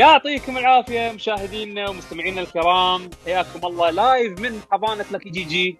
يعطيكم 0.00 0.58
العافية 0.58 1.12
مشاهدينا 1.12 1.88
ومستمعينا 1.88 2.40
الكرام. 2.40 3.10
حياكم 3.24 3.66
الله 3.66 3.90
live 3.90 4.40
من 4.40 4.60
حضانة 4.72 5.04
لكي 5.10 5.30
GG 5.30 5.76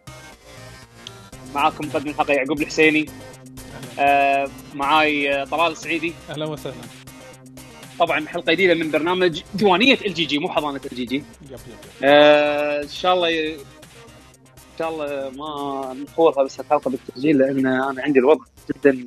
معاكم 1.55 1.89
مقدم 1.89 2.11
الحلقة 2.11 2.35
يعقوب 2.35 2.61
الحسيني. 2.61 3.07
آه 3.99 4.49
معاي 4.75 5.35
آه، 5.35 5.45
طلال 5.45 5.73
السعيدي. 5.73 6.15
أهلا 6.31 6.47
وسهلا. 6.47 6.75
طبعا 7.99 8.27
حلقة 8.27 8.53
جديدة 8.53 8.75
من 8.75 8.91
برنامج 8.91 9.43
ديوانيه 9.55 9.99
ال 10.07 10.15
GG 10.15 10.39
مو 10.39 10.49
حضانة 10.49 10.81
ال 10.93 10.97
GG. 10.97 11.23
آه 12.05 12.83
إن 12.83 12.89
شاء 12.89 13.15
الله 13.15 13.29
ي... 13.29 13.55
إن 13.55 14.79
شاء 14.79 14.91
الله 14.91 15.31
ما 15.31 15.93
نخوضها 16.03 16.45
بس 16.45 16.61
الحلقة 16.61 16.91
بالتسجيل 16.91 17.39
لأن 17.39 17.67
أنا 17.67 18.03
عندي 18.03 18.19
الوضع 18.19 18.45
جدا 18.71 19.07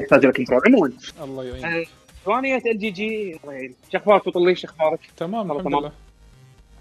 يحتاج 0.00 0.26
لك 0.26 0.36
control 0.36 0.60
عموما. 0.66 0.92
الله 1.22 1.44
يعين. 1.44 1.86
آه، 2.26 2.28
ديوانيه 2.28 2.56
ال 2.66 2.78
GG 2.78 3.36
الله 3.44 3.52
يعين 3.52 3.74
شو 3.92 3.98
أخبارك 3.98 4.28
أخبارك؟ 4.64 5.00
تمام 5.16 5.52
الحمد 5.52 5.64
تمام. 5.64 5.80
لله 5.80 5.92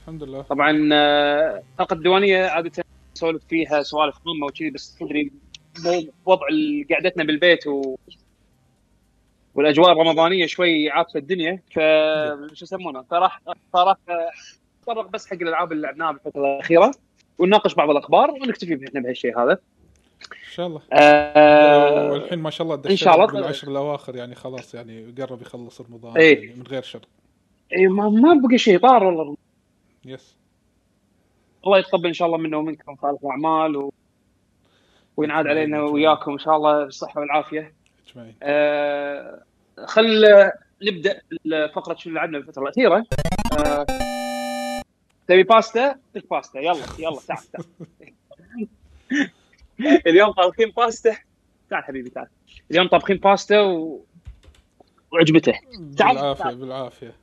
الحمد 0.02 0.24
لله 0.24 0.42
طبعا 0.42 0.90
آه، 0.94 1.64
حلقه 1.80 1.94
الديوانيه 1.94 2.48
عادة 2.48 2.84
نسولف 3.16 3.44
فيها 3.50 3.84
سوالف 3.84 4.16
مهمة 4.26 4.46
وكذي 4.46 4.70
بس 4.70 4.96
تدري 4.96 5.32
وضع 6.26 6.48
قعدتنا 6.92 7.24
بالبيت 7.24 7.68
و 7.68 7.96
والأجواء 9.56 9.92
الرمضانية 9.92 10.46
شوي 10.46 10.90
عافسة 10.90 11.20
الدنيا 11.20 11.62
ف 11.72 11.80
شو 12.54 12.66
يسمونه 12.66 13.02
فراح 13.02 13.42
فراح 13.74 13.98
آه، 14.10 14.32
نتطرق 14.82 15.10
بس 15.10 15.28
حق 15.28 15.34
الألعاب 15.34 15.72
اللي 15.72 15.88
لعبناها 15.88 16.12
بالفترة 16.12 16.56
الأخيرة 16.56 16.92
ونناقش 17.38 17.74
بعض 17.74 17.90
الأخبار 17.90 18.32
ونكتفي 18.32 18.80
إحنا 18.88 19.02
بهالشيء 19.02 19.40
هذا. 19.40 19.58
ان 20.56 20.58
شاء 20.58 20.68
الله 20.68 20.82
آه، 20.94 22.12
والحين 22.12 22.40
ما 22.40 22.50
شاء 22.50 22.68
الله 22.68 22.90
إن 22.92 22.96
شاء 22.96 23.16
الله. 23.16 23.26
بالعشر 23.26 23.68
الأواخر 23.68 24.16
يعني 24.16 24.36
خلاص 24.36 24.76
يعني 24.76 25.16
قرب 25.18 25.42
يخلص 25.42 25.82
رمضان 25.82 26.18
إيه. 26.18 26.40
يعني 26.46 26.56
من 26.60 26.68
غير 26.68 26.82
شر 26.82 27.00
إيه، 27.72 27.88
ما 27.88 28.10
ما 28.10 28.42
بقى 28.48 28.58
شيء 28.58 28.80
طار 28.80 29.04
والله 29.04 29.38
يس 30.06 30.36
الله 31.66 31.80
يتقبل 31.80 32.08
إن 32.08 32.14
شاء 32.14 32.26
الله 32.28 32.38
منا 32.38 32.58
ومنكم 32.58 32.96
صالح 32.96 33.20
الأعمال 33.24 33.76
و... 33.76 33.94
وينعاد 35.18 35.48
علينا. 35.48 35.82
وياكم 35.82 36.32
إن 36.32 36.40
شاء 36.40 36.56
الله 36.56 36.84
بالصحة 36.86 37.22
والعافية. 37.22 37.74
إجمعين 38.10 38.36
آه 38.44 39.42
خل 39.86 40.26
نبدأ 40.84 41.22
الفقرة 41.46 41.96
شو 41.96 42.10
لعبنا 42.10 42.40
بالفترة 42.40 42.64
الأخيرة 42.64 43.06
آه 43.60 43.86
تبي 45.28 45.44
باستا؟ 45.44 45.96
باستا 46.32 46.60
يلا 46.60 46.84
يلا 47.00 47.20
تعال 47.28 47.44
تعال 47.52 47.66
اليوم 50.08 50.32
طابخين 50.32 50.70
باستا 50.70 51.18
تعال 51.70 51.84
حبيبي 51.84 52.10
تعال 52.10 52.28
اليوم 52.72 52.88
طابخين 52.88 53.18
باستا 53.18 53.62
و... 53.62 54.06
وعجبته 55.14 55.54
تعال. 55.98 56.16
بالعافية 56.16 56.44
تعال. 56.44 56.56
بالعافية 56.56 57.16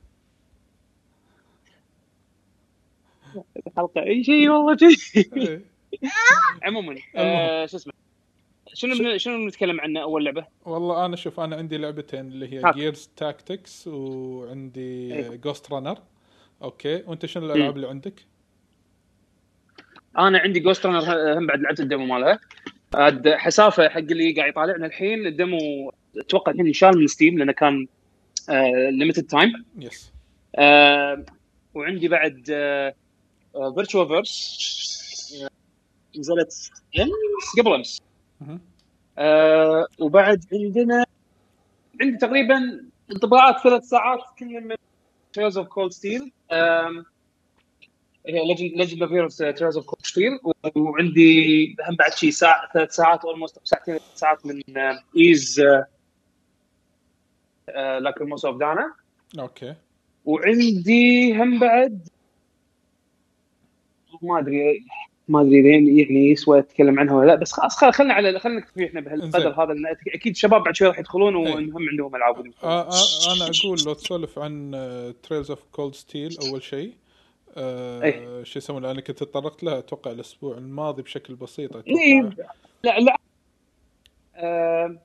الحلقة 3.67 4.03
إي 4.03 4.23
شيء 4.23 4.49
والله 4.49 4.77
شيء 4.77 5.37
إيه. 5.37 5.61
عموما 6.63 6.95
آه 7.15 7.65
شو 7.65 7.77
اسمه 7.77 7.93
شنو 8.73 9.17
شنو 9.17 9.45
بنتكلم 9.45 9.81
عنه 9.81 10.01
أول 10.01 10.25
لعبة؟ 10.25 10.45
والله 10.65 11.05
أنا 11.05 11.15
شوف 11.15 11.39
أنا 11.39 11.55
عندي 11.55 11.77
لعبتين 11.77 12.19
اللي 12.27 12.53
هي. 12.53 12.71
Gears 12.75 13.09
Tactics 13.15 13.87
وعندي 13.87 15.13
إيه. 15.13 15.35
Ghostrunner 15.35 15.97
okay 16.61 17.03
وأنت 17.07 17.25
شنو 17.25 17.45
الألعاب 17.45 17.69
مم. 17.69 17.75
اللي 17.75 17.87
عندك؟ 17.89 18.25
أنا 20.17 20.39
عندي 20.39 20.59
Ghostrunner 20.59 21.39
هم 21.39 21.47
بعد 21.47 21.59
لعبت 21.59 21.79
ال 21.79 21.84
demo 21.84 22.05
مالها. 22.05 22.39
عاد 22.93 23.29
حسافة 23.29 23.89
حق 23.89 23.97
اللي 23.97 24.33
قاعد 24.33 24.49
يطالعنا 24.49 24.85
الحين. 24.85 25.27
ال 25.27 25.40
demo 25.40 25.93
أتوقع 26.17 26.51
الحين 26.51 26.67
انشال 26.67 26.97
من 26.97 27.07
Steam 27.07 27.37
لأنه 27.37 27.51
كان 27.51 27.87
limited 28.89 29.23
time 29.23 29.65
yes 29.79 30.13
وعندي 31.73 32.07
بعد 32.07 32.43
VirtuaVerse 33.75 35.49
نزلت 36.19 36.71
امس 36.99 37.59
قبل 37.59 37.73
أمس. 37.73 38.01
آه، 39.17 39.87
وبعد 39.99 40.45
عندنا 40.53 41.05
عندي 42.01 42.17
تقريبا 42.17 42.85
انطباعات 43.11 43.63
ثلاث 43.63 43.83
ساعات 43.83 44.19
كل 44.39 44.61
من 44.61 44.75
Trails 45.33 45.57
of 45.57 45.67
Cold 45.67 45.91
Steel 45.91 46.31
Legend 48.25 48.71
Legend 48.77 49.01
of 49.01 49.11
Heroes 49.11 49.37
Trails 49.37 49.77
of 49.77 49.85
Cold 49.85 50.05
Steel 50.05 50.39
وعندي 50.75 51.67
هم 51.89 51.95
بعد 51.95 52.13
شيء 52.13 52.29
ساعه 52.29 52.71
ثلاث 52.73 52.91
ساعات 52.95 53.25
almost 53.25 53.59
ساعتين 53.63 53.97
ثلاث 53.97 54.15
ساعات 54.15 54.45
من 54.45 54.61
Ys 55.17 55.61
Lacrimosa 57.99 58.45
of 58.45 58.57
Dana 58.59 58.93
okay 59.39 59.75
وعندي 60.25 61.33
هم 61.35 61.59
بعد 61.59 62.07
ما 64.21 64.39
أدري 64.39 64.85
ما 65.27 65.41
أدري 65.41 65.61
لين 65.61 65.97
يعني 65.99 66.29
يسوى 66.29 66.59
أتكلم 66.59 66.99
عنها 66.99 67.15
ولا 67.15 67.27
لا 67.27 67.35
بس 67.35 67.51
خلاص 67.51 67.75
خل- 67.77 67.91
خلنا 67.93 68.13
على 68.13 68.39
خلينا 68.39 68.59
نكتفي 68.59 68.85
إحنا 68.85 69.01
بهالقدر. 69.01 69.63
هذا 69.63 69.73
لأن 69.73 69.95
أكيد 70.15 70.31
الشباب 70.31 70.63
بعد 70.63 70.75
شوي 70.75 70.87
راح 70.87 70.99
يدخلون 70.99 71.35
إيه. 71.47 71.53
وهم 71.55 71.89
عندهم 71.89 72.15
ألعاب. 72.15 72.35
آه 72.63 72.81
آه 72.81 73.35
أنا 73.35 73.51
أقول 73.65 73.77
لو 73.85 73.93
تسولف 73.93 74.39
عن 74.39 74.71
Trails 75.23 75.49
of 75.49 75.59
Cold 75.71 75.95
Steel 75.95 76.37
أول 76.49 76.63
شيء 76.63 76.93
آه 77.57 78.01
إيه. 78.03 78.43
شو 78.43 78.59
يسمونه 78.59 78.91
أنا 78.91 79.01
كنت 79.01 79.23
تطرقت 79.23 79.63
لها 79.63 79.79
أتوقع 79.79 80.11
الأسبوع 80.11 80.57
الماضي 80.57 81.01
بشكل 81.01 81.35
بسيط 81.35 81.75
إيه. 81.75 82.27
أتوقع 82.27 82.51
لا 82.83 82.99
لا 82.99 83.17
آه 84.35 84.97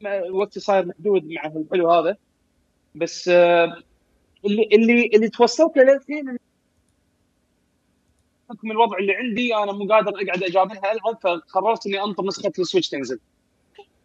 ما- 0.00 0.30
وقتي 0.30 0.60
صاير 0.60 0.86
محدود 0.86 1.24
مع 1.30 1.46
الحلو 1.46 1.90
هذا 1.92 2.16
بس 2.94 3.28
آه 3.28 3.76
اللي 4.44 4.68
اللي 4.72 5.06
اللي 5.14 5.28
توصلت 5.28 5.76
له 5.76 5.82
للحين 5.82 6.38
بحكم 8.50 8.70
الوضع 8.70 8.98
اللي 8.98 9.14
عندي 9.14 9.56
أنا 9.56 9.72
مو 9.72 9.86
قادر 9.88 10.08
أقعد 10.10 10.42
أجابلها 10.42 10.92
العب 10.92 11.18
فقررت 11.22 11.86
إني 11.86 12.02
أنطر 12.02 12.24
نسخة 12.26 12.52
ال 12.58 12.62
Switch 12.62 12.88
تنزل 12.88 13.18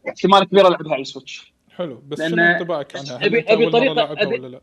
احتمال 0.09 0.43
كبير 0.43 0.67
ألعبها 0.67 0.93
على 0.93 1.01
ال 1.01 1.09
Switch 1.09 1.53
حلو 1.69 2.01
بس 2.07 2.17
شنو 2.21 2.43
انطباعك 2.43 2.95
عنها؟ 2.95 3.17
هل 3.17 3.31
مرة 3.31 3.71
طريقة- 3.71 3.75
لعبها 3.75 4.15
أبي- 4.15 4.27
ولا 4.39 4.47
لا؟ 4.47 4.61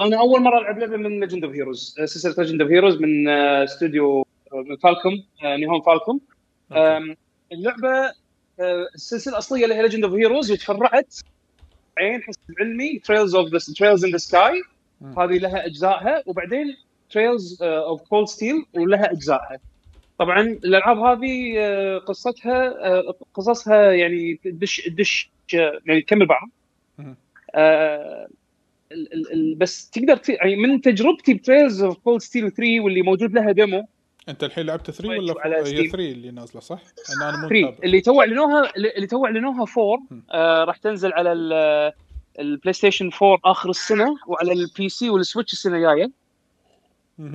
أنا 0.00 0.20
أول 0.20 0.40
مرة 0.40 0.58
ألعب 0.58 0.78
لعبة 0.78 0.96
من 0.96 1.20
Legend 1.20 1.44
of 1.44 1.54
Heroes 1.54 1.94
سلسلة 2.04 2.34
Legend 2.38 2.62
of 2.62 2.70
Heroes 2.70 3.00
من 3.00 3.28
استوديو 3.28 4.26
من 4.52 4.76
Falcom 4.76 5.24
Nihon 5.44 5.80
Falcom 5.80 6.20
اللعبة 7.52 8.12
آه، 8.60 8.88
السلسلة 8.94 9.32
الأصلية 9.32 9.64
اللي 9.64 9.74
هي 9.74 9.82
Legend 9.82 10.04
of 10.04 10.14
Heroes 10.14 10.52
وتفرعت 10.52 11.14
عن 11.98 12.22
حسب 12.22 12.40
علمي 12.60 12.98
Trails 12.98 13.34
of 13.34 13.48
the 13.48 13.58
Trails 13.78 14.04
in 14.04 14.10
the 14.10 14.16
Sky. 14.18 14.62
هذه 15.18 15.38
لها 15.38 15.66
أجزائها. 15.66 16.22
وبعدين 16.26 16.76
Trails 17.10 17.62
of 17.62 18.02
Cold 18.02 18.28
Steel 18.28 18.66
ولها 18.74 19.12
أجزائها. 19.12 19.58
طبعا 20.18 20.40
الألعاب 20.40 20.98
هذه 20.98 21.54
آه، 21.58 21.98
قصتها 21.98 22.88
آه، 22.88 23.14
قصصها 23.34 23.92
يعني 23.92 24.40
تدش 24.44 24.80
تدش 24.80 25.30
يعني 25.52 26.00
تكمل 26.02 26.26
بعض. 26.26 26.48
ال- 28.92 29.12
ال- 29.14 29.32
ال- 29.32 29.54
بس 29.54 29.90
تقدر 29.90 30.16
ت... 30.16 30.28
يعني 30.28 30.56
من 30.56 30.80
تجربتي 30.80 31.34
ب 31.34 31.41
Trails 31.41 31.82
of 31.82 31.98
Cold 31.98 32.20
Steel 32.20 32.50
3 32.52 32.80
واللي 32.80 33.02
موجود 33.02 33.32
لها 33.32 33.52
demo 33.52 33.88
أنت 34.28 34.44
الحين 34.44 34.66
لعبت 34.66 34.90
3 34.90 35.02
شوي 35.04 35.18
ولا 35.18 35.32
شوي 35.32 35.42
على 35.42 35.56
هي 35.56 35.64
Steam. 35.64 35.86
3 35.90 35.96
اللي 36.12 36.30
نازلة 36.30 36.60
صح؟ 36.60 36.80
أنا 37.16 37.28
أنا 37.28 37.42
مو 37.42 37.48
3 37.48 37.60
متابع 37.66 37.78
اللي 37.84 38.00
تو 38.00 38.20
اعلنوها 38.20 38.72
اللي 38.76 39.06
تو 39.06 39.26
إعلنوها 39.26 39.64
4 39.78 39.98
مم. 40.10 40.22
آه 40.30 40.64
راح 40.64 40.76
تنزل 40.76 41.12
على 41.12 41.32
ال- 41.32 41.92
ال 42.38 42.72
PlayStation 42.72 43.10
4 43.22 43.38
آخر 43.44 43.70
السنة 43.70 44.16
وعلى 44.26 44.52
ال 44.52 44.64
PC 44.64 44.88
وال 44.88 45.10
Switch 45.10 45.52
السنة 45.52 45.76
الجايه. 45.76 46.10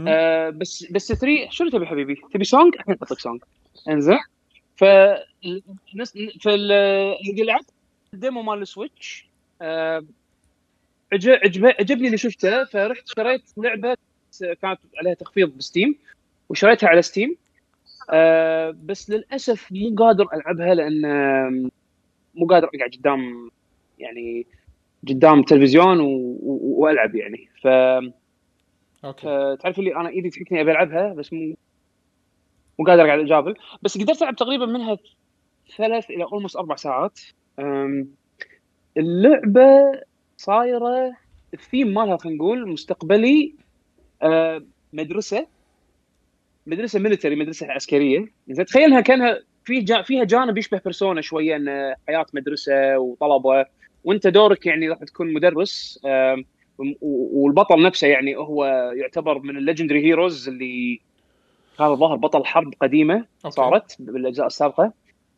آه 0.08 0.50
بس 0.50 0.86
بس 0.92 1.14
3 1.14 1.50
شنو 1.50 1.70
تبي 1.70 1.86
حبيبي؟ 1.86 2.16
تبي 2.34 2.44
song؟ 2.44 2.74
الحين 2.76 2.96
اعطيك 3.02 3.20
سونج 3.20 3.42
انزين 3.90 4.20
ف 4.76 4.84
فال 6.44 6.72
اللي 7.30 7.44
لعبت 7.44 7.66
ال 8.14 8.20
demo 8.20 8.42
مال 8.42 8.62
ال 8.62 8.71
Switch 8.71 9.28
آه 9.62 10.04
عجبني 11.14 12.06
اللي 12.06 12.18
شفته 12.18 12.64
فرحت 12.64 13.08
شريت 13.16 13.42
لعبة 13.58 13.98
كانت 14.42 14.80
عليها 14.98 15.14
تخفيض 15.14 15.58
ب 15.58 15.64
Steam 15.64 15.96
وشريتها 16.50 16.90
على 16.90 17.02
Steam. 17.02 17.36
آه 18.10 18.76
بس 18.84 19.10
للأسف 19.10 19.72
مو 19.72 19.96
قادر 19.96 20.28
ألعبها 20.34 20.74
لأن 20.74 21.02
مو 22.36 22.46
قادر 22.46 22.70
أقعد 22.76 22.90
قدام 22.98 23.52
يعني 24.00 24.46
قدام 25.08 25.44
تلفزيون 25.44 26.00
و... 26.00 26.08
و... 26.42 26.76
وألعب 26.78 27.16
يعني. 27.16 27.50
ف 27.62 27.68
okay. 29.06 29.58
تعرف 29.62 29.80
اللي 29.80 29.96
أنا 29.96 30.10
إيدي 30.10 30.30
تحكني 30.30 30.62
أبي 30.62 30.72
ألعبها 30.72 31.14
بس 31.14 31.34
مو 31.34 31.56
مو 32.80 32.86
قادر 32.86 33.06
أقعد 33.06 33.20
أجابل. 33.20 33.56
بس 33.82 33.98
قدرت 33.98 34.22
ألعب 34.22 34.36
تقريبا 34.36 34.66
منها 34.66 34.98
ثلاث 35.78 36.10
إلى 36.10 36.24
almost 36.24 36.56
أربع 36.56 36.76
ساعات. 36.76 37.20
اللعبة 38.98 40.02
صايرة 40.42 41.14
الثيم 41.54 41.94
مالها 41.94 42.18
خلينا 42.18 42.38
نقول 42.38 42.70
مستقبلي 42.70 43.54
أه، 44.22 44.64
مدرسة 44.94 45.48
مدرسة 46.68 47.00
military 47.00 47.36
مدرسة 47.36 47.72
عسكرية. 47.72 48.26
زين 48.50 48.66
تخيلها 48.66 49.02
كأنها 49.02 49.40
في 49.64 49.80
جا 49.80 50.02
فيها 50.02 50.24
جانب 50.24 50.58
يشبه 50.58 50.82
Persona 50.84 51.22
شوية 51.22 51.56
إن 51.56 51.96
حياة 52.08 52.26
مدرسة 52.34 52.98
وطلبة 52.98 53.66
وأنت 54.04 54.28
دورك 54.28 54.66
يعني 54.66 54.90
راح 54.90 55.00
تكون 55.00 55.34
مدرس 55.34 56.00
والبطل 57.02 57.84
نفسه 57.84 58.08
يعني 58.08 58.36
هو 58.36 58.66
يعتبر 58.96 59.40
من 59.40 59.58
ال 59.58 59.63
legendary 59.63 60.06
heroes 60.06 60.50
اللي 60.50 61.00
هذا 61.80 61.94
ظهر 61.94 62.16
بطل 62.16 62.46
حرب 62.46 62.74
قديمة 62.82 63.16
okay. 63.16 63.56
صارت 63.56 63.96
بالأجزاء 64.00 64.48
السابقة. 64.48 64.94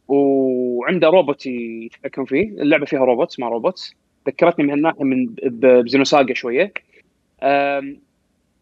وعنده 0.08 1.08
روبوت 1.10 1.46
يتحكم 1.46 2.26
فيه 2.26 2.50
اللعبة 2.50 2.86
فيها 2.86 3.00
روبوت 3.00 3.32
اسمه 3.32 3.48
روبوت 3.48 3.94
ذكرتني 4.28 4.66
من 4.66 4.72
هالناحية 4.72 5.04
من 5.04 5.36
ب 5.44 5.54
Xenosaga 5.54 6.34
شوية. 6.34 6.74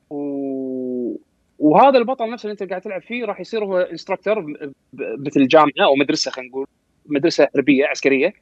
و... 0.10 1.16
وهذا 1.60 1.98
البطل 1.98 2.31
نفسه 2.31 2.48
اللي 2.50 2.62
انت 2.62 2.69
قاعد 2.69 2.81
تلعب 2.81 3.02
فيه 3.02 3.25
راح 3.25 3.40
يصير 3.40 3.66
هو 3.66 3.78
instructor 3.80 4.54
مثل 4.94 5.48
جامعة 5.48 5.72
أو 5.86 5.96
مدرسة 5.96 6.31
خلينا 6.31 6.50
نقول 6.50 6.68
مدرسة 7.06 7.48
حربيه 7.54 7.86
عسكرية. 7.86 8.34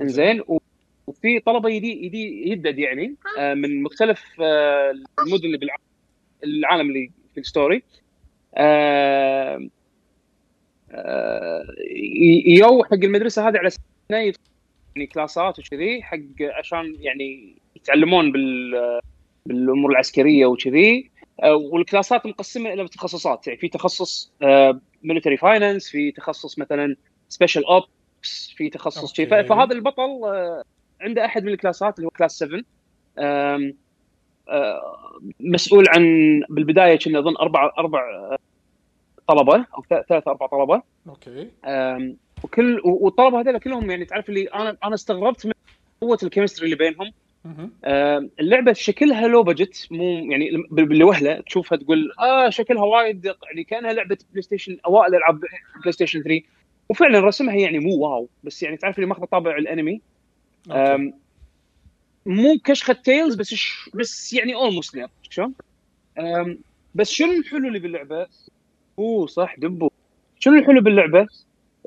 إنزين 0.00 0.40
و- 0.40 0.58
وفي 1.06 1.40
طلبة 1.40 1.68
يدي 1.68 2.04
يدي 2.06 2.50
يدد 2.50 2.78
يعني 2.78 3.14
آه، 3.38 3.54
من 3.54 3.82
مختلف 3.82 4.22
آه، 4.40 4.90
المدن 5.26 5.44
اللي 5.44 5.58
بالعالم 5.58 5.82
العالم 6.44 6.88
اللي 6.88 7.10
في 7.34 7.40
الستوري. 7.40 7.82
ي- 11.90 12.58
يو 12.58 12.84
حق 12.84 12.92
المدرسة 12.94 13.48
هذه 13.48 13.58
على 13.58 13.70
يدخل 14.10 14.40
يعني 15.00 15.12
كلاسات 15.12 15.58
وكذي 15.58 16.02
حق 16.02 16.18
عشان 16.58 16.96
يعني 17.00 17.56
يتعلمون 17.76 18.32
بال 18.32 19.00
بالأمور 19.46 19.90
العسكرية 19.90 20.46
وكذي. 20.46 21.10
آه، 21.42 21.54
والكلاسات 21.54 22.26
مقسمة 22.26 22.72
إلى 22.72 22.88
تخصصات. 22.88 23.46
يعني 23.46 23.58
في 23.58 23.68
تخصص 23.68 24.32
military 25.02 25.36
finance 25.36 25.88
في 25.90 26.12
تخصص 26.12 26.58
مثلا 26.58 26.96
special 27.28 27.64
ops 27.66 28.54
في 28.56 28.70
تخصص 28.70 29.14
شيء. 29.14 29.28
فهذا 29.48 29.72
البطل 29.74 30.24
آه، 30.24 30.64
عنده 31.00 31.24
أحد 31.24 31.44
من 31.44 31.52
الكلاسات 31.52 31.96
اللي 31.98 32.06
هو 32.06 32.10
class 32.10 32.38
7 32.38 32.60
آم، 33.18 33.74
آه، 34.48 35.20
مسؤول 35.40 35.84
عن 35.88 36.04
بالبداية 36.48 36.98
كنا 36.98 37.18
أظن 37.18 37.36
أربع 37.36 37.72
أربع 37.78 38.00
آه، 38.00 38.38
طلبة 39.28 39.66
أو 39.76 39.84
ثلاث 40.08 40.28
أربع 40.28 40.46
طلبة. 40.46 40.82
okay. 41.08 41.50
وكل 42.42 42.80
والطلبه 42.84 43.40
هذول 43.40 43.58
كلهم 43.58 43.90
يعني 43.90 44.04
تعرف 44.04 44.28
اللي 44.28 44.44
أنا 44.44 44.76
أنا 44.84 44.94
استغربت 44.94 45.46
من 45.46 45.52
قوة 46.02 46.18
ال 46.22 46.26
chemistry 46.26 46.64
اللي 46.64 46.76
بينهم. 46.76 47.12
آم، 47.84 48.30
اللعبة 48.40 48.72
شكلها 48.72 49.28
low 49.28 49.42
budget 49.42 49.86
مو 49.90 50.04
يعني 50.30 50.50
بالوهلة 50.70 51.40
تشوفها 51.40 51.78
تقول 51.78 52.12
آه 52.20 52.50
شكلها 52.50 52.82
وايد 52.82 53.24
يعني 53.24 53.64
كأنها 53.64 53.92
لعبة 53.92 54.18
PlayStation 54.30 54.78
أوائل 54.86 55.14
ألعاب 55.14 55.40
PlayStation 55.80 56.22
3 56.22 56.42
وفعلا 56.88 57.20
رسمها 57.20 57.54
يعني 57.54 57.78
مو 57.78 57.96
wow 57.96 58.28
بس 58.44 58.62
يعني 58.62 58.76
تعرف 58.76 58.98
اللي 58.98 59.06
ماخذ 59.06 59.24
طابع 59.24 59.56
الأنمي 59.56 60.00
مو 62.26 62.58
كشخة 62.64 62.92
Tales 62.92 63.34
بس 63.34 63.54
ش... 63.54 63.90
بس 63.94 64.32
يعني 64.32 64.54
almost 64.54 64.96
there 64.96 65.08
شلون؟ 65.30 65.54
بس 66.94 67.10
شنو 67.10 67.32
الحلو 67.32 67.68
اللي 67.68 67.78
باللعبة؟ 67.78 68.26
أوه 68.98 69.26
صح 69.26 69.54
دبو 69.58 69.90
شنو 70.38 70.58
الحلو 70.58 70.80
باللعبة؟ 70.80 71.26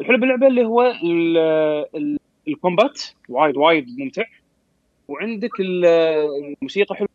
الحلو 0.01 0.17
باللعبة 0.17 0.47
اللي 0.47 0.65
هو 0.65 0.81
ال... 0.81 1.37
ال... 1.95 2.19
ال 2.47 2.55
combat 2.55 3.01
وايد 3.29 3.57
وايد 3.57 3.99
ممتع. 3.99 4.23
وعندك 5.07 5.59
ال- 5.59 5.85
الموسيقى 6.55 6.95
حلوة. 6.95 7.09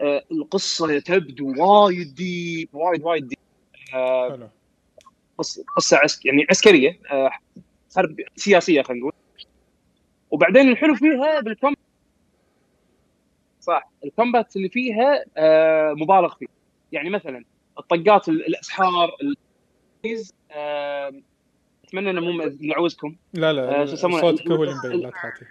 أه، 0.00 0.24
القصة 0.32 0.98
تبدو 0.98 1.54
وايد 1.58 2.14
deep 2.14 2.68
وايد 2.72 3.02
وايد 3.02 3.28
deep. 3.28 3.38
أه، 3.94 4.30
حلو. 4.30 4.48
قصة 5.76 5.96
عسك 5.96 6.26
يعني 6.26 6.46
عسكرية 6.50 6.98
أه، 7.10 7.30
حرب 7.96 8.20
سياسية 8.36 8.82
خلينا 8.82 9.00
نقول. 9.00 9.12
وبعدين 10.30 10.68
الحلو 10.68 10.94
فيها 10.94 11.40
بال 11.40 11.50
combat 11.50 11.78
صح 13.60 13.90
ال 14.04 14.11
combat 14.11 14.56
اللي 14.56 14.68
فيها 14.68 15.24
آه 15.36 15.92
مبالغ 15.92 16.34
فيه 16.34 16.46
يعني 16.92 17.10
مثلا 17.10 17.44
الطقات 17.78 18.28
ال- 18.28 18.46
الأسحار 18.46 19.16
ال- 19.22 19.36
آه 20.50 21.12
أتمنى 21.88 22.10
إنه 22.10 22.20
مو 22.20 22.50
نعوزكم 22.60 23.14
لا 23.34 23.52
لا 23.52 23.82
آه،؟ 23.82 23.84
صوتك 23.84 24.14
هو 24.50 24.62
اللي 24.64 24.72
ال- 24.72 24.78
مبين 24.88 25.00
لا 25.00 25.10
تحاتي. 25.10 25.44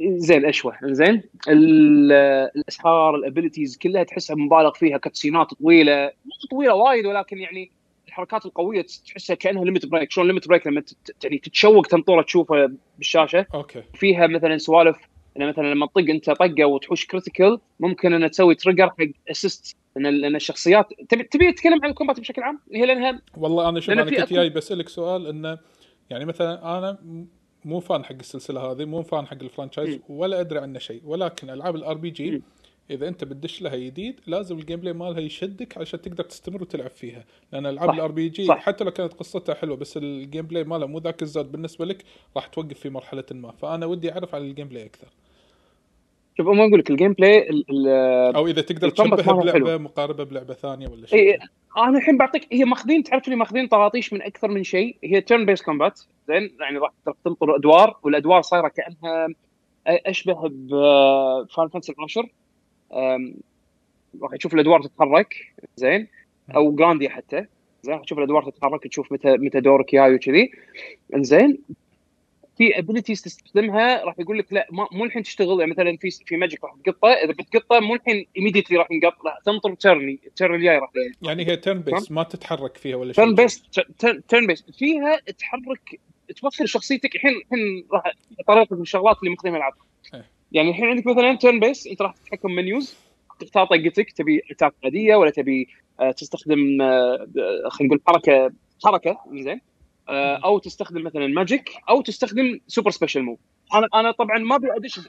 زين 0.00 0.44
اشوى 0.46 0.72
زين. 0.82 1.22
ال- 1.48 2.12
الاسحار 2.56 3.14
ال 3.16 3.22
abilities 3.22 3.76
كلها 3.78 4.02
تحسها 4.02 4.36
مبالغ 4.36 4.72
فيها 4.72 4.98
cutscene 4.98 5.48
ات 5.48 5.54
طويلة. 5.54 6.04
مو 6.24 6.32
طويلة 6.50 6.74
وايد 6.74 7.06
ولكن 7.06 7.38
يعني 7.38 7.70
الحركات 8.08 8.46
القوية 8.46 8.86
تحسها 9.06 9.34
كأنها 9.36 9.64
limit 9.64 9.86
break 9.86 10.10
شلون 10.10 10.26
limit 10.26 10.48
break 10.48 10.66
لما 10.66 10.82
يعني 11.24 11.38
تتشوق 11.38 11.86
تنطره 11.86 12.22
تشوفه 12.22 12.70
بالشاشة. 12.98 13.46
أوكي. 13.54 13.82
فيها 13.94 14.26
مثلا 14.26 14.58
سوالف 14.58 14.96
إنه 15.36 15.46
مثلا 15.46 15.74
لما 15.74 15.86
تطق 15.86 16.10
أنت 16.10 16.30
طقة 16.30 16.64
وتحوش 16.64 17.06
critical 17.06 17.58
ممكن 17.80 18.12
انها 18.12 18.28
تسوي 18.28 18.54
trigger 18.54 18.88
حق 18.90 18.96
assist 19.30 19.76
لأن 19.96 20.14
لأن 20.14 20.36
الشخصيات 20.36 20.88
تبي 21.08 21.22
تبي 21.22 21.52
تتكلم 21.52 21.80
عن 21.84 21.90
ال 21.90 21.94
combat 21.94 22.20
بشكل 22.20 22.42
عام 22.42 22.60
هي 22.74 22.86
لانها 22.86 23.20
والله 23.36 23.68
أنا 23.68 23.80
شوف 23.80 23.90
أنا 23.90 24.04
كنت 24.04 24.32
جاي 24.32 24.50
بسألك 24.50 24.88
سؤال 24.88 25.26
إنه 25.26 25.58
يعني 26.10 26.24
مثلا 26.24 26.78
أنا 26.78 26.98
مو 27.64 27.80
fan 27.80 28.04
حق 28.04 28.12
السلسلة 28.12 28.60
هذه 28.60 28.84
مو 28.84 29.02
fan 29.02 29.26
حق 29.26 29.42
ال 29.42 29.47
franchise. 29.47 30.00
ولا 30.08 30.40
أدري 30.40 30.58
عنه 30.58 30.78
شيء 30.78 31.00
ولكن 31.04 31.50
ألعاب 31.50 31.76
ال 31.76 31.96
RPG. 31.96 32.42
إذا 32.90 33.08
أنت 33.08 33.24
بتدش 33.24 33.62
لها 33.62 33.76
جديد 33.76 34.20
لازم 34.26 34.58
ال 34.58 34.80
gameplay 34.80 34.92
مالها 34.92 35.20
يشدك 35.20 35.78
عشان 35.78 36.00
تقدر 36.02 36.24
تستمر 36.24 36.62
وتلعب 36.62 36.90
فيها 36.90 37.24
لأن 37.52 37.66
ألعاب. 37.66 37.90
ال 37.90 38.10
RPG. 38.12 38.52
حتى 38.52 38.84
لو 38.84 38.90
كانت 38.90 39.12
قصتها 39.12 39.54
حلوة 39.54 39.76
بس 39.76 39.96
ال 39.96 40.46
gameplay 40.46 40.64
مالها 40.64 40.86
مو 40.86 40.98
ذاك 40.98 41.22
الزود 41.22 41.52
بالنسبة 41.52 41.84
لك 41.84 42.04
راح 42.36 42.46
توقف 42.46 42.78
في 42.78 42.90
مرحلة 42.90 43.24
ما 43.30 43.50
فأنا 43.52 43.86
ودي 43.86 44.12
أعرف 44.12 44.34
عن 44.34 44.42
ال 44.42 44.68
gameplay 44.68 44.86
أكثر 44.86 45.06
شوف 46.38 46.46
ما 46.48 46.64
أقول 46.66 46.78
لك 46.78 46.90
ال 46.90 47.12
gameplay 47.12 47.50
ال- 47.50 47.64
ال- 47.70 48.36
أو 48.36 48.46
إذا 48.46 48.62
تقدر 48.62 48.88
تشبهها 48.90 49.32
بلعبة 49.32 49.52
حلو. 49.52 49.78
مقاربة 49.78 50.24
بلعبة 50.24 50.54
ثانية 50.54 50.88
ولا 50.88 51.06
شيء 51.06 51.18
إيه 51.18 51.38
أنا 51.78 51.98
الحين 51.98 52.16
بعطيك 52.18 52.48
هي 52.52 52.64
ماخذين 52.64 53.02
تعرف 53.02 53.28
لي 53.28 53.36
ماخذين 53.36 53.66
طراطيش 53.66 54.12
من 54.12 54.22
أكثر 54.22 54.48
من 54.48 54.62
شيء 54.62 54.96
هي 55.04 55.20
turn 55.20 55.46
base 55.46 55.62
combat 55.62 56.00
زين 56.28 56.56
يعني 56.60 56.78
راح 56.78 56.92
تنطر 57.24 57.56
أدوار 57.56 57.96
والأدوار 58.02 58.42
صايرة 58.42 58.68
كأنها 58.68 59.28
أشبه 59.86 60.48
ب 60.52 60.71
Final 60.71 61.68
10 61.74 62.22
أم، 62.22 62.28
راح 64.22 64.36
تشوف 64.38 64.54
الأدوار 64.54 64.82
تتحرك 64.82 65.34
زين؟ 65.76 66.08
أو 66.56 66.72
Grandia 66.72 67.08
حتى 67.08 67.46
زين؟ 67.82 67.94
راح 67.94 68.02
تشوف 68.02 68.18
الأدوار 68.18 68.50
تتحرك 68.50 68.86
تشوف 68.86 69.12
متى 69.12 69.36
متى 69.36 69.60
دورك 69.60 69.94
جاي 69.94 70.14
وكذي. 70.14 70.52
انزين 71.14 71.58
في 72.58 72.78
abilities 72.78 73.22
تستخدمها 73.22 74.04
راح 74.04 74.14
يقول 74.18 74.38
لك 74.38 74.52
لا 74.52 74.66
ما 74.72 74.88
مو 74.92 75.04
الحين 75.04 75.22
تشتغل. 75.22 75.60
يعني 75.60 75.72
مثلا 75.72 75.96
في 75.96 76.10
في 76.10 76.36
magic 76.36 76.64
راح 76.64 76.74
تقطه 76.84 77.08
إذا 77.08 77.32
بتقطه 77.32 77.80
مو 77.80 77.94
الحين 77.94 78.26
immediately 78.36 78.76
راح 78.76 78.90
ينقط 78.90 79.24
لا 79.24 79.40
تنطر 79.44 79.74
turn 79.74 80.18
ال 80.26 80.32
turn 80.32 80.54
الجاي 80.54 80.78
راح 80.78 80.90
يعني 81.22 81.46
هي 81.46 81.56
turn 81.56 81.80
base 81.80 82.10
ما 82.12 82.22
تتحرك 82.22 82.76
فيها 82.76 82.96
ولا 82.96 83.12
شيء. 83.12 83.24
turn 83.24 83.34
base 83.34 83.62
turn 84.28 84.46
base 84.46 84.64
فيها 84.78 85.20
تحرك 85.38 86.00
توفر 86.36 86.66
شخصيتك. 86.66 87.14
الحين 87.14 87.32
الحين 87.32 87.86
راح 87.92 88.02
طريقه 88.46 88.76
من 88.76 88.82
الشغلات 88.82 89.16
اللي 89.22 89.36
العاب 89.56 89.72
إيه. 90.14 90.33
يعني 90.54 90.70
الحين 90.70 90.84
عندك 90.84 91.06
مثلا 91.06 91.34
turn 91.34 91.60
base 91.60 91.86
أنت 91.86 92.02
راح 92.02 92.12
تتحكم 92.12 92.50
menus 92.50 92.96
تختار 93.40 93.66
طقتك 93.66 94.12
تبي 94.12 94.42
attack 94.50 94.74
عادية 94.84 95.16
ولا 95.16 95.30
تبي 95.30 95.68
آه، 96.00 96.10
تستخدم 96.10 96.82
آه، 96.82 97.26
آه، 97.38 97.68
خلينا 97.68 97.94
نقول 97.94 98.00
حركة 98.06 98.52
حركة 98.84 99.18
زين 99.32 99.60
أو 100.44 100.58
تستخدم 100.58 101.02
مثلا 101.02 101.26
magic 101.26 101.70
أو 101.88 102.00
تستخدم 102.00 102.60
super 102.66 102.90
special 102.90 103.22
move 103.22 103.38
أنا 103.74 103.88
أنا 103.94 104.10
طبعا 104.10 104.38
ما 104.38 104.56
أبي 104.56 104.76
أدش 104.76 105.00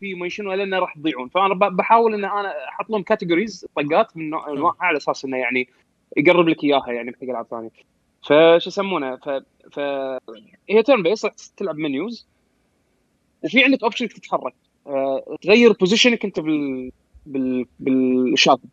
في 0.00 0.14
ما 0.14 0.28
شنو 0.28 0.52
لأن 0.52 0.74
راح 0.74 0.94
تضيعون 0.94 1.28
فأنا 1.28 1.54
بحاول 1.54 2.14
إن 2.14 2.24
أنا 2.24 2.68
أحط 2.68 2.90
لهم 2.90 3.02
categories 3.02 3.66
طقات 3.76 4.16
من 4.16 4.30
نوع 4.30 4.50
انواعها 4.50 4.76
على 4.80 4.96
أساس 4.96 5.24
إنه 5.24 5.36
يعني 5.36 5.68
يقرب 6.16 6.48
لك 6.48 6.64
إياها 6.64 6.92
يعني 6.92 7.10
بحق 7.10 7.22
ألعاب 7.22 7.46
ثانية. 7.46 7.70
فشو 8.22 8.68
يسمونه؟ 8.70 9.16
ف 9.16 9.28
ف 9.72 9.78
هي 10.70 10.82
turn 10.82 11.02
base 11.02 11.24
راح 11.24 11.34
تلعب 11.56 11.76
menus 11.76 12.26
وفي 13.44 13.64
عندك 13.64 13.82
option 13.82 14.04
إنك 14.04 14.12
تتحرك. 14.12 14.54
أه 14.86 15.36
تغير 15.42 15.72
position 15.72 16.18
ك 16.18 16.24
أنت 16.24 16.40
بال 16.40 16.90
بال 17.26 17.66
بالشاطئ. 17.78 18.66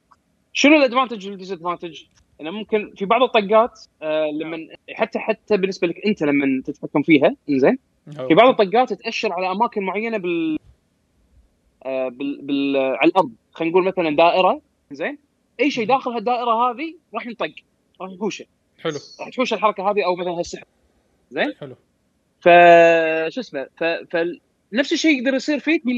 شنو 0.54 0.76
ال 0.75 0.80
advantage 0.80 1.21
وال 1.21 1.30
disadvantage؟ 1.30 2.04
إنه 2.42 2.52
ممكن 2.52 2.94
في 2.96 3.06
بعض 3.06 3.24
الطقات 3.24 3.80
أه 4.02 4.26
لما 4.26 4.68
حتى 4.94 5.20
حتى 5.20 5.58
بالنسبة 5.58 5.88
لك 5.88 6.06
أنت 6.06 6.24
لما 6.24 6.62
تتحكم 6.66 7.02
فيها 7.02 7.36
إنزين. 7.50 7.80
في 8.28 8.34
بعض 8.34 8.62
الطقات 8.62 8.94
تاشر 8.94 9.34
على 9.34 9.52
أماكن 9.52 9.84
معينة 9.84 10.18
بال 10.18 10.58
آه، 11.84 12.08
بال, 12.08 12.42
بال... 12.42 12.78
على 12.78 13.10
الأرض. 13.10 13.32
خلينا 13.52 13.72
نقول 13.72 13.84
مثلا 13.84 14.16
دائرة 14.16 14.62
زين 14.92 15.18
أي 15.60 15.72
شيء 15.72 15.88
داخل 15.88 16.12
هالدائرة 16.12 16.52
هذه 16.52 16.96
راح 17.14 17.28
ينطق 17.28 17.52
راح 18.02 18.12
يحوشه. 18.12 18.46
حلو. 18.82 18.94
راح 19.20 19.30
تحوش 19.30 19.54
الحركة 19.54 19.92
هذه 19.92 20.06
أو 20.06 20.16
مثلا 20.16 20.32
هالسحر 20.32 20.66
زين 21.30 21.54
حلو. 21.60 21.76
ف 22.40 22.50
شو 23.30 23.40
اسمه 23.40 23.68
ف... 23.78 23.84
ف... 23.84 24.18
نفس 24.74 24.94
الشيء 24.94 25.18
يقدر 25.20 25.36
يصير 25.36 25.60
فيك 25.60 25.86
من 25.86 25.96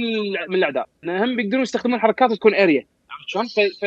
من 0.50 0.56
الأعداء. 0.56 0.90
هم 1.04 1.36
بيقدرون 1.36 1.62
يستخدمون 1.62 2.00
حركات 2.00 2.34
تكون 2.34 2.56
اريا 2.56 2.86
عرفت 3.10 3.30
شلون؟ 3.30 3.48
ف... 3.48 3.60
ف... 3.60 3.86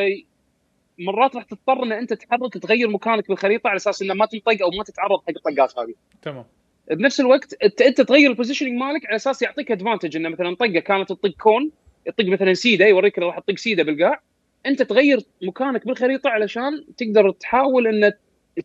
مرات 0.99 1.37
راح 1.37 1.45
تضطر 1.45 1.83
إن 1.83 1.93
أنت 1.93 2.13
تحرك 2.13 2.59
تغير 2.59 2.91
مكانك 2.91 3.29
بالخريطه 3.29 3.69
على 3.69 3.77
أساس 3.77 4.03
إنه 4.03 4.15
ما 4.15 4.27
تنطق 4.27 4.63
أو 4.63 4.71
ما 4.71 4.85
تتعرض 4.85 5.21
حق 5.21 5.31
الطقات 5.31 5.79
هذه. 5.79 5.95
تمام. 6.23 6.45
بنفس 6.91 7.21
الوقت 7.21 7.63
انت 7.65 7.83
أنت 7.83 8.01
تغير 8.01 8.31
ال 8.31 8.34
positioning 8.34 8.73
مالك 8.73 9.07
على 9.07 9.17
أساس 9.17 9.43
يعطيك 9.43 9.71
advantage 9.73 10.17
إنه 10.17 10.29
مثلا 10.29 10.55
طقة 10.55 10.79
كانت 10.79 11.09
تطق 11.09 11.35
cone 11.41 11.71
يطق 12.07 12.25
مثلا 12.25 12.55
سيده 12.55 12.87
يوريك 12.87 13.19
راح 13.19 13.39
تطق 13.39 13.57
سيده 13.57 13.83
بالقاع. 13.83 14.23
أنت 14.67 14.83
تغير 14.83 15.21
مكانك 15.43 15.87
بالخريطة 15.87 16.31
علشان 16.31 16.85
تقدر 16.97 17.31
تحاول 17.31 17.87
إن 17.87 18.13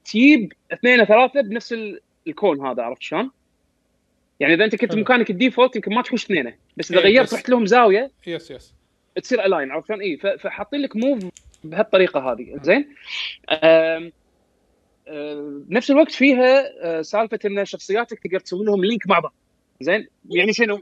تجيب 0.06 0.54
اثنين 0.74 1.06
ثلاثة 1.06 1.42
بنفس 1.42 1.76
ال 2.28 2.36
cone 2.36 2.68
هذا 2.68 2.84
عرفت 2.84 3.02
شلون؟ 3.02 3.32
يعني 4.40 4.54
إذا 4.54 4.66
أنت 4.66 4.76
كنت 4.76 4.92
حلو. 4.92 5.02
مكانك 5.02 5.30
ال 5.30 5.35
default 5.36 5.76
يمكن 5.76 5.96
ما 5.96 6.02
تحوش 6.02 6.26
اثنينه 6.26 6.54
بس 6.78 6.92
إذا 6.92 7.00
إيه، 7.00 7.06
غيرت 7.06 7.34
رحت 7.34 7.50
لهم 7.50 7.66
زاوية 7.66 8.12
yes 8.28 8.52
yes 8.52 8.74
تصير 9.24 9.46
align 9.46 9.72
عرفت 9.72 9.88
شلون؟ 9.88 10.02
اي 10.02 10.18
فحاطين 10.18 10.82
لك 10.82 10.96
move 10.96 11.24
بهالطريقة 11.64 12.32
هذه 12.32 12.60
زين 12.62 12.94
بنفس 15.70 15.92
الوقت 15.92 16.12
فيها 16.12 16.64
آه، 16.84 17.02
سالفة 17.02 17.40
إن 17.46 17.66
شخصياتك 17.66 18.20
تقدر 18.20 18.40
تسوي 18.40 18.66
لهم 18.66 18.86
link 18.86 19.08
مع 19.08 19.20
بعض 19.20 19.34
زين 19.82 20.08
يعني 20.30 20.54
شنو؟ 20.54 20.80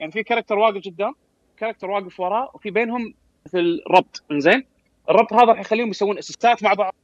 يعني 0.00 0.12
في 0.12 0.22
character 0.22 0.58
واقف 0.58 0.82
قدام 0.86 1.14
character 1.56 1.90
واقف 1.90 2.20
وراه 2.20 2.50
وفي 2.54 2.70
بينهم 2.70 3.14
مثل 3.46 3.80
ربط 3.90 4.22
زين 4.32 4.64
الربط 5.10 5.32
هذا 5.32 5.44
راح 5.44 5.60
يخليهم 5.60 5.88
يسوون 5.88 6.18
assist 6.18 6.56
ات 6.56 6.62
مع 6.62 6.74
بعض 6.74 6.94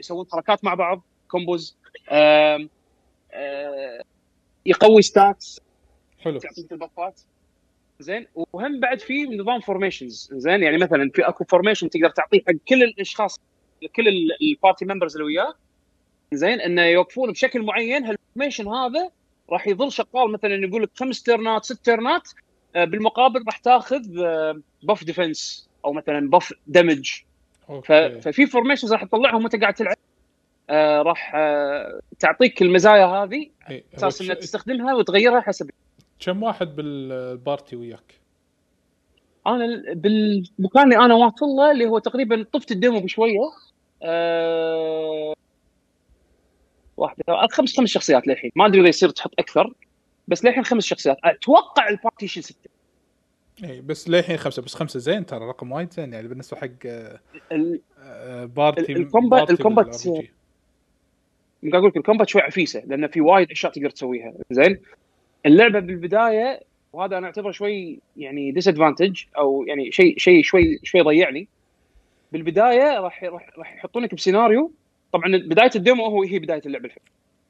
يسوون- 0.00 0.26
حركات 0.32 0.64
مع 0.64 0.74
بعض 0.74 1.02
combos 1.28 1.76
آم، 2.10 2.68
يقوي 4.66 5.02
stats 5.02 5.60
حلو. 6.20 6.38
تعطيك 6.38 6.72
ال 6.72 6.80
buff 6.80 7.12
ات 7.12 7.20
زين 8.00 8.26
وهم 8.34 8.80
بعد 8.80 9.00
في 9.00 9.24
نظام 9.24 9.60
formations 9.60 10.28
زين 10.32 10.62
يعني 10.62 10.78
مثلا 10.78 11.10
في 11.14 11.22
أكو 11.22 11.44
formation 11.44 11.90
تقدر 11.90 12.10
تعطيه 12.10 12.40
حق 12.46 12.52
كل 12.68 12.82
الأشخاص 12.82 13.40
كل 13.96 14.08
ال- 14.08 14.28
ال 14.42 14.49
party 14.49 14.84
members 14.84 15.12
اللي 15.16 15.26
وياه. 15.26 15.54
زين 16.32 16.60
إنه 16.60 16.82
يوقفون 16.82 17.32
بشكل 17.32 17.62
معين. 17.62 18.04
هال 18.04 18.16
formation 18.16 18.68
هذا 18.68 19.10
راح 19.50 19.66
يظل 19.68 19.92
شغال. 19.92 20.32
مثلا 20.32 20.54
يقول 20.66 20.82
لك 20.82 20.90
خمس 20.94 21.22
turn 21.22 21.56
ات 21.56 21.64
ست 21.64 21.84
turn 21.84 22.19
ات 22.19 22.28
آه، 22.76 22.84
بالمقابل 22.84 23.42
راح 23.46 23.58
تاخذ 23.58 24.02
buff 24.82 25.04
defense 25.04 25.68
أو 25.84 25.92
مثلا 25.92 26.30
buff 26.30 26.52
damage 26.66 27.10
ففي 28.20 28.46
formations 28.46 28.92
راح 28.92 29.04
تطلعهم 29.04 29.42
وانت 29.42 29.56
قاعد 29.56 29.74
تلعب. 29.74 29.96
آه، 30.70 31.02
راح 31.02 31.32
آه، 31.34 32.00
تعطيك 32.18 32.62
المزايا 32.62 33.06
هذه 33.06 33.46
هو 33.70 33.80
أساس 33.96 34.22
إنك 34.22 34.38
تستخدمها 34.38 34.94
وتغيرها 34.94 35.40
حسب. 35.40 35.70
كم 36.20 36.42
واحد 36.42 36.76
بال 36.76 37.05
party 37.05 37.76
وياك؟ 37.76 38.20
أنا 39.46 39.64
ال- 39.64 39.94
بالمكان 39.94 40.82
اللي 40.92 41.04
أنا 41.04 41.14
واصل 41.14 41.46
له 41.46 41.70
اللي 41.70 41.86
هو 41.86 41.98
تقريبا 41.98 42.46
طفت 42.52 42.72
ال 42.72 42.78
demo 42.78 43.00
بشوية. 43.00 43.38
أه... 44.02 45.34
واحدة 46.96 47.24
خمس 47.50 47.76
خمس 47.76 47.88
شخصيات 47.88 48.26
للحين. 48.28 48.50
ما 48.56 48.66
أدري 48.66 48.80
إذا 48.80 48.88
يصير 48.88 49.08
تحط 49.10 49.30
أكثر 49.38 49.74
بس 50.28 50.44
للحين 50.44 50.64
خمس 50.64 50.84
شخصيات. 50.84 51.16
أتوقع 51.24 51.88
ال 51.88 51.97
party 51.97 52.40
ستة. 52.40 52.70
إي 53.64 53.80
بس 53.80 54.08
للحين 54.08 54.36
خمسة 54.36 54.62
بس 54.62 54.74
خمسة 54.74 54.98
زين 54.98 55.26
ترى 55.26 55.44
رقم 55.48 55.72
وايد 55.72 55.92
زين 55.92 56.12
يعني 56.12 56.28
بالنسبة 56.28 56.56
حق 56.56 56.68
آه، 56.86 57.20
آه، 57.98 58.44
party 58.44 58.92
ال- 58.92 58.96
ال 58.96 59.03
combat- 59.03 59.50
ال 59.50 59.56
combat-. 59.56 60.06
قاعد 61.62 61.74
أقول 61.74 61.88
لك 61.88 61.96
ال 61.96 62.01
combat 62.01 62.28
شوي 62.28 62.42
عفيسة 62.42 62.82
لأن 62.86 63.06
في 63.06 63.20
وايد 63.20 63.50
أشياء 63.50 63.72
تقدر 63.72 63.90
تسويها. 63.90 64.32
زين؟ 64.50 64.78
اللعبة 65.46 65.80
بالبداية 65.80 66.60
وهذا 66.92 67.18
أنا 67.18 67.26
أعتبره 67.26 67.50
شوي 67.50 67.98
يعني 68.16 68.52
disadvantage 68.52 69.22
أو 69.38 69.64
يعني 69.68 69.92
شيء 69.92 70.18
شيء 70.18 70.42
شوي 70.42 70.78
شوي 70.82 71.00
ضيعني. 71.00 71.48
بالبداية 72.32 73.00
راح 73.00 73.24
راح 73.24 73.50
راح 73.58 73.76
يحطونك 73.76 74.14
بسيناريو. 74.14 74.72
طبعا 75.12 75.36
بداية 75.36 75.70
ال 75.76 75.82
demo 75.82 76.04
هو 76.06 76.22
هي 76.22 76.38
بداية 76.38 76.62
اللعبة 76.66 76.86
الحين. 76.86 77.02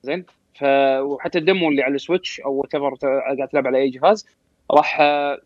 زين؟ 0.02 0.24
ف 0.54 0.64
وحتى 1.00 1.38
ال 1.38 1.44
demo 1.44 1.68
اللي 1.68 1.82
على 1.82 1.94
ال 1.94 2.01
Switch 2.01 2.40
أو 2.40 2.52
whatever 2.52 2.94
قاعد 2.94 3.48
تلعب 3.48 3.66
على 3.66 3.78
أي 3.78 3.90
جهاز 3.90 4.26
راح 4.70 5.00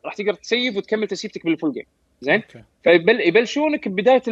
راح 0.05 0.15
تقدر 0.17 0.35
ت 0.35 0.43
save 0.43 0.76
وتكمل 0.77 1.07
ت 1.07 1.12
save 1.12 1.34
تك 1.34 1.45
بال 1.45 1.54
full 1.54 1.73
game 1.73 1.85
زين؟ 2.21 2.35
okay. 2.35 2.62
فيبل 2.85 3.21
يبلشونك 3.21 3.89
ببداية 3.89 4.23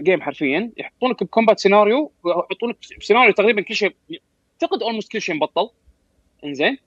ال 0.00 0.04
game 0.04 0.22
حرفيا 0.22 0.70
يحطونك 0.76 1.22
ب 1.22 1.27
combat 1.27 1.60
سيناريو 1.60 2.12
ويحطونك 2.22 2.76
بسيناريو 3.00 3.32
تقريبا 3.32 3.62
كل 3.62 3.74
شيء 3.74 3.94
اعتقد 4.62 4.82
almost 4.82 5.12
كل 5.12 5.20
شيء 5.20 5.34
مبطل. 5.34 5.70
إنزين. 6.44 6.78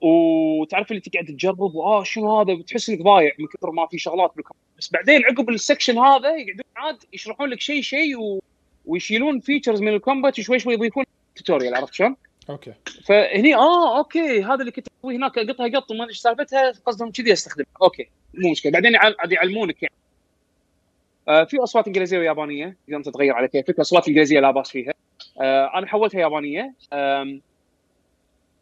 وتعرف 0.00 0.90
اللي 0.90 1.00
تقعد 1.00 1.24
تجرب 1.24 1.74
واه 1.74 2.02
شنو 2.02 2.40
هذا؟ 2.40 2.54
بتحس 2.54 2.88
إنك 2.88 3.02
ضايع 3.02 3.32
من 3.38 3.46
كثر 3.46 3.70
ما 3.70 3.86
في 3.86 3.98
شغلات 3.98 4.32
بال 4.36 4.43
combat 4.43 4.64
بس 4.78 4.90
بعدين 4.92 5.24
عقب 5.24 5.50
ال 5.50 5.56
section 5.56 5.98
هذا 5.98 6.28
يقعدون 6.28 6.64
عاد 6.76 6.96
يشرحون 7.12 7.48
لك 7.48 7.60
شيء 7.60 7.82
شيء 7.82 8.20
و... 8.20 8.42
ويشيلون 8.86 9.40
features 9.40 9.80
من 9.80 9.88
ال 9.88 9.95
combat 9.95 10.38
وشوي 10.38 10.58
شوي 10.58 10.74
يضيفون 10.74 11.04
tutorial 11.36 11.74
عرفت 11.74 11.94
شلون؟ 11.94 12.16
okay. 12.50 12.74
فهني 13.06 13.54
آه 13.54 13.98
okay 13.98 14.42
هذا 14.42 14.60
اللي 14.60 14.70
كنت 14.70 14.88
أسويه 15.00 15.16
هناك 15.16 15.38
أقطها 15.38 15.68
قط 15.68 15.90
وما 15.90 16.02
أدري 16.02 16.10
إيش 16.10 16.18
سالفتها 16.18 16.72
قصدهم 16.86 17.10
كذي 17.10 17.32
استخدمها 17.32 17.66
okay 17.82 18.08
مو 18.34 18.50
مشكلة. 18.50 18.72
بعدين 18.72 18.96
عاد 18.96 19.32
يعلمونك 19.32 19.82
يعني. 19.82 19.94
في 21.26 21.58
أصوات 21.62 21.86
إنجليزية 21.86 22.18
ويابانية 22.18 22.76
تقدر 22.86 22.96
أنت 22.96 23.08
تغير 23.08 23.34
على 23.34 23.48
كيفك 23.48 23.70
الاصوات 23.70 24.02
الانجليزيه 24.02 24.40
لا 24.40 24.50
بأس 24.50 24.70
فيها. 24.70 24.92
آه 25.40 25.78
أنا 25.78 25.86
حولتها 25.86 26.20
يابانية. 26.20 26.74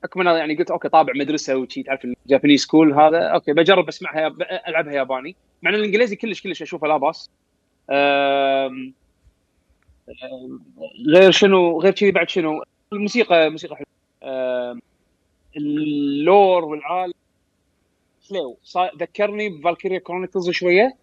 حكم 0.05 0.21
أنا 0.21 0.39
يعني 0.39 0.57
قلت 0.57 0.71
okay 0.71 0.89
طابع 0.89 1.13
مدرسة 1.17 1.57
وشي 1.57 1.83
تعرف 1.83 2.05
ال 2.05 2.11
Japanese 2.11 2.63
school 2.63 2.93
هذا. 2.93 3.19
okay 3.19 3.53
بجرب 3.53 3.89
أسمعها 3.89 4.37
ألعبها 4.69 4.93
ياباني. 4.93 5.37
مع 5.63 5.71
إن 5.71 5.75
الإنجليزي 5.75 6.17
كلش 6.17 6.43
كلش 6.43 6.63
أشوفه 6.63 6.87
لا 6.87 6.97
بأس. 6.97 7.31
غير 11.09 11.31
شنو 11.31 11.81
غير 11.81 11.93
كذي 11.93 12.11
بعد 12.11 12.29
شنو 12.29 12.63
الموسيقى 12.93 13.51
موسيقى 13.51 13.77
حلوة. 13.77 14.81
ال 15.57 15.78
lore 15.78 16.65
والعالم. 16.65 17.13
حلو 18.31 18.57
ذكرني 19.01 19.49
بفالكيريا 19.49 19.99
كرونيكلز 19.99 20.51
شوية. 20.51 20.97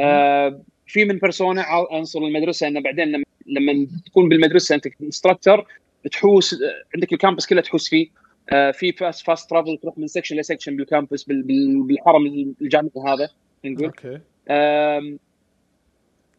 آه، 0.00 0.60
في 0.90 1.04
من 1.04 1.18
بيرسونا 1.18 1.62
عنصر 1.90 2.18
المدرسة 2.18 2.68
إنه 2.68 2.80
بعدين 2.80 3.08
لما 3.08 3.24
لما 3.46 3.86
تكون 4.06 4.28
بالمدرسة 4.28 4.74
أنت 4.74 4.86
instructor 5.02 5.66
تحوس 6.12 6.54
آه، 6.54 6.58
عندك 6.94 7.12
ال 7.12 7.17
campus 7.17 7.46
كله 7.46 7.60
تحوس 7.60 7.88
فيه. 7.88 8.08
آه، 8.50 8.70
في 8.70 8.92
fast 8.92 9.26
fast 9.26 9.50
travel 9.50 9.78
تروح 9.82 9.98
من 9.98 10.06
section 10.06 10.36
ل 10.36 10.41
section 10.41 10.76
بال 10.76 10.88
campus 10.88 11.22
بال- 11.24 11.42
بال- 11.42 11.82
بالحرم 11.82 12.26
الجامعي 12.62 12.90
هذا 13.06 13.28
نقول. 13.64 13.84
okay. 13.86 14.20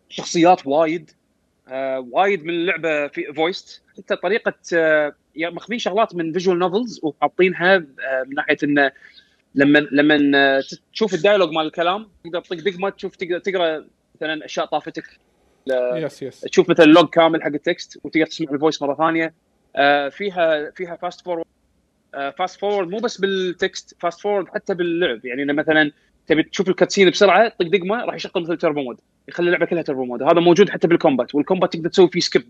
شخصيات 0.09 0.67
وايد. 0.67 1.11
آه، 1.67 2.07
وايد 2.11 2.43
من 2.43 2.49
اللعبة 2.53 3.07
في 3.07 3.33
voiced 3.33 3.81
حتى 3.97 4.15
طريقة 4.15 4.53
يعني 5.35 5.55
ماخذين 5.55 5.79
شغلات 5.79 6.15
من 6.15 6.33
visual 6.33 6.59
novels 6.59 6.99
وحاطينها 7.03 7.77
من 8.27 8.35
ناحية 8.35 8.57
إنه 8.63 8.91
لما 9.55 9.79
لما 9.79 10.61
تشوف 10.93 11.13
ال 11.13 11.18
dialogue 11.18 11.51
مال 11.51 11.65
الكلام 11.65 12.07
تقدر 12.23 12.41
تطق 12.41 12.55
دقمه 12.55 12.89
تشوف 12.89 13.15
تقدر 13.15 13.39
تقرأ 13.39 13.85
مثلا 14.21 14.45
أشياء 14.45 14.65
طافتك. 14.65 15.03
yes 15.67 16.21
yes 16.21 16.41
تشوف 16.41 16.69
مثلا 16.69 16.85
log 16.85 17.09
كامل 17.09 17.43
حق 17.43 17.47
ال 17.47 17.58
text 17.58 17.99
وتقدر 18.03 18.25
تسمع 18.25 18.51
ال 18.51 18.56
voice 18.56 18.81
مرة 18.81 18.95
ثانية. 18.95 19.33
آه، 19.75 20.09
فيها 20.09 20.71
فيها 20.71 20.95
fast 20.95 21.21
forward 21.21 21.45
fast 22.37 22.59
forward 22.59 22.87
مو 22.87 22.97
بس 22.97 23.17
بال 23.17 23.43
text 23.43 23.95
fast 23.99 24.21
forward 24.21 24.47
حتى 24.47 24.73
باللعب. 24.73 25.25
يعني 25.25 25.43
إنه 25.43 25.53
مثلا 25.53 25.91
تبي 26.27 26.43
تشوف 26.43 26.69
ال 26.69 26.74
cutscene 26.74 27.09
بسرعة 27.09 27.49
طق 27.49 27.65
دقمة 27.65 28.05
راح 28.05 28.15
يشغل 28.15 28.43
مثل 28.43 28.57
turbo 28.57 28.81
mode 28.81 28.99
يخلي 29.27 29.45
اللعبة 29.45 29.65
كلها 29.65 29.81
turbo 29.81 30.05
mode 30.05 30.23
هذا 30.23 30.39
موجود 30.39 30.69
حتى 30.69 30.87
بال 30.87 30.99
combat 30.99 31.35
وال 31.35 31.45
combat 31.45 31.73
تقدر 31.73 31.89
تسوي 31.89 32.09
فيه 32.09 32.19
skip 32.19 32.43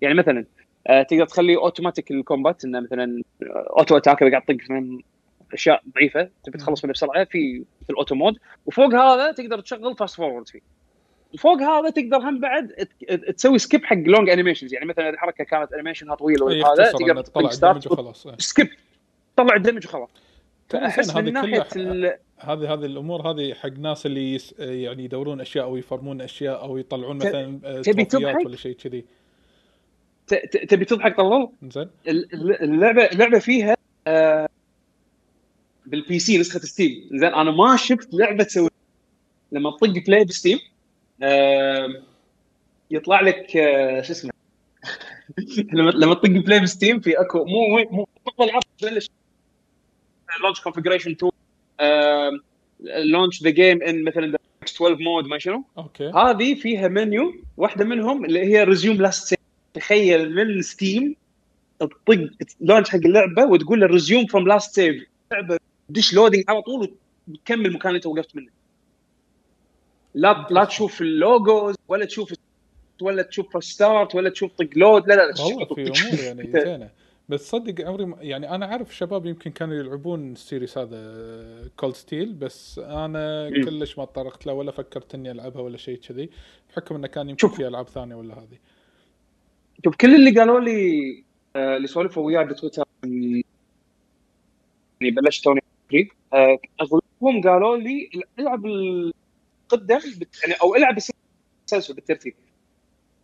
يعني 0.00 0.14
مثلا 0.14 0.44
آه، 0.86 1.02
تقدر 1.02 1.26
تخلي 1.26 1.56
automatic 1.56 2.10
ال 2.10 2.18
combat 2.18 2.64
إنه 2.64 2.80
مثلا 2.80 3.22
auto 3.78 3.96
attack 3.96 4.22
إذا 4.22 4.30
قاعد 4.30 4.42
تطق 4.42 4.70
من 4.70 5.00
أشياء 5.52 5.82
ضعيفة 5.94 6.30
تبي 6.44 6.58
تخلص 6.58 6.84
منها 6.84 6.92
بسرعة 6.92 7.24
في 7.24 7.64
في 7.84 7.90
ال 7.90 7.95
auto 7.95 8.14
mode 8.14 8.38
وفوق 8.66 8.94
هذا 8.94 9.32
تقدر 9.32 9.60
تشغل 9.60 9.96
fast 9.96 10.16
forward 10.16 10.48
فيه. 10.48 10.60
وفوق 11.36 11.62
هذا 11.62 11.90
تقدر 11.90 12.16
هم 12.16 12.40
بعد 12.40 12.68
تسوي 13.36 13.58
skip 13.58 13.84
حق 13.84 13.96
long 13.96 14.30
animations 14.30 14.74
يعني 14.74 14.86
مثلا 14.86 15.08
إذا 15.08 15.18
حركة 15.18 15.44
كانت 15.44 15.72
animation 15.72 16.10
ها 16.10 16.14
طويل 16.14 16.36
إيه، 16.36 16.44
ولا 16.44 16.72
هذا 16.72 16.82
يختصر 16.82 16.98
تقدر 17.06 17.22
تطلع 17.22 17.50
ال 17.50 17.55
damage 17.55 17.88
وخلاص 17.92 18.26
إيه. 18.26 18.34
skip 18.38 18.68
طلع 19.36 19.56
ال 19.56 19.60
damage 19.60 19.86
وخلاص. 19.86 20.08
فاحس 20.68 21.16
من 21.16 21.32
ناحية 21.32 21.66
هذه 22.38 22.72
هذه 22.72 22.84
الأمور 22.84 23.30
هذه 23.30 23.54
حق 23.54 23.68
ناس 23.78 24.06
اللي 24.06 24.34
yes 24.34 24.54
يعني 24.58 25.04
يدورون 25.04 25.40
أشياء 25.40 25.64
أو 25.64 25.76
يفارمون 25.76 26.20
أشياء 26.20 26.62
أو 26.62 26.78
يطلعون 26.78 27.16
مثلا 27.16 27.82
تبي 27.82 28.04
تضحك؟ 28.04 28.46
ولا 28.46 28.56
شيء 28.56 28.76
كذي. 28.76 29.04
تبي 30.68 30.84
تضحك 30.84 31.16
طلال؟ 31.16 31.48
زين. 31.62 31.88
ال- 32.08 32.34
ال- 32.34 32.62
اللعبه 32.62 33.04
اللعبة 33.04 33.38
فيها 33.38 33.76
آه، 34.06 34.48
بال 35.86 36.18
PC 36.18 36.38
نسخة 36.38 36.58
Steam 36.60 37.08
زين 37.12 37.34
أنا 37.34 37.50
ما 37.50 37.76
شفت 37.76 38.14
لعبة 38.14 38.44
تسوي 38.44 38.70
لما 39.52 39.70
تطق 39.70 40.04
play 40.06 40.24
ب 40.24 40.30
Steam 40.30 40.58
يطلع 42.90 43.20
لك 43.20 43.56
آه، 43.56 44.02
شو 44.02 44.12
اسمه؟ 44.12 44.30
لما 45.74 45.90
لما 45.90 46.14
تطق 46.14 46.28
play 46.28 46.60
ب 46.60 46.67
Steam 46.67 47.00
في 47.00 47.20
اكو 47.20 47.44
مو 47.44 47.78
مو 47.90 48.06
مو 48.38 48.50
تبلش 48.78 49.10
launch 50.42 50.60
configuration 50.60 51.16
tool 51.16 51.32
launch 52.80 53.42
the 53.42 53.50
game 53.50 53.82
in 53.82 54.04
مثلا 54.04 54.38
12 54.64 54.96
mode 55.02 55.26
ما 55.26 55.38
شنو؟ 55.38 55.64
okay. 55.78 56.08
هذه 56.14 56.54
فيها 56.54 56.88
منيو 56.88 57.34
واحدة 57.56 57.84
منهم 57.84 58.24
اللي 58.24 58.40
هي 58.40 58.64
resume 58.64 58.96
last 58.96 59.28
save 59.28 59.38
تخيل 59.74 60.34
من 60.34 60.62
Steam 60.62 61.16
تطق 61.78 62.30
launch 62.60 62.90
حق 62.90 62.96
اللعبة 62.96 63.44
وتقول 63.44 63.80
له 63.80 63.86
resume 63.86 64.26
from 64.26 64.48
last 64.48 64.74
save 64.74 65.06
اللعبة 65.32 65.58
دش 65.88 66.14
loading 66.14 66.44
على 66.48 66.62
طول 66.62 66.94
وتكمل 67.28 67.72
مكان 67.72 67.88
اللي 67.88 67.96
انت 67.96 68.06
وقفت 68.06 68.36
منه. 68.36 68.55
لا 70.16 70.46
لا 70.50 70.64
تشوف 70.64 71.00
ال 71.00 71.12
logos 71.12 71.74
ولا 71.88 72.04
تشوف 72.04 72.32
ولا 73.02 73.22
تشوف 73.22 73.64
start 73.64 74.14
ولا 74.14 74.30
تشوف 74.30 74.52
طق 74.52 74.68
load 74.76 75.08
لا 75.08 75.14
لا 75.14 75.34
والله 75.44 75.64
في 75.74 75.82
أمور 75.82 76.20
يعني 76.24 76.50
زينة 76.52 76.90
بس 77.28 77.50
صدق 77.50 77.86
عمري 77.86 78.04
ما 78.04 78.16
يعني 78.20 78.54
أنا 78.54 78.66
أعرف 78.66 78.96
شباب 78.96 79.26
يمكن 79.26 79.50
كانوا 79.50 79.74
يلعبون 79.74 80.32
ال 80.32 80.39
series 80.39 80.78
هذا 80.78 81.70
Cold 81.76 81.94
Steel 81.94 82.32
بس 82.32 82.78
أنا 82.78 83.50
مم. 83.50 83.64
كلش 83.64 83.98
ما 83.98 84.04
تطرقت 84.04 84.46
له 84.46 84.52
ولا 84.52 84.70
فكرت 84.72 85.14
إني 85.14 85.30
ألعبها 85.30 85.62
ولا 85.62 85.76
شيء 85.76 85.98
كذي 85.98 86.30
بحكم 86.70 86.94
إنه 86.94 87.06
كان 87.06 87.30
يمكن. 87.30 87.48
في 87.48 87.68
ألعاب 87.68 87.88
ثانية 87.88 88.14
ولا 88.14 88.34
هذه 88.34 88.58
شوف 89.84 89.96
كل 89.96 90.14
اللي 90.14 90.30
قالوا 90.30 90.60
لي 90.60 91.24
آه، 91.56 91.76
اللي 91.76 91.88
سولفوا 91.88 92.26
وياي 92.26 92.44
بتويتر 92.44 92.84
يعني 93.04 93.44
بلشت 95.00 95.44
توني 95.44 95.60
آه، 96.32 96.58
أغلبهم 96.80 97.42
قالوا 97.42 97.76
لي 97.76 98.10
العب 98.38 98.66
بت- 99.74 100.42
يعني 100.42 100.54
أو 100.62 100.74
إلعب 100.74 100.98
التسلسل 101.62 101.94
بالترتيب. 101.94 102.34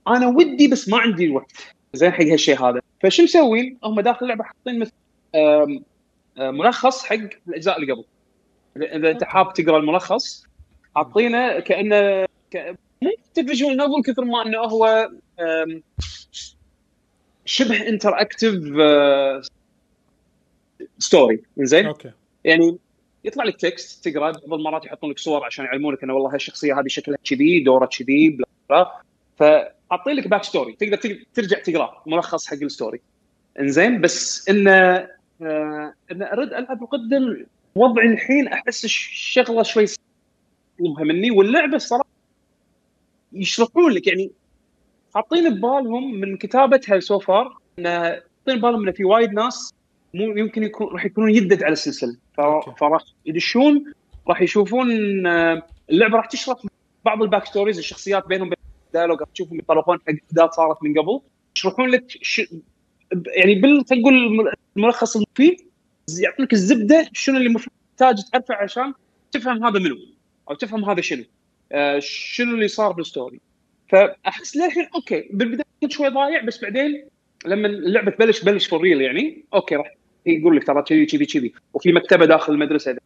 أنا 0.08 0.26
ودي 0.28 0.68
بس 0.68 0.88
ما 0.88 0.98
عندي 0.98 1.24
الوقت 1.24 1.52
زين 1.92 2.12
حق 2.12 2.22
هالشيء 2.22 2.62
هذا. 2.68 2.80
فشو 3.02 3.22
مسوين؟ 3.22 3.78
هم 3.84 4.00
داخل 4.00 4.18
اللعبة 4.22 4.44
حاطين 4.44 4.78
مثل 4.78 4.92
آه، 5.34 5.66
ملخص 6.38 7.04
حق 7.04 7.16
الأجزاء 7.48 7.80
اللي 7.80 7.92
قبل. 7.92 8.04
اذا 8.76 9.10
أنت 9.10 9.24
حاب 9.24 9.52
تقرأ 9.52 9.78
الملخص 9.78 10.46
حاطينه 10.96 11.60
كأنه 11.60 12.24
ك... 12.50 12.76
مو 13.02 13.10
visual 13.34 13.76
novel 13.76 14.02
كثر 14.12 14.24
ما 14.24 14.46
إنه 14.46 14.58
هو 14.58 15.10
شبه 17.44 17.88
interactive 17.88 18.54
story 20.98 21.42
زين 21.58 21.86
okay. 21.86 22.12
يعني 22.44 22.78
يطلع 23.24 23.44
لك 23.44 23.56
text 23.60 24.08
تقرأ 24.08 24.30
بعض 24.32 24.52
المرات 24.54 24.84
يحطون 24.84 25.10
لك 25.10 25.18
صور 25.18 25.44
عشان 25.44 25.64
يعلمونك 25.64 26.02
إنه 26.04 26.14
والله 26.14 26.34
هالشخصية 26.34 26.80
هذه 26.80 26.88
شكلها 26.88 27.18
كذي 27.24 27.60
دوره 27.60 27.86
كذي 27.86 28.38
بلا 28.68 28.80
بلا 28.80 28.92
فحاطين 29.36 30.14
لك 30.16 30.28
backstory 30.28 30.72
تقدر 30.72 30.96
تق- 30.96 31.22
ترجع 31.34 31.58
تقرأ 31.58 32.02
ملخص 32.06 32.46
حق 32.46 32.56
ال 32.62 32.68
story 32.68 33.00
إنزين 33.60 34.00
بس 34.00 34.48
انه 34.48 34.72
آه 35.42 35.94
انه 36.12 36.24
ارد 36.26 36.52
العب 36.52 36.82
القدم 36.82 37.44
وضعي 37.74 38.06
الحين 38.06 38.48
أحس 38.48 38.84
الشغلة 38.84 39.62
شوي 39.62 39.84
يطلبها 40.80 41.04
مني 41.04 41.30
واللعبة 41.30 41.76
الصراحه 41.76 42.08
يشرحون 43.32 43.92
لك 43.92 44.06
يعني 44.06 44.30
حاطين 45.14 45.54
ببالهم 45.54 46.14
من 46.20 46.36
كتابتها 46.36 47.00
so 47.00 47.18
far 47.18 47.58
انه 47.78 48.00
حاطين 48.00 48.58
ببالهم 48.58 48.82
انه 48.82 48.92
في 48.92 49.04
وايد 49.04 49.32
ناس 49.32 49.74
مو 50.14 50.36
يمكن 50.36 50.62
يكون 50.62 50.86
راح 50.92 51.04
يكونون 51.04 51.30
يدد 51.30 51.62
على 51.62 51.72
السلسلة. 51.72 52.16
فراح 52.78 53.02
يدشون 53.26 53.92
راح 54.28 54.42
يشوفون 54.42 55.26
آه، 55.26 55.62
اللعبة 55.90 56.16
راح 56.16 56.26
تشرح 56.26 56.58
بعض 57.04 57.22
ال 57.22 57.46
backstories 57.46 57.78
الشخصيات 57.78 58.26
بينهم 58.26 58.48
بين 58.48 58.58
dialogue 58.94 59.20
راح 59.20 59.28
تشوفهم 59.34 59.58
يطلقون 59.58 59.98
حق 59.98 60.14
احداث 60.28 60.50
صارت 60.54 60.82
من 60.82 60.98
قبل. 60.98 61.20
يشرحون 61.56 61.88
لك 61.90 62.04
ش... 62.08 62.42
يعني 63.36 63.54
بال 63.54 63.84
الم- 63.92 64.52
الملخص 64.76 65.16
المفيد 65.16 65.56
يعطونك 66.20 66.52
الزبدة 66.52 67.08
شنو 67.12 67.36
اللي 67.36 67.46
المفروض 67.48 67.76
تحتاج 67.96 68.16
تعرفه 68.32 68.54
عشان 68.54 68.94
تفهم 69.32 69.64
هذا 69.64 69.78
منو 69.78 69.96
أو 70.50 70.54
تفهم 70.54 70.84
هذا 70.84 71.00
شنو 71.00 71.24
آه 71.72 71.98
شنو 72.02 72.54
اللي 72.54 72.68
صار 72.68 72.92
بال 72.92 73.06
story 73.06 73.40
فأحس 73.88 74.56
للحين 74.56 74.86
okay 74.94 75.28
بالبداية 75.32 75.64
كنت 75.82 75.92
شوي 75.92 76.08
ضايع 76.08 76.44
بس 76.44 76.62
بعدين 76.62 77.04
لما 77.46 77.68
اللعبة 77.68 78.10
تبلش 78.10 78.40
تبلش 78.40 78.66
for 78.66 78.80
real 78.80 79.00
يعني 79.00 79.44
okay 79.54 79.76
راح 79.76 79.94
يقول 80.26 80.56
لك 80.56 80.66
ترى 80.66 80.82
كذي 80.82 81.06
كذي 81.06 81.26
كذي 81.26 81.52
وفي 81.74 81.92
مكتبة 81.92 82.26
داخل 82.26 82.52
المدرسة 82.52 82.96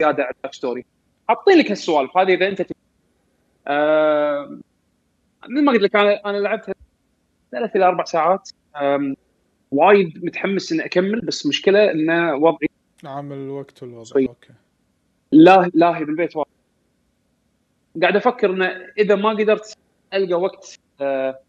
زياده 0.00 0.22
على 0.22 0.34
ال 0.36 0.54
backstory 0.54 0.84
حاطين 1.28 1.58
لك 1.58 1.70
هالسوالف. 1.70 2.16
هذه 2.16 2.34
إذا 2.34 2.48
أنت. 2.48 2.66
آه 3.66 4.58
مثل 5.48 5.64
ما 5.64 5.72
قلت 5.72 5.82
لك 5.82 5.96
أنا 5.96 6.20
أنا 6.26 6.36
لعبتها 6.36 6.74
ثلاث 7.52 7.76
إلى 7.76 7.84
أربع 7.84 8.04
ساعات. 8.04 8.50
وايد 9.70 10.24
متحمس 10.24 10.72
إني 10.72 10.84
أكمل 10.84 11.20
بس 11.20 11.46
مشكلة 11.46 11.90
انه 11.90 12.34
وضعي 12.34 12.68
عامل 13.04 13.36
الوقت 13.36 13.82
والوضع. 13.82 14.02
صحيح. 14.02 14.28
okay. 14.28 14.52
لا 15.32 15.70
لاهي 15.74 16.04
بالبيت 16.04 16.36
وايد. 16.36 16.46
قاعد 18.02 18.16
أفكر 18.16 18.50
إنه 18.50 18.66
إذا 18.98 19.14
ما 19.14 19.30
قدرت 19.30 19.76
ألقى 20.14 20.40
وقت 20.40 20.78
آه، 21.00 21.40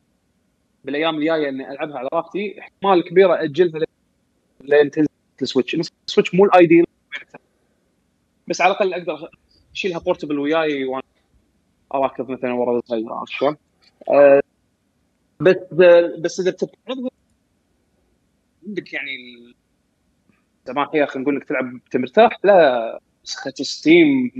بالأيام 0.84 1.16
الجاية 1.16 1.50
إني 1.50 1.72
ألعبها 1.72 1.98
على 1.98 2.10
راحتي 2.14 2.60
احتمال 2.60 3.04
كبير 3.04 3.44
أجلها 3.44 3.86
لين 4.64 4.92
تنزل 4.92 5.10
ال 5.42 5.46
Switch. 5.46 5.76
ال 6.08 6.12
Switch 6.12 6.36
مو 6.36 6.46
ال 6.46 6.52
ideal 6.52 6.86
بس 8.48 8.62
على 8.62 8.72
الأقل 8.72 8.94
أقدر 8.94 9.30
أشيلها 9.74 10.00
portable 10.00 10.40
وياي 10.40 10.86
وأنا 10.86 11.04
أراكض 11.94 12.32
مثلا 12.32 12.54
ورا 12.54 12.82
الهاي 12.90 13.06
عرفت 13.10 13.32
شلون؟ 13.32 13.58
آه، 14.10 14.42
بس 15.40 15.56
بس 16.20 16.40
إذا 16.40 16.52
بتتعرض 16.52 17.10
عندك 18.68 18.94
يعني 18.94 19.54
السماحيه 20.62 21.06
خلينا 21.06 21.22
نقول 21.22 21.36
لك 21.36 21.44
تلعب 21.44 21.66
أنت 21.66 21.98
مرتاح 21.98 22.40
لا 22.44 23.00
نسخه 23.26 23.54
Steam 23.62 24.32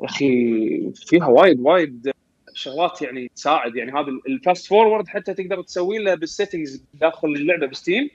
يا 0.00 0.06
أخي 0.06 0.92
فيها 0.94 1.26
وايد 1.26 1.60
وايد 1.60 2.12
شغلات 2.54 3.02
يعني 3.02 3.28
تساعد. 3.34 3.76
يعني 3.76 3.92
هذا 3.92 4.08
ال 4.28 4.36
fast 4.36 4.66
forward 4.66 5.08
حتى 5.08 5.34
تقدر 5.34 5.62
تسوي 5.62 5.98
له 5.98 6.14
بال 6.14 6.28
settings 6.28 6.84
داخل 6.94 7.28
اللعبة 7.28 7.66
ب 7.66 7.72
Steam. 7.72 8.10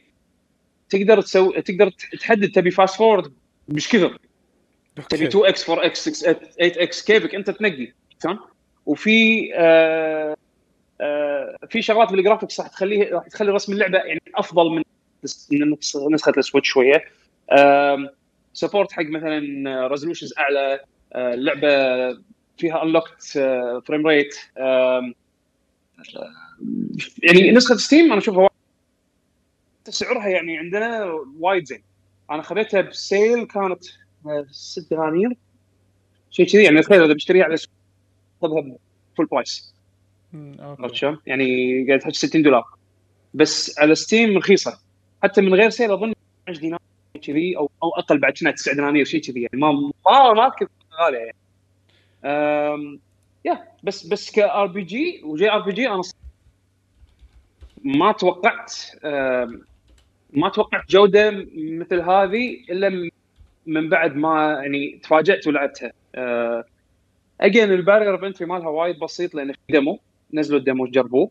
تقدر 0.90 1.22
تسوي 1.22 1.62
تقدر 1.62 1.90
تحدد 2.20 2.52
تبي 2.52 2.72
fast 2.72 2.96
forward 2.96 3.34
مش 3.70 3.90
كثر 3.90 4.18
تبي 5.10 5.26
okay 5.26 5.28
2 5.28 5.46
إكس 5.46 5.70
4 5.70 5.86
إكس 5.86 6.10
6 6.10 6.34
8 6.34 6.44
إكس 6.60 7.04
كيفك 7.06 7.36
أنت 7.36 7.50
تنقي 7.50 7.92
فهمت؟ 8.20 8.40
وفي 8.86 9.50
آه 9.56 10.36
آه 11.02 11.58
في 11.70 11.82
شغلات 11.82 12.12
بال 12.12 12.21
graphics 12.21 12.60
راح 12.60 12.68
تخليه 12.70 13.14
راح 13.14 13.28
تخلي 13.28 13.52
رسم 13.52 13.74
اللعبة 13.74 13.98
يعني 13.98 14.22
أفضل 14.36 14.70
من 14.70 14.84
من 15.52 15.76
نسخ- 15.76 16.12
نسخة 16.12 16.34
ال 16.38 16.42
Switch 16.42 16.68
شوية. 16.68 17.04
support 18.54 18.92
حق 18.92 19.04
مثلا 19.04 19.88
resolutions 19.88 20.34
أعلى 20.38 20.80
آه، 21.14 21.34
اللعبة 21.34 21.68
فيها 22.58 22.84
unlocked 22.84 23.24
frame 23.88 24.08
rate 24.08 24.36
يعني 27.24 27.52
نسخة 27.52 27.76
Steam 27.76 28.06
أنا 28.06 28.18
أشوفها 28.18 28.47
وايد- 29.88 29.94
سعرها 29.94 30.28
يعني 30.28 30.58
عندنا 30.58 31.04
وايد 31.40 31.66
زين. 31.66 31.84
أنا 32.32 32.42
خذيتها 32.42 32.82
ب 32.82 32.94
sale 32.94 33.46
كانت 33.46 33.84
6 34.52 34.90
دنانير. 34.92 35.30
شيء 36.32 36.46
كذي 36.48 36.64
يعني 36.64 36.82
تخيل 36.82 37.04
إذا 37.04 37.14
بشتريها 37.14 37.44
على 37.44 37.54
السوق 37.54 37.72
خذها 38.42 38.76
full 39.18 39.26
price 39.26 39.74
عرفت 40.60 40.96
شلون؟ 40.96 41.20
يعني 41.26 41.46
قاعد 41.88 42.00
تحكي 42.00 42.18
60 42.18 42.42
دولار. 42.42 42.66
بس 43.34 43.80
على 43.80 43.96
Steam 43.96 44.38
رخيصة. 44.38 44.80
حتى 45.24 45.42
من 45.42 45.54
غير 45.54 45.70
sale 45.70 45.92
أظن 45.92 46.14
10 46.48 46.60
دينار 46.60 46.80
كذي 47.22 47.58
أو 47.58 47.70
أو 47.84 47.90
أقل 47.90 48.18
بعد 48.20 48.34
كنا 48.34 48.52
9 48.52 48.76
دنانير 48.76 49.06
شيء 49.06 49.22
كذي. 49.22 49.42
يعني 49.42 49.58
ما 49.62 49.72
ما 49.72 50.34
ما 50.34 50.52
غالية 51.02 51.18
يعني. 51.18 51.36
أم، 52.26 53.00
يا 53.46 53.68
بس 53.84 54.08
بس 54.08 54.32
ك 54.32 54.66
RPG 54.66 54.78
و 54.78 54.82
JRPG 54.82 55.88
أنا 55.88 56.02
ما 57.84 58.12
توقعت 58.12 58.74
أم، 59.04 59.62
ما 60.34 60.50
توقعت 60.50 60.90
جودة 60.90 61.32
مثل 61.56 62.02
هذه 62.02 62.58
إلا 62.70 63.10
من- 63.66 63.90
بعد 63.90 64.16
ما 64.16 64.54
يعني 64.54 65.00
تفاجأت 65.04 65.48
ولعبتها. 65.48 65.92
again 67.42 67.72
ال 67.74 67.78
barrier 67.78 68.12
of 68.14 68.24
entry 68.24 68.48
مالها 68.48 68.68
وايد 68.70 69.00
بسيط 69.00 69.36
لأن 69.36 69.52
في 69.52 69.58
demo 69.70 70.00
نزلوا 70.34 70.60
ال 70.60 70.65
demo 70.65 70.86
جربوه 70.88 71.30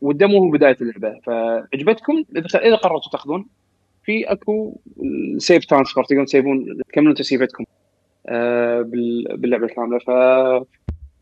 وال 0.00 0.13
demo 0.13 0.38
هو 0.44 0.50
بداية 0.50 0.76
اللعبة. 0.80 1.20
فعجبتكم؟ 1.26 2.24
إذا 2.36 2.76
قررتوا 2.76 3.10
تاخذون. 3.12 3.46
في 4.04 4.24
أكو 4.24 4.76
save 5.38 5.64
transfer 5.64 6.04
تقدرون 6.04 6.24
تسيفون 6.26 6.78
تكملون 6.88 7.14
تسيفتكم 7.14 7.64
آه، 8.26 8.80
بال- 8.82 9.36
باللعبة 9.36 9.64
الكاملة. 9.66 9.98
ف 9.98 10.10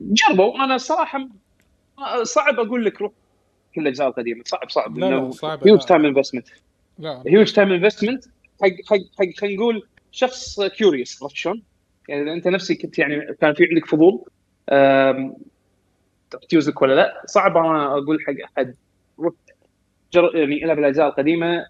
جربوا. 0.00 0.64
أنا 0.64 0.74
الصراحه 0.74 1.28
صعب 2.22 2.60
أقول 2.60 2.84
لك 2.84 3.00
روح 3.02 3.12
كل 3.74 3.80
الأجزاء 3.82 4.08
القديمة. 4.08 4.42
صعب 4.46 4.70
صعب. 4.70 4.98
لا، 4.98 5.06
لا، 5.10 5.30
huge 5.66 5.80
لا. 5.80 5.86
time 5.86 6.04
investment 6.04 6.48
huge 7.26 7.52
time 7.52 7.72
investment 7.72 8.24
حق 8.62 8.68
حق 8.68 8.96
حق 9.18 9.40
خلينا 9.40 9.56
نقول 9.56 9.88
شخص 10.12 10.60
curious 10.60 11.22
عرفت 11.22 11.36
شلون؟ 11.36 11.62
يعني 12.08 12.22
إذا 12.22 12.32
أنت 12.32 12.48
نفسك 12.48 12.82
كنت 12.82 12.98
يعني 12.98 13.34
كان 13.40 13.54
في 13.54 13.66
عندك 13.70 13.86
فضول 13.86 14.24
تيوزك 16.48 16.82
ولا 16.82 16.94
لا؟ 16.94 17.22
صعب 17.26 17.56
أنا 17.56 17.86
أقول 17.86 18.18
حق 18.26 18.34
أحد. 18.44 18.74
روح 19.18 19.34
جر... 20.12 20.36
يعني 20.36 20.64
العب 20.64 20.78
الاجزاء 20.78 21.08
القديمة. 21.08 21.66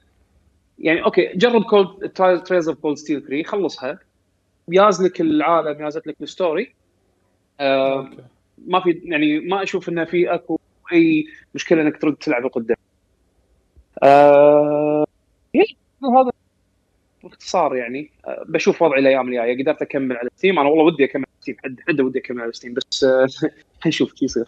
يعني 0.78 1.04
okay 1.04 1.32
جرب 1.35 1.62
Cold 1.62 2.12
Trails 2.44 2.68
of 2.68 2.78
Cold 2.78 2.96
Steel 2.96 3.22
3 3.22 3.42
خلصها. 3.42 3.98
ياز 4.68 5.02
لك 5.02 5.20
العالم 5.20 5.82
يازت 5.82 6.06
لك 6.06 6.16
ال 6.20 6.28
story. 6.28 6.74
ما 8.58 8.80
في 8.85 9.00
يعني 9.04 9.40
ما 9.40 9.62
أشوف 9.62 9.88
انه 9.88 10.04
في 10.04 10.35
أكو 10.35 10.61
أي 10.92 11.26
مشكلة 11.54 11.82
إنك 11.82 12.00
ترد 12.00 12.16
تلعب 12.16 12.46
القدام. 12.46 12.76
آه... 14.02 15.06
إيه، 15.54 15.64
هذا 16.04 16.30
باختصار 17.22 17.76
يعني 17.76 18.10
آه، 18.26 18.44
بشوف 18.48 18.82
وضعي 18.82 19.00
الأيام 19.00 19.28
الجاية 19.28 19.62
قدرت 19.62 19.82
أكمل 19.82 20.16
على 20.16 20.28
Steam 20.37 20.58
أنا 20.58 20.68
والله 20.68 20.84
ودي 20.84 21.04
أكمل 21.04 21.24
على 21.28 21.40
Steam 21.40 21.56
حد 21.64 21.76
حد 21.88 22.00
ودي 22.00 22.18
أكمل 22.18 22.40
على 22.40 22.52
Steam 22.52 22.74
بس 22.74 23.04
آه، 23.04 23.26
حنشوف 23.82 24.14
شو 24.14 24.24
يصير. 24.24 24.44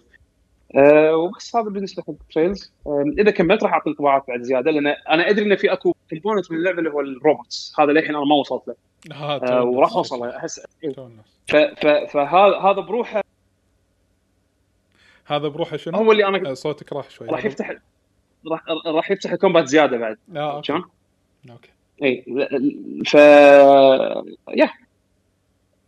أه 0.76 1.16
وبس 1.16 1.56
هذا 1.56 1.68
بالنسبة 1.68 2.02
حق 2.02 2.14
Trails 2.34 2.72
أه 2.86 3.04
إذا 3.18 3.30
كملت 3.30 3.62
راح 3.62 3.72
أعطي 3.72 3.90
انطباعات 3.90 4.24
بعد 4.28 4.42
زيادة 4.42 4.70
لأن 4.70 4.86
أنا 4.86 5.30
أدري 5.30 5.44
إن 5.44 5.56
في 5.56 5.72
أكو 5.72 5.94
component 6.10 6.52
من 6.52 6.58
اللعبة 6.58 6.78
اللي 6.78 6.90
هو 6.90 7.00
ال 7.00 7.09
robots. 7.10 7.74
هذا 7.78 7.92
للحين 7.92 8.14
أنا 8.14 8.24
ما 8.24 8.34
وصلت 8.34 8.68
له. 8.68 8.74
أه 9.12 9.64
وراح 9.64 9.92
أوصل 9.92 10.18
له 10.18 10.36
احس 10.36 10.60
فهذا 12.08 12.56
هذا 12.56 12.80
بروحه 12.80 13.24
هذا 15.26 15.48
بروحه 15.48 15.76
شنو؟ 15.76 15.98
هو 15.98 16.12
اللي 16.12 16.26
أنا 16.26 16.54
صوتك 16.54 16.92
راح 16.92 17.10
شوي. 17.10 17.28
راح 17.28 17.44
يفتح 17.44 17.76
راح 18.50 18.62
راح 18.86 19.10
يفتح 19.10 19.32
ال 19.32 19.37
combat 19.37 19.66
زيادة 19.66 19.96
بعد. 19.96 20.18
آه 20.36 20.62
شلون؟ 20.62 20.84
okay. 21.50 21.70
إي 22.02 22.24
ف 23.06 23.14
yeah. 24.48 24.64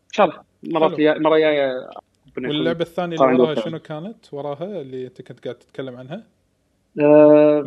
ان 0.06 0.12
شاء 0.12 0.26
الله 0.26 0.42
مرات 0.62 1.00
مرة 1.00 1.38
جاية 1.38 1.90
واللعبة 2.36 2.80
الثانية 2.82 3.16
اللي 3.16 3.42
وراها 3.42 3.54
شنو 3.54 3.78
كانت؟ 3.78 4.34
وراها 4.34 4.80
اللي 4.80 5.06
أنت 5.06 5.22
كنت 5.22 5.44
قاعد 5.44 5.58
تتكلم 5.58 5.96
عنها؟ 5.96 6.24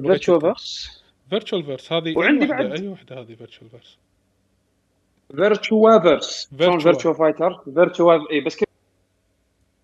Virtual 0.01 0.41
Verse 0.41 1.03
Virtual 1.29 1.63
Verse 1.63 1.93
هذه 1.93 2.17
وعندي 2.17 2.45
بعد. 2.45 2.71
أي 2.71 2.87
وحده 2.87 3.19
هذه 3.19 3.35
Virtual 3.35 3.69
Verse 3.69 3.97
فيرتشوال 5.35 6.01
فيرس 6.01 6.49
شلون 6.59 6.79
Virtua 6.79 7.15
Fighter 7.15 7.61
Virtual 7.73 8.31
إي 8.31 8.41
بس 8.41 8.55
كيف 8.55 8.67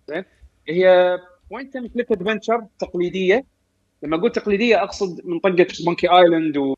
زين. 0.08 0.26
هي 0.68 1.18
point 1.52 1.76
and 1.76 1.88
click 1.88 2.12
adventure 2.12 2.66
تقليدية. 2.80 3.46
لما 4.04 4.18
أقول 4.18 4.32
تقليدية 4.32 4.84
أقصد 4.84 5.26
من 5.26 5.40
طقة 5.40 5.68
Monkey 5.86 6.10
Island 6.10 6.58
و 6.58 6.76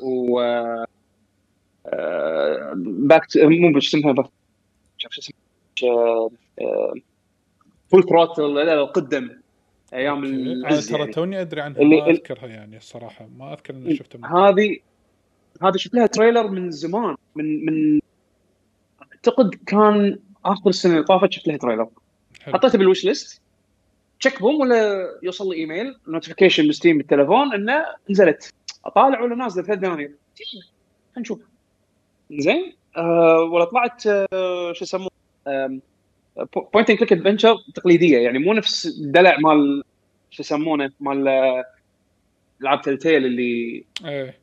و 0.00 0.40
باك 2.76 3.22
مو 3.36 3.72
بس 3.72 3.84
اسمها 3.84 4.28
شو 4.96 5.08
اسمها 5.08 6.28
Full 7.88 8.02
Throttle 8.02 8.58
القدم. 8.58 9.30
أيام 9.94 10.24
العز 10.24 10.88
ترى 10.88 10.98
يعني. 11.00 11.12
توني 11.12 11.40
أدري 11.40 11.60
عنها 11.60 11.80
اللي 11.80 11.96
ما 11.96 12.10
أذكرها 12.10 12.46
يعني 12.46 12.76
الصراحة 12.76 13.28
ما 13.38 13.52
أذكر 13.52 13.74
إني 13.74 13.96
شفتها 13.96 14.36
هذه 14.36 14.78
هذه 15.62 15.76
شفت 15.76 15.94
لها 15.94 16.06
trailer 16.06 16.48
من 16.48 16.70
زمان 16.70 17.16
من 17.34 17.66
من 17.66 18.00
أعتقد 19.02 19.54
كان 19.66 20.18
آخر 20.44 20.70
السنة 20.70 20.92
اللي 20.92 21.04
طافت 21.04 21.32
شفت 21.32 21.48
لها 21.48 21.56
trailer 21.56 21.88
حطيتها 22.40 22.78
بال 22.78 22.87
wish 22.87 23.04
list 23.04 23.42
check 24.24 24.42
boom 24.42 24.60
ولا 24.60 25.10
يوصل 25.22 25.50
لي 25.50 25.56
email 25.56 25.96
notification 26.08 26.64
من 26.64 26.72
Steam 26.72 26.98
بالتليفون 26.98 27.54
إنه 27.54 27.84
نزلت. 28.10 28.54
اطالع 28.84 29.20
ولا 29.20 29.34
نازله 29.34 29.62
ثلاث 29.62 29.78
دنانير 29.78 30.12
نشوف. 31.18 31.38
زين 32.30 32.72
أه 32.96 33.40
ولا 33.40 33.64
طلعت 33.64 34.06
أه 34.06 34.72
شو 34.72 34.84
يسمونه 34.84 35.10
point 36.72 36.90
and 36.90 36.98
click 36.98 37.12
adventure 37.12 37.56
تقليدية. 37.74 38.18
يعني 38.18 38.38
مو 38.38 38.52
نفس 38.52 38.86
الدلع 38.86 39.36
مال 39.38 39.82
شو 40.30 40.42
يسمونه؟ 40.42 40.92
مال 41.00 41.28
العاب 42.60 42.82
Telltale 42.82 43.26
اللي 43.26 43.84
إيه. 44.04 44.38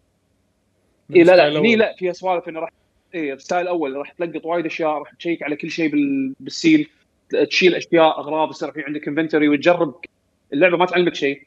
إيه 1.16 1.24
لا 1.24 1.36
لا 1.36 1.60
هني 1.60 1.76
لا 1.76 1.96
فيها 1.98 2.14
سوالف 2.14 2.50
إنه 2.50 2.60
راح 2.60 2.70
اي 3.16 3.34
ال 3.34 3.39
style 3.39 3.62
الأول 3.62 3.96
راح 3.96 4.12
تلقط 4.12 4.46
وايد 4.46 4.66
أشياء 4.66 4.90
راح 4.90 5.14
check 5.14 5.44
على 5.44 5.56
كل 5.56 5.70
شيء 5.72 5.92
بالسيل. 6.40 6.90
تشيل 7.50 7.76
أشياء 7.76 8.20
أغراض 8.20 8.50
يصير 8.50 8.72
في 8.72 8.84
عندك 8.84 9.08
inventory 9.08 9.50
وتجرب. 9.50 9.96
اللعبة 10.54 10.78
ما 10.78 10.86
تعلمك 10.86 11.16
شيء. 11.16 11.44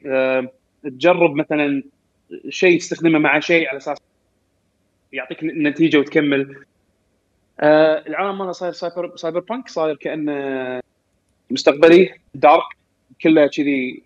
تجرب 0.83 1.35
مثلا 1.35 1.83
شيء 2.49 2.79
تستخدمه 2.79 3.19
مع 3.19 3.39
شيء 3.39 3.69
على 3.69 3.77
أساس 3.77 3.97
يعطيك 5.13 5.43
نتيجة 5.43 5.97
وتكمل. 5.97 6.65
آه 7.59 8.03
العالم 8.07 8.37
مالها 8.37 8.51
صاير 8.51 8.71
cyber 8.71 9.15
cyberpunk 9.15 9.69
صاير 9.69 9.95
كأنه 9.95 10.81
مستقبلي 11.51 12.13
dark 12.33 12.63
كله 13.21 13.47
كذي. 13.47 14.03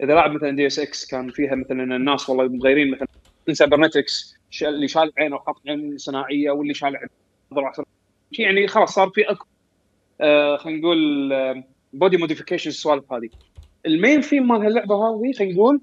إذا 0.00 0.14
لاعب 0.14 0.32
مثلا 0.32 0.50
Deus 0.50 0.78
Ex 0.78 1.06
كان 1.06 1.30
فيها 1.30 1.54
مثلا 1.54 1.96
الناس 1.96 2.30
والله 2.30 2.48
مغيرين 2.48 2.90
مثلا 2.90 3.08
cybernetics 3.52 4.36
اللي 4.62 4.88
شال 4.88 5.12
عينه 5.18 5.36
وحط 5.36 5.68
عين 5.68 5.98
صناعية 5.98 6.50
واللي 6.50 6.74
شال 6.74 6.96
عين 6.96 7.08
يعني 8.38 8.66
خلاص 8.66 8.94
صار 8.94 9.10
في 9.10 9.30
اكو 9.30 9.46
خلينا 10.56 10.80
نقول 10.80 11.64
body 11.92 12.16
modification 12.16 12.70
السوالف 12.70 13.12
هذه. 13.12 13.28
ال 13.86 13.93
main 13.93 14.20
theme 14.20 14.48
مال 14.48 14.62
هاللعبة 14.62 14.94
هذه 14.94 15.32
خلينا 15.32 15.54
نقول 15.54 15.80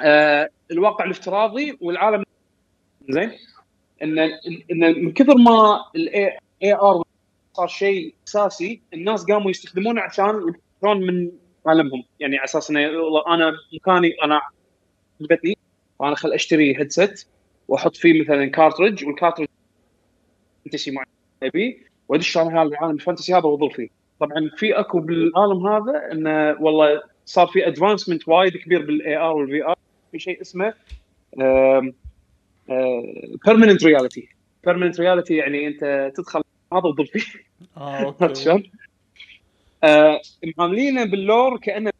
آه 0.00 0.48
الواقع 0.70 1.04
الافتراضي 1.04 1.78
والعالم. 1.80 2.24
زين؟ 3.08 3.32
ان 4.02 4.18
ان 4.18 5.04
من 5.04 5.12
كثر 5.12 5.34
ما 5.38 5.84
ال 5.96 6.38
AR 6.62 7.02
صار 7.52 7.68
شيء 7.68 8.14
أساسي 8.28 8.80
الناس 8.94 9.24
قاموا 9.24 9.50
يستخدمونه 9.50 10.00
عشان 10.00 10.24
يبحثون 10.48 11.06
من 11.06 11.30
عالمهم. 11.66 12.04
يعني 12.20 12.36
على 12.36 12.44
أساس 12.44 12.70
إنه 12.70 12.78
أنا 13.28 13.52
مكاني 13.74 14.14
أنا 14.24 14.40
عجبتني 15.20 15.58
وأنا 15.98 16.14
خل 16.14 16.32
أشتري 16.32 16.78
headset 16.78 17.24
وأحط 17.68 17.96
فيه 17.96 18.22
مثلا 18.22 18.46
cartridge 18.46 19.04
وال 19.04 19.12
cartridge 19.12 19.46
fantasy 20.64 20.90
معين 20.90 21.06
ابي 21.42 21.86
وادش 22.08 22.36
على 22.36 22.50
هذا؟ 22.50 22.62
العالم 22.62 22.94
ال 22.94 22.99
fantasy 22.99 23.34
هذا 23.34 23.44
واظل 23.44 23.70
فيه. 23.70 23.88
طبعا 24.20 24.50
في 24.56 24.72
أكو 24.72 25.00
بالعالم 25.00 25.66
هذا 25.66 26.12
إنه 26.12 26.62
والله 26.62 27.02
صار 27.26 27.46
في 27.46 27.66
advancement 27.66 28.28
وايد 28.28 28.56
كبير 28.56 28.86
بال 28.86 29.16
AR 29.16 29.36
وال 29.36 29.64
VR 29.64 29.76
في 30.12 30.18
شيء 30.18 30.40
اسمه 30.40 30.74
permanent 33.46 33.84
reality 33.84 34.28
permanent 34.64 35.00
reality 35.00 35.36
يعني 35.36 35.66
أنت 35.66 36.12
تدخل 36.16 36.42
هذا 36.72 36.82
وتظل 36.82 37.06
فيه. 37.06 37.22
آه 37.76 38.02
okay. 38.04 38.34
شلون؟ 38.34 38.62
آه 39.84 40.20
معاملينه 40.58 41.04
بال 41.04 41.22
lore 41.22 41.58
كأنه 41.58 41.90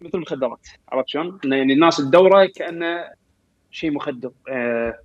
مثل 0.00 0.10
المخدرات 0.14 0.68
عرفت 0.88 1.08
شلون؟ 1.08 1.38
يعني 1.44 1.72
الناس 1.72 1.96
تدوره 1.96 2.44
كأنه 2.56 3.04
شيء 3.70 3.90
مخدر. 3.90 4.32
آه 4.48 4.98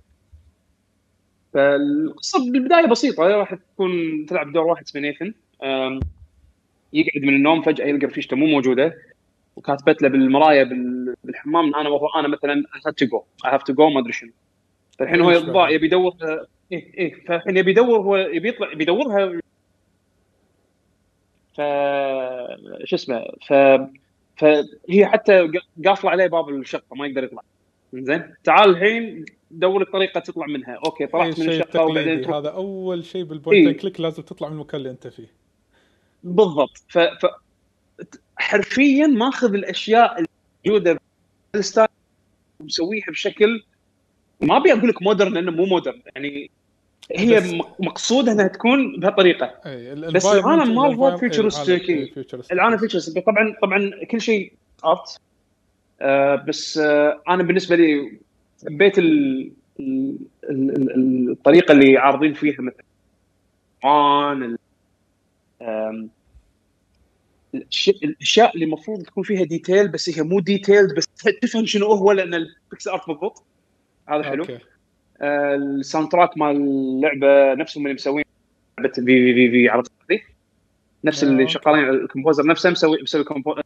فالقصة 1.58 2.52
بالبداية 2.52 2.86
بسيطة 2.86 3.26
راح 3.26 3.54
تكون 3.54 3.90
تلعب 4.26 4.52
دور 4.52 4.66
واحد 4.66 4.82
اسمه 4.82 5.00
نيثن 5.00 5.34
يقعد 6.92 7.22
من 7.22 7.34
النوم 7.34 7.62
فجأة 7.62 7.86
يلقى 7.86 8.06
رفيجته 8.06 8.36
مو 8.36 8.46
موجودة. 8.46 8.94
وكاتبت 9.56 10.02
له 10.02 10.08
بالمراية 10.08 10.64
بالحمام. 11.24 11.74
أنا 11.74 11.98
أنا 12.16 12.28
مثلا 12.28 12.54
I 12.54 12.80
have 12.86 12.94
to 12.94 13.06
go 13.06 13.24
I 13.44 13.50
have 13.50 13.62
to 13.62 13.72
go 13.72 13.88
ما 13.88 14.00
أدري 14.00 14.12
شنو. 14.12 14.30
فالحين 14.98 15.20
هو 15.20 15.66
يبي 15.66 15.86
يدور 15.86 16.14
إيه 16.72 16.94
إيه. 16.98 17.24
فالحين 17.24 17.56
يبي 17.56 17.70
يدور 17.70 18.00
هو 18.00 18.16
يبي 18.16 18.48
يطلع 18.48 18.72
يبي 18.72 18.82
يدورها. 18.82 19.40
ف 21.54 21.60
شو 22.84 22.96
اسمه 22.96 23.24
ف 23.46 23.52
فهي 24.36 25.06
حتى 25.06 25.52
قافلة 25.86 26.10
عليه 26.10 26.26
باب 26.26 26.48
الشقة 26.48 26.96
ما 26.96 27.06
يقدر 27.06 27.24
يطلع. 27.24 27.42
زين؟ 27.92 28.34
تعال 28.44 28.70
الحين 28.70 29.24
دور 29.50 29.82
الطريقة 29.82 30.20
تطلع 30.20 30.46
منها. 30.46 30.78
okay 30.84 31.06
طلعت 31.06 31.40
من 31.40 31.48
الشقة 31.48 31.82
وبعدين 31.84 32.22
تروح... 32.22 32.36
هذا 32.36 32.48
أول 32.48 33.04
شيء 33.04 33.24
بال 33.24 33.37
point 33.37 33.68
إيه؟ 33.68 33.76
click 33.76 34.00
لازم 34.00 34.22
تطلع 34.22 34.48
من 34.48 34.54
المكان 34.54 34.78
اللي 34.78 34.90
أنت 34.90 35.06
فيه. 35.06 35.32
بالضبط. 36.24 36.82
ف, 36.88 36.98
ف... 36.98 37.26
حرفيا 38.36 39.06
ماخذ 39.06 39.54
الأشياء 39.54 40.24
الموجوده 40.66 41.00
بال 41.54 41.64
style 41.64 41.88
ومسويها 42.60 43.06
بشكل 43.08 43.62
ما 44.40 44.56
أبي 44.56 44.72
أقول 44.72 44.88
لك 44.88 45.02
modern 45.02 45.32
لأنه 45.32 45.50
مو 45.50 45.64
modern 45.64 46.02
يعني 46.16 46.50
هي 47.16 47.60
مقصوده 47.78 48.32
أنها 48.32 48.48
تكون 48.48 49.00
بهالطريقة. 49.00 49.54
بس 49.94 50.26
العالم 50.26 50.78
هو 50.78 51.18
futuristic 51.18 52.14
العالم 52.52 52.76
futuristic 52.76 53.26
طبعا 53.26 53.56
طبعا 53.62 53.90
كل 54.10 54.20
شيء 54.20 54.52
art 54.84 55.20
آه 56.00 56.34
بس 56.34 56.78
آه 56.78 57.22
أنا 57.28 57.42
بالنسبة 57.42 57.76
لي 57.76 58.18
حبيت 58.66 58.98
ال... 58.98 59.52
ال... 59.80 60.18
ال... 60.50 61.30
الطريقة 61.30 61.72
اللي 61.72 61.98
عارضين 61.98 62.34
فيها 62.34 62.56
مثلا 62.60 62.84
ال... 64.32 64.58
الأشياء 68.04 68.54
اللي 68.54 68.64
المفروض 68.64 69.02
تكون 69.02 69.24
فيها 69.24 69.44
detail 69.44 69.88
بس 69.88 70.18
هي 70.18 70.22
مو 70.22 70.40
detailed 70.40 70.94
بس 70.94 71.06
تفهم 71.42 71.66
شنو 71.66 71.86
هو 71.86 72.12
لأن 72.12 72.34
ال 72.34 72.43
pixel 72.43 72.88
art 72.88 73.06
بالضبط 73.06 73.44
هذا 74.08 74.22
حلو. 74.22 74.42
أوكي. 74.42 74.58
آه 75.20 75.54
ال 75.54 76.08
soundtrack 76.08 76.38
مال 76.38 76.56
اللعبة 76.56 77.54
نفسهم 77.54 77.82
اللي 77.82 77.94
مسوين 77.94 78.24
لعبة 78.78 78.92
في 78.94 79.02
في 79.04 79.34
في 79.34 79.50
في 79.50 79.68
عرفت 79.68 79.92
نفس 81.04 81.24
اللي 81.24 81.42
آه، 81.42 81.46
شغالين 81.46 81.88
ال 81.88 81.94
composer 81.94 82.46
نفسه 82.46 82.70
مسوي 82.70 83.02
مسوي 83.02 83.24
composer 83.24 83.62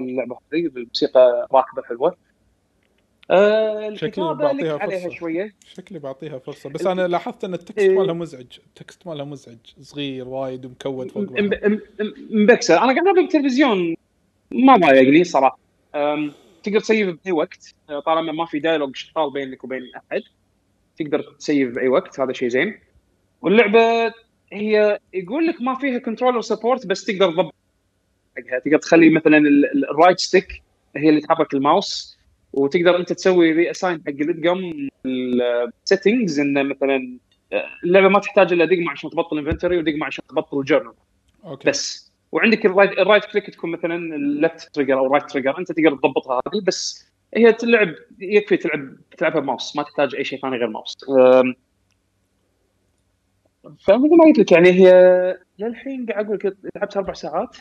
اللعبة 0.00 0.38
هذه 0.52 0.66
الموسيقى 0.66 1.48
راكبه 1.52 1.82
حلوة. 1.82 2.16
آه 3.30 3.94
شكلي 3.94 4.34
بعطيها 4.34 4.78
فرصة. 4.78 5.10
شوية. 5.10 5.54
شكلي 5.76 5.98
بعطيها 5.98 6.38
فرصة. 6.38 6.70
بس 6.70 6.86
أنا 6.86 7.08
لاحظت 7.08 7.44
أن 7.44 7.54
ال 7.54 7.59
text 7.59 7.78
إيه. 7.78 7.98
مالها 7.98 8.14
مزعج. 8.14 8.58
ال 8.66 8.74
text 8.74 9.06
مالها 9.06 9.24
مزعج. 9.24 9.56
صغير 9.80 10.28
وايد 10.28 10.66
ومكود 10.66 11.10
فوق 11.10 11.26
مبكسل 12.30 12.74
أنا 12.74 12.82
قاعد 12.82 12.98
اقرا 12.98 13.12
بالتلفزيون 13.12 13.94
ما 14.50 14.76
ضايقني 14.76 15.24
صراحة. 15.24 15.58
تقدر 16.62 16.80
ت 16.80 16.87
save 16.87 17.16
بأي 17.24 17.32
وقت. 17.32 17.74
طالما 18.06 18.32
ما 18.32 18.46
في 18.46 18.58
dialogue 18.58 18.96
شغال 18.96 19.32
بينك 19.32 19.64
وبين 19.64 19.82
أحد 19.96 20.22
تقدر 20.98 21.22
ت 21.38 21.45
save 21.45 21.74
بأي 21.74 21.88
وقت. 21.88 22.20
هذا 22.20 22.32
شيء 22.32 22.48
زين. 22.48 22.78
واللعبة 23.42 24.14
هي 24.52 25.00
يقول 25.14 25.46
لك 25.46 25.62
ما 25.62 25.74
فيها 25.74 25.98
controller 25.98 26.44
support 26.44 26.86
بس 26.86 27.04
تقدر 27.04 27.32
تضبط 27.32 27.54
حقها. 28.36 28.58
تقدر 28.58 28.78
تخلي 28.78 29.10
مثلا 29.10 29.38
ال 29.90 29.95
right 29.95 30.18
stick 30.18 30.62
هي 30.96 31.08
اللي 31.08 31.20
تحرك 31.20 31.54
الماوس. 31.54 32.15
وتقدر 32.56 32.96
انت 32.96 33.12
تسوي 33.12 33.52
reassign 33.52 34.02
حق 34.06 34.08
الادقم 34.08 34.88
ال 35.06 35.21
settings 35.21 36.40
انه 36.40 36.62
مثلا 36.62 37.18
اللعبة 37.84 38.08
ما 38.08 38.18
تحتاج 38.18 38.52
إلا 38.52 38.64
دقمة 38.64 38.90
عشان 38.90 39.10
تبطل 39.10 39.38
inventory 39.38 39.78
ودقمة 39.78 40.06
عشان 40.06 40.24
تبطل 40.26 40.64
journal 40.64 40.92
أوكي. 41.44 41.70
بس. 41.70 42.12
وعندك 42.32 42.66
ال 42.66 42.69
right, 42.69 42.90
ال 42.92 42.97
right 42.97 43.24
click 43.24 43.50
تكون 43.50 43.70
مثلا 43.70 43.94
ال 43.94 44.10
left 44.10 44.74
trigger 44.74 44.98
أو 44.98 45.06
ال 45.06 45.10
right 45.10 45.30
trigger 45.30 45.58
أنت 45.58 45.72
تقدر 45.72 45.96
تضبطها 45.96 46.40
هذه 46.46 46.62
بس 46.64 47.06
هي 47.34 47.52
تلعب 47.52 47.94
يكفي 48.18 48.56
تلعب 48.56 48.96
تلعبها 49.18 49.40
بماوس 49.40 49.76
ما 49.76 49.82
تحتاج 49.82 50.14
أي 50.14 50.24
شيء 50.24 50.40
ثاني 50.40 50.56
غير 50.56 50.68
ماوس 50.68 50.96
فمثل 53.64 54.16
ما 54.16 54.24
قلت 54.24 54.38
لك 54.38 54.52
يعني 54.52 54.70
هي 54.72 54.90
للحين 55.58 56.06
قاعد 56.06 56.24
أقول 56.24 56.38
لك 56.44 56.56
لعبت 56.76 56.96
أربع 56.96 57.12
ساعات. 57.12 57.56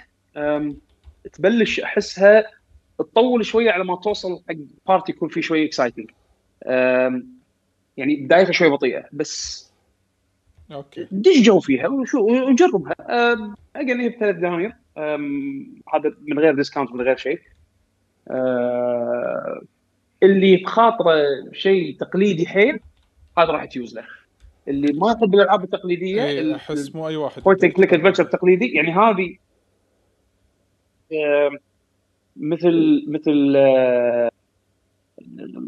تبلش 1.34 1.80
أحسها 1.80 2.44
تطول 3.00 3.46
شوية 3.46 3.72
على 3.72 3.84
ما 3.84 3.96
توصل 3.96 4.42
حق 4.50 4.56
part 4.88 5.10
يكون 5.10 5.30
فيه 5.30 5.42
شوية 5.42 5.66
exciting 5.66 6.12
يعني 7.98 8.16
بدايتها 8.16 8.52
شوي 8.52 8.70
بطيئة 8.70 9.04
بس 9.14 9.66
okay. 10.72 11.08
دش 11.12 11.42
جو 11.42 11.60
فيها 11.60 11.88
وشو 11.88 12.20
وجربها. 12.20 12.96
أجل 13.76 14.02
هي 14.02 14.10
بثلاث 14.10 14.36
دنانير. 14.36 14.74
هذا 15.94 16.16
من 16.22 16.40
غير 16.40 16.56
discount 16.56 16.92
من 16.92 17.02
غير 17.02 17.18
شيء. 17.18 17.40
أه، 18.28 19.62
اللي 20.24 20.58
بخاطره 20.58 21.24
شيء 21.54 21.98
تقليدي 22.00 22.48
حيل 22.48 22.80
هذا 23.38 23.52
راح 23.52 23.66
تيوز 23.66 23.96
له. 23.96 24.04
اللي 24.68 24.94
ما 24.94 25.12
يحب 25.12 25.36
الألعاب 25.36 25.64
التقليدية 25.64 26.26
اي 26.26 26.56
أحس 26.56 26.96
مو 26.96 27.08
أي 27.08 27.16
واحد 27.16 27.44
point 27.44 27.66
click 27.66 27.94
adventure 27.94 28.24
تقليدي 28.24 28.66
يعني 28.66 28.92
هذه 28.92 29.38
مثل 32.36 33.06
مثل 33.08 33.56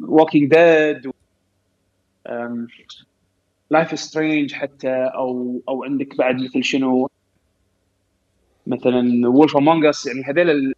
Walking 0.08 0.50
Dead 0.52 1.12
Life 3.72 4.00
Strange 4.00 4.54
حتى 4.54 4.90
أو 4.90 5.62
أو 5.70 5.84
عندك 5.84 6.18
بعد 6.18 6.36
مثل 6.36 6.64
شنو؟ 6.64 7.10
مثلا 8.68 9.28
Wolf 9.30 9.58
Among 9.58 9.86
Us 9.86 10.06
يعني 10.08 10.24
هذول 10.24 10.50
ال- 10.50 10.74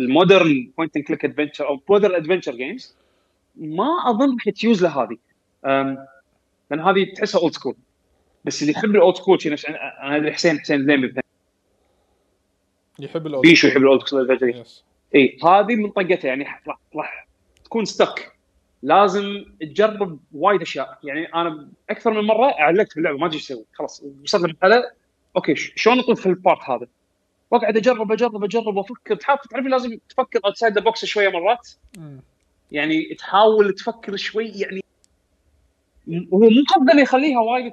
المودرن 0.00 0.72
point 0.76 0.96
and 0.96 1.04
click 1.04 1.24
adventure 1.24 1.68
أو 1.68 1.80
modern 1.90 2.14
adventure 2.14 2.54
games 2.56 2.96
ما 3.56 3.88
أظن 4.10 4.32
راح 4.34 4.48
تيوز 4.48 4.82
له 4.82 5.02
هذه. 5.02 5.16
لأن 6.70 6.80
هذه 6.80 7.12
تحسها 7.16 7.40
old 7.40 7.52
school 7.54 7.74
بس 8.44 8.62
اللي 8.62 8.72
يحب 8.72 8.84
ال 8.90 8.97
old 8.97 9.16
school 9.16 9.38
أنا 10.02 10.16
أدري 10.16 10.32
حسين 10.32 10.58
حسين 10.60 10.86
زين. 10.86 11.12
يحب 13.02 13.26
الاوت 13.26 13.46
بيشو 13.46 13.68
يحب 13.68 13.82
ال 13.82 13.88
old 13.88 14.06
school 14.06 14.30
adventure 14.30 14.48
yes 14.48 14.84
إي 15.14 15.38
هذه 15.44 15.76
من 15.76 15.90
طقتها 15.90 16.28
يعني 16.28 16.44
راح 16.44 16.78
راح 16.94 17.26
تكون 17.64 17.84
stuck 17.84 18.32
لازم 18.82 19.44
تجرب 19.60 20.18
وايد 20.32 20.62
أشياء. 20.62 20.98
يعني 21.04 21.34
أنا 21.34 21.68
أكثر 21.90 22.10
من 22.10 22.26
مرة 22.26 22.54
علقت 22.58 22.94
باللعبه 22.94 23.18
ما 23.18 23.26
أدري 23.26 23.36
إيش 23.36 23.44
أسوي. 23.44 23.64
خلاص 23.72 24.04
وصلت 24.22 24.44
لمرحلة. 24.44 24.90
okay 25.36 25.54
شلون 25.54 25.98
اطلب 25.98 26.16
في 26.16 26.26
ال 26.26 26.33
part 26.33 26.62
هذا؟ 26.62 26.86
وأقعد 27.50 27.76
أجرب 27.76 28.12
أجرب 28.12 28.44
أجرب 28.44 28.76
وأفكر. 28.76 29.14
تحاول 29.14 29.38
تعرف 29.50 29.66
لازم 29.66 29.98
تفكر 30.08 30.40
outside 30.44 30.74
the 30.74 30.80
box 30.80 31.04
شوية 31.04 31.28
مرات. 31.28 31.68
يعني 32.72 33.14
تحاول 33.14 33.74
تفكر 33.74 34.16
شوي 34.16 34.48
يعني 34.48 34.80
هو 36.08 36.38
مو 36.38 36.64
قصده 36.68 37.00
يخليها 37.00 37.40
وايد 37.40 37.72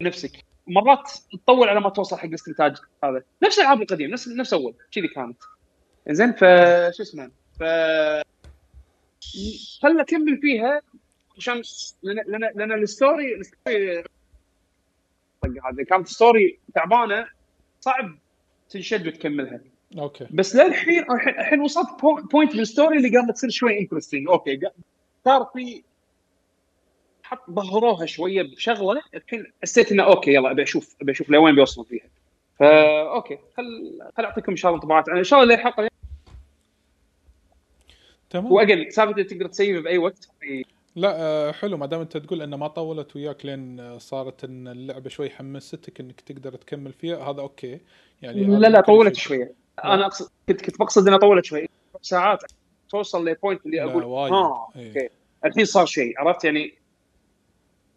نفسك. 0.00 0.47
مرات 0.68 1.10
تطول 1.32 1.68
على 1.68 1.80
ما 1.80 1.88
توصل 1.90 2.16
حق 2.16 2.24
الاستنتاج 2.24 2.76
هذا. 3.04 3.22
نفس 3.42 3.58
الألعاب 3.58 3.82
القديمة 3.82 4.12
نفس 4.12 4.28
نفس 4.28 4.52
أول 4.52 4.74
كذي 4.92 5.08
كانت. 5.08 5.36
زين 6.08 6.32
ف 6.32 6.38
شو 6.96 7.02
اسمه؟ 7.02 7.30
ف 7.60 7.62
خلنا 9.82 10.02
اكمل 10.02 10.38
فيها؟ 10.40 10.80
عشان 11.36 11.62
لأن 12.02 12.40
لأن 12.56 12.72
ال 12.72 12.82
story 12.82 13.34
ال 13.34 13.46
story 13.46 14.04
هذا 15.44 15.84
كانت 15.88 16.08
story 16.08 16.58
تعبانة 16.74 17.28
صعب 17.80 18.18
تنشد 18.70 19.06
وتكملها. 19.06 19.60
okay. 19.98 20.26
بس 20.30 20.56
للحين 20.56 21.04
الحين 21.12 21.60
وصلت 21.60 22.00
po- 22.00 22.22
point 22.32 22.56
بال 22.56 22.67
story 22.67 22.96
اللي 22.96 23.18
قامت 23.18 23.34
تصير 23.34 23.50
شوي 23.50 23.78
interesting 23.78 24.28
okay 24.28 24.60
صار 25.24 25.50
في 25.54 25.82
حط 27.28 27.50
ظهروها 27.50 28.06
شوية 28.06 28.42
بشغلة. 28.42 29.02
الحين 29.14 29.52
حسيت 29.62 29.92
إنه 29.92 30.02
okay 30.02 30.34
يلا 30.34 30.50
أبي 30.50 30.62
أشوف 30.62 30.96
أبي 31.02 31.12
أشوف 31.12 31.30
لوين 31.30 31.54
بيوصلون 31.54 31.86
فيها. 31.86 32.06
فا 32.58 33.00
okay 33.14 33.38
خل 33.56 33.98
خل 34.16 34.24
أعطيكم 34.24 34.52
إن 34.52 34.56
شاء 34.56 34.70
الله 34.70 34.82
انطباعات. 34.82 35.08
إن 35.08 35.24
شاء 35.24 35.42
الله 35.42 35.54
الحلقة 35.54 35.88
تمام. 38.30 38.52
وأجل 38.52 38.92
سالفة 38.92 39.22
تقدر 39.22 39.46
ت 39.46 39.54
save 39.54 39.84
بأي 39.84 39.98
وقت؟ 39.98 40.28
لا 40.96 41.16
آه، 41.20 41.52
حلو. 41.52 41.76
ما 41.76 41.86
دام 41.86 42.00
أنت 42.00 42.16
تقول 42.16 42.42
انه 42.42 42.56
ما 42.56 42.68
طولت 42.68 43.16
وياك 43.16 43.46
لين 43.46 43.80
آه، 43.80 43.98
صارت 43.98 44.44
إن 44.44 44.68
اللعبة 44.68 45.08
شوي 45.08 45.30
حمستك 45.30 46.00
إنك 46.00 46.20
تقدر 46.20 46.52
تكمل 46.52 46.92
فيها 46.92 47.30
هذا 47.30 47.40
okay. 47.40 47.80
يعني 48.22 48.44
لا 48.44 48.68
لا 48.68 48.80
طولت. 48.80 49.16
شوية. 49.16 49.52
أنا 49.84 50.06
أقصد 50.06 50.30
كنت 50.48 50.60
كنت 50.60 50.78
بقصد 50.78 51.06
إنها 51.06 51.18
طولت 51.18 51.44
شوي 51.44 51.68
ساعات 52.02 52.42
توصل 52.90 53.28
ل 53.28 53.34
point 53.34 53.66
اللي 53.66 53.82
أقول. 53.82 54.04
ها 54.04 54.68
إيه. 54.76 54.88
okay. 54.88 55.08
الحين 55.44 55.64
صار 55.64 55.86
شيء 55.86 56.20
عرفت؟ 56.20 56.44
يعني 56.44 56.74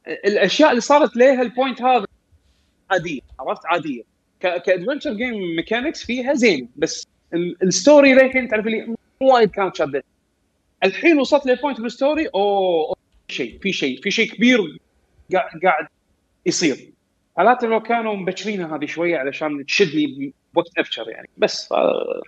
الأشياء 0.07 0.69
اللي 0.69 0.81
صارت 0.81 1.15
لها 1.17 1.41
ال 1.41 1.48
point 1.48 1.81
هذا 1.81 2.05
عادية 2.91 3.19
عرفت؟ 3.39 3.65
عادية. 3.65 4.03
ك 4.39 4.47
adventure 4.47 5.13
game 5.13 5.55
mechanics 5.55 6.03
فيها 6.05 6.33
زين 6.33 6.69
بس 6.75 7.07
ال- 7.33 7.63
ال 7.63 7.72
story 7.72 8.13
للحين 8.13 8.47
تعرف 8.47 8.65
مو 8.65 8.95
وايد 9.21 9.49
كانت 9.51 9.75
شادة. 9.75 10.03
الحين 10.83 11.19
وصلت 11.19 11.45
ل 11.45 11.51
point 11.51 11.81
بال 11.81 11.94
story 11.94 12.27
أوه 12.35 12.95
شيء 13.27 13.59
في 13.59 13.73
شيء 13.73 14.01
في 14.01 14.11
شيء 14.11 14.31
كبير 14.33 14.77
قاعد 15.33 15.59
قاعد 15.63 15.87
يصير. 16.45 16.91
حالات 17.37 17.63
لو 17.63 17.81
كانوا 17.81 18.15
مبكرينها 18.15 18.75
هذه 18.77 18.85
شوية 18.85 19.17
علشان 19.17 19.65
تشدني 19.65 20.33
بوقت 20.53 20.77
ابشر 20.77 21.09
يعني. 21.09 21.29
بس 21.37 21.71
آه، 21.71 22.21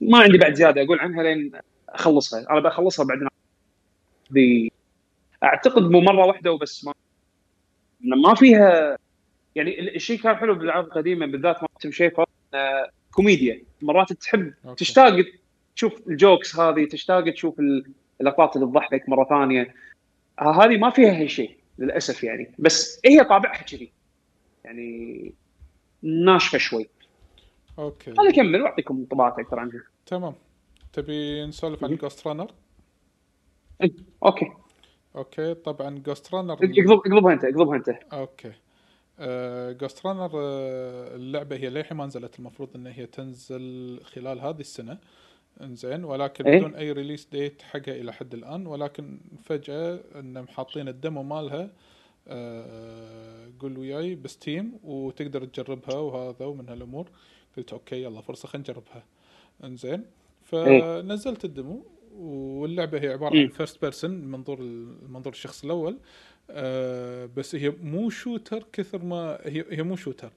ما 0.00 0.18
عندي 0.18 0.38
بعد 0.38 0.54
زيادة 0.54 0.82
أقول 0.82 0.98
عنها 1.00 1.22
لين 1.22 1.52
أخلصها. 1.88 2.46
أنا 2.50 2.60
بخلصها 2.60 3.04
بعدين. 3.04 3.28
دي 4.30 4.71
أعتقد 5.44 5.82
مو 5.82 6.00
مرة 6.00 6.26
واحدة 6.26 6.52
وبس. 6.52 6.84
ما 6.84 6.92
ما 8.00 8.34
فيها 8.34 8.98
يعني 9.54 9.80
ال- 9.80 9.96
الشيء 9.96 10.20
كان 10.20 10.36
حلو 10.36 10.54
بالألعاب 10.54 10.84
القديمة 10.84 11.26
بالذات 11.26 11.62
ما 11.62 11.68
شيفر 11.90 12.26
كوميديا. 13.12 13.62
مرات 13.82 14.12
تحب 14.12 14.54
okay. 14.64 14.84
تشتاق 14.84 15.24
تشوف 15.76 16.08
ال 16.08 16.16
jokes 16.16 16.56
هذه 16.56 16.84
تشتاق 16.84 17.30
تشوف 17.30 17.60
ال- 17.60 17.84
اللقطات 18.20 18.56
اللي 18.56 18.66
تضحك 18.66 19.08
مرة 19.08 19.24
ثانية. 19.24 19.74
هذه 20.38 20.76
ما 20.76 20.90
فيها 20.90 21.20
هالشيء 21.22 21.56
للأسف 21.78 22.24
يعني. 22.24 22.54
بس 22.58 23.00
هي 23.06 23.24
طابعها 23.24 23.62
كذي. 23.62 23.92
يعني 24.64 25.32
ناشفة 26.02 26.58
شوي. 26.58 26.88
okay. 27.78 28.14
خليني 28.14 28.32
اكمل 28.34 28.62
واعطيكم 28.62 28.96
انطباعات 28.96 29.38
أكثر 29.38 29.58
عنها. 29.58 29.82
تمام. 30.06 30.34
تبي 30.92 31.46
نسولف 31.46 31.84
عن. 31.84 31.96
Ghostrunner 31.96 32.50
okay. 34.24 34.52
okay 35.16 35.54
طبعا 35.54 35.98
Ghostrunner 35.98 36.52
اقلب 36.52 36.90
اقلبها 36.90 37.32
أنت 37.32 37.44
اقلبها 37.44 37.76
أنت. 37.76 37.88
okay. 38.12 38.52
Ghostrunner 39.78 40.30
اللعبة 41.14 41.56
هي 41.56 41.70
للحين 41.70 41.96
ما 41.96 42.06
نزلت 42.06 42.38
المفروض 42.38 42.68
إن 42.76 42.86
هي 42.86 43.06
تنزل 43.06 44.00
خلال 44.04 44.40
هذه 44.40 44.60
السنة. 44.60 44.98
إنزين 45.60 46.04
ولكن 46.04 46.46
إيه. 46.46 46.58
بدون 46.58 46.74
أي 46.74 46.92
release 46.92 47.28
date 47.32 47.62
حقها 47.62 47.94
إلى 47.94 48.12
حد 48.12 48.34
الآن. 48.34 48.66
ولكن 48.66 49.20
فجأة 49.44 50.00
إنهم 50.14 50.46
حاطين 50.46 50.88
ال 50.88 50.95
demo 50.95 51.22
مالها 51.22 51.70
آه، 52.28 53.48
قول 53.60 53.78
وياي 53.78 54.14
ب 54.14 54.25
Steam 54.25 54.78
وتقدر 54.84 55.44
تجربها 55.44 55.94
وهذا 55.94 56.44
ومن 56.46 56.68
هالأمور. 56.68 57.08
قلت 57.56 57.72
okay 57.72 58.02
يلا 58.02 58.20
فرصة 58.20 58.48
خلينا 58.48 58.70
نجربها. 58.70 59.04
إنزين 59.64 60.04
فنزلت 60.42 61.44
ال 61.44 61.51
demo. 61.51 61.84
واللعبة 62.16 62.98
هي 63.02 63.08
عبارة 63.08 63.36
عن. 63.36 63.48
first 63.48 63.80
person 63.82 64.10
منظور 64.10 64.60
منظور 65.08 65.32
الشخص 65.32 65.64
الأول 65.64 65.98
آه 66.50 67.26
بس 67.36 67.54
هي 67.54 67.70
مو 67.70 68.10
shooter 68.10 68.64
كثر 68.72 69.04
ما 69.04 69.38
هي 69.44 69.64
هي 69.70 69.82
مو 69.82 69.96
shooter 69.96 70.30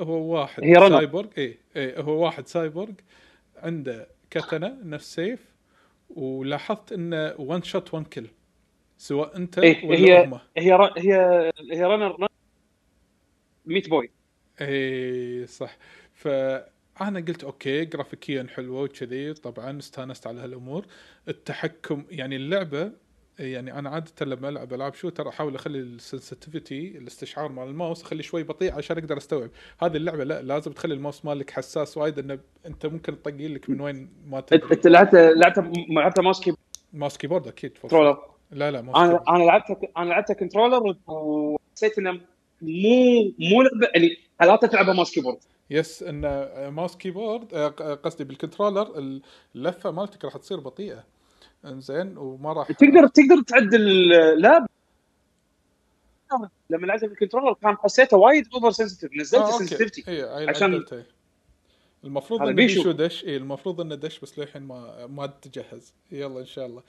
هو 0.00 0.34
واحد 0.34 0.64
هي. 0.64 0.74
سايبورغ 0.88 1.28
اي 1.38 1.58
اي 1.76 1.94
هو 2.02 2.24
واحد 2.24 2.46
سايبورغ 2.46 2.92
عنده 3.56 4.08
katana 4.30 4.78
نفس 4.84 5.14
سيف 5.14 5.54
ولاحظت 6.10 6.92
إنه 6.92 7.34
one 7.38 7.62
shot 7.62 7.94
one 7.94 8.04
kill 8.04 8.26
سواء 8.98 9.36
أنت 9.36 9.58
إيه، 9.58 9.86
ولا 9.86 9.98
هي- 9.98 10.24
هم 10.24 10.34
هي. 10.56 10.72
هي 10.96 11.50
هي 11.72 11.84
runner 11.84 12.26
Meat 13.66 13.88
Boy 13.88 14.10
اي 14.60 15.46
صح 15.46 15.76
فانا 16.98 17.20
قلت 17.20 17.44
okay 17.44 17.84
graphics 17.84 18.39
ها 18.39 18.46
حلوة 18.54 18.82
وكذي. 18.82 19.34
طبعا 19.34 19.78
استانست 19.78 20.26
على 20.26 20.40
هالأمور. 20.40 20.86
التحكم 21.28 22.04
يعني 22.10 22.36
اللعبة 22.36 22.92
يعني 23.38 23.78
أنا 23.78 23.90
عادة 23.90 24.26
لما 24.26 24.48
ألعب 24.48 24.74
ألعاب 24.74 24.94
shooter 24.94 25.28
أحاول 25.28 25.54
أخلي 25.54 25.78
ال 25.78 25.88
sensitivity 25.88 26.98
الاستشعار 26.98 27.52
مال 27.52 27.68
الماوس 27.68 28.02
اخلي 28.02 28.22
شوي 28.22 28.42
بطيء 28.42 28.74
عشان 28.74 28.98
أقدر 28.98 29.16
أستوعب. 29.16 29.50
هذه 29.82 29.96
اللعبة 29.96 30.24
لا 30.24 30.42
لازم 30.42 30.72
تخلي 30.72 30.94
الماوس 30.94 31.24
مالك 31.24 31.50
حساس 31.50 31.96
وايد 31.96 32.18
إنه 32.18 32.38
أنت 32.66 32.86
ممكن 32.86 33.22
تطقي 33.22 33.48
لك 33.48 33.70
من 33.70 33.80
وين 33.80 34.08
ما 34.26 34.38
انت 34.38 34.54
تدري 34.54 34.74
أنت 34.74 34.86
لعبت 34.86 35.14
لعبت 35.14 35.58
لعبت 35.90 36.20
mouse 36.20 36.50
mouse 36.92 37.16
keyboard 37.16 37.46
أكيد 37.46 37.78
controller. 37.82 38.18
لا 38.50 38.70
لا 38.70 38.82
ماوس 38.82 38.96
أنا 38.96 39.06
keyboard. 39.06 39.28
أنا 39.28 39.44
لعبت 39.44 39.90
أنا 39.96 40.08
لعبت 40.08 40.32
controller 40.32 40.96
وحسيت 41.06 41.98
إنه 41.98 42.12
مو 42.62 43.22
مو 43.38 43.62
لعبة 43.62 43.88
يعني 43.94 44.16
حلاتها 44.40 44.64
تلعبها 44.64 44.94
mouse 44.94 45.14
keyboard؟ 45.14 45.38
yes 45.70 46.02
إن 46.02 46.20
mouse 46.68 46.96
keyboard 46.96 47.54
آه، 47.54 47.68
قصدي 47.94 48.24
بال 48.24 48.36
controller 48.36 48.98
اللفة 49.56 49.90
مالتك 49.90 50.24
راح 50.24 50.36
تصير 50.36 50.60
بطيئة. 50.60 51.04
إنزين 51.64 52.18
وما 52.18 52.52
راح 52.52 52.66
تقدر 52.72 53.06
تقدر 53.06 53.42
تعدل 53.46 54.08
لا. 54.42 54.66
لما 56.70 56.86
لعبت 56.86 57.04
بال 57.04 57.12
controller 57.12 57.54
كان 57.62 57.76
حسيته 57.76 58.16
وايد 58.16 58.44
over 58.54 58.70
sensitive 58.70 59.10
نزلت 59.20 59.42
آه، 60.08 60.38
اي 60.38 60.48
عشان- 60.48 60.48
عشان 60.48 60.84
المفروض 62.04 62.42
إنه 62.42 62.52
بيشو. 62.52 62.90
دش. 62.90 63.24
اي 63.24 63.36
المفروض 63.36 63.80
إنه 63.80 63.94
دش 63.94 64.20
بس 64.20 64.38
للحين 64.38 64.62
ما 64.62 65.06
ما 65.06 65.26
تجهز. 65.26 65.94
يلا 66.12 66.40
إن 66.40 66.46
شاء 66.46 66.66
الله. 66.66 66.82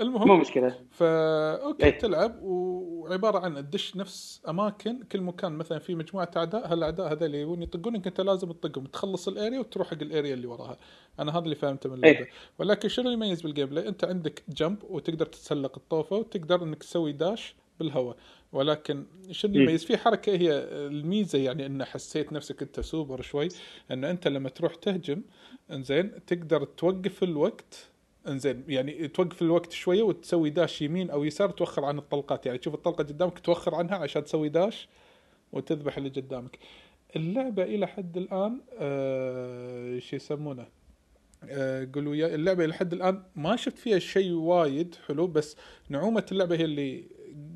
مو 0.00 0.06
المهم 0.06 0.40
مشكلة. 0.40 0.78
فا 0.90 1.62
okay 1.62 1.84
إيه. 1.84 1.98
تلعب. 1.98 2.38
وعبارة 2.42 3.38
عن 3.38 3.56
تدش 3.56 3.96
نفس 3.96 4.42
أماكن. 4.48 5.02
كل 5.12 5.20
مكان 5.20 5.52
مثلا 5.52 5.78
في 5.78 5.94
مجموعة 5.94 6.30
أعداء. 6.36 6.72
هالاعداء 6.72 7.12
هذول 7.12 7.34
يبون 7.34 7.62
يطقونك 7.62 8.06
أنت 8.06 8.20
لازم 8.20 8.52
تطقهم. 8.52 8.84
تخلص 8.84 9.28
ال 9.28 9.34
area 9.34 9.58
وتروح 9.58 9.90
حق 9.90 10.02
ال 10.02 10.08
area 10.08 10.34
اللي 10.34 10.46
وراها. 10.46 10.78
أنا 11.20 11.32
هذا 11.32 11.44
اللي 11.44 11.54
فهمته 11.54 11.88
من 11.88 11.94
اللعبة. 11.94 12.18
إيه. 12.18 12.30
ولكن 12.58 12.88
شنو 12.88 13.04
اللي 13.04 13.26
يميز 13.26 13.42
بال 13.42 13.66
gameplay؟ 13.66 13.88
أنت 13.88 14.04
عندك 14.04 14.42
jump 14.48 14.78
وتقدر 14.90 15.26
تتسلق 15.26 15.72
الطوفة 15.76 16.16
وتقدر 16.16 16.62
إنك 16.62 16.78
تسوي 16.78 17.12
dash 17.12 17.54
بالهواء. 17.80 18.16
ولكن 18.52 19.04
شنو 19.30 19.52
اللي 19.52 19.62
مم. 19.62 19.68
يميز 19.68 19.84
في 19.84 19.96
حركة 19.96 20.32
هي 20.32 20.50
الميزة 20.72 21.38
يعني 21.38 21.66
إن 21.66 21.84
حسيت 21.84 22.32
نفسك 22.32 22.62
أنت 22.62 22.80
سوبر 22.80 23.22
شوي 23.22 23.48
إن 23.90 24.04
أنت 24.04 24.28
لما 24.28 24.48
تروح 24.48 24.74
تهجم 24.74 25.22
إنزين 25.70 26.24
تقدر 26.26 26.64
توقف 26.64 27.22
الوقت 27.22 27.88
إنزين 28.28 28.64
يعني 28.68 29.08
توقف 29.08 29.42
الوقت 29.42 29.72
شوية 29.72 30.02
وتسوي 30.02 30.50
dash 30.50 30.82
يمين 30.82 31.10
أو 31.10 31.24
يسار 31.24 31.50
توخر 31.50 31.84
عن 31.84 31.98
الطلقات. 31.98 32.46
يعني 32.46 32.58
تشوف 32.58 32.74
الطلقة 32.74 33.04
قدامك 33.04 33.38
توخر 33.38 33.74
عنها 33.74 33.96
عشان 33.96 34.24
تسوي 34.24 34.48
dash 34.48 34.88
وتذبح 35.52 35.96
اللي 35.96 36.08
قدامك. 36.08 36.58
اللعبة 37.16 37.62
إلى 37.62 37.86
حد 37.86 38.16
الآن 38.16 38.60
آه 38.78 39.98
شو 39.98 40.16
يسمونه؟ 40.16 40.66
آه 41.44 41.88
قولوا 41.94 42.12
وياي 42.12 42.34
اللعبة 42.34 42.64
إلى 42.64 42.74
حد 42.74 42.92
الآن 42.92 43.22
ما 43.36 43.56
شفت 43.56 43.78
فيها 43.78 43.98
شيء 43.98 44.32
وايد 44.32 44.94
حلو 45.06 45.26
بس 45.26 45.56
نعومة 45.88 46.26
اللعبة 46.32 46.56
هي 46.56 46.64
اللي 46.64 47.04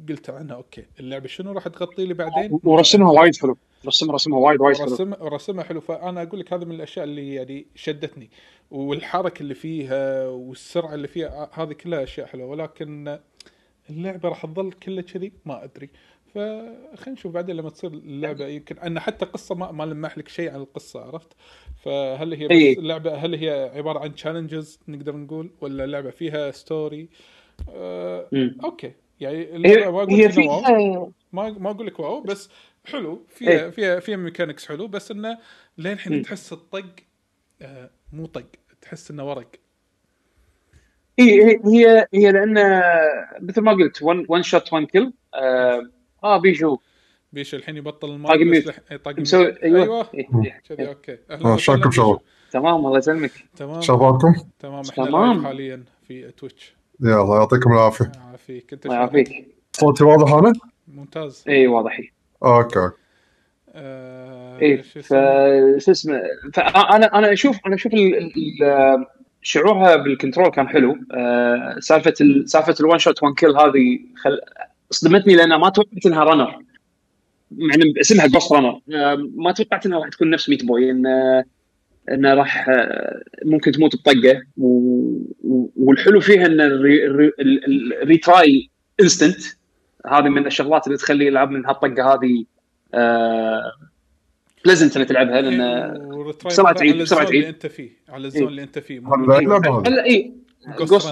قلت 0.09 0.31
عنها 0.31 0.57
okay. 0.57 0.85
اللعبة 1.01 1.27
شنو 1.27 1.53
راح 1.53 1.69
تغطي 1.69 2.07
لي 2.07 2.15
بعدين؟ 2.15 2.61
ورسمها 2.65 3.11
وايد 3.11 3.37
حلو. 3.37 3.57
رسم 3.87 4.11
رسمها 4.11 4.39
وايد 4.39 4.61
وايد 4.61 4.77
حلو. 4.77 4.93
رسم 4.93 5.15
رسمها 5.15 5.65
حلو. 5.65 5.81
فأنا 5.81 6.23
أقول 6.23 6.41
لك 6.41 6.53
هذا 6.53 6.65
من 6.65 6.75
الأشياء 6.75 7.05
اللي 7.05 7.35
يعني 7.35 7.67
شدتني. 7.75 8.31
والحركة 8.71 9.43
اللي 9.43 9.55
فيها 9.55 10.29
والسرعة 10.29 10.95
اللي 10.95 11.09
فيها 11.09 11.29
آه، 11.29 11.51
هذه 11.53 11.73
كلها 11.73 12.03
أشياء 12.03 12.27
حلوة. 12.27 12.47
ولكن 12.47 13.19
اللعبة 13.91 14.29
راح 14.29 14.47
تظل 14.47 14.73
كلها 14.73 15.03
كذي؟ 15.03 15.33
ما 15.45 15.65
أدري. 15.65 15.91
فخلينا 16.35 17.13
نشوف 17.13 17.33
بعدين 17.33 17.57
لما 17.57 17.71
تصير 17.71 17.91
اللعبة. 17.91 18.47
يمكن 18.47 18.79
أن 18.79 19.01
حتى 19.01 19.27
قصة 19.27 19.55
ما, 19.55 19.73
ما 19.73 19.85
لمح 19.85 20.19
لك 20.19 20.29
شيء 20.29 20.51
عن 20.51 20.61
القصة 20.61 21.01
عرفت؟ 21.01 21.33
فهل 21.83 22.35
هي 22.35 22.51
إي. 22.51 22.73
بس 22.73 22.79
اللعبه 22.79 23.15
هل 23.15 23.35
هي 23.35 23.71
عبارة 23.75 23.99
عن 23.99 24.15
challenges 24.15 24.81
نقدر 24.89 25.17
نقول؟ 25.17 25.51
ولا 25.61 25.85
اللعبه 25.85 26.11
فيها 26.11 26.51
story 26.51 27.09
آه. 27.69 28.29
okay. 28.65 28.93
يعني 29.21 29.59
ما 29.59 29.89
wow. 29.89 30.07
فيها 30.07 31.11
ما 31.33 31.51
ما 31.51 31.71
أقول 31.71 31.87
لك 31.87 32.01
wow 32.01 32.21
بس 32.21 32.51
حلو 32.85 33.27
فيها 33.29 33.51
إيه. 33.51 33.71
فيها 33.71 34.01
فيها 34.01 34.17
mechanics 34.17 34.69
حلو 34.69 34.87
بس 34.89 35.11
إنه 35.11 35.39
لين 35.79 35.93
الحين 35.93 36.13
مم. 36.17 36.23
تحس 36.23 36.53
الطق 36.53 36.87
آه 37.63 37.91
مو 38.13 38.27
طق 38.27 38.47
تحس 38.83 39.11
إنه 39.11 39.29
ورق 39.29 39.51
هي 41.19 41.43
هي 41.45 41.61
هي, 41.65 42.07
هي 42.15 42.33
لأن 42.33 42.55
مثل 43.41 43.61
ما 43.61 43.73
قلت 43.73 44.03
one 44.03 44.43
shot 44.43 44.73
one 44.73 44.87
kill 44.87 45.13
آه 45.35 45.91
آه، 46.25 46.37
بيشو 46.39 46.79
بيش 47.33 47.55
الحين 47.55 47.77
يبطل 47.77 47.99
طاق 47.99 48.11
ال 48.11 48.19
mic 48.19 48.43
mute. 48.43 48.75
إيه، 48.91 48.97
طاق 48.97 49.19
مسوي. 49.19 49.63
أيوه, 49.63 49.83
أيوه 49.83 50.09
إيه، 50.15 50.29
إيه. 50.45 50.63
كذي 50.69 50.89
okay 50.89 51.19
أهلا 51.31 51.47
آه، 51.53 51.57
شلونكم 51.57 51.89
بيشو. 51.89 52.03
شباب؟ 52.03 52.21
تمام 52.51 52.87
الله 52.87 52.99
يسلمك 52.99 53.33
تمام 53.57 53.81
شبابكم؟ 53.81 54.35
تمام 54.59 54.83
إحنا 54.91 55.07
تمام. 55.07 55.47
حاليا 55.47 55.85
في 56.03 56.31
Twitch 56.31 56.75
يلا 57.03 57.37
يعطيكم 57.37 57.73
العافية. 57.73 58.13
يعافيك. 58.29 58.73
أنت 58.73 58.87
الله؟ 58.87 58.97
يعافيك. 58.97 59.57
صوتي 59.73 60.05
واضح 60.05 60.33
أنا؟ 60.33 60.53
ممتاز. 60.89 61.45
اي 61.49 61.67
واضح. 61.67 62.01
okay 62.45 62.91
آه 63.75 64.59
اي 64.63 64.83
شو 64.83 65.01
ف 65.03 65.13
اسمه؟ 65.13 65.79
شو 65.79 65.91
اسمه؟ 65.91 66.21
فانا 66.55 67.19
أنا 67.19 67.33
أشوف 67.33 67.57
أنا 67.67 67.75
أشوف 67.75 67.95
ال- 67.95 68.17
ال- 68.17 69.07
شعورها 69.43 69.97
بال 69.97 70.09
control 70.09 70.51
كان 70.51 70.69
حلو. 70.69 70.97
آه، 71.15 71.77
سالفة 71.81 72.15
ال- 72.21 72.49
سالفة 72.51 72.75
ال 72.81 72.85
one 72.85 72.99
shot 72.99 73.23
one 73.23 73.35
kill 73.35 73.51
هذه 73.57 73.99
خل... 74.17 74.41
صدمتني 74.91 75.35
لأن 75.37 75.55
ما 75.55 75.69
توقعت 75.69 76.07
إنها 76.07 76.25
runner 76.25 76.59
مع 77.51 77.75
ان 77.75 77.99
أسمها 78.01 78.27
Ghostrunner 78.27 78.81
ما 79.37 79.53
توقعت 79.53 79.87
إنها 79.87 79.99
راح 79.99 80.09
تكون 80.09 80.31
نفس 80.31 80.49
Meat 80.49 80.65
Boy 80.65 80.91
إن 80.91 81.03
إنه 82.13 82.35
راح 82.35 82.69
آه، 82.69 83.23
ممكن 83.45 83.73
تموت 83.73 83.97
بطقة 83.97 84.43
والحلو 85.77 86.21
فيها 86.21 86.47
إن 86.47 86.61
ال 86.61 87.07
re... 87.07 87.16
ال 87.16 87.18
re... 87.18 87.27
ال- 87.27 87.65
ال- 87.65 88.03
ال 88.03 88.14
retry 88.14 88.71
instant 89.01 89.41
هذه 90.07 90.29
من 90.29 90.47
الشغلات 90.47 90.87
اللي 90.87 90.99
تخلي 90.99 91.29
العاب 91.29 91.51
من 91.51 91.67
هالطقة 91.67 92.15
هذه 92.15 92.45
آه... 92.95 93.73
pleasant 94.65 94.97
إنك 94.97 95.09
تلعبها 95.09 95.41
لأن 95.41 95.61
إيه، 95.61 96.33
بسرعة 96.47 96.67
مرة 96.67 96.73
تعيد، 96.73 96.93
على 96.95 97.03
بسرعة 97.03 97.23
ال 97.23 97.25
zone 97.25 97.35
اللي 97.35 97.43
تعيد. 97.43 97.55
أنت 97.55 97.67
فيه 97.67 97.91
على 98.09 98.27
ال 98.27 98.30
zone 98.30 98.43
إيه. 98.43 98.49
اللي 98.49 98.63
أنت 98.63 98.79
فيه. 98.79 99.01
هلا 99.87 100.05
اي 100.05 100.33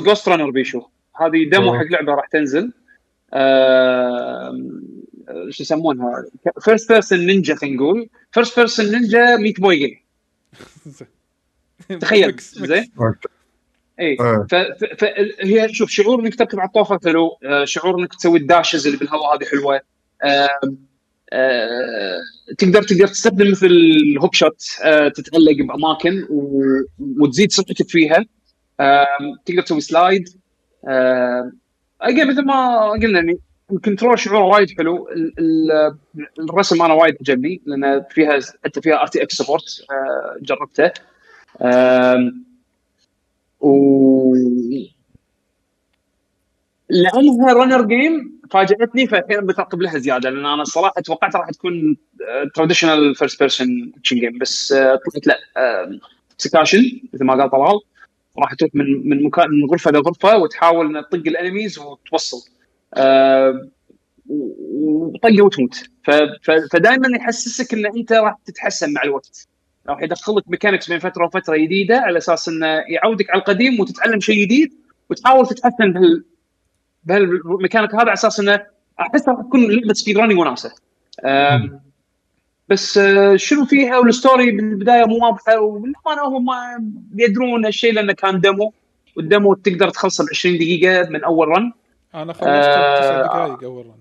Ghost 0.04 0.28
Runner 0.28 0.50
بيشو. 0.50 0.82
هذه 1.16 1.48
demo 1.50 1.74
آه. 1.74 1.78
حق 1.78 1.84
لعبة 1.90 2.12
راح 2.14 2.26
تنزل. 2.26 2.72
آه، 3.34 4.52
شو 5.50 5.62
يسمونها؟ 5.62 6.24
first 6.60 6.92
person 6.92 7.18
ninja 7.26 7.54
خلينا 7.54 7.76
نقول. 7.76 8.08
first 8.32 8.58
person 8.58 8.86
ninja 8.86 9.36
Meat 9.36 9.60
Boy 9.60 9.76
game 9.76 9.96
تخيل. 12.00 12.36
زين؟ 12.40 12.92
okay. 13.00 13.28
اي 14.00 14.16
إيه. 14.20 14.46
فهي 14.98 15.68
شوف 15.74 15.90
شعور 15.90 16.20
إنك 16.20 16.34
تركب 16.34 16.58
على 16.60 16.66
الطوفة 16.66 16.98
حلو 17.04 17.30
آه، 17.44 17.64
شعور 17.64 18.00
إنك 18.00 18.14
تسوي 18.14 18.38
ال 18.38 18.45
dashes 18.45 18.86
اللي 18.86 18.98
بالهواء 18.98 19.36
هذه 19.36 19.44
حلوة. 19.44 19.80
آه، 20.24 20.48
تقدر 22.58 22.82
تقدر 22.82 23.06
تستخدم 23.06 23.50
مثل 23.50 23.66
ال 23.66 24.34
hookshot 24.34 24.62
آه، 24.84 25.08
تتعلق 25.08 25.52
بأماكن 25.68 26.26
و- 26.30 26.82
وتزيد 27.22 27.52
سرعتك 27.52 27.88
فيها. 27.88 28.24
تقدر 29.46 29.62
تسوي 29.62 29.80
slide. 29.80 30.24
again 32.00 32.28
مثل 32.28 32.44
ما 32.44 32.88
قلنا 32.90 33.18
يعني 33.18 33.38
ال 33.72 33.78
control 33.78 34.18
شعوره 34.18 34.44
وايد 34.44 34.70
حلو. 34.78 35.08
ال- 35.08 35.34
ال- 35.38 35.98
الرسم 36.50 36.82
أنا 36.82 36.94
وايد 36.94 37.16
عجبني 37.20 37.60
لأن 37.66 38.02
فيها 38.10 38.38
حتى 38.64 38.80
فيها 38.80 39.00
RTX 39.02 39.34
support 39.34 39.86
جربته 40.42 40.90
و 43.60 44.34
لأنها 46.90 47.52
runner 47.52 47.82
game 47.82 48.40
فاجأتني 48.50 49.06
فالحين 49.06 49.46
بترقب 49.46 49.82
لها 49.82 49.98
زيادة 49.98 50.30
لأن 50.30 50.46
أنا 50.46 50.62
الصراحه 50.62 51.00
توقعت 51.00 51.36
راح 51.36 51.50
تكون 51.50 51.96
traditional 52.54 53.14
first 53.14 53.38
person 53.40 53.92
action 53.98 54.16
game 54.16 54.38
بس 54.38 54.72
آه، 54.72 54.98
طلعت 55.12 55.26
لا 55.26 55.38
sections 56.38 57.00
مثل 57.14 57.24
ما 57.24 57.34
قال 57.34 57.50
طلال 57.50 57.80
راح 58.38 58.54
تروح 58.54 58.70
من 58.74 59.08
من 59.08 59.22
مكان 59.22 59.50
من 59.50 59.70
غرفة 59.70 59.90
لغرفة 59.90 60.36
وتحاول 60.38 60.96
ان 60.96 61.04
تطق 61.04 61.22
ال 61.26 61.33
enemies 61.33 61.78
وتوصل. 61.78 62.50
وطقه 64.28 65.42
وتموت. 65.42 65.84
فدائما 66.72 67.16
يحسسك 67.16 67.74
إن 67.74 67.86
أنت 67.86 68.12
راح 68.12 68.34
تتحسن 68.44 68.92
مع 68.92 69.02
الوقت. 69.02 69.48
راح 69.88 70.02
يدخلك 70.02 70.44
mechanics 70.46 70.88
بين 70.88 70.98
فترة 70.98 71.24
وفترة 71.24 71.56
جديدة 71.56 71.98
على 71.98 72.18
أساس 72.18 72.48
إنه 72.48 72.66
يعودك 72.66 73.30
على 73.30 73.38
القديم 73.38 73.80
وتتعلم 73.80 74.20
شيء 74.20 74.44
جديد 74.44 74.74
وتحاول 75.10 75.46
تتحسن 75.46 75.92
بهال 75.92 76.24
بهالميكانيك 77.04 77.94
هذا 77.94 78.00
على 78.00 78.12
أساس 78.12 78.40
إنه 78.40 78.66
أحس 79.00 79.28
راح 79.28 79.40
تكون 79.40 79.70
لعبة 79.70 79.92
speed 79.92 80.18
running 80.18 80.38
وناسة. 80.38 80.72
بس 82.68 82.98
آه، 82.98 83.36
شنو 83.36 83.64
فيها؟ 83.64 83.98
وال 83.98 84.13
story 84.13 84.50
بالبداية 84.50 85.04
مو 85.04 85.26
واضحة 85.26 85.60
وبالامانه 85.60 86.36
هم 86.36 86.44
ما 86.44 86.90
يدرون 87.16 87.64
هالشيء 87.64 87.92
لأنه 87.92 88.12
كان 88.12 88.40
demo 88.40 88.72
وال 89.16 89.29
demo 89.29 89.54
تقدر 89.54 89.90
تخلصه 89.90 90.24
ب 90.24 90.26
20 90.30 90.56
دقيقة 90.56 91.08
من 91.08 91.24
أول 91.24 91.48
run 91.48 91.72
أنا 92.14 92.32
خلصت 92.32 92.46
آه، 92.48 93.00
تسع 93.00 93.22
دقائق 93.22 93.64
اول 93.64 93.86
run 93.86 94.00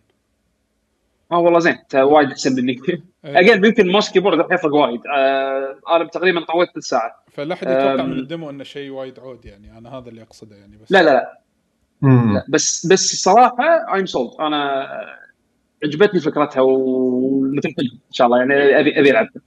آه 1.32 1.40
والله 1.40 1.60
زين 1.60 1.74
انت 1.74 1.96
وايد 1.96 2.30
أحسن 2.30 2.56
مني 2.56 2.72
إيه. 2.90 3.02
again 3.26 3.66
يمكن 3.66 3.92
mouse 3.92 4.12
keyboard 4.12 4.40
راح 4.40 4.52
يفرق 4.52 4.74
وايد. 4.74 5.02
آه 5.16 5.80
أنا 5.90 6.08
تقريبا 6.08 6.46
طولت 6.46 6.70
ثلث 6.76 6.86
ساعه 6.86 7.24
فلا 7.32 7.54
أحد 7.54 7.68
يتوقع. 7.68 8.04
من 8.04 8.20
ال 8.20 8.26
demo 8.26 8.50
إنه 8.50 8.64
شيء 8.64 8.90
وايد 8.90 9.20
عود 9.20 9.46
يعني. 9.46 9.78
أنا 9.78 9.98
هذا 9.98 10.10
اللي 10.10 10.22
أقصده 10.22 10.56
يعني 10.56 10.78
بس 10.78 10.92
لا 10.92 11.04
لا 11.04 11.10
لا. 11.14 11.42
لا 12.02 12.46
بس 12.50 12.86
بس 12.86 13.14
الصراحه 13.14 13.96
I'm 13.96 14.06
sold 14.06 14.32
أنا 14.40 14.88
عجبتني 15.84 16.20
فكرتها 16.20 16.62
ومثل 16.62 17.70
إن 17.80 18.12
شاء 18.12 18.28
الله 18.28 18.38
يعني 18.38 18.80
أبي 18.80 19.00
أبي 19.00 19.12
العبها 19.12 19.42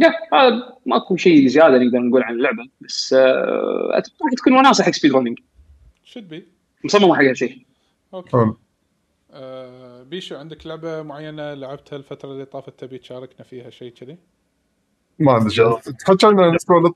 يا 0.00 0.12
هذا 0.32 0.76
ماكو 0.86 1.16
شيء 1.16 1.46
زيادة 1.46 1.78
نقدر 1.78 1.98
نقول 1.98 2.22
عن 2.22 2.34
اللعبة 2.34 2.64
بس 2.80 3.12
أه، 3.12 3.90
أتوقع 3.92 4.30
تكون 4.36 4.52
وناسه 4.52 4.84
حق 4.84 4.90
speed 4.90 5.14
running 5.14 5.38
should 6.10 6.28
be 6.28 6.48
مصممه 6.84 7.14
حق 7.16 7.22
هالشيء 7.22 7.66
okay. 8.14 8.30
حلو 8.30 8.56
آه 9.30 10.02
بيشو 10.02 10.36
عندك 10.36 10.66
لعبة 10.66 11.02
معينة 11.02 11.54
لعبتها 11.54 11.96
الفترة 11.96 12.32
اللي 12.32 12.44
طافت 12.44 12.80
تبي 12.80 12.98
تشاركنا 12.98 13.44
فيها 13.44 13.70
شيء 13.70 13.92
كذي؟ 13.92 14.18
ما 15.18 15.32
عندي 15.32 15.50
شيء. 15.50 15.78
تحكينا 15.78 16.48
الأسبوع 16.48 16.78
اللي 16.78 16.92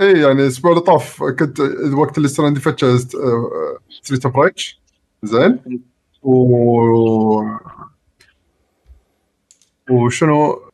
اي 0.00 0.20
يعني 0.20 0.42
الأسبوع 0.42 0.72
اللي 0.72 0.82
طاف. 0.82 1.22
كنت 1.22 1.60
وقت 1.94 2.18
اللي 2.18 2.28
صار 2.28 2.46
عندي 2.46 2.60
فتشه 2.60 2.96
Streets 2.96 4.26
of 4.26 4.36
Rage 4.36 4.80
زين. 5.22 5.82
و 6.22 7.42
وشنو؟ 9.90 10.71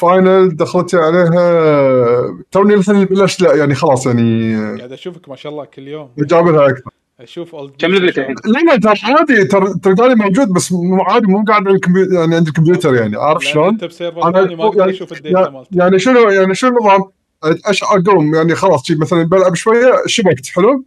final 0.00 0.56
دخلت 0.56 0.94
عليها 0.94 2.44
توني 2.50 2.74
الحين 2.74 3.04
بلشت 3.04 3.40
لا 3.40 3.54
يعني 3.54 3.74
خلاص 3.74 4.06
يعني 4.06 4.54
قاعد 4.78 4.92
أشوفك 4.92 5.28
ما 5.28 5.36
شاء 5.36 5.52
الله 5.52 5.64
كل 5.64 5.88
يوم. 5.88 6.10
جاب 6.18 6.48
لها 6.48 6.68
أكثر. 6.68 6.90
أشوف 7.20 7.54
اولد 7.54 7.72
كم 7.78 7.88
level 7.88 8.13
ك 8.13 8.18
الحين؟ 8.18 8.34
لا 8.44 8.58
لا 8.58 8.76
ترى 8.76 9.14
عادي 9.14 9.44
ترى 9.44 9.74
تلقاني 9.82 10.14
موجود 10.14 10.48
بس 10.48 10.72
مو 10.72 11.02
عادي 11.02 11.26
مو 11.26 11.44
قاعد 11.48 11.66
على 11.66 11.76
الكمبيوتر 11.76 12.14
يعني 12.14 12.36
عند 12.36 12.46
الكمبيوتر 12.46 12.94
يعني 12.94 13.16
عارف 13.16 13.44
شلون؟ 13.44 13.68
أنت 13.68 13.84
ب 13.84 13.90
server 13.90 14.28
أنا 14.28 14.42
ثاني 14.42 14.56
ما 14.56 14.64
أقدر 14.64 14.78
يعني, 14.78 14.90
أشوف 14.90 15.12
ال 15.12 15.18
data 15.18 15.40
يعني, 15.40 15.50
مالتك. 15.50 15.76
يعني 15.76 15.98
شنو 15.98 16.30
يعني 16.30 16.54
شنو 16.54 16.70
النظام؟ 16.70 17.04
أش 17.44 17.82
أقوم 17.82 18.34
يعني 18.34 18.54
خلاص 18.54 18.90
مثلا 18.90 19.22
بلعب 19.22 19.54
شوية 19.54 19.92
شبكت 20.06 20.46
حلو؟ 20.46 20.84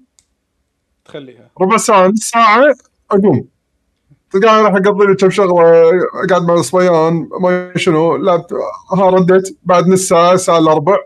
تخليها. 1.06 1.50
ربع 1.62 1.78
ساعة 1.78 2.08
نص 2.08 2.20
ساعة 2.20 2.76
أقوم. 3.12 3.53
تلقاني 4.34 4.62
راح 4.62 4.74
أقضي 4.74 5.08
لي 5.08 5.16
كم 5.16 5.30
شغلة 5.30 5.54
قاعد 6.30 6.44
مع 6.44 6.54
الصبيان 6.54 7.30
ما 7.40 7.72
شنو. 7.76 8.16
لعبت 8.16 8.54
ها 8.92 9.10
رديت 9.10 9.58
بعد 9.64 9.88
نص 9.88 10.08
ساعة 10.08 10.36
ساعة 10.36 10.58
إلا 10.58 10.74
ربع. 10.74 10.98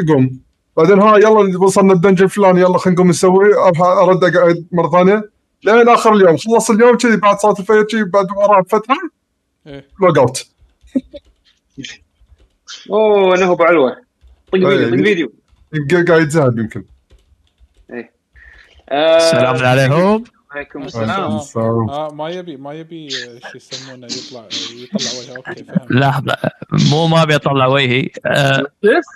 اقوم 0.00 0.40
بعدين 0.76 1.00
ها 1.00 1.16
يلا 1.16 1.58
وصلنا 1.58 1.92
الدنجن 1.92 2.24
الفلاني 2.24 2.60
يلا 2.60 2.78
خلينا 2.78 2.96
نقوم 2.96 3.08
نسوي. 3.08 3.54
أروح 3.54 3.80
أرد 3.80 4.24
أقعد 4.24 4.66
مرة 4.72 4.90
ثانية. 4.90 5.30
لين 5.64 5.88
آخر 5.88 6.12
اليوم. 6.12 6.36
خلص 6.36 6.70
اليوم 6.70 6.96
كذي 6.96 7.16
بعد 7.16 7.38
صلاة 7.38 7.54
الفجر 7.58 7.82
كذي 7.82 8.04
بعد 8.04 8.26
وراء 8.36 8.62
فتره 8.62 8.96
log 10.00 10.18
out 10.18 10.46
أوه 12.90 13.34
إنه 13.36 13.52
ابو 13.52 13.64
علوه 13.64 13.90
طق 13.90 14.00
فيديو 14.52 14.70
إيه. 14.70 14.90
طق 14.90 14.96
فيديو 14.96 15.32
يمكن 15.72 16.04
قاعد 16.04 16.22
يتزهد 16.22 16.58
يمكن. 16.58 16.84
آه، 18.90 19.16
السلام 19.16 19.56
عليكم. 19.56 20.24
عليكم 20.56 20.82
السلام. 20.82 21.40
آه 21.90 22.10
ما 22.14 22.30
يبي 22.30 22.56
ما 22.56 22.74
يبي 22.74 23.08
آه، 23.08 23.38
شو 23.48 23.56
يسمونه 23.56 24.06
يطلع 24.06 24.48
يطلع 24.74 25.10
وجهه. 25.20 25.36
okay 25.36 25.66
لحظة. 26.00 26.36
مو 26.90 27.06
ما 27.06 27.22
أبي 27.22 27.34
أطلع 27.36 27.66
وجهي. 27.66 28.10
آه 28.26 28.64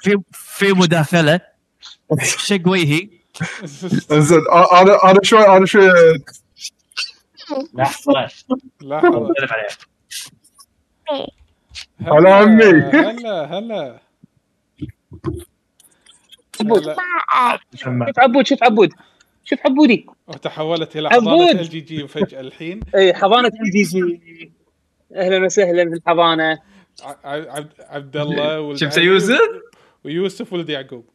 في 0.02 0.16
في 0.32 0.72
مداخلة. 0.72 1.40
شق 2.22 2.68
وجهي. 2.68 3.10
زين 4.10 4.40
آه، 4.52 4.82
أنا 4.82 5.10
أنا 5.10 5.20
شوي 5.22 5.46
أنا 5.56 5.66
شوي 5.66 5.88
لحظة. 7.74 8.12
لحظه. 8.82 9.28
هلا 12.00 12.34
عمي. 12.34 12.64
هلا. 12.64 13.58
هلا. 13.58 14.00
شوف 17.74 17.88
عبود. 18.18 18.46
شوف 18.46 18.62
عبود؟ 18.64 18.90
شوف 19.50 19.58
عبودي 19.66 20.06
وتحولت 20.26 20.96
إلى. 20.96 21.10
حضانة 21.10 21.50
ال 21.50 21.68
GG 21.68 22.08
فجاه 22.08 22.40
الحين. 22.40 22.80
إي 22.94 23.14
حضانة 23.14 23.50
ال 23.64 23.82
GG 23.82 24.52
أهلا 25.14 25.44
وسهلا 25.44 25.84
في 25.90 25.94
الحضانة. 25.96 26.58
ع- 27.02 27.16
عبد 27.24 27.72
عبد 27.80 28.16
الله 28.16 28.76
شفت 28.76 28.98
يوسف؟ 28.98 29.40
ويوسف 30.04 30.52
ولد 30.52 30.70
يعقوب. 30.70 31.10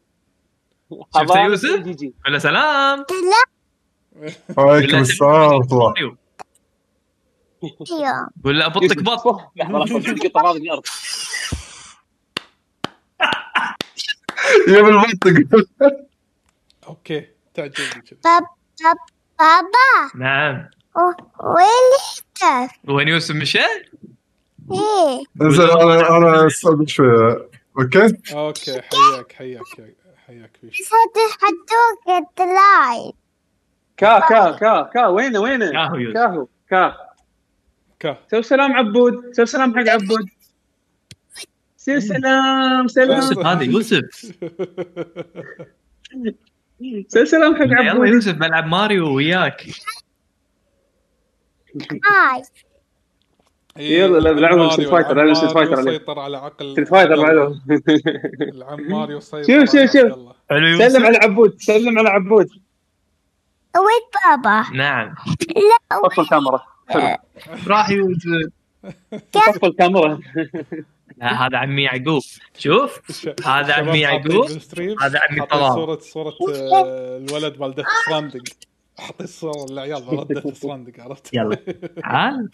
حضانة 1.14 1.44
يوسف؟ 1.44 1.80
جي 1.82 2.14
ولا 2.26 2.38
سلام. 2.38 3.04
عليكم 4.58 4.98
السلام 4.98 5.60
ولا 8.44 8.68
بطك 8.68 9.02
بط 9.02 9.40
لحظة 9.56 9.84
الأرض. 10.56 10.82
يا 14.68 14.82
بالمنطق 14.82 15.66
okay. 16.88 17.35
تعجبني 17.56 18.02
كذا. 18.02 18.40
بابا. 19.38 20.10
نعم. 20.14 20.68
وين 21.40 21.88
اختفى؟ 21.98 22.92
وين 22.92 23.08
يوسف 23.08 23.34
مشى؟ 23.34 23.58
إيه. 23.58 25.50
زين 25.50 25.70
أنا 25.70 26.16
أنا 26.16 26.46
استاذن 26.46 26.86
شوية. 26.86 27.48
okay؟ 27.78 28.16
okay 28.32 28.80
حياك 28.82 29.32
حياك 29.32 29.62
حياك 30.26 30.60
صوت 30.62 31.16
حدوك 31.40 32.40
ال 32.40 32.55
live 32.55 33.14
كا 33.96 34.18
كا 34.18 34.50
كا 34.50 34.82
كا. 34.94 35.06
وينه 35.06 35.40
وينه 35.40 35.72
كاهو 35.72 35.96
يوسف. 35.96 36.14
كاهو 36.14 36.46
كا. 36.70 36.96
كا. 37.98 38.18
سوي 38.30 38.42
سلام 38.42 38.72
عبود. 38.72 39.32
سوي 39.32 39.46
سلام 39.46 39.78
حق 39.78 39.88
عبود. 39.88 40.26
سوي 41.76 42.00
سلام 42.00 42.88
سلام. 42.88 43.16
يوسف 43.16 43.38
هذا 43.38 43.62
يوسف. 43.62 44.32
سلام 47.24 47.56
حق 47.56 47.62
يلا 47.62 47.90
عبود 47.90 48.08
يوسف 48.08 48.34
بلعب 48.34 48.66
ماريو 48.66 49.14
وياك. 49.14 49.66
hi. 51.90 52.42
يلا، 53.76 54.18
لا، 54.18 54.32
بلعبهم 54.32 54.58
ماريو، 54.58 54.70
Street 54.70 54.88
Fighter، 54.88 55.16
لعبهم 55.16 55.34
Street 55.34 55.54
ماريو 55.54 55.68
Fighter 55.68 55.80
عليه. 55.80 55.98
سيطر 55.98 56.18
على 56.18 56.36
عقل 56.36 56.72
Street 56.72 56.88
Fighter. 56.88 57.22
بعدهم. 57.22 57.60
العم 58.54 58.80
ماريو 58.90 59.20
سيطر 59.20 59.66
شوف، 59.66 59.76
شوف، 59.76 59.92
شوف. 59.92 60.12
سلم 60.78 61.06
على 61.06 61.18
عبود 61.18 61.56
سلم 61.60 61.98
على 61.98 62.08
عبود. 62.08 62.48
وين 63.76 64.04
بابا؟ 64.36 64.76
نعم. 64.76 65.14
طفي 66.04 66.20
الكاميرا 66.20 66.62
حلو. 66.88 67.16
راح 67.66 67.90
يوسف. 67.90 68.50
طفي 69.32 69.66
الكاميرا 69.66 70.20
لا 71.16 71.46
هذا 71.46 71.58
عمي 71.58 71.82
يعقوب. 71.82 72.22
شوف 72.58 73.00
هذا 73.46 73.72
عمي 73.74 74.00
يعقوب 74.00 74.46
هذا 75.02 75.20
عمي 75.30 75.46
طلال. 75.46 75.72
صورة 75.74 75.98
صورة 75.98 76.32
آه، 76.74 77.16
الولد 77.16 77.60
مال 77.60 77.74
Death 77.74 77.86
Stranding 78.02 78.48
حاطين 78.98 79.26
صورة 79.26 79.66
للعيال 79.70 80.04
مال 80.06 80.26
Death 80.42 80.56
Stranding 80.58 81.00
عرفت؟ 81.00 81.34
يلا. 81.34 81.54
تعال؟ 82.02 82.48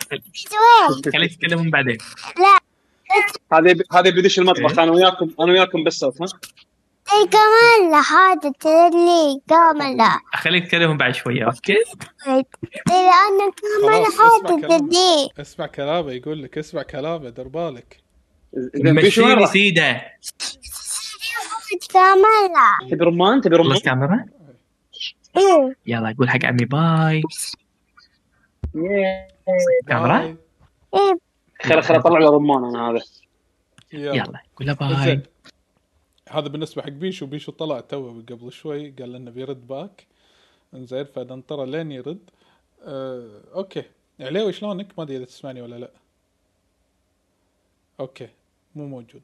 خليك 1.13 1.35
تتكلمون 1.35 1.71
بعدين. 1.71 1.99
هذا 3.53 3.75
هذا 3.93 4.11
بيدش 4.11 4.39
المطبخ 4.39 4.79
أنا 4.79 4.93
وياكم 4.93 5.31
أنا 5.41 5.53
وياكم 5.53 5.85
بس 5.85 6.05
ها؟ 6.05 6.11
إي 7.13 7.27
كمان 7.27 7.91
لا 7.91 8.01
هذا 8.01 8.53
تدري 8.61 9.41
كمان 9.49 9.97
لا. 9.97 10.19
خليك 10.35 10.65
تتكلمون 10.65 10.97
بعد 10.97 11.15
شوية 11.15 11.45
okay؟ 11.45 11.75
تدري 12.25 12.45
أنا 13.29 13.53
كمان 13.61 14.03
هذا. 14.21 14.79
تدري. 14.79 15.29
اسمع 15.41 15.67
كلامه 15.67 16.13
يقول 16.13 16.43
لك 16.43 16.59
اسمع 16.59 16.83
كلامه 16.83 17.29
دير 17.31 17.49
بالك. 17.49 18.02
سيده 19.47 20.03
تبي 22.91 23.05
رمان؟ 23.05 23.41
تبي 23.41 23.57
رمان؟ 23.57 23.79
كاميرا 23.79 24.27
إيه. 25.37 25.77
يلا 25.87 26.15
قول 26.19 26.31
حق 26.31 26.45
عمي 26.45 26.65
باي. 26.65 27.23
كاميرا 29.89 30.37
خل 31.63 31.83
خل 31.83 31.95
اطلع 31.95 32.19
له 32.19 32.31
رمان 32.31 32.65
أنا 32.65 32.91
هذا. 32.91 33.03
يلا. 33.93 34.41
قول 34.57 34.67
له 34.67 34.73
باي. 34.73 35.23
هذا 36.29 36.49
بالنسبة 36.49 36.83
حق 36.83 36.89
بيشو. 36.89 37.27
بيشو 37.27 37.53
طلع 37.53 37.81
توه 37.81 38.25
قبل 38.29 38.53
شوي 38.53 38.91
قال 38.91 39.13
لنا 39.13 39.31
بيرد 39.31 39.67
back. 39.67 40.07
إنزين 40.75 41.05
فننطره 41.05 41.65
لين 41.65 41.93
يرد. 41.93 42.31
أه 42.85 43.41
okay. 43.55 43.83
عليوي 44.21 44.53
شلونك؟ 44.53 44.99
ما 44.99 45.05
أدري 45.05 45.17
إذا 45.17 45.25
تسمعني 45.25 45.63
ولا 45.63 45.77
لا. 45.77 45.91
okay. 48.01 48.29
مو 48.75 48.87
موجود. 48.87 49.23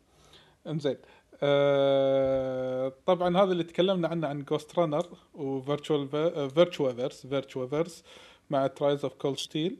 إنزين. 0.67 0.97
أه 1.43 2.93
طبعا 3.07 3.37
هذا 3.37 3.53
اللي 3.53 3.65
تكلمنا 3.65 4.09
عنه 4.09 4.27
عن 4.29 4.43
Ghostrunner 4.45 4.79
و 4.79 5.07
virtual 5.35 6.09
VirtuaVerse 6.51 7.27
VirtuaVerse 7.27 8.05
مع 8.51 8.67
Trails 8.67 9.05
of 9.05 9.15
Cold 9.15 9.39
Steel 9.39 9.77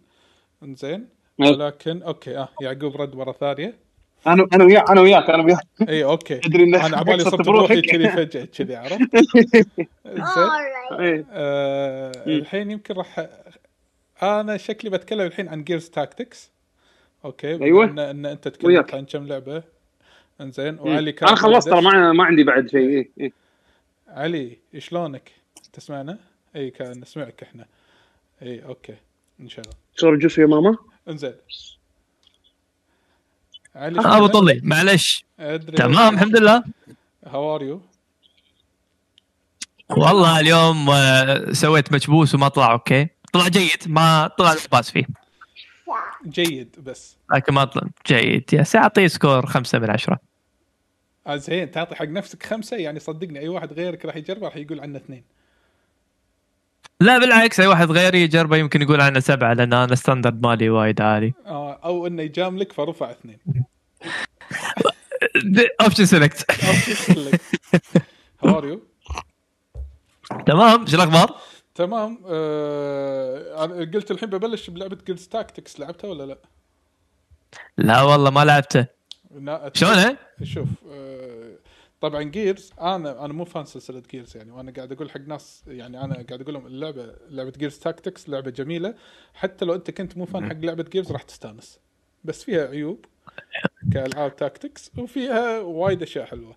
إنزين. 0.63 1.09
إيه. 1.43 1.51
ولكن 1.51 2.03
okay 2.03 2.39
آه 2.39 2.49
يعقوب 2.63 2.97
رد 2.97 3.15
مره 3.17 3.33
ثانية. 3.33 3.79
أنا 4.27 4.49
أنا 4.55 4.65
وياك 4.65 4.91
أنا 4.91 5.01
وياك 5.01 5.31
أنا 5.35 5.43
وياك. 5.45 5.67
اي 5.89 6.05
okay. 6.05 6.35
أدري 6.37 6.63
إنه 6.65 6.87
أنا 6.87 6.97
عبالي 6.97 7.25
صرت. 7.31 7.47
بروحي 7.47 7.83
كذي 7.83 8.09
فجأة 8.09 8.45
كذي 8.45 8.77
عرفت؟ 8.77 9.17
زين 10.07 10.51
إيه. 11.01 11.27
آه. 11.31 12.13
الحين 12.27 12.71
يمكن 12.71 12.95
راح 12.95 13.29
أنا 14.23 14.57
شكلي 14.57 14.91
بتكلم 14.91 15.21
الحين 15.21 15.49
عن 15.49 15.65
Gears 15.65 15.89
Tactics 15.91 16.53
okay 17.25 17.65
أيوة. 17.65 17.85
ان, 17.85 17.99
إن 17.99 18.27
أنت 18.27 18.49
تكلمت. 18.49 18.95
عن 18.95 19.05
كم 19.05 19.27
لعبة 19.27 19.63
إنزين. 20.41 20.79
وعلي 20.79 21.13
كان 21.13 21.29
أنا 21.29 21.37
خلصت 21.37 21.69
ترى. 21.69 21.83
ما 21.83 22.13
ما 22.13 22.25
عندي 22.25 22.45
بعد 22.45 22.71
شيء 22.71 22.89
إيه. 22.89 23.11
إيه. 23.21 23.33
علي 24.09 24.59
شلونك؟ 24.79 25.33
تسمعنا؟ 25.73 26.19
إي 26.57 26.71
كان 26.71 27.01
نسمعك 27.01 27.43
إحنا 27.43 27.67
إي 28.43 28.65
okay 28.65 28.95
نشغل 29.41 29.65
صور 29.97 30.15
الجوس 30.15 30.39
يا 30.39 30.47
ماما 30.47 30.77
إنزين 31.09 31.35
علي 33.75 34.01
ابو 34.01 34.27
طلي 34.27 34.61
معلش 34.65 35.25
أدري 35.41 35.77
تمام 35.77 36.15
الحمد 36.15 36.37
لله 36.37 36.65
how 37.27 37.55
are 37.55 37.63
you 37.63 37.81
والله 39.91 40.41
اليوم 40.41 40.91
آه، 40.91 41.53
سويت 41.53 41.93
مكبوس 41.93 42.35
وما 42.35 42.49
طلع 42.49 42.73
okay 42.73 43.09
طلع 43.33 43.49
جيد 43.49 43.83
ما 43.87 44.31
طلع 44.39 44.55
باس 44.73 44.91
فيه 44.91 45.07
جيد 46.27 46.77
بس. 46.79 47.17
لكن 47.35 47.55
ما 47.55 47.65
طلع 47.65 47.83
جيد. 48.07 48.55
يا 48.55 48.63
ساعطيه 48.63 49.07
score 49.07 49.47
خمسة 49.47 49.79
من 49.79 49.91
عشرة. 49.91 50.19
آه 51.27 51.37
زين. 51.37 51.71
تعطي 51.71 51.95
حق 51.95 52.05
نفسك 52.05 52.43
خمسة 52.43 52.77
يعني 52.77 53.01
صدقني 53.01 53.39
أي 53.39 53.49
واحد 53.49 53.73
غيرك 53.73 54.05
راح 54.05 54.17
يجربه 54.17 54.47
راح 54.47 54.57
يقول 54.57 54.81
عنه 54.81 54.97
اثنين. 54.97 55.25
لا 57.01 57.19
بالعكس 57.19 57.61
أي 57.61 57.67
واحد 57.67 57.91
غيري 57.91 58.23
يجربه 58.23 58.57
يمكن 58.57 58.83
يقول 58.83 59.01
عنه 59.01 59.21
سبعة 59.21 59.53
لأن 59.53 59.73
أنا 59.73 59.93
ال 59.93 59.99
standard 59.99 60.43
مالي 60.43 60.71
وايد 60.71 61.01
عالي. 61.01 61.33
آه 61.47 61.81
أو 61.85 62.07
إنه 62.07 62.23
يجاملك 62.23 62.73
فرفع 62.73 63.11
اثنين. 63.11 63.39
Option 65.81 66.07
Select 66.07 66.65
how 68.45 68.59
are 68.59 68.65
you 68.65 68.83
تمام. 70.47 70.87
شو 70.87 70.97
الأخبار؟ 70.97 71.41
تمام. 71.79 72.19
آه 72.27 73.67
قلت 73.67 74.11
الحين 74.11 74.31
ببلش 74.31 74.71
بلعبة 74.71 74.99
Gears 75.07 75.29
Tactics 75.29 75.81
لعبتها 75.81 76.11
ولا 76.11 76.27
لا؟ 76.27 76.39
لا 77.79 78.03
والله 78.03 78.31
ما 78.31 78.45
لعبته 78.45 78.87
لا 79.35 79.71
شلونه؟ 79.75 80.17
شوف 80.43 80.69
آه 80.91 81.57
طبعا 82.01 82.23
Gears 82.23 82.73
أنا 82.81 83.25
أنا 83.25 83.33
مو 83.33 83.45
fan 83.45 83.65
سلسلة 83.65 84.03
Gears 84.11 84.37
يعني 84.37 84.53
وأنا 84.53 84.73
قاعد 84.73 84.93
أقول 84.93 85.11
حق 85.11 85.21
ناس 85.21 85.65
يعني 85.67 86.05
أنا 86.05 86.15
قاعد 86.15 86.41
أقول 86.41 86.55
لهم 86.55 86.67
اللعبة 86.67 87.15
لعبة 87.31 87.53
Gears 87.59 87.79
Tactics 87.79 88.29
لعبة 88.29 88.51
جميلة. 88.51 88.95
حتى 89.35 89.65
لو 89.65 89.75
أنت 89.75 89.91
كنت 89.91 90.17
مو 90.17 90.25
fan 90.25 90.49
حق 90.49 90.57
لعبة 90.57 90.85
Gears 90.93 91.13
راح 91.13 91.23
تستانس. 91.23 91.79
بس 92.25 92.45
فيها 92.45 92.67
عيوب 92.67 93.05
كألعاب 93.93 94.37
tactics 94.37 94.91
وفيها 94.99 95.59
وايد 95.59 96.03
أشياء 96.03 96.27
حلوة. 96.27 96.57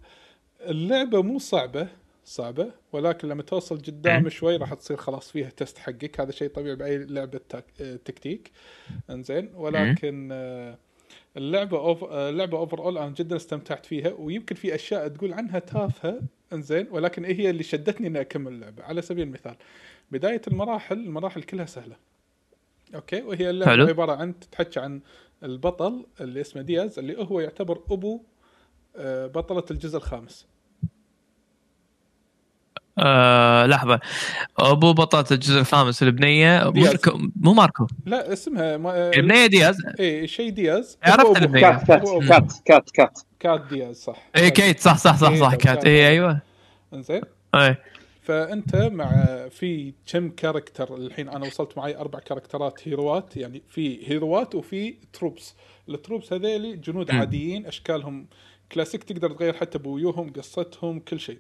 اللعبة 0.62 1.22
مو 1.22 1.40
صعبة 1.40 1.88
صعبة 2.26 2.72
ولكن 2.92 3.28
لما 3.28 3.44
توصل 3.44 3.78
قدام 3.78 4.30
شوي 4.30 4.58
راح 4.58 4.74
تصير 4.74 4.98
خلاص 4.98 5.32
فيها 5.32 5.50
taste 5.50 5.78
حقك. 5.78 6.20
هذا 6.20 6.32
شيء 6.32 6.50
طبيعي 6.50 6.76
بأي 6.76 6.98
لعبة. 6.98 7.40
آه، 7.82 7.96
تكتيك. 7.96 8.52
إنزين. 9.10 9.52
ولكن 9.56 10.30
آه، 10.32 10.78
اللعبة 11.38 11.78
ov... 11.78 12.04
آه، 12.04 12.30
اللعبة 12.30 12.58
overall 12.58 12.98
أنا 12.98 13.10
جدا 13.10 13.36
استمتعت 13.36 13.86
فيها 13.86 14.14
ويمكن 14.14 14.56
في 14.56 14.76
أشياء 14.76 15.08
تقول 15.08 15.34
عنها 15.34 15.60
تافهة. 15.60 16.22
إنزين. 16.54 16.88
ولكن 16.92 17.26
هي 17.26 17.50
اللي 17.50 17.64
شدتني 17.64 18.08
إني 18.08 18.22
أكمل 18.22 18.54
اللعبه 18.54 18.84
على 18.84 19.02
سبيل 19.02 19.28
المثال 19.28 19.56
بداية 20.12 20.42
المراحل 20.48 21.00
المراحل 21.00 21.44
كلها 21.44 21.66
سهلة. 21.66 21.96
okay؟ 22.96 23.22
وهي 23.22 23.50
اللعبة 23.50 23.72
حلو. 23.72 23.86
عبارة 23.86 24.12
عن 24.12 24.40
تتحكى 24.40 24.80
عن 24.80 25.02
البطل 25.44 26.06
اللي 26.22 26.42
اسمه 26.42 26.62
دياز 26.62 27.00
اللي 27.00 27.18
هو 27.18 27.40
يعتبر 27.40 27.82
أبو 27.92 28.22
بطلة 29.26 29.66
الجزء 29.72 29.98
الخامس. 29.98 30.51
آه 33.00 33.66
لحظة. 33.66 34.00
أبو 34.60 34.94
بطلة 34.94 35.26
الجزء 35.32 35.60
الخامس 35.60 36.04
البنية 36.04 36.70
دياز. 36.70 36.88
ماركو 36.88 37.20
مو 37.36 37.54
ماركو. 37.54 37.88
لا 38.06 38.34
اسمها 38.34 38.78
ما... 38.78 39.10
البنية 39.10 39.46
دياز. 39.46 39.78
إيه 40.00 40.26
شيء 40.26 40.50
دياز. 40.50 40.98
عرفت. 41.04 41.42
البنية. 41.42 41.62
Kat 41.62 41.86
Kat 41.88 42.04
Kat 42.28 42.54
Kat 42.66 42.90
Kat. 42.92 43.20
Kat 43.40 43.62
دياز 43.70 43.96
صح. 43.96 44.30
اي 44.36 44.52
Kate 44.52 44.80
صح 44.80 44.98
صح 44.98 45.18
صح 45.18 45.34
صح 45.36 45.52
إيه، 45.52 45.58
كانت 45.58 45.86
اي 45.86 46.08
أيوه. 46.08 46.42
انزين 46.94 47.22
اي 47.56 47.76
فأنت 48.22 48.76
مع 48.76 49.10
في 49.50 49.94
كم 50.12 50.30
character 50.30 50.96
الحين؟ 50.96 51.30
أنا 51.30 51.46
وصلت 51.46 51.78
معي 51.78 51.98
أربع 51.98 52.20
كاركترات 52.20 52.88
هيروات 52.88 53.38
يعني 53.38 53.62
في 53.70 54.10
هيروات 54.10 54.56
وفي 54.56 54.96
troops. 55.14 55.56
ال 55.90 55.96
troops 55.96 56.34
هذيلي 56.34 56.76
جنود. 56.76 57.12
عاديين 57.12 57.66
أشكالهم 57.66 58.28
class 58.72 59.04
تقدر 59.04 59.32
تغير 59.32 59.54
حتى 59.54 59.78
بويوهم 59.78 60.34
قصتهم 60.34 61.00
كل 61.00 61.20
شيء. 61.20 61.40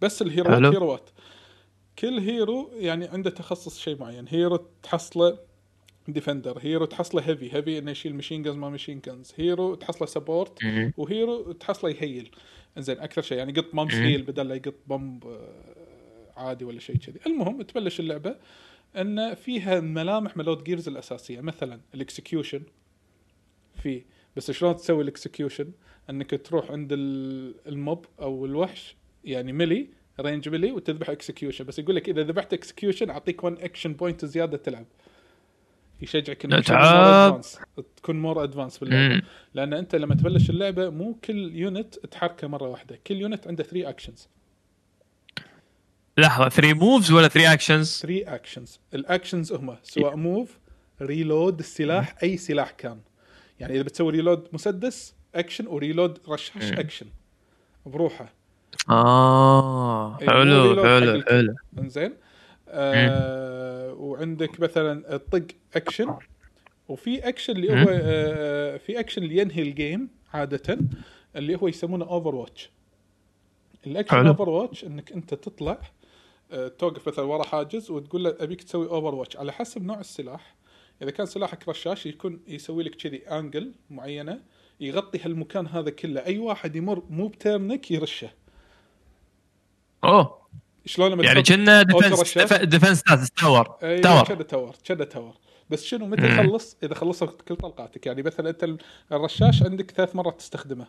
بس 0.00 0.22
الهيروات. 0.22 0.62
هيروات 0.74 1.10
كل 1.98 2.18
hero 2.18 2.70
يعني 2.74 3.08
عنده 3.08 3.30
تخصص 3.30 3.78
شيء 3.78 3.98
معين. 4.00 4.24
hero 4.28 4.56
تحصله 4.82 5.38
defender 6.08 6.58
hero 6.62 6.84
تحصله 6.84 7.22
heavy 7.28 7.54
heavy 7.54 7.78
إنه 7.78 7.90
يشيل 7.90 8.14
machine 8.14 8.42
guns 8.42 8.54
ما 8.56 8.68
machine 8.70 9.00
guns 9.00 9.32
hero 9.36 9.74
تحصله 9.74 10.06
support 10.06 10.58
و 10.96 11.07
hero 11.07 11.52
تحصله 11.52 11.90
ي 11.90 11.97
heal. 11.97 12.30
زين 12.78 12.98
أكثر 12.98 13.22
شيء 13.22 13.38
يعني 13.38 13.52
يقط 13.52 13.74
bomb. 13.74 13.90
heal 13.90 14.22
بدل 14.22 14.48
لا 14.48 14.54
يقط 14.54 14.74
bomb 14.86 15.26
آه، 15.26 16.32
عادي 16.36 16.64
ولا 16.64 16.80
شيء 16.80 16.96
كذي. 16.96 17.20
المهم 17.26 17.62
تبلش 17.62 18.00
اللعبة 18.00 18.36
إن 18.96 19.34
فيها 19.34 19.80
ملامح 19.80 20.36
ملود 20.36 20.64
Gears 20.64 20.88
الأساسية. 20.88 21.40
مثلا 21.40 21.80
ال 21.94 22.01
execution 22.01 22.62
في. 23.82 24.02
بس 24.36 24.50
شلون 24.50 24.76
تسوي 24.76 25.02
ال 25.02 25.09
execution 25.09 25.72
إنك 26.10 26.40
تروح 26.46 26.70
عند 26.70 26.88
ال- 26.92 27.54
ال 27.68 27.77
mob 27.77 28.06
أو 28.20 28.46
الوحش 28.46 28.96
يعني 29.24 29.52
melee 29.52 29.88
range 30.20 30.48
melee 30.48 30.72
وتذبح 30.72 31.10
execution 31.10 31.64
بس 31.64 31.78
يقول 31.78 31.96
لك 31.96 32.08
إذا 32.08 32.22
ذبحت 32.22 32.52
execution 32.52 33.10
أعطيك 33.10 33.44
1 33.44 33.58
action 33.60 33.92
point 33.92 34.24
زيادة 34.24 34.56
تلعب. 34.56 34.86
يشجعك 36.02 36.44
إنك 36.44 36.64
تكون 37.96 38.20
more 38.20 38.44
advance 38.44 38.78
باللعبة. 38.78 39.22
لأن 39.54 39.72
أنت 39.72 39.94
لما 39.94 40.14
تبلش 40.14 40.50
اللعبة 40.50 40.90
مو 40.90 41.14
كل 41.24 41.56
unit 41.56 41.94
تحركه 41.94 42.48
مرة 42.48 42.68
واحدة. 42.68 42.98
كل 43.06 43.14
unit 43.14 43.46
عنده 43.46 43.64
3 43.64 43.88
actions 43.88 44.28
لحظة 46.18 46.48
3 46.48 46.74
moves 46.74 47.12
ولا 47.12 47.28
3 47.28 47.52
actions؟ 47.52 48.00
3 48.00 48.34
actions 48.34 48.80
ال 48.94 49.01
actions 49.01 49.52
هم 49.52 49.76
سواء 49.82 50.16
move 50.16 50.58
reload 51.02 51.58
السلاح 51.58 52.16
أي 52.22 52.36
سلاح 52.36 52.70
كان. 52.70 53.00
يعني 53.60 53.74
إذا 53.74 53.82
بتسوي 53.82 54.12
reload 54.12 54.48
مسدس 54.52 55.14
action 55.34 55.66
و 55.66 55.73
reload 55.73 56.18
رشاش. 56.28 56.72
اكشن 56.72 57.06
بروحه. 57.86 58.32
آه. 58.90 60.20
إيه، 60.20 60.28
حلو 60.28 60.84
حلو. 60.84 61.22
حلو. 61.22 61.54
إنزين. 61.78 62.14
آه 62.68 63.92
وعندك 63.92 64.60
مثلا 64.60 65.14
الطق 65.14 65.46
اكشن 65.76 66.14
وفي 66.88 67.28
اكشن 67.28 67.56
اللي 67.56 67.72
هو. 67.72 67.86
آه 67.90 68.76
في 68.76 69.00
اكشن 69.00 69.22
اللي 69.22 69.36
ينهي 69.36 69.62
ال 69.62 69.71
game 69.71 70.08
عادة 70.32 70.78
اللي 71.36 71.56
هو 71.56 71.68
يسمونه 71.68 72.04
overwatch 72.04 72.70
ال 73.86 73.91
action. 73.91 74.26
overwatch 74.26 74.84
إنك 74.84 75.12
أنت 75.12 75.34
تطلع 75.34 75.80
آه 76.52 76.68
توقف 76.68 77.08
مثلا 77.08 77.24
ورا 77.24 77.44
حاجز 77.44 77.90
وتقول 77.90 78.24
له 78.24 78.36
أبيك 78.40 78.62
تسوي 78.62 78.86
overwatch 78.88 79.36
على 79.36 79.52
حسب 79.52 79.82
نوع 79.82 80.00
السلاح. 80.00 80.54
إذا 81.02 81.10
كان 81.10 81.26
سلاحك 81.26 81.68
رشاش 81.68 82.06
يكون 82.06 82.40
يسوي 82.48 82.84
لك 82.84 82.94
كذي 82.94 83.28
angle 83.28 83.72
معينة 83.90 84.40
يغطي 84.80 85.18
هالمكان 85.18 85.66
هذا 85.66 85.90
كله. 85.90 86.26
أي 86.26 86.38
واحد 86.38 86.76
يمر 86.76 87.02
مو 87.10 87.28
pattern 87.28 87.82
ك 87.82 87.90
يرشه. 87.90 88.30
أوه. 90.04 90.44
شلون 90.86 91.10
لما 91.12 91.24
يعني 91.24 91.42
كنا 91.42 91.82
defense؟ 91.82 92.38
defense 92.62 93.02
tower 93.40 93.76
أيوه 93.82 94.00
tower. 94.00 94.24
كذا 94.24 94.42
tower 94.42 94.74
كذا 94.84 95.04
tower 95.04 95.34
بس 95.70 95.84
شنو 95.84 96.06
متى 96.06 96.22
مم. 96.22 96.28
يخلص 96.28 96.76
إذا 96.82 96.94
خلصت 96.94 97.42
كل 97.48 97.56
طلقاتك. 97.56 98.06
يعني 98.06 98.22
مثلا 98.22 98.50
أنت 98.50 98.76
الرشاش 99.12 99.62
عندك 99.62 99.90
ثلاث 99.90 100.16
مرات 100.16 100.38
تستخدمه. 100.38 100.86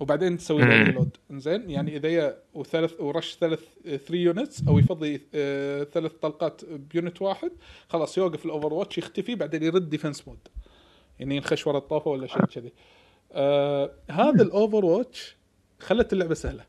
وبعدين 0.00 0.36
تسوي 0.36 0.62
له. 0.62 0.82
reload 0.82 1.16
إنزين؟ 1.30 1.70
يعني 1.70 1.96
إذا 1.96 2.08
يا 2.08 2.38
وثلاث 2.54 3.00
ورش 3.00 3.36
ثلاث 3.40 3.60
3 3.84 4.14
units 4.14 4.68
أو 4.68 4.78
يفضي 4.78 5.22
آه، 5.34 5.84
ثلاث 5.84 6.12
طلقات 6.12 6.64
ب 6.64 6.76
unit 6.76 7.22
واحد 7.22 7.50
خلاص 7.88 8.18
يوقف 8.18 8.44
ال 8.44 8.74
overwatch 8.74 8.98
يختفي 8.98 9.34
بعدين 9.34 9.62
يرد 9.62 9.90
defense 9.90 10.28
mode 10.28 10.48
يعني 11.18 11.36
ينخش 11.36 11.66
ورا 11.66 11.78
الطوفه 11.78 12.10
ولا 12.10 12.26
شيء 12.26 12.44
كذي. 12.44 12.72
آه 13.32 13.90
هذا 14.10 14.42
ال 14.42 14.84
overwatch 14.84 15.36
خلت 15.80 16.12
اللعبة 16.12 16.34
سهلة. 16.34 16.64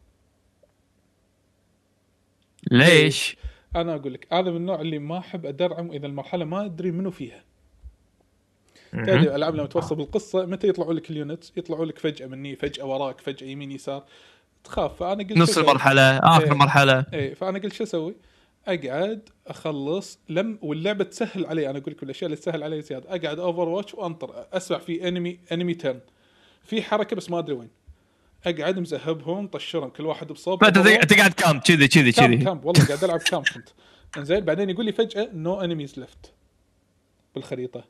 ليش؟ 2.71 3.37
أنا 3.75 3.95
أقول 3.95 4.13
لك 4.13 4.27
أنا 4.33 4.51
من 4.51 4.57
النوع 4.57 4.81
اللي 4.81 4.99
ما 4.99 5.17
أحب 5.17 5.45
أدرعم 5.45 5.91
إذا 5.91 6.07
المرحلة 6.07 6.45
ما 6.45 6.65
أدري 6.65 6.91
منو 6.91 7.11
فيها. 7.11 7.43
تدري 8.91 9.19
الالعاب 9.19 9.55
لما 9.55 9.67
توصل 9.67 9.95
بالقصة 9.95 10.45
متى 10.45 10.67
يطلعوا 10.67 10.93
لك 10.93 11.11
اليونتس 11.11 11.53
يطلعوا 11.57 11.85
لك 11.85 11.99
فجأة 11.99 12.27
مني 12.27 12.55
فجأة 12.55 12.85
وراك 12.85 13.21
فجأة 13.21 13.47
يمين 13.47 13.71
يسار 13.71 14.03
تخاف 14.63 14.99
فأنا 14.99 15.23
قلت 15.23 15.37
نص؟ 15.37 15.57
المرحلة 15.57 16.17
آخر 16.17 16.45
إيه. 16.45 16.53
مرحلة 16.53 17.05
إيه 17.13 17.33
فأنا 17.33 17.59
قلت 17.59 17.73
شو 17.73 17.83
أسوي؟ 17.83 18.15
أقعد 18.67 19.29
أخلص 19.47 20.19
لم 20.29 20.59
واللعبة 20.61 21.03
تسهل 21.03 21.45
علي 21.45 21.69
أنا 21.69 21.77
أقول 21.77 21.93
لك 21.93 22.03
الأشياء 22.03 22.25
اللي 22.25 22.37
تسهل 22.37 22.63
علي 22.63 22.81
زيادة 22.81 23.09
أقعد 23.09 23.39
أوفر 23.39 23.69
واتش 23.69 23.93
وأنطر 23.93 24.45
اسمع 24.53 24.77
في 24.77 25.07
انمي 25.07 25.39
انمي 25.51 25.73
تيرن 25.73 25.99
في 26.63 26.81
حركة 26.81 27.15
بس 27.15 27.29
ما 27.29 27.39
أدري 27.39 27.55
وين 27.55 27.69
أقعد 28.47 28.79
مزهبهم 28.79 29.47
طشرهم 29.47 29.89
كل 29.89 30.05
واحد 30.05 30.27
بصوب 30.31 30.63
فانت 30.63 30.77
تق- 30.77 31.03
تقعد 31.03 31.31
كامب 31.33 31.61
كذي 31.61 31.87
كذي 31.87 32.11
كذي. 32.11 32.37
كامب 32.37 32.65
والله 32.65 32.85
قاعد 32.87 33.03
ألعب 33.03 33.19
كامب 33.19 33.43
كنت. 33.53 33.69
إنزين 34.17 34.39
بعدين 34.39 34.69
يقول 34.69 34.85
لي 34.85 34.91
فجأة 34.91 35.29
نو 35.33 35.61
انميز 35.61 35.99
ليفت 35.99 36.33
بالخريطة. 37.35 37.83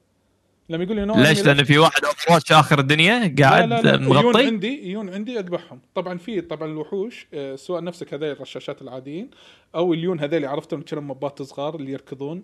لما 0.70 0.84
يقول 0.84 0.95
لي 0.95 1.06
نو 1.06 1.16
ليش؟ 1.24 1.41
لأن 1.45 1.64
في 1.64 1.78
واحد 1.78 2.06
اوفروتش 2.06 2.51
آخر 2.51 2.80
الدنيا 2.80 3.36
قاعد 3.39 3.70
لا 3.70 3.82
لا 3.82 3.82
لا 3.82 3.93
يجون 3.95 4.08
مغطي. 4.26 4.45
عندي 4.45 4.89
يجون 4.89 5.10
عندي 5.14 5.39
اذبحهم 5.39 5.80
طبعا 5.95 6.18
في 6.18 6.41
طبعا 6.41 6.68
الوحوش 6.72 7.28
آه، 7.34 7.56
سواء 7.56 7.84
نفسك 7.84 8.14
هذول 8.14 8.32
الرشاشات 8.32 8.82
العاديين 8.82 9.30
أو 9.76 9.93
اليون 9.93 10.20
هذول 10.20 10.45
عرفتهم 10.45 10.82
كانوا 10.82 11.03
مبات 11.03 11.41
صغار 11.41 11.76
اللي 11.76 11.91
يركضون. 11.91 12.43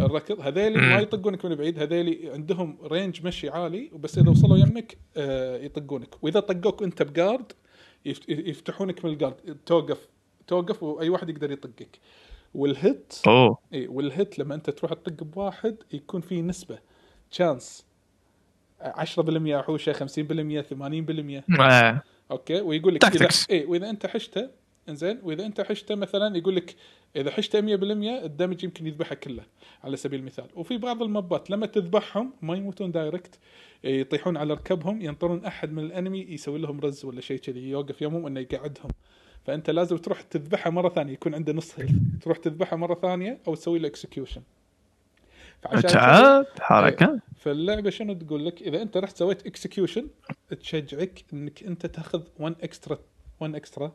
الركض 0.00 0.40
هذول 0.40 0.78
ما. 0.78 1.00
يطقونك 1.00 1.44
من 1.44 1.54
بعيد 1.54 1.78
هذول 1.78 2.18
عندهم 2.34 2.78
رينج 2.82 3.26
مشي 3.26 3.48
عالي 3.48 3.90
وبس 3.92 4.18
إذا 4.18 4.30
وصلوا 4.30 4.58
يمك 4.58 4.98
آه، 5.16 5.56
يطقونك 5.56 6.24
وإذا 6.24 6.40
طقوك 6.40 6.80
وانت 6.80 7.02
بجارد 7.02 7.52
يفت- 8.04 8.28
يفتحونك 8.28 9.04
من 9.04 9.10
الجارد 9.10 9.56
توقف 9.66 10.08
توقف 10.46 10.82
وأي 10.82 11.08
واحد 11.08 11.30
يقدر 11.30 11.52
يطقك 11.52 11.98
وال 12.54 12.78
hit 12.78 13.14
أوه 13.26 13.58
اي 13.74 13.86
وال 13.88 14.08
hit 14.08 14.38
لما 14.38 14.54
أنت 14.54 14.70
تروح 14.70 14.92
تطق 14.92 15.24
بواحد 15.24 15.76
يكون 15.92 16.20
في 16.20 16.42
نسبة 16.42 16.78
chance 17.30 17.86
10% 18.82 19.56
حوشة 19.62 19.92
50% 19.92 20.62
80% 20.62 21.60
آه. 21.60 22.02
okay 22.30 22.60
ويقول 22.60 22.94
لك 22.94 23.00
اذا. 23.04 23.28
اي 23.50 23.64
وإذا 23.64 23.90
أنت 23.90 24.06
حشته 24.06 24.50
إنزين 24.90 25.18
وإذا 25.22 25.46
أنت 25.46 25.60
حشته 25.60 25.94
مثلا 25.94 26.36
يقول 26.36 26.56
لك 26.56 26.76
إذا 27.16 27.30
حشته 27.30 27.60
100% 27.60 27.64
ال 28.24 28.30
damage 28.30 28.64
يمكن 28.64 28.86
يذبحه 28.86 29.14
كله 29.14 29.42
على 29.84 29.96
سبيل 29.96 30.20
المثال. 30.20 30.46
وفي 30.54 30.78
بعض 30.78 31.02
الموبات 31.02 31.50
لما 31.50 31.66
تذبحهم 31.66 32.32
ما 32.42 32.56
يموتون 32.56 32.92
direct 32.92 33.38
يطيحون 33.84 34.36
على 34.36 34.54
ركبهم 34.54 35.02
ينطرون 35.02 35.44
أحد 35.44 35.72
من 35.72 35.84
ال 35.84 35.90
enemy 35.90 36.20
يسوي 36.20 36.58
لهم 36.58 36.80
res 36.80 37.04
ولا 37.04 37.20
شيء 37.20 37.38
كذي 37.38 37.70
يوقف 37.70 38.02
يمهم 38.02 38.26
إنه 38.26 38.40
يقعدهم. 38.40 38.90
فأنت 39.44 39.70
لازم 39.70 39.96
تروح 39.96 40.20
تذبحه 40.20 40.70
مرة 40.70 40.88
ثانية 40.88 41.12
يكون 41.12 41.34
عنده 41.34 41.52
نص 41.52 41.80
health 41.80 41.92
تروح 42.22 42.38
تذبحه 42.38 42.76
مرة 42.76 42.94
ثانية 42.94 43.38
أو 43.48 43.54
تسوي 43.54 43.78
له 43.78 43.88
execution 43.88 44.42
تعب 45.62 46.46
حركة. 46.60 47.20
فاللعبة 47.36 47.90
شنو 47.90 48.12
تقول 48.12 48.46
لك؟ 48.46 48.62
إذا 48.62 48.82
أنت 48.82 48.96
رحت 48.96 49.16
سويت 49.16 49.46
execution 49.46 50.08
تشجعك 50.60 51.24
إنك 51.32 51.62
أنت 51.62 51.86
تاخذ 51.86 52.22
1 52.38 52.54
extra 52.62 52.98
1 53.40 53.54
extra 53.54 53.92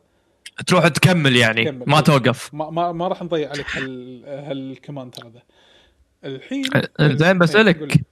تروح 0.67 0.87
تكمل 0.87 1.35
يعني. 1.35 1.65
تكمل. 1.65 1.83
ما 1.87 2.01
توقف. 2.01 2.53
ما 2.53 2.69
ما, 2.69 2.91
ما 2.91 3.07
راح 3.07 3.23
نضيع 3.23 3.49
عليك 3.49 3.77
هال 3.77 4.23
هال 4.25 4.45
command 4.45 5.15
هذا 5.23 5.41
الحين 6.25 6.63
زين. 6.99 7.41
إيه، 7.43 7.53
قول 7.55 7.65
لي. 7.65 8.03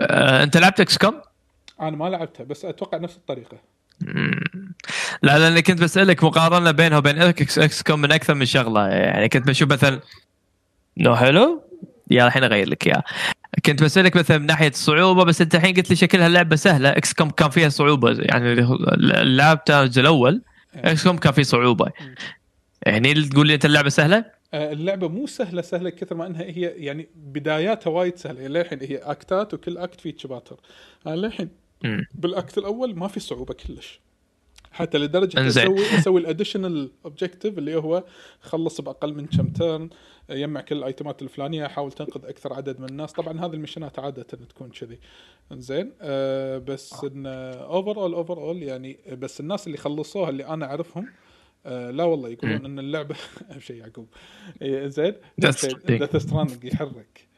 آه، 0.00 0.42
أنت 0.42 0.56
لعبت 0.56 0.80
XCOM؟ 0.80 1.20
أنا 1.80 1.96
ما 1.96 2.04
لعبتها 2.04 2.44
بس 2.44 2.64
أتوقع 2.64 2.98
نفس 2.98 3.16
الطريقة. 3.16 3.58
لا 5.22 5.38
لأني 5.38 5.62
كنت 5.62 5.82
بسألك 5.82 6.24
مقارنة 6.24 6.70
بينها 6.70 6.98
وبين 6.98 7.18
X 7.18 7.58
XCOM 7.58 8.00
من 8.00 8.12
أكثر 8.12 8.34
من 8.34 8.44
شغلة. 8.44 8.88
يعني 8.88 9.28
كنت 9.28 9.46
بشوف 9.46 9.72
مثلا 9.72 10.00
مو 10.96 11.16
حلو 11.16 11.62
يا 12.10 12.26
الحين 12.26 12.44
أغير 12.44 12.68
لك 12.68 12.86
اياه 12.86 13.04
كنت 13.66 13.82
بسألك 13.82 14.16
مثلا 14.16 14.38
من 14.38 14.46
ناحية 14.46 14.68
الصعوبة 14.68 15.24
بس 15.24 15.40
أنت 15.40 15.54
الحين 15.54 15.74
قلت 15.74 15.90
لي 15.90 15.96
شكلها 15.96 16.26
اللعبة 16.26 16.56
سهلة. 16.56 16.90
XCOM 16.90 17.30
كان 17.30 17.50
فيها 17.50 17.68
صعوبة؟ 17.68 18.16
يعني 18.18 18.66
لعبتها 19.36 19.82
الجزء 19.82 20.00
الأول 20.00 20.42
XCOM 20.74 21.16
كان 21.16 21.32
فيه 21.32 21.42
صعوبة؟ 21.42 21.92
يعني 22.86 23.14
تقول 23.14 23.46
لي 23.46 23.54
أنت 23.54 23.64
اللعبة 23.64 23.88
سهلة؟ 23.88 24.24
آه، 24.54 24.72
اللعبة 24.72 25.08
مو 25.08 25.26
سهلة 25.26 25.62
سهلة 25.62 25.90
كثر 25.90 26.14
ما 26.16 26.26
إنها 26.26 26.42
هي 26.42 26.60
يعني 26.60 27.08
بداياتها 27.14 27.90
وايد 27.90 28.16
سهلة. 28.16 28.40
يعني 28.40 28.54
للحين 28.54 28.80
هي 28.82 28.96
أكتات 28.96 29.54
وكل 29.54 29.78
act 29.78 30.00
فيه 30.00 30.10
chapter 30.10 30.56
أنا 31.06 31.16
للحين. 31.16 31.48
بال 32.14 32.32
act 32.32 32.58
الأول 32.58 32.96
ما 32.96 33.08
في 33.08 33.20
صعوبة 33.20 33.54
كلش. 33.54 34.00
حتى 34.72 34.98
لدرجة 34.98 35.40
انزين. 35.40 35.62
أسوي 35.64 35.98
أسوي 35.98 36.20
ال 36.20 36.26
additional 36.26 36.90
objective 37.04 37.58
اللي 37.58 37.74
هو 37.76 38.04
خلص 38.40 38.80
بأقل 38.80 39.14
من 39.14 39.26
كم 39.26 39.48
turn 39.48 39.88
يجمع 40.30 40.60
كل 40.60 40.76
الايتمات 40.78 41.22
الفلانية 41.22 41.66
حاول 41.66 41.92
تنقذ 41.92 42.24
أكثر 42.24 42.52
عدد 42.54 42.80
من 42.80 42.88
الناس. 42.88 43.12
طبعا 43.12 43.40
هذه 43.40 43.54
الميشنات 43.54 43.98
عادة 43.98 44.22
تكون 44.22 44.70
كذي. 44.70 44.98
زين 45.52 45.92
آه 46.00 46.58
بس 46.58 47.04
إن 47.04 47.26
overall 47.26 48.14
overall 48.14 48.62
يعني 48.62 48.98
بس 49.12 49.40
الناس 49.40 49.66
اللي 49.66 49.78
خلصوها 49.78 50.30
اللي 50.30 50.46
أنا 50.46 50.66
أعرفهم 50.66 51.08
آه 51.66 51.90
لا 51.90 52.04
والله 52.04 52.28
يقولون 52.28 52.64
إن 52.64 52.78
اللعبة 52.78 53.16
أهم 53.52 53.60
شيء 53.60 53.76
يعقوب. 53.76 54.06
زين. 54.88 55.14
Death 55.38 56.16
Stranding 56.16 56.64
يحرك. 56.64 57.28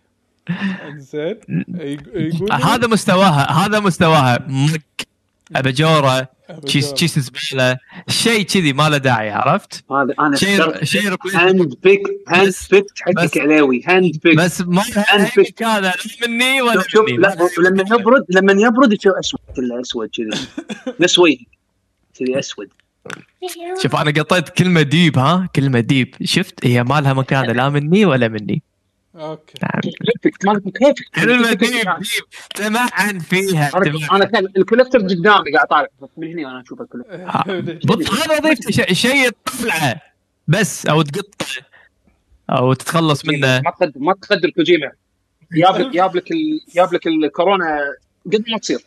زين 0.97 1.41
يقول 2.15 2.53
هذا 2.53 2.87
مستواها 2.87 3.51
هذا 3.53 3.81
مستواها. 3.81 4.47
مك 4.49 5.07
أباجورة 5.57 6.29
تشيس 6.67 6.93
تشيس 6.93 7.19
زباله 7.19 7.79
شيء 8.09 8.43
كذي 8.43 8.73
ما 8.73 8.89
له 8.89 8.97
داعي 8.97 9.31
عرفت؟ 9.31 9.85
هذا 9.91 10.15
أنا 10.21 10.37
شيء 10.37 10.85
شيء 10.85 11.17
هاند 11.35 11.75
بيك 11.83 12.03
هاند 12.29 12.55
بيك 12.71 12.85
حقك 13.01 13.39
علاوي 13.39 13.83
هاند 13.87 14.21
بيك 14.25 14.37
بس 14.37 14.61
ما 14.61 14.83
أنفك. 15.15 15.63
هذا 15.63 15.81
لا 15.81 16.29
مني 16.29 16.63
ولا 16.63 16.83
شوف 16.89 17.09
مني. 17.09 17.17
لا 17.17 17.49
لما 17.59 17.85
يبرد 17.91 18.25
لما 18.29 18.53
يبرد 18.53 18.93
يصير 18.93 19.19
أسود 19.19 19.41
كله 19.57 19.81
أسود 19.81 20.09
كذي. 20.09 20.31
نسوي 21.01 21.47
كذي 22.19 22.39
أسود. 22.39 22.69
شوف 23.83 23.97
أنا 23.97 24.11
قطيت 24.11 24.49
كلمة 24.49 24.83
ديب 24.83 25.19
ها؟ 25.19 25.49
كلمة 25.57 25.81
ديب 25.81 26.15
شفت؟ 26.25 26.67
هي 26.67 26.85
ما 26.85 27.01
لها 27.01 27.13
مكان 27.13 27.45
لا 27.45 27.69
مني 27.69 28.05
ولا 28.05 28.29
مني. 28.29 28.63
okay. 29.21 29.55
كلمه 31.15 31.53
deep 31.53 31.61
deep 31.61 32.25
تمعن 32.55 33.19
فيها 33.19 33.71
أنا 34.13 34.31
ال 34.57 34.61
collector 34.61 34.99
قدامي 34.99 35.53
قاعد 35.55 35.67
طالع 35.71 35.89
من 36.17 36.29
هنا 36.39 36.47
وأنا 36.49 36.63
أشوف 36.63 36.81
ال 36.81 36.85
collector 36.85 37.17
بالضبط 37.61 38.11
هذا 38.11 38.39
وظيفته 38.39 38.71
شيء 38.71 38.93
شيء 38.93 39.31
تطلعه 39.47 40.01
بس 40.49 40.87
أو 40.87 41.03
تقطعه 41.03 41.65
أو 42.51 42.73
تتخلص 42.73 43.27
منه. 43.27 43.61
ما 43.61 43.71
تقدر 43.81 43.93
ما 44.01 44.15
تقدر 44.23 44.51
كوجيما 44.51 44.93
جاب 45.53 45.77
لك 45.81 45.91
جاب 45.97 46.17
لك 46.17 46.31
ال- 46.33 46.61
جاب 46.75 46.95
لك 46.95 47.07
الكورونا 47.07 47.79
قد 48.27 48.45
ما 48.49 48.59
تصير. 48.59 48.79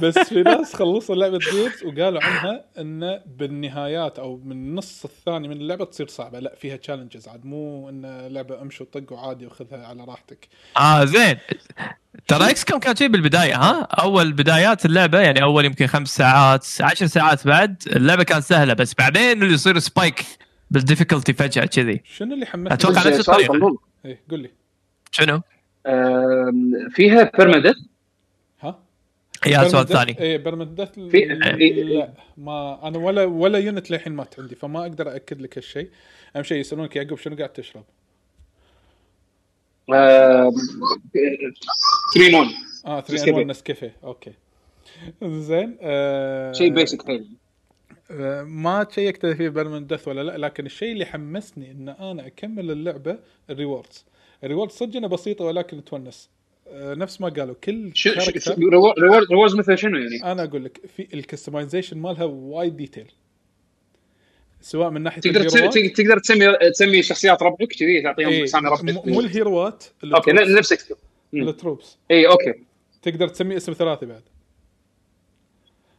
بس 0.00 0.18
في 0.18 0.42
ناس 0.42 0.76
خلصوا 0.76 1.14
لعبة 1.14 1.38
Gears 1.38 1.84
وقالوا 1.84 2.24
عنها 2.24 2.64
انه 2.78 3.20
بالنهايات 3.26 4.18
أو 4.18 4.40
من 4.44 4.52
النص 4.52 5.04
الثاني 5.04 5.48
من 5.48 5.56
اللعبة 5.56 5.84
تصير 5.84 6.08
صعبة. 6.08 6.38
لا 6.38 6.54
فيها 6.60 6.76
challenges 6.76 7.28
عاد. 7.28 7.44
مو 7.44 7.88
انه 7.88 8.28
لعبة 8.28 8.62
امشي 8.62 8.82
وطق 8.82 9.12
وعادي 9.12 9.46
وخذها 9.46 9.86
على 9.86 10.04
راحتك. 10.04 10.48
آه 10.76 11.04
زين. 11.04 11.36
ترى 12.28 12.50
XCOM 12.50 12.78
كان 12.80 12.96
شيء 12.96 13.08
بالبداية 13.08 13.56
ها؟ 13.56 13.82
أول 13.82 14.32
بدايات 14.32 14.86
اللعبة 14.86 15.20
يعني 15.20 15.42
أول 15.42 15.64
يمكن 15.64 15.86
خمس 15.86 16.16
ساعات 16.16 16.66
عشر 16.80 17.06
ساعات 17.06 17.46
بعد 17.46 17.82
اللعبة 17.86 18.22
كانت 18.22 18.44
سهلة 18.44 18.74
بس 18.74 18.94
بعدين 18.94 19.42
اللي 19.42 19.54
يصير 19.54 19.78
spike 19.78 20.24
بال 20.70 20.80
difficulty 20.80 21.32
فجأة 21.32 21.64
كذي. 21.64 22.02
شنو 22.04 22.34
اللي 22.34 22.46
حمسك 22.46 22.72
أتوقع 22.72 23.00
بس 23.00 23.06
نفس. 23.06 23.30
طلول. 23.30 23.78
إيه 24.04 24.22
قول 24.30 24.40
لي. 24.40 24.50
شنو؟ 25.10 25.42
فيها 26.90 27.30
permadeath 27.38 27.76
ها؟ 28.60 28.82
يا 29.46 29.68
سؤال 29.68 29.86
ثاني. 29.88 30.20
إيه 30.20 30.36
permadeath 30.36 30.98
في- 31.00 31.24
لا 31.24 32.12
ما 32.36 32.88
أنا 32.88 32.98
ولا 32.98 33.24
ولا 33.24 33.58
unit 33.58 33.90
للحين 33.90 34.12
مات 34.12 34.40
عندي 34.40 34.54
فما 34.54 34.80
أقدر 34.82 35.16
اكد 35.16 35.40
لك 35.42 35.58
هالشيء. 35.58 35.90
أهم 36.36 36.42
شيء 36.42 36.58
يسألونك 36.58 36.96
يعقوب 36.96 37.18
شنو 37.18 37.36
قاعد 37.36 37.48
تشرب؟ 37.52 37.84
3 42.14 42.38
1 42.38 42.50
آه 42.86 43.00
3 43.00 43.14
نسكافيه. 43.14 43.32
1 43.32 43.46
نسكافيه 43.46 43.96
okay. 44.04 44.32
زين 45.22 45.76
آه 45.82 46.52
شيء 46.52 46.72
basic 46.72 47.06
حيل 47.06 47.26
آه، 48.10 48.42
ما 48.42 48.84
تشيكت 48.84 49.26
في 49.26 49.48
permanent 49.48 49.88
death 49.90 50.08
ولا 50.08 50.20
لا 50.22 50.38
لكن 50.46 50.66
الشيء 50.66 50.92
اللي 50.92 51.04
حمسني 51.06 51.70
إن 51.70 51.88
أنا 51.88 52.26
أكمل 52.26 52.70
اللعبة 52.70 53.18
ال 53.50 53.57
rewards 53.57 54.04
ال 54.44 54.47
rewards 54.47 54.72
صدق 54.74 54.96
انها 54.96 55.08
بسيطه 55.08 55.44
ولكن 55.44 55.84
تونس 55.84 56.30
آه، 56.68 56.94
نفس 56.94 57.20
ما 57.20 57.28
قالوا 57.28 57.54
كل 57.64 57.92
reward 58.98 59.28
rewards 59.30 59.54
مثل 59.54 59.78
شنو 59.78 59.98
يعني؟ 59.98 60.32
أنا 60.32 60.44
أقول 60.44 60.64
لك 60.64 60.80
في 60.96 61.08
ال 61.14 61.20
customization 61.20 61.98
مالها 61.98 62.24
وايد 62.24 62.76
detail 62.76 63.10
سواء 64.60 64.90
من 64.90 65.02
ناحية 65.02 65.20
تقدر 65.20 65.42
تسمي 65.44 65.60
الهيروات 65.60 65.96
تقدر- 65.96 66.18
تسمي 66.18 66.70
تسمي 66.70 67.02
شخصيات 67.02 67.42
ربعك 67.42 67.68
كذي 67.72 68.02
تعطيهم 68.02 68.42
اسامي 68.42 68.68
مو 68.68 68.74
ربعك 68.74 69.06
مو 69.06 69.20
الهيروات 69.20 69.84
okay 70.04 70.30
ال 70.30 70.33
troops. 70.33 70.50
ن- 70.50 70.54
نفسك 70.58 70.96
مم. 71.32 71.48
ال 71.48 71.55
troops 71.55 71.96
اي 72.10 72.26
okay 72.26 72.54
تقدر 73.02 73.28
تسميه 73.28 73.56
اسم 73.56 73.72
ثلاثي 73.72 74.06
بعد. 74.06 74.22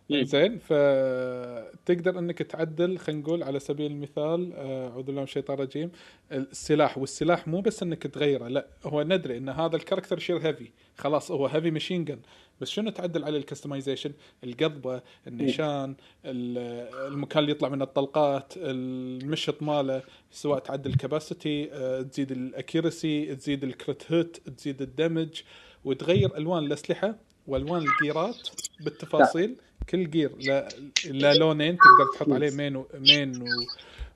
زين 0.09 0.57
فتقدر 0.57 2.19
إنك 2.19 2.37
تعدل 2.37 2.97
خلينا 2.97 3.21
نقول 3.21 3.43
على 3.43 3.59
سبيل 3.59 3.91
المثال 3.91 4.53
آه، 4.53 4.89
أعوذ 4.89 5.03
بالله 5.03 5.21
من 5.21 5.27
الشيطان 5.27 5.55
الرجيم 5.57 5.91
السلاح 6.31 6.97
والسلاح 6.97 7.47
مو 7.47 7.61
بس 7.61 7.83
إنك 7.83 8.03
تغيره 8.03 8.47
لا 8.47 8.67
هو 8.85 9.03
ندري 9.03 9.37
إن 9.37 9.49
هذا 9.49 9.75
ال 9.75 9.79
character 9.79 10.17
يصير 10.17 10.37
heavy 10.37 10.69
خلاص 10.97 11.31
هو 11.31 11.47
heavy 11.47 11.71
machine 11.71 12.05
gun 12.05 12.19
بس 12.61 12.69
شنو 12.69 12.89
تعدل 12.89 13.23
عليه 13.23 13.37
ال 13.37 13.42
customization 13.42 14.11
القضبة 14.43 15.01
النشان 15.27 15.95
ال- 16.25 17.11
المكان 17.13 17.39
اللي 17.43 17.51
يطلع 17.51 17.69
منه 17.69 17.83
الطلقات 17.83 18.53
المشط 18.57 19.63
ماله 19.63 20.01
سواء 20.31 20.59
تعدل 20.59 20.89
ال 20.91 20.99
capacity 20.99 21.65
تزيد 22.11 22.31
ال 22.31 22.43
accuracy 22.43 23.35
تزيد 23.35 23.63
ال 23.63 23.73
crit 23.73 24.11
hit 24.11 24.37
تزيد 24.37 24.81
ال 24.81 24.90
damage 24.90 25.41
وتغير 25.85 26.37
ألوان 26.37 26.63
الأسلحة 26.65 27.15
وألوان 27.47 27.81
الجيرات 27.87 28.49
بالتفاصيل. 28.85 29.55
كل 29.89 30.09
gear 30.09 30.31
لا, 30.39 30.67
لا 31.05 31.33
لونين 31.33 31.77
تقدر 31.77 32.11
تحط 32.15 32.31
عليه 32.31 32.51
main 32.51 32.75
و 32.75 32.87
main 32.93 33.45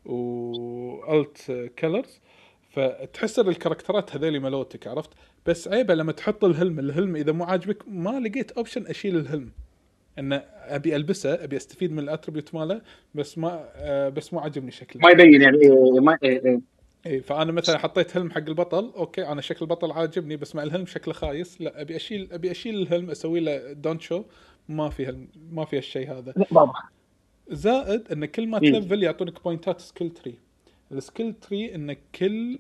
و 0.05 0.15
والت 1.07 1.72
colors 1.80 2.20
فتحس 2.70 3.39
إن 3.39 3.47
الكاركترات 3.47 4.15
هذيلي 4.15 4.39
مالوتك 4.39 4.88
عرفت؟ 4.88 5.09
بس 5.45 5.68
عيبه 5.68 5.93
لما 5.93 6.11
تحط 6.11 6.43
ال 6.43 6.51
helm 6.51 6.80
ال 6.80 6.87
helm 6.87 7.16
إذا 7.15 7.32
مو 7.32 7.43
عاجبك 7.43 7.84
ما 7.88 8.20
لقيت 8.20 8.51
option 8.52 8.88
أشيل 8.88 9.15
ال 9.16 9.22
helm. 9.22 9.52
إن 10.20 10.41
أبي 10.53 10.95
ألبسه 10.95 11.43
أبي 11.43 11.57
أستفيد 11.57 11.91
من 11.91 11.99
ال 12.00 12.05
attribute 12.05 12.56
ماله 12.55 12.82
بس 13.15 13.38
ما 13.38 13.70
آه 13.76 14.09
بس 14.09 14.34
مو 14.34 14.39
عاجبني 14.39 14.72
شكله. 14.72 15.01
ما 15.01 15.09
يبين 15.09 15.41
يعني 15.41 15.57
إيه، 15.57 15.99
ما 15.99 16.18
إيه، 16.24 16.45
إيه. 16.45 16.61
اي 17.05 17.22
فأنا 17.22 17.51
مثلا 17.51 17.78
حطيت 17.78 18.18
helm 18.18 18.32
حق 18.32 18.38
البطل 18.47 18.91
okay 18.98 19.28
أنا 19.28 19.41
شكل 19.41 19.59
البطل 19.61 19.91
عاجبني 19.91 20.38
بس 20.38 20.55
مع 20.55 20.63
ال 20.64 20.68
helm 20.68 20.86
شكله 20.86 21.13
خايس 21.13 21.61
لا 21.61 21.82
أبي 21.82 21.95
أشيل 21.95 22.30
أبي 22.32 22.51
أشيل 22.51 22.76
ال 22.76 22.82
helm 22.82 23.10
أسوي 23.09 23.39
له 23.39 23.74
don't 23.74 24.02
show 24.02 24.24
ما 24.70 24.89
في 24.89 25.05
helm 25.06 25.28
ما 25.51 25.65
في 25.65 25.78
هالشيء 25.78 26.11
هذا. 26.11 26.34
واضح. 26.51 26.91
زائد 27.49 28.11
إن 28.11 28.26
كل 28.26 28.47
ما 28.47 28.59
مم. 28.59 28.72
تلفل 28.72 29.03
يعطونك 29.03 29.43
بوينتات 29.43 29.82
skill 29.82 30.10
tree 30.10 30.36
ال 30.91 30.99
skill 30.99 31.34
tree 31.34 31.76
إن 31.76 31.93
كل 32.15 32.59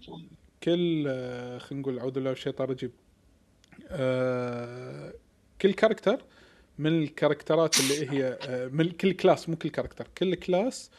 كل 0.63 1.05
آه، 1.07 1.57
خلينا 1.57 1.81
نقول 1.81 1.99
اعوذ 1.99 2.11
بالله 2.11 2.29
من 2.29 2.35
الشيطان 2.35 2.65
الرجيم. 2.65 2.91
آه، 3.89 5.13
كل 5.61 5.73
character 5.73 6.23
من 6.79 7.03
الكاركترات 7.03 7.75
اللي 7.79 8.11
هي 8.11 8.37
آه، 8.47 8.67
من 8.67 8.89
كل 8.91 9.11
class 9.13 9.49
مو 9.49 9.55
كل 9.55 9.69
character 9.69 10.07
كل 10.17 10.35
class 10.35 10.91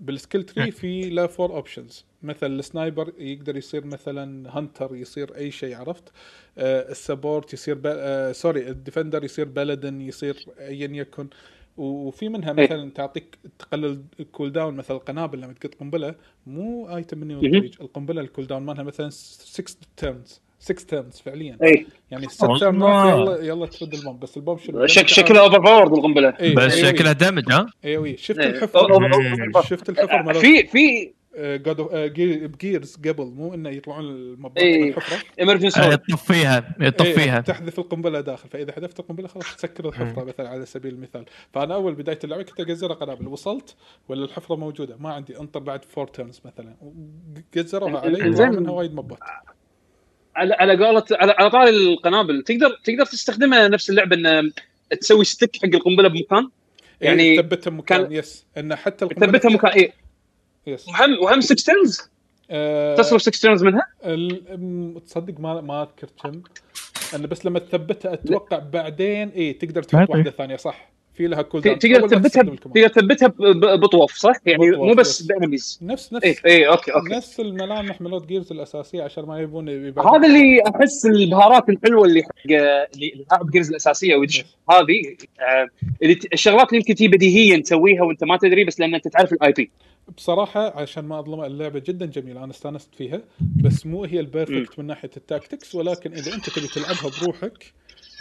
بال 0.00 0.12
skill 0.12 0.42
tree 0.42 0.70
في 0.70 1.10
له 1.10 1.26
four 1.26 1.52
options 1.56 2.04
مثلا 2.22 2.58
ال 2.58 2.66
sniper 2.66 3.12
يقدر 3.18 3.56
يصير 3.56 3.84
مثلا 3.86 4.58
hunter 4.58 4.96
يصير 4.96 5.36
أي 5.36 5.50
شيء 5.50 5.76
عرفت 5.76 6.12
آه 6.58 6.90
ال 6.90 6.98
support 6.98 7.52
يصير. 7.52 7.80
آه 7.86 8.32
sorry 8.32 8.68
ال 8.68 8.74
defender 8.74 9.24
يصير 9.24 9.44
paladin 9.48 10.00
يصير 10.00 10.46
ايا 10.58 10.88
يكن 10.88 11.28
وفي 11.76 12.28
منها 12.28 12.54
إيه. 12.58 12.64
مثلا 12.64 12.90
تعطيك 12.90 13.38
تقلل 13.58 14.04
الكول 14.20 14.52
داون 14.52 14.74
مثلا 14.74 14.96
القنابل 14.96 15.40
لما 15.40 15.52
تقط 15.52 15.74
قنبلة 15.74 16.14
مو 16.46 16.96
ايتم. 16.96 17.30
والطريق 17.30 17.82
القنبلة 17.82 18.20
الكول 18.20 18.46
داون 18.46 18.62
مالها 18.62 18.82
مثلا 18.82 19.10
6 19.10 19.76
تيرنز 19.96 20.40
6 20.62 20.86
تيرنز 20.86 21.20
فعليا. 21.20 21.58
اي 21.62 21.86
يعني 22.10 22.28
6 22.28 22.58
تيرن 22.58 22.82
الله. 22.82 23.10
يلا 23.10 23.44
يلا 23.44 23.66
ترد 23.66 23.94
البوم 23.94 24.18
بس 24.18 24.36
البوم 24.36 24.58
شنو 24.58 24.86
شك 24.86 25.08
شكلها 25.08 25.40
اوفر 25.40 25.58
باورد 25.58 25.92
القنبلة. 25.92 26.34
إيه، 26.40 26.54
بس 26.54 26.74
إيه، 26.74 26.84
شكلها 26.84 27.12
دمج 27.12 27.52
ها؟ 27.52 27.66
أيوه 27.84 28.16
شفت 28.16 28.38
إيه. 28.38 28.50
الحفر؟ 28.50 29.62
شفت 29.62 29.88
الحفر 29.88 30.22
مالت 30.22 30.38
في 30.38 30.66
في 30.66 31.12
جود 31.36 31.80
بجيرز 32.52 32.96
قبل 32.96 33.24
مو 33.24 33.54
إنه 33.54 33.70
يطلعون 33.70 34.04
المبات 34.04 34.62
إيه. 34.62 34.82
من 34.82 34.88
الحفره 34.88 35.18
ايمرجنسي 35.38 35.80
يطفيها 36.10 36.76
إيه 36.80 36.86
يطفيها 36.86 37.40
تحذف 37.40 37.78
القنبلة 37.78 38.20
داخل 38.20 38.48
فإذا 38.48 38.72
حذفت 38.72 39.00
القنبلة 39.00 39.28
خلاص 39.28 39.56
تسكر 39.56 39.88
الحفرة 39.88 40.24
مثلا 40.24 40.48
على 40.48 40.66
سبيل 40.66 40.94
المثال. 40.94 41.24
فأنا 41.52 41.74
أول 41.74 41.94
بداية 41.94 42.18
اللعبة 42.24 42.42
كنت 42.42 42.60
أقزرها 42.60 42.94
قنابل. 42.94 43.28
وصلت 43.28 43.76
ولا 44.08 44.24
الحفرة 44.24 44.56
موجودة؟ 44.56 44.96
ما 44.96 45.12
عندي 45.12 45.40
أنطر 45.40 45.60
بعد 45.60 45.84
four 45.84 46.06
turns 46.06 46.40
مثلا. 46.44 46.76
قزروها 47.56 48.00
علي 48.00 48.30
منها 48.30 48.72
وايد 48.72 48.94
مبات. 48.94 49.18
على 50.36 50.54
على 50.54 50.84
قولة 50.86 51.04
على, 51.12 51.32
على 51.38 51.50
طاري 51.50 51.70
القنابل. 51.70 52.42
تقدر 52.42 52.80
تقدر 52.84 53.04
تستخدمها 53.06 53.68
نفس 53.68 53.90
اللعبة 53.90 54.16
إن 54.16 54.52
تسوي 55.00 55.24
stick 55.24 55.56
حق 55.56 55.64
القنبلة 55.74 56.08
بمكان؟ 56.08 56.48
يعني 57.00 57.26
يعني 57.26 57.42
تثبتها 57.42 57.70
مكان 57.70 58.02
كان- 58.02 58.12
yes 58.12 58.46
إن 58.58 58.74
حتى 58.76 59.04
القنبلة 59.04 59.38
تثبتها 59.38 59.50
مكان 59.50 59.70
اي 59.72 59.92
yes 60.66 60.88
وهم 60.88 61.18
وهم 61.22 61.40
6 61.40 61.64
turns 61.72 62.00
آه 62.50 62.94
تصرف 62.96 63.22
6 63.22 63.40
turns 63.42 63.64
منها؟ 63.64 63.86
ال- 64.04 65.02
تصدق 65.06 65.40
ما 65.40 65.60
ما 65.60 65.82
أذكر 65.82 66.08
كم. 66.22 66.42
أنا 67.14 67.26
بس 67.26 67.46
لما 67.46 67.58
تثبتها 67.58 68.12
أتوقع 68.14 68.58
بعدين 68.58 69.28
اي 69.28 69.52
تقدر 69.52 69.82
تحط. 69.82 70.10
واحدة 70.10 70.30
ثانية 70.30 70.56
صح. 70.56 70.92
في 71.14 71.26
لها 71.26 71.42
cooldown 71.42 71.78
تقدر 71.78 72.08
تثبتها. 72.08 72.42
تقدر 72.42 72.88
تثبتها 72.88 73.28
بطوف 73.76 74.12
صح؟ 74.12 74.34
يعني 74.46 74.70
بطوف، 74.70 74.82
مو 74.82 74.94
بس. 74.94 75.22
ب 75.22 75.29
enemies 75.29 75.78
نفس 75.82 76.12
نفس 76.12 76.24
اي 76.24 76.36
اي 76.46 76.68
okay 76.68 76.94
okay 76.94 77.08
نفس 77.08 77.40
الملامح 77.40 78.00
ملوت 78.00 78.26
Gears 78.26 78.52
الأساسية 78.52 79.02
عشان 79.02 79.24
ما 79.24 79.40
يبون. 79.40 79.68
هذا 79.68 80.26
اللي 80.26 80.62
أحس 80.74 81.06
البهارات 81.06 81.68
الحلوة 81.68 82.04
اللي 82.04 82.22
حق 82.22 82.30
اللي 82.94 83.24
لاعب 83.30 83.50
Gears 83.50 83.68
الأساسية 83.68 84.16
ويدش 84.16 84.44
هذه 84.70 85.16
آه، 85.40 85.68
اللي 86.02 86.18
الشغلات 86.32 86.68
اللي 86.68 86.76
يمكن 86.76 86.94
تي 86.94 87.08
بديهيا 87.08 87.62
تسويها 87.62 88.02
وأنت 88.02 88.24
ما 88.24 88.36
تدري 88.36 88.64
بس 88.64 88.80
لأن 88.80 88.94
أنت 88.94 89.08
تعرف 89.08 89.32
ال 89.32 89.52
IP 89.52 89.70
بصراحة 90.16 90.80
عشان 90.80 91.04
ما 91.04 91.18
اظلم 91.18 91.44
اللعبة 91.44 91.82
جدا 91.86 92.06
جميلة 92.06 92.44
أنا 92.44 92.50
استانست 92.50 92.94
فيها 92.94 93.22
بس 93.62 93.86
مو 93.86 94.04
هي 94.04 94.20
ال 94.20 94.27
perfect 94.27 94.78
من 94.78 94.86
ناحية 94.86 95.10
ال 95.16 95.23
tactics 95.23 95.74
ولكن 95.74 96.12
إذا 96.12 96.34
أنت 96.34 96.50
تبي 96.50 96.66
تلعبها 96.66 97.10
بروحك 97.22 97.72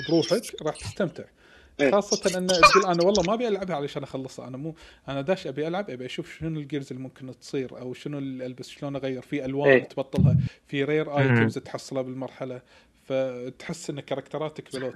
بروحك 0.10 0.62
راح 0.66 0.76
تستمتع 0.76 1.24
إيه. 1.80 1.91
خاصة 1.91 2.38
أن 2.38 2.47
تقول 2.47 2.86
أنا 2.86 3.03
والله 3.03 3.24
ما 3.28 3.34
أبي 3.34 3.47
ألعبها 3.47 3.76
علشان 3.76 4.03
أخلصها 4.03 4.47
أنا 4.47 4.57
مو 4.57 4.76
أنا 5.07 5.22
داش 5.22 5.47
أبي 5.47 5.67
ألعب 5.67 5.89
أبي 5.89 6.05
أشوف 6.05 6.38
شنو 6.39 6.59
ال 6.60 6.64
gears 6.64 6.88
اللي 6.91 7.03
ممكن 7.03 7.39
تصير 7.39 7.80
أو 7.80 7.93
شنو 7.93 8.17
اللي 8.17 8.45
ألبس 8.45 8.69
شلون 8.69 8.95
أغير 8.95 9.22
في 9.22 9.45
ألوان 9.45 9.69
إيه. 9.69 9.84
تبطلها 9.84 10.38
في 10.67 10.84
rare. 10.84 11.18
items 11.18 11.58
تحصلها 11.57 12.01
بالمرحلة 12.01 12.61
فتحس 13.03 13.89
إن 13.89 13.99
character 13.99 14.62
اتك 14.62 14.76
ب 14.76 14.80
loot 14.80 14.95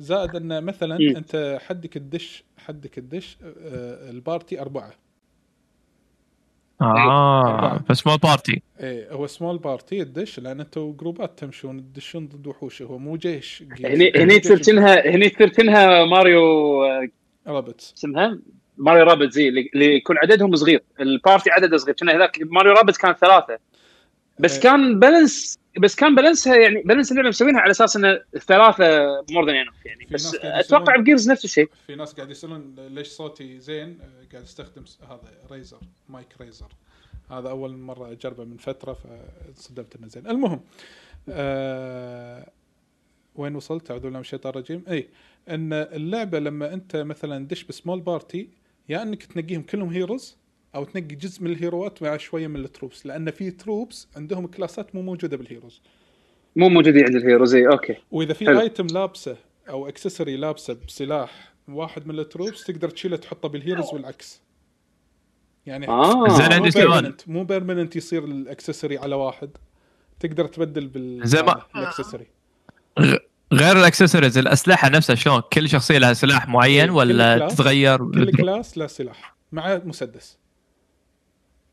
زائد 0.00 0.36
إن 0.36 0.64
مثلا. 0.64 0.96
أنت 0.96 1.58
حدك 1.62 1.96
الدش 1.96 2.44
حدك 2.58 2.98
الدش 2.98 3.36
آه، 3.42 4.10
ال 4.10 4.18
party 4.18 4.60
أربعة 4.60 4.92
آه 6.82 7.80
بس 7.90 8.06
مو 8.06 8.16
party. 8.16 8.62
إيه 8.80 9.12
هو 9.12 9.26
small 9.26 9.58
party 9.58 10.02
الدش 10.02 10.40
لأن 10.40 10.60
أنتم 10.60 10.92
group 10.92 11.30
ات 11.30 11.38
تمشون 11.38 11.92
تدشون 11.92 12.28
ضد 12.28 12.46
وحوش 12.46 12.82
هو 12.82 12.98
مو 12.98 13.16
جيش 13.16 13.64
هني 13.84 14.12
هني 14.16 14.38
تصير 14.38 14.58
كأنها 14.58 15.10
هني 15.14 15.28
تصير 15.28 15.48
كأنها 15.48 16.04
ماريو 16.04 16.42
آه، 16.84 17.08
Rabbids. 17.46 17.94
اسمها 17.98 18.38
Mario 18.78 19.02
Rabbids 19.04 19.32
زي 19.32 19.48
اللي 19.48 19.94
يكون 19.96 20.18
عددهم 20.18 20.56
صغير. 20.56 20.82
ال 21.00 21.08
party 21.08 21.50
عدده 21.50 21.76
صغير 21.76 21.94
كنا 22.00 22.16
هذاك 22.16 22.38
Mario 22.42 22.72
Rabbids 22.72 22.96
كان 22.96 23.12
ثلاثة. 23.12 23.58
بس 24.40 24.54
إيه. 24.54 24.60
كان 24.60 24.98
balance 24.98 25.58
بس 25.80 25.94
كان 25.94 26.14
balance 26.14 26.51
ها 26.51 26.56
يعني 26.56 26.82
balance 26.82 27.10
اللعبة 27.10 27.28
مسوينها 27.28 27.60
على 27.60 27.70
أساس 27.70 27.96
إن 27.96 28.04
الثلاثة 28.34 28.84
more 29.30 29.46
than 29.46 29.54
يعني. 29.54 30.06
بس 30.10 30.34
أتوقع 30.34 30.96
ب 30.96 31.02
Gears 31.02 31.30
نفس 31.30 31.44
الشيء. 31.44 31.70
في 31.86 31.94
ناس 31.94 32.12
قاعد 32.14 32.30
يسألون 32.30 32.74
ليش 32.78 33.08
صوتي 33.08 33.60
زين؟ 33.60 33.98
آه، 34.00 34.32
قاعد 34.32 34.44
استخدم 34.44 34.84
هذا 35.02 35.20
Razer 35.50 35.80
mic 36.08 36.28
Razer 36.40 36.68
هذا 37.30 37.48
أول 37.50 37.76
مرة 37.76 38.12
أجربه 38.12 38.44
من 38.44 38.56
فترة 38.56 38.98
فصدمت 39.54 39.96
إنه 39.96 40.08
زين. 40.08 40.26
المهم 40.26 40.60
آه 41.28 42.50
وين 43.34 43.54
وصلت؟ 43.56 43.90
أعوذ 43.90 44.02
بالله 44.02 44.18
من 44.18 44.20
الشيطان 44.20 44.50
الرجيم. 44.50 44.84
اي 44.88 45.08
إن 45.48 45.72
اللعبة 45.72 46.38
لما 46.38 46.74
أنت 46.74 46.96
مثلا 46.96 47.46
دش 47.46 47.64
ب 47.64 47.70
small 47.70 48.00
party 48.00 48.48
يا 48.88 49.02
إنك 49.02 49.22
تنقيهم 49.22 49.62
كلهم 49.62 49.88
heroes 49.88 50.36
أو 50.74 50.84
تنقي 50.84 51.14
جزء 51.14 51.42
من 51.42 51.50
ال 51.50 51.59
hero 51.59 51.93
ات 51.93 52.02
مع 52.02 52.16
شوية 52.16 52.46
من 52.46 52.56
ال 52.64 52.70
troops 52.70 53.06
لأن 53.06 53.30
في 53.30 53.50
troops 53.50 54.08
عندهم 54.16 54.46
class 54.46 54.86
ات 54.86 54.94
مو 54.94 55.02
موجودة 55.02 55.36
بال 55.36 55.46
heroes. 55.46 55.82
مو 56.56 56.68
موجودين 56.68 57.04
عند 57.04 57.16
ال 57.16 57.21
heroes 57.21 57.54
إي 57.54 57.66
okay. 57.68 57.96
وإذا 58.10 58.32
في 58.34 58.46
حلو. 58.46 58.60
item 58.60 58.86
لابسة 58.86 59.36
أو 59.68 59.88
accessory 59.88 60.36
لابسة 60.36 60.76
بسلاح 60.88 61.52
واحد 61.68 62.06
من 62.06 62.18
ال 62.18 62.25
troops 62.25 62.64
تقدر 62.64 62.90
تشيله 62.90 63.16
تحطه 63.16 63.48
بال 63.48 63.60
heroes 63.60 63.94
والعكس. 63.94 64.40
يعني 65.66 65.88
آه. 65.88 66.28
زين، 66.28 66.46
مو 66.48 66.52
عندي 66.54 66.70
سؤال. 66.70 67.14
مو 67.26 67.44
permanent 67.44 67.96
يصير 67.96 68.24
ال 68.24 68.31
accessory 68.31 68.98
على 68.98 69.14
واحد. 69.14 69.50
تقدر 70.20 70.46
تبدل 70.46 70.86
بال 70.86 71.20
زين 71.28 71.44
ما- 71.44 71.62
ال 71.76 71.81
accessory 71.81 72.26
غ- 73.00 73.16
غير 73.52 73.76
الاكسسوارز 73.76 74.38
الأسلحة 74.38 74.88
نفسها 74.88 75.14
شلون؟ 75.16 75.40
كل 75.52 75.68
شخصية 75.68 75.98
لها 75.98 76.12
سلاح 76.12 76.48
معين 76.48 76.86
كل 76.86 76.92
ولا 76.92 77.38
class- 77.38 77.54
تتغير؟ 77.54 77.98
كل 77.98 78.30
class 78.32 78.78
له 78.78 78.86
سلاح 78.86 79.36
مع 79.52 79.80
مسدس. 79.84 80.38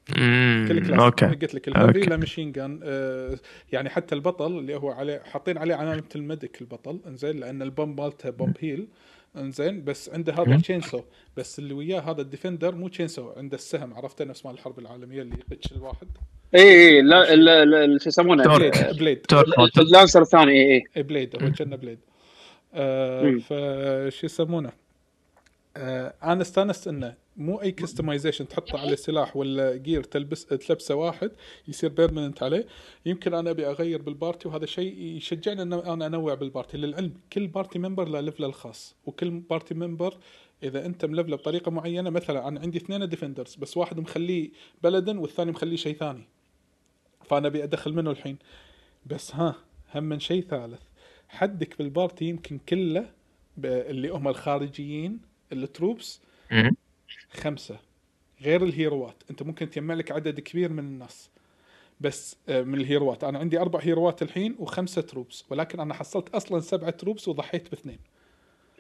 كل 0.08 0.88
class 0.88 1.00
okay. 1.00 1.26
قلت 1.26 1.54
لك 1.56 1.68
ال 1.68 1.73
heavy 1.73 1.98
okay. 1.98 2.10
له 2.10 2.18
machine 2.18 2.52
gun 2.52 2.80
آه 2.84 3.38
يعني 3.72 3.90
حتى 3.90 4.16
البطل 4.16 4.60
اللي 4.60 4.76
هو 4.76 4.92
عليه 4.92 5.20
حاطين 5.20 5.58
عليه 5.58 5.76
علامة 5.76 6.04
ال 6.16 6.23
medic 6.23 6.62
البطل 6.62 7.00
إنزين 7.08 7.40
لأن 7.40 7.62
ال 7.62 7.70
bomb 7.70 8.02
مالته 8.02 8.30
bomb 8.30 8.58
heal 8.60 8.88
إنزين 9.38 9.84
بس 9.84 10.10
عنده 10.10 10.34
هذا. 10.34 10.58
chainsaw 10.58 11.02
بس 11.38 11.60
اللي 11.60 11.74
وياه 11.74 12.00
هذا 12.00 12.22
ال 12.22 12.28
defender 12.28 12.76
مو 12.76 12.88
chainsaw 12.88 13.32
عنده 13.38 13.56
السهم 13.56 13.94
عرفته 13.94 14.26
نفس 14.26 14.46
مال 14.46 14.54
الحرب 14.54 14.80
العالمية 14.80 15.22
اللي 15.22 15.36
يقتل 15.52 15.76
الواحد. 15.76 16.08
إي 16.56 16.62
إي 16.62 17.02
لا 17.02 17.98
شو 17.98 18.10
يسمونه؟ 18.10 18.44
Torque. 18.44 18.78
blade 18.78 18.98
blade 18.98 19.18
Torque 19.18 19.78
ال 19.78 19.84
Lancer 19.84 20.22
الثاني 20.22 20.52
إي 20.52 20.74
إي. 20.74 20.84
إيه 20.98 21.04
blade 21.04 21.44
هو 21.44 21.52
كنا 21.52 21.76
blade 21.76 22.00
آه. 22.74 23.38
فشو 23.38 24.26
يسمونه؟ 24.26 24.72
آه 25.78 26.14
أنا 26.24 26.42
استانست 26.42 26.88
إنه 26.88 27.27
مو 27.38 27.62
أي 27.62 27.72
customization 27.72 28.48
تحطه 28.48 28.80
على 28.80 28.96
سلاح 28.96 29.38
ولا 29.38 29.76
gear 29.76 30.04
تلبس 30.04 30.46
تلبسه 30.46 30.96
واحد 30.96 31.32
يصير 31.68 31.90
permanent 31.90 32.44
عليه. 32.44 32.68
يمكن 33.06 33.34
أنا 33.34 33.50
أبي 33.50 33.68
أغير 33.68 34.02
بال 34.02 34.15
party 34.15 34.48
وهذا 34.48 34.66
شيء 34.66 35.02
يشجعني 35.02 35.62
ان 35.62 35.74
أنا 35.74 36.06
أنوع 36.06 36.34
بال 36.34 36.45
party. 36.45 36.78
للعلم 36.78 37.14
كل 37.34 37.48
party 37.48 37.80
member 37.80 38.08
له 38.08 38.20
level 38.20 38.43
ه 38.43 38.48
الخاص 38.48 38.96
وكل 39.06 39.30
party 39.30 39.74
member 39.74 40.18
إذا 40.64 40.86
أنت 40.86 41.06
ملفله 41.06 41.36
بطريقة 41.38 41.72
معينة 41.72 42.10
مثلا 42.10 42.48
أنا 42.48 42.60
عندي 42.60 42.78
اثنين 42.78 43.10
defenders 43.10 43.56
بس 43.56 43.78
واحد 43.78 44.00
مخليه 44.00 44.50
بلدن 44.84 45.18
والثاني 45.18 45.52
مخليه 45.52 45.76
شيء 45.76 45.96
ثاني. 45.96 46.24
فأنا 47.26 47.48
أبي 47.48 47.64
أدخل 47.64 47.94
منه 47.94 48.12
الحين. 48.12 48.38
بس 49.06 49.36
ها 49.36 49.56
هم 49.96 50.04
من 50.04 50.20
شيء 50.20 50.44
ثالث. 50.44 50.82
حدك 51.30 51.78
بال 51.78 51.91
party 51.91 52.26
يمكن 52.26 52.58
كله 52.70 53.10
ب- 53.58 53.66
اللي 53.66 54.10
هم 54.10 54.28
الخارجيين 54.28 55.20
ال 55.54 55.62
troops. 55.62 56.22
مم. 57.10 57.42
خمسة. 57.42 57.78
غير 58.42 58.64
ال 58.64 58.72
hero 58.72 59.07
ات. 59.07 59.24
أنت 59.32 59.44
ممكن 59.44 59.70
تجمع 59.70 59.94
لك 59.94 60.12
عدد 60.12 60.40
كبير 60.40 60.72
من 60.72 60.80
الناس. 60.80 61.30
بس 62.02 62.36
آه، 62.50 62.62
من 62.62 62.80
ال 62.80 62.86
hero 62.86 63.11
ات. 63.11 63.24
أنا 63.24 63.40
عندي 63.40 63.60
أربع 63.60 63.80
hero 63.80 64.13
ات 64.13 64.22
الحين 64.22 64.56
وخمسة 64.60 65.02
troops. 65.02 65.46
ولكن 65.50 65.80
أنا 65.80 65.94
حصلت 65.94 66.30
أصلا 66.30 66.60
سبعة 66.60 66.90
troops 66.90 67.28
وضحيت 67.28 67.70
باثنين. 67.72 68.00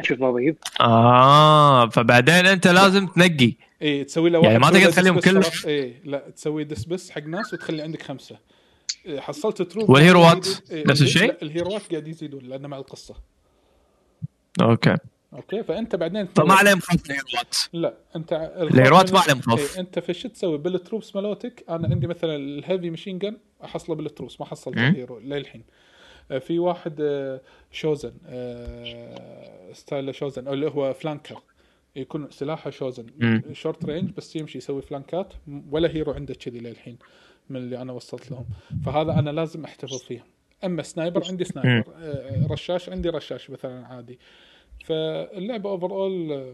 شوف 0.01 0.19
ما 0.19 0.31
بيض 0.31 0.55
آه 0.81 1.89
فبعدين 1.89 2.45
أنت 2.45 2.67
لازم 2.67 3.07
تنقي. 3.07 3.53
اي 3.81 4.03
تسوي 4.03 4.29
له 4.29 4.39
يعني 4.41 4.57
واحد 4.57 4.73
ما 4.73 4.79
تقدر 4.79 4.91
تخليهم 4.91 5.19
كلهم. 5.19 5.43
اي 5.65 6.01
لا 6.05 6.29
تسوي 6.29 6.63
dismiss 6.63 7.09
حق 7.11 7.21
ناس 7.23 7.53
وتخلي 7.53 7.81
عندك 7.81 8.01
خمسة. 8.01 8.37
إيه، 9.05 9.19
حصلت 9.19 9.61
troop 9.61 9.89
وال 9.89 10.04
hero 10.04 10.33
ات؟ 10.33 10.47
إيه، 10.71 10.87
نفس 10.87 11.01
ال- 11.01 11.05
الشيء؟ 11.05 11.37
ال 11.41 11.48
hero 11.48 11.74
ات 11.74 11.81
قاعد 11.91 12.07
يزيدون 12.07 12.43
لأنه 12.43 12.67
مع 12.67 12.77
القصة. 12.77 13.15
okay. 14.61 14.95
okay 15.33 15.63
فأنت 15.63 15.95
بعدين 15.95 16.25
فما 16.25 16.53
عليهم 16.53 16.79
خوف 16.79 17.05
ال 17.05 17.13
hero 17.13 17.47
ات 17.47 17.55
لا 17.73 17.93
أنت 18.15 18.53
ال 18.57 18.66
hero 18.66 19.04
ات 19.04 19.13
ما 19.13 19.19
عليهم 19.19 19.41
خوف. 19.41 19.73
إيه 19.75 19.81
أنت 19.81 19.99
في 19.99 20.13
شو 20.13 20.29
تسوي؟ 20.29 20.57
بال 20.57 20.72
troops 20.72 21.15
مالوتك 21.15 21.65
أنا 21.69 21.87
عندي 21.87 22.07
مثلا 22.07 22.35
ال 22.35 22.44
heavy 22.44 22.89
machine 22.89 23.19
gun 23.19 23.37
أحصله 23.63 23.95
بال 23.95 24.06
troops 24.06 24.39
ما 24.39 24.45
حصلت 24.45 24.77
مم. 24.77 24.83
ال 24.87 24.93
hero 24.93 25.19
للحين. 25.19 25.63
آه، 26.31 26.37
في 26.37 26.59
واحد 26.59 26.95
آه، 27.01 27.41
شوزن 27.71 28.13
آه، 28.25 29.73
style 29.73 30.05
ه 30.05 30.11
شوزن 30.11 30.47
أو 30.47 30.53
اللي 30.53 30.67
هو 30.67 30.93
flanker 30.93 31.41
يكون 31.95 32.27
سلاحه 32.31 32.69
شوزن. 32.69 33.05
short 33.53 33.85
range 33.85 34.11
بس 34.17 34.35
يمشي 34.35 34.57
يسوي 34.57 34.81
flank 34.81 35.24
ات 35.24 35.33
ولا 35.71 35.89
hero 35.89 36.11
عنده 36.11 36.33
كذي 36.33 36.59
للحين 36.59 36.97
من 37.49 37.57
اللي 37.57 37.81
أنا 37.81 37.93
وصلت 37.93 38.31
لهم. 38.31 38.45
فهذا 38.85 39.11
أنا 39.11 39.29
لازم 39.29 39.63
أحتفظ 39.65 40.03
فيهم 40.03 40.23
أما 40.63 40.83
sniper 40.83 41.27
عندي 41.27 41.43
sniper 41.43 41.93
آه، 41.97 42.47
رشاش 42.51 42.89
عندي 42.89 43.09
رشاش 43.09 43.49
مثلا 43.49 43.85
عادي. 43.87 44.19
فاللعبة 44.85 45.69
overall 45.69 46.53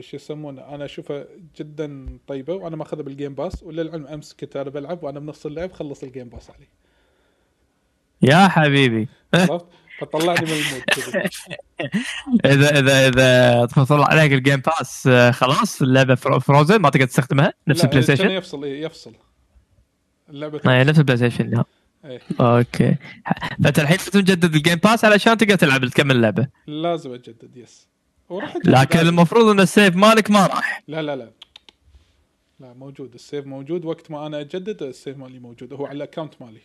شو 0.00 0.16
يسمونه 0.16 0.62
أنا 0.74 0.84
أشوفها 0.84 1.24
جدا 1.58 2.18
طيبة 2.26 2.54
وأنا 2.54 2.76
ماخذها 2.76 3.02
بال 3.02 3.13
Game 3.13 3.34
Pass 3.34 3.62
وللعلم 3.62 4.06
أمس 4.06 4.34
كنت 4.34 4.56
أنا 4.56 4.70
بلعب 4.70 5.04
وأنا 5.04 5.20
بنص 5.20 5.46
اللعب 5.46 5.72
خلص 5.72 6.02
ال 6.02 6.07
Game 6.07 6.28
Pass 6.28 6.50
علي. 6.50 6.66
يا 8.22 8.48
حبيبي. 8.48 9.08
عرفت؟ 9.34 9.66
فطلعني 9.98 10.46
من 10.46 10.52
ال 10.52 10.57
mood. 10.57 10.82
اذا 12.44 12.78
اذا 12.78 13.08
إذا 13.08 13.66
طلع 13.84 14.06
عليك 14.06 14.32
ال 14.32 14.37
Game 14.37 14.56
Pass 14.60 15.06
آه، 15.06 15.30
خلاص 15.30 15.82
اللعبة 15.82 16.14
fro- 16.14 16.38
frozen 16.38 16.76
ما 16.76 16.90
تقدر 16.90 17.06
تستخدمها؟ 17.06 17.52
نفس 17.68 17.78
لا، 17.80 17.84
ال 17.84 18.02
PlayStation 18.02 18.30
يفصل 18.30 18.64
إيه، 18.64 18.82
يفصل. 18.84 19.12
اللعبة 20.30 20.60
نفس 20.84 20.98
ال 20.98 21.16
PlayStation. 21.16 21.64
okay. 22.40 22.96
فأنت 23.64 23.78
الحين 23.78 23.96
لازم 23.96 24.10
تجدد 24.10 24.54
ال 24.54 24.58
Game 24.58 24.74
Pass 24.74 25.04
علشان 25.04 25.36
تقدر 25.36 25.54
تلعب 25.54 25.86
تكمل 25.86 26.16
اللعبه 26.16 26.48
لازم 26.66 27.12
أجدد 27.12 27.56
yes 27.56 27.88
وراح 28.28 28.56
لكن. 28.64 28.98
المفروض 28.98 29.48
إن 29.48 29.60
ال 29.60 29.67
save 29.67 29.96
مالك 29.96 30.30
ما 30.30 30.46
راح. 30.46 30.82
لا 30.88 31.02
لا 31.02 31.16
لا. 31.16 31.30
لا 32.60 32.72
موجود. 32.72 33.14
ال 33.14 33.20
save 33.20 33.46
موجود. 33.46 33.84
وقت 33.84 34.10
ما 34.10 34.26
أنا 34.26 34.40
أجدد 34.40 34.82
ال 34.82 34.89
save 34.89 35.16
مالي 35.16 35.38
موجود. 35.38 35.72
هو 35.72 35.86
على 35.86 35.96
ال 35.96 36.01
account 36.01 36.34
مالي. 36.40 36.60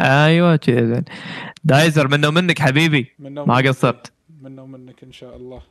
أيوه 0.00 0.56
كذا 0.56 0.86
زين. 0.86 1.04
دايزر 1.64 2.08
منه 2.08 2.30
منك 2.30 2.58
حبيبي؟ 2.58 3.12
منه 3.18 3.44
ما 3.44 3.54
ومنك. 3.54 3.68
قصرت. 3.68 4.12
منا 4.40 4.62
ومنك 4.62 5.02
إن 5.02 5.12
شاء 5.12 5.36
الله. 5.36 5.62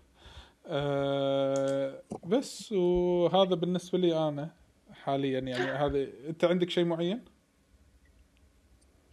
أه 0.68 2.02
بس 2.24 2.72
وهذا 2.72 3.56
بالنسبة 3.56 4.00
لي 4.00 4.28
أنا 4.28 4.52
حاليا 5.04 5.40
يعني 5.40 5.72
هذا 5.72 6.08
أنت 6.30 6.46
عندك 6.46 6.70
شيء 6.70 6.86
معين؟ 6.86 7.20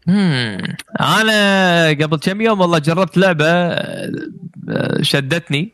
مم. 0.06 0.76
أنا 1.00 1.88
قبل 1.88 2.18
كم 2.18 2.40
يوم 2.40 2.60
والله 2.60 2.78
جربت 2.78 3.16
لعبة 3.16 3.46
آه، 3.46 5.02
شدتني. 5.02 5.72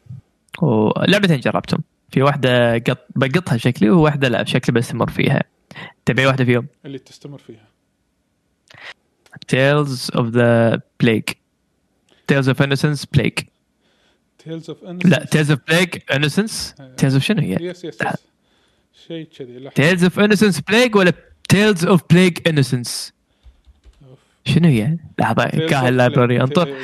ولعبتين 0.63 1.41
جربتهم. 1.41 1.81
في 2.11 2.23
واحدة 2.23 2.75
قط 2.75 3.07
بقطها 3.17 3.57
شكلي 3.57 3.91
وواحدة 3.91 4.29
لا 4.29 4.45
شكلي 4.45 4.75
بستمر 4.75 5.11
فيها. 5.11 5.43
تبي 6.07 6.27
واحدة 6.27 6.45
فيهم؟ 6.45 6.67
اللي 6.85 6.99
تستمر 6.99 7.39
فيها. 7.39 7.69
تيلز 9.49 10.11
اوف 10.17 10.27
ذا 10.29 10.81
بليج 11.01 11.23
تيلز 12.27 12.49
اوف 12.49 12.63
انسنس 12.63 13.07
بليج 13.07 13.33
تيلز 14.39 14.71
اوف 14.71 14.79
لا 15.05 15.25
تيلز 15.25 15.51
اوف 15.51 15.61
بليج 15.69 15.89
انسنس 16.15 16.75
تيلز 16.97 17.15
اوف 17.15 17.23
شنو 17.25 17.41
هي؟ 17.41 17.57
يس 17.61 17.85
يس 17.85 17.99
شيء 19.07 19.29
كذي. 19.39 19.71
تيلز 19.75 20.05
اوف 20.05 20.21
انسنس 20.21 20.61
بليج 20.61 20.97
ولا 20.97 21.13
تيلز 21.49 21.85
اوف 21.87 22.03
بليج 22.11 22.39
انسنس 22.49 23.13
أوف. 23.13 23.18
شنو 24.45 24.69
هي؟ 24.69 24.97
لحظة 25.19 25.45
كاهل 25.45 25.97
لايبراري 25.97 26.39
Plague. 26.39 26.43
انطر. 26.43 26.75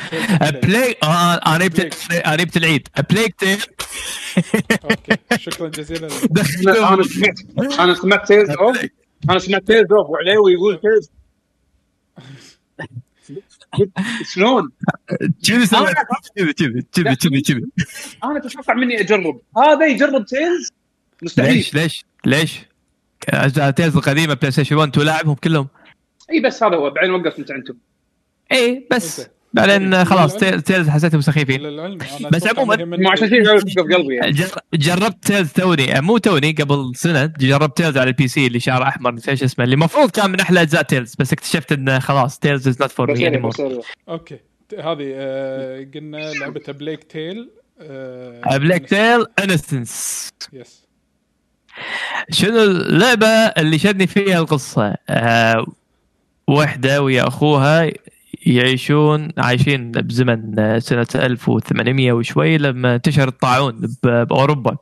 بلاي 0.63 0.97
آه 1.03 1.35
أنا 1.35 1.67
جبت 1.67 1.95
أنا 2.13 2.37
جبت 2.37 2.57
العيد. 2.57 2.89
بلايج 3.11 3.31
تيل 3.39 3.63
okay 4.85 5.17
شكرا 5.37 5.69
جزيلا. 5.69 6.09
أنا 6.95 7.03
سمعت 7.03 7.39
أنا 7.81 7.95
سمعت 7.95 8.29
Tales 8.29 8.51
of 8.51 8.79
أنا 9.31 9.39
سمعت 9.39 9.63
Tales 9.67 9.93
of 9.93 10.11
وعليوي 10.11 10.53
يقول 10.53 10.81
Tales 10.81 11.11
شلون؟ 14.35 14.71
كذي 15.47 15.67
سويت 15.67 15.95
كذي 16.37 16.53
كذي 16.93 17.17
كذي 17.17 17.41
كذي 17.41 17.63
أنا 18.25 18.41
تتوقع 18.41 18.75
مني 18.75 19.01
أجرب. 19.01 19.41
هذا 19.59 19.87
يجرب 19.87 20.25
Tales 20.27 20.73
مستحيل. 21.23 21.55
ليش؟ 21.55 21.75
ليش؟ 21.75 22.05
ليش؟ 22.27 22.61
Tales 23.77 23.97
القديمة 23.97 24.35
PlayStation 24.35 24.77
1 24.77 24.91
تلاعبهم 24.91 25.35
كلهم. 25.35 25.69
اي 26.35 26.41
بس 26.41 26.63
هذا 26.63 26.77
هو 26.77 26.91
بعدين 26.91 27.11
وقفت 27.11 27.39
أنت 27.39 27.51
أنتم. 27.51 27.75
اي 28.53 28.87
بس. 28.91 29.27
بعدين 29.53 30.05
خلاص 30.05 30.35
للعلم- 30.35 30.51
Tale- 30.51 30.63
Tales 30.63 30.89
حسيتهم 30.89 31.21
سخيفين. 31.21 31.61
للعلم 31.61 31.99
أنا 32.21 32.29
بس 32.29 32.45
عموماً- 32.47 32.81
مو 32.81 33.11
عشان 33.11 33.29
في 33.29 33.81
قلبي 33.95 34.15
يعني. 34.15 34.31
جر- 34.33 34.61
جربت 34.75 35.25
Tales 35.27 35.53
توني 35.53 36.01
مو 36.01 36.19
توني 36.19 36.53
قبل 36.53 36.93
سنة 36.97 37.27
جربت 37.27 37.77
Tales 37.77 37.99
على 37.99 38.09
ال 38.09 38.29
PC 38.29 38.47
اللي 38.47 38.61
شعره 38.61 38.89
أحمر 38.89 39.15
نسيت 39.15 39.29
إيش 39.29 39.43
اسمه 39.43 39.65
اللي 39.65 39.75
المفروض 39.75 40.11
كان 40.11 40.31
من 40.31 40.41
أحلى 40.41 40.63
أجزاء 40.63 40.83
Tales 40.83 41.15
بس 41.19 41.33
اكتشفت 41.33 41.73
إنه 41.73 41.99
خلاص 41.99 42.39
Tales 42.39 42.69
is 42.69 42.81
not 42.81 42.91
for 42.93 43.13
me. 43.13 43.29
okay. 44.09 44.39
هذه 44.79 45.13
آه، 45.15 45.87
قلنا 45.95 46.33
لعبة 46.33 46.73
Plague 46.73 47.05
Tale 47.05 47.51
آه، 47.81 48.57
Plague 48.57 48.89
Tale 48.89 49.27
Innocence 49.45 50.29
yes 50.53 50.85
شنو 52.31 52.63
اللعبة 52.63 53.27
اللي 53.27 53.79
شدني 53.79 54.07
فيها 54.07 54.39
القصة؟ 54.39 54.95
آه 55.09 55.67
وحدة 56.49 57.03
ويا 57.03 57.29
أخوها 57.29 57.91
يعيشون 58.47 59.29
عايشين 59.39 59.91
بزمن 59.93 60.59
آه، 60.59 60.79
سنة 60.79 61.07
1800 61.15 62.13
وشوي 62.13 62.59
لما 62.59 62.95
انتشر 62.95 63.29
الطاعون 63.29 63.95
بأوروبا. 64.03 64.77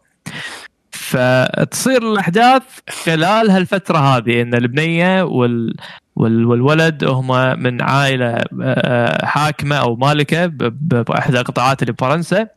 فتصير 0.90 2.12
الأحداث 2.12 2.62
خلال 3.04 3.50
هالفترة 3.50 3.98
هذه 3.98 4.42
إن 4.42 4.54
البنية 4.54 5.22
وال 5.22 5.74
وال- 6.16 6.44
والولد 6.46 7.04
هم 7.04 7.58
من 7.62 7.82
عائلة 7.82 8.44
آه، 8.62 9.26
حاكمة 9.26 9.76
أو 9.76 9.96
مالكة 9.96 10.46
باحدى 10.46 11.40
القطاعات 11.40 11.82
اللي 11.82 11.92
بفرنسا. 11.92 12.48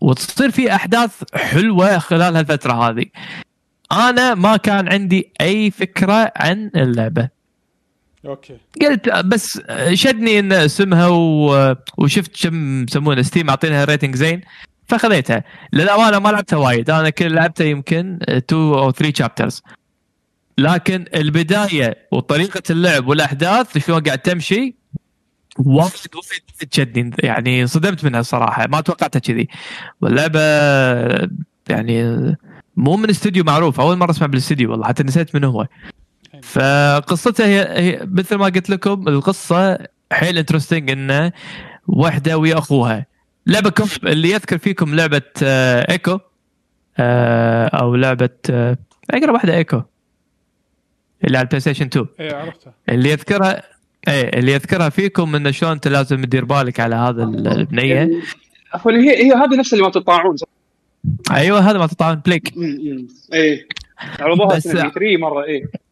وتصير 0.00 0.50
في 0.50 0.74
أحداث 0.74 1.10
حلوة 1.34 1.98
خلال 1.98 2.36
هالفترة 2.36 2.72
هذه. 2.72 3.04
أنا 3.92 4.34
ما 4.34 4.56
كان 4.56 4.88
عندي 4.92 5.32
أي 5.40 5.70
فكرة 5.70 6.32
عن 6.36 6.70
اللعبة. 6.76 7.35
okay. 8.26 8.56
قلت 8.82 9.08
بس 9.08 9.60
شدني 9.92 10.38
إن 10.38 10.52
اسمها 10.52 11.08
و... 11.08 11.74
وشفت 11.98 12.42
كم 12.42 12.82
يسمونه 12.82 13.22
Steam 13.22 13.46
معطينها 13.46 13.84
rating 13.84 14.16
زين 14.16 14.40
فخذيتها. 14.88 15.44
للأمانة 15.72 16.18
ما 16.18 16.28
لعبتها 16.28 16.56
وايد. 16.56 16.90
أنا 16.90 17.10
كل 17.10 17.34
لعبتها 17.34 17.64
يمكن 17.64 18.18
2 18.28 18.62
أو 18.62 18.90
3 18.90 19.18
chapters 19.18 19.62
لكن 20.58 21.04
البداية 21.14 22.08
وطريقة 22.12 22.62
اللعب 22.70 23.08
والأحداث 23.08 23.78
شلون 23.78 24.00
قاعد 24.00 24.18
تمشي 24.18 24.76
وايد 25.58 25.90
وايد 26.14 26.70
تشدني 26.70 27.10
يعني 27.18 27.62
انصدمت 27.62 28.04
منها 28.04 28.20
الصراحه 28.20 28.66
ما 28.66 28.80
توقعتها 28.80 29.18
كذي. 29.20 29.48
واللعبة 30.00 30.40
يعني 31.68 32.02
مو 32.76 32.96
من 32.96 33.10
استوديو 33.10 33.44
معروف. 33.44 33.80
أول 33.80 33.96
مرة 33.96 34.10
أسمع 34.10 34.26
بالاستوديو 34.26 34.70
والله. 34.70 34.86
حتى 34.86 35.02
نسيت 35.02 35.34
من 35.34 35.44
هو. 35.44 35.66
فقصتها 36.42 37.46
هي, 37.46 37.60
هي 37.82 38.06
مثل 38.12 38.36
ما 38.36 38.44
قلت 38.44 38.70
لكم 38.70 39.08
القصة 39.08 39.78
حيل 40.12 40.38
interesting 40.38 40.90
انه 40.90 41.32
وحدة 41.88 42.38
ويا 42.38 42.58
أخوها. 42.58 43.06
لعبة 43.46 43.70
co-op 43.70 43.88
اللي 44.04 44.30
يذكر 44.30 44.58
فيكم 44.58 44.94
لعبة 44.94 45.22
آه، 45.42 45.92
Ico 45.92 46.18
آه، 46.98 47.66
أو 47.66 47.94
لعبة 47.96 48.28
آه، 48.50 48.76
أقرب 49.10 49.34
واحدة 49.34 49.54
Ico 49.56 49.82
اللي 51.24 51.38
على 51.38 51.44
ال 51.44 51.60
PlayStation 51.60 51.86
2 51.86 52.06
إيه 52.20 52.34
عرفتها. 52.34 52.74
اللي 52.88 53.10
يذكرها 53.10 53.62
إيه 54.08 54.38
اللي 54.38 54.52
يذكرها 54.52 54.88
فيكم 54.88 55.34
انه 55.36 55.50
شلون 55.50 55.72
أنت 55.72 55.88
لازم 55.88 56.24
تدير 56.24 56.44
بالك 56.44 56.80
على 56.80 56.94
هذا 56.94 57.22
ال- 57.24 57.48
البنية. 57.48 58.10
عفوا 58.74 58.92
هي 58.92 59.24
هي 59.26 59.32
هذه 59.32 59.56
نفس 59.58 59.72
اللي 59.72 59.84
مال 59.84 59.90
طاعون؟ 59.90 60.36
أيوه 61.30 61.70
هذا 61.70 61.78
مال 61.78 61.86
طاعون 61.86 62.14
plague. 62.14 62.54
إيه. 63.32 63.66
عرضوها 64.20 64.56
بس- 64.56 64.62
سنه 64.62 64.90
3 64.90 65.16
مرة 65.20 65.44
إيه. 65.44 65.62
يوم 65.62 65.68
اعلنوها 65.68 65.85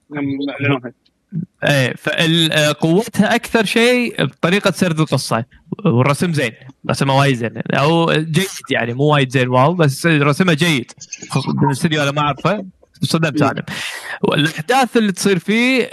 إيه 1.64 1.94
فقوتها 1.94 3.34
أكثر 3.34 3.64
شيء 3.64 4.24
بطريقة 4.24 4.70
سرد 4.70 5.00
القصة. 5.00 5.44
والرسم 5.84 6.32
زين 6.32 6.52
رسمه 6.90 7.18
وايد 7.18 7.36
زين. 7.36 7.52
أو 7.74 8.12
جيد 8.12 8.46
يعني 8.70 8.94
مو 8.94 9.04
وايد 9.04 9.30
زين 9.30 9.48
wow 9.48 9.74
بس 9.74 10.06
رسمه 10.06 10.52
جيد. 10.52 10.92
بالاستديو 11.62 12.02
أنا 12.02 12.10
ما 12.10 12.20
أعرفه. 12.20 12.64
صدمت 13.02 13.42
أنا 13.42 13.64
والأحداث 14.22 14.96
اللي 14.96 15.12
تصير 15.12 15.38
فيه 15.38 15.84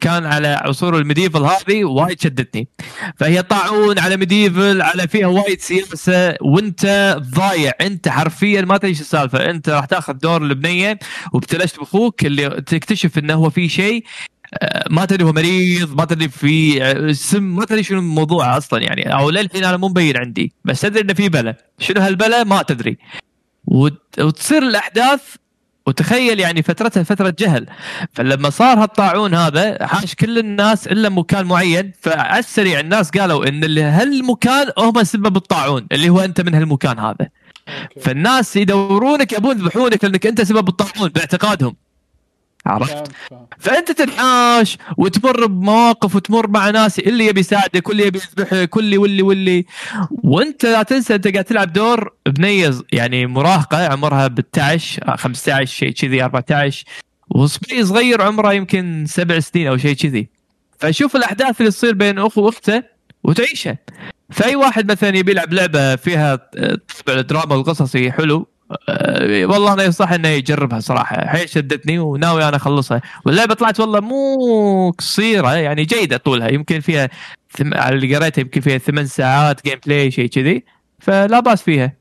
كان 0.00 0.26
على 0.26 0.48
عصور 0.48 0.98
ال 0.98 1.03
medieval 1.03 1.42
هذه 1.44 1.84
وايد 1.84 2.20
شدتني. 2.20 2.68
فهي 3.16 3.42
طاعون 3.42 3.98
على 3.98 4.16
medieval 4.16 4.82
على 4.82 5.08
فيها 5.08 5.26
وايد 5.26 5.60
سياسة 5.60 6.36
وانت 6.40 7.16
ضايع. 7.34 7.72
انت 7.80 8.08
حرفيا 8.08 8.60
ما 8.62 8.76
تدري 8.76 8.94
شو 8.94 9.00
السالفة. 9.00 9.50
انت 9.50 9.68
راح 9.68 9.84
تاخذ 9.84 10.12
دور 10.12 10.42
البنية 10.42 10.98
وابتلشت 11.32 11.78
بأخوك 11.78 12.24
اللي 12.24 12.48
تكتشف 12.50 13.18
إنه 13.18 13.34
هو 13.34 13.50
في 13.50 13.68
شيء 13.68 14.04
آه، 14.62 14.84
ما 14.90 15.04
تدري 15.04 15.24
هو 15.24 15.32
مريض 15.32 15.96
ما 15.96 16.04
تدري 16.04 16.28
في 16.28 16.82
آه، 16.84 17.12
سم 17.12 17.42
ما 17.42 17.64
تدري 17.64 17.82
شنو 17.82 17.98
الموضوع 17.98 18.56
أصلا 18.56 18.82
يعني. 18.82 19.14
أو 19.14 19.30
للحين 19.30 19.64
أنا 19.64 19.76
مو 19.76 19.88
مبين 19.88 20.16
عندي. 20.16 20.52
بس 20.64 20.80
تدري 20.80 21.00
إنه 21.02 21.12
في 21.14 21.28
بلا. 21.28 21.56
شنو 21.78 22.00
هالبلا؟ 22.00 22.44
ما 22.44 22.62
تدري. 22.62 22.98
وت- 23.66 24.20
وتصير 24.20 24.62
الأحداث 24.62 25.20
وتخيل 25.86 26.40
يعني 26.40 26.62
فترتها 26.62 27.02
فترة 27.02 27.34
جهل. 27.38 27.66
فلما 28.12 28.50
صار 28.50 28.82
هالطاعون 28.82 29.34
هذا 29.34 29.86
حاش 29.86 30.14
كل 30.14 30.38
الناس 30.38 30.86
إلا 30.86 31.08
مكان 31.08 31.46
معين. 31.46 31.92
فعلى 32.00 32.38
السريع 32.38 32.80
الناس 32.80 33.10
قالوا 33.10 33.48
إن 33.48 33.64
اللي 33.64 33.82
هالمكان 33.82 34.66
هم 34.78 35.04
سبب 35.04 35.36
الطاعون 35.36 35.86
اللي 35.92 36.08
هو 36.08 36.20
أنت 36.20 36.40
من 36.40 36.54
هالمكان 36.54 36.98
هذا. 36.98 37.28
فالناس 38.00 38.56
يدورونك 38.56 39.32
يبون 39.32 39.56
يذبحونك 39.56 40.04
لأنك 40.04 40.26
أنت 40.26 40.40
سبب 40.42 40.68
الطاعون 40.68 41.08
باعتقادهم. 41.08 41.76
عرفت؟ 42.66 43.12
فأنت 43.58 43.92
تنحاش 43.92 44.78
وتمر 44.98 45.46
بمواقف 45.46 46.16
وتمر 46.16 46.48
مع 46.48 46.70
ناس 46.70 46.98
اللي 46.98 47.26
يبي 47.26 47.40
يساعدك 47.40 47.88
واللي 47.88 48.06
يبي 48.06 48.18
يذبحك 48.18 48.76
واللي 48.76 48.98
واللي 48.98 49.22
واللي. 49.22 49.64
وأنت 50.10 50.66
لا 50.66 50.82
تنسى 50.82 51.14
أنت 51.14 51.28
قاعد 51.28 51.44
تلعب 51.44 51.72
دور 51.72 52.12
بنيه 52.26 52.70
يعني 52.92 53.26
مراهقة 53.26 53.88
عمرها 53.88 54.26
ب 54.26 54.38
11 54.56 55.16
15 55.16 55.64
شيء 55.74 55.90
كذي 55.90 56.24
14 56.24 56.84
وصبي 57.30 57.84
صغير 57.84 58.22
عمره 58.22 58.52
يمكن 58.52 59.04
سبع 59.08 59.40
سنين 59.40 59.66
أو 59.66 59.76
شيء 59.76 59.96
كذي. 59.96 60.28
فشوف 60.78 61.16
الأحداث 61.16 61.60
اللي 61.60 61.70
تصير 61.70 61.94
بين 61.94 62.18
أخو 62.18 62.42
وأخته 62.42 62.82
وتعيشها 63.24 63.78
فأي 64.30 64.56
واحد 64.56 64.90
مثلا 64.92 65.16
يبي 65.16 65.32
يلعب 65.32 65.52
لعبة 65.52 65.96
فيها 65.96 66.36
طابع 67.06 67.20
الدراما 67.20 67.54
القصصي 67.54 68.12
حلو. 68.12 68.46
والله 69.50 69.72
أنا 69.72 69.84
أنصح 69.84 70.12
إنه 70.12 70.28
يجربها 70.28 70.80
صراحة. 70.80 71.26
حيل 71.26 71.48
شدتني 71.48 71.98
وناوي 71.98 72.48
أنا 72.48 72.56
أخلصها. 72.56 73.02
واللعبة 73.26 73.54
طلعت 73.54 73.80
والله 73.80 74.00
مو 74.00 74.90
قصيرة 74.98 75.54
يعني 75.54 75.84
جيدة 75.84 76.16
طولها. 76.16 76.48
يمكن 76.48 76.80
فيها 76.80 77.10
ثم... 77.50 77.74
على 77.74 77.96
اللي 77.96 78.16
قريتها 78.16 78.40
يمكن 78.40 78.60
فيها 78.60 78.78
ثمان 78.78 79.06
ساعات 79.06 79.64
gameplay 79.64 80.10
شيء 80.10 80.28
كذي. 80.28 80.64
فلا 80.98 81.40
باس 81.40 81.62
فيها. 81.62 81.92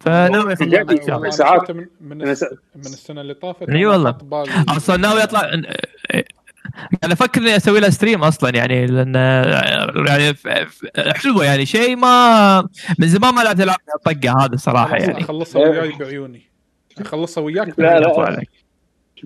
فناوي 0.00 0.52
اخلصها 0.52 1.16
أنا 1.16 1.30
ساعات. 1.30 1.70
من 1.70 1.86
من, 2.00 2.22
السنة 2.76 3.20
اللي 3.20 3.34
طافت 3.34 3.68
أنا 3.68 3.86
والله. 3.86 4.16
أصلا 4.68 4.96
ناوي 4.96 5.22
اطلع 5.22 5.50
أنا 7.04 7.12
أفكر 7.12 7.40
إني 7.40 7.56
أسوي 7.56 7.80
لها 7.80 7.90
stream 7.90 8.24
أصلا 8.24 8.56
يعني 8.56 8.86
لأن 8.86 9.14
يعني 10.06 10.34
حلوة 11.14 11.44
يعني 11.44 11.66
شيء 11.66 11.96
ما 11.96 12.68
من 12.98 13.08
زمان 13.08 13.34
ما 13.34 13.42
لعبت 13.42 13.60
ألعاب 13.60 13.78
الطقه 13.96 14.44
هذا 14.44 14.56
صراحة 14.56 14.96
يعني. 14.96 15.20
اخلصها 15.20 15.68
وياي 15.68 15.92
بعيوني. 16.00 16.42
اخلصها 17.00 17.42
وياك 17.42 17.78
لا، 17.78 18.00
لا. 18.00 18.20
عليك. 18.20 18.48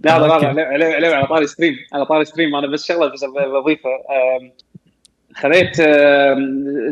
لا 0.05 0.19
لا. 0.19 0.27
لا 0.27 0.53
لا 0.53 0.79
لا 0.79 1.01
لا 1.01 1.17
على 1.17 1.27
طاري 1.27 1.47
stream 1.47 1.77
على 1.93 2.07
طاري 2.07 2.25
stream 2.25 2.57
أنا 2.57 2.67
بس 2.67 2.87
شغلة 2.87 3.13
بس 3.13 3.25
بضيفة. 3.25 3.91
أم، 3.91 4.53
خذيت 5.35 5.81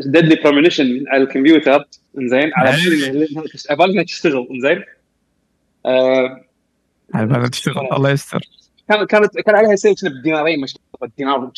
Deadly 0.05 0.35
Premonition 0.43 1.03
على 1.07 1.23
الكمبيوتر. 1.23 1.87
زين 2.15 2.51
على. 2.55 2.71
بالي 2.71 3.27
بالي 3.75 4.03
تشتغل. 4.03 4.47
زين 4.61 4.83
على 7.13 7.25
بالك 7.25 7.49
تشتغل. 7.49 7.87
الله 7.93 8.09
يستر. 8.09 8.41
كانت 8.91 9.09
كانت 9.09 9.37
كان 9.39 9.55
عليها 9.55 9.75
sale 9.75 9.95
كنا 9.95 10.09
بدينارين 10.09 10.61
مش 10.61 10.75
الدينار 11.03 11.51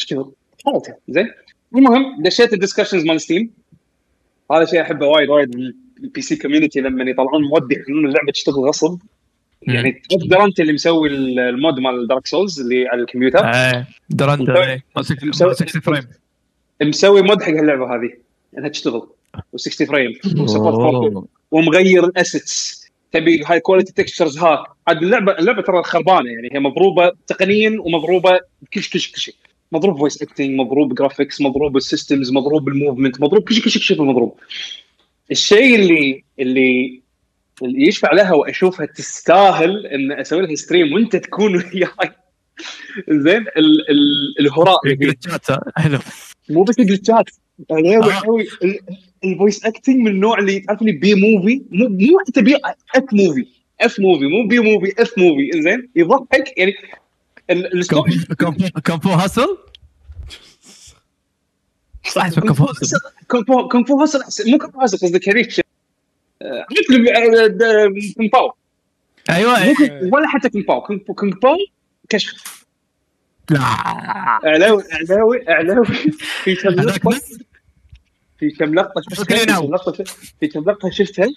حالتها 0.65 0.97
زين. 1.09 1.31
المهم 1.75 2.23
دشيت 2.23 2.53
ال 2.53 2.58
discussions 2.58 3.05
مال 3.05 3.21
Steam 3.21 3.51
هذا 4.51 4.65
شيء 4.65 4.81
أحبه 4.81 5.07
وايد 5.07 5.29
وايد 5.29 5.55
من 5.57 5.73
ال 6.03 6.21
PC 6.21 6.35
community 6.35 6.81
لما 6.81 7.03
يطلعون 7.03 7.43
mod 7.43 7.71
يخلون 7.71 8.05
اللعبة 8.05 8.31
تشتغل 8.31 8.55
غصب. 8.55 8.99
يعني 9.61 10.01
تقدر 10.09 10.45
انت 10.45 10.59
اللي 10.59 10.73
مسوي 10.73 11.09
ال 11.09 11.27
mod 11.27 11.79
مال 11.79 12.07
Dark 12.07 12.27
Souls 12.27 12.59
اللي 12.59 12.87
على 12.87 13.01
الكمبيوتر. 13.01 13.45
إيه. 13.45 13.87
Durante 14.09 14.67
إيه. 14.67 14.83
ما 14.95 15.01
60 15.01 15.81
frame. 15.81 16.07
مسوي 16.81 17.21
mod 17.21 17.43
حق 17.43 17.49
اللعبه 17.49 17.95
هذه 17.95 18.13
إنها 18.57 18.69
تشتغل. 18.69 19.07
و60 19.37 19.87
frame 19.87 20.13
و 20.37 20.42
support 20.42 20.75
4K 20.75 21.15
أوه. 21.15 21.27
ومغير 21.51 22.05
ال 22.05 22.16
assets 22.16 22.82
تبي 23.13 23.43
high 23.45 23.59
quality 23.59 23.93
textures 23.93 24.37
هاك 24.37 24.59
عاد 24.87 24.97
اللعبه 25.03 25.31
اللعبة 25.31 25.61
ترى 25.61 25.83
خربانة 25.83 26.29
يعني 26.31 26.49
هي 26.53 26.59
مضروبة 26.59 27.11
تقنيا 27.27 27.77
ومضروبة 27.79 28.39
كل 28.73 28.81
شيء 28.83 29.01
كل 29.13 29.21
شيء 29.21 29.35
مضروب 29.71 29.97
voice 29.97 30.21
acting 30.21 30.49
مضروب 30.59 30.95
graphics 30.95 31.41
مضروب 31.41 31.77
ال 31.77 31.84
systems 31.84 32.31
مضروب 32.31 32.67
ال 32.67 32.73
movement 32.73 33.21
مضروب 33.21 33.43
كل 33.43 33.53
شيء 33.55 33.63
كل 33.63 33.69
شيء 33.71 33.81
كل 33.81 33.85
شيء 33.87 34.01
مضروب 34.01 34.37
الشيء 35.31 35.75
اللي 35.75 36.23
اللي 36.39 37.01
اللي 37.63 37.87
يشفع 37.87 38.13
لها 38.13 38.33
وأشوفها 38.33 38.85
تستاهل 38.85 39.87
إن 39.87 40.11
أسوي 40.11 40.41
لها 40.41 40.55
stream 40.55 40.93
وأنت 40.93 41.15
تكون 41.15 41.55
وياي 41.55 41.89
زين 43.09 43.41
ال- 43.41 43.89
ال- 43.91 44.39
الهراء 44.39 44.77
اللي 44.85 44.97
فيه. 44.97 45.05
جلتشات 45.05 45.51
ها؟ 45.51 45.61
حلو 45.75 45.99
مو 46.49 46.63
بس 46.63 46.75
جلتشات 46.79 47.29
غاوي 47.71 47.97
آه. 48.63 48.77
الفويس 49.23 49.65
اكتنج 49.65 49.95
من 49.97 50.07
النوع 50.07 50.39
اللي 50.39 50.59
تعرف 50.59 50.81
اللي 50.81 50.91
بي 50.91 51.13
موفي 51.15 51.61
مو 51.71 51.87
مو 51.87 52.19
حتى 52.27 52.41
بي 52.41 52.55
اف 52.95 53.03
موفي 53.13 53.45
اف 53.81 53.99
موفي 53.99 54.25
مو 54.25 54.47
بي 54.47 54.59
موفي 54.59 55.01
اف 55.01 55.17
موفي 55.17 55.61
زين 55.61 55.89
يضحك 55.95 56.57
يعني 56.57 56.73
ال- 57.49 57.79
الستوري 57.79 58.19
كم 58.83 58.99
فو 58.99 59.09
هاسل 59.09 59.57
صح 62.13 62.25
اسمه 62.25 62.43
كم 62.43 62.53
فو 62.53 62.65
هاسل 62.65 62.97
كونغ 63.27 63.43
فو 63.43 63.67
كونغ 63.67 63.85
فو 63.85 63.99
هاسل 64.01 64.51
مو 64.51 64.57
كونغ 64.57 64.71
فو 64.71 64.79
هاسل 64.81 64.97
قصدك 64.97 65.29
هذيك 65.29 65.47
اللي- 65.49 65.63
آه، 66.41 66.65
كونغ 68.17 68.29
باو 68.33 68.53
أيوه 69.29 69.53
ولا 70.13 70.27
حتى 70.27 70.49
كونغ 70.49 70.63
باو 70.65 70.81
كونغ 70.81 71.33
باو 71.43 71.55
كشخ 72.09 72.63
لا. 73.49 73.59
اعلاوي 73.59 74.83
اعلاوي 74.93 75.49
اعلاوي 75.49 75.85
في 76.43 76.55
كم 76.55 76.69
هذاك 76.79 77.05
لقطه 77.05 77.09
بس 77.09 77.37
في 78.49 78.57
كم 78.59 78.75
لقطة 78.75 79.01
شفتها؟ 79.01 79.37
في. 79.37 79.45
كم 79.45 79.73
لقطة 79.73 80.03
في 80.39 80.47
كم 80.47 80.59
لقطة 80.59 80.89
شفتها؟ 80.89 81.27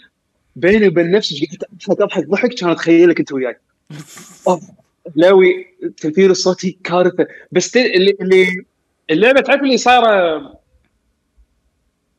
بيني 0.57 0.89
وبين 0.89 1.11
نفسي 1.11 1.49
قعدت 1.89 2.01
اضحك 2.01 2.27
ضحك 2.27 2.55
كان 2.55 2.71
أتخيلك 2.71 3.19
أنت 3.19 3.33
وياي. 3.33 3.57
علاوي 5.17 5.67
التمثيل 5.83 6.31
الصوتي 6.31 6.79
كارثة. 6.85 7.27
بس 7.53 7.77
اللي 7.77 8.17
اللي 8.21 8.47
اللعبة 9.11 9.41
تعرف 9.41 9.63
اللي 9.63 9.77
صايره 9.77 10.53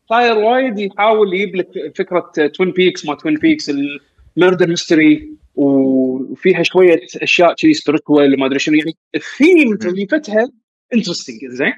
صاير 0.09 0.37
وايد 0.37 0.79
يحاول 0.79 1.33
يجيب 1.33 1.55
لك 1.55 1.67
فكرة 1.95 2.31
Twin 2.47 2.71
Peaks 2.71 3.05
ما 3.05 3.15
Twin 3.15 3.35
Peaks 3.35 3.71
ال 4.37 4.42
murder 4.42 4.67
mystery 4.67 5.37
وفيها 5.55 6.63
شوية 6.63 6.99
أشياء 7.15 7.55
شيء 7.57 7.73
spiritual 7.73 8.39
ما 8.39 8.45
أدري 8.45 8.59
شنو. 8.59 8.75
يعني 8.75 8.97
الثيم 9.15 9.77
توليفتها 9.77 10.49
interesting 10.93 11.45
زين؟ 11.45 11.73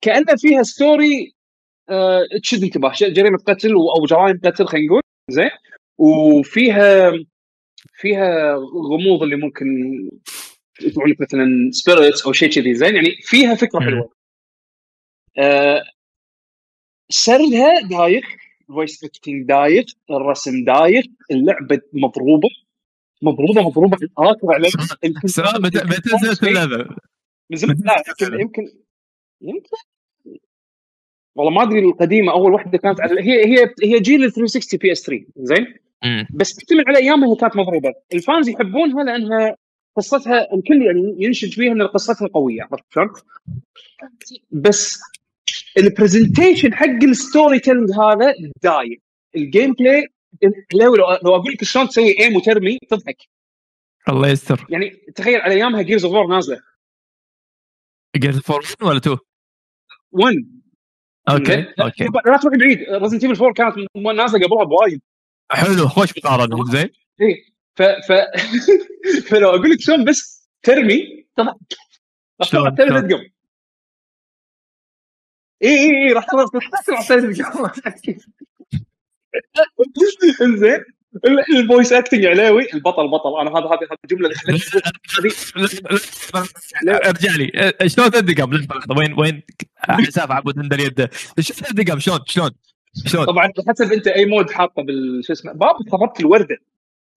كأنه 0.00 0.36
فيها 0.36 0.62
story 0.62 1.32
آه، 1.32 1.37
تشد 2.42 2.62
انتباه. 2.62 2.92
جريمة 3.00 3.38
قتل 3.38 3.72
أو 3.72 4.04
جرائم 4.06 4.40
قتل 4.44 4.66
خلينا 4.66 4.86
نقول. 4.86 5.02
زين. 5.30 5.50
وفيها 5.98 7.12
فيها 7.94 8.54
غموض 8.56 9.22
اللي 9.22 9.36
ممكن 9.36 9.66
يطلعون 10.82 11.10
لك 11.10 11.20
مثلا 11.20 11.46
spirits 11.72 12.26
أو 12.26 12.32
شيء 12.32 12.50
كذي. 12.50 12.74
زين. 12.74 12.94
يعني 12.96 13.16
فيها 13.22 13.54
فكرة. 13.54 13.80
حلوة. 13.80 14.12
آه 15.38 15.82
سردها 17.10 17.80
دايخ 17.90 18.24
voice 18.68 19.04
acting 19.04 19.46
دايخ 19.48 19.84
الرسم 20.10 20.64
دايخ 20.64 21.04
اللعبة 21.30 21.80
مضروبة. 21.92 22.48
مضروبة 23.22 23.62
مضروبة. 23.62 23.98
على 24.18 24.34
يمكن- 25.04 25.28
سؤال 25.28 25.62
متى 25.62 25.78
نزلت 26.14 26.42
اللعبة؟ 26.44 26.96
من 27.50 27.56
زمان 27.56 27.76
لا 27.84 28.02
يمكن 28.40 28.62
يمكن 29.40 29.68
والله 31.38 31.52
ما 31.52 31.62
أدري 31.62 31.78
القديمة 31.78 32.32
أول 32.32 32.52
واحدة 32.52 32.78
كانت 32.78 33.00
على 33.00 33.20
هي 33.20 33.44
هي 33.46 33.74
هي 33.82 34.00
جيل 34.00 34.24
ال 34.24 34.32
360 34.32 34.78
PS 34.78 35.02
3 35.02 35.26
زين. 35.36 35.66
بس 36.34 36.54
تعتمد 36.54 36.84
على 36.88 36.98
أيامها 36.98 37.32
هي 37.32 37.36
كانت 37.36 37.56
مضروبة. 37.56 37.94
ال 38.14 38.21
fans 38.21 38.48
يحبونها 38.48 39.04
لأنها 39.04 39.56
قصتها 39.96 40.54
الكل 40.54 40.82
يعني 40.82 41.16
ينشد 41.18 41.54
فيها 41.54 41.72
إن 41.72 41.82
قصتها 41.82 42.28
قوية 42.28 42.62
عرفت 42.62 42.84
شلون؟ 42.94 43.08
بس 44.50 45.00
ال 45.78 45.85
presentation 45.85 46.74
حق 46.74 47.02
ال 47.02 47.58
storytelling 47.58 47.90
هذا 47.90 48.34
دايم. 48.62 49.00
ال 49.36 49.72
gameplay 49.72 50.08
لو 50.74 50.96
لو 50.96 51.34
أقول 51.36 51.52
لك 51.52 51.64
شلون 51.64 51.88
تسوي 51.88 52.20
aim 52.20 52.36
وترمي 52.36 52.78
تضحك. 52.90 53.16
الله 54.08 54.28
يستر. 54.28 54.66
يعني 54.70 54.90
تخيل 55.14 55.40
على 55.40 55.54
أيامها 55.54 55.82
Gears 55.82 56.04
of 56.04 56.30
نازلة. 56.30 56.60
Gears 58.16 58.38
of 58.38 58.60
1 58.60 58.82
ولا 58.82 58.98
2 58.98 59.18
1 60.12 60.57
okay 61.30 61.56
لا 61.56 61.84
okay. 61.84 62.04
لا 62.04 62.36
تروح 62.36 62.54
بعيد 62.56 62.78
Resident 63.02 63.24
Evil 63.24 63.44
4 63.44 63.52
كانت 63.52 63.88
نازله 64.16 64.46
قبلها 64.46 64.64
بوايد. 64.64 65.00
حلو 65.52 65.88
خوش 65.88 66.18
مقارنه 66.18 66.64
زين. 66.64 66.88
إيه 67.20 67.44
ف 67.76 67.82
ف 67.82 68.12
فلو 69.30 69.48
أقول 69.48 69.70
لك 69.70 69.80
شلون 69.80 70.04
بس 70.04 70.48
ترمي. 70.62 71.26
طبعا 71.36 71.54
راح 72.40 72.48
شلون؟ 72.48 72.74
دقم 72.74 73.20
اي 75.62 75.68
اي 75.68 76.08
اي 76.08 76.12
راح 76.12 76.24
تطلع 76.24 76.44
تطلع 76.82 77.02
ثلاث 77.02 77.24
إنزين. 80.42 80.84
الفويس 81.56 81.92
اكتنج 81.92 82.26
علاوي. 82.26 82.66
البطل 82.74 83.08
بطل. 83.08 83.40
أنا 83.40 83.50
هذا 83.50 83.66
هذه 83.66 83.88
هذه 83.90 83.98
الجمله 84.04 84.30
اللي 86.86 86.98
ارجع 87.08 87.36
لي. 87.36 87.52
أه، 87.54 87.86
شلون 87.86 88.10
دقم 88.10 88.54
لحظه 88.54 88.94
وين 88.98 89.14
وين؟ 89.18 89.42
حساب 89.78 90.32
عبود 90.32 90.80
يده 90.80 91.10
شو 91.40 91.54
ثلاث 91.54 91.72
دقم 91.72 91.98
شلون 91.98 92.18
شلون؟ 92.26 92.50
شلون؟ 93.06 93.24
طبعا 93.24 93.52
حسب 93.68 93.92
أنت 93.92 94.06
أي 94.06 94.24
مود 94.24 94.50
حاطه 94.50 94.82
بال 94.82 95.24
شو 95.24 95.32
اسمه؟ 95.32 95.52
باب 95.52 95.76
خربت 95.92 96.20
الوردة. 96.20 96.56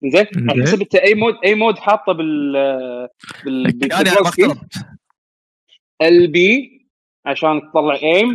زين. 0.04 0.26
حسب 0.62 0.80
أنت 0.80 0.94
أي 0.94 1.14
مود 1.14 1.34
أي 1.44 1.54
مود 1.54 1.78
حاطه 1.78 2.12
بال 2.12 2.52
بال 3.44 3.62
ما 3.90 4.28
اخترت 4.28 4.58
البي 6.02 6.82
عشان 7.26 7.60
تطلع 7.70 7.94
ايم 7.94 8.34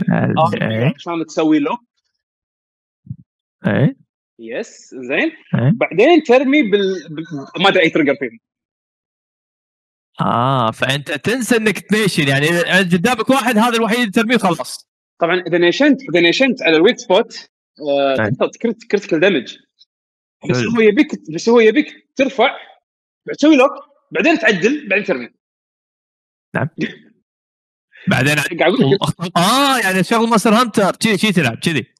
إيه. 0.61 0.93
عشان 0.95 1.25
تسوي 1.25 1.59
lock 1.59 1.79
إيه. 3.67 4.06
yes 4.39 4.95
زين. 4.95 5.31
إيه. 5.55 5.71
بعدين 5.75 6.23
ترمي 6.23 6.63
بال, 6.63 7.07
بال... 7.09 7.25
ما 7.59 7.69
أدري 7.69 7.83
أي 7.83 7.89
trigger 7.89 8.15
فيه 8.15 8.47
آه 10.21 10.71
فأنت 10.71 11.11
تنسى 11.11 11.57
إنك 11.57 11.79
تنيشن 11.79 12.27
يعني 12.27 12.47
قدامك 12.79 13.29
واحد 13.29 13.57
هذا 13.57 13.77
الوحيد 13.77 13.99
اللي 13.99 14.11
ترميه 14.11 14.37
خلاص 14.37 14.87
طبعا 15.19 15.43
إذا 15.47 15.57
نيشنت 15.57 16.01
إذا 16.01 16.19
نيشنت 16.19 16.61
على 16.61 16.75
ال 16.75 16.80
weak 16.80 16.97
spot. 16.97 17.49
تحط 18.39 18.55
critical 18.61 19.19
damage 19.19 19.57
بس. 20.49 20.57
هو 20.57 20.81
يبيك 20.81 21.07
بس 21.33 21.49
هو 21.49 21.59
يبيك 21.59 22.09
ترفع 22.15 22.57
تسوي 23.33 23.55
lock 23.55 23.71
بعدين 24.11 24.39
تعدل 24.39 24.89
بعدين 24.89 25.05
ترمي. 25.05 25.29
بعدين 28.07 28.39
أقول 28.39 28.91
لك 28.91 29.37
آه 29.37 29.77
يعني 29.77 30.03
شغل 30.03 30.29
ماستر 30.29 30.53
هانتر 30.53 30.95
كذي 30.95 31.17
كذي 31.17 31.31
تلعب 31.31 31.57
كذي 31.57 31.93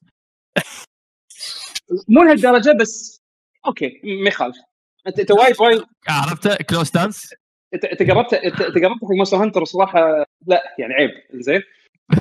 مو 2.08 2.22
لهالدرجة 2.22 2.72
بس 2.80 3.20
أوكي 3.66 4.00
ما 4.04 4.28
يخالف. 4.28 4.56
أنت 5.06 5.20
أنت 5.20 5.30
وايد 5.30 5.60
وايد. 5.60 5.82
عرفت؟ 6.08 6.62
كلوز 6.62 6.90
دانس 6.90 7.34
أنت 7.74 7.84
أنت 7.84 8.02
قربت 8.10 8.34
أنت 8.34 8.62
قربت 8.62 9.04
حق 9.04 9.10
مونستر 9.16 9.36
هانتر 9.36 9.64
صراحة؟ 9.64 10.24
لا 10.46 10.74
يعني 10.78 10.94
عيب 10.94 11.10
زين. 11.34 11.62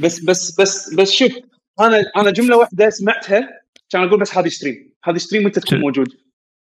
بس 0.02 0.20
بس 0.20 0.60
بس 0.62 0.94
بس 0.94 1.12
شوف 1.12 1.32
أنا 1.80 2.12
أنا 2.16 2.32
جملة 2.32 2.58
واحدة 2.58 2.90
سمعتها 2.90 3.62
كان 3.90 4.04
أقول 4.04 4.20
بس 4.20 4.38
هذه 4.38 4.48
ستريم 4.48 4.94
هذه 5.04 5.18
ستريم 5.18 5.44
وأنت 5.44 5.60
تكون؟ 5.60 5.80
موجود؟ 5.80 6.18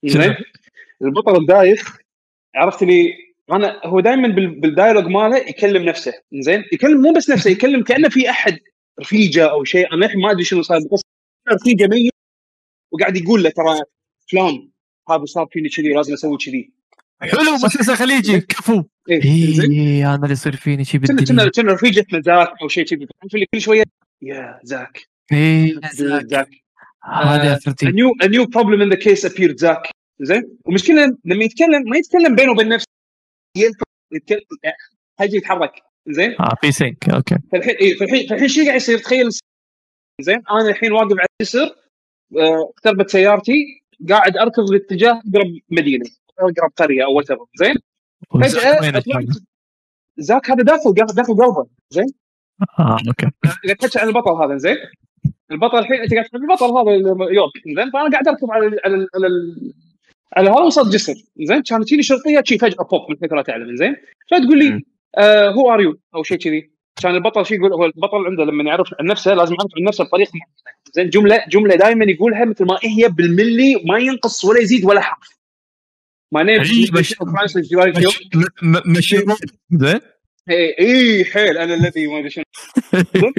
زين. 0.06 0.36
البطل 1.02 1.36
الدايخ 1.36 1.98
عرفت 2.56 2.84
لي 2.84 3.14
أنا 3.52 3.82
هو 3.86 4.00
دائما 4.00 4.28
بالدايلوج 4.28 5.06
ماله 5.06 5.38
يكلم 5.38 5.84
نفسه 5.84 6.14
زين. 6.34 6.64
يكلم 6.74 7.02
مو 7.02 7.14
بس 7.14 7.30
نفسه 7.30 7.52
يكلم 7.52 7.84
كأنه 7.84 8.10
في 8.10 8.30
أحد 8.30 8.60
رفيجة 9.02 9.52
أو 9.52 9.64
شيء. 9.64 9.94
أنا 9.94 10.06
الحين 10.06 10.22
ما 10.22 10.32
أدري 10.32 10.44
شنو 10.44 10.62
صار 10.62 10.80
بالقصة 10.80 11.06
رفيجة 11.50 11.88
ميت. 11.88 12.14
وقاعد 12.92 13.18
يقول 13.18 13.44
له 13.44 13.50
ترى 13.50 13.80
فلان 14.32 14.70
هذا 15.10 15.26
صار 15.26 15.48
فيني 15.52 15.70
كذي 15.70 15.90
لازم 15.90 16.14
أسوي 16.14 16.38
كذي. 16.38 16.72
حلو 17.22 17.54
مسلسل 17.54 17.96
خليجي 17.96 18.40
كفو 18.40 18.84
إيه، 19.10 19.24
اي 19.24 20.06
أنا 20.06 20.16
اللي 20.16 20.32
يصير 20.32 20.56
فيني 20.56 20.86
شيء 20.86 21.02
كنا 21.02 21.16
بالدنيا. 21.16 21.44
كنا 21.44 21.52
كنا 21.52 21.74
رفيجتنا 21.74 22.22
زاك 22.22 22.50
أو 22.62 22.68
شيء 22.68 22.86
كذي. 22.86 23.06
تعرف 23.06 23.36
اللي 23.36 23.46
كل 23.54 23.62
شوية 23.62 23.84
يا 24.22 24.60
زاك. 24.64 25.08
اي 25.34 25.80
زاك. 25.94 26.50
هذه 27.04 27.54
a 27.54 27.58
اثرتي 27.58 27.86
new 27.86 28.26
a 28.26 28.28
new 28.28 28.46
problem 28.46 28.82
in 28.82 28.90
the 28.90 29.02
case 29.02 29.32
appeared 29.32 29.56
زاك. 29.56 29.82
زين. 30.22 30.58
المشكلة 30.68 31.18
لما 31.26 31.44
يتكلم 31.44 31.90
ما 31.90 31.98
يتكلم 31.98 32.36
بينه 32.36 32.52
وبين 32.52 32.68
نفسه 32.68 32.88
يتكلم 34.12 34.42
حاجة 35.20 35.36
يتحرك. 35.36 35.72
زين. 36.08 36.36
آه 36.40 36.56
في 36.62 36.72
sync 36.72 37.10
okay. 37.10 37.36
فالحين 37.52 37.76
إيه 37.76 37.98
فالحين 37.98 38.28
فالحين 38.28 38.48
شو 38.48 38.64
قاعد 38.64 38.76
يصير؟ 38.76 38.98
تخيل 38.98 39.30
زين. 40.22 40.42
أنا 40.52 40.70
الحين 40.70 40.92
واقف 40.92 41.12
على 41.12 41.28
الجسر 41.42 41.76
اقتربت 42.38 43.10
سيارتي 43.10 43.84
قاعد 44.10 44.38
أركض 44.38 44.72
باتجاه 44.72 45.12
اقرب 45.12 45.60
مدينة 45.70 46.06
اقرب 46.40 46.72
قرية 46.78 47.06
أو 47.06 47.14
what 47.14 47.28
زين؟ 47.60 47.76
فجأة 48.42 49.24
Zack 50.18 50.52
هذا 50.52 50.64
داخل 50.64 50.94
داخل 50.94 51.16
داخل 51.16 51.34
قلبه. 51.34 51.68
زين؟ 51.90 52.06
آه 52.80 52.98
okay. 53.08 53.32
قاعد 53.66 53.78
تحكي 53.78 54.00
عن 54.00 54.08
البطل 54.08 54.32
هذا 54.32 54.58
زين؟ 54.58 54.78
البطل 55.52 55.78
الحين 55.78 56.02
أنت 56.02 56.14
قاعد 56.14 56.26
تحكي 56.26 56.38
البطل 56.38 56.66
هذا 56.66 56.92
يورك 57.32 57.52
زين؟ 57.66 57.92
فأنا 57.92 58.10
قاعد 58.12 58.28
اركب 58.28 58.52
على 58.52 58.68
ال 58.68 58.80
على 58.86 58.96
ال 58.96 59.08
على, 59.16 59.28
ال 59.28 59.74
على 60.38 60.50
هذا 60.50 60.62
وسط 60.62 60.88
جسر 60.88 61.16
زين؟ 61.42 61.62
كانت 61.62 61.84
تجيني 61.84 62.04
شرطية 62.04 62.44
شي 62.46 62.58
فجأة 62.58 62.84
بوب 62.84 63.02
من 63.10 63.18
حيث 63.22 63.34
لا 63.34 63.42
تعلم. 63.42 63.76
زين؟ 63.76 63.96
فتقول. 64.32 64.60
لي 64.60 64.84
who 65.58 65.74
are 65.74 65.82
you 65.82 66.00
أو 66.16 66.24
شيء 66.24 66.38
كذي. 66.38 66.72
كان 67.04 67.16
البطل 67.16 67.46
شي 67.46 67.56
يقول؟ 67.56 67.74
هو 67.74 67.86
البطل 67.86 68.28
عنده 68.28 68.46
لما 68.46 68.64
يعرف 68.72 68.88
عن 69.00 69.06
نفسه 69.08 69.34
لازم 69.34 69.56
يعرف 69.56 69.72
عن 69.80 69.84
نفسه 69.84 70.04
بطريقه 70.06 70.32
معينه 70.36 70.56
زين 70.94 71.10
جملة 71.10 71.46
جملة 71.50 71.76
دائما 71.76 72.06
يقولها 72.06 72.46
مثل 72.46 72.66
ما 72.66 72.80
هي 72.84 73.10
بالملي 73.10 73.84
ما 73.86 74.00
ينقص 74.00 74.46
ولا 74.46 74.60
يزيد 74.62 74.86
ولا 74.86 75.02
حرف. 75.02 75.30
my 76.34 76.44
name 76.44 76.62
إي، 76.62 76.92
مش- 76.94 77.16
مش- 77.96 78.22
م- 78.36 78.68
م- 78.78 78.98
مش 78.98 79.16
زين؟ 79.72 80.02
اي 80.50 80.76
إي، 80.80 81.26
حيل 81.26 81.58
أنا 81.58 81.76
الذي 81.76 82.08
ما 82.08 82.20
أدري 82.20 82.30
شنو. 82.30 82.44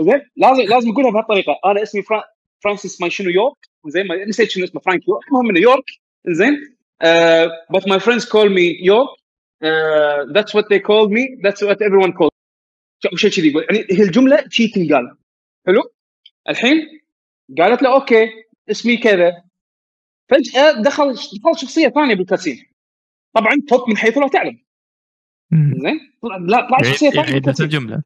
زين 0.00 0.22
لازم 0.36 0.62
لازم 0.62 0.90
اقولها 0.90 1.10
بهالطريقة. 1.12 1.60
أنا 1.66 1.82
اسمي 1.82 2.02
فرا... 2.02 2.24
فرانسيس 2.64 3.00
my 3.00 3.10
شنو 3.10 3.30
York 3.30 3.56
زين 3.88 4.06
ما 4.08 4.24
نسيت 4.24 4.50
شنو 4.50 4.64
اسمه 4.64 4.80
فرانك 4.80 5.08
York 5.08 5.22
المهم 5.28 5.50
إنه 5.50 5.60
York 5.60 5.84
زين 6.28 6.54
بس 7.76 7.88
my 7.88 8.00
friends 8.00 8.26
call 8.28 8.50
me 8.54 8.78
York 8.82 9.08
that's 10.36 10.56
what 10.56 10.64
they 10.74 10.78
called 10.80 11.10
me. 11.12 11.24
That's 11.44 11.62
what 11.68 11.78
everyone 11.82 12.12
called 12.12 12.29
me. 13.08 13.16
شيء 13.16 13.30
كذي 13.30 13.48
يقول 13.48 13.66
يعني 13.70 13.86
هي 13.90 14.02
الجملة 14.02 14.44
شي 14.48 14.68
تنقال 14.68 15.16
حلو؟ 15.66 15.92
الحين 16.48 17.00
قالت 17.58 17.82
له 17.82 17.94
okay 17.94 18.28
اسمي 18.70 18.96
كذا. 18.96 19.44
فجأة 20.28 20.82
دخل 20.82 21.12
دخل 21.14 21.56
شخصية 21.56 21.88
ثانية 21.88 22.14
بال 22.14 22.24
cutscene. 22.24 22.66
طبعا 23.34 23.52
توب 23.68 23.88
من 23.88 23.96
حيث 23.96 24.18
لا 24.18 24.28
تعلم. 24.28 24.62
زين؟ 25.52 26.12
لا 26.46 26.68
طلع 26.68 26.82
شخصية 26.82 27.10
ثانية 27.10 27.30
يعيد 27.30 27.48
نفس. 27.48 27.60
الجملة. 27.60 28.02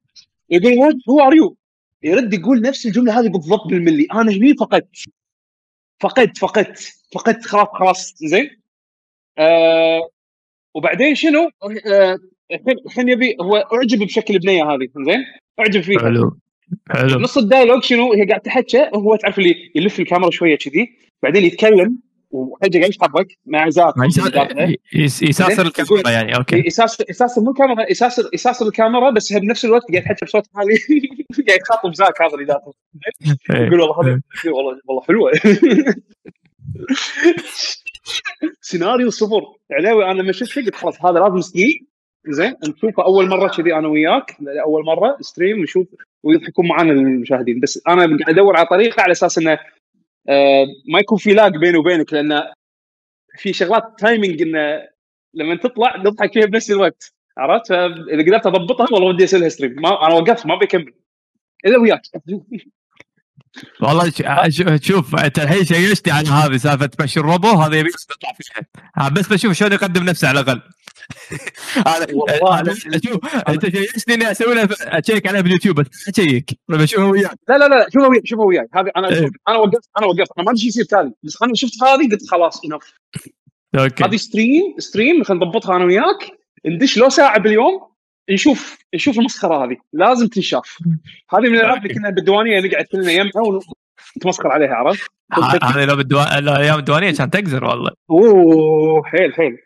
يقول 0.51 1.03
who 1.11 1.21
are 1.21 1.35
you 1.35 1.57
يرد 2.03 2.35
يقول 2.35 2.61
نفس 2.61 2.87
الجملة 2.87 3.21
هذه 3.21 3.29
بالضبط 3.29 3.67
بالملي. 3.67 4.07
أنا 4.13 4.33
هني 4.33 4.55
فقدت. 4.55 4.97
فقدت 6.01 6.39
فقدت 6.39 6.79
فقدت 7.15 7.47
خلاص 7.47 7.69
خلاص 7.73 8.15
زين. 8.17 8.61
آه 9.39 10.11
وبعدين 10.75 11.15
شنو؟ 11.15 11.51
آه، 11.87 12.19
الحين 12.55 12.77
الحين 12.87 13.09
يبي 13.09 13.37
هو 13.41 13.57
اعجب 13.57 13.99
بشكل 13.99 14.35
البنيه 14.35 14.65
هذه 14.65 14.89
زين؟ 15.07 15.25
اعجب 15.61 15.81
فيها. 15.81 15.99
حلو. 15.99 16.39
حلو. 16.91 17.21
نص 17.21 17.39
ال 17.39 17.44
dialogue 17.44 17.83
شنو؟ 17.83 18.13
هي 18.13 18.25
قاعد 18.27 18.41
تحكى 18.41 18.91
هو 18.95 19.17
تعرف 19.17 19.39
اللي 19.39 19.55
يلف 19.75 20.01
الكاميرا 20.01 20.31
شوية 20.31 20.57
كذي 20.57 20.89
بعدين 21.23 21.45
يتكلم 21.45 21.99
وفجاه 22.31 22.81
قاعد 22.81 22.93
يتحرك 22.95 23.27
مع 23.47 23.69
Zack 23.69 23.95
يساسر 25.23 25.67
الكاميرا 25.67 26.11
يعني 26.11 26.37
أوكي. 26.37 26.63
يساسر 26.67 27.05
يساسر 27.09 27.41
مو 27.41 27.51
الكاميرا 27.51 27.91
يساسر 27.91 28.31
يساسر 28.35 28.67
الكاميرا 28.67 29.11
بس 29.11 29.33
هي 29.33 29.41
بنفس 29.41 29.65
الوقت 29.65 29.91
قاعد 29.93 30.05
يحكي 30.07 30.25
بصوت 30.25 30.47
عالي. 30.55 30.75
قاعد 31.49 31.61
يخاطب 31.61 31.95
زاك 31.95 32.23
هذا 32.23 32.35
اللي 32.35 32.45
داخل 32.45 32.73
إيه. 33.51 33.67
يقول 33.67 33.81
والله 33.81 34.03
هذا 34.03 34.21
والله 34.47 34.81
والله 34.87 35.03
حلوة. 35.03 35.33
سيناريو 38.61 39.11
صفر. 39.11 39.43
علاوي 39.73 40.05
أنا 40.11 40.23
لما 40.23 40.33
شفت 40.33 40.57
قلت 40.57 40.75
خلاص 40.75 41.05
هذا 41.05 41.19
لازم 41.19 41.41
ستريم 41.41 41.87
زين 42.29 42.55
نشوفه 42.69 43.05
أول 43.05 43.29
مرة 43.29 43.49
كذي 43.49 43.75
أنا 43.75 43.89
وياك 43.89 44.37
أول 44.65 44.85
مرة 44.85 45.17
ستريم 45.21 45.61
ونشوف 45.61 45.87
ويضحكون 46.23 46.69
معنا 46.69 46.93
المشاهدين. 46.93 47.61
بس 47.61 47.83
أنا 47.89 48.07
قاعد 48.07 48.29
أدور 48.29 48.57
على 48.57 48.67
طريقة 48.67 49.03
على 49.03 49.13
أساس 49.13 49.39
إنه 49.39 49.59
آه 50.29 50.67
ما 50.93 51.01
يكون 51.01 51.19
في 51.19 51.33
lag 51.35 51.57
بيني 51.57 51.79
وبينك 51.79 52.13
لأن 52.13 52.43
في 53.39 53.53
شغلات 53.53 53.83
timing 53.99 54.43
إنه 54.43 54.89
لما 55.35 55.57
تطلع 55.57 55.97
نضحك 55.97 56.33
فيها 56.33 56.47
بنفس 56.47 56.71
الوقت 56.71 57.15
عرفت؟ 57.39 57.69
فإذا 57.69 58.23
قدرت 58.23 58.47
أضبطها 58.47 58.87
والله 58.93 59.09
ودي 59.09 59.25
أسوي 59.25 59.41
لها 59.41 59.49
stream 59.49 59.83
ما 59.83 60.07
أنا 60.07 60.15
وقفت 60.15 60.47
ما 60.47 60.55
بكمل 60.55 60.93
الا 61.67 61.79
وياك. 61.79 62.03
والله 63.83 64.11
ش- 64.11 64.87
شوف 64.87 65.15
أنت 65.17 65.39
الحين 65.39 65.65
شيشتني 65.65 66.13
على 66.13 66.29
هذه 66.29 66.57
سالفة 66.57 66.87
تمشي 66.87 67.21
الروبو 67.21 67.49
هذا 67.49 67.77
يبي 67.77 67.89
بس 67.89 68.07
تطلع 68.07 68.31
فيها. 68.33 68.67
آه، 69.07 69.09
بس 69.09 69.29
بشوف 69.29 69.53
شلون 69.53 69.73
يقدم 69.73 70.05
نفسه 70.05 70.29
على 70.29 70.41
الأقل. 70.41 70.61
أنا 71.87 72.07
والله 72.13 72.75
شوف 73.05 73.35
أنت 73.49 73.69
شيشتني 73.77 74.15
إني 74.15 74.31
أسوي 74.31 74.55
لها 74.55 74.69
أشيك 74.83 75.27
عليها 75.27 75.41
باليوتيوب 75.41 75.81
بس 75.81 76.09
أشيك 76.09 76.51
بشوفها 76.69 77.05
وياك. 77.05 77.39
لا 77.49 77.59
لا 77.59 77.69
لا 77.69 77.87
شوفها 77.93 78.09
وياي 78.09 78.23
شوفها 78.25 78.45
وياي 78.45 78.67
هذه 78.75 78.91
أنا 78.97 79.09
إيه. 79.09 79.31
أنا 79.49 79.57
وقفت 79.57 79.89
أنا 79.99 80.07
وقفت. 80.07 80.31
أنا 80.39 80.45
ما 80.47 80.51
أدري 80.51 80.61
شو 80.61 80.67
يصير 80.67 80.85
تالي 80.85 81.13
بس 81.23 81.43
أنا 81.43 81.53
شفت 81.55 81.83
هذه 81.83 82.09
قلت 82.13 82.31
خلاص 82.31 82.61
enough 82.65 82.93
أوكي. 83.79 84.05
هذه 84.05 84.17
ستريم 84.17 84.63
ستريم 84.79 85.25
خلينا 85.25 85.45
نضبطها 85.47 85.77
أنا 85.77 85.85
وياك. 85.85 86.31
ندش 86.67 86.99
لو 86.99 87.09
ساعة 87.09 87.39
باليوم. 87.41 87.81
نشوف 88.31 88.79
نشوف 88.95 89.19
المسخرة 89.19 89.65
هذه. 89.65 89.77
لازم 89.93 90.27
تنشاف. 90.27 90.79
هذه 91.31 91.41
من 91.41 91.55
الألعاب 91.55 91.83
اللي 91.83 91.95
كنا 91.95 92.11
بالديوانية 92.11 92.61
نقعد 92.61 92.85
كلنا 92.85 93.13
يمها 93.13 93.63
ونتمسخر 94.17 94.49
عليها 94.49 94.75
عرفت؟ 94.75 95.11
هذه 95.63 95.85
لو 95.85 95.97
بالدوا... 95.97 96.39
الأيام 96.39 96.79
الديوانية 96.79 97.13
كان 97.13 97.31
تقزر 97.31 97.65
والله. 97.65 97.91
أوه 98.11 99.03
حيل 99.05 99.35
حيل. 99.35 99.59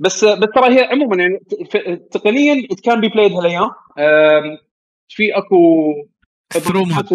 بس 0.00 0.24
بس 0.24 0.48
ترى 0.54 0.78
هي 0.78 0.84
عموما 0.84 1.16
يعني 1.16 1.38
تقنيا 2.10 2.66
can 2.84 3.00
be 3.00 3.08
played 3.08 3.32
هالأيام. 3.32 3.70
في 5.08 5.36
أكو 5.36 5.92
ثرو 6.52 6.84
mod 6.84 7.06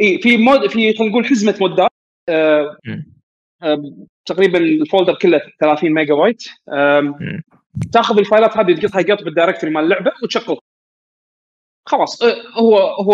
إي 0.00 0.18
في 0.18 0.36
mod 0.36 0.66
في 0.66 0.94
خلينا 0.94 1.10
نقول 1.10 1.26
حزمة 1.26 1.54
mod 1.60 1.83
ات 1.83 1.90
تقريبا 4.26 4.58
ال 4.58 4.66
folder 4.66 5.14
كله 5.14 5.40
30 5.60 5.90
ميجا 5.90 6.14
بايت. 6.14 6.42
تاخذ 7.92 8.18
ال 8.18 8.24
file 8.24 8.50
ات 8.50 8.56
هذه 8.56 8.74
تقطها 8.74 9.02
قط 9.02 9.22
بال 9.22 9.31
directory 9.31 9.72
مال 9.72 9.84
اللعبة 9.84 10.12
وتشغلها 10.22 10.60
خلاص. 11.86 12.22
آه، 12.22 12.34
هو 12.58 12.78
هو 12.78 13.12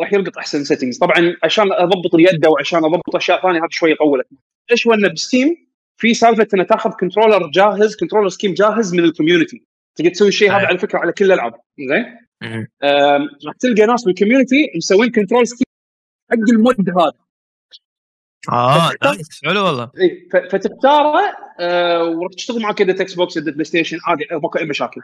راح 0.00 0.12
يلقط 0.12 0.38
أحسن 0.38 0.64
settings 0.64 0.98
طبعا 0.98 1.36
عشان 1.42 1.72
أضبط 1.72 2.14
اليد 2.14 2.46
وعشان 2.46 2.84
أضبط 2.84 3.16
أشياء 3.16 3.42
ثانية 3.42 3.58
هذا 3.58 3.68
شوي 3.70 3.94
طولت. 3.94 4.26
إيش 4.70 4.86
هو 4.86 4.94
انه 4.94 5.08
بستيم؟ 5.08 5.64
في 5.96 6.14
سالفة 6.14 6.46
إنه 6.54 6.62
تاخذ 6.64 6.90
controller 6.90 7.50
جاهز 7.50 7.96
controller 7.96 8.28
scheme 8.28 8.54
جاهز 8.54 8.94
من 8.94 9.04
ال 9.04 9.10
community 9.10 9.66
تقدر 9.96 10.10
تسوي 10.10 10.28
الشيء 10.28 10.50
هذا 10.50 10.60
أي. 10.60 10.66
على 10.66 10.78
فكرة 10.78 10.98
على 10.98 11.12
كل 11.12 11.24
الألعاب. 11.24 11.54
زين. 11.78 12.18
آم، 12.82 13.28
راح 13.46 13.54
تلقى 13.60 13.86
ناس 13.86 14.04
بال 14.04 14.16
community 14.16 14.70
مسوين 14.76 15.10
control 15.10 15.46
scheme 15.46 15.66
حق 16.30 16.38
ال 16.52 16.61
mod 16.61 16.90
هذا. 16.90 17.12
آه 18.52 18.90
nice. 19.04 19.40
حلو 19.44 19.64
والله. 19.66 19.86
ف- 20.32 20.52
فتختاره 20.52 21.20
آه، 21.60 22.04
وراح 22.04 22.32
تشتغل 22.36 22.62
معك 22.62 22.74
كذا 22.74 23.02
إكس 23.02 23.14
بوكس 23.14 23.36
يدة 23.36 23.52
بلاي 23.52 23.64
ستيشن 23.64 23.98
عادي 24.06 24.26
ماكو 24.32 24.58
أي 24.58 24.64
مشاكل. 24.64 25.00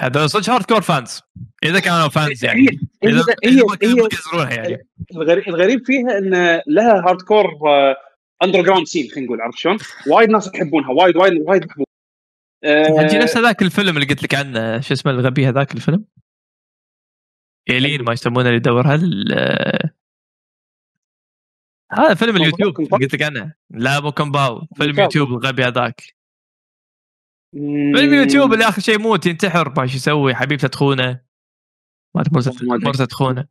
هذول 0.00 0.30
صدق 0.30 0.50
hardcore 0.50 0.80
fans 0.80 1.20
إذا 1.64 1.80
كانوا 1.80 2.08
fans 2.08 2.44
يعني. 2.44 2.68
اذا 3.04 3.24
هي, 3.44 3.62
هي 3.82 4.06
يعني. 4.54 4.86
الغريب, 5.16 5.48
الغريب 5.48 5.86
فيها 5.86 6.18
إن 6.18 6.60
لها 6.66 7.02
hardcore 7.08 7.46
underground 8.42 8.86
scene 8.86 9.10
خلينا 9.10 9.26
نقول 9.26 9.40
عرفت 9.40 9.58
شلون؟ 9.58 9.78
وايد 10.06 10.28
ناس 10.30 10.50
يحبونها 10.54 10.90
وايد 10.90 11.16
وايد 11.16 11.32
وايد 11.46 11.66
محبوب 11.66 11.86
تجي 13.08 13.18
آه، 13.18 13.22
نفس 13.22 13.36
هذاك 13.36 13.62
الفيلم 13.62 13.96
اللي 13.96 14.06
قلت 14.06 14.22
لك 14.22 14.34
عنه؟ 14.34 14.80
شو 14.80 14.94
اسمه 14.94 15.12
الغبي 15.12 15.48
هذاك 15.48 15.74
الفيلم؟ 15.74 16.04
ايلين 17.70 18.02
ما 18.02 18.12
يسمونه 18.12 18.48
اللي 18.48 18.56
يدورها 18.56 19.00
هذا 21.98 22.14
فيلم 22.14 22.36
اليوتيوب 22.36 22.74
قلت 22.74 23.14
لك 23.14 23.22
عنه 23.22 23.54
لا 23.70 24.00
مو 24.00 24.12
كومباو 24.12 24.66
فيلم. 24.76 25.00
يوتيوب 25.00 25.28
الغبي 25.28 25.64
هذاك. 25.64 26.02
فيلم 27.96 28.14
يوتيوب 28.14 28.52
اللي 28.52 28.68
آخر 28.68 28.82
شيء 28.82 28.94
يموت 28.94 29.26
ينتحر. 29.26 29.74
ما 29.76 29.86
شو 29.86 29.96
يسوي؟ 29.96 30.34
حبيبته 30.34 30.68
تخونه 30.68 31.20
ما 32.14 32.24
مرته 32.62 33.04
تخونه 33.04 33.46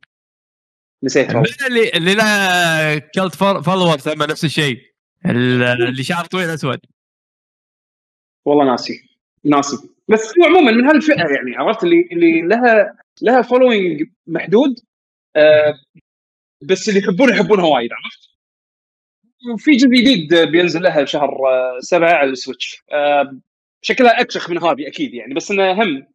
نسيت. 1.02 1.30
اللي 1.30 1.90
اللي 1.94 2.14
له 2.14 2.98
cult 2.98 3.34
follower 3.36 3.98
ثم 3.98 4.22
نفس 4.22 4.44
الشيء. 4.44 4.94
ال- 5.26 5.62
اللي 5.62 6.02
شعر 6.02 6.24
طويل 6.24 6.50
أسود. 6.50 6.80
والله 8.44 8.64
ناسي. 8.64 9.08
ناسي. 9.44 9.76
بس 10.08 10.32
هو 10.38 10.44
عموما 10.44 10.70
من 10.70 10.84
هالفئة 10.84 11.16
يعني 11.16 11.56
عرفت؟ 11.56 11.84
اللي 11.84 12.08
اللي 12.12 12.42
لها 12.42 12.98
لها 13.22 13.42
following 13.42 14.08
محدود 14.26 14.74
آه، 15.36 15.74
بس 16.62 16.88
اللي 16.88 17.00
يحبونها 17.00 17.34
يحبونها 17.34 17.64
وايد 17.64 17.90
عرفت؟ 17.92 18.33
وفي 19.52 19.76
جزء 19.76 19.88
جديد 19.88 20.34
بينزل 20.34 20.82
لها 20.82 21.04
شهر 21.04 21.30
آه، 21.30 21.78
سبعة 21.80 22.12
على 22.12 22.30
السويتش. 22.30 22.82
آه، 22.92 23.36
شكلها 23.82 24.20
أكشخ 24.20 24.50
من 24.50 24.58
هذه 24.58 24.88
أكيد 24.88 25.14
يعني 25.14 25.34
بس 25.34 25.50
إنه 25.50 25.72
هم. 25.72 26.06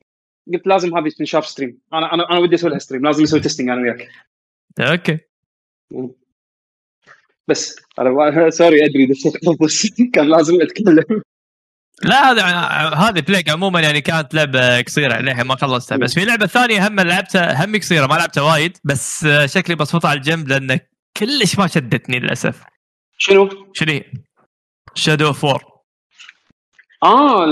قلت 0.54 0.68
لازم 0.68 0.98
هذه 0.98 1.10
تنشاف 1.10 1.48
stream. 1.48 1.78
أنا 1.94 2.14
أنا 2.14 2.30
أنا 2.32 2.40
ودي 2.40 2.56
أسوي 2.56 2.70
لها 2.70 2.80
stream 2.80 3.06
لازم 3.06 3.24
أسوي 3.24 3.40
testing 3.40 3.70
أنا 3.70 3.82
وياك. 3.82 4.08
okay. 4.80 5.18
بس 7.48 7.76
أنا 8.00 8.50
sorry 8.50 8.78
أدري 8.86 9.06
دشيت 9.06 9.34
بس 9.62 9.88
كان 10.14 10.28
لازم 10.30 10.62
أتكلم. 10.62 11.22
لا 12.04 12.32
هذا 12.32 12.44
هذه 12.96 13.20
بليك 13.20 13.50
عموما 13.50 13.82
يعني 13.82 14.02
كانت 14.02 14.34
لعبة 14.34 14.82
قصيرة 14.82 15.20
للحين 15.20 15.46
ما 15.46 15.56
خلصتها. 15.56 15.98
بس 15.98 16.14
في 16.14 16.26
لعبة 16.26 16.46
ثانية 16.46 16.88
هم 16.88 17.00
لعبتها 17.00 17.66
هم 17.66 17.76
قصيرة 17.76 18.08
ما 18.08 18.14
لعبتها 18.14 18.44
وايد 18.44 18.78
بس 18.84 19.28
شكلي 19.46 19.76
بصفطها 19.76 20.10
على 20.10 20.18
الجنب 20.18 20.48
لأن 20.48 20.80
كلش 21.18 21.60
ما 21.60 21.68
شدتني 21.68 22.20
للأسف. 22.20 22.64
شنو؟ 23.22 23.50
شنو 23.74 23.91
هي؟ 23.91 24.04
شادو 24.96 25.28
اوف 25.28 25.44
وور 25.44 25.64
آه 27.04 27.46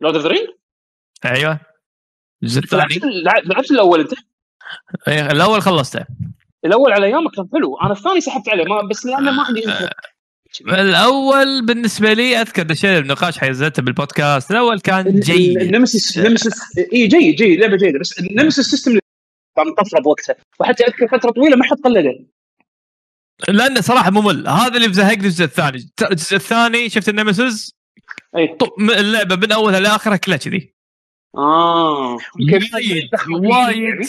Lord 0.00 0.14
of 0.14 0.22
the 0.22 0.28
Ring 0.28 0.48
أيوه. 1.24 1.60
الجزء 2.42 2.60
الثاني. 2.60 3.00
لعبت 3.24 3.70
الأول 3.70 4.00
أنت؟ 4.00 4.14
إيه، 5.08 5.30
الأول 5.30 5.62
خلصته. 5.62 6.06
الأول 6.64 6.92
على 6.92 7.06
ايامه 7.06 7.30
كان 7.30 7.48
حلو. 7.52 7.78
أنا 7.78 7.92
الثاني 7.92 8.20
سحبت 8.20 8.48
عليه 8.48 8.64
ما 8.64 8.82
بس 8.82 9.06
لأنه 9.06 9.30
ما 9.30 9.42
عندي 9.42 9.66
انترنت. 9.66 9.92
الأول 10.60 11.66
بالنسبة 11.66 12.12
لي 12.12 12.40
أذكر 12.40 12.62
دشينا 12.62 13.00
بنقاش 13.00 13.38
حيزته 13.38 13.82
بالبودكاست. 13.82 14.50
الأول 14.50 14.80
كان 14.80 15.20
جيد. 15.20 15.58
ال 15.58 15.65
nemesis 15.65 16.18
nemesis 16.18 16.78
اي 16.92 17.06
جيد 17.06 17.34
جيد 17.34 17.60
لعبة 17.60 17.76
جيدة 17.76 17.98
بس 17.98 18.20
ال 18.20 18.26
nemesis 18.26 18.66
system 18.66 18.98
كان 19.56 19.74
طفرة 19.74 20.00
بوقتها. 20.00 20.36
وحتى 20.60 20.84
أذكر 20.84 21.08
فترة 21.08 21.30
طويلة 21.30 21.56
ما 21.56 21.64
حد 21.64 21.76
قلده. 21.84 22.24
لأنه 23.48 23.80
صراحة 23.80 24.10
ممل. 24.10 24.48
هذا 24.48 24.76
اللي 24.76 24.88
مزهقني 24.88 25.12
الجزء 25.12 25.44
الثاني. 25.44 25.90
الجزء 26.02 26.36
الثاني 26.36 26.88
شفت 26.88 27.08
طو- 28.58 28.74
م- 28.78 28.90
اللعبة 28.90 29.36
من 29.36 29.52
أولها 29.52 29.80
لآخرها 29.80 30.16
كلها 30.16 30.36
كذي. 30.36 30.74
آه. 31.36 32.18
وايد 32.40 33.10
وايد. 33.30 34.08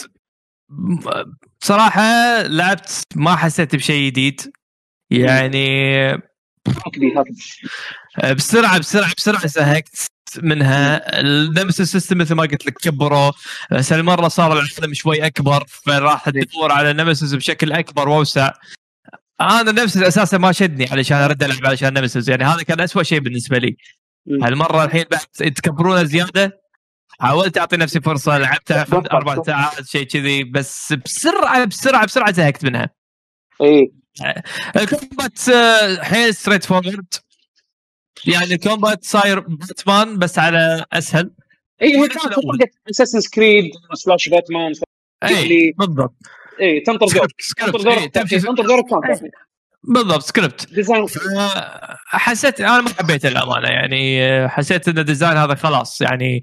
بصراحه 1.60 2.42
لعبت 2.42 3.02
ما 3.16 3.36
حسيت 3.36 3.76
بشيء 3.76 4.06
جديد. 4.06 4.52
يعني 5.10 6.12
بسرعة 8.34 8.78
بسرعة 8.78 9.14
بسرعة 9.16 9.46
زهقت 9.46 10.06
منها. 10.42 11.20
النمس 11.20 11.82
سيستم 11.82 12.18
مثل 12.18 12.34
ما 12.34 12.42
قلت 12.42 12.66
لك 12.66 12.74
كبروا. 12.78 13.32
بس 13.70 13.92
هالمره 13.92 14.28
صار 14.28 14.52
العالم 14.52 14.94
شوي 14.94 15.26
أكبر 15.26 15.64
فراح 15.68 16.30
تدور 16.30 16.72
على 16.72 16.92
نمسز 16.92 17.34
بشكل 17.34 17.72
أكبر 17.72 18.08
وأوسع. 18.08 18.50
أنا 19.40 19.72
nemesis 19.72 20.02
أساسا 20.02 20.38
ما 20.38 20.52
شدني 20.52 20.88
علشان 20.90 21.16
أرد 21.16 21.42
العب 21.42 21.66
علشان 21.66 21.92
nemesis 21.92 22.30
يعني 22.30 22.44
هذا 22.44 22.62
كان 22.62 22.80
أسوأ 22.80 23.02
شيء 23.02 23.20
بالنسبة 23.20 23.58
لي. 23.58 23.76
هالمرة 24.42 24.84
الحين 24.84 25.04
بعد 25.10 25.52
تكبرونه 25.52 26.02
زيادة 26.02 26.60
حاولت 27.20 27.58
أعطي 27.58 27.76
نفسي 27.76 28.00
فرصة 28.00 28.38
لعبتها 28.38 28.86
أربع 28.92 29.42
ساعات 29.42 29.86
شيء 29.86 30.02
كذي 30.02 30.44
بس 30.44 30.92
بسرعة 30.92 31.64
بسرعة 31.64 32.06
بسرعة 32.06 32.32
زهقت 32.32 32.64
منها. 32.64 32.90
إي. 33.62 33.92
ال 34.76 34.86
combat 34.86 35.48
آه، 35.48 36.02
حيل 36.02 36.34
straightforward 36.34 37.14
يعني 38.26 38.54
ال 38.54 38.61
combat 38.61 39.04
صاير 39.04 39.40
باتمان 39.40 40.18
بس 40.18 40.38
على 40.38 40.84
أسهل. 40.92 41.30
إي 41.82 41.98
هي 41.98 42.08
كانت 42.08 42.34
Assassin's 42.90 43.30
Creed 43.34 43.70
slash 43.94 44.28
باتمان 44.28 44.72
إي 45.24 45.74
بالضبط. 45.78 46.14
اي 46.60 46.80
تنطر 46.80 47.06
دور 47.06 47.26
سكريبت 47.38 47.76
تنطر 47.76 47.82
دور 47.82 47.98
إيه، 47.98 48.08
تمشي 48.08 48.38
تنطر 48.40 48.66
دور 48.66 48.78
الثاني 48.78 49.30
بالضبط 49.84 50.22
سكريبت. 50.22 50.68
حسيت 52.06 52.60
أنا 52.60 52.80
ما 52.80 52.88
حبيت 52.88 53.26
الامانه 53.26 53.68
يعني 53.68 54.48
حسيت 54.48 54.88
إن 54.88 54.98
ال 54.98 55.03
design 55.03 55.36
هذا 55.36 55.54
خلاص 55.54 56.00
يعني 56.00 56.42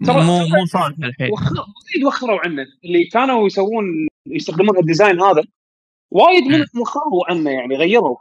مو 0.00 0.38
مو 0.38 0.66
صالح 0.72 0.96
الحين. 0.98 1.30
وايد 1.30 2.04
وخروا 2.06 2.40
عنه. 2.44 2.66
اللي 2.84 3.04
كانوا 3.04 3.46
يسوون 3.46 3.84
يستخدمون 4.26 4.78
ال 4.78 4.84
design 4.84 5.20
هذا 5.20 5.42
وايد 6.10 6.44
من 6.44 6.64
وخروا 6.80 7.30
عنه 7.30 7.50
يعني 7.50 7.76
غيروا 7.76 8.16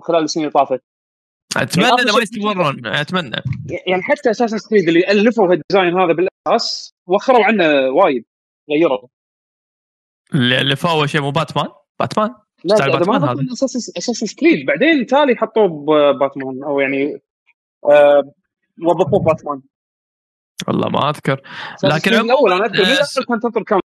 خلال 0.00 0.24
السنين 0.24 0.46
اللي 0.46 0.52
طافت. 0.52 0.82
أتمنى 1.56 1.88
يعني 1.88 2.02
انه 2.02 2.12
ما 2.12 2.22
يستمرون 2.22 2.86
أتمنى. 2.86 3.42
يعني 3.86 4.02
حتى 4.02 4.30
Assassin's 4.30 4.58
Creed 4.58 4.88
اللي 4.88 5.10
ألفوا 5.10 5.54
ال 5.54 5.60
design 5.60 5.98
هذا 5.98 6.12
بالأساس 6.12 6.94
وخروا 7.06 7.44
عنه 7.44 7.64
وايد 7.88 8.24
غيروا. 8.70 9.08
اللي 10.34 10.60
اللي 10.60 10.76
فوق 10.76 10.90
أول 10.90 11.10
شيء 11.10 11.20
مو 11.20 11.30
باتمان؟ 11.30 11.68
باتمان. 12.00 12.34
لا 12.64 12.76
style 12.76 12.92
باتمان 12.92 13.24
غلطان 13.24 13.46
Assassin's 13.98 14.26
Creed 14.26 14.66
بعدين 14.66 15.06
تالي 15.06 15.36
حطوه 15.36 15.68
بباتمان 15.68 16.62
أو 16.64 16.80
يعني 16.80 17.20
آه، 17.84 18.32
وظفوه 18.82 19.20
باتمان. 19.20 19.60
والله 20.68 20.88
ما 20.88 21.10
أذكر. 21.10 21.40
لكن 21.84 22.14
الأول 22.14 22.52
أنا 22.52 22.66
أذكر 22.66 22.78
آه، 22.78 22.82
الأول 22.82 23.26
كان 23.28 23.40
تنطر 23.40 23.62
كم 23.62 23.80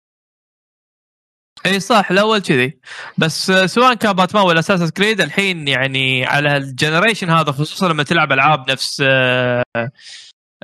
إي 1.67 1.81
صح 1.81 2.11
الأول 2.11 2.39
كذي. 2.39 2.81
بس 3.19 3.51
آه، 3.51 3.67
سواء 3.67 3.95
كان 3.95 4.13
باتمان 4.13 4.45
ولا 4.45 4.59
Assassin's 4.59 4.93
Creed 4.93 5.21
الحين 5.21 5.69
يعني 5.69 6.27
على 6.27 6.57
ال 6.57 6.64
generation 6.64 7.31
هذا 7.31 7.53
خصوصا 7.53 7.89
لما 7.89 8.03
تلعب 8.03 8.33
ألعاب 8.33 8.71
نفس 8.71 9.03
آه، 9.07 9.63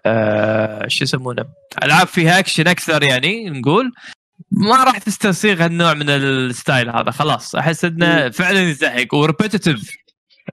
آه، 0.07 0.89
شو 0.89 1.05
يسمونه؟ 1.05 1.45
ألعاب 1.83 2.07
فيها 2.07 2.39
أكشن 2.39 2.69
أكثر 2.69 3.03
يعني 3.03 3.51
نقول. 3.51 3.93
ما 4.51 4.85
راح 4.85 4.99
تستسيغ 4.99 5.65
هالنوع 5.65 5.95
من 5.95 6.11
ال 6.11 6.24
style 6.24 6.91
هذا 6.91 7.11
خلاص. 7.11 7.55
أحس 7.55 7.85
إنه 7.85 8.31
فعلا 8.31 8.61
يزهق 8.61 9.15
و 9.15 9.21
repetitive. 9.21 9.97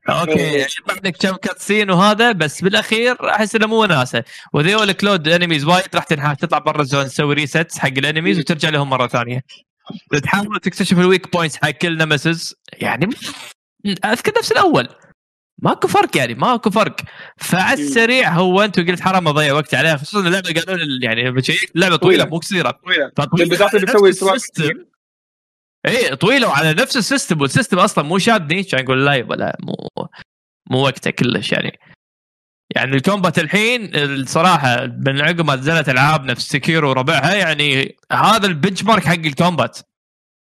okay 0.10 0.40
إيه. 0.40 0.68
عندك 0.90 1.18
كم 1.18 1.36
cutscene 1.36 1.92
وهذا 1.92 2.32
بس 2.32 2.62
بالأخير 2.62 3.30
أحس 3.30 3.56
إنه 3.56 3.68
مو 3.68 3.82
وناسة. 3.82 4.24
وذيول 4.54 4.92
كلود 4.92 5.28
enemies 5.28 5.66
وايد 5.66 5.96
راح 5.96 6.04
تنحاش 6.04 6.38
تطلع 6.38 6.58
برا 6.58 6.82
ال 6.82 6.86
zone 6.86 7.06
تسوي 7.06 7.34
reset 7.34 7.78
حق 7.78 7.88
ال 7.88 7.94
enemies 7.94 8.40
وترجع 8.40 8.70
لهم 8.70 8.90
مرة 8.90 9.08
ثانية. 9.08 9.44
تحاول 10.24 10.60
تكتشف 10.60 11.00
ال 11.00 11.06
weak 11.06 11.32
points 11.32 11.58
حق 11.58 11.70
كل 11.70 11.98
nemesis 11.98 12.56
يعني 12.74 13.10
أذكر 14.06 14.34
نفس 14.38 14.52
الأول. 14.52 14.88
ماكو 15.62 15.88
فرق 15.88 16.18
يعني 16.18 16.34
ماكو 16.34 16.70
فرق. 16.70 16.96
فعلى 17.38 17.82
السريع 17.82 18.34
هو 18.34 18.62
انت 18.62 18.80
قلت 18.80 19.02
حرام 19.02 19.28
اضيع 19.28 19.54
وقت 19.54 19.76
عليها 19.76 19.98
خصوصا 19.98 20.28
اللعبة 20.28 20.54
قالوا 20.62 20.86
يعني 21.02 21.42
اللعبه 21.76 21.96
طويلة 21.96 22.26
مو 22.26 22.38
قصيرة. 22.38 22.72
طويلة. 22.72 23.12
بالذات 23.50 23.76
اللي 23.76 23.86
بتسوي. 23.86 24.10
اي 25.88 26.16
طويلة 26.16 26.48
وعلى 26.48 26.74
نفس 26.74 26.98
ال 26.98 27.04
system 27.04 27.42
وال 27.42 27.51
system 27.51 27.80
أصلا 27.80 28.04
مو 28.04 28.18
شادني 28.18 28.64
كان 28.64 28.84
نقول 28.84 29.06
لا 29.06 29.14
يبا 29.14 29.36
لا 29.36 29.58
مو 29.62 29.76
مو 30.70 30.84
وقته 30.84 31.12
كلش 31.12 31.52
يعني. 31.52 31.80
يعني 32.76 32.96
ال 32.96 33.02
combat 33.02 33.40
الحين 33.40 33.96
الصراحة 33.96 34.86
من 34.86 35.22
عقب 35.22 35.46
ما 35.46 35.56
نزلت 35.56 35.90
ألعاب 35.90 36.26
نفس 36.26 36.50
سكيرو 36.50 36.90
وربعها 36.90 37.34
يعني 37.34 37.98
هذا 38.12 38.48
ال 38.48 38.84
benchmark 38.84 39.04
حق 39.04 39.14
ال 39.14 39.22
combat. 39.22 39.80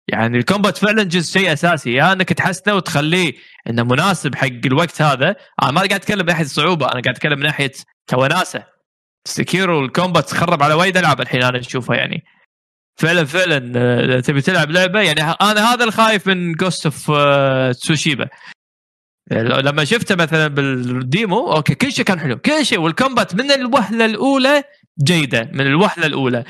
يعني 0.08 0.38
ال 0.38 0.44
combat 0.44 0.76
فعلا 0.76 1.02
جزء 1.02 1.40
شيء 1.40 1.52
أساسي 1.52 1.92
يا 1.92 2.12
إنك 2.12 2.32
تحسنه 2.32 2.74
وتخليه 2.74 3.34
إنه 3.70 3.82
مناسب 3.82 4.34
حق 4.34 4.66
الوقت 4.66 5.02
هذا. 5.02 5.36
أنا 5.62 5.70
ما 5.70 5.76
قاعد 5.76 5.92
أتكلم 5.92 6.18
من 6.18 6.26
ناحية 6.26 6.44
الصعوبه 6.44 6.86
أنا 6.86 7.00
قاعد 7.00 7.08
أتكلم 7.08 7.38
من 7.38 7.46
ناحية 7.46 7.72
كوناسة. 8.10 8.64
سكيرو 9.24 9.84
ال 9.84 9.91
combat 9.91 10.34
خرب 10.34 10.62
على 10.62 10.74
وايد 10.74 10.96
ألعاب 10.96 11.20
الحين 11.20 11.42
أنا 11.42 11.58
أشوفها 11.58 11.96
يعني. 11.96 12.24
فعلا 12.96 13.24
فعلا 13.24 13.72
آه، 13.76 14.20
تبي 14.20 14.40
تلعب 14.40 14.70
لعبة 14.70 15.00
يعني 15.00 15.20
أنا 15.22 15.74
هذا 15.74 15.84
الخايف 15.84 16.26
من 16.26 16.52
جوست 16.52 16.86
اوف 16.86 17.10
تسوشيما 17.76 18.28
لما 19.30 19.84
شفته 19.84 20.14
مثلا 20.14 20.48
بال 20.48 20.83
demo 20.83 21.52
okay 21.52 21.74
كل 21.74 21.92
شيء 21.92 22.04
كان 22.04 22.20
حلو. 22.20 22.38
كل 22.38 22.66
شيء 22.66 22.78
وال 22.78 22.92
combat 22.92 23.34
من 23.34 23.50
الوهلة 23.50 24.04
الأولى 24.04 24.62
جيدة 25.04 25.50
من 25.52 25.66
الوهلة 25.66 26.06
الأولى. 26.06 26.44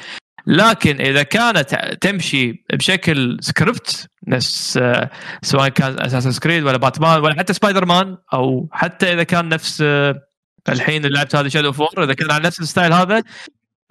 لكن 0.49 1.01
إذا 1.01 1.23
كانت 1.23 1.75
تمشي 2.01 2.65
بشكل 2.73 3.37
سكريبت 3.41 4.11
نفس 4.29 4.77
آه، 4.77 5.11
سواء 5.43 5.69
كان 5.69 6.01
اساسن 6.01 6.31
كريد 6.31 6.63
ولا 6.65 6.77
باتمان 6.77 7.21
ولا 7.21 7.35
حتى 7.39 7.53
سبايدر 7.53 7.85
مان 7.85 8.17
أو 8.35 8.69
حتى 8.73 9.13
إذا 9.13 9.23
كان 9.23 9.49
نفس 9.49 9.83
آه، 9.87 10.23
الحين 10.69 11.07
لعبت 11.07 11.37
هذه 11.37 11.49
شادو 11.49 11.73
فور 11.73 12.05
إذا 12.05 12.15
كان 12.15 12.31
على 12.31 12.45
نفس 12.45 12.61
ال 12.61 12.66
style 12.66 12.93
هذا 12.93 13.23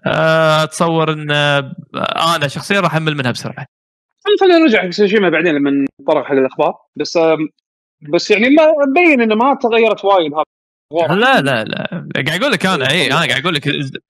آه، 0.05 0.63
أتصور 0.63 1.13
إن 1.13 1.31
أنا 2.35 2.47
شخصيا 2.47 2.79
راح 2.79 2.95
أمل 2.95 3.15
منها 3.15 3.31
بسرعة 3.31 3.65
خلينا 4.39 4.57
نرجع 4.57 4.81
حق 4.81 4.89
سوشيما 4.89 5.29
بعدين 5.29 5.55
لما 5.55 5.85
نتطرق 6.01 6.25
حق 6.25 6.31
الأخبار 6.31 6.73
بس 6.95 7.19
بس 8.13 8.31
يعني 8.31 8.49
ما 8.49 8.63
مبين 8.87 9.21
إنه 9.21 9.35
ما 9.35 9.53
تغيرت 9.61 10.05
وايد 10.05 10.33
هذا. 10.33 10.56
لا 10.91 11.41
لا 11.41 11.63
لا. 11.63 12.09
قاعد 12.27 12.41
أقول 12.41 12.51
لك 12.51 12.65
أنا 12.65 12.89
اي 12.89 13.07
أنا 13.07 13.15
قاعد 13.15 13.41
أقول 13.41 13.55
لك 13.55 13.67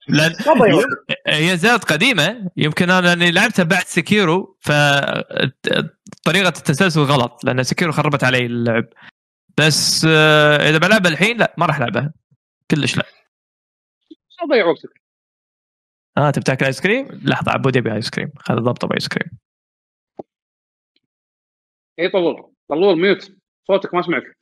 لأن. 0.08 0.34
هي 1.26 1.56
زالت 1.56 1.84
قديمة. 1.84 2.50
يمكن 2.56 2.90
أنا 2.90 3.06
لأني 3.06 3.30
لعبتها 3.30 3.62
بعد 3.62 3.82
سكيرو 3.84 4.58
ف 4.60 4.72
طريقة 6.24 6.48
التسلسل 6.48 7.00
غلط 7.00 7.44
لأن 7.44 7.62
سكيرو 7.62 7.92
خربت 7.92 8.24
علي 8.24 8.46
اللعب. 8.46 8.84
بس 9.58 10.06
آه، 10.10 10.70
إذا 10.70 10.78
بلعبها 10.78 11.10
الحين 11.10 11.36
لا 11.38 11.54
ما 11.58 11.66
راح 11.66 11.76
ألعبها. 11.76 12.12
كلش 12.70 12.96
لا. 12.96 13.04
ضيع 14.50 14.66
وقتك. 14.66 15.02
آه 16.18 16.30
تبي 16.30 16.44
تاكل 16.44 16.66
آيس 16.66 16.80
كريم؟ 16.80 17.08
لحظة 17.24 17.52
عبود 17.52 17.76
يبي 17.76 17.94
آيس 17.94 18.10
كريم. 18.10 18.32
خذ 18.38 18.54
ضبطه 18.54 18.88
بآيس 18.88 19.08
كريم. 19.08 19.30
اي 21.98 22.08
طلول. 22.08 22.52
طلول 22.68 23.00
mute. 23.00 23.32
صوتك 23.66 23.94
ما 23.94 24.02
سمعك. 24.02 24.38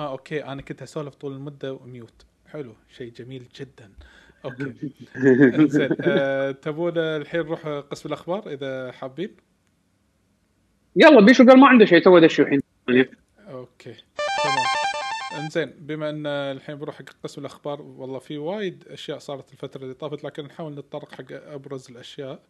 آه 0.00 0.10
okay 0.10 0.44
أنا 0.44 0.62
كنت 0.62 0.82
اسولف 0.82 1.14
طول 1.14 1.32
المدة 1.32 1.72
و 1.72 1.81
mute. 1.81 2.26
حلو 2.46 2.74
شيء 2.96 3.12
جميل 3.12 3.48
جدا. 3.56 3.92
okay. 4.44 4.92
إنزين 5.58 5.96
آه 6.00 6.50
تبون 6.50 6.98
الحين 6.98 7.40
نروح 7.40 7.66
قسم 7.66 8.08
الأخبار 8.08 8.50
إذا 8.50 8.92
حابين؟ 8.92 9.36
يلا 10.96 11.20
بيشو 11.20 11.46
قال 11.46 11.58
ما 11.60 11.68
عنده 11.68 11.84
شيء 11.84 12.04
تو 12.04 12.18
دشوا 12.18 12.44
الحين. 12.44 12.60
okay 13.48 13.94
تمام. 14.44 14.64
إنزين 15.38 15.72
بما 15.78 16.10
إن 16.10 16.26
الحين 16.26 16.78
بروح 16.78 16.98
حق 16.98 17.04
قسم 17.24 17.40
الأخبار 17.40 17.82
والله 17.82 18.18
في 18.18 18.38
وايد 18.38 18.84
أشياء 18.88 19.18
صارت 19.18 19.52
الفترة 19.52 19.82
اللي 19.82 19.94
طافت 19.94 20.24
لكن 20.24 20.44
نحاول 20.44 20.72
نتطرق 20.72 21.12
حق 21.12 21.24
أبرز 21.32 21.90
الأشياء. 21.90 22.42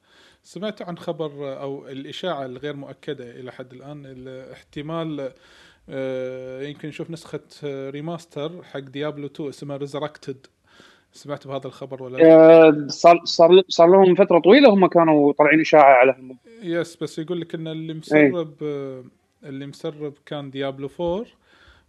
سمعت 0.42 0.82
عن 0.82 0.98
خبر 0.98 1.60
أو 1.60 1.88
الإشاعة 1.88 2.46
الغير 2.46 2.76
مؤكدة 2.76 3.30
إلى 3.30 3.52
حد 3.52 3.72
الآن 3.72 4.06
الاحتمال 4.06 5.20
آه، 5.20 5.34
يمكن 6.68 6.88
نشوف 6.88 7.10
نسخة 7.10 7.40
آه، 7.64 7.90
remaster 7.90 8.62
حق 8.62 8.78
ديابلو 8.78 9.26
2 9.26 9.48
اسمها 9.48 9.76
Resurrected 9.76 10.46
سمعت 11.12 11.46
بهذا 11.46 11.66
الخبر 11.66 12.02
ولا 12.02 12.16
لا؟ 12.16 12.32
آه، 12.68 12.86
صار 12.88 13.20
صار 13.24 13.62
صار 13.68 13.88
لهم 13.90 14.14
فترة 14.14 14.38
طويلة 14.38 14.70
هم 14.74 14.86
كانوا 14.86 15.32
طالعين 15.32 15.60
إشاعة 15.60 15.94
على 15.94 16.12
هالموضوع. 16.12 16.42
yes 16.62 16.96
بس 17.02 17.18
يقول 17.18 17.40
لك 17.40 17.54
إن 17.54 17.68
اللي 17.68 17.94
مسرب 17.94 18.54
آه، 18.62 19.04
اللي 19.44 19.66
مسرب 19.66 20.14
كان 20.26 20.50
ديابلو 20.50 20.90
4 21.00 21.24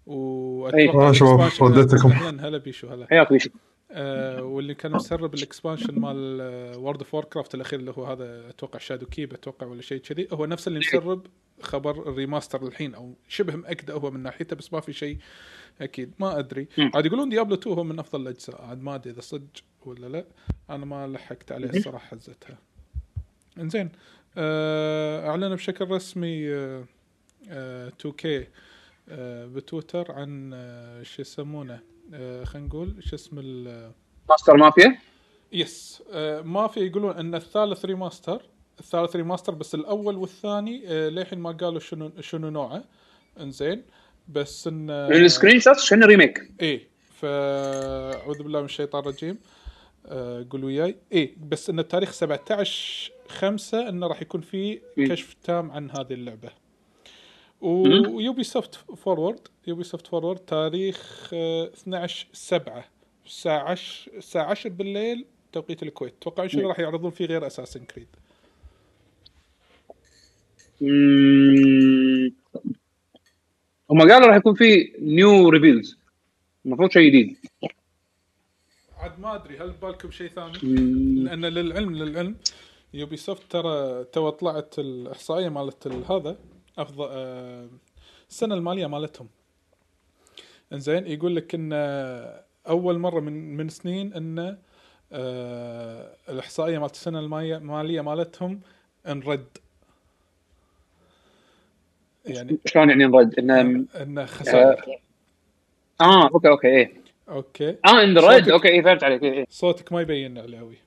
وأتوقع 0.06 1.10
آه، 1.10 1.12
شباب، 1.12 1.50
رديتكم. 1.62 2.12
أهلاً، 2.12 2.48
هلا 2.48 2.58
بيشو 2.58 2.88
هلا. 2.88 3.08
حياك 3.10 3.34
بيشو. 3.34 3.50
آه 3.94 4.44
واللي 4.44 4.74
كان 4.74 4.92
مسرب 4.92 5.34
ال 5.34 5.40
expansion 5.40 6.00
مال 6.00 6.42
وورد 6.78 6.98
اوف 7.00 7.16
كرافت 7.26 7.56
الأخير 7.56 7.80
اللي 7.80 7.94
هو 7.98 8.06
هذا 8.06 8.50
أتوقع 8.50 8.80
شادو 8.80 9.06
لاند 9.06 9.34
أتوقع 9.34 9.68
ولا 9.68 9.82
شيء 9.82 9.98
كذي 9.98 10.28
هو 10.34 10.46
نفس 10.46 10.68
اللي 10.68 10.80
مسرب 10.80 11.26
خبر 11.62 12.10
ال 12.10 12.16
remaster 12.16 12.68
الحين 12.68 12.96
أو 12.96 13.14
شبه 13.28 13.56
مأكده 13.56 13.94
هو 13.94 14.12
من 14.12 14.20
ناحيته 14.24 14.56
بس 14.56 14.74
ما 14.74 14.80
في 14.80 14.94
شيء 14.94 15.18
أكيد 15.82 16.14
ما 16.20 16.40
أدري. 16.40 16.68
عاد 16.96 17.06
يقولون 17.06 17.30
ديابلو 17.30 17.56
2 17.56 17.76
هو 17.76 17.84
من 17.84 18.00
أفضل 18.00 18.22
الأجزاء 18.22 18.62
عاد 18.62 18.82
ما 18.82 18.96
أدري 18.96 19.14
إذا 19.14 19.22
صدق 19.22 19.48
ولا 19.86 20.08
لا. 20.08 20.26
أنا 20.70 20.86
ما 20.86 21.08
لحقت 21.08 21.52
عليه 21.52 21.70
الصراحة 21.70 22.08
حزتها. 22.08 22.58
إنزين 23.58 23.92
آه 24.38 25.30
اعلنوا 25.30 25.56
بشكل 25.56 25.88
رسمي 25.92 26.54
آه 26.54 26.86
آه 27.50 27.90
2K 28.08 28.26
آه 29.10 29.46
بتويتر 29.46 30.12
عن 30.12 30.52
شو 31.04 31.22
يسمونه 31.22 31.80
خلينا 32.44 32.68
نقول 32.68 32.96
شو 33.04 33.16
اسم 33.16 33.40
ال- 33.40 33.92
ماستر 34.30 34.58
مافيا؟ 34.58 34.98
yes 35.54 36.04
ما 36.44 36.68
في 36.68 36.80
يقولون 36.80 37.18
إن 37.18 37.36
الثالث 37.36 37.86
remaster 37.86 38.42
الثالث 38.80 39.16
remaster 39.16 39.54
بس 39.54 39.76
الأول 39.76 40.18
والثاني 40.18 40.84
آه 40.88 41.10
للحين 41.10 41.40
ما 41.40 41.52
قالوا 41.52 41.80
شنو 41.80 42.12
شنو 42.20 42.50
نوعه. 42.50 42.84
إنزين. 43.40 43.84
بس 44.28 44.68
إن 44.68 44.86
من 44.86 45.26
ال 45.26 45.60
screenshot 45.60 45.90
كانه 45.90 46.06
remake 46.06 46.52
إيه. 46.62 46.88
فأعوذ 47.20 48.44
بالله 48.44 48.60
من 48.60 48.66
الشيطان 48.66 49.02
الرجيم. 49.02 49.40
آه 50.06 50.46
قول 50.50 50.64
وياي. 50.64 50.96
إيه. 51.12 51.36
بس 51.50 51.70
إن 51.70 51.80
التاريخ 51.80 52.12
17 52.12 53.12
5 53.28 53.90
إنه 53.90 54.08
راح 54.08 54.22
يكون 54.22 54.42
في. 54.42 54.82
كشف 54.98 55.36
تام 55.44 55.72
عن 55.72 55.92
هذه 55.92 56.14
اللعبة. 56.14 56.50
ويوبي 57.62 58.44
سوفت 58.44 58.76
فورورد 58.76 59.40
يوبي 59.68 59.84
سوفت 59.84 60.08
فورورد 60.08 60.40
تاريخ 60.40 61.30
آه 61.34 61.68
12 61.74 62.28
7 62.34 62.86
الساعة 63.26 63.70
10 63.70 64.18
الساعة 64.18 64.46
10 64.46 64.70
بالليل 64.70 65.26
توقيت 65.52 65.84
الكويت. 65.84 66.14
توقعون 66.22 66.50
شنو 66.50 66.70
راح 66.70 66.80
يعرضون 66.80 67.12
فيه 67.12 67.26
غير 67.26 67.48
اساسن 67.48 67.86
كريد. 67.86 68.08
هم 73.92 74.00
قالوا 74.00 74.28
راح 74.28 74.36
يكون 74.36 74.54
في 74.56 74.94
new 75.00 75.50
reveals 75.50 75.98
المفروض 76.66 76.92
شيء 76.92 77.08
جديد. 77.10 77.38
عاد 78.98 79.20
ما 79.20 79.36
أدري 79.36 79.58
هل 79.58 79.70
ببالكم 79.72 80.12
شيء 80.12 80.30
ثاني؟ 80.30 80.54
لأن 81.24 81.46
للعلم 81.46 81.96
للعلم 81.96 82.36
يوبي 82.94 83.18
سوفت 83.18 83.52
ترى 83.52 84.04
تو 84.04 84.30
طلعت 84.30 84.80
الإحصائية 84.80 85.50
مالت 85.50 85.88
ال- 85.88 86.06
هذا 86.12 86.38
افضل 86.78 87.08
آه، 87.12 87.70
السنة 88.30 88.56
المالية 88.56 88.88
مالتهم. 88.88 89.28
إنزين 90.74 91.08
يقول 91.08 91.36
لك 91.36 91.56
إن 91.56 91.74
أول 92.68 93.00
مرة 93.00 93.20
من 93.20 93.58
من 93.58 93.70
سنين 93.70 94.14
إن 94.14 94.58
آه، 95.12 96.16
الإحصائية 96.30 96.80
مالت 96.80 96.94
السنة 96.94 97.20
الماليه 97.20 98.02
مالتهم 98.02 98.62
انرد 99.08 99.46
يعني 102.26 102.58
شلون 102.66 102.90
يعني 102.90 103.06
نرد 103.06 103.40
إنه 103.40 103.86
إنه 104.02 104.26
خسائر 104.26 105.00
آه. 106.02 106.24
okay 106.34 106.48
okay 106.50 106.68
إيه. 106.68 106.94
okay. 107.30 107.70
آه 107.70 108.04
إن 108.04 108.18
رد 108.18 108.44
صوتك- 108.44 108.50
okay 108.50 108.68
إيه 108.68 108.82
فهمت 108.82 109.04
عليك 109.04 109.24
إيه. 109.24 109.32
إيه. 109.34 109.46
صوتك 109.50 109.94
ما 109.94 110.02
يبين 110.02 110.38
علاوي 110.38 110.78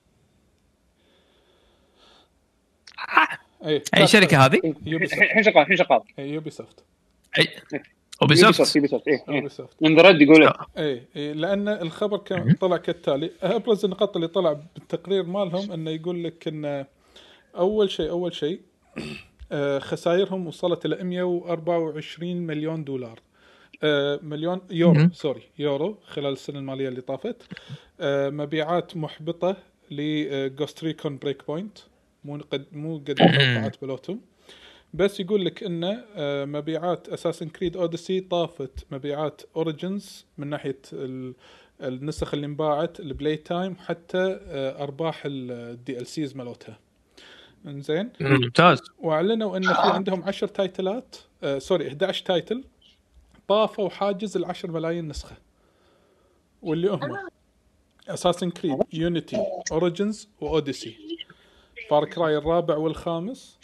أي 3.65 3.81
اي 3.97 4.07
شركة 4.07 4.45
هذه؟ 4.45 4.61
الحين 4.87 5.43
شغال 5.43 5.57
الحين 5.57 5.77
شغال. 5.77 6.01
يوبي 6.17 6.49
سوفت 6.49 6.83
اوبي 8.21 8.35
سوفت 8.35 8.75
يوبي 8.75 8.87
سوفت 8.87 9.07
إيه 9.07 9.23
إيه. 9.29 9.47
سوفت 9.47 9.75
يقول 9.81 10.53
اي 10.77 11.01
إي، 11.15 11.33
لأن 11.33 11.67
الخبر 11.67 12.17
كان 12.17 12.53
طلع 12.53 12.77
كالتالي. 12.77 13.31
أبرز 13.41 13.85
النقاط 13.85 14.15
اللي 14.15 14.27
طلع 14.27 14.53
بالتقرير 14.53 15.23
مالهم 15.23 15.71
إنه 15.71 15.91
يقول 15.91 16.23
لك 16.23 16.47
ان 16.47 16.85
أول 17.55 17.91
شيء 17.91 18.09
أول 18.09 18.33
شيء 18.35 18.61
آه، 18.97 19.01
خسائرهم 19.79 20.47
وصلت 20.47 20.85
إلى 20.85 21.03
124 21.03 22.37
مليون 22.37 22.83
دولار. 22.83 23.19
آه، 23.83 24.19
مليون 24.23 24.61
يورو. 24.71 25.09
sorry 25.13 25.41
يورو 25.59 25.97
خلال 26.05 26.33
السنة 26.33 26.59
المالية 26.59 26.87
اللي 26.89 27.01
طافت. 27.01 27.43
آه، 27.99 28.29
مبيعات 28.29 28.97
محبطة 28.97 29.57
لجوست 29.91 30.83
ريكون 30.83 31.17
بريك 31.17 31.47
بوينت 31.47 31.77
مو 32.23 32.37
قد 32.51 32.65
مو 32.71 32.97
قد 32.97 33.09
التوقعات 33.21 33.81
بلوتهم. 33.81 34.21
بس 34.93 35.19
يقول 35.19 35.45
لك 35.45 35.63
إن 35.63 35.83
آه، 36.15 36.45
مبيعات 36.45 37.09
اساسن 37.09 37.49
كريد 37.49 37.77
اوديسي 37.77 38.19
طافت. 38.19 38.85
مبيعات 38.91 39.41
اوريجنز 39.55 40.25
من 40.37 40.47
ناحية 40.47 40.79
ال- 40.93 41.33
النسخ 41.81 42.33
اللي 42.33 42.45
انباعت 42.45 42.99
ال 42.99 43.06
play 43.06 43.35
time 43.37 43.75
حتى 43.75 44.39
آه، 44.47 44.83
أرباح 44.83 45.23
ال 45.25 46.07
DLCs 46.07 46.35
مالتها. 46.35 46.79
انزين. 47.67 48.09
ممتاز. 48.21 48.81
واعلنوا 48.99 49.57
إن 49.57 49.63
في 49.63 49.73
عندهم 49.81 50.23
10 50.23 50.47
title 50.47 51.04
ات 51.04 51.15
آه 51.43 51.59
sorry 51.59 51.87
11 51.87 52.25
title 52.25 52.63
طافوا 53.47 53.89
حاجز 53.89 54.37
ال 54.37 54.45
10 54.45 54.71
ملايين 54.71 55.07
نسخة. 55.07 55.35
واللي 56.61 56.89
هم 56.91 57.17
اساسن 58.09 58.49
كريد 58.49 58.77
يونيتي 58.93 59.37
اوريجنز 59.71 60.29
واوديسي 60.41 60.97
فار 61.89 62.05
كراي 62.05 62.37
الرابع 62.37 62.75
والخامس 62.77 63.59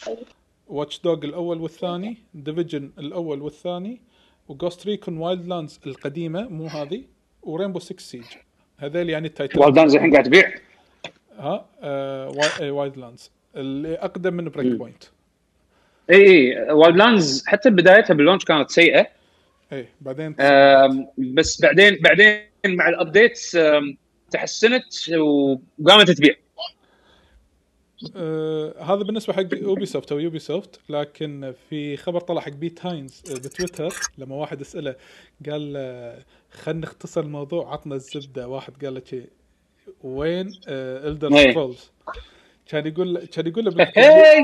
واتش 0.68 1.00
دوغ 1.00 1.24
الأول 1.24 1.60
والثاني 1.60 2.16
ديفيجن 2.34 2.92
الأول 2.98 3.42
والثاني 3.42 4.00
وجوست 4.48 4.86
ريكون 4.86 5.16
وايلد 5.18 5.46
لاندز 5.46 5.80
القديمة 5.86 6.48
مو 6.48 6.66
هذه 6.66 7.04
ورينبو 7.42 7.78
6 7.78 7.98
سيج 8.00 8.24
هذول 8.78 9.10
يعني 9.10 9.26
ال 9.28 9.32
title 9.32 9.55
ات. 9.55 9.64
وايلد 9.66 9.80
لاندز 9.80 9.94
الحين 9.94 10.12
قاعد 10.12 10.24
تبيع؟ 10.24 10.54
ها 11.38 11.66
آه 11.80 12.28
واي- 12.28 12.70
وايلد 12.70 12.96
لاندز 12.96 13.30
اللي 13.56 13.94
أقدم 13.94 14.34
من 14.34 14.48
بريك 14.48 14.72
بوينت 14.76 15.04
اي 16.10 16.16
اي 16.16 16.72
وايلد 16.72 16.96
لاندز 16.96 17.44
حتى 17.46 17.70
بدايتها 17.70 18.14
بال 18.14 18.22
launch 18.22 18.44
كانت 18.44 18.70
سيئة. 18.70 19.06
اي 19.72 19.88
بعدين 20.00 20.36
بس 21.18 21.62
بعدين 21.62 21.98
بعدين 22.00 22.42
مع 22.66 22.88
ال 22.88 22.97
updates 22.97 23.58
تحسنت 24.30 25.08
وقامت 25.18 26.10
تبيع. 26.10 26.34
آه 28.16 28.82
هذا 28.82 29.02
بالنسبة 29.02 29.32
حق 29.32 29.54
اوبي 29.62 29.86
سوفت 29.86 30.12
أو 30.12 30.18
يوبي 30.18 30.38
سوفت 30.38 30.80
لكن 30.88 31.54
في 31.70 31.96
خبر 31.96 32.20
طلع 32.20 32.40
حق 32.40 32.48
بيت 32.50 32.86
هاينز 32.86 33.22
آه، 33.30 33.34
بتويتر 33.34 33.94
لما 34.18 34.34
واحد 34.34 34.60
اساله 34.60 34.94
قال 35.50 35.74
آه، 35.76 36.24
خلينا 36.50 36.80
نختصر 36.80 37.20
الموضوع 37.20 37.72
عطنا 37.72 37.94
الزبدة. 37.94 38.48
واحد 38.48 38.84
قال 38.84 38.94
له 38.94 39.24
وين 40.02 40.52
Elder 40.68 41.36
إيه. 41.36 41.50
Scrolls 41.50 41.90
كان 42.66 42.86
يقول 42.86 43.24
كان 43.26 43.46
يقول 43.46 43.64
له. 43.64 43.92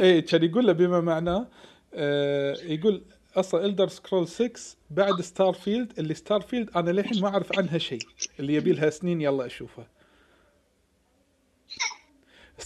اي 0.02 0.22
كان 0.22 0.44
يقول 0.44 0.66
له 0.66 0.72
بما 0.72 1.00
معناه 1.10 1.48
آه 1.94 2.56
يقول 2.64 3.02
أصلا 3.36 3.64
Elder 3.66 3.88
Scroll 3.88 4.28
6 4.28 4.50
بعد 4.90 5.20
Starfield 5.20 5.92
اللي 5.98 6.14
Starfield 6.14 6.70
أنا 6.76 6.90
للحين 6.90 7.22
ما 7.22 7.28
أعرف 7.28 7.58
عنها 7.58 7.78
شيء 7.78 7.98
اللي 8.40 8.54
يبي 8.54 8.72
لها 8.72 8.90
سنين 8.90 9.20
يلا 9.20 9.46
أشوفها. 9.46 9.86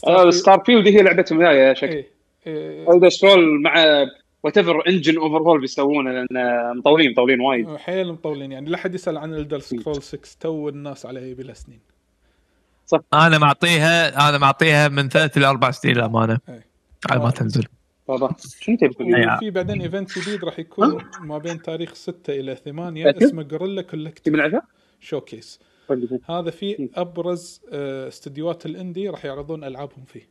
آه، 0.09 0.31
Star 0.31 0.63
field 0.67 0.89
هي 0.89 1.03
لعبتهم 1.03 1.43
هاي 1.43 1.75
شكل. 1.75 2.05
إيه، 2.47 2.93
Elder 2.93 3.09
Scroll 3.09 3.63
مع 3.63 4.05
whatever 4.45 4.89
engine 4.89 5.19
overhaul 5.19 5.61
بيسوونه 5.61 6.13
لأن 6.13 6.37
آه، 6.37 6.73
مطولين 6.77 7.11
مطولين 7.11 7.41
وايد. 7.41 7.77
حيل 7.77 8.13
مطولين 8.13 8.53
يعني 8.53 8.71
لا 8.71 8.77
حد 8.79 8.95
يسأل 8.95 9.19
عن 9.19 9.35
Elder 9.35 9.59
Scroll 9.59 10.03
6 10.03 10.29
تو 10.41 10.69
الناس 10.69 11.07
عليها 11.07 11.27
يبي 11.27 11.43
لها 11.43 11.55
سنين. 11.55 11.81
أنا 13.15 13.39
معطيها 13.39 14.29
أنا 14.29 14.39
معطيها 14.39 14.89
من 14.89 15.09
ثلاث 15.09 15.37
إلى 15.37 15.47
أربع 15.47 15.71
سنين 15.71 15.95
للأمانة. 15.95 16.39
على 17.11 17.21
ما 17.21 17.31
تنزل 17.31 17.67
بابا 18.09 18.35
شنو 18.61 18.77
تبي؟ 18.77 19.17
أي. 19.17 19.39
في 19.39 19.51
بعدين 19.51 19.81
event 19.81 20.19
جديد 20.19 20.45
راح 20.45 20.59
يكون 20.59 21.05
ما 21.21 21.39
بين 21.39 21.63
تاريخ 21.63 21.95
6 21.95 22.41
إلى 22.41 22.57
8 22.57 23.09
أكيد. 23.09 23.23
اسمه 23.23 23.43
Guerrilla 23.43 23.83
Collective؟ 23.83 24.35
showcase. 25.01 25.61
هذا 26.31 26.51
في 26.51 26.89
أبرز 26.95 27.61
آه، 27.73 28.09
استديوهات 28.09 28.67
ال 28.67 28.74
indie 28.74 29.09
راح 29.09 29.25
يعرضون 29.25 29.65
ألعابهم 29.65 30.05
فيه 30.05 30.29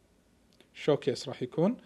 showcase 0.73 1.27
راح 1.27 1.43
يكون. 1.43 1.77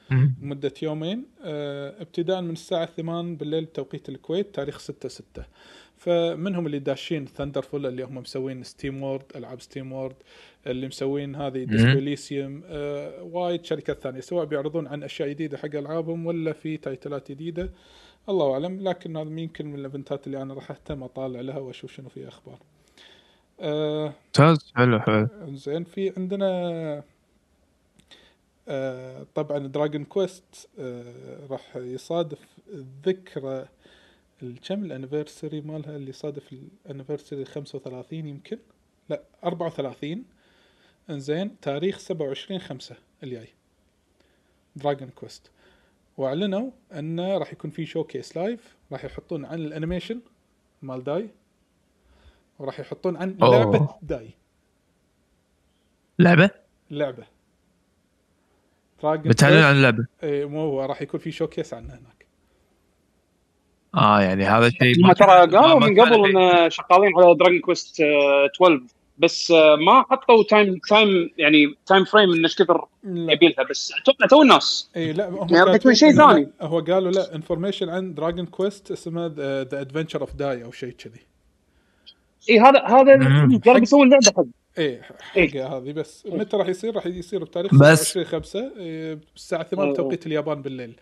مدة 0.41 0.73
يومين. 0.81 1.25
آه، 1.43 2.01
ابتداء 2.01 2.41
من 2.41 2.51
الساعة 2.51 2.85
8 2.85 3.37
بالليل 3.37 3.65
بتوقيت 3.65 4.09
الكويت 4.09 4.55
تاريخ 4.55 4.79
6 4.79 5.09
6 5.09 5.45
فمنهم 5.97 6.65
اللي 6.65 6.79
داشين 6.79 7.25
Thunderful 7.25 7.85
اللي 7.85 8.03
هم 8.03 8.15
مسوين 8.17 8.63
SteamWorld 8.63 9.23
ألعاب 9.35 9.61
SteamWorld 9.61 10.15
اللي 10.67 10.87
مسوين 10.87 11.35
هذه 11.35 11.63
Disco 11.63 11.89
Elysium 11.89 12.63
آه 12.65 13.23
وايد 13.23 13.65
شركات 13.65 13.99
ثانية 13.99 14.19
سواء 14.19 14.45
بيعرضون 14.45 14.87
عن 14.87 15.03
أشياء 15.03 15.29
جديدة 15.29 15.57
حق 15.57 15.75
ألعابهم 15.75 16.25
ولا 16.25 16.53
في 16.53 16.77
title 16.77 17.22
ات 17.22 17.31
جديدة. 17.31 17.69
الله 18.29 18.53
أعلم 18.53 18.87
لكن 18.89 19.17
هذا 19.17 19.39
يمكن 19.39 19.65
من 19.65 19.79
ال 19.79 19.86
event 19.86 20.20
ات 20.20 20.27
اللي 20.27 20.41
أنا 20.41 20.53
راح 20.53 20.71
أهتم 20.71 21.03
أطالع 21.03 21.41
لها 21.41 21.57
وأشوف 21.57 21.91
شنو 21.91 22.09
في 22.09 22.27
أخبار. 22.27 22.59
آه 23.59 24.13
ممتاز 24.25 24.73
حلو 24.75 24.99
حلو. 24.99 25.27
زين 25.53 25.83
في 25.83 26.13
عندنا 26.17 27.03
آه 28.67 29.25
طبعا 29.35 29.57
Dragon 29.59 30.05
Quest 30.05 30.69
آه 30.79 31.47
راح 31.49 31.75
يصادف 31.75 32.39
ذكرى 33.05 33.67
الكم 34.43 34.83
ال 34.85 34.91
anniversary 34.91 35.61
مالها 35.61 35.95
اللي 35.95 36.11
صادف 36.11 36.53
ال 36.85 36.90
anniversary 36.90 37.45
35 37.45 38.27
يمكن؟ 38.27 38.57
لا 39.09 39.21
34 39.43 40.23
إنزين 41.09 41.59
تاريخ 41.59 41.99
27 41.99 42.59
5 42.59 42.95
الجاي. 43.23 43.47
Dragon 44.75 45.09
Quest 45.09 45.51
وأعلنوا 46.17 46.71
انه 46.93 47.37
راح 47.37 47.53
يكون 47.53 47.71
في 47.71 47.85
showcase 47.85 48.37
live 48.37 48.75
راح 48.91 49.05
يحطون 49.05 49.45
عن 49.45 49.59
ال 49.59 49.65
animation 49.65 50.19
مال 50.81 51.03
Dai 51.03 51.29
وراح 52.59 52.79
يحطون 52.79 53.17
عن 53.17 53.37
أوه. 53.41 53.57
لعبة 53.57 53.89
Dai. 54.01 54.29
لعبة؟ 56.19 56.49
لعبة. 56.91 57.27
Dragon 59.03 59.31
بتعلن 59.31 59.63
عن 59.63 59.75
اللعبة. 59.75 60.05
اي 60.23 60.45
مو 60.45 60.59
هو 60.59 60.85
راح 60.85 61.01
يكون 61.01 61.19
في 61.19 61.31
showcase 61.31 61.73
عنه 61.73 61.89
هناك. 61.89 62.25
آه 63.95 64.21
يعني 64.21 64.45
هذا 64.45 64.69
شيء 64.69 65.05
هم 65.05 65.11
ترى 65.11 65.27
قالوا 65.27 65.79
ما 65.79 65.87
من 65.87 66.01
قبل. 66.01 66.37
ان 66.37 66.69
شغالين 66.69 67.11
على 67.17 67.35
Dragon 67.35 67.59
Quest 67.59 68.01
12 68.55 68.81
بس 69.17 69.51
آه، 69.51 69.75
ما 69.75 70.05
حطوا 70.09 70.43
time 70.43 70.79
time 70.89 71.29
يعني 71.37 71.75
time 71.85 72.05
frame 72.05 72.33
إنه 72.33 72.43
إيش 72.43 72.55
كثر 72.55 72.85
يبي 73.03 73.47
لها 73.47 73.65
بس 73.69 73.93
أتوقع 74.01 74.25
تو 74.27 74.41
الناس. 74.41 74.89
اي 74.95 75.13
لا 75.13 75.29
هم 75.29 75.47
يعني 75.55 75.95
شيء 75.95 76.11
ثاني. 76.11 76.49
هو 76.61 76.79
قالوا 76.79 77.11
لا 77.11 77.35
information 77.35 77.89
عن 77.89 78.13
Dragon 78.13 78.45
Quest 78.45 78.91
اسمه 78.91 79.25
The 79.35 79.81
Adventure 79.81 80.21
of 80.21 80.35
Dai 80.35 80.63
أو 80.63 80.71
شيء 80.71 80.91
كذي. 80.91 81.21
اي 82.49 82.59
هذا 82.59 82.83
هذا. 82.85 83.13
قالوا 83.65 83.79
بيسوون 83.79 84.09
لعبة 84.09 84.31
حق 84.37 84.64
اي 84.79 85.01
حقه 85.21 85.77
هذه 85.77 85.91
بس 85.91 86.23
متى 86.25 86.57
راح 86.57 86.67
يصير؟ 86.67 86.95
راح 86.95 87.05
يصير 87.05 87.43
بتاريخ 87.43 87.75
بس- 87.75 88.11
27 88.13 88.25
5 88.25 88.59
الساعة 89.35 89.63
8 89.63 89.87
أوه. 89.89 89.95
توقيت 89.95 90.25
اليابان 90.27 90.61
بالليل. 90.61 90.95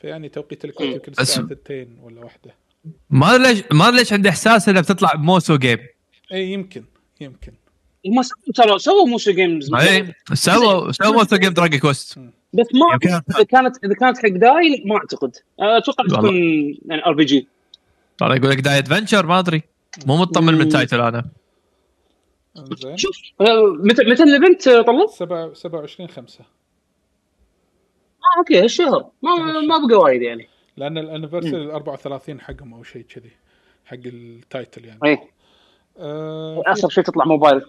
فيعني 0.00 0.28
توقيت 0.28 0.64
الكويت 0.64 0.92
يمكن 0.94 1.12
الساعة 1.18 1.44
2 1.52 1.98
ولا 2.02 2.20
واحدة. 2.24 2.54
ما 3.10 3.38
ليش 3.38 3.62
ما 3.72 3.90
ليش 3.90 4.12
عندي 4.12 4.28
إحساس 4.28 4.68
انها 4.68 4.80
بتطلع 4.82 5.12
موسو 5.16 5.56
جيم 5.56 5.78
اي 6.32 6.52
يمكن 6.52 6.84
يمكن. 7.20 7.52
هم 8.06 8.22
سووا 8.22 8.52
ترى 8.54 8.78
سووا 8.78 9.06
Musou 9.06 9.32
games 9.32 9.74
اي 9.74 10.14
سووا 10.34 10.92
سووا 10.92 11.12
موسو 11.12 11.36
game 11.36 11.52
Dragon 11.52 11.80
Quest 11.80 12.18
بس 12.52 12.66
ما 12.74 12.92
يمكن- 12.92 13.08
إذا 13.36 13.42
كانت 13.44 13.76
إذا 13.84 13.94
كانت 13.94 14.18
حق 14.18 14.28
Dai 14.28 14.82
ما 14.86 14.96
أعتقد. 14.96 15.36
آه، 15.60 15.78
أتوقع. 15.78 16.04
تكون 16.08 16.34
يعني 16.86 17.04
RP 17.06 17.24
G 17.24 17.48
ترى 18.18 18.36
يقول 18.36 18.50
لك 18.50 18.60
Dai 18.60 18.78
Adventure 18.78 19.26
ما 19.26 19.38
أدري. 19.38 19.62
مو 20.06 20.16
مطمن 20.16 20.54
من 20.54 20.68
title 20.68 21.00
أنا. 21.00 21.24
زين 22.54 22.96
شوف 22.96 23.16
آه، 23.40 23.44
متى 23.78 24.02
متى 24.04 24.22
ال 24.22 24.30
event 24.30 24.68
آه، 24.68 24.82
طلع؟ 24.82 25.06
27 25.52 26.08
5 26.08 26.40
آه 26.40 28.38
أوكي 28.38 28.60
هالشهر. 28.62 29.10
ما 29.22 29.34
ما 29.60 29.86
بقى 29.88 29.98
وايد 29.98 30.22
يعني. 30.22 30.48
لأن 30.76 30.98
ال 30.98 31.03
anniversary 31.03 31.62
ال 31.64 31.70
34 31.70 32.40
حقهم 32.40 32.74
أو 32.74 32.82
شيء 32.82 33.02
كذي 33.02 33.30
حق 33.84 33.96
ال 34.06 34.19
title 34.19 34.84
يعني. 34.84 35.00
اي 35.04 35.18
آه 35.98 36.62
في- 36.62 36.70
اخر 36.72 36.88
شيء 36.88 37.04
تطلع 37.04 37.24
موبايل. 37.24 37.62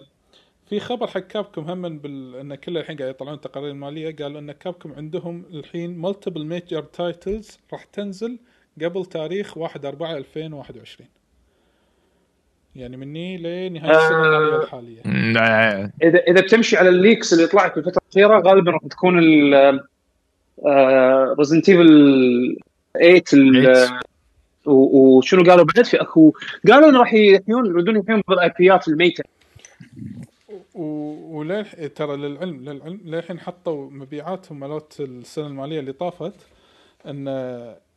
في 0.66 0.80
خبر 0.80 1.06
حق 1.06 1.18
Capcom 1.20 1.62
هم 1.70 1.98
بال... 1.98 2.36
إن 2.36 2.54
كل 2.54 2.78
الحين 2.78 2.96
قاعد 2.96 3.10
يطلعون 3.10 3.40
تقارير 3.40 3.74
مالية 3.74 4.16
قالوا 4.16 4.40
إن 4.40 4.52
Capcom 4.52 4.92
عندهم 4.92 5.44
الحين 5.50 5.98
multiple 5.98 6.44
major 6.46 6.82
titles 6.82 7.58
راح 7.72 7.84
تنزل 7.84 8.38
قبل 8.82 9.04
تاريخ 9.06 9.56
1 9.58 9.84
4 9.86 10.16
2021 10.16 11.08
يعني 12.76 12.96
مني 12.96 13.38
لنهاية 13.38 13.96
السنة 13.96 14.22
الماليه 14.24 14.56
الحالية. 14.62 15.00
مم، 15.04 15.36
آه، 15.38 15.90
إذا 16.02 16.18
إذا 16.18 16.40
بتمشي 16.40 16.76
على 16.76 16.88
ال 16.88 16.95
leaks 16.95 17.32
اللي 17.32 17.46
طلعت 17.46 17.72
في 17.72 17.76
الفترة 17.78 18.00
الأخيرة 18.16 18.40
غالبا 18.40 18.70
راح 18.70 18.80
تكون 18.90 19.18
ال 19.18 19.80
Resident 21.38 21.68
Evil 21.68 21.86
8 23.00 23.32
ال- 23.32 23.66
eight. 23.66 23.90
و- 24.66 25.16
وشنو 25.18 25.42
قالوا 25.50 25.64
بعد؟ 25.64 25.84
في 25.84 26.00
اكو 26.00 26.32
قالوا 26.68 26.88
إنه 26.88 26.98
راح 26.98 27.14
يحيون 27.14 27.66
يردون 27.66 27.96
يحيون 27.96 28.22
بال 28.28 28.52
IP 28.58 28.78
ات 28.78 28.88
الميتة. 28.88 29.24
و- 30.74 31.38
وللح... 31.38 31.74
ترى 31.96 32.16
للعلم 32.16 32.60
للعلم 32.60 33.00
للحين 33.04 33.40
حطوا 33.40 33.90
مبيعاتهم 33.90 34.60
مالت 34.60 35.00
السنة 35.00 35.46
المالية 35.46 35.80
اللي 35.80 35.92
طافت 35.92 36.34
إن 37.06 37.24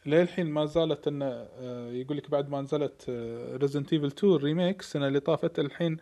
للحين 0.06 0.46
ما 0.48 0.66
زالت 0.66 1.08
إن 1.08 1.22
آه، 1.22 1.92
يقول 1.92 2.18
لك 2.18 2.30
بعد 2.30 2.50
ما 2.50 2.62
نزلت 2.62 3.06
Resident 3.62 3.94
Evil 3.94 4.08
2 4.08 4.36
remake 4.36 4.80
السنة 4.80 5.08
اللي 5.08 5.20
طافت 5.20 5.60
الحين 5.60 5.98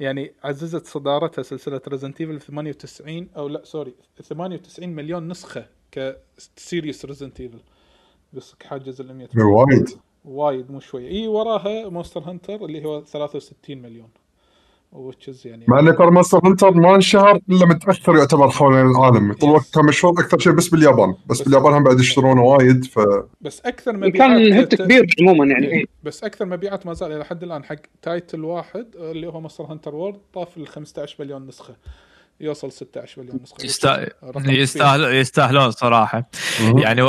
يعني 0.00 0.32
عززت 0.44 0.86
صدارتها 0.86 1.42
سلسلة 1.42 1.80
Resident 1.88 2.20
Evil 2.20 2.40
98 2.40 3.28
أو 3.36 3.48
لا 3.48 3.64
sorry 3.64 3.94
98 4.22 4.88
مليون 4.88 5.28
نسخة 5.28 5.66
ك 5.92 6.08
series 6.08 7.04
Resident 7.04 7.40
Evil 7.40 7.60
بس 8.32 8.54
حاجز 8.64 9.00
ال 9.00 9.14
100 9.14 9.28
إيه، 9.38 9.44
وايد. 9.44 9.88
وايد 10.24 10.70
مو 10.70 10.80
شوي 10.80 11.08
إي 11.08 11.28
وراها 11.28 11.88
Monster 11.88 12.20
Hunter 12.20 12.64
اللي 12.64 12.84
هو 12.84 13.04
63 13.04 13.82
مليون. 13.82 14.08
which 14.92 15.31
is 15.31 15.46
يعني 15.46 15.64
مع 15.68 15.80
انه 15.80 15.92
ترى 15.92 16.10
Monster 16.10 16.40
Hunter 16.44 16.70
ما 16.70 16.94
انشهر 16.94 17.40
إلا 17.50 17.66
متاخر 17.66 18.16
يعتبر 18.16 18.50
حول 18.50 18.74
العالم. 18.74 19.32
طول 19.32 19.50
الوقت 19.50 19.74
كان 19.74 19.84
مشهور 19.84 20.20
أكثر 20.20 20.38
شيء 20.38 20.52
بس 20.52 20.68
باليابان. 20.68 21.14
بس 21.26 21.42
باليابان 21.42 21.72
هم 21.72 21.84
بعد 21.84 22.00
يشترونه 22.00 22.42
وايد 22.42 22.84
ف 22.84 22.98
بس 23.40 23.60
أكثر 23.60 23.96
مبيعات 23.96 24.16
كان 24.16 24.52
hit 24.52 24.74
كبير 24.74 25.06
عموما 25.20 25.46
يعني. 25.46 25.66
إيه. 25.66 25.84
بس 26.02 26.24
أكثر 26.24 26.44
مبيعات 26.44 26.86
ما 26.86 26.94
زال 26.94 27.12
إلى 27.12 27.24
حد 27.24 27.42
الآن 27.42 27.64
حق 27.64 27.76
title 28.02 28.44
واحد 28.44 28.86
اللي 28.94 29.26
هو 29.26 29.40
Monster 29.40 29.64
Hunter 29.64 29.94
World 29.94 30.18
طاف 30.34 30.56
ال 30.56 30.68
15 30.68 31.16
مليون 31.24 31.46
نسخة. 31.46 31.74
يوصل 32.40 32.72
16 32.72 33.22
مليون 33.22 33.40
نسخة. 33.42 34.10
يستاهل 34.48 35.14
يستاهلون 35.14 35.70
صراحة. 35.70 36.30
يعني. 36.60 37.02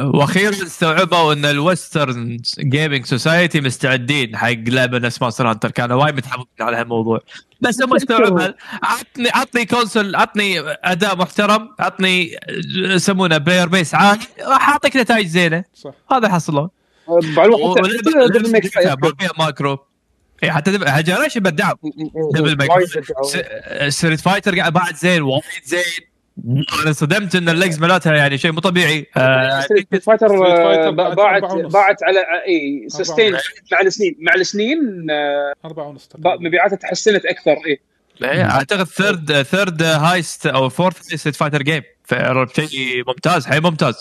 وأخيرا 0.00 0.50
استوعبوا 0.50 1.32
إن 1.32 1.44
ال 1.44 1.56
Western 1.56 2.36
gaming 2.58 3.06
society 3.06 3.60
مستعدين 3.60 4.36
حق 4.36 4.52
لعبة 4.66 4.98
نفس 4.98 5.22
Monster 5.22 5.50
Hunter. 5.50 5.70
كانوا 5.70 6.02
وايد 6.02 6.16
متحمسين 6.16 6.46
على 6.60 6.76
هالموضوع. 6.76 7.20
بس 7.60 7.82
هم 7.82 7.94
استوعبوا 7.94 8.52
عطني 8.82 9.28
عطني 9.34 9.64
console 9.66 10.16
عطني 10.16 10.60
اداء 10.60 11.16
محترم. 11.16 11.68
عطني 11.80 12.36
يسمونه 12.76 13.38
بلاير 13.38 13.68
بيس 13.68 13.94
عالي. 13.94 14.20
راح 14.40 14.68
أعطيك 14.68 14.96
نتائج 14.96 15.26
زينة. 15.26 15.64
صح. 15.74 15.92
هذا 16.12 16.28
حصلوا. 16.28 16.68
مع 17.08 17.44
الوقت 17.44 17.78
ماكرو 19.38 19.87
إيه، 20.42 20.50
حتى 20.50 20.78
جنريشن 21.02 21.40
بدعوا. 21.40 21.76
دبل 22.34 22.56
ماي 22.56 22.86
ستريت 23.90 24.20
فايتر 24.20 24.58
قاعد 24.58 24.72
بعد 24.72 24.94
زين 24.94 25.22
وايد 25.22 25.42
زين. 25.64 25.82
أنا 26.84 26.92
صدمت 26.92 27.34
إن 27.34 27.48
الليجز 27.48 27.78
مالتها 27.78 28.16
يعني 28.16 28.38
شيء 28.38 28.52
مو 28.52 28.60
طبيعي. 28.60 29.06
آه، 29.16 29.60
ستريت 29.60 30.04
فايتر 30.04 30.28
ستريت 30.28 30.42
فايتر 30.42 30.88
آه، 30.88 30.90
باعت 30.90 31.42
باعت 31.72 32.02
على 32.02 32.18
اي 32.46 32.86
سستين. 32.88 33.32
مع 33.72 33.80
السنين 33.80 34.16
مع 34.20 34.34
السنين 34.34 35.06
آه، 35.10 35.52
أربعة 35.64 35.88
ونص. 35.88 36.08
مبيعاتها 36.18 36.76
تحسنت 36.76 37.26
أكثر 37.26 37.56
اي 37.66 37.80
إيه، 38.22 38.50
أعتقد 38.50 38.86
third 38.86 39.42
third 39.42 39.82
highest 39.82 40.46
أو 40.46 40.68
fourth 40.68 40.96
Street 40.96 41.36
Fighter 41.36 41.62
game 41.62 41.82
شيء 42.52 43.02
ممتاز 43.06 43.46
حي 43.46 43.60
ممتاز. 43.60 43.94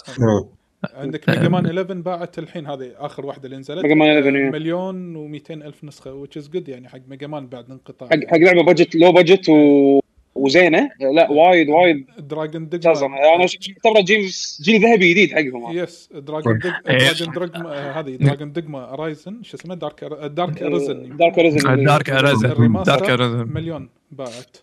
عندك 0.94 1.30
Mega 1.30 1.49
Man 1.49 1.65
11 1.66 1.94
باعت 1.94 2.40
الحين 2.40 2.68
هذه 2.68 2.91
آخر 2.98 3.26
واحدة 3.26 3.45
اللي 3.45 3.58
نزلت. 3.58 3.84
Mega 3.84 3.95
Man 3.95 4.10
11 4.10 4.36
إيه. 4.36 4.49
مليون 4.49 5.16
و200 5.16 5.52
ألف 5.52 5.84
نسخة 5.84 6.26
which 6.26 6.41
is 6.41 6.45
good 6.45 6.70
يعني 6.70 6.90
حق 6.90 6.99
Mega 7.07 7.28
Man 7.28 7.48
بعد 7.48 7.72
انقطاع. 7.72 8.10
حق 8.10 8.28
حق 8.28 8.38
لعبة 8.38 8.64
budget 8.64 8.95
low 8.95 9.11
budget 9.11 9.49
و... 9.49 9.99
وزينة. 10.36 10.90
لا 10.99 11.32
وايد 11.32 11.70
وايد 11.70 12.06
Dragon's 12.19 12.69
Dogma 12.69 12.94
أنا 12.95 13.45
اعتبره 13.86 14.02
جيل 14.02 14.32
جيل 14.62 14.82
ذهبي 14.82 15.12
جديد 15.12 15.32
حقهم. 15.32 15.78
yes 15.78 16.10
Dragon's 16.14 16.60
Dog 16.60 16.72
إيه. 16.90 16.98
Dragon 16.98 17.34
Dragma 17.34 17.99
هذه 17.99 18.16
Dragon's 18.15 18.52
Dogma 18.52 18.94
Arisen 18.94 19.44
شو 19.44 19.58
اسمه؟ 19.58 19.76
Dark 19.76 20.03
Dark 20.03 20.64
Arisen 20.64 21.18
Dark 21.18 21.38
Risen 21.38 21.84
Dark 21.84 22.10
Arisen 22.10 22.52
ال 22.52 22.56
remaster 22.56 22.95
Dark 22.95 23.10
Arisen 23.10 23.48
مليون 23.54 23.90
باعت. 24.12 24.58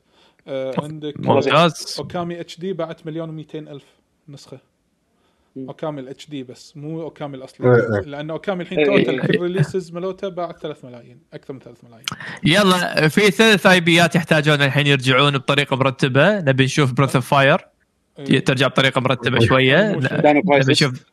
آه 0.49 0.75
عندك 0.79 1.21
ممتاز. 1.21 1.97
Okami 1.99 2.41
HD 2.41 2.73
باعت 2.73 3.07
مليون 3.07 3.45
و200 3.45 3.55
ألف 3.55 3.85
نسخة. 4.29 4.74
Okami 5.59 6.01
ال 6.01 6.31
HD 6.31 6.43
بس 6.43 6.77
مو 6.77 7.03
Okami 7.03 7.35
إيه، 7.35 7.41
الاصلي 7.41 7.67
إيه. 7.67 8.01
لأن 8.01 8.31
Okami 8.31 8.63
الحين 8.63 8.79
إيه، 8.79 8.87
total 8.87 9.21
إيه. 9.21 9.27
كل 9.27 9.41
releases 9.43 9.93
مالته 9.93 10.29
باعت 10.29 10.59
3 10.59 10.89
ملايين 10.89 11.19
أكثر 11.35 11.55
من 11.55 11.61
3 11.61 11.79
ملايين. 11.89 12.07
يلا 12.45 13.09
في 13.09 13.31
ثلاث 13.31 13.67
IP 13.67 13.81
ات 13.81 14.17
يحتاجون 14.17 14.63
الحين 14.63 14.87
يرجعون 14.87 15.39
بطريقة 15.39 15.77
مرتبة. 15.77 16.41
نبي 16.41 16.65
نشوف 16.65 16.93
Breath 16.93 17.17
of 17.17 17.29
Fire 17.29 17.59
إيه. 18.19 18.45
ترجع 18.45 18.67
بطريقة 18.67 19.01
مرتبة 19.01 19.47
شوية. 19.47 19.93
Dino 19.93 20.39
نبي 20.39 20.43
Crisis 20.43 20.71
نشوف 20.71 21.05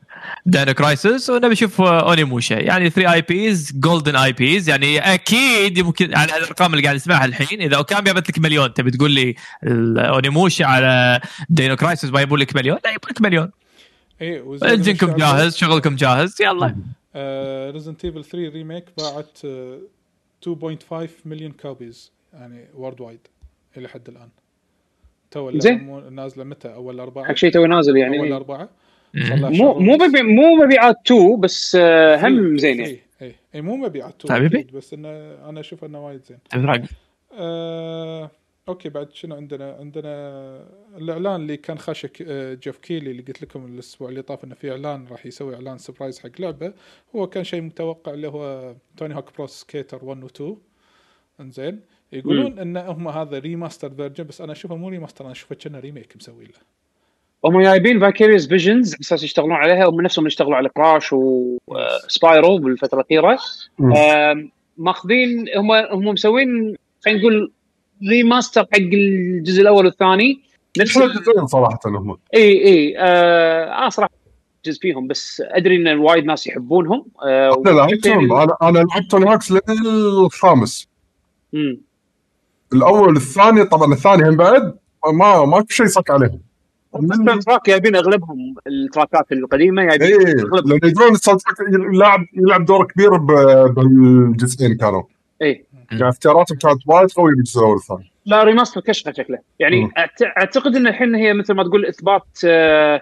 Dino 0.45 0.73
Crisis 0.73 1.29
ونبي 1.29 1.47
نشوف 1.47 1.81
Onimusha 1.81 2.53
يعني 2.53 2.89
3 2.89 3.13
IPs 3.13 3.71
golden 3.75 4.15
IPs 4.15 4.69
يعني 4.69 4.99
أكيد 4.99 5.77
يمكن 5.77 6.15
على 6.15 6.37
الأرقام 6.37 6.71
اللي 6.71 6.83
قاعد 6.83 6.95
نسمعها 6.95 7.25
الحين. 7.25 7.61
إذا 7.61 7.77
Okami 7.77 8.03
جابت 8.03 8.29
لك 8.29 8.39
مليون 8.39 8.73
تبي 8.73 8.91
تقول 8.91 9.11
لي 9.11 9.35
اونيموشا 9.97 10.65
على 10.65 11.21
دينو 11.49 11.75
كرايسس 11.75 12.05
ما 12.05 12.21
يبون 12.21 12.39
لك 12.39 12.55
مليون؟ 12.55 12.77
لا 12.85 12.89
يبون 12.89 13.11
لك 13.11 13.21
مليون. 13.21 13.51
إيه 14.21 14.41
وزي 14.41 14.73
انجنكم 14.73 15.15
جاهز 15.15 15.55
شغلكم 15.55 15.95
جاهز 15.95 16.41
يلا. 16.41 16.75
ريزنت 17.71 18.05
ايفل 18.05 18.23
3 18.25 18.49
ريميك 18.53 18.85
باعت 18.97 19.37
آه، 19.45 19.79
2.5 20.41 21.09
مليون 21.25 21.51
كوبيز 21.51 22.11
يعني 22.33 22.67
وورد 22.75 23.01
وايد 23.01 23.27
إلى 23.77 23.87
حد 23.87 24.07
الآن. 24.09 24.29
تو 25.31 25.59
زين. 25.59 26.13
نازلة 26.15 26.43
متى؟ 26.43 26.73
أول 26.73 26.99
أربعة؟ 26.99 27.25
حق 27.25 27.33
شيء 27.35 27.51
توي 27.51 27.67
نازل 27.67 27.91
أول 27.91 27.99
يعني 27.99 28.35
أربعة. 28.35 28.69
صار 29.27 29.37
لها 29.37 29.49
مو 29.49 29.79
مو 29.79 29.93
ونص. 29.93 30.03
مبي 30.03 30.21
مو 30.21 30.55
مبيعات 30.65 30.95
2 31.05 31.39
بس 31.39 31.77
آه، 31.81 32.27
هم 32.27 32.51
إيه، 32.51 32.57
زين 32.57 32.79
يعني 32.79 32.89
اي 32.91 33.01
اي 33.21 33.35
اي 33.55 33.61
مو 33.61 33.75
مبيعات 33.75 34.13
تو 34.21 34.33
حبيبي. 34.33 34.59
أكيد، 34.59 34.75
بس 34.75 34.93
إنه 34.93 35.09
أنا 35.49 35.59
أشوف 35.59 35.83
إنه 35.85 36.05
وايد 36.05 36.21
زين. 36.23 36.37
آه، 37.33 38.31
okay 38.71 38.89
بعد 38.89 39.13
شنو 39.13 39.35
عندنا؟ 39.35 39.75
عندنا 39.79 40.11
الإعلان 40.97 41.41
اللي 41.41 41.57
كان 41.57 41.77
خاشه 41.77 42.07
ك- 42.07 42.21
آه، 42.27 42.53
Geoff 42.53 42.77
Keighley 42.77 43.11
اللي 43.11 43.21
قلت 43.21 43.41
لكم 43.41 43.65
الأسبوع 43.65 44.09
اللي 44.09 44.21
طاف 44.21 44.43
إنه 44.43 44.55
في 44.55 44.71
إعلان 44.71 45.07
راح 45.11 45.25
يسوي 45.25 45.55
إعلان 45.55 45.77
surprise 45.77 46.19
حق 46.19 46.29
لعبة. 46.39 46.73
هو 47.15 47.27
كان 47.27 47.43
شيء 47.43 47.61
متوقع 47.61 48.13
اللي 48.13 48.27
هو 48.27 48.75
Tony 48.97 49.15
Hawk's 49.15 49.37
Pro 49.37 49.47
Skater 49.47 50.05
1 50.05 50.23
و 50.23 50.27
2 50.27 50.57
إنزين. 51.39 51.79
يقولون 52.13 52.59
إن 52.59 52.77
هم 52.77 53.07
هذا 53.07 53.39
remaster 53.39 53.89
version 53.89 54.23
بس 54.23 54.41
أنا 54.41 54.51
أشوفه 54.51 54.75
مو 54.75 54.89
remaster 54.89 55.23
أنا 55.25 55.31
أشوفه 55.31 55.55
كأنه 55.55 55.79
remake 55.79 56.13
مسوي 56.17 56.45
له. 56.45 56.51
هم 57.45 57.61
جايبين 57.61 57.99
Vicarious 57.99 58.47
Visions 58.47 58.93
على 58.93 58.99
أساس 59.01 59.23
يشتغلون 59.23 59.51
عليها 59.51 59.85
هم 59.85 60.01
نفسهم 60.01 60.23
اللي 60.23 60.27
اشتغلوا 60.31 60.55
على 60.55 60.69
Crash 60.69 61.13
و 61.13 61.37
Spyro 61.37 62.57
بالفترة 62.57 62.99
الأخيرة. 62.99 63.39
ماخذين 64.77 65.45
هم 65.57 65.71
هم 65.71 66.05
مسوين 66.05 66.75
خلينا 67.05 67.19
نقول 67.19 67.51
ريماستر 68.09 68.61
حق 68.61 68.77
الجزء 68.77 69.61
الأول 69.61 69.85
والثاني. 69.85 70.41
نفس 70.79 70.95
حلو 70.95 71.05
ال- 71.05 71.13
جزئين 71.13 71.47
صراحة 71.47 71.79
هم؟ 71.85 72.17
إي 72.35 72.65
إي. 72.65 72.95
آه 72.97 73.77
أنا 73.79 73.89
صراحة 73.89 74.11
جزء 74.65 74.81
فيهم 74.81 75.07
بس 75.07 75.43
أدري 75.45 75.75
إن 75.75 75.99
وايد 75.99 76.25
ناس 76.25 76.47
يحبونهم. 76.47 77.05
آه 77.23 77.61
لا 77.65 77.71
لعبتهم 77.71 78.33
أنا 78.33 78.57
أنا 78.61 78.79
لعبت 78.79 79.15
هوكس 79.15 79.51
للخامس. 79.51 80.87
مم. 81.53 81.81
الأول 82.73 83.15
الثاني 83.15 83.63
طبعا 83.63 83.93
الثاني 83.93 84.29
هم 84.29 84.35
بعد 84.37 84.73
ما 85.13 85.45
ما 85.45 85.63
في 85.63 85.75
شيء 85.75 85.85
صك 85.85 86.09
عليهم. 86.11 86.39
الساوند 86.95 87.43
تراك 87.43 87.67
جايبين 87.67 87.95
أغلبهم 87.95 88.55
التراكات 88.67 89.31
القديمة 89.31 89.83
جايبين 89.85 90.27
إيه 90.27 90.33
اغلبهم 90.39 90.69
لأن 90.69 90.79
يدرون 90.83 91.11
ال 91.11 91.16
sound 91.16 91.41
يلعب 91.93 92.25
يلعب 92.33 92.65
دور 92.65 92.85
كبير 92.85 93.17
بالجزئين 93.67 94.77
كانوا. 94.77 95.03
إي. 95.41 95.65
يعني 95.91 96.09
اختياراتهم 96.09 96.57
كانت 96.57 96.81
وايد 96.87 97.11
قوية 97.11 97.35
بالجزء 97.35 97.59
الأول 97.59 97.73
والثاني. 97.73 98.11
لا 98.25 98.43
remaster 98.43 98.81
كشخه 98.81 99.11
شكله. 99.11 99.39
يعني 99.59 99.81
مم. 99.81 99.89
أعت- 99.89 100.37
أعتقد 100.37 100.75
إن 100.75 100.87
الحين 100.87 101.15
هي 101.15 101.33
مثل 101.33 101.53
ما 101.53 101.63
تقول 101.63 101.85
إثبات 101.85 102.23
آه 102.45 103.01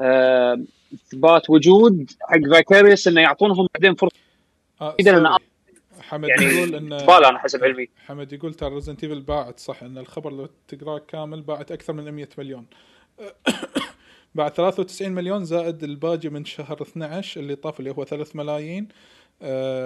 آه 0.00 0.58
إثبات 0.94 1.50
وجود 1.50 2.10
حق 2.20 2.38
Vicarious 2.52 3.08
إنه 3.08 3.20
يعطونهم 3.20 3.66
بعدين 3.74 3.94
فرصة. 3.94 4.16
آه 4.80 4.94
إذا 5.00 5.10
أنا 5.18 5.28
sorry. 5.28 5.44
حمد 6.00 6.28
يعني 6.28 6.44
يقول 6.44 6.74
إن 6.74 6.92
أنا 6.92 7.38
حسب 7.38 7.64
علمي. 7.64 7.88
حمد 8.06 8.32
يقول 8.32 8.54
ترى 8.54 8.74
Resident 8.74 9.04
Evil 9.04 9.20
باعت 9.20 9.58
صح 9.60 9.82
إن 9.82 9.98
الخبر 9.98 10.32
لو 10.32 10.48
تقراه 10.68 10.98
كامل 10.98 11.42
باعت 11.42 11.72
أكثر 11.72 11.92
من 11.92 12.10
100 12.12 12.28
مليون. 12.38 12.66
بعد 14.34 14.50
93 14.52 15.12
مليون 15.12 15.44
زائد 15.44 15.84
الباقي 15.84 16.28
من 16.28 16.44
شهر 16.44 16.82
12 16.82 17.40
اللي 17.40 17.54
طاف 17.54 17.80
اللي 17.80 17.90
هو 17.90 18.04
3 18.04 18.36
ملايين. 18.36 18.88
آه، 18.88 18.94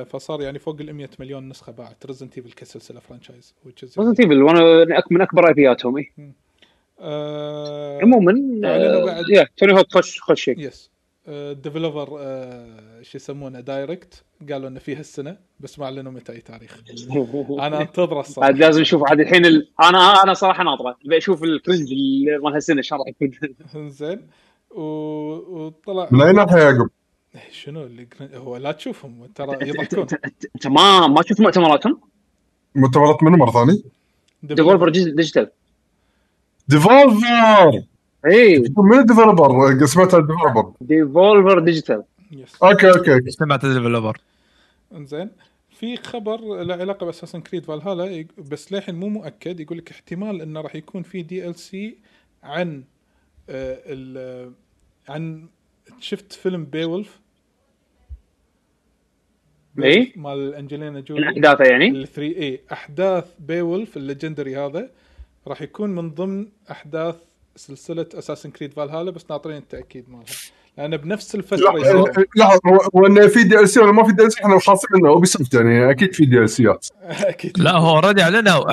فصار 0.05 0.43
يعني 0.43 0.59
فوق 0.59 0.77
ال 0.81 0.95
100 0.95 1.09
مليون 1.19 1.49
نسخة 1.49 1.73
باعت 1.73 2.07
ريزنت 2.07 2.37
ايفل 2.39 2.53
كسلسلة 2.53 3.01
فرانشايز 3.01 3.55
ريزنت 3.99 4.20
ايفل 4.20 4.39
من 5.11 5.20
أكبر 5.23 5.49
إي. 5.49 5.55
بياتهم 5.55 5.97
اي 5.97 6.12
آه، 7.01 7.99
عموما 8.03 8.33
آه 8.65 9.05
بعد. 9.05 9.24
يا 9.29 9.47
توني 9.57 9.73
هوك 9.73 9.87
خش 9.93 10.20
خش 10.20 10.49
يس 10.49 10.91
ديفلوبر 11.53 12.07
شو 13.03 13.16
يسمونه 13.16 13.61
دايركت 13.61 14.24
قالوا 14.51 14.69
إنه 14.69 14.81
فيه 14.81 15.01
السنة 15.01 15.37
بس 15.61 15.79
ما 15.79 15.85
أعلنوا 15.85 16.12
متى 16.12 16.33
أي 16.33 16.41
تاريخ. 16.41 16.81
أنا 17.66 17.81
أنتظره 17.81 18.20
الصراحة. 18.20 18.47
عاد 18.47 18.59
لازم 18.59 18.81
نشوف 18.81 19.03
عاد 19.11 19.20
الحين 19.20 19.47
ال... 19.47 19.69
أنا 19.81 20.23
أنا 20.23 20.35
صراحة 20.35 20.65
ناطره 20.65 20.97
ابي 21.07 21.16
أشوف 21.19 21.45
ال 21.45 21.51
cringe 21.51 21.93
اللي 21.93 22.39
مال 22.39 22.53
هالسنة 22.53 22.83
شو 22.83 22.97
راح 22.97 23.07
يكون 23.09 23.91
زين 23.91 24.27
وطلع 24.70 26.09
من 26.11 26.23
أي 26.23 26.33
ناحية 26.33 26.59
يعقوب؟ 26.59 26.89
إيه، 27.35 27.51
شنو 27.53 27.83
اللي 27.83 28.07
هو 28.35 28.57
لا 28.57 28.73
تشوفهم 28.73 29.27
ترى 29.35 29.69
يضحكون 29.69 30.07
انت 30.57 30.67
ما 30.67 31.07
ما 31.07 31.23
شفت 31.23 31.41
مؤتمراتهم؟ 31.41 32.01
مؤتمرات 32.75 33.23
منو 33.23 33.37
مرة 33.37 33.51
ثانية؟ 33.51 33.83
Devolver 34.43 34.89
Digital 34.89 35.51
Devolver 36.69 37.83
اي 38.27 38.59
من 38.79 38.99
ال 38.99 39.07
Devolver 39.07 39.79
قسمتها 39.83 40.19
ال 40.19 40.24
Devolver 40.24 40.73
Devolver 40.81 41.59
Digital 41.59 42.03
okay 42.62 42.91
okay. 42.91 43.31
سمعت 43.31 43.65
ال 43.65 43.71
Devolver 43.71 44.20
إنزين 44.95 45.31
في 45.71 45.97
خبر 45.97 46.63
له 46.63 46.75
علاقة 46.75 47.07
ب 47.07 47.10
Assassin's 47.10 47.41
Creed 47.41 47.65
Valhalla 47.65 48.27
بس 48.39 48.73
للحين 48.73 48.95
مو 48.95 49.09
مؤكد 49.09 49.61
يقول 49.61 49.79
لك 49.79 49.91
احتمال 49.91 50.43
إنه 50.43 50.61
راح 50.61 50.75
يكون 50.75 51.03
في 51.03 51.23
DLC 51.23 51.99
عن 52.43 52.85
آه، 53.49 53.83
ال 53.87 54.53
عن 55.09 55.47
شفت 56.01 56.33
فيلم 56.33 56.65
بيولف 56.65 57.21
إيه؟ 59.78 60.12
مال 60.16 60.55
أنجلينا 60.55 61.03
جولي. 61.03 61.28
احداثه 61.28 61.65
يعني؟ 61.65 61.89
ال 61.89 62.07
3 62.07 62.23
اي 62.23 62.61
أحداث 62.73 63.24
Beowulf 63.39 63.97
ال 63.97 64.03
legendary 64.03 64.57
هذا 64.57 64.90
راح 65.49 65.62
يكون 65.62 65.90
من 65.90 66.11
ضمن 66.11 66.47
أحداث 66.70 67.15
سلسلة 67.57 68.07
Assassin's 68.15 68.51
Creed 68.51 68.73
Valhalla 68.73 69.11
بس 69.11 69.24
ناطرين 69.31 69.57
التأكيد 69.57 70.05
مالها. 70.09 70.24
لأن 70.78 70.97
بنفس 70.97 71.35
الفترة 71.35 71.73
لا 72.36 72.59
هو 72.97 73.07
إنه 73.07 73.27
في 73.27 73.43
DLC 73.45 73.81
ولا 73.81 73.93
ما 73.93 74.05
في 74.05 74.12
DLC 74.12 74.41
إحنا 74.40 74.59
خالصين 74.59 74.91
انه 74.97 75.09
Ubisoft 75.09 75.55
يعني 75.55 75.90
أكيد 75.90 76.15
في 76.15 76.24
DLC 76.27 76.51
ات 76.51 76.87
أكيد. 77.03 77.59
لا 77.59 77.73
هو 77.73 77.97
already 77.97 78.23
أعلنوا 78.23 78.65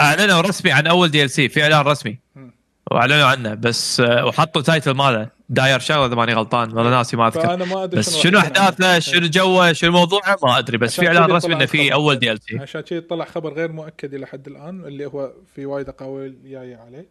أعلنوا 0.00 0.40
رسمي 0.40 0.72
عن 0.72 0.86
أول 0.86 1.08
DLC 1.08 1.48
في 1.48 1.62
إعلان 1.62 1.80
رسمي. 1.80 2.18
مم. 2.36 2.47
وأعلنوا 2.90 3.24
عنه 3.24 3.54
بس 3.54 4.00
آه، 4.00 4.26
وحطوا 4.26 4.62
title 4.62 4.90
ماله. 4.90 5.30
داير 5.48 5.78
شغلة 5.78 6.06
إذا 6.06 6.14
ماني 6.14 6.34
غلطان 6.34 6.72
ولا 6.72 6.90
ناسي 6.90 7.16
ما 7.16 7.28
أذكر. 7.28 7.40
فأنا 7.40 7.64
ما 7.64 7.84
أدري 7.84 7.98
بس 7.98 8.16
شنو 8.18 8.38
أحداثه؟ 8.38 8.88
عنه. 8.90 8.98
شنو 8.98 9.26
جوه؟ 9.26 9.72
شنو 9.72 9.92
موضوعه 9.92 10.38
ما 10.42 10.58
أدري 10.58 10.78
بس 10.78 11.00
في 11.00 11.06
اعلان 11.06 11.30
رسمي 11.30 11.54
انه 11.54 11.66
في. 11.66 11.92
أول 11.92 12.16
DLC 12.16 12.58
عشان 12.58 12.80
كذا 12.80 13.00
طلع 13.00 13.24
خبر 13.24 13.54
غير 13.54 13.72
مؤكد 13.72 14.14
إلى 14.14 14.26
حد 14.26 14.46
الآن 14.46 14.84
اللي 14.84 15.06
هو 15.06 15.32
في 15.54 15.66
وايد 15.66 15.88
أقاويل 15.88 16.36
جاية 16.44 16.76
عليه. 16.76 17.06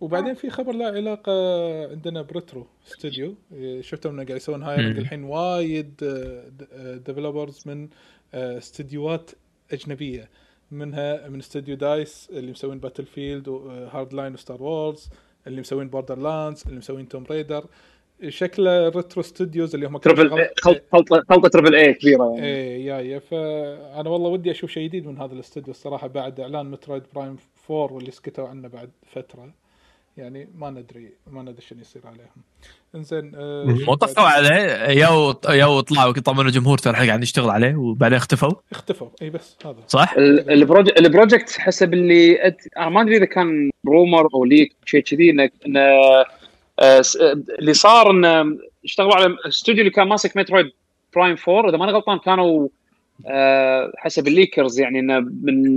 وبعدين 0.00 0.34
في 0.34 0.50
خبر 0.50 0.72
له 0.72 0.86
علاقة 0.86 1.32
عندنا 1.90 2.22
ب 2.22 2.29
Retro 2.29 2.66
Studio 2.88 3.34
إيه، 3.52 3.82
شفتهم 3.82 4.12
إنه 4.12 4.24
قاعد 4.24 4.36
يسوون 4.36 4.62
hiring 4.62 4.94
مم. 4.96 4.98
الحين 4.98 5.24
وايد 5.24 5.94
developers 7.06 7.62
من 7.66 7.88
آه، 8.34 8.58
استديوهات 8.58 9.30
أجنبية. 9.72 10.28
منها 10.70 11.28
من 11.28 11.38
استوديو 11.38 11.76
DICE 11.76 12.30
اللي 12.32 12.50
مسوين 12.50 12.78
Battlefield 12.78 13.06
و 13.06 13.48
Hardline 13.48 14.14
و 14.14 14.34
Star 14.34 14.62
Wars 14.62 15.10
اللي 15.46 15.60
مسوين 15.60 15.88
Borderlands 15.88 16.62
اللي 16.66 16.78
مسوين 16.78 17.08
Tomb 17.08 17.24
Raider 17.30 17.66
شكله 18.28 18.88
Retro 18.88 19.22
Studios 19.22 19.74
اللي 19.74 19.86
هم 19.86 19.98
تربل 19.98 20.48
خلطه 20.62 21.22
خلطه 21.28 21.48
تربل 21.48 21.74
اي 21.74 21.94
كبيرة 21.94 22.34
يعني. 22.34 22.46
إيه 22.46 22.86
جاية 22.86 23.18
فانا 23.18 24.10
والله 24.10 24.28
ودي 24.28 24.50
أشوف 24.50 24.70
شيء 24.70 24.88
جديد 24.88 25.06
من 25.06 25.18
هذا 25.18 25.34
الاستوديو 25.34 25.70
الصراحة 25.70 26.06
بعد 26.06 26.40
إعلان 26.40 26.70
Metroid 26.70 27.02
Prime 27.14 27.36
4 27.70 27.92
واللي 27.92 28.10
سكتوا 28.10 28.48
عنه 28.48 28.68
بعد 28.68 28.90
فترة. 29.06 29.54
يعني 30.16 30.48
ما 30.54 30.70
ندري 30.70 31.10
ما 31.30 31.42
ندري 31.42 31.62
شنو 31.68 31.80
يصير 31.80 32.02
عليهم. 32.06 32.42
إنزين 32.94 33.32
آه 33.34 33.64
مو 33.64 33.94
طفوا 33.94 34.22
عليه 34.22 34.88
يو 35.04 35.34
يو 35.48 35.80
طلعوا 35.80 36.12
طمنوا 36.12 36.44
الجمهور 36.44 36.78
ترى 36.78 36.94
إحنا 36.94 37.06
قاعد 37.06 37.20
نشتغل 37.20 37.50
عليه 37.50 37.76
وبعدين 37.76 38.16
اختفوا. 38.16 38.52
اختفوا. 38.72 39.08
إي 39.22 39.30
بس 39.30 39.56
هذا. 39.64 39.76
صح؟ 39.88 40.12
ال- 40.18 40.50
ال 40.50 40.58
proj- 40.58 40.98
ال 40.98 41.05
project 41.05 41.50
حسب 41.58 41.94
اللي 41.94 42.46
أت... 42.46 42.56
أنا 42.78 42.88
ما 42.88 43.02
أدري 43.02 43.16
إذا 43.16 43.24
كان 43.24 43.70
rumor 43.86 44.28
أو 44.34 44.44
leak 44.44 44.72
شيء 44.84 45.00
كذي 45.00 45.30
انه 45.30 45.50
انه 45.66 45.80
آه، 45.80 46.24
آه، 46.80 47.02
اللي 47.58 47.74
صار 47.74 48.10
انه 48.10 48.58
اشتغلوا 48.84 49.14
على 49.14 49.26
الاستوديو 49.26 49.80
اللي 49.80 49.90
كان 49.90 50.08
ماسك 50.08 50.36
Metroid 50.36 50.70
Prime 51.14 51.36
4 51.48 51.68
إذا 51.70 51.76
ماني 51.78 51.92
غلطان 51.92 52.18
كانوا 52.18 52.68
حسب 53.96 54.28
ال 54.28 54.35
leakers 54.35 54.80
يعني 54.80 54.98
انه 54.98 55.18
من 55.20 55.74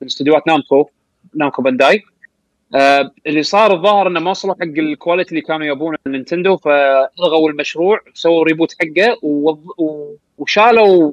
من 0.00 0.06
استديوهات 0.06 0.46
Namco 0.46 0.88
Namco 1.34 1.62
Bandai 1.62 2.02
آه، 2.74 3.10
اللي 3.26 3.42
صار 3.42 3.72
الظاهر 3.74 4.06
إنه 4.08 4.20
ما 4.20 4.30
وصلوا 4.30 4.54
حق 4.54 4.62
ال 4.62 4.70
quality 4.70 5.30
اللي 5.30 5.40
كانوا 5.40 5.66
يبونه 5.66 5.98
Nintendo 6.06 6.56
فالغوا 6.56 7.50
المشروع 7.50 7.98
سووا 8.14 8.44
reboot 8.44 8.72
حقه 8.80 9.16
ووض- 9.22 9.80
و- 9.80 10.14
وشالوا 10.38 11.12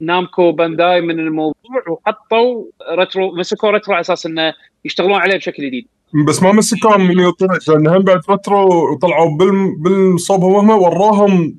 Namco 0.00 0.52
Bandai 0.52 1.00
من 1.00 1.20
الموضوع 1.20 1.54
وحطوا 1.88 2.64
Retro 2.92 3.34
مسكوا 3.36 3.70
Retro 3.70 3.94
على 3.94 4.00
أساس 4.00 4.26
إنه 4.26 4.54
يشتغلون 4.84 5.12
عليه 5.20 5.36
بشكل 5.36 5.66
جديد. 5.66 5.86
بس 6.28 6.42
ما 6.42 6.52
مسكوهم 6.52 7.00
من 7.08 7.18
يطلع 7.18 7.58
لأن 7.68 7.88
هم 7.88 8.02
بعد 8.02 8.20
فترة 8.24 8.68
طلعوا 9.02 9.36
بال- 9.38 9.76
بالصوبهم 9.78 10.54
هم 10.54 10.70
وراهم 10.82 11.56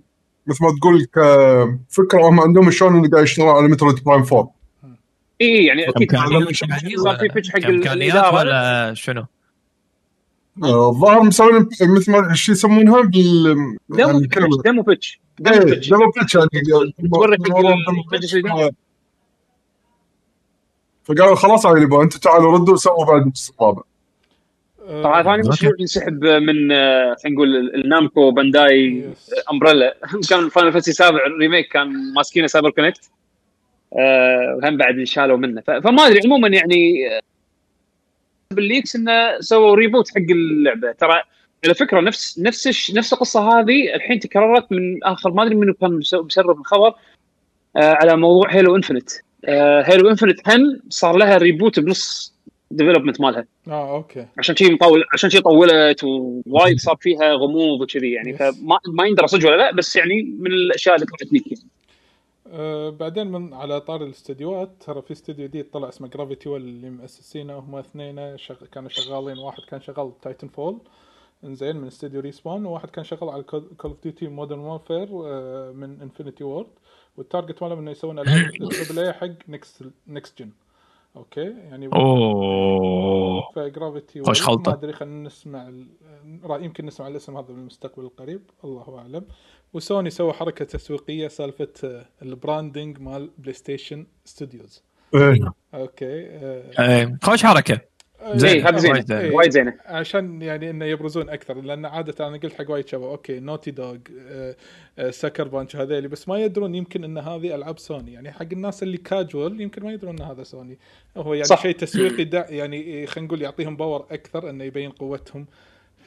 مثل 0.47 0.63
ما 0.63 0.69
تقول 0.79 1.05
كفكره 1.05 2.29
هم 2.29 2.39
عندهم 2.39 2.71
شلون 2.71 3.09
قاعد 3.09 3.23
يشتغلون 3.23 3.51
على 3.55 3.67
Metroid 3.67 4.03
Prime 4.03 4.23
4 4.33 4.60
اي 5.41 5.65
يعني 5.65 5.89
أكيد 5.89 6.11
كامكانيات 6.11 6.61
يعني 6.61 6.97
صار 6.97 7.17
في 7.17 7.27
pitch 7.27 7.49
حق 7.51 7.57
الاداره 7.57 8.35
ولا 8.35 8.93
شنو؟ 8.93 9.25
آه، 10.63 10.89
الظاهر 10.89 11.23
مسوين 11.23 11.67
مثل 11.81 12.11
ما 12.11 12.33
شو 12.33 12.51
يسمونها 12.51 13.01
بال 13.01 13.43
demo 13.89 14.07
يعني 14.09 14.19
pitch 14.19 14.37
كلمة- 14.37 14.61
demo 14.63 14.81
pitch 14.81 15.19
demo 15.39 15.57
إيه، 15.57 15.63
pitch 15.65 15.89
demo 15.89 16.11
pitch 16.11 16.35
يعني. 16.35 16.49
فقالوا 21.03 21.35
خلاص 21.35 21.65
على 21.65 21.83
اللي 21.83 22.01
أنتم 22.03 22.19
تعالوا 22.19 22.53
ردوا 22.57 22.75
سووا 22.75 23.05
بعد 23.05 23.21
النص 23.21 23.51
الرابع 23.59 23.81
آه، 24.87 25.03
طبعا 25.03 25.23
ثاني 25.23 25.49
مشروع 25.49 25.73
ينسحب 25.79 26.23
من 26.25 26.71
آه، 26.71 27.15
خلينا 27.23 27.35
نقول 27.35 27.75
ال 27.75 27.85
Namco 27.85 28.31
Bandai. 28.31 29.09
umbrella 29.53 29.97
كان 30.29 30.49
Final 30.49 30.71
Fantasy 30.71 30.91
سابع 30.91 31.19
Remake 31.39 31.67
كان 31.71 32.13
ماسكينه 32.15 32.47
CyberConnect 32.47 33.09
وهم 33.91 34.77
بعد 34.77 35.03
شالوا 35.03 35.37
منه. 35.37 35.61
فما 35.61 36.07
أدري 36.07 36.19
عموما 36.25 36.47
يعني 36.47 37.07
آه، 37.17 37.21
بال 38.53 38.65
leaks 38.65 38.95
إنه 38.95 39.39
سووا 39.39 39.75
reboot 39.75 40.09
حق 40.09 40.17
اللعبة. 40.31 40.91
ترى 40.91 41.21
على 41.65 41.73
فكرة 41.73 42.01
نفس 42.01 42.39
نفس 42.39 42.91
نفس 42.95 43.13
القصة 43.13 43.59
هذه 43.59 43.95
الحين 43.95 44.19
تكررت 44.19 44.71
من 44.71 45.03
آخر 45.03 45.31
ما 45.31 45.43
أدري 45.43 45.55
منو 45.55 45.73
كان 45.73 45.91
مس- 45.91 46.13
مسرب 46.13 46.59
الخبر 46.59 46.87
آه، 47.77 47.93
على 47.93 48.17
موضوع 48.17 48.53
Halo 48.53 48.75
Infinite 48.75 49.09
Halo 49.85 50.09
Infinite 50.09 50.49
هم 50.49 50.81
صار 50.89 51.17
لها 51.17 51.37
reboot 51.37 51.79
بنص 51.79 52.33
development 52.71 53.21
مالها. 53.21 53.45
آه 53.67 53.95
okay. 53.95 54.25
عشان 54.37 54.55
شي 54.55 54.69
مطول 54.73 55.03
عشان 55.13 55.29
شي 55.29 55.39
طولت 55.41 56.03
ووايد 56.03 56.79
صار 56.79 56.95
فيها 57.01 57.33
غموض 57.33 57.81
وكذي 57.81 58.11
يعني. 58.11 58.33
فما 58.37 58.79
ما 58.87 59.05
يندرى 59.05 59.27
صدق 59.27 59.47
ولا 59.47 59.55
لا 59.57 59.71
بس 59.75 59.95
يعني 59.95 60.35
من 60.39 60.51
الأشياء 60.51 60.95
اللي 60.95 61.05
طلعت 61.05 61.33
leak 61.33 61.47
يعني. 61.51 61.63
آه 62.51 62.89
بعدين 62.89 63.27
من 63.27 63.53
على 63.53 63.81
طار 63.81 64.03
الاستديوهات 64.03 64.69
ترى 64.79 65.01
في 65.01 65.11
استديو 65.11 65.47
جديد 65.47 65.71
طلع 65.71 65.89
اسمه 65.89 66.07
Gravity 66.07 66.49
واللي 66.49 66.89
مؤسسينه 66.89 67.59
هم 67.59 67.75
اثنين 67.75 68.37
شغ... 68.37 68.65
كانوا 68.65 68.89
شغالين 68.89 69.37
واحد 69.37 69.63
كان 69.63 69.81
شغال 69.81 70.21
Titanfall 70.21 70.77
engine 71.43 71.75
من 71.75 71.87
استديو 71.87 72.21
Respawn 72.21 72.65
وواحد 72.65 72.89
كان 72.89 73.03
شغال 73.03 73.29
على 73.29 73.43
Call 73.43 73.69
of 73.85 74.03
Duty 74.03 74.27
Modern 74.27 74.59
Warfare 74.59 75.07
من 75.73 76.01
Infinity 76.01 76.43
Ward 76.43 76.67
وال 77.17 77.29
target 77.29 77.63
مالهم 77.63 77.79
إنه 77.79 77.91
يسوون 77.91 78.19
العاب 78.19 79.13
حق 79.13 79.49
next 79.49 79.83
next 80.07 80.39
gen 80.39 80.51
okay؟ 81.15 81.41
يعني 81.41 81.89
أوه. 81.93 83.51
ف 83.55 83.64
Gravity 83.64 84.23
خوش 84.23 84.41
خلطة. 84.41 84.71
ما 84.71 84.77
أدري 84.77 84.93
خلينا 84.93 85.27
نسمع 85.27 85.67
ال... 85.67 85.87
يمكن 86.63 86.85
نسمع 86.85 87.07
الاسم 87.07 87.37
هذا 87.37 87.47
بالمستقبل 87.47 88.03
القريب 88.03 88.41
الله 88.63 88.97
أعلم. 88.97 89.25
وسوني 89.73 90.09
سوى 90.09 90.33
حركة 90.33 90.65
تسويقية 90.65 91.27
سالفة 91.27 91.67
آه، 91.83 92.05
ال 92.21 92.30
branding 92.30 92.99
مال 92.99 93.29
PlayStation 93.37 94.05
Studios 94.25 94.83
إيه. 95.15 95.53
okay 95.73 96.25
آه، 96.29 96.63
إيه، 96.79 97.17
خوش 97.21 97.43
حركة 97.43 97.81
زين. 98.33 98.49
اي 98.49 98.61
هذه 98.61 98.77
زينه 98.77 98.93
وايد 98.93 99.07
زين. 99.07 99.17
إيه. 99.17 99.31
وايد 99.31 99.51
زينة 99.51 99.73
عشان 99.85 100.41
يعني 100.41 100.69
إنه 100.69 100.85
يبرزون 100.85 101.29
أكثر 101.29 101.61
لأن 101.61 101.85
عادة 101.85 102.27
أنا 102.27 102.37
قلت 102.37 102.53
حق 102.53 102.71
وايد 102.71 102.87
شباب 102.87 103.09
okay 103.09 103.39
Naughty 103.39 103.71
Dog 103.71 103.97
Sucker 105.09 105.47
Punch 105.47 105.75
هذيلي 105.75 106.07
بس 106.07 106.29
ما 106.29 106.37
يدرون 106.37 106.75
يمكن 106.75 107.03
إن 107.03 107.17
هذه 107.17 107.55
ألعاب 107.55 107.79
سوني 107.79 108.13
يعني 108.13 108.31
حق 108.31 108.47
الناس 108.51 108.83
اللي 108.83 108.97
كاجوال 108.97 109.61
يمكن 109.61 109.83
ما 109.83 109.91
يدرون 109.91 110.19
إن 110.19 110.25
هذا 110.25 110.43
سوني 110.43 110.79
هو 111.17 111.33
يعني. 111.33 111.57
شيء 111.61 111.75
تسويقي 111.75 112.23
دا 112.23 112.45
يعني 112.49 113.07
خلينا 113.07 113.27
نقول 113.27 113.41
يعطيهم 113.41 113.75
power 113.75 114.05
أكثر 114.11 114.49
إنه 114.49 114.63
يبين 114.63 114.89
قوتهم 114.89 115.45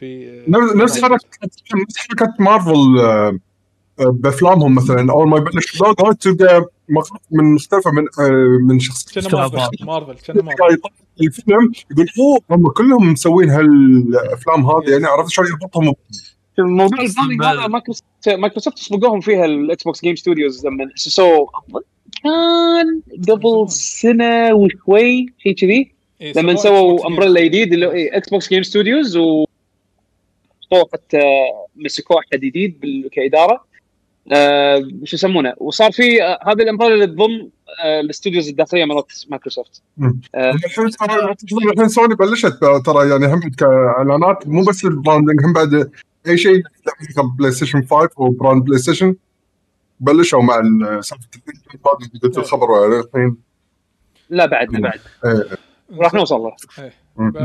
في 0.00 0.30
آه، 0.30 0.50
نفس 0.50 0.76
نفس 0.76 1.02
حركه 1.02 1.26
نفس 1.82 1.96
حركة 1.96 2.34
مارفل 2.38 2.98
آه، 2.98 3.28
آه، 3.28 3.38
بأفلامهم 3.98 4.74
مثلا. 4.74 5.12
اول 5.12 5.28
ما 5.28 5.36
يبلش 5.36 5.74
اللوجو 5.74 6.12
تلقى 6.12 6.66
مقاطع 6.88 7.16
من 7.30 7.54
مختلفه 7.54 7.90
من 7.90 8.04
آه، 8.20 8.58
من 8.68 8.78
شخص 8.80 9.12
كنا 9.12 9.22
شباب. 9.28 9.54
مارفل. 9.54 9.84
مارفل 9.84 10.10
الفيلم 11.20 11.72
يقول 11.90 12.06
أوه 12.18 12.40
هم 12.50 12.68
كلهم 12.68 13.12
مسوين 13.12 13.50
هالأفلام 13.50 14.66
هذه. 14.66 14.90
يعني 14.90 15.04
عرفت 15.06 15.30
شلون 15.30 15.48
يربطهم 15.48 15.94
موضوع 16.58 17.00
ال 17.00 17.04
branding 17.04 17.38
بل- 17.38 17.44
هذا 17.44 17.66
مايكروسوفت 17.66 18.28
مايكروسوفت 18.28 18.78
سبقوهم 18.78 19.20
فيها 19.20 19.44
ال 19.44 19.84
Xbox 19.84 20.00
Game 20.00 20.16
Studios 20.16 20.66
لما 20.66 20.90
اسسوه 20.96 21.46
كان 22.22 23.00
قبل 23.28 23.70
سنة 23.70 24.54
وشوي 24.54 25.26
شيء 25.38 25.54
كذي. 25.54 25.92
إيه، 26.20 26.32
لما 26.36 26.54
سووا 26.56 27.06
umbrella 27.06 27.40
جديد 27.40 27.72
اللي 27.72 27.86
هو 27.86 27.90
إيه، 27.90 28.16
Xbox 28.16 28.48
Game 28.48 28.62
Studios 28.62 29.16
و 29.16 29.44
حتى 30.92 31.20
مسكوه 31.76 32.16
احد 32.18 32.40
جديد 32.40 32.78
كإدارة. 33.12 33.64
آه 34.32 34.88
شو 35.04 35.16
يسمونه 35.16 35.54
وصار 35.56 35.92
في 35.92 36.22
آه 36.22 36.38
هذه 36.46 36.62
ال 36.62 36.66
umbrella 36.66 36.94
اللي 36.94 37.06
تضم 37.06 37.48
آه 37.84 38.00
الاستوديوز 38.00 38.48
الداخلية 38.48 38.84
مالت 38.84 39.24
مايكروسوفت 39.28 39.82
الحين 40.34 40.90
ترى 40.90 41.34
الحين 41.72 41.88
سوني 41.88 42.14
بلشت 42.14 42.58
ترى 42.86 43.10
يعني 43.10 43.26
هم 43.26 43.40
كإعلانات 43.58 44.48
مو 44.48 44.64
بس 44.64 44.84
ال 44.84 44.91
branding 44.91 45.44
هم 45.44 45.52
بعد 45.52 45.90
أي 46.26 46.38
شيء 46.38 46.62
PlayStation 47.38 47.82
5 47.82 48.08
و 48.16 48.64
brand 48.64 48.78
PlayStation 48.78 49.14
بلشوا 50.00 50.42
مع 50.42 50.58
ال- 50.58 51.04
سالفه 51.04 51.26
قلت 52.22 52.38
الخبر 52.38 52.70
ولا 52.70 53.00
الحين 53.00 53.36
لا 54.30 54.46
بعد 54.46 54.68
بعد 54.68 55.00
إيه. 55.24 55.44
راح 55.98 56.14
نوصل 56.14 56.36
له 56.40 56.52
إيه. 56.78 56.92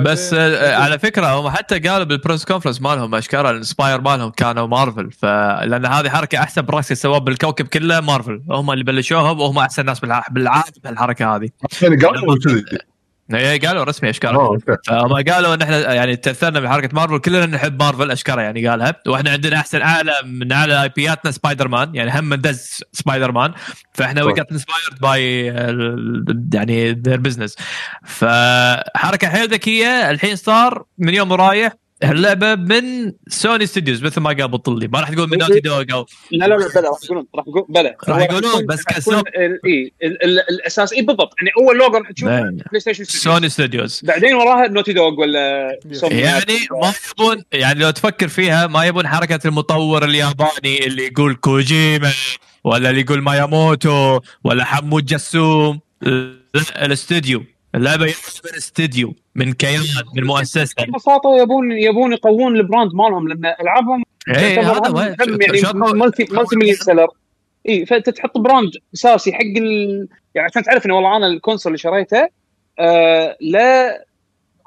بس 0.03 0.33
آه، 0.33 0.75
على 0.75 0.99
فكرة 0.99 1.27
هم 1.39 1.49
حتى 1.49 1.79
قالوا 1.79 2.05
بال 2.05 2.17
press 2.17 2.45
conference 2.45 2.81
مالهم 2.81 3.15
أشكره 3.15 3.45
ال 3.45 3.52
inspire 3.52 4.01
مالهم 4.01 4.29
كانوا 4.29 4.67
مارفل 4.67 5.11
فلان 5.11 5.85
هذه 5.85 6.09
حركة 6.09 6.37
أحسن 6.37 6.61
practice 6.61 6.93
سووها 6.93 7.19
بالكوكب 7.19 7.67
كله 7.67 7.99
مارفل 7.99 8.41
هم 8.51 8.71
اللي 8.71 8.83
بلشوها 8.83 9.31
وهم 9.31 9.57
أحسن 9.57 9.85
ناس 9.85 9.99
بالع- 9.99 10.29
بالعالم 10.31 10.63
بهالحركه 10.83 11.35
هذه. 11.35 11.49
قالوا 13.31 13.41
كذي 13.41 13.51
إيه، 13.51 13.59
قالوا 13.67 13.83
رسمي 13.83 14.09
أشكره. 14.09 14.59
فهم 14.87 15.13
قالوا 15.13 15.53
إن 15.53 15.61
إحنا 15.61 15.93
يعني 15.93 16.15
تأثرنا 16.15 16.59
بحركة 16.59 16.89
مارفل 16.93 17.19
كلنا 17.19 17.45
نحب 17.45 17.83
مارفل 17.83 18.11
اشكره 18.11 18.41
يعني 18.41 18.67
قالها. 18.67 18.95
وإحنا 19.07 19.31
عندنا 19.31 19.55
أحسن 19.55 19.81
أعلى 19.81 20.13
من 20.25 20.51
أعلى 20.51 20.83
اي 20.83 20.89
بياتنا 20.89 21.31
سبايدر 21.31 21.67
مان 21.67 21.95
يعني 21.95 22.19
هم 22.19 22.35
دز 22.35 22.79
سبايدر 22.93 23.31
مان 23.31 23.53
فاحنا 23.93 24.23
وي. 24.23 24.33
جت 24.33 24.51
انسبايرد 24.51 24.99
باي 25.01 25.45
يعني 26.53 26.91
ذير 26.91 27.19
بزنس 27.19 27.55
فحركة 28.05 29.29
حيل 29.29 29.49
ذكية 29.49 30.09
الحين 30.09 30.35
صار 30.35 30.83
من 30.97 31.13
يوم 31.13 31.31
ورايح 31.31 31.73
اللعبه 32.03 32.55
من 32.55 33.13
سوني 33.27 33.65
ستوديوز 33.65 34.03
مثل 34.03 34.21
ما 34.21 34.29
قال 34.29 34.47
بطلي. 34.47 34.87
ما 34.87 34.99
راح 34.99 35.09
تقول 35.13 35.29
من 35.29 35.37
نوتي 35.37 35.59
دوغ 35.59 35.83
أو 35.91 36.05
لا 36.31 36.45
لا 36.45 36.55
لا 36.55 36.67
بلا 36.75 36.89
راح 36.89 36.99
يقولون 37.03 37.25
راح 37.35 37.45
يقولون 37.47 37.65
بلا. 37.69 37.97
راح 38.09 38.17
يقولون 38.21 38.65
بس 38.65 38.83
كسوق. 38.83 39.23
إي 39.37 39.91
ال- 40.03 40.23
ال- 40.23 40.39
الاساس 40.49 40.93
إي 40.93 41.01
بالضبط. 41.01 41.33
يعني 41.41 41.51
اول 41.57 41.77
لوجو 41.77 41.97
راح 41.97 42.11
تشوفه 42.11 42.39
لا. 42.39 42.63
بلاي 42.69 42.79
ستيشن 42.79 43.03
ستوديوز. 43.03 43.23
سوني 43.23 43.49
ستوديوز 43.49 44.01
بعدين 44.03 44.33
وراها 44.33 44.67
نوتي 44.67 44.93
دوغ 44.93 45.19
ولا 45.19 45.79
سوني 45.91 46.19
يعني 46.19 46.53
ما 46.81 46.93
يبون 47.13 47.43
يعني 47.51 47.79
لو 47.79 47.89
تفكر 47.89 48.27
فيها 48.27 48.67
ما 48.67 48.85
يبون 48.85 49.07
حركة 49.07 49.47
المطور 49.47 50.05
الياباني 50.05 50.87
اللي 50.87 51.05
يقول 51.05 51.35
كوجيما 51.35 52.11
ولا 52.63 52.89
اللي 52.89 53.01
يقول 53.01 53.21
مياموتو 53.21 54.19
ولا 54.43 54.63
حمود 54.63 55.05
جسوم. 55.05 55.79
لا 56.01 56.85
الاستوديو 56.85 57.43
اللعبه 57.75 58.05
يعتبر 58.05 58.57
استوديو 58.57 59.15
من 59.39 59.53
كيان 59.53 59.81
من 60.15 60.23
مؤسسة. 60.23 60.85
ببساطة 60.87 61.37
يبون 61.41 61.71
يبون 61.71 62.13
يقوون 62.13 62.55
ال 62.55 62.62
brand 62.62 62.93
مالهم 62.93 63.27
لأن 63.27 63.45
ألعابهم 63.61 64.03
اي 64.29 64.55
تعتبر 64.55 64.77
هذا 64.77 64.89
هم- 64.89 64.97
هو 64.97 65.33
هم 65.33 65.39
يعني 65.41 65.99
multi 65.99 66.25
multi 66.31 66.55
million 66.55 66.75
seller 66.75 67.07
إي 67.69 67.85
فانت 67.85 68.09
تحط 68.09 68.37
brand 68.37 68.71
أساسي 68.93 69.33
حق 69.33 69.41
ال... 69.57 70.07
يعني 70.35 70.47
عشان 70.51 70.63
تعرف 70.63 70.85
إنه 70.85 70.95
والله 70.95 71.17
أنا 71.17 71.27
ال 71.27 71.33
console 71.33 71.69
اللي 71.71 71.77
شريته 71.77 72.27
آه 72.79 73.37
لا 73.41 74.05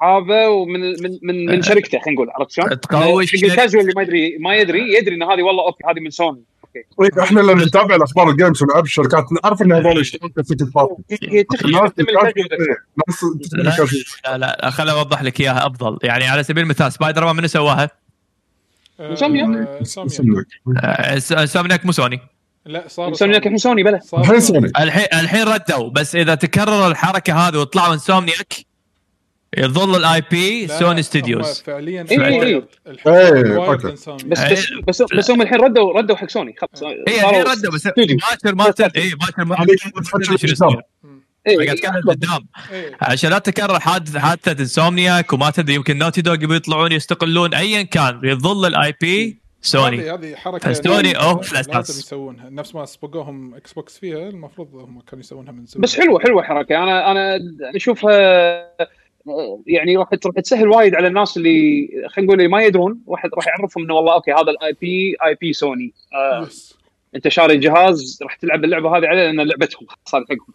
عابة 0.01 0.49
ومن 0.49 0.79
من 0.81 1.17
من 1.23 1.45
من 1.45 1.61
شركته 1.61 1.99
خلينا 1.99 2.11
نقول 2.21 2.29
عرفت 2.29 2.51
شلون؟ 2.51 2.79
تقوي 2.79 3.23
الكاجوال 3.23 3.81
اللي 3.81 3.93
ما 3.95 4.01
يدري 4.01 4.37
ما 4.39 4.55
يدري 4.55 4.93
يدري 4.97 5.15
ان 5.15 5.23
هذه 5.23 5.41
والله 5.43 5.65
okay 5.65 5.83
هذه 5.89 5.99
من 5.99 6.09
سوني. 6.09 6.43
طيب 6.99 7.19
إحنا 7.19 7.39
لما 7.39 7.65
نتابع 7.65 7.95
الأخبار 7.95 8.29
الجيمز 8.29 8.63
ونلعب 8.63 8.83
الشركات 8.83 9.25
نعرف 9.43 9.61
إن 9.61 9.71
هذول 9.71 10.01
يشتغلون 10.01 10.33
تستخدم 10.33 10.67
لا. 13.53 14.37
لا 14.37 14.37
لا 14.37 14.69
خليني 14.69 14.91
أوضح 14.97 15.21
لك 15.23 15.41
إياها 15.41 15.67
أفضل. 15.67 15.97
يعني 16.03 16.27
على 16.27 16.43
سبيل 16.43 16.63
المثال 16.63 16.93
سبايدر 16.93 17.25
مان 17.25 17.35
من 17.35 17.47
سواها؟ 17.47 17.89
سامية 19.13 19.67
آه، 20.77 21.19
س- 21.19 21.33
سامنك 21.33 21.85
مو 21.85 21.91
سوني. 21.91 22.19
لا 22.65 22.83
صار 22.87 23.13
سوني. 23.13 23.33
لك 23.33 23.43
الحين 23.43 23.57
سوني 23.57 23.83
بلا. 23.83 23.99
الحين 24.13 24.39
سوني. 24.39 24.71
الحين 24.79 25.05
الحين 25.13 25.43
ردوا 25.43 25.89
بس 25.89 26.15
إذا 26.15 26.35
تكرر 26.35 26.87
الحركة 26.87 27.47
هذه 27.47 27.57
وطلعوا 27.57 27.93
إنسومنياك 27.93 28.53
يظل 29.57 29.95
الاي 29.95 30.23
بي 30.31 30.67
سوني 30.67 31.03
ستوديوز 31.03 31.61
فعليا 31.61 32.05
إيه، 32.11 32.21
إيه، 32.25 32.43
إيه،. 32.43 32.67
إنسان. 33.85 34.17
بس 34.25 34.39
إيه. 34.39 34.55
بس 34.87 35.01
بس, 35.01 35.13
بس 35.13 35.31
هم 35.31 35.41
الحين 35.41 35.59
ردوا 35.61 35.93
ردوا 35.93 36.15
حق 36.15 36.29
سوني 36.29 36.55
خلاص 36.57 36.83
اي 36.83 37.03
الحين 37.07 37.41
ردوا 37.41 37.71
بس. 37.71 37.87
باكر 37.87 38.55
ما 38.55 38.73
اي 38.95 39.15
باكر 39.15 39.45
ما. 39.45 39.65
إيه، 41.47 41.55
قاعد 41.57 41.69
أتكلم 41.69 42.09
قدام 42.09 42.47
إيه. 42.71 42.97
عشان 43.01 43.29
لا 43.29 43.39
تكرر 43.39 43.79
حادث 43.79 44.17
حادثه 44.17 44.51
Insomniac 44.51 45.33
وما 45.33 45.49
تدري 45.49 45.75
يمكن 45.75 45.97
Naughty 45.97 46.21
Dog 46.21 46.33
يبي 46.33 46.55
يطلعون 46.55 46.91
يستقلون 46.91 47.53
ايا 47.53 47.81
كان 47.81 48.19
يظل 48.23 48.65
ال 48.65 48.93
IP 49.01 49.43
سوني 49.61 50.11
هذه 50.11 50.35
حركة 50.35 51.15
أوف 51.15 51.51
الأساس. 51.51 51.75
لازم 51.75 51.99
يسوونها 51.99 52.49
نفس 52.49 52.75
ما 52.75 52.85
سبقوهم 52.85 53.55
Xbox 53.55 53.97
فيها 53.97 54.29
المفروض 54.29 54.75
هم 54.75 55.01
كانوا 55.01 55.23
يسوونها 55.23 55.51
من 55.51 55.65
زمان 55.65 55.81
بس 55.81 55.99
حلوة 55.99 56.19
حلوة 56.19 56.43
حركة 56.43 56.83
أنا 56.83 57.11
أنا 57.11 57.39
أشوفها 57.75 58.13
يعني 59.67 59.97
راح 59.97 60.09
راح 60.25 60.33
تسهل 60.43 60.67
وايد 60.67 60.95
على 60.95 61.07
الناس 61.07 61.37
اللي 61.37 61.87
خلينا 62.07 62.27
نقول 62.27 62.37
اللي 62.41 62.47
ما 62.51 62.61
يدرون. 62.63 62.99
واحد 63.05 63.29
راح 63.35 63.47
يعرفهم 63.47 63.83
إنه 63.83 63.93
والله 63.93 64.13
okay 64.13 64.31
هذا 64.31 64.51
ال 64.51 64.73
IP، 64.81 65.15
IP 65.25 65.53
سوني. 65.53 65.93
آه 66.13 66.47
أنت 67.15 67.27
شاري 67.27 67.57
جهاز 67.57 68.19
راح 68.23 68.35
تلعب 68.35 68.63
اللعبة 68.63 68.97
هذه 68.97 69.07
عليه 69.07 69.23
لأن 69.23 69.41
لعبتهم 69.47 69.87
هذه 70.15 70.23
حقهم. 70.29 70.53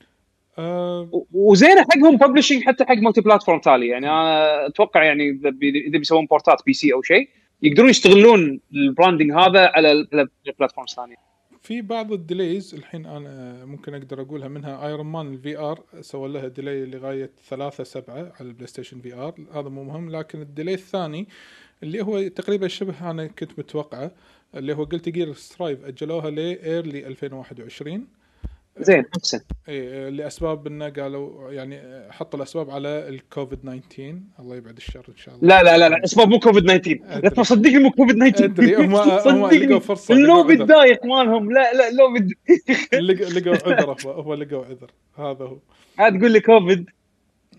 و- 1.12 1.27
وزينة 1.32 1.81
حقهم 1.82 2.16
publishing 2.16 2.62
حتى 2.62 2.85
حق 2.85 2.95
multi-platform 2.97 3.61
تالي. 3.61 3.89
يعني 3.89 4.09
أنا 4.11 4.66
أتوقع 4.66 5.05
يعني 5.05 5.31
إذا 5.86 5.99
بيسوون 5.99 6.27
بورتات 6.27 6.62
PC 6.66 6.93
أو 6.93 7.03
شيء 7.03 7.28
يقدرون 7.62 7.89
يستغلون 7.90 8.61
ال 8.75 8.81
branding 8.81 9.33
هذا 9.32 9.66
على 9.66 9.93
ال- 9.93 10.09
على 10.12 10.28
ال 10.49 10.53
platforms 10.53 10.91
ثانية. 10.95 11.28
في 11.69 11.82
بعض 11.82 12.12
ال 12.12 12.21
delays 12.21 12.75
الحين 12.74 13.07
أنا 13.07 13.65
ممكن 13.65 13.95
أقدر 13.95 14.20
أقولها 14.20 14.49
منها 14.49 14.86
Iron 14.87 15.07
Man 15.07 15.35
ال 15.35 15.59
VR 15.59 15.85
سوى 16.01 16.28
لها 16.28 16.49
delay 16.49 16.87
لغاية 16.86 17.31
3 17.49 17.85
7 17.85 18.15
على 18.15 18.32
ال 18.41 18.66
PlayStation 18.66 19.01
VR 19.01 19.35
هذا 19.55 19.69
مو 19.69 19.85
مهم 19.85 20.11
لكن 20.11 20.43
ال 20.43 20.48
delay 20.48 20.75
الثاني 20.74 21.28
اللي 21.82 22.03
هو 22.03 22.28
تقريبا 22.28 22.69
شبه 22.69 23.11
أنا 23.11 23.27
كنت 23.27 23.59
متوقعه 23.59 24.11
اللي 24.55 24.74
هو 24.74 24.85
قلت 24.85 25.09
جير 25.09 25.35
سترايف 25.35 25.85
أجلوها 25.85 26.31
لايرلي 26.31 27.07
2021 27.07 28.07
زين 28.81 29.05
أحسن. 29.19 29.41
اي 29.69 30.11
لأسباب 30.11 30.67
إنه 30.67 30.89
قالوا 30.89 31.53
يعني 31.53 31.81
حطوا 32.13 32.39
الأسباب 32.39 32.71
على 32.71 33.09
الكوفيد 33.09 33.59
19 33.59 34.21
الله 34.41 34.57
يبعد 34.57 34.77
الشر 34.77 35.05
إن 35.09 35.17
شاء 35.17 35.35
الله. 35.35 35.49
لا 35.49 35.63
لا 35.63 35.79
لا 35.79 35.89
لا 35.89 36.05
أسباب 36.05 36.29
مو 36.29 36.39
كوفيد 36.39 36.65
19 36.65 37.01
لا 37.23 37.31
أدري. 37.31 37.31
تصدقني 37.31 37.79
مو 37.79 37.91
كوفيد 37.91 38.17
19 38.17 38.45
أدري 38.45 38.77
هم 38.77 38.95
هم 38.95 39.19
صدقني. 39.19 39.59
لقوا 39.59 39.79
فرصة 39.81 40.15
اللوبي 40.15 40.53
عذر. 40.55 40.63
الدايخ 40.63 40.99
مالهم. 41.05 41.53
لا 41.53 41.73
لا 41.73 41.91
لوبي 41.91 42.37
لقوا 42.93 43.57
عذر 43.57 43.97
هو 44.07 44.35
لقوا 44.35 44.65
عذر. 44.65 44.91
هذا 45.19 45.45
هو. 45.45 45.59
عاد 45.99 46.19
تقول 46.19 46.33
لي 46.33 46.41
كوفيد. 46.41 46.91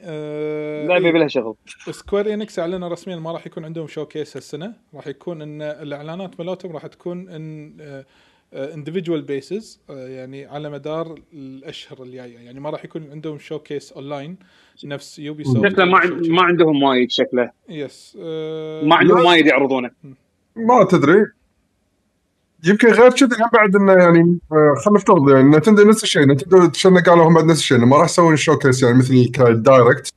آه، 0.02 0.88
لعبه 0.88 1.06
إيه. 1.08 1.14
بلا 1.14 1.28
شغل. 1.28 1.56
Square 1.91 2.34
Enix 2.34 2.60
أعلنوا 2.60 2.90
رسميا 2.90 3.16
ما 3.16 3.32
راح 3.32 3.48
يكون 3.48 3.66
عندهم 3.66 3.88
showcase 3.88 4.38
هالسنة. 4.38 4.74
راح 4.94 5.08
يكون 5.08 5.41
إن 5.41 5.62
الإعلانات 5.62 6.40
مالتهم 6.40 6.72
راح 6.72 6.88
تكون 6.88 7.30
on 7.30 8.06
individual 8.53 9.22
basis 9.22 9.80
يعني 9.90 10.46
على 10.46 10.70
مدار 10.70 11.20
الأشهر 11.34 12.04
الجاية. 12.04 12.38
يعني 12.40 12.60
ما 12.60 12.70
راح 12.70 12.86
يكون 12.86 13.12
عندهم 13.12 13.40
showcase 13.40 13.91
online 13.91 14.38
نفس 14.84 15.20
Ubisoft 15.20 15.68
شكله 15.72 15.86
ما 15.86 15.98
عن- 15.98 16.30
ما 16.30 16.42
عندهم 16.42 16.84
وايد 16.84 17.12
شكله. 17.12 17.52
yes 17.70 18.18
آه، 18.22 18.84
ما 18.86 18.96
عندهم. 18.96 19.26
وايد 19.26 19.46
يعرضونه. 19.46 19.92
ما 20.56 20.84
تدري. 20.92 21.26
يمكن 22.64 22.88
غير 22.88 23.12
كذا 23.12 23.30
بعد 23.54 23.76
إنه 23.76 23.92
يعني 23.94 24.40
آه، 24.52 24.74
خلينا 24.86 25.00
نفترض 25.00 25.30
يعني 25.30 25.58
Nintendo 25.57 25.84
نفس 25.84 26.04
الشيء. 26.04 26.26
Nintendo 26.28 26.72
شنو 26.74 27.00
قالوا 27.00 27.28
هم 27.28 27.34
بعد 27.34 27.46
نفس 27.46 27.60
الشيء 27.60 27.78
ما 27.78 27.98
راح 27.98 28.06
يسوون 28.06 28.36
showcase 28.36 28.84
يعني 28.84 28.98
مثل 28.98 29.32
ك 29.32 29.43
Direct 29.43 30.14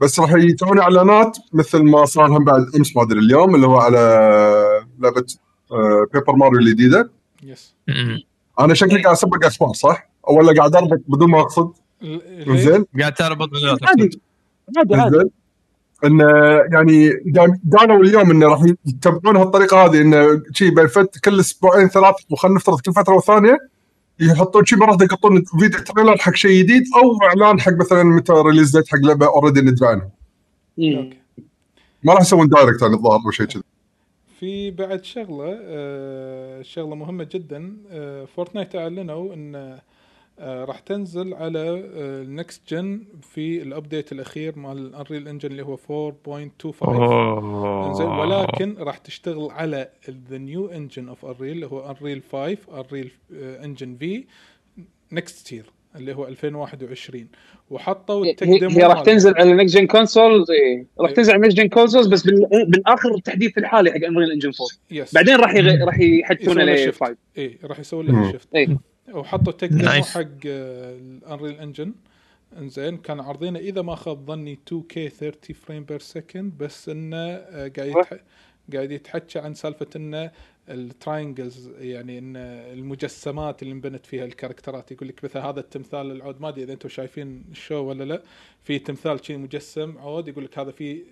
بس 0.00 0.20
راح 0.20 0.32
يسوون 0.32 0.78
إعلانات 0.78 1.38
مثل 1.52 1.82
ما 1.82 2.04
صار 2.04 2.26
هم 2.38 2.44
بعد 2.44 2.66
أمس 2.76 2.96
ما 2.96 3.02
أدري 3.02 3.18
اليوم 3.18 3.54
اللي 3.54 3.66
هو 3.66 3.76
على 3.76 3.98
لعبة 4.98 5.26
آه، 5.72 6.06
Paper 6.14 6.36
Mario 6.36 6.58
الجديدة. 6.58 7.10
yes. 7.46 7.74
أنا 8.60 8.74
شكلي 8.74 9.02
قاعد 9.02 9.16
أسبق 9.16 9.46
اسماء 9.46 9.72
صح؟ 9.72 10.10
ولا 10.28 10.52
قاعد 10.58 10.76
أربط 10.76 11.00
بدون 11.08 11.30
ما 11.30 11.40
أقصد 11.40 11.72
زين 12.48 12.86
قاعد 13.00 13.14
تربط 13.14 13.54
غير 13.54 13.78
عادي 13.82 14.08
تقصد. 14.08 14.20
عادي 14.78 14.94
عادي 14.94 15.18
زين 15.18 15.30
انه 16.04 16.26
يعني 16.72 17.10
قالوا 17.78 18.04
اليوم 18.04 18.30
انه 18.30 18.46
راح 18.46 18.60
يتبعون 18.86 19.36
هالطريقة 19.36 19.84
هذه 19.84 20.00
انه 20.00 20.42
شي 20.52 20.70
بين 20.70 20.86
فت 20.86 21.18
كل 21.24 21.40
أسبوعين 21.40 21.88
ثلاث 21.88 22.14
وخلينا 22.30 22.56
نفترض 22.56 22.80
كل 22.80 22.92
فترة 22.92 23.14
وثانية 23.14 23.58
يحطون 24.20 24.64
شي 24.64 24.76
مره 24.76 24.98
يقطون 25.02 25.44
فيديو 25.60 25.80
trailer 25.80 26.16
حق 26.16 26.34
شيء 26.34 26.62
جديد 26.62 26.84
أو 26.96 27.28
إعلان 27.28 27.60
حق 27.60 27.72
مثلا 27.72 28.04
متى 28.04 28.32
release 28.32 28.76
date 28.76 28.88
حق 28.88 28.98
لعبة 28.98 29.26
already 29.26 29.60
ندري 29.60 29.88
عنها. 29.88 30.10
ما 32.02 32.12
راح 32.12 32.20
يسوون 32.20 32.48
Direct 32.48 32.82
يعني 32.82 32.94
الظاهر 32.94 33.20
أو 33.26 33.30
شيء 33.30 33.46
كذي 33.46 33.62
في 34.40 34.70
بعد 34.70 35.04
شغلة 35.04 35.58
آه 35.62 36.62
شغلة 36.62 36.94
مهمة 36.94 37.28
جدا. 37.32 37.76
آه 37.90 38.24
Fortnite 38.24 38.76
أعلنوا 38.76 39.34
إن 39.34 39.54
آه 40.38 40.64
راح 40.64 40.78
تنزل 40.78 41.34
على 41.34 41.58
آه 41.60 42.22
ال 42.22 42.32
next 42.32 42.74
gen 42.74 43.04
في 43.22 43.62
ال 43.62 43.69
update 43.69 44.12
الأخير 44.12 44.58
مال 44.58 44.78
ال 44.78 44.85
Unreal 44.85 45.28
Engine 45.28 45.50
اللي 45.50 45.62
هو 45.62 45.76
4.25 45.76 46.88
إن 47.86 47.91
زين 47.91 48.06
ولكن 48.06 48.76
راح 48.78 48.98
تشتغل 48.98 49.50
على 49.50 49.88
the 50.30 50.38
new 50.38 50.66
engine 50.66 51.08
of 51.08 51.24
Unreal 51.24 51.52
اللي 51.52 51.66
هو 51.66 51.90
Unreal 51.90 52.22
5 52.32 52.56
Unreal 52.80 53.10
Engine 53.32 53.96
في 53.96 54.24
next 55.12 55.52
year 55.52 55.70
اللي 55.96 56.14
هو 56.14 56.28
2021 56.28 57.26
وحطوا 57.70 58.24
ال 58.24 58.28
tech 58.28 58.46
هي 58.48 58.82
راح. 58.82 59.02
تنزل 59.02 59.34
على 59.36 59.52
next 59.54 59.76
gen 59.76 59.86
consoles 59.86 60.50
اي 60.50 60.86
راح 61.00 61.08
إيه. 61.08 61.16
تنزل 61.16 61.32
على 61.32 61.42
next 61.42 61.56
gen 61.56 61.68
consoles 61.68 62.06
بس 62.06 62.22
بال- 62.22 62.66
بالآخر 62.68 63.14
التحديث 63.14 63.58
الحالي 63.58 63.90
حق 63.90 63.96
Unreal 63.96 64.32
Engine 64.32 64.50
4 64.90 65.02
yes 65.02 65.14
بعدين 65.14 65.36
راح 65.36 65.54
يغ... 65.54 65.84
راح 65.84 65.98
له 66.58 66.64
ل 66.74 66.78
shift 66.78 67.00
5 67.04 67.16
اي 67.38 67.58
راح 67.64 67.80
يسوون 67.80 68.06
له 68.06 68.12
مم. 68.12 68.32
shift 68.32 68.48
اي 68.54 68.76
وحطوا 69.12 69.52
tech 69.52 69.68
demo 69.68 69.90
Nice. 69.90 70.04
حق 70.06 70.26
ال 70.44 70.61
Unreal 70.61 71.60
Engine 71.60 71.92
إن 72.58 72.68
زين 72.68 72.96
كان 72.96 73.20
عارضينه 73.20 73.58
إذا 73.58 73.82
ما 73.82 73.94
خاب 73.94 74.26
ظني 74.26 74.58
2K 74.74 74.94
30 75.08 75.56
frame 75.66 75.84
per 75.84 75.98
second 76.00 76.52
بس 76.58 76.88
إنه 76.88 77.16
آه، 77.16 77.68
قاعد 77.76 77.78
أيوة. 77.80 78.00
يتح... 78.00 78.12
قاعد 78.74 78.90
يتحكى 78.90 79.38
عن 79.38 79.54
سالفة 79.54 79.86
انه 79.96 80.30
ال 80.68 80.78
triangles 80.78 81.70
يعني 81.78 82.18
إن 82.18 82.36
المجسمات 82.36 83.62
اللي 83.62 83.72
انبنت 83.72 84.06
فيها 84.06 84.24
ال 84.24 84.30
characterات 84.30 84.92
يقول 84.92 85.08
لك 85.08 85.24
مثلا 85.24 85.50
هذا 85.50 85.60
التمثال 85.60 86.10
العود 86.10 86.40
ما 86.40 86.48
أدري 86.48 86.62
إذا 86.62 86.72
أنتم 86.72 86.88
شايفين 86.88 87.44
ال 87.50 87.55
show 87.55 87.74
ولا 87.74 88.04
لا 88.04 88.22
في 88.62 88.78
تمثال 88.78 89.26
شيء 89.26 89.38
مجسم 89.38 89.98
عود 89.98 90.28
يقول 90.28 90.44
لك 90.44 90.58
هذا 90.58 90.70
فيه 90.70 91.02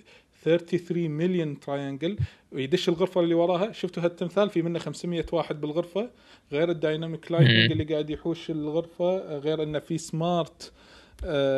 33 0.45 1.11
مليون 1.11 1.61
triangle 1.61 2.17
ويدش 2.53 2.89
الغرفة 2.89 3.21
اللي 3.21 3.35
وراها 3.35 3.73
شفتوا 3.73 4.03
هالتمثال؟ 4.03 4.51
في 4.51 4.63
منه 4.63 4.79
500 4.79 5.25
واحد 5.33 5.61
بالغرفة 5.61 6.11
غير 6.53 6.71
ال 6.71 6.78
dynamic 6.79 7.33
lighting 7.33 7.73
اللي 7.73 7.85
قاعد 7.85 8.11
يحوش 8.11 8.51
الغرفة 8.51 9.39
غير 9.39 9.63
إنه 9.63 9.79
في 9.79 9.99
smart 9.99 10.73
آه، 10.73 10.94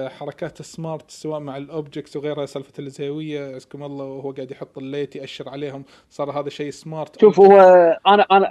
حركات 0.09 0.63
smart 0.63 1.11
سواء 1.11 1.41
مع 1.41 1.57
ال 1.57 1.64
objects 1.64 2.17
وغيرها 2.17 2.47
سالفة 2.47 2.73
الزاوية 2.79 3.55
عزكم 3.55 3.83
الله 3.83 4.05
وهو 4.05 4.31
قاعد 4.33 4.51
يحط 4.51 4.79
ال 4.79 4.85
light 4.85 5.17
يأشر 5.17 5.49
عليهم. 5.49 5.85
صار 6.11 6.31
هذا 6.41 6.49
شيء 6.49 6.71
smart 6.71 7.21
شوف 7.21 7.41
هو 7.41 7.57
أنا 8.07 8.23
أنا 8.33 8.49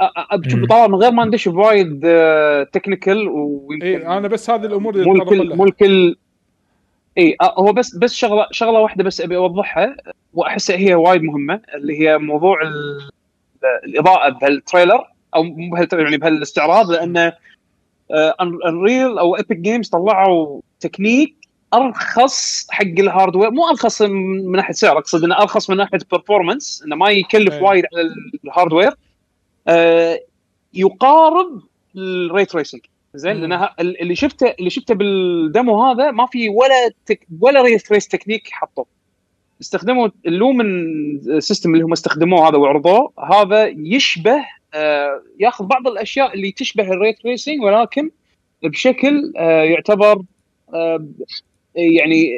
شوف 0.48 0.66
طبعا 0.70 0.88
من 0.88 0.96
غير 0.96 1.12
ما 1.12 1.26
ندش 1.26 1.48
بوايد 1.50 2.00
technical 2.72 3.28
ويمكن 3.30 3.86
اي 3.88 4.08
أنا 4.18 4.28
بس 4.28 4.50
هذه 4.50 4.66
الأمور 4.66 4.94
اللي 4.96 5.06
مو 5.06 5.16
الكل. 5.16 5.56
مو 5.56 5.64
الكل 5.66 6.16
اي 7.18 7.36
آه، 7.42 7.54
هو 7.60 7.74
بس 7.74 7.96
بس 7.98 8.14
شغله 8.14 8.46
شغلة 8.52 8.80
واحدة 8.80 9.04
بس 9.04 9.22
أبي 9.22 9.38
أوضحها 9.38 9.96
واحسها 10.34 10.78
هي 10.78 10.96
وايد 10.96 11.22
مهمة 11.22 11.62
اللي 11.76 12.00
هي 12.02 12.18
موضوع 12.18 12.62
ال- 12.62 13.10
الإضاءة 13.86 14.30
بهال 14.30 14.52
trailer 14.52 15.04
أو 15.36 15.44
مو 15.44 15.70
بهال 15.76 15.85
trailer 15.85 16.06
يعني 16.06 16.18
بهالاستعراض 16.18 16.92
لأنه 16.92 17.34
Unreal 18.42 19.18
أو 19.18 19.36
Epic 19.36 19.58
Games 19.58 19.90
طلعوا 19.90 20.62
تكنيك 20.80 21.36
أرخص 21.74 22.68
حق 22.70 22.84
ال 22.84 22.91
hardware 22.91 23.52
مو 23.52 23.70
أرخص 23.70 24.02
من 24.02 24.52
ناحية 24.52 24.74
سعر 24.74 24.98
أقصد 24.98 25.24
إنه 25.24 25.38
أرخص 25.38 25.70
من 25.70 25.78
ناحية 25.78 26.00
performance 26.12 26.84
إنه 26.86 26.96
ما 26.96 27.10
يكلف 27.10 27.54
إيه. 27.54 27.62
وايد 27.62 27.84
على 27.96 28.14
ال 28.46 28.51
hardware 28.51 28.92
آه، 29.68 30.20
يقارب 30.74 31.62
ال 31.98 32.10
ray 32.10 32.46
tracing 32.46 32.82
زين 33.16 33.38
مم. 33.38 33.46
لأن 33.46 33.70
اللي 33.80 34.16
شفته 34.16 34.54
اللي 34.60 34.70
شفته 34.70 34.96
بال 34.96 35.25
demo 35.25 35.84
هذا 35.84 36.12
ما 36.12 36.26
في 36.26 36.50
ولا 36.50 36.92
tech 37.06 37.28
ولا 37.42 37.62
ray 37.62 37.78
trace 37.78 38.08
technique 38.08 38.48
حطوه 38.52 38.86
استخدموا 39.62 40.10
ال 40.26 40.32
Lumen 40.32 40.66
system 41.40 41.74
اللي 41.74 41.86
هم 41.86 41.92
استخدموه 41.92 42.50
هذا 42.50 42.58
وعرضوه 42.58 43.14
هذا 43.32 43.68
يشبه 43.68 44.36
آه، 44.38 44.46
ياخذ 45.40 45.66
بعض 45.66 45.88
الأشياء 45.88 46.34
اللي 46.34 46.52
تشبه 46.52 46.94
ال 46.94 46.99
ray 46.99 47.14
tracing 47.14 47.62
ولكن 47.62 48.12
بشكل 48.64 49.34
آه، 49.38 49.64
يعتبر 49.64 50.22
آه، 50.74 51.08
يعني 51.76 52.30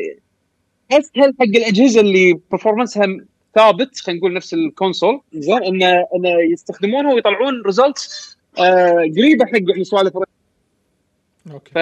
اسهل 0.92 1.34
حق 1.40 1.46
الأجهزة 1.46 2.02
اللي 2.02 2.40
performanceها 2.52 3.18
ثابت 3.56 4.00
خلينا 4.00 4.20
نقول 4.20 4.34
نفس 4.34 4.54
ال 4.54 4.62
console 4.62 5.22
زين 5.34 5.64
انه 5.64 6.06
انه 6.16 6.30
يستخدمونها 6.52 7.14
ويطلعون 7.14 7.62
result 7.66 8.10
قريبة 9.18 9.46
حق 9.46 9.60
يعني 9.70 9.84
سوالف 9.84 10.14
okay. 11.52 11.72
ف 11.72 11.78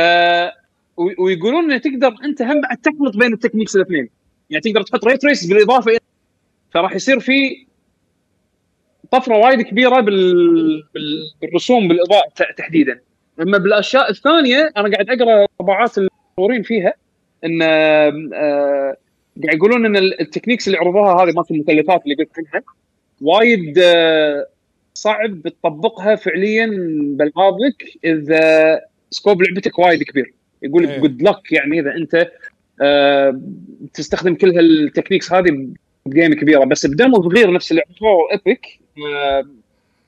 ويقولون 0.98 1.64
انه 1.64 1.78
تقدر 1.78 2.16
أنت 2.24 2.42
هم 2.42 2.62
بعد 2.62 2.78
تخلط 2.78 3.18
بين 3.18 3.34
ال 3.34 3.38
techniques 3.38 3.76
الاثنين. 3.76 4.10
يعني 4.50 4.62
تقدر 4.62 4.82
تحط 4.82 5.06
ray 5.06 5.18
trace 5.18 5.46
بالإضافة 5.46 5.92
إلى 5.92 6.00
فراح 6.72 6.96
يصير 6.96 7.20
في 7.20 7.66
طفرة 9.20 9.38
وايد 9.38 9.62
كبيرة 9.62 10.00
بال... 10.00 10.34
بال... 10.94 11.20
بالرسوم 11.42 11.88
بالإضاءة 11.88 12.30
تحديدا. 12.58 13.00
أما 13.42 13.58
بالأشياء 13.58 14.12
الثانية 14.12 14.72
أنا 14.78 14.90
قاعد 14.90 15.10
أقرأ 15.10 15.48
طبعات 15.60 15.98
المطورين 15.98 16.64
فيها 16.64 16.94
إن 17.46 17.62
آه، 17.62 18.98
قاعد 19.44 19.56
يقولون 19.56 19.86
إن 19.86 19.98
ال 19.98 20.04
techniques 20.04 20.68
اللي 20.68 20.78
عرضوها 20.78 21.24
هذه 21.24 21.32
مالت 21.32 21.52
المكلفات 21.52 22.04
اللي 22.04 22.16
قلت 22.16 22.30
عنها 22.38 22.64
وايد 23.22 23.80
آه، 23.84 24.48
صعب 24.94 25.42
تطبقها 25.42 26.16
فعليا 26.16 26.70
بالعابك 27.18 27.84
إذا 28.06 28.82
scope 29.10 29.42
لعبتك 29.42 29.80
وايد 29.80 30.04
كبير. 30.04 30.34
يقول 30.64 30.84
لك. 30.84 31.00
good 31.00 31.22
luck 31.22 31.52
يعني 31.52 31.80
إذا 31.80 31.96
أنت 31.96 32.32
آه، 32.82 33.42
تستخدم 33.94 34.36
كل 34.36 34.58
هال 34.58 34.70
techniques 34.70 35.34
هذه 35.34 35.68
ب 36.06 36.11
game 36.11 36.34
كبيرة. 36.34 36.66
بس 36.66 36.86
ب 36.86 36.93
demo 36.93 37.24
صغير 37.30 37.54
نفس 37.54 37.72
اللي 37.72 37.82
عطوه 37.90 38.32
Epic 38.32 38.85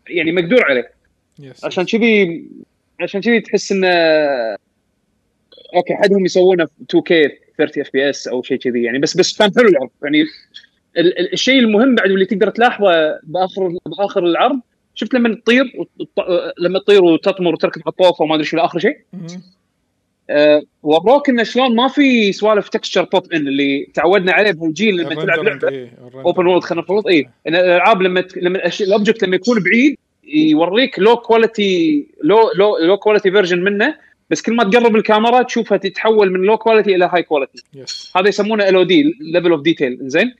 يعني 0.10 0.32
مقدور 0.32 0.64
عليه. 0.64 0.92
yes 1.40 1.66
عشان 1.66 1.86
كذي 1.86 2.46
عشان 3.00 3.22
كذي 3.22 3.40
تحس 3.42 3.72
إنه 3.72 3.88
okay 5.76 5.96
حدهم 5.96 6.26
يسوونه 6.26 6.66
في 6.66 6.72
2K 6.98 7.32
30 7.58 7.82
FPS 7.84 8.28
أو 8.28 8.44
شيء 8.44 8.58
كذي 8.58 8.84
يعني. 8.84 9.00
بس 9.00 9.18
بس 9.18 9.38
كان 9.38 9.52
حلو 9.58 9.68
العرض 9.70 9.90
يعني 10.04 10.22
ال- 10.98 11.20
ال- 11.20 11.34
الشيء 11.34 11.60
المهم 11.60 11.96
بعد 11.96 12.12
واللي 12.12 12.26
تقدر 12.26 12.50
تلاحظه 12.50 13.20
بآخر 13.24 13.78
بآخر 13.86 14.24
العرض 14.26 14.60
شفت 14.96 15.14
لما 15.14 15.36
تطير 15.36 15.64
لما 16.60 16.80
تطير 16.80 17.04
وتطمر 17.04 17.54
وتركض 17.54 17.82
على 17.86 17.92
الطوفه 17.92 18.24
وما 18.24 18.36
أدري 18.36 18.46
شو 18.46 18.58
آخر 18.58 18.80
شيء. 18.80 18.98
أه 20.30 20.62
وروك 20.84 21.30
انه 21.30 21.44
شلون 21.44 21.76
ما 21.76 21.88
في 21.88 22.32
سوالف 22.32 22.70
texture 22.70 23.04
pop-in 23.04 23.48
اللي 23.48 23.88
تعودنا 23.94 24.32
عليه 24.32 24.52
بهالجيل 24.52 24.96
لما 24.98 25.16
تلعب 25.16 25.40
لعبة 25.40 25.70
إيه،. 25.70 25.92
open 26.26 26.46
world 26.48 26.64
خلينا 26.64 26.84
نفرض 26.84 27.08
اي 27.08 27.30
إن 27.48 27.56
الألعاب 27.56 28.02
لما 28.02 28.22
ت- 28.22 28.38
لما 28.38 28.60
ال 28.82 28.88
object 28.88 29.24
لما 29.24 29.36
يكون 29.36 29.64
بعيد 29.64 29.98
يوريك 30.24 31.00
low 31.00 31.16
quality 31.16 32.06
low 32.24 32.52
low 32.56 32.78
low 32.78 32.98
quality 32.98 33.32
version 33.32 33.64
منه 33.64 33.96
بس 34.30 34.42
كل 34.42 34.56
ما 34.56 34.64
تقرب 34.64 34.96
الكاميرا 34.96 35.42
تشوفها 35.42 35.78
تتحول 35.78 36.32
من 36.32 36.40
low 36.40 36.58
quality 36.58 36.96
إلى 36.96 37.10
high 37.14 37.24
quality 37.24 37.64
yes 37.76 38.14
هذا 38.18 38.28
يسمونه 38.28 38.70
LOD 38.70 39.04
level 39.22 39.52
of 39.52 39.62
detail 39.62 39.98
زين 40.02 40.36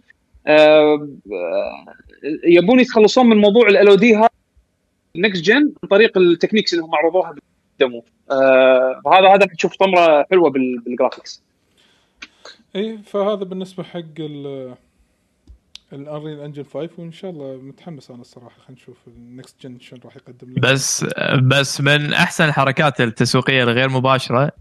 يبون 2.44 2.80
يتخلصون 2.80 3.30
من 3.30 3.38
موضوع 3.38 3.68
LOD 3.68 4.16
هذا 4.16 4.30
next 5.16 5.44
gen 5.44 5.56
عن 5.56 5.90
طريق 5.90 6.18
ال 6.18 6.23
techniques 6.23 6.74
اللي 6.74 6.86
هم 6.86 6.96
عرضوها 6.96 7.36
بال 7.80 7.87
demo. 7.87 8.04
آه، 8.32 9.02
وهذا 9.06 9.28
هذا 9.36 9.46
تشوف 9.46 9.76
طفرة 9.76 10.26
حلوة 10.32 10.50
بال- 10.50 10.80
بال 10.80 10.93
graphics 10.93 11.44
إي 12.76 12.82
إيه، 12.82 12.98
فهذا 12.98 13.34
بالنسبة 13.44 13.84
حق 13.84 14.00
ال 14.20 14.76
ال 15.94 16.01
Unreal 16.01 16.40
Engine 16.40 16.64
5 16.64 16.90
وإن 16.98 17.12
شاء 17.12 17.32
الله 17.32 17.60
متحمس 17.64 18.12
أنا 18.12 18.22
الصراحة. 18.22 18.50
خلينا 18.68 18.82
نشوف 18.82 18.98
ال 19.08 19.18
next 19.18 19.56
gen 19.62 19.80
شلون 19.80 20.02
راح 20.06 20.16
يقدم 20.16 20.52
لنا. 20.52 20.62
بس 20.72 21.06
بس 21.44 21.82
من 21.82 22.14
أحسن 22.14 22.46
الحركات 22.46 23.02
التسويقية 23.02 23.64
الغير 23.64 23.90
مباشرة 23.90 24.52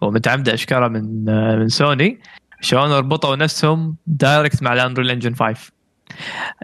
ومتعمدة 0.00 0.54
أشكالها 0.54 0.88
من 0.88 1.24
من 1.58 1.68
سوني 1.68 2.18
شلون 2.60 2.92
ربطوا 2.92 3.36
نفسهم 3.36 3.96
direct 4.06 4.62
مع 4.62 4.72
ال 4.72 4.77
Unreal 4.77 5.10
Engine 5.10 5.34
5 5.34 5.72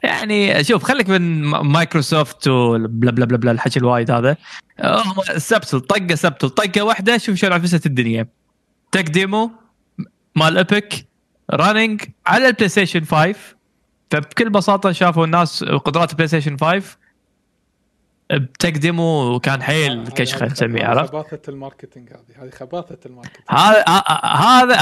يعني 0.03 0.65
شوف 0.65 0.85
خليك 0.85 1.09
من 1.09 1.41
مايكروسوفت 1.51 2.49
و 2.49 2.61
blah 2.61 3.11
blah 3.11 3.27
blah 3.27 3.37
blah 3.37 3.51
الحكي 3.51 3.79
الوايد 3.79 4.11
هذا. 4.11 4.37
هم 4.85 5.15
subtle 5.37 5.81
طقة 5.81 6.15
subtle 6.15 6.51
طقة 6.51 6.83
واحدة 6.83 7.19
شوف 7.19 7.37
شلون 7.37 7.53
عفست 7.53 7.87
الدنيا. 7.87 8.27
tech 8.93 9.05
demo 9.05 9.51
مال 10.37 10.57
Epic 10.57 11.07
running 11.51 12.03
على 12.27 12.49
ال 12.49 12.69
PlayStation 12.69 13.05
5 13.05 13.35
فبكل 14.11 14.51
بساطة 14.51 14.93
شافوا 14.93 15.25
الناس 15.25 15.65
قدرات 15.65 16.11
ال 16.11 16.29
PlayStation 16.29 16.57
5 16.57 16.83
ب 18.31 18.39
tech 18.39 18.73
demo 18.73 19.41
كان 19.40 19.62
حيل 19.62 20.09
كشخه 20.09 20.47
نسميه 20.47 20.85
عرفت؟ 20.85 21.11
خباثة 21.11 21.40
ال 21.49 21.55
marketing 21.55 22.09
هذه. 22.11 22.44
هذه 22.44 22.51
خباثة 22.51 22.98
ال 23.07 23.10
marketing. 23.10 23.47
هذا 23.51 23.85
هذا 24.24 24.74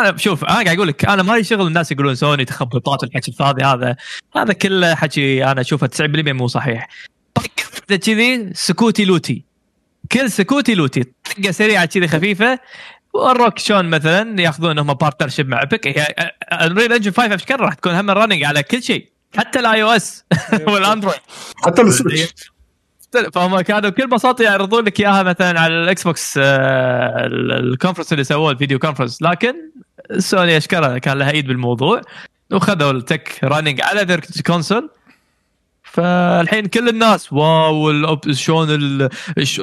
أنا 0.00 0.16
شوف 0.16 0.44
أنا 0.44 0.54
قاعد 0.54 0.68
أقول 0.76 0.88
لك 0.88 1.04
أنا 1.04 1.22
مالي 1.22 1.44
شغل 1.44 1.66
الناس 1.66 1.92
يقولون 1.92 2.14
سوني 2.14 2.44
تخبطات 2.44 3.02
والحكي 3.02 3.30
الفاضي 3.30 3.64
هذا. 3.64 3.96
هذا 4.36 4.52
كله 4.52 4.94
حكي 4.94 5.44
أنا 5.44 5.60
أشوفه 5.60 5.86
90% 5.86 6.32
مو 6.32 6.46
صحيح. 6.46 6.88
طقه 7.34 7.98
كذي 7.98 8.50
سكوتي 8.54 9.04
لوتي. 9.04 9.44
كل 10.12 10.30
سكوتي 10.30 10.74
لوتي. 10.74 11.04
طقة 11.24 11.50
سريعة 11.50 11.84
كذي 11.84 12.08
خفيفة. 12.08 12.58
وروك 13.14 13.58
شلون 13.58 13.84
مثلا 13.84 14.40
يأخذون 14.42 14.78
هم 14.78 14.94
partnership 14.94 15.48
مع 15.48 15.60
Epic 15.60 15.88
هي 15.88 16.02
Unreal 16.52 16.92
Engine 16.92 17.12
5 17.12 17.34
أشكال 17.34 17.60
راح 17.60 17.74
تكون 17.74 17.94
هم 17.94 18.10
running 18.10 18.44
على 18.44 18.62
كل 18.62 18.82
شيء. 18.82 19.12
حتى 19.36 19.58
ال 19.58 19.82
iOS 19.82 19.88
وال 19.88 20.24
Android. 20.52 21.18
حتى 21.64 21.82
ال 21.82 21.92
Switch 21.92 22.55
فهم 23.34 23.60
كانوا 23.60 23.90
بكل 23.90 24.06
بساطة 24.06 24.42
يعرضون 24.42 24.84
لك 24.84 25.00
إياها 25.00 25.22
مثلا 25.22 25.60
على 25.60 25.74
ال 25.74 26.02
Xbox 26.04 26.38
آه، 26.38 27.26
ال- 27.26 27.52
ال 27.52 27.57
conference 27.57 28.12
اللي 28.12 28.24
سووه 28.24 28.50
ال 28.50 28.55
video 28.55 28.78
conference 28.78 29.22
لكن 29.22 29.54
سوني 30.18 30.56
اشكرها 30.56 30.98
كان 30.98 31.18
لها 31.18 31.30
ايد 31.30 31.46
بالموضوع 31.46 32.00
وخذوا 32.52 32.90
ال 32.90 33.00
tech 33.00 33.40
running 33.44 33.80
على 33.80 34.02
their 34.02 34.20
console 34.46 34.90
فالحين 35.82 36.66
كل 36.66 36.88
الناس 36.88 37.32
wow 37.32 38.18
شلون 38.32 39.08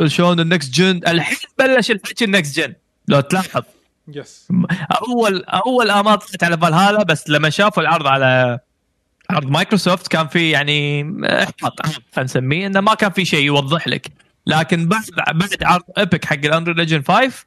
شلون 0.07 0.39
ال 0.39 0.46
next 0.46 0.73
gen 0.73 1.01
الحين 1.07 1.37
بلش 1.59 1.91
الحكي 1.91 2.25
ال 2.25 2.32
next 2.32 2.59
gen 2.59 2.73
لو 3.07 3.19
تلاحظ. 3.19 3.61
yes 4.07 4.47
اول 5.07 5.43
أول 5.43 5.89
امات 5.91 6.23
طلعت 6.23 6.43
على 6.43 6.57
فالهالا 6.57 7.03
بس 7.03 7.29
لما 7.29 7.49
شافوا 7.49 7.83
العرض 7.83 8.07
على 8.07 8.59
عرض 9.29 9.49
مايكروسوفت 9.49 10.07
كان 10.07 10.27
في 10.27 10.49
يعني 10.49 11.01
إحباط 11.25 11.85
خلينا 11.85 11.99
نسميه 12.17 12.67
إنه 12.67 12.81
ما 12.81 12.93
كان 12.93 13.11
في 13.11 13.25
شيء 13.25 13.43
يوضح 13.43 13.87
لك. 13.87 14.07
لكن 14.47 14.87
بعد 14.87 15.03
بعد 15.33 15.63
عرض 15.63 15.83
Epic 15.97 16.25
حق 16.25 16.45
ال 16.45 16.50
Unreal 16.50 16.79
Engine 16.79 17.01
5 17.01 17.45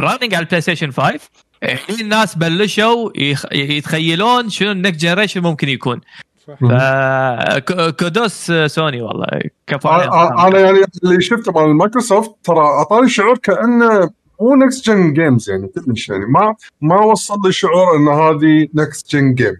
running 0.00 0.34
على 0.34 0.42
ال 0.42 0.60
PlayStation 0.60 0.90
5 0.90 1.20
هني 1.62 2.00
الناس 2.00 2.34
بلشوا. 2.34 3.10
يتخيلون 3.52 4.50
شنو 4.50 4.70
ال 4.70 4.76
next 4.76 5.00
generation 5.00 5.40
ممكن 5.40 5.68
يكون. 5.68 6.00
صح 6.46 6.54
ف 6.60 6.92
kudos 6.92 8.52
سوني 8.66 9.02
والله 9.02 9.26
كفو. 9.66 9.88
أنا 9.88 10.58
يعني 10.58 10.78
اللي 11.04 11.20
شفته 11.20 11.52
مال 11.52 11.76
مايكروسوفت 11.76 12.30
ترى 12.44 12.58
أعطاني 12.58 13.08
شعور 13.08 13.38
كأنه 13.38 14.10
مو 14.40 14.54
next 14.54 14.86
gen 14.86 15.12
games 15.12 15.50
يعني 15.50 15.68
كلش 15.68 16.08
يعني. 16.08 16.24
ما 16.26 16.54
ما 16.80 17.00
وصل 17.00 17.38
لي 17.44 17.52
شعور 17.52 17.96
إن 17.96 18.08
هذه 18.08 18.68
next 18.74 19.16
gen 19.16 19.34
game 19.34 19.56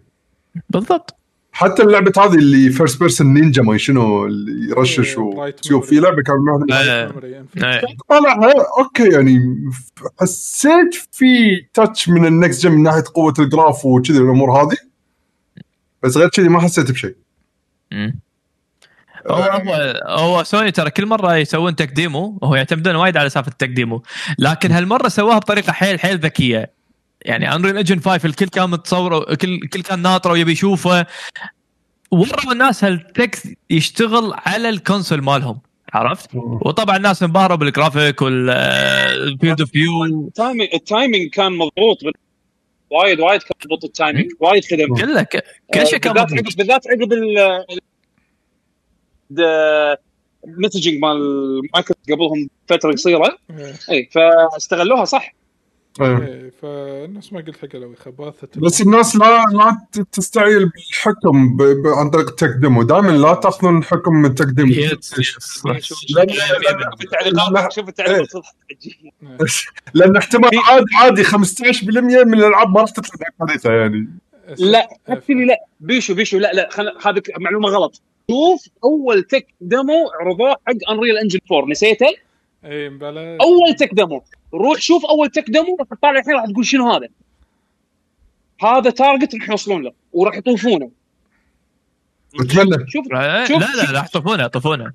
بالضبط. 0.70 1.16
حتى 1.54 1.82
اللعبة 1.82 2.12
هذه 2.18 2.34
اللي 2.34 2.70
first 2.70 3.00
person 3.00 3.34
ninja 3.34 3.62
ما 3.62 3.76
شنو 3.76 4.26
اللي 4.26 4.70
يرشش 4.70 5.18
إيه، 5.18 5.18
وتشوف 5.18 5.88
في 5.88 6.00
لعبة 6.00 6.22
كان 6.22 6.72
آه. 6.72 7.12
إيه. 7.64 7.82
طالعها 8.08 8.52
okay 8.78 9.08
يعني 9.12 9.40
حسيت 10.20 10.94
في 11.12 11.60
touch 11.74 12.08
من 12.08 12.26
ال 12.26 12.34
next 12.34 12.62
gen 12.62 12.72
من 12.72 12.82
ناحية 12.82 13.04
قوة 13.14 13.34
ال 13.38 13.46
graph 13.46 13.84
وكذي 13.84 14.18
الأمور 14.18 14.52
هذه 14.52 14.76
بس 16.02 16.16
غير 16.16 16.28
كذي 16.28 16.48
ما 16.48 16.60
حسيت 16.60 16.90
بشيء. 16.90 17.16
هو 19.30 19.42
هو 19.42 20.00
هو 20.06 20.42
سوني 20.42 20.70
ترى 20.70 20.90
كل 20.90 21.06
مرة 21.06 21.36
يسوون 21.36 21.76
tech 21.76 21.88
demo 21.92 22.38
وهو 22.42 22.54
يعتمدون 22.54 22.96
وايد 22.96 23.16
على 23.16 23.28
سالفة 23.28 23.50
ال 23.50 23.54
tech 23.54 23.68
demo 23.68 24.02
لكن 24.38 24.70
هالمرة 24.70 25.08
سواها 25.08 25.38
بطريقة 25.38 25.72
حيل 25.72 26.00
حيل 26.00 26.18
ذكية 26.18 26.72
يعني 27.24 27.54
Unreal 27.54 27.78
Engine 27.78 28.00
5 28.00 28.26
الكل 28.26 28.46
كان 28.46 28.70
متصور 28.70 29.34
كل 29.34 29.68
كل 29.68 29.82
كان 29.82 30.02
ناطره 30.02 30.32
ويبي 30.32 30.52
يشوفه. 30.52 31.06
وروا 32.10 32.52
الناس 32.52 32.84
هال 32.84 33.02
tech 33.02 33.38
يشتغل 33.70 34.32
على 34.34 34.68
ال 34.68 34.75
console 34.75 35.22
مالهم 35.22 35.60
عرفت؟ 35.92 36.30
وطبعا 36.34 36.96
الناس 36.96 37.22
انبهروا 37.22 37.56
بال 37.56 37.71
graphic 37.71 38.22
وال 38.22 38.62
field 38.62 39.60
of 39.60 39.70
view 39.70 40.04
ال 40.04 40.14
timing 40.14 40.74
ال 40.74 40.82
timing 40.82 41.30
كان 41.30 41.52
مضبوط 41.52 41.98
وايد 42.90 43.20
وايد 43.20 43.42
كان 43.42 43.52
مضبوط 43.64 43.84
ال 43.84 43.91
timing 43.91 44.30
وايد 44.40 44.64
خدم. 44.64 44.94
كله 44.94 45.26
كل 45.74 45.86
شيء 45.86 45.98
كان 45.98 46.12
بالذات 46.12 46.32
مضبوط. 46.32 46.46
عقب 46.46 46.56
بالذات 46.56 46.86
عقب 46.86 47.12
ال 47.12 47.38
ال 50.44 50.50
messaging 50.50 50.98
مال 50.98 51.18
مايكروسوفت 51.74 52.12
قبلهم 52.12 52.48
فترة 52.66 52.92
قصيرة. 52.92 53.38
إيه. 53.50 53.74
اي 53.90 54.08
فاستغلوها 54.12 55.04
صح. 55.04 55.34
إيه. 56.00 56.18
إيه، 56.18 56.50
فالناس 56.62 57.32
ما 57.32 57.40
قلت 57.40 57.56
حق 57.56 57.76
لو 57.76 57.94
خباثة 57.94 58.48
بس 58.56 58.80
الناس 58.80 59.16
لا 59.16 59.44
لا 59.52 59.78
ت- 59.92 60.00
تستعجل 60.12 60.68
بالحكم 60.68 61.56
ب... 61.56 61.62
ب... 61.62 61.86
عن 61.86 62.10
طريق 62.10 62.28
ال 62.28 62.34
tech 62.34 62.56
demo 62.60 62.82
دائما 62.82 63.10
لا 63.10 63.34
تاخذون 63.34 63.78
الحكم 63.78 64.12
من 64.12 64.34
لا- 64.34 64.34
شوف 65.80 66.98
التعليقات 66.98 67.72
شوف 67.72 67.88
التعليقات 67.88 68.28
لأن 69.94 70.16
احتمال 70.16 70.50
عادي 70.58 70.84
عادي 70.94 71.24
15% 71.24 71.34
من 72.24 72.34
الألعاب 72.34 72.70
ما 72.70 72.80
راح 72.80 72.90
تطلع 72.90 73.26
حديثه 73.40 73.72
يعني. 73.72 74.08
لا 74.58 74.88
actually 75.08 75.44
لا. 75.44 75.56
بيشو 75.80 76.14
بيشو 76.14 76.38
لا 76.38 76.52
لا 76.52 76.68
خل... 76.72 76.92
هذه 77.06 77.22
معلومة 77.38 77.68
غلط. 77.68 78.02
شوف 78.30 78.66
أول 78.84 79.22
tech 79.22 79.46
demo 79.60 80.10
عرضوه 80.20 80.50
حق 80.66 80.90
Unreal 80.90 81.18
Engine 81.18 81.38
4 81.52 81.70
نسيته؟ 81.70 82.06
اي 82.64 82.88
مبلا 82.88 83.38
أول 83.40 83.74
tech 83.78 83.94
demo. 83.94 84.22
روح 84.54 84.80
شوف 84.80 85.04
أول 85.06 85.30
تك 85.30 85.50
ديمو 85.50 85.76
راح 85.80 85.88
تطالع 85.88 86.18
الحين 86.20 86.34
راح 86.34 86.44
تقول 86.44 86.66
شنو 86.66 86.92
هذا؟ 86.92 87.08
هذا 88.62 88.90
target 88.90 89.34
راح 89.34 89.50
يوصلون 89.50 89.82
له 89.82 89.92
وراح 90.12 90.36
يطوفونه. 90.36 90.90
اتمنى 92.40 92.90
شوف 92.90 93.06
لا 93.12 93.44
شوف- 93.48 93.60
لا 93.60 93.92
لا 93.92 94.04
يطوفونه 94.04 94.44
يطوفونه. 94.44 94.92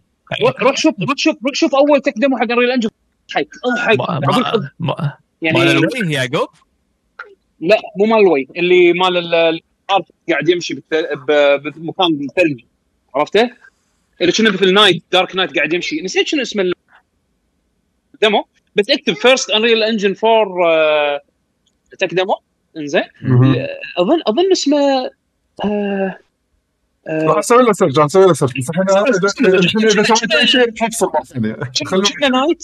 روح 0.61 0.77
شوف 0.77 0.95
روح 0.99 1.17
شوف 1.17 1.35
روح 1.45 1.53
شوف 1.53 1.75
أول 1.75 2.01
tech 2.01 2.13
demo 2.17 2.37
حق 2.37 2.51
Unreal 2.51 2.71
أقول 2.71 2.91
ما- 3.97 4.69
ما- 4.79 5.13
يعني 5.41 5.59
مال 5.59 5.67
ال 5.67 5.79
Wii 5.79 6.13
يعقوب؟ 6.13 6.47
لا 7.59 7.77
مو 7.97 8.05
مال 8.05 8.19
ال 8.19 8.26
Wii 8.26 8.47
اللي 8.55 8.93
مال 8.93 9.17
ال- 9.17 9.35
ال- 9.35 9.61
قاعد 10.29 10.49
يمشي 10.49 10.73
بمكان 10.73 12.27
ثلج 12.35 12.61
عرفته؟ 13.15 13.49
اللي 14.21 14.31
كنا 14.31 14.49
مثل 14.51 14.73
knight 14.73 15.03
dark 15.11 15.35
knight 15.35 15.55
قاعد 15.55 15.73
يمشي. 15.73 16.01
نسيت 16.01 16.27
شنو 16.27 16.41
اسم 16.41 16.71
ال 18.23 18.28
demo 18.28 18.45
بس 18.75 18.89
اكتب 18.89 19.13
first 19.13 19.49
Unreal 19.49 19.83
Engine 19.83 20.15
4 20.23 21.21
tech 21.99 22.13
demo. 22.13 22.35
انزين. 22.77 23.03
اظن 23.97 24.21
أظن 24.27 24.51
اسمه 24.51 24.77
آه، 25.65 26.17
آه، 27.07 27.23
راح 27.23 27.37
أسوي 27.37 27.63
له 27.63 27.73
سيرش 27.73 27.97
راح 27.97 28.05
أسوي 28.05 28.25
له 28.25 28.33
سيرش 28.33 28.51
بس 28.57 28.69
الحين 29.41 29.87
اذا 29.87 30.03
سويت 30.03 30.31
اي 30.33 30.47
شيء 30.47 30.73
حفصل 30.79 31.11
مره 31.13 31.23
ثانية 31.23 31.53
كنا 32.19 32.29
نايت 32.29 32.63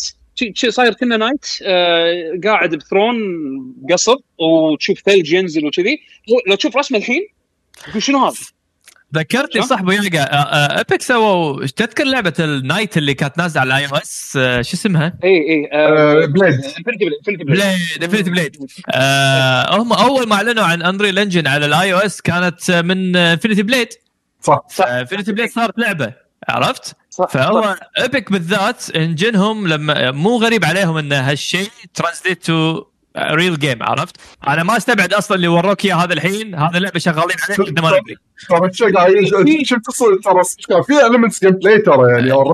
صاير 0.69 0.93
كنا 0.93 1.17
نايت 1.17 1.45
آه 1.63 2.39
قاعد 2.43 2.75
بثرون 2.75 3.15
قصر 3.91 4.15
وتشوف 4.39 4.99
ثلج 4.99 5.33
ينزل 5.33 5.65
وكذي. 5.65 5.99
لو 6.47 6.55
تشوف 6.55 6.77
رسمه 6.77 6.97
الحين 6.97 7.27
تقول 7.89 8.03
شنو 8.03 8.25
هذا؟ 8.25 8.35
ذكرتني 9.15 9.61
ابو 9.71 9.91
يلقى 9.91 10.19
ابيك 10.81 11.01
سووا 11.01 11.65
تذكر 11.65 12.03
لعبة 12.03 12.33
النايت 12.39 12.97
اللي 12.97 13.13
كانت 13.13 13.37
نازلة 13.37 13.61
على 13.61 13.67
الاي 13.67 13.85
أو 13.85 13.95
اس 13.95 14.31
شو 14.61 14.77
اسمها؟ 14.77 15.13
اي 15.23 15.29
اي 15.29 15.69
آه، 15.73 16.25
Blade. 16.25 16.53
Infinity 16.53 16.83
Blade 16.83 17.13
Infinity 17.19 17.43
Blade 17.43 17.59
Blade 17.59 18.03
Infinity 18.03 18.29
Blade 18.29 18.57
آه 18.91 19.75
هم 19.75 19.93
أول 19.93 20.27
ما 20.27 20.35
أعلنوا 20.35 20.63
عن 20.63 20.81
Unreal 20.81 21.19
Engine 21.19 21.47
على 21.47 21.65
ال 21.65 21.93
iOS 21.93 22.21
كانت 22.21 22.71
من 22.71 23.15
Infinity 23.15 23.63
Blade 23.63 23.89
صح. 24.41 24.59
صح. 24.69 24.85
Infinity 24.87 25.31
Blade 25.31 25.49
صارت 25.49 25.79
لعبة 25.79 26.13
عرفت؟ 26.49 26.95
صح 27.09 27.27
فهو 27.29 27.75
Epic 28.01 28.31
بالذات 28.31 28.95
engine 28.95 29.49
هم 29.49 29.67
لما 29.67 30.11
مو 30.11 30.37
غريب 30.37 30.65
عليهم 30.65 30.97
إن 30.97 31.13
هالشيء 31.13 31.69
translate 31.93 32.43
to 32.45 32.83
real 33.17 33.59
game 33.59 33.83
عرفت؟ 33.83 34.17
أنا 34.47 34.63
ما 34.63 34.77
أستبعد 34.77 35.13
أصلا 35.13 35.37
اللي 35.37 35.47
وروك 35.47 35.85
إياه 35.85 35.95
هذا 35.95 36.13
الحين 36.13 36.55
هذا 36.55 36.77
اللعبة 36.77 36.99
شغالين 36.99 37.37
عليه 37.49 37.63
إحنا 37.63 37.81
ما 37.81 37.99
ندري. 37.99 38.15
ترى 38.49 39.65
شفت 39.65 39.81
ترى 40.69 40.83
في 40.83 41.05
ال 41.05 41.39
minutes 41.45 41.51
gameplay 41.51 41.77
ترى 41.79 42.11
يعني 42.11 42.31
play 42.31 42.53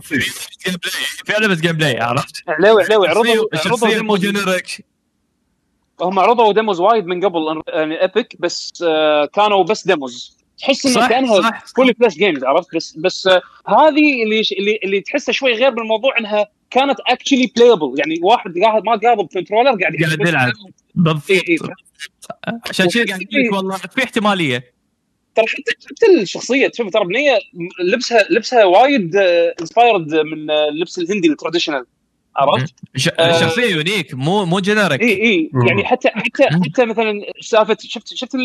في 1.25 1.33
لعبه 1.39 1.55
gameplay 1.55 1.99
عرفت؟ 1.99 2.43
علاوي 2.47 2.83
علاوي 2.83 3.07
عرضوا 3.07 3.45
عرضوا 3.65 4.01
مو 4.01 4.17
هم 6.01 6.19
عرضوا 6.19 6.53
demos 6.53 6.79
وايد 6.79 7.05
من 7.05 7.25
قبل 7.25 7.61
يعني 7.67 8.01
Epic 8.01 8.35
بس 8.39 8.83
آه 8.87 9.25
كانوا 9.25 9.63
بس 9.63 9.87
demos 9.87 10.37
تحس 10.57 10.85
إنه 10.85 10.95
صح، 10.95 11.09
كأنها 11.09 11.41
صح. 11.41 11.65
full 11.75 11.93
fledged 11.99 12.15
games 12.15 12.43
عرفت؟ 12.43 12.75
بس 12.75 12.97
بس 12.97 13.27
آه 13.27 13.41
هذه 13.67 14.23
اللي 14.23 14.41
اللي 14.59 14.79
اللي 14.83 15.01
تحسها 15.01 15.33
شوي 15.33 15.53
غير 15.53 15.69
بالموضوع 15.69 16.17
إنها 16.19 16.47
كانت 16.71 16.99
actually 17.07 17.51
playable 17.55 17.93
يعني 17.97 18.19
واحد 18.21 18.53
قاعد 18.63 18.83
ما 18.83 18.95
قابل 18.95 19.27
controller 19.33 19.69
قاعد 19.69 19.95
قاعد 19.95 20.27
يلعب. 20.27 20.51
بالضبط 20.95 21.31
إي 21.31 21.41
إي. 21.49 21.57
عشان 22.69 22.87
كذا 22.87 23.05
قاعد 23.05 23.21
أقول 23.21 23.45
لك 23.45 23.53
والله 23.53 23.77
في 23.77 24.03
احتمالية 24.03 24.73
ترى 25.35 25.45
حتى 25.47 25.87
حتى 25.89 26.21
الشخصية 26.21 26.67
تشوف 26.67 26.89
ترى 26.89 27.05
بنيه 27.05 27.39
لبسها 27.83 28.25
لبسها 28.29 28.65
وايد 28.65 29.15
inspired 29.61 30.15
من 30.15 30.49
آه، 30.49 30.69
اللبس 30.69 30.99
الهندي 30.99 31.27
ال 31.27 31.32
traditional 31.32 31.85
عرفت؟ 32.35 32.73
آه. 33.19 33.39
شخصية 33.41 33.75
unique 33.75 34.13
مو 34.13 34.45
مو 34.45 34.59
generic 34.59 35.01
اي 35.01 35.23
اي. 35.23 35.51
يعني 35.67 35.85
حتى 35.85 36.09
حتى 36.09 36.43
حتى 36.43 36.85
مثلا 36.85 37.21
سالفه 37.41 37.77
شفت 37.79 38.13
شفت 38.13 38.35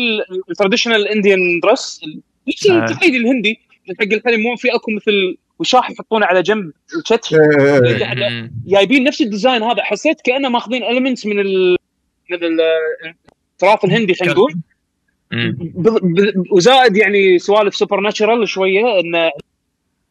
ال 0.49 0.54
traditional 0.54 1.07
Indian 1.07 1.59
dress 1.63 2.01
نفس 2.47 2.67
آه. 2.67 2.85
التقليدي 2.85 3.17
الهندي 3.17 3.59
حق 3.99 4.13
الحين 4.13 4.39
مو 4.39 4.55
في 4.55 4.75
أكو 4.75 4.91
مثل 4.91 5.37
وشاح 5.59 5.91
يحطونه 5.91 6.25
على 6.25 6.41
جنب 6.41 6.71
الكتف 6.97 7.33
إيه، 7.33 7.39
إيه، 7.59 7.85
إيه. 7.85 8.29
مم. 8.29 8.51
جايبين 8.67 9.03
نفس 9.03 9.21
ال 9.21 9.27
design 9.27 9.63
هذا. 9.63 9.83
حسيت 9.83 10.21
كأنه 10.21 10.49
ماخذين 10.49 10.83
elements 10.83 11.25
من 11.25 11.39
ال 11.39 11.77
من 12.31 12.43
ال- 12.43 12.61
التراث 13.53 13.85
الهندي 13.85 14.13
خلينا 14.13 14.33
نقول. 14.33 14.53
وزائد 16.51 16.97
يعني 16.97 17.39
سوالف 17.39 17.75
supernatural 17.75 18.47
شوية 18.47 18.99
انه 18.99 19.31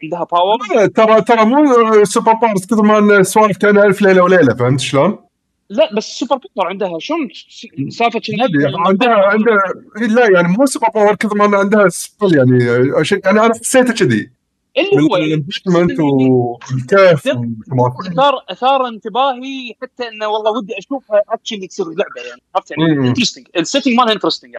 عندها 0.02 0.24
power 0.32 0.86
ترى 0.86 1.20
ترى 1.22 1.44
مو 1.44 2.04
super 2.04 2.32
powers 2.32 2.66
كثر 2.66 2.82
ما 2.82 2.98
إن 2.98 3.22
سوالف 3.22 3.56
كأنها 3.56 3.84
ألف 3.84 4.02
ليلة 4.02 4.22
وليلة 4.22 4.54
فهمت 4.54 4.80
شلون؟ 4.80 5.18
لا 5.70 5.94
بس 5.94 6.18
super 6.18 6.38
power 6.56 6.68
عندها. 6.68 6.98
شلون 6.98 7.28
سالفة 7.88 8.20
أدري 8.40 8.72
عندها 8.86 9.14
عندها 9.14 9.56
لا 10.08 10.30
يعني 10.34 10.48
مو 10.58 10.66
super 10.66 10.88
power 10.94 11.14
كثر 11.14 11.34
ما 11.34 11.58
عندها 11.58 11.88
spell 11.88 12.36
يعني 12.36 12.64
يعني 12.64 12.90
أنا 13.26 13.54
حسيته 13.54 13.94
كذي. 13.94 14.30
اللي 14.78 15.02
هو 15.02 15.16
من 15.16 15.22
ال 15.24 15.31
investment 15.31 16.00
والكيف. 16.00 17.28
اثار 18.12 18.44
إثار 18.50 18.88
انتباهي 18.88 19.74
حتى 19.82 20.08
إنه 20.08 20.28
والله 20.28 20.50
ودي 20.50 20.78
أشوفها 20.78 21.22
actually 21.28 21.66
تصير 21.66 21.86
لعبة 21.86 22.28
يعني 22.28 22.42
عرفت 22.54 22.70
يعني. 22.70 23.08
interesting 23.08 23.46
ال 23.56 23.61
setting 23.61 23.94
مالها 23.94 24.12
interesting. 24.12 24.56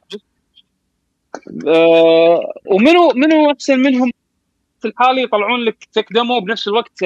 آه 1.67 2.39
ومنو 2.65 3.11
منو 3.15 3.51
أحسن 3.51 3.79
منهم 3.79 4.11
في 4.79 4.87
الحالي 4.87 5.23
يطلعون 5.23 5.59
لك 5.59 5.87
tech 5.93 6.13
demo 6.13 6.39
بنفس 6.39 6.67
الوقت 6.67 7.03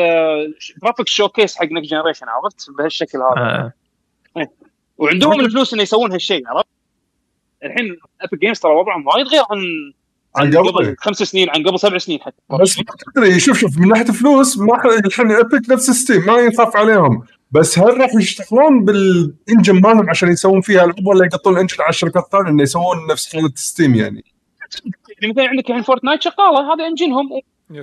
graphic 0.82 1.08
showcase 1.08 1.56
حق 1.56 1.66
next 1.66 1.92
generation 1.92 2.26
عرفت 2.30 2.70
بهالشكل 2.78 3.18
هذا 3.18 3.74
آه. 4.38 4.48
وعندهم 4.98 5.40
الفلوس 5.40 5.74
إنه 5.74 5.84
يسوون 5.84 6.12
هالشيء 6.12 6.48
عرفت 6.48 6.68
الحين 7.64 7.98
Epic 8.22 8.40
Games 8.40 8.60
ترى 8.60 8.72
وضعهم 8.72 9.08
وايد 9.08 9.28
غير 9.28 9.44
عن 9.52 9.94
عن 10.36 10.58
قبل. 10.58 10.72
قبل 10.72 10.96
خمس 11.00 11.18
سنين 11.18 11.50
عن 11.50 11.64
قبل 11.64 11.80
سبع 11.80 11.98
سنين 11.98 12.22
حتى. 12.22 12.38
بس 12.62 12.78
ما 12.78 12.84
تدري 13.16 13.40
شوف 13.40 13.58
شوف 13.58 13.78
من 13.78 13.88
ناحية 13.88 14.04
فلوس 14.04 14.58
ما 14.58 15.00
الحين 15.06 15.32
Epic 15.32 15.70
نفس 15.70 15.92
Steam 15.92 16.26
ما 16.26 16.38
ينخاف 16.38 16.78
عليهم. 16.78 17.24
بس 17.52 17.80
هل 17.80 17.98
راح 17.98 18.16
يشتغلون 18.16 18.86
بال 18.86 19.10
engine 19.10 19.82
مالهم 19.82 20.10
عشان 20.10 20.32
يسوون 20.32 20.62
فيها 20.62 20.84
العاب 20.84 21.08
ولا 21.08 21.26
يقطون 21.26 21.54
ال 21.54 21.58
engine 21.58 21.82
على 21.82 21.90
الشركات 21.90 22.24
الثانية 22.24 22.50
إنه 22.50 22.64
يسوون 22.64 22.98
نفس 23.12 23.36
خدمه 23.36 23.52
Steam 23.56 23.96
يعني؟ 23.96 24.24
يعني 25.22 25.34
مثلا 25.34 25.48
عندك 25.48 25.70
الحين 25.70 25.84
Fortnite 25.84 26.22
شغالة 26.22 26.74
هذا 26.74 26.88
engine 26.88 27.19
هم 27.19 27.30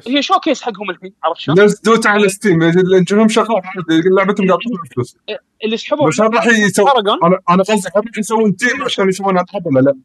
هي 0.06 0.22
showcase 0.22 0.62
حقهم 0.62 0.90
الحين 0.90 1.12
عرفت 1.24 1.40
شلون؟ 1.40 1.64
نفس 1.64 1.80
Dota 1.80 2.08
على 2.08 2.28
Steam 2.28 2.62
engine 2.62 3.12
هم 3.12 3.28
شغال 3.28 3.60
عادي، 3.64 4.08
لعبتهم 4.16 4.46
قاعد 4.46 4.58
تطلع 4.58 4.82
فلوس 4.94 5.16
اللي 5.64 5.76
سحبوا 5.76 6.08
بس 6.08 6.20
هل 6.20 6.34
راح 6.34 6.46
يسوون 6.46 6.90
أنا 7.24 7.38
أنا 7.50 7.62
قصدي 7.62 7.88
هل 7.96 8.02
راح 8.06 8.18
يسوون 8.18 8.56
team 8.56 8.82
عشان 8.82 9.08
يسوون 9.08 9.34
العاب 9.34 9.66
ولا 9.66 9.80
لا؟ 9.80 9.96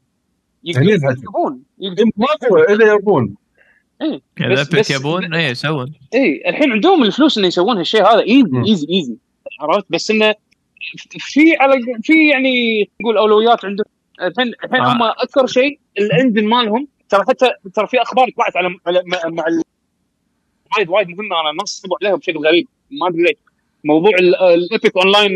يقدرون. 0.64 0.90
يبون 1.24 1.64
يقدرون 1.80 2.12
ما 2.18 2.28
هو 2.52 2.58
الا 2.58 2.94
يبون 2.94 3.36
إيه. 4.02 4.22
كذا 4.36 4.54
بس- 4.54 4.68
Epic 4.70 4.80
بس- 4.80 4.92
يبون 4.92 5.34
اي 5.34 5.44
يسوون 5.52 5.94
اي 6.14 6.44
الحين 6.50 6.72
عندهم 6.72 7.04
الفلوس 7.04 7.38
انه 7.38 7.48
يسوون 7.48 7.78
هالشيء 7.78 8.02
هذا 8.04 8.20
easy. 8.22 8.50
easy 8.68 8.88
easy 8.90 9.16
عرفت 9.62 9.86
بس 9.90 10.12
إنه 10.12 10.36
في 11.20 11.56
على 11.60 11.74
في 12.04 12.30
يعني 12.30 12.90
نقول 13.02 13.18
أولويات 13.18 13.66
عندهم 13.66 13.86
الحين 14.22 14.54
الحين 14.64 14.82
آه. 14.82 14.94
هم 14.94 15.04
أكثر 15.04 15.48
شيء 15.48 15.80
ال 16.00 16.06
engine 16.06 16.46
مالهم 16.46 16.88
ترى 17.10 17.22
حتى 17.28 17.50
ترى 17.74 17.88
في 17.88 18.02
أخبار 18.02 18.30
طلعت 18.38 18.58
على 18.58 18.76
على 18.88 19.04
مع, 19.06 19.18
مع 19.30 19.48
ال- 19.48 19.62
وايد 20.78 20.90
وايد 20.90 21.08
مهمه 21.10 21.42
أنا 21.42 21.50
الناس 21.50 21.70
صبوا 21.70 21.98
عليها 22.04 22.16
بشكل 22.16 22.38
غريب 22.48 22.68
ما 22.92 23.08
أدري 23.08 23.22
ليش 23.22 23.38
موضوع 23.84 24.12
ال 24.20 24.35
Epic 24.35 24.98
Online 24.98 25.32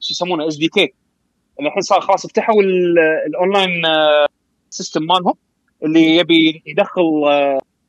شو 0.00 0.10
يسمونه 0.12 0.48
SDK 0.48 0.92
الحين 1.66 1.82
صار 1.82 2.00
خلاص 2.00 2.26
فتحوا 2.26 2.62
ال- 2.62 2.98
ال 3.26 3.34
online 3.34 3.82
system 4.70 5.02
مالهم 5.02 5.34
اللي 5.84 6.16
يبي 6.16 6.62
يدخل 6.66 7.02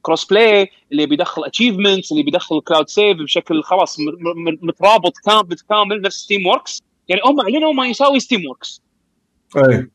cross-play 0.01 0.69
اللي 0.91 1.05
بيدخل 1.05 1.43
achievements 1.45 2.11
اللي 2.11 2.23
بيدخل 2.23 2.61
cloud 2.61 2.89
save 2.89 3.17
بشكل 3.17 3.63
خلاص 3.63 3.99
م- 3.99 4.03
م- 4.03 4.57
مترابط 4.61 5.13
كامل 5.25 5.43
بالكامل 5.43 6.01
نفس 6.01 6.15
Steamworks 6.17 6.81
يعني 7.07 7.21
هم 7.25 7.39
اعلنوا 7.41 7.73
ما 7.73 7.87
يساوي 7.87 8.19
Steamworks 8.19 8.81
اي. 9.57 9.87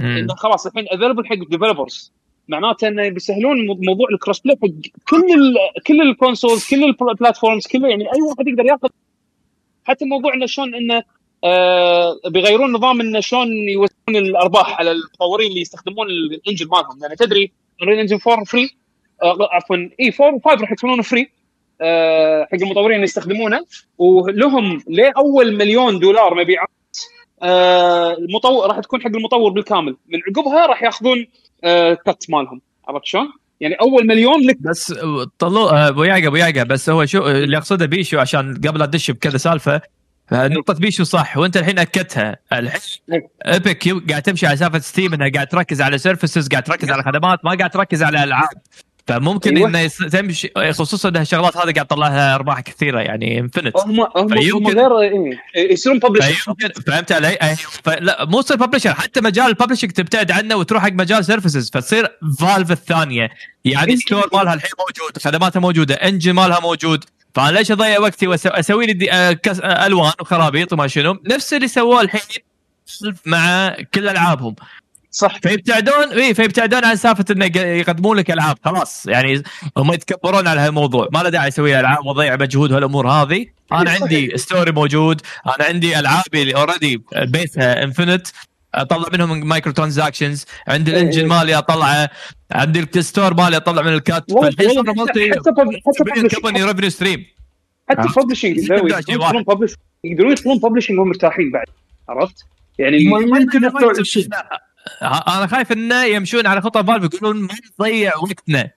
إنه 0.00 0.34
خلاص 0.34 0.66
الحين 0.66 0.84
available 0.88 1.26
حق 1.26 1.32
ال 1.32 1.39
developers 1.39 2.12
معناته 2.48 2.88
إنه 2.88 3.08
بيسهلون 3.08 3.66
مو- 3.66 3.74
موضوع 3.82 4.06
ال 4.12 4.40
cross-play 4.40 4.56
حق 4.62 4.68
كل 5.10 5.16
ال 5.34 5.82
كل 5.86 6.00
ال 6.02 6.09
consoles 6.09 6.66
كل 6.70 6.84
ال 6.84 6.92
platforms 6.92 7.66
كله 7.66 7.88
يعني 7.88 8.04
أي 8.04 8.22
واحد 8.28 8.48
يقدر 8.48 8.64
ياخذ 8.66 8.88
حتى 9.84 10.04
موضوع 10.04 10.34
إنه 10.34 10.46
شلون 10.46 10.74
إنه 10.74 10.94
آه 10.94 11.04
بيغيرون 12.28 12.72
نظام 12.72 13.00
انه 13.00 13.20
شلون 13.20 13.48
يوزعون 13.68 14.16
الأرباح 14.28 14.78
على 14.78 14.90
المطورين 14.90 15.48
اللي 15.48 15.60
يستخدمون 15.60 16.06
ال 16.10 16.18
engine 16.18 16.68
مالهم. 16.68 16.98
لأن 17.00 17.16
تدري 17.16 17.52
Unreal 17.82 17.98
Engine 17.98 18.18
4 18.26 18.44
free 18.44 18.70
آه 19.22 19.48
عفوا 19.52 19.76
إي 20.00 20.12
4 20.20 20.38
و5 20.38 20.60
راح 20.60 20.72
يكونون 20.72 21.02
free 21.02 21.30
آه 21.80 22.44
حق 22.52 22.58
المطورين 22.62 22.94
اللي 22.94 23.04
يستخدمونه. 23.04 23.60
ولهم 23.98 24.82
لأول 24.88 25.56
مليون 25.56 25.98
دولار 25.98 26.34
مبيعات 26.34 26.68
آه 27.42 28.12
المطور 28.12 28.66
راح 28.66 28.80
تكون 28.80 29.02
حق 29.02 29.10
المطور 29.16 29.50
بالكامل. 29.50 29.96
من 30.08 30.18
عقبها 30.28 30.66
راح 30.66 30.82
ياخذون 30.82 31.26
آه 31.64 31.94
cut 31.94 32.30
مالهم. 32.30 32.60
عرفت 32.88 33.06
شلون؟ 33.06 33.32
يعني 33.60 33.74
أول 33.74 34.06
مليون 34.06 34.40
لك 34.40 34.56
بس 34.62 34.92
طلو 35.38 35.68
آه، 35.68 35.88
أبو 35.88 36.04
يعقوب 36.04 36.24
أبو 36.24 36.36
يعقوب 36.36 36.68
بس 36.68 36.90
هو 36.90 37.06
شو 37.06 37.26
اللي 37.28 37.56
يقصده 37.56 37.86
بو 37.86 37.97
يشو 37.97 38.18
عشان 38.18 38.54
قبل 38.54 38.82
ادش 38.82 39.10
بكذا 39.10 39.38
سالفة 39.38 39.74
آه، 39.74 39.82
نقطة 40.32 40.74
بو 40.74 40.84
يشو 40.84 41.04
صح 41.04 41.36
وانت 41.36 41.56
الحين 41.56 41.78
أكدتها. 41.78 42.36
الحين 42.52 42.80
إيه. 43.12 43.28
Epic 43.46 44.10
قاعد 44.10 44.22
تمشي 44.22 44.46
على 44.46 44.56
سالفة 44.56 44.78
Steam 44.78 45.14
إنها 45.14 45.28
قاعد 45.28 45.46
تركز 45.46 45.82
على 45.82 45.98
services 45.98 46.48
قاعد 46.48 46.62
تركز 46.62 46.90
على 46.90 47.02
خدمات 47.02 47.44
ما 47.44 47.54
قاعد 47.54 47.70
تركز 47.70 48.02
على 48.02 48.24
ألعاب. 48.24 48.48
فممكن 49.06 49.56
أيوة. 49.56 49.68
انه 49.68 49.88
تمشي 49.88 50.50
خصوصا 50.72 51.08
إنها 51.08 51.22
الشغلات 51.22 51.56
هذه 51.56 51.72
قاعد 51.72 51.86
تطلع 51.86 52.08
لها 52.08 52.34
أرباح 52.34 52.60
كثيرة 52.60 53.00
يعني 53.00 53.38
infinite 53.40 53.76
هم 53.76 54.00
هم 54.16 54.28
فيمكن- 54.28 54.78
غير 54.78 54.98
إيه 55.00 55.72
يصيرون 55.72 55.98
publisher 55.98 56.54
فهمت 56.86 57.12
علي؟ 57.12 57.56
فلا 57.84 58.24
مو 58.24 58.40
تصير 58.40 58.56
publisher 58.56 58.94
حتى 58.94 59.20
مجال 59.20 59.46
ال 59.46 59.50
publishing 59.50 59.90
تبتعد 59.90 60.30
عنه 60.30 60.56
وتروح 60.56 60.82
حق 60.82 60.92
مجال 60.92 61.24
services 61.24 61.70
فتصير 61.70 62.18
Valve 62.40 62.70
الثانية. 62.70 63.28
يعني 63.64 63.96
store 63.96 64.30
مالها 64.32 64.54
الحين 64.54 64.70
موجود 64.78 65.18
خدماتها 65.22 65.60
موجودة 65.60 65.94
engine 65.94 66.32
مالها 66.32 66.60
موجود. 66.60 67.04
فانا 67.34 67.58
ليش 67.58 67.70
أضيع 67.72 67.98
وقتي 68.00 68.26
واسوي 68.26 68.86
لي 68.86 69.12
آه، 69.12 69.38
آه، 69.62 69.86
ألوان 69.86 70.12
وخرابيط 70.20 70.72
وما 70.72 70.86
شنو؟ 70.86 71.22
نفس 71.26 71.54
اللي 71.54 71.68
سووه 71.68 72.00
الحين 72.00 72.20
مع 73.26 73.76
كل 73.94 74.08
ألعابهم. 74.08 74.54
صح. 75.10 75.38
فيبتعدون 75.42 76.12
اي 76.12 76.34
فيبتعدون 76.34 76.84
عن 76.84 76.96
سالفة 76.96 77.24
إنه 77.30 77.44
يق- 77.44 77.56
يقدمون 77.56 78.16
لك 78.16 78.30
ألعاب. 78.30 78.58
خلاص 78.64 79.06
يعني 79.06 79.42
هم 79.76 79.92
يتكبرون 79.92 80.46
على 80.48 80.60
هالموضوع 80.60 81.08
ما 81.12 81.18
له 81.22 81.28
داعي 81.28 81.48
أسوي 81.48 81.80
ألعاب 81.80 82.06
وأضيع 82.06 82.36
مجهود 82.36 82.72
وهالامور 82.72 83.08
هذه. 83.08 83.46
أنا. 83.72 83.90
عندي 83.90 84.32
store 84.38 84.66
ي 84.66 84.72
موجود. 84.72 85.20
أنا 85.46 85.68
عندي 85.68 85.98
ألعابي 85.98 86.42
اللي 86.42 86.54
already 86.54 87.02
بيسها 87.16 87.82
infinite 87.84 88.26
أطلع 88.74 89.08
منهم 89.12 89.48
microtransactions 89.48 90.44
عندي 90.68 90.90
إيه. 90.90 90.96
ال 90.96 91.00
engine 91.00 91.26
مالي 91.26 91.58
أطلعه. 91.58 92.10
عندي 92.52 92.80
ال 92.96 93.02
store 93.02 93.34
مالي 93.34 93.56
أطلع 93.56 93.82
من 93.82 93.92
ال 93.92 94.00
cut. 94.00 94.32
فالحين 94.32 94.80
مالتي 94.80 95.30
company 96.28 96.64
revenue 96.64 96.90
stream 96.90 97.26
حتى 97.88 98.00
عرفت؟ 98.00 98.18
publishing 98.18 98.58
يقدرون 98.58 99.44
يقدرون 100.04 100.32
يدخلون 100.32 100.58
publishing 100.58 100.98
وهم 100.98 101.08
مرتاحين 101.08 101.50
بعد. 101.50 101.66
عرفت؟ 102.08 102.44
يعني 102.78 103.04
ما 103.04 103.38
يمكن 103.38 103.64
أنا 105.02 105.46
خايف 105.46 105.72
إنه 105.72 106.04
يمشون 106.04 106.46
على 106.46 106.60
خطى 106.60 106.84
Valve 106.84 107.14
يقولون 107.14 107.42
ما 107.42 107.54
نضيع 107.80 108.16
وقتنا. 108.16 108.70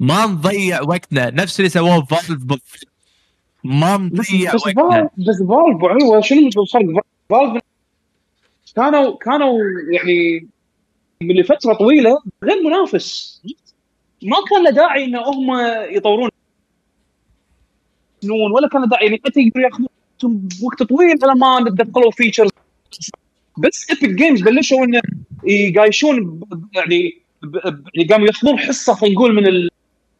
ما 0.00 0.26
نضيع 0.26 0.82
وقتنا. 0.82 1.30
نفس 1.30 1.60
اللي 1.60 1.68
سووه 1.68 2.04
Valve. 2.04 2.42
ما 3.64 3.96
نضيع 3.96 4.54
بس 4.54 4.66
وقتنا. 4.66 4.82
Valve 4.90 5.10
بس 5.28 5.36
Valve 5.48 6.24
شنو 6.24 6.48
الفرق 6.48 7.04
Valve 7.30 7.62
كانوا 8.76 9.16
كانوا 9.16 9.58
يعني 9.92 10.48
من 11.20 11.42
فتره 11.42 11.74
طويلة 11.74 12.18
غير 12.44 12.62
منافس. 12.62 13.42
ما 14.22 14.36
كان 14.50 14.64
له 14.64 14.70
داعي 14.70 15.04
إن 15.04 15.16
هم 15.16 15.50
يطورون. 15.96 16.30
سنون 18.20 18.52
ولا 18.52 18.68
كان 18.68 18.88
داعي 18.88 19.06
يعني 19.06 19.20
حتى 19.24 19.40
يقدروا 19.40 19.64
ياخذون 19.64 19.88
وقت 20.62 20.82
طويل 20.82 21.18
على 21.22 21.34
ما 21.34 21.70
دخلوا 21.70 22.10
features 22.10 22.50
بس 23.58 23.90
Epic 23.90 24.14
Games 24.14 24.42
بلشوا 24.42 24.84
انه 24.84 25.00
يقايشون 25.44 26.40
يعني 26.74 27.22
يعني 27.94 28.08
قاموا 28.08 28.26
ياخذون 28.26 28.58
حصة 28.58 28.94
خلينا 28.94 29.14
نقول 29.14 29.34
من 29.34 29.46
ال 29.46 29.68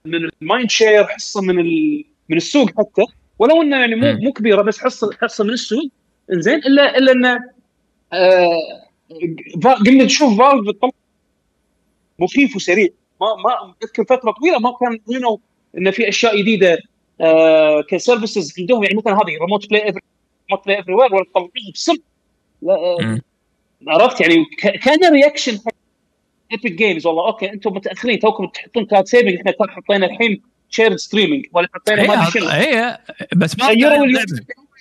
من 0.05 0.29
ال 0.43 0.48
mind 0.48 0.71
share 0.71 1.05
حصة 1.05 1.41
من 1.43 1.59
ال 1.59 2.05
من 2.29 2.37
السوق 2.37 2.71
حتى. 2.71 3.03
ولو 3.39 3.63
إنه 3.63 3.77
يعني 3.77 3.95
مو. 3.95 4.13
مو 4.13 4.33
كبيرة 4.33 4.63
بس 4.63 4.79
حصه 4.79 5.11
حصة 5.23 5.45
من 5.45 5.51
السوق. 5.51 5.91
إنزين 6.33 6.55
الا 6.55 6.99
إلا 6.99 7.13
انه 7.13 7.60
آه 8.13 8.51
فا- 9.63 9.75
قمنا 9.75 10.05
نشوف 10.05 10.39
Valve 10.39 10.77
مخيف 12.19 12.57
وسريع. 12.57 12.89
ما 13.21 13.27
ما 13.45 13.75
أذكر 13.85 14.05
فترة 14.05 14.31
طويلة 14.33 14.59
ما 14.59 14.73
كان 14.81 14.99
اعلنوا 15.11 15.37
انه 15.79 15.91
في 15.91 16.09
أشياء 16.09 16.41
جديدة 16.43 16.79
آه 17.21 17.83
ك 17.89 17.96
services 17.96 18.55
عندهم. 18.59 18.85
يعني 18.85 18.97
مثلا 18.97 19.15
هذه 19.15 19.39
remote 19.41 19.71
play 19.71 19.85
every 19.87 20.01
remote 20.51 20.65
play 20.67 20.79
everywhere 20.79 21.15
ولا 21.15 21.25
تطلعوها 21.25 21.51
بسرعة 21.75 21.99
آه،. 22.69 23.21
عرفت 23.89 24.21
يعني 24.21 24.45
كان 24.83 25.13
reaction 25.13 25.59
Epic 26.53 26.73
Games 26.73 27.07
والله. 27.07 27.27
okay 27.27 27.53
أنتم 27.53 27.73
متأخرين 27.75 28.19
توكم 28.19 28.47
تحطون 28.47 28.85
cloud 28.87 29.07
saving 29.07 29.35
إحنا 29.35 29.51
كان 29.51 29.71
حطينا 29.71 30.07
الحين 30.07 30.43
shared 30.71 30.97
streaming 30.97 31.47
ولا 31.53 31.69
حطينا 31.75 32.07
ما 32.07 32.15
أدري 32.15 32.31
شنو. 32.31 32.49
هي 32.49 32.99
بس 33.37 33.59
ما 33.59 33.67
غيروا. 33.67 34.07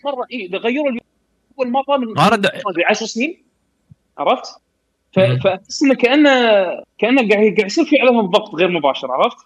مرة 0.05 0.25
اي 0.33 0.49
غيروا 0.53 0.98
أول 1.59 1.71
مره 1.71 1.97
من 1.97 2.13
ما 2.13 2.27
رد- 2.29 2.45
ما 2.45 2.71
ادري 2.71 2.83
10 2.89 3.05
سنين 3.05 3.43
عرفت؟ 4.17 4.45
فاحس 5.15 5.83
انه 5.83 5.95
كانه 5.95 6.29
كانه 6.97 7.17
قاعد 7.29 7.31
قاعد 7.57 7.65
يصير 7.65 7.85
في 7.85 7.95
عليهم 8.01 8.25
ضغط 8.25 8.55
غير 8.55 8.67
مباشر 8.69 9.11
عرفت؟ 9.11 9.37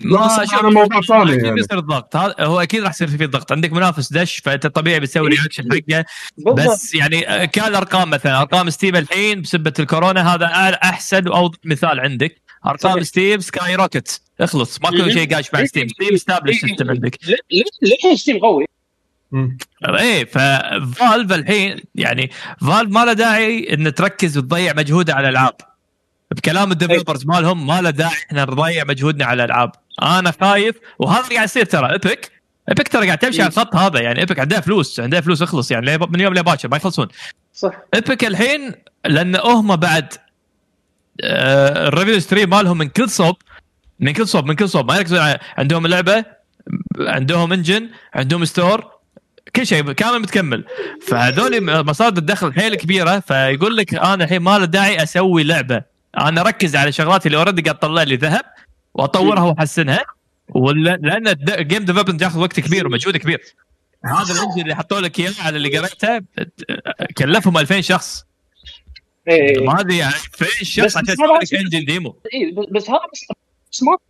ما 0.00 0.28
شوف، 0.44 0.54
هذا 0.54 0.68
موضوع 0.68 1.00
ثاني 1.00 1.22
أكيد 1.32 1.42
يعني. 1.44 1.54
بيصير 1.54 1.78
الضغط 1.78 2.16
هذا 2.16 2.34
هو 2.40 2.60
أكيد 2.60 2.82
راح 2.82 2.90
يصير 2.90 3.08
فيه 3.08 3.26
ضغط 3.26 3.52
عندك 3.52 3.72
منافس 3.72 4.12
دش 4.12 4.38
فانت 4.38 4.66
طبيعي 4.66 5.00
بتسوي 5.00 5.30
إيه. 5.32 5.38
reaction 5.38 5.64
حقه 5.72 6.04
بالضبط 6.38 6.70
بس 6.72 6.94
يعني 6.94 7.28
آه، 7.28 7.44
كالارقام 7.44 8.10
مثلا 8.10 8.40
أرقام 8.40 8.70
Steam 8.70 8.96
الحين 8.96 9.42
بسبة 9.42 9.72
الكورونا 9.78 10.34
هذا 10.34 10.46
أحسن 10.84 11.28
واوضح 11.28 11.58
مثال 11.64 12.00
عندك 12.00 12.42
أرقام. 12.66 13.02
Steam 13.02 13.40
skyrocket 13.40 14.20
اخلص 14.40 14.80
ما 14.82 14.90
كل 14.90 15.02
مم. 15.04 15.10
شيء 15.10 15.34
قايش 15.34 15.54
مع 15.54 15.60
إيه. 15.60 15.66
Steam 15.66 15.88
Steam 15.88 16.16
establish 16.16 16.64
إيه. 16.64 16.70
system 16.70 16.90
عندك 16.90 17.18
ليه 17.82 18.14
Steam 18.16 18.38
قوي؟ 18.38 18.64
إيه 19.88 20.24
ف 20.24 20.42
Valve 20.42 21.32
الحين 21.32 21.80
يعني 21.94 22.30
Valve 22.60 22.90
ما 22.90 23.04
له 23.04 23.12
داعي 23.12 23.74
إن 23.74 23.94
تركز 23.94 24.38
وتضيع 24.38 24.72
مجهودها 24.72 25.14
على 25.14 25.28
الألعاب. 25.28 25.54
بكلام 26.30 26.72
ال 26.72 26.77
developers 26.77 27.26
مالهم 27.26 27.66
ما 27.66 27.80
له 27.80 27.90
داعي 27.90 28.12
إحنا 28.12 28.44
نضيع 28.44 28.84
مجهودنا 28.84 29.24
على 29.24 29.44
الألعاب. 29.44 29.72
أنا 30.02 30.32
خايف 30.40 30.76
وهذا 30.98 31.24
اللي 31.24 31.34
قاعد 31.34 31.48
يصير 31.48 31.64
ترى 31.64 31.92
Epic. 31.92 32.30
Epic 32.68 32.88
ترى 32.88 33.06
قاعد 33.06 33.18
تمشي 33.18 33.42
على 33.42 33.50
الخط 33.50 33.76
هذا 33.76 34.00
يعني 34.00 34.20
Epic 34.20 34.38
عندها 34.38 34.60
فلوس 34.60 35.00
عندها 35.00 35.20
فلوس 35.20 35.42
اخلص 35.42 35.70
يعني 35.70 35.98
من 35.98 36.20
يوم 36.20 36.34
لباكر 36.34 36.68
ما 36.68 36.76
يخلصون. 36.76 37.08
صح. 37.52 37.72
Epic 37.94 38.24
الحين 38.24 38.72
لأن 39.06 39.36
هم 39.36 39.76
بعد 39.76 40.12
آه، 41.20 41.88
ال 41.88 41.92
revenue 41.92 42.20
stream 42.20 42.50
مالهم 42.50 42.78
من 42.78 42.88
كل 42.88 43.10
صوب 43.10 43.36
من 44.00 44.12
كل 44.12 44.28
صوب 44.28 44.46
من 44.46 44.54
كل 44.54 44.68
صوب 44.68 44.92
ما 44.92 44.96
يركزون 44.96 45.34
عندهم 45.58 45.86
لعبة 45.86 46.24
عندهم 46.98 47.52
engine 47.52 47.90
عندهم 48.14 48.44
store 48.44 48.95
كل 49.56 49.66
شيء 49.66 49.92
كامل 49.92 50.18
متكمل. 50.18 50.64
فهذول 51.08 51.84
مصادر 51.84 52.18
الدخل 52.18 52.52
حيل 52.52 52.74
كبيرة 52.74 53.20
فيقول 53.20 53.76
لك 53.76 53.94
أنا 53.94 54.24
الحين 54.24 54.42
ما 54.42 54.58
له 54.58 54.64
داعي 54.64 55.02
أسوي 55.02 55.42
لعبة. 55.44 55.82
أنا 56.18 56.40
اركز 56.40 56.76
على 56.76 56.92
شغلاتي 56.92 57.26
اللي 57.28 57.38
already 57.38 57.62
قاعد 57.62 57.78
تطلع 57.78 58.02
لي 58.02 58.16
ذهب 58.16 58.42
وأطورها 58.94 59.42
وأحسنها. 59.42 60.04
ولا 60.48 60.98
لأن 61.02 61.28
ال 61.28 61.39
game 61.39 61.84
development 61.84 62.22
ياخذ 62.22 62.40
وقت 62.40 62.60
كبير 62.60 62.86
ومجهود 62.86 63.16
كبير. 63.16 63.40
هذا 64.04 64.34
ال 64.34 64.38
engine 64.38 64.62
اللي 64.62 64.74
حطوا 64.76 65.00
لك 65.00 65.20
إياه 65.20 65.32
على 65.40 65.56
اللي 65.56 65.78
قريته 65.78 66.20
كلفهم 67.18 67.58
2000 67.58 67.80
شخص. 67.80 68.24
إيه. 69.28 69.64
ما 69.66 69.80
أدري 69.80 69.96
يعني 69.98 70.14
2000 70.14 70.64
شخص 70.64 70.96
عشان 70.96 71.06
هذا- 71.10 71.38
لك 71.42 71.54
engine 71.54 71.84
demo 71.84 72.16
إيه، 72.34 72.54
بس- 72.72 72.90
هذا 72.90 72.98
بس 73.12 73.26
smart 73.70 74.00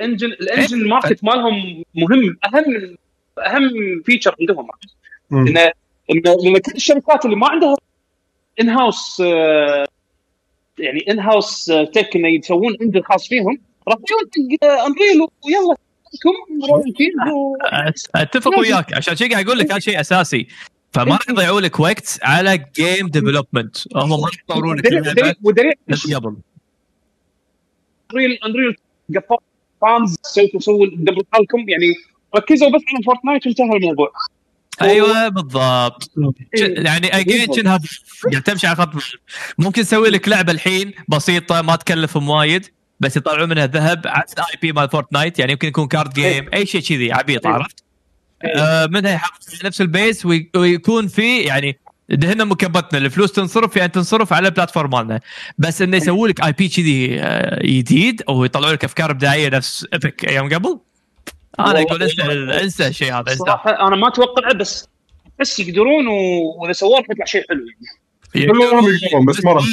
engine 0.00 0.26
ال 0.26 0.34
engine 0.34 0.80
ال 0.80 0.86
market 0.86 1.24
مالهم 1.24 1.84
مهم 1.94 2.36
أهم 2.44 2.96
أهم 3.38 4.02
feature 4.04 4.34
عندهم 4.40 4.68
إنه 5.32 5.72
لأن 6.08 6.58
كل 6.58 6.72
الشركات 6.74 7.24
اللي 7.24 7.36
ما 7.36 7.48
عندها 7.48 7.76
in-house 8.60 9.20
يعني 10.78 11.04
in-house 11.10 11.64
tech 11.94 12.16
إنه 12.16 12.28
يسوون 12.28 12.76
engine 12.82 13.02
خاص 13.02 13.28
فيهم 13.28 13.58
راح 13.88 13.96
يجون 13.96 14.58
حق 14.62 14.68
Unreal 14.68 15.20
ويلا 15.20 15.76
أتفق. 18.14 18.58
وياك. 18.58 18.94
عشان 18.94 19.16
شيء 19.16 19.32
قاعد 19.32 19.46
أقول 19.46 19.58
لك 19.58 19.70
هذا 19.70 19.78
شيء 19.78 20.00
أساسي. 20.00 20.46
فما 20.92 21.12
راح 21.12 21.28
يضيعوا 21.30 21.60
لك 21.60 21.80
وقت 21.80 22.18
على 22.22 22.64
game 22.76 23.08
development 23.08 23.76
هم 23.96 24.08
ما 24.08 24.28
يطورون 24.44 24.78
لك 24.78 24.86
قبل 24.86 26.36
Unreal 28.12 28.38
Unreal 28.44 28.76
fans 29.82 30.16
سووا 30.22 30.60
سووا 30.60 30.86
double 30.86 31.22
لكم 31.40 31.68
يعني 31.68 31.94
ركزوا 32.36 32.68
بس 32.68 32.82
على 32.94 33.04
Fortnite 33.06 33.46
وانتهى 33.46 33.76
الموضوع 33.76 34.12
أيوه 34.82 35.28
بالضبط 35.28 36.10
إيه. 36.58 36.74
يعني 36.84 37.06
again. 37.20 37.46
كأنها 37.46 37.80
يعني 38.32 38.44
تمشي 38.44 38.66
على 38.66 38.76
خط 38.76 38.90
ممكن 39.58 39.82
تسوي 39.82 40.08
لك 40.10 40.28
لعبة 40.28 40.52
الحين 40.52 40.92
بسيطة 41.08 41.62
ما 41.62 41.76
تكلفهم 41.76 42.28
وايد 42.28 42.66
بس 43.00 43.16
يطلعون 43.16 43.48
منها 43.48 43.66
ذهب 43.66 44.02
عكس 44.06 44.32
ال 44.32 44.58
IP 44.62 44.72
مال 44.72 44.88
Fortnite 44.88 45.38
يعني 45.38 45.52
يمكن 45.52 45.68
يكون 45.68 45.86
card 45.88 46.12
game 46.12 46.48
أي 46.54 46.66
شيء 46.66 46.80
كذي 46.80 47.12
عبيط 47.12 47.46
إيه. 47.46 47.52
عرفت؟ 47.54 47.84
آه 48.56 48.86
منها 48.86 49.10
يحافظ 49.12 49.48
على 49.50 49.60
نفس 49.64 49.80
ال 49.80 49.89
pace 49.89 50.26
وي- 50.26 50.50
ويكون 50.56 51.08
في 51.08 51.38
يعني 51.38 51.78
دهنا 52.08 52.44
مكبتنا 52.44 52.98
الفلوس 52.98 53.32
تنصرف 53.32 53.76
يعني 53.76 53.88
تنصرف 53.92 54.32
على 54.32 54.48
ال 54.48 54.53
platform 54.53 54.90
مالنا 54.90 55.20
بس 55.58 55.82
إنه 55.82 55.96
يسووا 55.96 56.28
لك 56.28 56.44
IP 56.44 56.68
كذي 56.68 57.20
آه، 57.20 57.62
جديد 57.66 58.22
أو 58.28 58.44
يطلعوا 58.44 58.72
لك 58.72 58.84
أفكار 58.84 59.10
إبداعية 59.10 59.48
نفس 59.48 59.86
Epic 59.92 60.24
أيام 60.28 60.54
قبل 60.54 60.78
أنا 61.60 61.82
أقول 61.82 62.02
انسى 62.02 62.22
انسى 62.64 62.86
الشيء 62.86 63.12
هذا 63.12 63.20
انسى. 63.20 63.36
صراحة 63.36 63.86
أنا 63.88 63.96
ما 63.96 64.08
اتوقعه 64.08 64.54
بس 64.54 64.88
بس 65.40 65.60
يقدرون 65.60 66.06
وإذا 66.08 66.72
سووه 66.72 66.98
راح 66.98 67.06
يطلع 67.10 67.24
شيء 67.24 67.44
حلو 67.48 67.60
يعني. 68.34 69.26
بس 69.26 69.44
ما 69.44 69.52
راح 69.52 69.64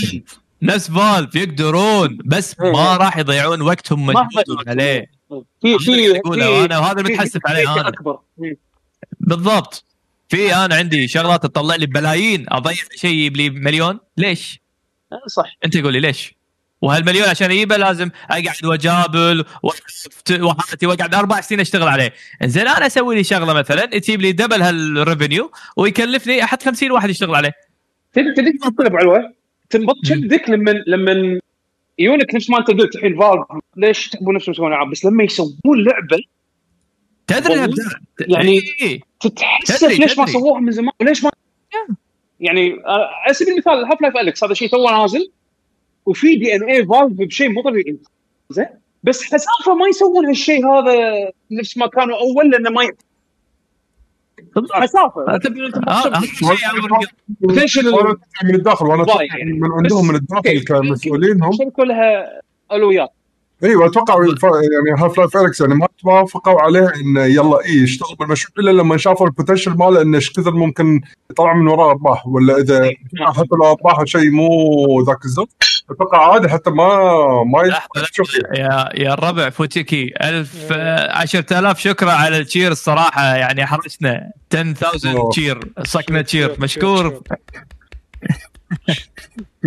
نفس 0.61 0.91
Valve 0.91 1.35
يقدرون 1.35 2.17
بس 2.25 2.59
ما 2.59 2.97
راح 2.97 3.17
يضيعون 3.17 3.61
وقتهم 3.61 4.05
مجهودهم 4.05 4.63
عليه. 4.67 5.11
في 5.61 5.79
في 5.79 6.21
أنا 6.65 6.79
وهذا 6.79 7.03
في- 7.03 7.39
عليه 7.45 7.73
أنا. 7.73 7.87
أكبر. 7.87 8.19
مم. 8.37 8.55
بالضبط. 9.19 9.85
في 10.29 10.55
أنا 10.55 10.75
عندي 10.75 11.07
شغلات 11.07 11.43
تطلع 11.43 11.75
لي 11.75 11.85
بلايين 11.85 12.45
أضيع 12.49 12.73
شيء 12.95 13.11
يجيب 13.11 13.37
لي 13.37 13.49
مليون؟ 13.49 13.99
ليش؟ 14.17 14.59
صح. 15.27 15.57
أنت 15.65 15.77
قول 15.77 15.93
لي 15.93 15.99
ليش؟ 15.99 16.35
وهالمليون 16.83 17.27
عشان 17.29 17.51
اجيبه 17.51 17.77
لازم 17.77 18.09
أقعد 18.29 18.65
وأجابل 18.65 19.45
وأقعد 20.83 21.15
أربع 21.15 21.41
سنين 21.41 21.59
أشتغل 21.61 21.87
عليه، 21.87 22.13
زين 22.43 22.67
أنا 22.67 22.87
أسوي 22.87 23.15
لي 23.15 23.23
شغلة 23.23 23.53
مثلا 23.53 23.85
تجيب 23.85 24.21
لي 24.21 24.31
double 24.31 24.61
هال 24.61 24.81
revenue 24.81 25.51
ويكلفني 25.77 26.43
أحط 26.43 26.63
50 26.63 26.91
واحد 26.91 27.09
يشتغل 27.09 27.35
عليه. 27.35 27.51
تدري 28.13 28.33
تدري 28.33 28.51
تنطلب 28.51 28.95
علوه 28.95 29.33
تنبط 29.69 29.95
كبدك 30.09 30.49
لما 30.49 30.71
لما 30.87 31.39
يو 31.99 32.17
نك 32.17 32.35
نفس 32.35 32.49
ما 32.49 32.57
أنت 32.59 32.67
قلت 32.67 32.95
الحين 32.95 33.19
Valve 33.19 33.43
ليش 33.77 34.09
تحبون 34.09 34.35
نفسهم 34.35 34.53
يسوون 34.53 34.73
ألعاب 34.73 34.89
بس 34.89 35.05
لما 35.05 35.23
يسوون 35.23 35.53
لعبة 35.65 36.17
تدري 37.27 37.53
الابداع 37.53 37.85
يعني 38.19 38.61
إيه. 38.81 38.99
تتحسف 39.21 39.81
تدري- 39.81 39.95
ليش 39.95 40.17
ما. 40.17 40.25
سووها 40.25 40.59
من 40.61 40.71
زمان 40.71 40.91
وليش 41.01 41.23
ما 41.23 41.31
يعني 42.39 42.73
آه، 42.85 43.09
على 43.25 43.33
سبيل 43.33 43.53
المثال 43.53 43.73
Half-Life 43.85 44.17
Alyx 44.17 44.43
هذا 44.43 44.53
شيء 44.53 44.69
تو 44.69 44.89
نازل 44.89 45.31
وفي 46.05 46.35
DNA 46.35 46.63
Valve 46.63 47.13
بشيء 47.13 47.49
مو 47.49 47.61
طبيعي. 47.61 47.97
زين؟ 48.49 48.65
بس 49.03 49.23
حسافة 49.23 49.75
ما 49.75 49.87
يسوون 49.87 50.25
هالشيء 50.25 50.67
هذا 50.67 50.93
نفس 51.51 51.77
ما 51.77 51.87
كانوا 51.87 52.15
أول 52.15 52.49
لأنه 52.51 52.69
ما 52.69 52.83
ي... 52.83 52.91
حسافة. 54.71 55.21
آه، 55.21 55.39
من 58.43 58.55
الداخل 58.55 58.85
وأنا 58.85 59.05
من 59.45 59.71
عندهم 59.71 60.07
من 60.07 60.15
الداخل 60.15 60.63
كمسؤولين 60.63 61.43
هم 61.43 61.49
الشركة 61.49 61.83
لها 61.83 62.41
اولويات 62.71 63.09
أيوه 63.63 63.85
أتوقع 63.85 64.13
يعني 64.13 65.03
Half-Life 65.03 65.37
Alyx 65.37 65.61
يعني 65.61 65.75
ما 65.75 65.87
توافقوا 66.01 66.61
عليه 66.61 66.91
انه 66.95 67.25
يلا 67.25 67.65
اي 67.65 67.71
يشتغل 67.71 68.15
بالمشروع 68.19 68.53
إلا 68.59 68.71
لما 68.81 68.97
شافوا 68.97 69.27
ال 69.27 69.32
potential 69.32 69.71
ماله 69.71 70.01
انه 70.01 70.17
إيش 70.17 70.31
كثر 70.31 70.51
ممكن 70.51 71.01
يطلع 71.31 71.53
من 71.53 71.67
وراه 71.67 71.89
ارباح 71.89 72.27
ولا 72.27 72.57
إذا 72.57 72.91
حتى 73.19 73.55
لو 73.59 73.71
ارباحه 73.71 74.05
شيء 74.05 74.31
مو 74.31 74.47
ذاك 75.07 75.25
الزود. 75.25 75.47
أتوقع 75.89 76.33
عادي 76.33 76.49
حتى 76.49 76.69
ما 76.69 77.43
ما 77.43 77.63
يا 78.57 78.89
يا 78.93 79.13
الربع 79.13 79.49
فوتيكي. 79.49 80.13
ألف 80.23 80.69
آه، 80.71 81.17
عشرة 81.17 81.59
آلاف 81.59 81.79
شكرا 81.79 82.11
على 82.11 82.37
ال 82.37 82.43
cheer 82.43 82.71
الصراحة 82.71 83.35
يعني 83.35 83.65
حرجنا 83.65 84.31
10000 84.53 85.05
أوه. 85.05 85.31
cheer 85.31 85.59
صكنا 85.83 86.21
تشير 86.21 86.55
مشكور. 86.59 87.21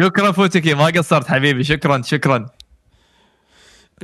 شكرا. 0.01 0.33
فوتيكي 0.33 0.75
ما 0.75 0.87
قصرت 0.87 1.27
حبيبي 1.29 1.65
شكرا 1.65 2.03
شكرا. 2.03 2.47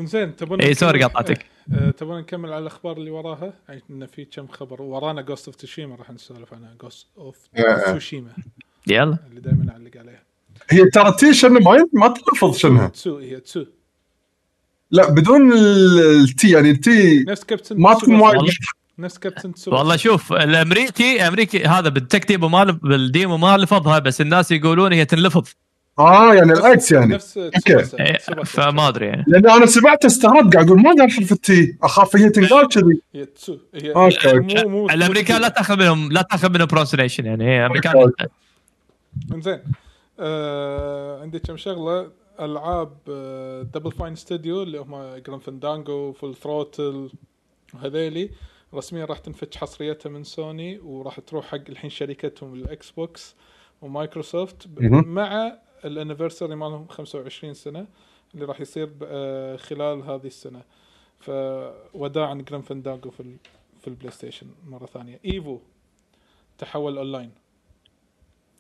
زين 0.01 0.37
تبون 0.37 0.61
اي 0.61 0.75
sorry 0.75 1.05
قطعتك. 1.05 1.47
آه، 1.75 1.91
تبون 1.91 2.21
نكمل 2.21 2.53
على 2.53 2.63
الأخبار 2.63 2.97
اللي 2.97 3.11
وراها؟ 3.11 3.53
عندنا 3.69 4.07
في 4.07 4.25
كم 4.25 4.47
خبر. 4.47 4.83
ورانا 4.83 5.23
Ghost 5.23 5.47
of 5.47 5.57
تشيما 5.57 5.97
راح 5.97 6.11
نسولف 6.11 6.55
عنها. 6.55 6.75
Ghost 6.81 7.07
of. 7.19 7.37
Tsushima 7.87 8.31
يلا. 8.87 9.19
اللي 9.31 9.41
دائما 9.41 9.73
أعلق 9.73 9.97
عليها. 9.97 10.23
هي 10.71 10.85
ترى 10.85 11.13
T 11.19 11.35
شنو 11.35 11.61
ما 11.61 11.87
ما 11.93 12.09
تلفظ 12.09 12.57
شنها 12.57 12.89
تسو 12.89 13.19
هي 13.19 13.41
تسو 13.41 13.65
لا 14.91 15.11
بدون 15.11 15.53
ال- 15.53 16.21
ال 16.21 16.36
T 16.36 16.51
يعني 16.51 16.71
ال 16.71 16.98
T 16.98 17.25
نفس 17.29 17.45
كابتن 17.45 17.81
ما. 17.81 17.95
تكون 17.95 18.15
وايد. 18.15 18.51
نفس 18.99 19.19
Captain 19.19 19.55
Tsubasa. 19.55 19.79
والله 19.81 19.97
شوف 19.97 20.33
الامريكي 20.33 21.29
أمريكي 21.29 21.65
هذا 21.65 21.89
بال 21.89 22.02
tech 22.02 22.29
demo 22.29 22.49
مال 22.49 22.73
بال 22.73 22.94
demo 22.94 23.37
ما 23.37 23.57
لفظها 23.57 23.99
بس 23.99 24.21
الناس 24.21 24.51
يقولون 24.51 24.93
هي 24.93 25.05
تنلفظ 25.05 25.49
آه 25.99 26.35
يعني 26.35 26.53
العكس 26.53 26.93
يعني 26.93 27.15
نفس 27.15 27.35
Tsubasa. 27.35 27.99
إيه،. 28.01 28.19
فما 28.45 28.89
أدري 28.89 29.07
يعني 29.07 29.25
لأن 29.27 29.51
أنا 29.51 29.67
سمعت 29.67 30.05
استغربت 30.05 30.55
قاعد 30.55 30.67
أقول 30.67 30.83
ما 30.83 30.91
قال 30.91 31.11
حرف 31.11 31.33
ال 31.33 31.55
T 31.55 31.77
أخاف 31.83 32.17
هي 32.17 32.31
تنقال 32.31 32.69
كذي 32.69 33.25
تسو 33.35 33.57
مو 34.67 34.87
الأمريكان 34.91 35.41
لا 35.41 35.49
تاخذ 35.49 35.77
منهم 35.79 36.13
لا 36.13 36.23
تاخذ 36.23 36.51
منهم 36.51 36.67
pronunciation 36.67 37.27
يعني 37.27 37.45
هي 37.45 37.67
امريكان. 37.67 38.13
زين 39.37 39.59
آه 40.21 41.21
عندي 41.21 41.39
كم 41.39 41.57
شغلة. 41.57 42.13
ألعاب 42.41 42.99
Double 43.75 43.93
Fine 43.93 44.15
studio 44.15 44.63
اللي 44.63 44.79
هم 44.79 45.17
Grim 45.17 45.39
Fandango 45.39 46.13
Full 46.13 46.35
Throttle 46.35 47.11
وهذيلي 47.75 48.31
رسميا 48.75 49.05
راح 49.05 49.19
تنفتح 49.19 49.61
حصريتها 49.61 50.11
من 50.11 50.25
سوني 50.25 50.79
وراح 50.79 51.21
تروح 51.21 51.47
حق 51.47 51.69
الحين 51.69 51.91
شركتهم 51.91 52.55
ال 52.55 52.91
Xbox 52.91 53.35
و 53.83 53.90
Microsoft. 53.90 54.69
مع 54.81 55.59
ال 55.85 55.90
anniversary 55.90 56.55
مالهم 56.55 56.87
25 56.89 57.55
سنة 57.55 57.87
اللي 58.35 58.45
راح 58.45 58.61
يصير 58.61 58.93
آه 59.03 59.57
خلال 59.57 60.03
هذه 60.03 60.27
السنة. 60.27 60.63
فوداعا 61.21 62.35
Grim 62.35 62.63
Fandango 62.63 63.11
في 63.11 63.37
في 63.81 63.89
ال 63.89 64.11
PlayStation 64.11 64.47
مرة 64.67 64.87
ثانية. 64.87 65.21
Evo 65.25 65.59
تحول 66.59 66.99
أونلاين. 66.99 67.31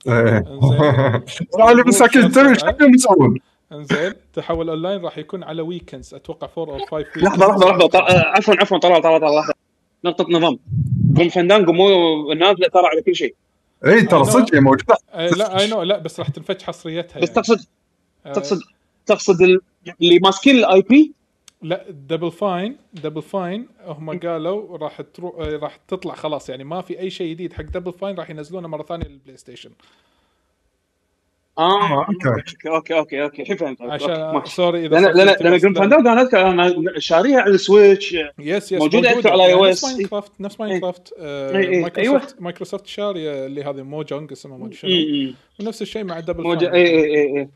أنا 0.08 1.82
مساكين 1.86 2.38
إيش 2.38 2.64
حقهم 2.64 2.94
يسوون؟ 2.94 3.38
انزين 3.72 4.12
تحول 4.34 4.68
اونلاين 4.68 5.00
راح 5.00 5.18
يكون 5.18 5.42
على 5.42 5.62
weekends 5.62 6.14
أتوقع 6.14 6.48
4 6.58 6.74
أو 6.74 6.86
5 6.86 7.06
لحظه 7.16 7.46
لحظه 7.46 7.66
لحظه 7.70 7.98
آه، 7.98 8.26
عفوا 8.36 8.54
عفوا 8.60 8.78
طلال 8.78 9.02
طلال 9.02 9.20
طلال 9.20 9.34
لحظه 9.38 9.54
نقطه 10.04 10.26
نظام 10.30 10.58
Grim 11.12 11.28
Fandango 11.28 11.72
مو 11.72 12.32
نازله 12.32 12.68
ترى 12.68 12.86
على 12.86 13.02
كل 13.02 13.16
شيء 13.16 13.34
اي 13.86 14.02
ترى 14.02 14.24
صدق 14.24 14.54
موجوده 14.54 14.96
لا 15.14 15.60
اي 15.60 15.68
no 15.70 15.82
لا 15.82 15.98
بس 15.98 16.20
راح 16.20 16.28
تنفتح 16.28 16.66
حصريتها 16.66 17.20
بس 17.20 17.28
يعني. 17.28 17.34
تقصد 17.42 17.60
آه، 18.26 18.32
تقصد 18.32 18.60
تقصد 19.06 19.42
ال- 19.42 19.60
اللي 20.02 20.18
ماسكين 20.18 20.56
ال 20.56 20.82
IP 20.82 21.12
لا 21.62 21.84
Double 21.90 22.30
Fine 22.32 22.76
Double 22.94 23.22
Fine 23.22 23.68
هم 23.86 24.18
قالوا 24.18 24.76
راح 24.78 25.00
تروح 25.00 25.34
آه، 25.38 25.56
راح 25.56 25.76
تطلع 25.88 26.14
خلاص. 26.14 26.48
يعني 26.50 26.64
ما 26.64 26.80
في 26.80 27.00
أي 27.00 27.10
شيء 27.10 27.30
جديد. 27.30 27.52
حق 27.52 27.62
Double 27.62 27.92
Fine 27.92 28.16
راح 28.16 28.30
ينزلونه 28.30 28.68
مرة 28.68 28.82
ثانية 28.82 29.06
لل 29.06 29.36
PlayStation 29.36 29.70
آه 31.58 31.98
okay. 32.08 32.28
okay 32.28 32.68
okay 32.68 32.94
okay 32.98 33.22
okay 33.22 33.42
الحين 33.42 33.56
فهمت 33.56 33.80
okay، 33.80 33.92
عشان. 33.92 34.42
sorry 34.44 34.86
إذا 34.86 35.00
لأن 35.00 35.16
لأن 35.26 35.58
Grim 35.58 35.74
Fandango 35.74 36.08
أنا 36.10 36.22
اذكر 36.22 36.48
أنا 36.50 36.74
شاريها 36.98 37.40
على 37.40 37.50
ال 37.54 37.63
Switch 37.63 38.12
yes 38.38 38.72
yes 38.72 38.72
موجودة 38.72 39.10
أكثر 39.12 39.32
على 39.32 39.54
iOS. 39.54 39.68
نفس 39.68 39.84
Minecraft 39.84 40.40
نفس 40.40 40.60
ماينكرافت 40.60 41.14
آه، 41.18 41.56
إيه، 41.56 41.68
إيه، 41.68 41.80
Microsoft 41.82 42.42
Microsoft 42.42 42.86
شارية 42.86 43.46
اللي 43.46 43.64
هذه 43.64 43.82
Mojang 43.82 44.32
اسمها 44.32 44.56
ما 44.58 44.64
أدري 44.66 44.76
شنو. 44.76 44.90
م- 44.90 44.94
م. 45.30 45.34
ونفس 45.60 45.82
الشيء 45.82 46.04
مع 46.04 46.20
Double 46.20 46.44
Fine. 46.44 46.72
اي 46.74 46.86
اي 46.86 47.04
اي 47.04 47.38
اي 47.40 47.48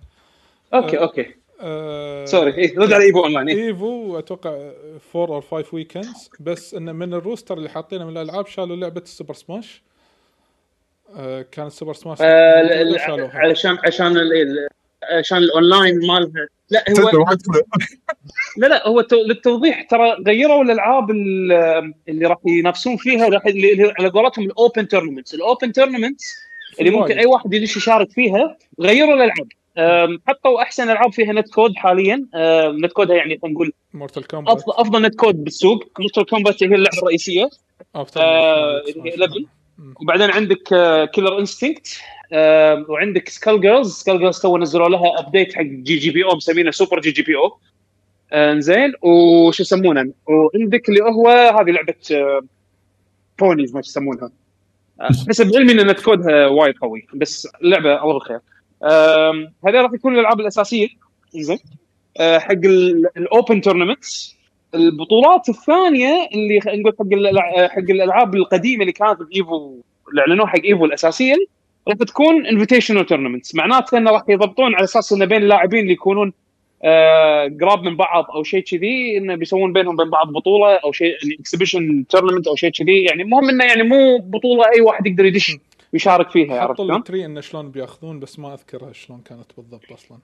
okay 0.74 0.98
آه. 0.98 1.02
okay. 1.02 1.45
آه، 1.60 2.24
sorry 2.24 2.54
إيه، 2.54 2.78
رد 2.78 2.92
على 2.92 3.04
Evo 3.04 3.24
online 3.24 3.48
إيه. 3.48 3.66
Evo 3.66 4.18
أتوقع 4.18 4.70
4 5.16 5.36
أو 5.36 5.40
5 5.40 5.64
weekends 5.72 6.30
بس 6.40 6.74
انه 6.74 6.92
من 6.92 7.14
ال 7.14 7.21
roster 7.21 7.58
اللي 7.58 7.68
حاطينه 7.68 8.04
من 8.04 8.12
الألعاب 8.16 8.46
شالوا 8.46 8.76
لعبة 8.76 9.00
ال 9.00 9.06
Super 9.06 9.34
Smash 9.34 9.82
آه، 11.16 11.42
كانت 11.42 11.72
Super 11.72 11.92
Smash 11.94 12.18
آه،. 12.20 12.24
علشان 13.34 13.78
عشان 13.86 14.16
عشان 15.18 15.38
الأونلاين 15.38 16.06
مالها 16.06 16.48
لا 16.70 16.84
هو 17.00 17.08
لا 18.58 18.66
لا 18.66 18.88
هو 18.88 19.00
تو- 19.00 19.22
للتوضيح 19.26 19.82
ترى 19.82 20.16
غيروا 20.26 20.62
الألعاب 20.64 21.10
ال- 21.10 21.92
اللي 22.08 22.26
راح 22.26 22.38
ينافسون 22.46 22.96
فيها 22.96 23.28
راح 23.28 23.46
اللي 23.46 23.94
على 23.98 24.08
قولتهم 24.08 24.44
ال 24.44 24.53
open 24.53 24.88
tournaments 24.88 25.34
ال 25.34 25.42
open 25.42 25.72
tournaments 25.72 26.34
اللي 26.80 26.90
ممكن. 26.90 27.18
أي 27.18 27.26
واحد 27.26 27.54
يدش 27.54 27.76
يشارك 27.76 28.10
فيها 28.10 28.56
غيروا 28.80 29.14
الألعاب 29.14 29.48
حطوا 30.28 30.62
أحسن 30.62 30.90
ألعاب 30.90 31.12
فيها 31.12 31.32
net 31.32 31.48
code 31.54 31.76
حاليا. 31.76 32.26
net 32.84 32.92
code 32.92 33.11
ها 33.11 33.16
يعني 33.16 33.38
خلينا 33.38 33.54
نقول 33.54 33.72
Mortal 33.94 34.26
Kombat 34.26 34.56
افضل 34.56 34.72
أفضل 34.76 35.02
net 35.02 35.14
code 35.14 35.44
بالسوق. 35.44 35.84
Mortal 35.98 36.26
Kombat 36.26 36.62
هي 36.62 36.74
اللعبة 36.74 36.98
الرئيسية. 36.98 37.50
آه، 37.96 38.06
من 38.86 38.92
اللي 38.96 39.10
هي 39.10 39.16
Smash. 39.16 39.18
level 39.18 39.46
مم. 39.78 39.94
وبعدين 40.00 40.30
عندك 40.30 40.62
Killer 41.14 41.38
Instinct 41.38 42.00
وعندك 42.88 43.28
Skullgirls 43.28 43.92
Skullgirls 43.92 44.38
تو 44.38 44.58
نزلوا 44.58 44.88
لها 44.88 45.20
update 45.20 45.54
حق 45.54 45.62
GGPO 45.62 46.36
مسمينه 46.36 46.70
super 46.70 47.00
GGPO 47.00 47.58
إنزين. 48.32 48.92
وش 49.02 49.60
يسمونه؟ 49.60 50.12
وعندك 50.26 50.88
اللي 50.88 51.00
هو 51.00 51.28
هذه 51.28 51.70
لعبة 51.70 51.94
ponies 53.38 53.74
ما 53.74 53.80
يسمونها. 53.80 54.30
حسب 55.28 55.56
علمي 55.56 55.72
إن 55.72 55.86
net 55.86 56.00
code 56.00 56.37
ها 56.37 56.46
وايد 56.46 56.74
قوي. 56.78 57.06
بس 57.14 57.48
اللعبه 57.62 58.02
الله 58.02 58.12
بالخير 58.12 58.40
هذول 58.84 59.82
راح 59.82 59.92
يكون 59.94 60.14
الألعاب 60.14 60.40
الأساسية. 60.40 60.88
زين. 61.34 61.58
آه، 62.20 62.38
حق 62.38 62.52
ال 63.16 63.25
open 63.25 63.60
tournaments 63.60 64.36
البطولات 64.74 65.48
الثانية 65.48 66.28
اللي 66.34 66.58
نقول 66.66 66.94
حق 66.98 67.04
الألع- 67.04 67.70
حق 67.70 67.90
الألعاب 67.90 68.34
القديمة 68.34 68.80
اللي 68.80 68.92
كانت 68.92 69.18
ب 69.22 69.37
Evo 69.37 69.80
اللي 70.10 70.20
أعلنوها 70.20 70.48
حق 70.48 70.60
Evo 70.64 70.84
الاساسيه 70.84 71.34
راح 71.88 71.96
تكون 71.96 72.46
invitational 72.46 73.06
tournaments 73.06 73.54
معناته 73.54 73.98
إنه 73.98 74.10
راح 74.10 74.22
يضبطون 74.28 74.74
على 74.74 74.84
أساس 74.84 75.12
انه 75.12 75.24
بين 75.24 75.42
اللاعبين 75.42 75.80
اللي 75.80 75.92
يكونون 75.92 76.32
آه 76.84 77.52
قراب 77.60 77.82
من 77.82 77.96
بعض 77.96 78.24
أو 78.34 78.42
شيء 78.42 78.60
كذي 78.60 79.18
إنه 79.18 79.34
بيسوون 79.34 79.72
بينهم 79.72 79.96
بين 79.96 80.10
بعض 80.10 80.32
بطولة 80.32 80.74
أو 80.76 80.92
شيء 80.92 81.14
exhibition 81.40 82.04
tournament 82.08 82.46
أو 82.46 82.56
شيء 82.56 82.70
كذي. 82.70 83.02
يعني 83.02 83.22
المهم 83.22 83.48
إنه 83.48 83.64
يعني 83.64 83.82
مو 83.82 84.18
بطولة 84.18 84.64
أي 84.76 84.80
واحد 84.80 85.06
يقدر 85.06 85.24
يدش. 85.24 85.56
ويشارك 85.92 86.30
فيها 86.30 86.60
عرفت 86.60 86.78
شلون؟ 86.78 86.96
التري 86.96 87.24
انه 87.24 87.40
شلون 87.40 87.70
بياخذون 87.70 88.20
بس 88.20 88.38
ما 88.38 88.54
أذكرها 88.54 88.92
شلون 88.92 89.20
كانت 89.20 89.52
بالضبط 89.56 89.92
أصلا. 89.92 90.18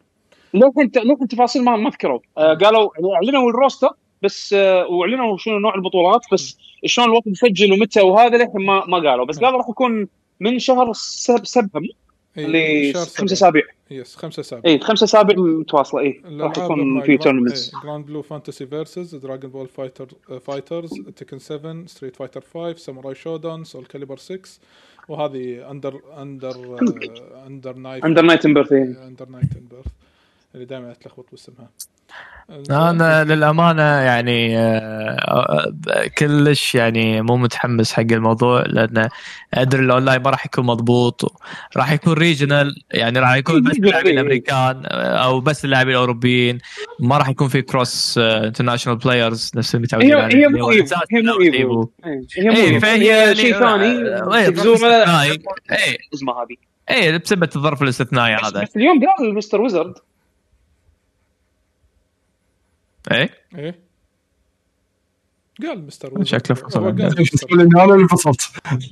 للحين 0.54 0.90
للحين 0.96 1.28
تفاصيل 1.28 1.64
ما 1.64 1.76
ما 1.76 1.90
ذكروا 1.90 2.20
آه 2.38 2.54
قالوا 2.54 2.90
إعلنوا 3.14 3.50
ال 3.50 3.56
roster 3.56 3.90
بس 4.22 4.52
آه 4.52 4.86
وإعلنوا 4.86 5.36
شنو 5.36 5.58
نوع 5.58 5.74
البطولات 5.74 6.20
بس 6.32 6.58
شلون 6.86 7.08
الوقت 7.08 7.26
يسجل 7.26 7.72
ومتى 7.72 8.00
وهذا 8.00 8.36
للحين 8.36 8.66
ما 8.66 8.86
ما 8.86 9.10
قالوا. 9.10 9.26
بس 9.26 9.38
قالوا 9.38 9.58
راح 9.58 9.68
يكون 9.68 10.08
من 10.40 10.58
شهر 10.58 10.92
سب 10.92 11.46
سبهم 11.46 11.88
لخمس 12.36 13.08
سبعة. 13.08 13.32
أسابيع. 13.32 13.62
yes 13.90 14.16
خمسة 14.16 14.40
أسابيع. 14.40 14.72
اي 14.72 14.78
خمس 14.78 15.02
أسابيع 15.02 15.36
متواصلة. 15.36 16.00
اي 16.00 16.22
راح 16.40 16.58
يكون 16.58 17.02
في 17.02 17.16
tournaments 17.18 17.72
Granblue 17.82 18.22
Fantasy 18.22 18.66
Versus 18.66 19.14
Dragon 19.14 19.50
Ball 19.50 19.68
Fighter 19.68 20.08
FighterZ 20.40 21.00
Tekken 21.16 21.38
7 21.38 21.86
Street 21.86 22.16
Fighter 22.16 22.40
5 22.40 22.76
Samurai 22.76 23.14
Shodown 23.14 23.64
Soulcalibur 23.64 24.16
6 24.16 24.40
وهذه 25.08 25.70
Under 25.70 25.94
Under 26.22 26.56
Under 27.46 27.74
Night 27.76 28.04
Under 28.04 28.22
Night 28.22 28.46
Birth 28.46 28.72
Under 28.72 29.28
Night 29.28 29.58
Birth 29.58 29.86
اللي 30.54 30.66
دائما 30.66 30.92
أتلخبط 30.92 31.26
باسمها. 31.30 31.70
أنا 32.70 33.24
للأمانة 33.24 33.82
يعني 33.82 34.58
آه، 34.58 35.72
آه، 35.88 36.06
كلش 36.18 36.74
يعني 36.74 37.22
مو 37.22 37.36
متحمس 37.36 37.92
حق 37.92 38.00
الموضوع 38.00 38.62
لأن 38.66 39.08
أدري 39.54 39.84
الاونلاين 39.84 40.22
ما 40.22 40.30
راح 40.30 40.46
يكون 40.46 40.66
مضبوط 40.66 41.40
راح 41.76 41.92
يكون 41.92 42.12
regional 42.12 42.82
يعني 42.90 43.18
راح 43.18 43.34
يكون 43.34 43.62
بس 43.62 43.76
اللاعبين 43.76 44.06
إيه. 44.06 44.12
الامريكان 44.12 44.82
أو 44.92 45.40
بس 45.40 45.64
اللاعبين 45.64 45.92
الاوروبيين 45.92 46.58
ما 47.00 47.18
راح 47.18 47.28
يكون 47.28 47.48
في 47.48 47.62
cross 47.62 48.18
international 48.18 48.98
players 48.98 49.50
نفس 49.56 49.76
هي 49.76 49.82
عليه. 49.92 50.16
هي 50.16 50.46
اللي 50.46 50.48
مو 50.48 50.64
هو 50.64 50.70
Evo 50.70 50.96
هي 51.12 51.22
مو 51.22 51.40
Evo 51.40 51.88
هي 52.36 52.50
Evo 52.50 52.80
فهي 52.80 53.02
هي 53.02 53.06
يعني 53.06 53.34
شيء 53.34 53.52
ثاني 53.52 53.84
آه، 53.84 54.34
إيه، 54.34 54.48
استثنائي. 54.48 55.30
اي 55.72 55.98
اسمه 56.14 56.32
هذه. 56.32 56.56
اي 56.90 57.18
بسبب 57.18 57.42
الظرف 57.42 57.82
الاستثنائي 57.82 58.34
هذا. 58.34 58.62
بس 58.62 58.76
اليوم 58.76 59.00
قال 59.06 59.34
مستر 59.34 59.60
ويزرد. 59.60 59.94
اي 63.12 63.30
إيه. 63.54 63.92
قال 65.62 65.86
مستر 65.86 66.08
ويزرد. 66.08 66.26
شكله 66.26 66.56
فصل. 66.56 66.88
أنا 66.88 67.94
اللي 67.94 68.08
فصلت. 68.08 68.40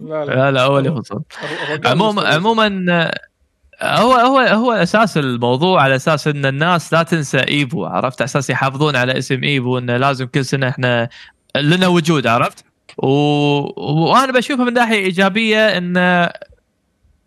لا 0.01 0.25
لا. 0.25 0.35
لا 0.35 0.51
لا 0.51 0.63
هو 0.63 0.79
اللي 0.79 1.03
فصل. 1.03 1.23
عموما. 1.85 2.29
عموما 2.29 3.11
هو 3.83 4.13
هو 4.13 4.39
هو 4.39 4.73
أساس 4.73 5.19
الموضوع 5.19 5.83
على 5.83 5.97
أساس 5.97 6.29
إن 6.29 6.47
الناس 6.47 6.93
لا 6.93 7.03
تنسى 7.03 7.39
إيفو 7.39 7.85
عرفت؟ 7.85 8.21
على 8.21 8.27
أساس 8.27 8.51
يحافظون 8.51 8.97
على 8.97 9.19
اسم 9.19 9.45
إيفو 9.45 9.79
انه 9.79 9.97
لازم 9.97 10.27
كل 10.27 10.45
سنة 10.45 10.69
إحنا 10.69 11.09
لنا 11.57 11.87
وجود 11.87 12.27
عرفت؟ 12.27 12.65
و... 12.99 13.07
وأنا 13.77 14.33
بشوفها 14.33 14.65
من 14.65 14.73
ناحية 14.73 15.05
إيجابية 15.05 15.79
انه 15.79 16.31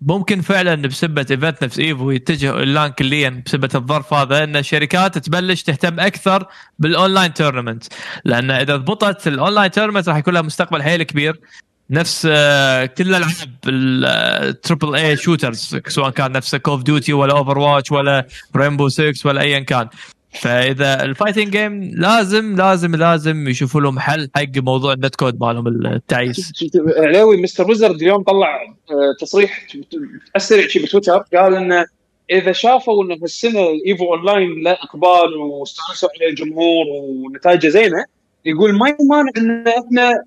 ممكن 0.06 0.42
فعلا 0.42 0.76
بسبة 0.76 1.26
event 1.32 1.64
نفس 1.64 1.80
Evo 1.80 2.12
يتجه 2.12 2.52
اونلاين 2.52 2.92
كليا 2.92 3.44
بسبة 3.46 3.70
الظرف 3.76 4.14
هذا 4.14 4.44
إن 4.44 4.56
الشركات 4.56 5.18
تبلش 5.18 5.64
تهتم 5.64 6.00
أكثر 6.00 6.48
بال 6.80 6.93
online 6.93 7.34
tournament. 7.34 7.84
لأن 8.26 8.52
إذا 8.52 8.76
ضبطت 8.76 9.28
ال 9.28 9.34
online 9.34 9.72
tournament 9.72 10.10
راح 10.10 10.18
يكون 10.18 10.34
لها 10.34 10.42
مستقبل 10.42 10.84
حيل 10.84 11.04
كبير. 11.04 11.40
نفس 11.90 12.28
آه، 12.32 12.86
كل 12.86 13.16
العاب 13.16 13.32
ال 13.68 13.86
triple 13.86 14.96
A 14.96 15.18
shooters 15.18 15.80
سواء 15.88 16.10
كان 16.10 16.32
نفس 16.32 16.56
Call 16.56 16.74
of 16.74 16.84
Duty 16.84 17.14
ولا 17.14 17.34
Overwatch 17.34 17.92
ولا 17.92 18.28
Rainbow 18.56 18.90
6 18.90 19.14
ولا 19.26 19.42
ايا 19.42 19.60
كان. 19.60 19.88
فإذا 20.34 21.04
ال 21.04 21.09
fighting 21.09 21.50
game 21.50 21.84
لازم 21.84 22.56
لازم 22.56 22.96
لازم 22.96 23.48
يشوفوا 23.48 23.82
لهم 23.82 24.00
حل 24.00 24.30
حق 24.36 24.58
موضوع 24.58 24.94
ال 24.94 24.99
net 24.99 25.16
code 25.16 25.40
مالهم 25.40 25.68
التعيس. 25.68 26.52
علاوي 26.98 27.42
Mr. 27.42 27.68
Wizard 27.68 28.02
اليوم 28.02 28.24
طلع 28.24 28.62
آه، 28.64 29.16
تصريح 29.20 29.68
اسرع 30.36 30.68
شيء 30.68 30.84
بتويتر 30.84 31.18
قال 31.18 31.56
إنه 31.56 31.86
إذا 32.32 32.52
شافوا 32.52 33.04
إنه 33.04 33.18
هالسنه 33.22 33.70
ال 33.70 33.81
Evo 33.81 34.14
online 34.14 34.64
له 34.64 34.72
اقبال 34.72 35.38
واستانسوا 35.38 36.10
عليه 36.16 36.30
الجمهور 36.30 36.86
ونتائجه 36.88 37.68
زينة 37.68 38.06
يقول 38.46 38.78
ما 38.78 38.96
يمانع 39.00 39.32
إن 39.38 39.68
إحنا 39.68 40.24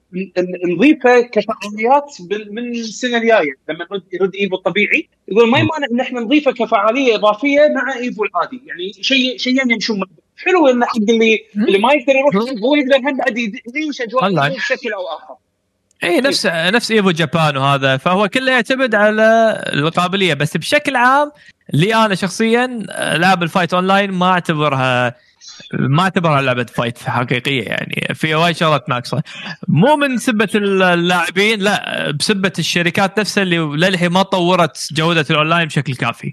نضيفه 0.64 1.20
كفعاليات 1.20 2.16
من 2.51 2.70
السنة 2.70 3.16
الجاية. 3.16 3.52
لما 3.68 3.86
يرد 3.90 4.02
يرد 4.12 4.34
Evo 4.34 4.56
الطبيعي 4.56 5.09
يقول 5.28 5.51
ما 5.51 5.59
يمانع 5.59 5.86
إن 5.93 6.01
إحنا 6.01 6.20
نضيفه 6.20 6.52
كفعاليه 6.52 7.14
إضافية 7.14 7.60
مع 7.74 7.97
Evo 7.96 8.24
العادي. 8.24 8.62
يعني 8.66 8.93
شيء 9.01 9.38
شيئين 9.38 9.70
يمشون 9.70 9.98
مع. 9.98 10.06
حلو 10.36 10.68
إن 10.68 10.84
حق 10.84 10.97
اللي 10.97 11.38
اللي 11.56 11.78
ما 11.78 11.93
يقدر 11.93 12.12
يروح 12.16 12.36
هو 12.36 12.74
يقدر 12.74 12.97
هم 12.97 13.16
بعد 13.16 13.38
يعيش 13.38 14.01
اجواء 14.01 14.48
بشكل 14.48 14.93
أو 14.93 15.06
آخر. 15.18 15.34
اي 16.05 16.20
نفس 16.20 16.47
نفس 16.47 16.90
Evo 16.90 17.10
Japan 17.10 17.56
وهذا. 17.56 17.97
فهو 17.97 18.28
كله 18.28 18.52
يعتمد 18.52 18.94
على 18.94 19.60
القابلية. 19.72 20.34
بس 20.34 20.56
بشكل 20.56 20.97
عام 20.97 21.32
لي 21.72 21.94
أنا 21.94 22.14
شخصيا 22.14 22.66
لعب 22.98 23.43
ال 23.42 23.48
fight 23.48 23.74
online 23.74 24.10
ما 24.10 24.26
أعتبرها 24.26 25.14
ما 25.73 26.02
اعتبرها 26.02 26.43
لعبة 26.43 26.66
fight 26.74 26.98
حقيقية 26.98 27.62
يعني. 27.62 28.14
في 28.14 28.35
وايد 28.35 28.56
شغلات 28.56 28.89
ناقصه 28.89 29.23
مو 29.68 29.97
من 29.97 30.18
سبة 30.18 30.48
اللاعبين 30.55 31.60
لا 31.60 32.10
بسبة 32.10 32.52
الشركات 32.59 33.20
نفسها 33.20 33.43
اللي 33.43 33.59
للحين 33.59 34.10
ما 34.10 34.23
طورت 34.23 34.89
جودة 34.93 35.27
الأونلاين 35.31 35.66
بشكل 35.66 35.94
كافي. 35.94 36.32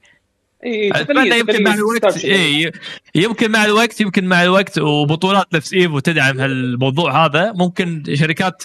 اتمنى 0.66 1.40
يمكن 1.40 1.64
مع 1.64 1.74
الوقت 1.74 2.26
إي 2.26 2.72
يمكن 3.16 3.52
مع 3.52 3.66
الوقت 3.66 4.02
يمكن 4.02 4.26
مع 4.26 4.44
الوقت 4.44 4.80
وبطولات 4.80 5.54
نفس 5.54 5.74
Evo 5.74 6.00
تدعم 6.00 6.40
هالموضوع 6.40 7.26
هذا 7.26 7.52
ممكن 7.52 8.04
شركات 8.14 8.64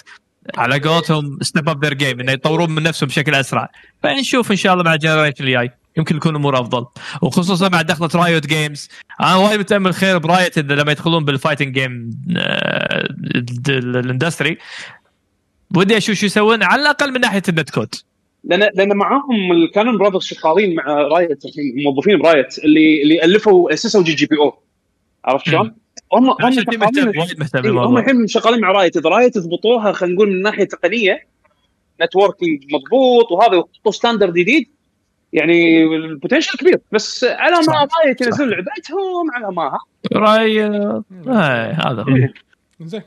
على 0.57 0.79
قولتهم 0.79 1.37
step 1.41 1.69
up 1.69 1.85
their 1.85 1.93
game 1.93 2.19
إنه 2.19 2.31
يطورون 2.31 2.71
من 2.71 2.83
نفسهم 2.83 3.09
بشكل 3.09 3.35
أسرع. 3.35 3.71
فنشوف 4.03 4.51
إن 4.51 4.57
شاء 4.57 4.73
الله 4.73 4.83
مع 4.83 4.93
ال 4.93 4.98
generation 4.98 5.43
الجاي. 5.43 5.71
يمكن 5.99 6.15
يكون 6.15 6.31
الأمور 6.31 6.59
افضل. 6.59 6.85
وخصوصا 7.21 7.69
مع 7.69 7.81
دخلة 7.81 8.09
Riot 8.15 8.47
Games 8.47 8.89
أنا 9.21 9.35
وايد 9.35 9.59
متأمل 9.59 9.93
خير 9.93 10.17
ب 10.17 10.25
Riot 10.25 10.57
إذا 10.57 10.75
لما 10.75 10.91
يدخلون 10.91 11.25
بال 11.25 11.35
fighting 11.35 11.73
game 11.73 12.09
ال 13.69 13.79
industry 13.79 14.57
ودي 15.75 15.97
أشوف 15.97 16.15
شو 16.15 16.25
يسوون 16.25 16.63
على 16.63 16.81
الأقل 16.81 17.13
من 17.13 17.21
ناحية 17.21 17.41
ال 17.49 17.54
net 17.54 17.69
code 17.69 17.95
لأن 18.43 18.69
لأن 18.75 18.97
معاهم 18.97 19.51
ال 19.51 19.58
Cannon 19.58 19.97
Brothers 19.97 20.23
شغالين 20.23 20.75
مع 20.75 20.83
Riot 20.83 21.45
الحين 21.45 21.83
موظفين 21.83 22.19
ب 22.19 22.27
Riot 22.27 22.59
اللي 22.59 23.03
اللي 23.03 23.23
ألفوا 23.23 23.73
اسسوا 23.73 24.03
GGPO. 24.03 24.63
عرفت 25.25 25.45
شلون؟ 25.45 25.75
هم 26.13 26.29
هم 26.29 26.51
شغالين 26.51 27.77
هم 27.77 27.97
الحين 27.97 28.27
شغالين 28.27 28.61
مع 28.61 28.71
Riot 28.71 28.97
إذا 28.97 29.09
Riot 29.09 29.37
ضبطوها 29.37 29.91
خلينا 29.91 30.15
نقول 30.15 30.29
من 30.29 30.41
ناحية 30.41 30.63
تقنية 30.63 31.27
networking 32.01 32.63
مضبوط 32.73 33.31
وهذا 33.31 33.57
وحطوا 33.57 33.91
standard 33.91 34.33
جديد 34.33 34.78
يعني 35.33 35.83
ال 35.83 35.90
potential 35.90 36.57
كبير. 36.57 36.79
بس 36.91 37.23
على 37.23 37.55
ما 37.55 37.61
صح. 37.61 37.87
ينزلون 38.21 38.49
لعبتهم 38.49 39.31
على 39.33 39.55
ما. 39.55 39.63
ها 39.63 39.79
راي 40.13 40.65
آه، 40.65 41.03
هذا 41.71 42.01
هو. 42.03 42.15
إيه. 42.15 42.33
زين. 42.81 43.01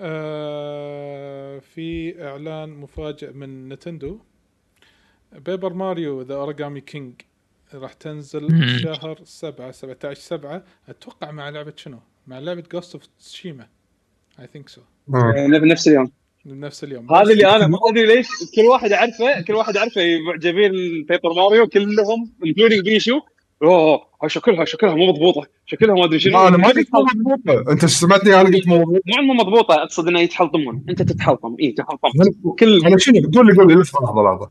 آه 0.00 1.58
في 1.58 2.14
إعلان 2.24 2.68
مفاجئ 2.68 3.32
من 3.32 3.68
Nintendo. 3.68 4.18
Paper 5.32 5.72
Mario 5.72 6.22
The 6.22 6.34
Origami 6.34 6.80
King 6.80 7.14
راح 7.74 7.92
تنزل. 7.92 8.78
شهر 8.78 9.18
7 9.24 9.70
17 9.70 10.20
7 10.20 10.62
أتوقع 10.88 11.30
مع 11.30 11.48
لعبة 11.48 11.72
شنو؟ 11.76 11.98
مع 12.26 12.38
لعبة 12.38 12.64
Ghost 12.72 12.94
of 12.94 13.06
Tsushima 13.06 13.66
I 14.40 14.46
think 14.46 14.68
so. 14.68 14.80
نفس 15.08 15.88
اليوم. 15.88 16.12
بنفس 16.46 16.84
اليوم. 16.84 17.14
هذا 17.14 17.32
اللي 17.32 17.56
أنا 17.56 17.66
ما 17.66 17.78
أدري 17.90 18.06
ليش. 18.06 18.26
كل 18.56 18.62
واحد 18.62 18.92
اعرفه 18.92 19.40
كل 19.40 19.54
واحد 19.54 19.76
اعرفه 19.76 20.00
معجبين 20.26 20.72
بيبر 21.08 21.32
ماريو 21.36 21.66
كلهم 21.66 22.32
including 22.46 22.84
بيشو 22.84 23.20
أوه 23.62 24.06
هاي 24.22 24.28
شكلها 24.28 24.64
شكلها 24.64 24.94
مو 24.94 25.06
مضبوطة. 25.06 25.46
شكلها 25.66 25.94
ما 25.94 26.04
أدري 26.04 26.20
شنو. 26.20 26.48
أنا 26.48 26.56
ما 26.56 26.68
قلت 26.68 26.88
مو 26.94 27.00
مضبوطة. 27.02 27.72
أنت 27.72 27.84
سمعتني؟ 27.84 28.40
أنا 28.40 28.48
قلت 28.48 28.68
مو 28.68 28.78
مضبوطة. 28.78 29.00
مو 29.06 29.22
مو 29.22 29.34
مضبوطة. 29.34 29.74
أقصد 29.74 30.08
إنه 30.08 30.20
يتحلطمون. 30.20 30.84
أنت 30.88 31.02
تتحلطم. 31.02 31.56
اي 31.62 31.72
تحلطم 31.72 32.08
كل 32.58 32.86
أنا 32.86 32.98
شنو؟ 32.98 33.30
قول 33.34 33.46
لي 33.46 33.52
قول 33.52 33.68
لي. 33.68 33.74
لحظة 33.74 34.22
لحظة. 34.22 34.50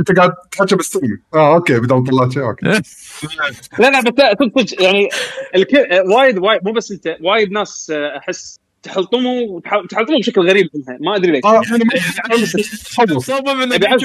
أنت 0.00 0.16
قاعد 0.18 0.30
تحكي 0.52 0.76
بال 0.76 0.88
stream 0.88 1.22
آه 1.34 1.54
أوكي 1.54 1.80
بدل 1.80 2.04
طلعت 2.04 2.32
شيء 2.32 2.42
أوكي. 2.42 2.66
لا 2.66 3.90
لا 3.90 4.00
بس 4.00 4.08
صدق. 4.08 4.82
يعني 4.82 5.08
الك... 5.56 5.72
وايد 6.16 6.38
وايد 6.38 6.60
مو 6.64 6.72
بس 6.72 6.92
أنت 6.92 7.16
وايد 7.20 7.52
ناس 7.52 7.92
آه، 7.94 8.18
أحس 8.18 8.63
تحلطموا 8.84 9.40
وتح- 9.60 9.86
تحلطموا 9.90 10.18
بشكل 10.18 10.48
غريب 10.48 10.68
منها 10.74 10.98
ما 11.00 11.16
أدري 11.16 11.32
ليش. 11.32 11.44
آه 11.44 11.50
أنا 11.50 11.76
البيت 11.76 11.94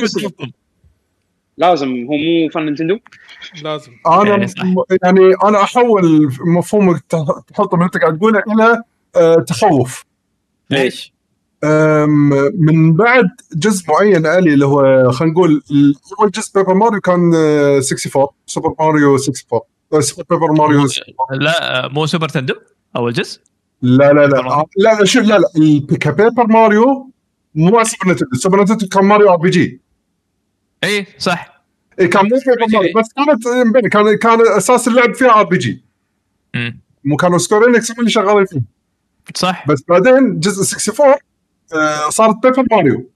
اسمه. 0.01 0.25
وتحطهم. 0.25 0.51
لازم. 1.57 1.87
هو 1.87 2.17
مو 2.17 2.49
fan 2.53 2.65
نينتندو؟ 2.65 2.97
لازم. 3.63 3.91
أنا 4.07 4.35
إيه، 4.35 4.97
يعني 5.03 5.19
أنا 5.45 5.63
أحول 5.63 6.31
مفهوم 6.57 6.95
التح- 6.95 7.37
التحطم 7.37 7.75
اللي 7.77 7.85
أنت 7.85 7.97
قاعد 7.97 8.17
تقوله 8.17 8.39
إلى 8.47 8.81
آه، 9.15 9.35
تخوف. 9.47 10.05
ليش؟ 10.69 11.13
أم، 11.63 12.29
من 12.59 12.93
بعد 12.93 13.25
جزء 13.55 13.85
معين 13.91 14.25
ألي 14.25 14.53
اللي 14.53 14.65
هو 14.65 15.11
خلينا 15.11 15.33
نقول 15.33 15.63
أول 16.19 16.31
جزء 16.31 16.51
بيبر 16.55 16.73
ماريو 16.73 17.01
كان 17.01 17.31
آه، 17.35 17.77
64 17.77 18.27
سوبر 18.45 18.75
ماريو 18.79 19.13
64 19.15 19.59
آه، 19.93 19.99
سوبر 19.99 20.23
بيبر 20.29 20.51
ماريو 20.51 20.79
64. 20.79 21.13
لا 21.39 21.87
مو 21.87 22.05
سوبر 22.05 22.29
نتندو 22.29 22.53
أول 22.95 23.13
جزء؟ 23.13 23.41
لا 23.81 24.13
لا 24.13 24.27
لا. 24.27 24.65
لا 24.77 24.99
لا 24.99 25.05
شوف 25.05 25.23
لا 25.23 25.37
لا. 25.39 25.47
كبيبر 25.99 26.47
ماريو 26.47 27.11
مو 27.55 27.77
على 27.77 27.85
سوبر 27.85 28.11
نتندو 28.11 28.35
سوبر 28.35 28.61
نتندو 28.61 28.87
كان 28.87 29.05
ماريو 29.05 29.29
RPG. 29.29 29.81
اي 30.83 31.05
صح. 31.17 31.63
إيه، 31.99 32.09
كان 32.09 32.23
مو 32.23 32.29
بيبر 32.29 32.77
ماريو 32.77 32.93
بس 32.95 33.13
كانت 33.13 33.47
مبين، 33.67 33.89
كان 33.89 34.17
كان 34.17 34.39
أساس 34.57 34.87
اللعب 34.87 35.13
فيها 35.13 35.39
RPG. 35.39 35.83
مو 37.03 37.15
كانوا 37.15 37.37
Square 37.37 37.67
Enix 37.67 37.91
هم 37.91 37.99
اللي 37.99 38.09
شغالين 38.11 38.45
فيه. 38.45 38.61
صح. 39.35 39.67
بس 39.67 39.83
بعدين 39.89 40.39
جزء 40.39 40.61
64 40.61 41.15
آه، 41.73 42.09
صارت 42.09 42.35
بيبر 42.43 42.63
ماريو 42.71 43.09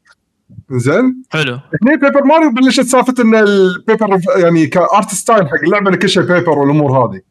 زين؟ 0.72 1.23
حلو. 1.30 1.60
هني 1.84 1.98
بيبر 1.98 2.23
ماريو 2.23 2.52
بلشت 2.52 2.81
سالفة 2.81 3.14
إن 3.19 3.35
ال 3.35 3.49
paper 3.49 4.19
يعني 4.38 4.68
ك 4.67 4.78
art 4.78 5.09
style 5.09 5.47
حق 5.48 5.64
اللعبة 5.64 5.95
كل 5.95 6.10
شيء 6.10 6.23
paper 6.23 6.59
والأمور 6.60 6.91
هذه. 6.91 7.22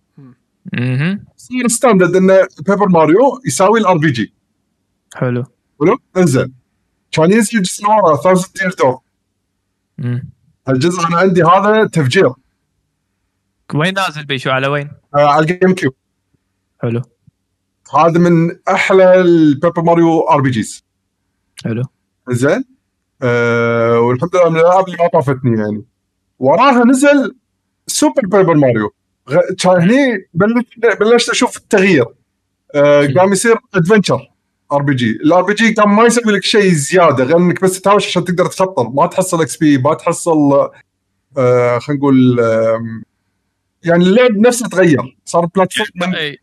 أها 0.74 1.24
صار 1.36 1.68
standard 1.68 2.16
ان 2.16 2.46
بيبر 2.66 2.88
ماريو 2.88 3.40
يساوي 3.46 3.80
ال 3.80 3.96
RPG 3.98 4.34
حلو. 5.14 5.44
حلو؟ 5.80 5.98
انزين. 6.16 6.54
كان 7.12 7.32
ينزل 7.32 7.58
الجزء 7.58 7.84
اللي 7.84 7.94
ورا 7.94 8.32
1000 8.32 8.52
Year 8.52 8.74
Door. 8.78 9.00
الجزء 10.68 11.06
أنا 11.06 11.16
عندي 11.16 11.42
هذا 11.42 11.86
تفجير. 11.86 12.32
وين 13.74 13.94
نازل 13.94 14.24
بيشو؟ 14.24 14.50
على 14.50 14.66
وين؟ 14.66 14.90
آه 15.14 15.26
على 15.26 15.40
ال 15.40 15.74
GameCube 15.74 15.94
حلو. 16.82 17.02
هذا 17.94 18.18
من 18.18 18.58
أحلى 18.68 19.20
البيبر 19.20 19.82
ماريو 19.82 20.20
RPGs 20.20 20.84
حلو. 21.64 21.82
زين 22.30 22.64
آه 23.22 24.00
والحمد 24.00 24.36
لله 24.36 24.50
من 24.50 24.56
الالعاب 24.56 24.86
اللي 24.86 24.96
ما 25.00 25.08
طافتني 25.08 25.60
يعني. 25.60 25.84
وراها 26.38 26.84
نزل 26.84 27.36
سوبر 27.86 28.22
بيبر 28.22 28.54
ماريو 28.54 28.94
كان 29.58 29.80
هني 29.80 30.28
بلش 30.34 30.64
بلشت 31.00 31.30
أشوف 31.30 31.56
التغيير. 31.56 32.04
آه 32.74 33.06
قام 33.18 33.32
يصير 33.32 33.56
adventure 33.74 34.28
RPG 34.72 35.10
ال 35.10 35.42
RPG 35.42 35.72
قام 35.74 35.96
ما 35.96 36.04
يسوي 36.04 36.32
لك 36.32 36.44
شيء 36.44 36.72
زيادة 36.72 37.24
غير 37.24 37.36
إنك 37.36 37.62
بس 37.62 37.80
تهاوش 37.80 38.06
عشان 38.06 38.24
تقدر 38.24 38.46
تخطر 38.46 38.88
ما 38.88 39.06
تحصل 39.06 39.42
XP 39.42 39.78
ما 39.78 39.94
تحصل 39.94 40.70
آه 41.38 41.78
خلينا 41.78 42.00
نقول 42.00 42.38
يعني 43.84 44.04
اللعب 44.04 44.30
نفسه 44.36 44.68
تغير. 44.68 45.16
صار 45.24 45.46
platform. 45.46 45.88
يعني. 46.02 46.38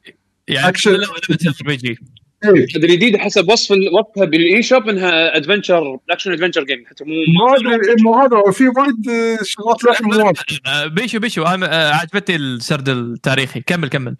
لعبة 0.97 1.14
RPG 1.47 1.99
إيه. 2.45 2.66
ادري 2.76 2.95
جديد 2.95 3.18
حسب 3.18 3.49
وصف 3.49 3.72
وصفها 3.72 4.26
بال 4.26 4.64
eShop 4.64 4.89
إنها 4.90 5.38
adventure 5.38 5.97
action 6.10 6.31
adventure 6.31 6.64
game 6.64 6.84
حتى 6.88 7.03
مو 7.03 7.14
ما 7.14 7.76
أدري 7.76 7.94
انه 7.94 8.24
هذا 8.24 8.52
في 8.52 8.68
وايد 8.68 9.10
آه، 9.10 9.38
شغلات 9.44 9.84
للحين 9.84 10.07
مو. 10.07 10.34
آه، 10.68 10.88
بيشو 10.88 11.20
بيشو 11.20 11.44
آه، 11.44 11.94
عجبتني 11.94 12.36
السرد 12.36 12.90
التاريخي. 12.90 13.61
كمل 13.61 13.90
كمل. 13.90 14.16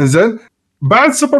زين. 0.00 0.38
بعد 0.82 1.12
سوبر 1.12 1.38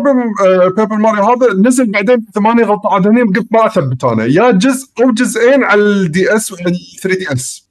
بيبر, 0.76 0.96
ماريو 0.96 1.24
هذا 1.24 1.54
نزل 1.68 1.90
بعدين 1.90 2.26
ثمانية 2.34 2.64
غلطة 2.64 2.94
عاد 2.94 3.06
هني 3.06 3.22
قلت 3.22 3.46
ما 3.52 3.66
أثبت 3.66 4.04
أنا. 4.04 4.24
يا 4.24 4.50
جزء 4.50 4.88
أو 5.02 5.10
جزئين 5.10 5.64
على 5.64 5.80
ال 5.80 6.36
DS 6.36 6.52
وعلى 6.52 6.72
3DS. 7.02 7.68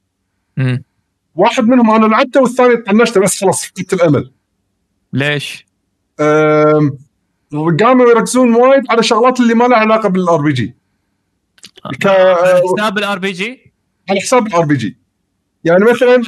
واحد 1.35 1.63
منهم 1.63 1.91
أنا 1.91 2.05
لعبته 2.05 2.41
والثاني 2.41 2.77
طنشته 2.77 3.21
بس 3.21 3.41
خلاص 3.41 3.65
فقدت 3.65 3.93
الأمل. 3.93 4.31
ليش؟ 5.13 5.65
أم، 6.19 6.97
قاموا 7.53 8.09
يركزون 8.09 8.55
وايد 8.55 8.83
على 8.89 9.03
شغلات 9.03 9.39
اللي 9.39 9.53
ما 9.53 9.63
لها 9.63 9.77
علاقة 9.77 10.09
بال 10.09 10.41
RPG 10.41 10.75
ك- 12.01 12.07
على 12.07 12.61
حساب 12.75 12.97
ال 12.97 13.17
RPG 13.19 13.73
على 14.09 14.19
حساب 14.19 14.47
ال 14.47 14.65
RPG 14.65 14.97
يعني 15.63 15.83
مثلا 15.85 16.23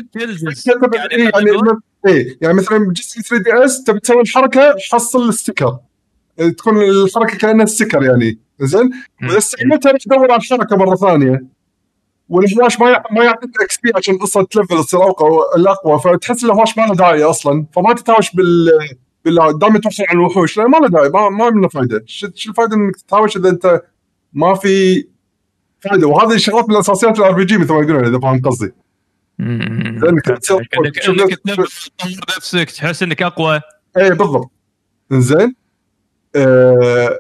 إيه 1.12 1.24
يعني 1.24 1.52
إيه 2.08 2.38
يعني 2.42 2.54
مثلا 2.54 2.94
جزء 2.94 3.22
3DS 3.22 3.84
تبي 3.84 4.00
تسوي 4.00 4.22
الحركة 4.22 4.76
حصل 4.92 5.30
ال 5.30 5.36
sticker 5.36 5.78
إيه، 6.40 6.50
تكون 6.50 6.82
الحركة 6.82 7.38
كأنها 7.38 7.66
sticker 7.66 8.04
يعني. 8.04 8.40
زين؟ 8.60 8.92
وإذا 9.24 9.38
استعملتها 9.38 9.92
راح 9.92 10.00
تدور 10.06 10.32
على 10.32 10.42
الحركة 10.42 10.76
مرة 10.78 10.96
ثانية. 10.96 11.44
والهواش 12.30 12.80
ما 12.80 13.04
ما 13.12 13.24
يعطيك 13.24 13.62
XP 13.62 13.92
عشان 13.96 14.16
أصلا 14.16 14.46
ت 14.52 14.57
level 14.57 14.84
تصير 14.84 15.04
اقوى 15.04 15.40
الأقوى 15.58 16.00
فتحس 16.00 16.44
الهواش 16.44 16.78
ما 16.78 16.86
له 16.86 16.96
داعي 16.96 17.24
أصلا. 17.24 17.66
فما 17.76 17.94
تتهاوش 17.94 18.32
بال 18.36 18.70
بال 19.26 19.60
دائما 19.60 19.80
توصل 19.80 20.04
على 20.10 20.16
الوحوش. 20.18 20.58
لا 20.58 20.68
ما 20.68 20.78
له 20.78 20.88
داعي 20.88 21.10
ما, 21.10 21.30
ما 21.30 21.50
منه 21.50 21.68
فائده 21.68 22.04
شو 22.08 22.28
شو 22.36 22.50
الفائده 22.50 22.76
إنك 22.76 22.96
تتهاوش 22.96 23.38
إذا 23.38 23.50
أنت 23.50 23.82
ما 24.34 24.56
في 24.56 25.08
فائده 25.80 26.08
وهذه 26.08 26.34
الشغلات 26.34 26.70
من 26.70 26.76
اساسيات 26.76 27.20
ال 27.20 27.32
RPG 27.32 27.58
مثل 27.58 27.74
ما 27.74 27.80
يقولون 27.84 28.06
إذا 28.06 28.20
فاهم 28.20 28.42
قصدي. 28.42 28.72
لأنك 29.40 30.26
تصير- 30.26 30.68
انك 30.80 30.96
تشوف 31.00 31.22
إنك 31.22 31.40
نفس- 31.46 31.90
تطور 31.98 32.12
نفسك 32.38 32.72
تحس 32.72 33.04
إنك 33.04 33.22
أقوى. 33.22 33.62
إيه 33.98 34.10
بالضبط. 34.10 34.52
زين 35.12 35.56
آه 36.36 37.20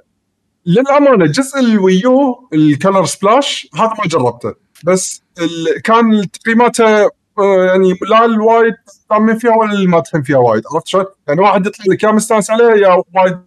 للأمانة 0.65 1.25
جزء 1.25 1.59
ال 1.59 2.49
Wii 2.53 2.69
U 2.69 2.74
ال 2.74 2.79
Color 2.79 3.05
Splash 3.05 3.67
هذا 3.75 3.87
ما 3.99 4.05
جربته. 4.07 4.53
بس 4.83 5.23
ال... 5.39 5.81
كان 5.81 6.31
تقييماته 6.31 7.09
يعني 7.43 7.93
لا 8.09 8.25
الوايد 8.25 8.73
طابين 9.09 9.37
فيها 9.37 9.55
ولا 9.55 9.71
اللي 9.71 9.87
مادحين 9.87 10.21
فيها 10.21 10.37
وايد 10.37 10.63
عرفت 10.73 10.87
شلون؟ 10.87 11.05
يعني 11.27 11.41
واحد 11.41 11.65
يطلع 11.65 11.85
لك 11.87 12.03
يا 12.03 12.11
مستانس 12.11 12.49
عليه 12.49 12.65
يا 12.65 13.03
وايد 13.15 13.39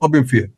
طابين 0.00 0.24
فيها. 0.24 0.48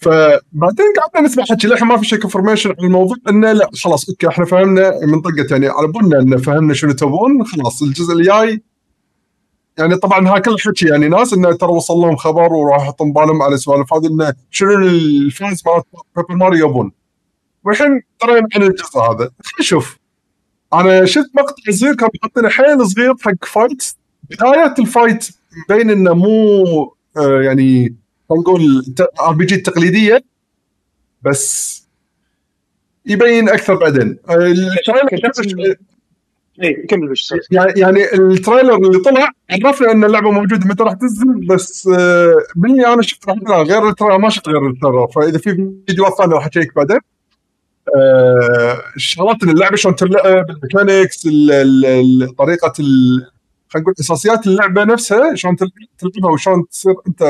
فبعدين 0.00 0.86
قعدنا 1.00 1.28
نسمع 1.28 1.44
حكي 1.44 1.66
للحين 1.66 1.88
ما 1.88 1.96
في 1.96 2.04
شيء 2.04 2.18
confirmation 2.18 2.70
عن 2.70 2.84
الموضوع 2.84 3.16
إنه 3.28 3.52
لا 3.52 3.70
خلاص 3.84 4.08
أوكي 4.08 4.28
إحنا 4.28 4.44
فهمنا 4.44 4.92
من 5.06 5.20
طقة 5.20 5.46
يعني 5.50 5.68
على 5.68 5.88
بالنا 5.88 6.18
انه 6.20 6.36
فهمنا 6.36 6.74
شنو 6.74 6.92
تبون 6.92 7.44
خلاص 7.44 7.82
الجزء 7.82 8.12
الجاي 8.12 8.62
يعني 9.78 9.96
طبعا 9.96 10.28
ها 10.28 10.38
كل 10.38 10.56
حكي 10.58 10.86
يعني 10.86 11.08
ناس 11.08 11.32
إنه 11.32 11.52
ترى 11.52 11.70
وصل 11.70 11.94
لهم 11.94 12.16
خبر 12.16 12.52
وراح 12.52 12.82
يحطون 12.82 13.12
بالهم 13.12 13.42
على 13.42 13.56
سوالف 13.56 13.94
هذه 13.94 14.06
إنه 14.06 14.34
شنو 14.50 14.78
ال 14.78 14.95
fans 14.95 15.62
مالت 15.66 15.86
بيبر 16.16 16.34
ماريو 16.34 16.68
يبون 16.68 16.92
والحين 17.64 18.02
ترى 18.20 18.38
عن 18.54 18.62
الجزء 18.62 18.98
هذا 18.98 19.14
خلينا 19.16 19.60
نشوف 19.60 19.98
أنا 20.74 21.04
شفت 21.04 21.30
مقطع 21.34 21.72
صغير 21.72 21.94
كان 21.94 22.08
حاطينه 22.22 22.48
حيل 22.48 22.86
صغير 22.86 23.14
حق 23.20 23.44
fight 23.44 23.82
بداية 24.30 24.74
ال 24.78 24.86
fight 24.86 25.28
مبين 25.70 25.90
إنه 25.90 26.14
مو 26.14 26.64
آه 27.16 27.42
يعني 27.42 27.94
خلينا 28.28 28.42
نقول 28.42 28.84
RPG 29.20 29.54
التقليدية 29.54 30.24
بس 31.22 31.76
يبين 33.06 33.48
أكثر 33.48 33.74
بعدين. 33.74 34.18
آه، 34.28 34.34
ال 34.34 34.52
trailer 34.52 35.76
اي 36.62 36.86
كمل 36.88 37.14
يعني 37.50 37.72
يعني 37.80 38.14
ال 38.14 38.22
trailer 38.22 38.76
اللي 38.76 38.98
طلع 38.98 39.30
عرفنا 39.50 39.92
إن 39.92 40.04
اللعبة 40.04 40.30
موجودة 40.30 40.66
متى 40.66 40.82
راح 40.82 40.92
تنزل 40.92 41.46
بس 41.46 41.88
آه، 41.98 42.34
باللي 42.56 42.92
أنا 42.92 43.02
شفت 43.02 43.28
راح 43.28 43.58
غير 43.58 43.88
ال 43.88 43.92
trailer 43.92 44.18
ما 44.18 44.28
شفت 44.28 44.48
غير 44.48 44.68
ال 44.70 44.74
trailer. 44.74 45.06
فإذا 45.06 45.38
في 45.38 45.72
فيديوهات 45.86 46.14
ثانية 46.18 46.34
راح 46.34 46.46
أشيك 46.46 46.74
بعدين. 46.76 46.96
آه، 46.96 47.15
الشغلات 48.96 49.42
اللي 49.42 49.52
اللعبة 49.52 49.76
شلون 49.76 49.94
تلعب 49.96 50.50
ال 50.50 50.58
mechanics 50.58 51.26
ال- 51.26 51.50
ال- 51.52 51.86
ال- 51.86 52.36
طريقة 52.36 52.72
خلينا 53.68 53.82
نقول 53.82 53.94
أساسيات 54.00 54.46
اللعبة 54.46 54.84
نفسها 54.84 55.34
شلون 55.34 55.56
تل- 55.56 55.70
تلعبها 55.98 56.30
وشلون 56.32 56.68
تصير 56.68 56.94
أنت 57.08 57.22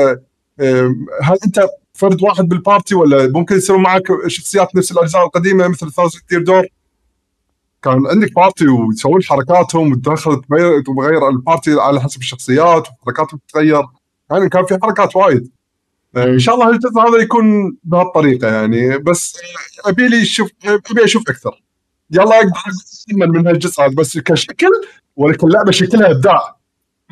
آه، 0.59 0.95
هل 1.23 1.37
أنت 1.45 1.67
فرد 1.93 2.21
واحد 2.23 2.43
بال 2.45 2.59
party 2.59 2.95
ولا 2.95 3.27
ممكن 3.27 3.55
يصير 3.55 3.77
معك 3.77 4.03
شخصيات 4.27 4.75
نفس 4.75 4.91
الأجزاء 4.91 5.25
القديمة 5.25 5.67
مثل 5.67 5.91
Thousand 5.91 6.21
Year 6.29 6.43
Door 6.43 6.67
كان 7.83 8.07
عندك 8.07 8.33
party 8.35 8.67
وتسوون 8.67 9.23
حركاتهم 9.23 9.91
وتدخل 9.91 10.41
تغير 10.85 11.29
ال 11.29 11.36
party 11.36 11.73
على 11.79 12.01
حسب 12.01 12.19
الشخصيات 12.21 12.87
وحركاتهم 13.01 13.39
تتغير. 13.47 13.83
يعني 14.31 14.49
كان 14.49 14.65
في 14.65 14.77
حركات 14.83 15.15
وايد. 15.15 15.43
آه، 15.43 15.56
إن 16.23 16.39
شاء 16.39 16.55
الله 16.55 16.69
الجزء 16.69 16.99
هذا 16.99 17.21
يكون 17.21 17.77
بهالطريقة 17.83 18.47
يعني 18.47 18.97
بس 18.97 19.37
أبي 19.85 20.07
لي 20.07 20.21
أشوف 20.21 20.49
أبي 20.65 21.03
أشوف 21.03 21.29
أكثر. 21.29 21.63
يلا 22.11 22.37
أقدر 22.37 22.51
من 23.11 23.47
هالجزء 23.47 23.81
هذا 23.81 23.93
بس 23.97 24.17
كشكل 24.17 24.67
ولكن 25.15 25.47
اللعبه 25.47 25.71
شكلها 25.71 26.11
إبداع. 26.11 26.57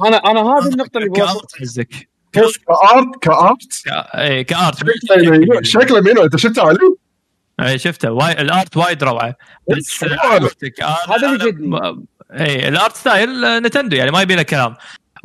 أنا 0.06 0.18
أنا 0.18 0.42
هذه 0.42 0.68
النقطة 0.68 0.98
اللي 0.98 1.10
بوصل 1.10 1.26
ك 1.26 1.35
art 1.35 1.62
قصدك. 1.62 2.10
كيف؟ 2.34 2.58
ك 2.58 2.69
art؟ 2.69 3.16
ك 3.22 3.32
art؟ 3.32 3.74
كأ- 3.74 4.16
إيه، 4.18 4.42
ك 4.42 4.49
art. 4.49 4.78
شكله 4.78 5.62
شكله 5.62 6.02
منو 6.02 6.24
أنت 6.24 6.36
شفته 6.36 6.68
علي؟ 6.68 6.80
اي 7.60 7.78
شفته 7.80 8.12
واي... 8.12 8.32
ال 8.42 8.51
art 8.51 8.78
وايد 8.78 9.04
روعة. 9.04 9.36
بس. 9.72 10.04
عرفتك 10.04 10.84
أنا- 10.84 11.10
هذا 11.12 11.28
اللي 11.28 11.52
جدني. 11.52 11.78
اي 12.32 12.68
ال 12.68 12.75
art 12.75 12.96
style 12.96 13.58
Nintendo 13.64 13.96
يعني 13.96 14.12
ما 14.12 14.22
يبي 14.22 14.36
له 14.36 14.42
كلام. 14.44 14.76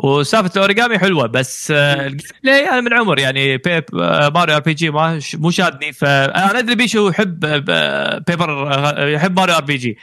وسالفة 0.04 0.50
الأوريجامي 0.56 0.98
حلوة 0.98 1.26
بس 1.26 1.70
آه، 1.70 2.06
ال 2.06 2.30
gameplay 2.44 2.70
أنا 2.70 2.80
من 2.80 2.92
عمر 2.92 3.18
يعني 3.18 3.56
بيب 3.56 3.84
آه، 4.00 4.28
Mario 4.34 4.56
RPG 4.56 4.90
ما 4.90 5.20
مو 5.34 5.50
شادني 5.50 5.92
فانا 5.92 6.58
أدري 6.58 6.74
بيشو 6.74 7.08
يحب 7.08 7.44
آه، 7.70 8.18
بيبر 8.18 8.68
يحب 9.08 9.36
ماريو 9.40 9.54
آر 9.56 9.60
بي 9.62 9.76
جي 9.76 9.98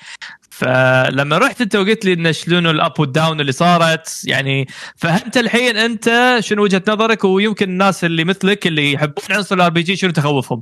فلما 0.49 1.37
رحت 1.37 1.61
أنت 1.61 1.75
وقلت 1.75 2.05
لي 2.05 2.13
إن 2.13 2.33
شلون 2.33 2.67
ال 2.67 2.78
up 2.78 2.99
وال 2.99 3.13
down 3.13 3.41
اللي 3.41 3.51
صارت 3.51 4.21
يعني 4.25 4.67
فهمت 4.95 5.37
الحين 5.37 5.77
أنت 5.77 6.37
شنو 6.39 6.63
وجهة 6.63 6.83
نظرك 6.87 7.23
ويمكن 7.23 7.69
الناس 7.69 8.03
اللي 8.03 8.23
مثلك 8.23 8.67
اللي 8.67 8.91
يحبون 8.93 9.25
عنصر 9.29 9.55
ال 9.55 9.69
RPG 9.69 9.95
شنو 9.95 10.11
تخوفهم 10.11 10.61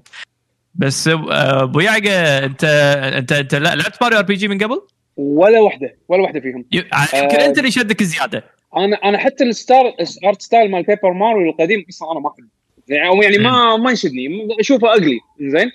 بس 0.76 1.08
أبو 1.30 1.80
يعقة 1.80 2.46
أنت 2.46 2.64
أنت 3.18 3.32
أنت 3.32 3.56
لا- 3.56 3.76
لعبت 3.76 3.98
Mario 4.02 4.18
RPG 4.20 4.48
من 4.48 4.58
قبل؟ 4.58 4.82
ولا 5.18 5.60
واحدة 5.60 5.98
ولا 6.08 6.22
واحدة 6.22 6.40
فيهم 6.40 6.66
يمكن 6.72 6.96
آه. 6.96 7.46
أنت 7.46 7.58
اللي 7.58 7.72
شدك 7.72 8.04
زيادة 8.04 8.44
أنا 8.78 8.96
أنا 8.96 9.18
حتى 9.18 9.44
ال 9.44 9.54
star 9.54 9.94
art 10.26 10.42
style 10.42 10.72
مال 10.72 10.84
Paper 10.84 11.14
Mario 11.14 11.52
القديم 11.52 11.86
أصلا 11.90 12.12
أنا 12.12 12.20
ما 12.20 12.30
أحبه. 12.30 12.48
يعني 12.88 13.24
يعني 13.24 13.38
ما 13.38 13.78
ما 13.78 13.92
يشدني. 13.92 14.48
أشوفه 14.60 14.90
اقلي 14.90 15.20
زين؟ 15.40 15.72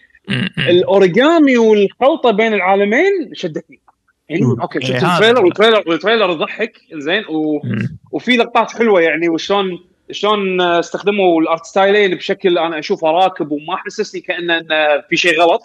الأوريجامي 0.58 1.56
والخلطة 1.58 2.30
بين 2.30 2.54
العالمين 2.54 3.30
شدتني. 3.32 3.80
يعني. 4.28 4.42
okay 4.62 4.80
شفت 4.80 4.90
إيه، 4.90 4.98
هذا. 4.98 5.16
ال 5.16 5.19
trailer؟ 5.19 5.44
وال 5.44 5.53
trailer 5.53 5.82
وال 5.86 5.96
trailer 5.96 6.30
يضحك. 6.30 6.72
زين؟ 6.92 7.24
و... 7.30 7.60
وفي 8.12 8.36
لقطات 8.36 8.70
حلوة 8.72 9.00
يعني 9.00 9.28
وشلون 9.28 9.78
شلون 10.10 10.60
استخدموا 10.60 11.40
ال 11.40 11.46
art 11.46 11.64
style 11.64 12.00
ين 12.00 12.14
بشكل 12.14 12.58
أنا 12.58 12.78
أشوفه 12.78 13.10
راكب 13.10 13.50
وما 13.50 13.76
حسسني 13.76 14.20
كأنه 14.20 14.60
في 15.08 15.16
شيء 15.16 15.40
غلط. 15.40 15.62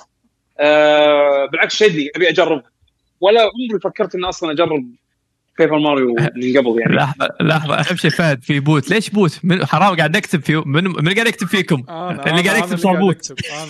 آه 0.59 1.45
بالعكس 1.45 1.75
شدني 1.75 2.09
أبي 2.15 2.29
اجرب 2.29 2.63
ولا 3.21 3.41
عمري 3.41 3.79
فكرت 3.83 4.15
إني 4.15 4.29
أصلا 4.29 4.51
اجرب 4.51 4.85
Paper 5.59 5.79
Mario 5.79 6.07
من 6.35 6.57
قبل 6.57 6.79
يعني. 6.79 6.95
لحظة 6.95 7.29
لحظة 7.41 7.75
أهم 7.75 7.95
شيء 7.95 8.11
فهد 8.11 8.43
في 8.43 8.59
bot. 8.59 8.89
ليش 8.89 9.09
bot؟ 9.09 9.39
من 9.43 9.65
حرام 9.65 9.95
قاعد 9.95 10.17
نكتب 10.17 10.41
في 10.43 10.55
من 10.65 10.83
من 10.83 11.13
قاعد 11.13 11.27
يكتب 11.27 11.47
فيكم؟ 11.47 11.83
أنا 11.89 12.11
اللي 12.11 12.21
أنا- 12.23 12.25
قاعد 12.27 12.47
أنا 12.47 12.57
يكتب 12.57 12.77
صار 12.77 12.95
bot. 12.95 13.31
أنا 13.51 13.63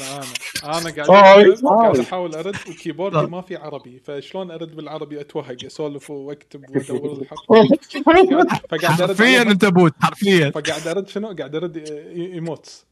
أنا 0.64 0.78
أنا 0.78 0.90
قاعد 0.90 1.00
أكتب،. 1.00 1.66
قاعد 1.68 2.00
أحاول 2.00 2.36
أرد 2.36 2.56
و 2.70 2.76
keyboard 2.76 3.26
ي 3.26 3.32
ما 3.32 3.42
في 3.42 3.56
عربي. 3.56 4.02
فشلون 4.06 4.52
أرد 4.52 4.76
بالعربي؟ 4.76 5.22
أتوهق 5.22 5.58
أسولف 5.66 6.10
وأكتب 6.10 6.66
وأدور 6.70 7.22
الحرف. 7.22 7.40
فقاعد 8.72 9.02
أرد 9.02 9.10
حرفيا 9.10 9.42
أنت 9.42 9.66
bot 9.66 9.94
حرفيا. 10.02 10.50
فقاعد 10.50 10.88
أرد 10.88 11.08
شنو؟ 11.08 11.36
قاعد 11.36 11.56
أرد 11.56 11.78
emotes. 12.16 12.86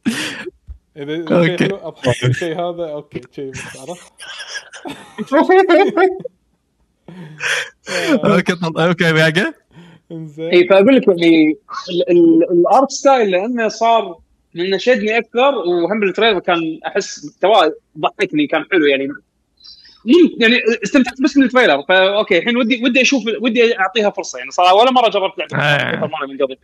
اذا 0.98 1.26
أضحك. 1.88 2.24
الشيء 2.26 2.54
هذا 2.56 2.92
okay. 2.92 3.22
شيء 3.36 3.52
عرفت؟ 3.80 4.14
okay 8.26 8.56
طل- 8.56 8.82
okay 8.82 9.54
إنزين. 10.12 10.50
اي 10.50 10.68
فأقول 10.68 10.96
لك 10.96 11.08
يعني 11.08 11.58
ال- 11.90 12.10
ال- 12.12 12.52
ال 12.52 12.62
art 12.62 12.92
style 12.92 13.32
لأنه 13.32 13.68
صار 13.68 14.18
انه 14.56 14.78
شدني 14.78 15.18
أكثر 15.18 15.56
وهم 15.56 16.00
بال 16.00 16.09
trailer 16.09 16.40
كان 16.40 16.80
أحس 16.88 17.26
محتواه 17.26 17.74
ضحكني 17.98 18.48
كان 18.48 18.66
حلو 18.72 18.86
يعني. 18.86 19.08
يعني 20.40 20.60
استمتعت 20.84 21.22
بس 21.22 21.38
من 21.38 21.44
ال 21.44 21.49
trailer 21.49 21.84
فا 21.90 22.18
okay 22.18 22.38
الحين 22.38 22.58
ودي 22.58 22.82
ودي 22.84 23.02
أشوف 23.02 23.24
ودي 23.42 23.80
أعطيها 23.80 24.10
فرصة 24.10 24.40
يعني 24.40 24.52
صراحة 24.52 24.74
ولا 24.76 24.92
مرة 24.92 25.10
جربت 25.10 25.40
لعبة 25.40 25.58
آه. 25.64 26.10
من 26.30 26.38
قبل. 26.38 26.58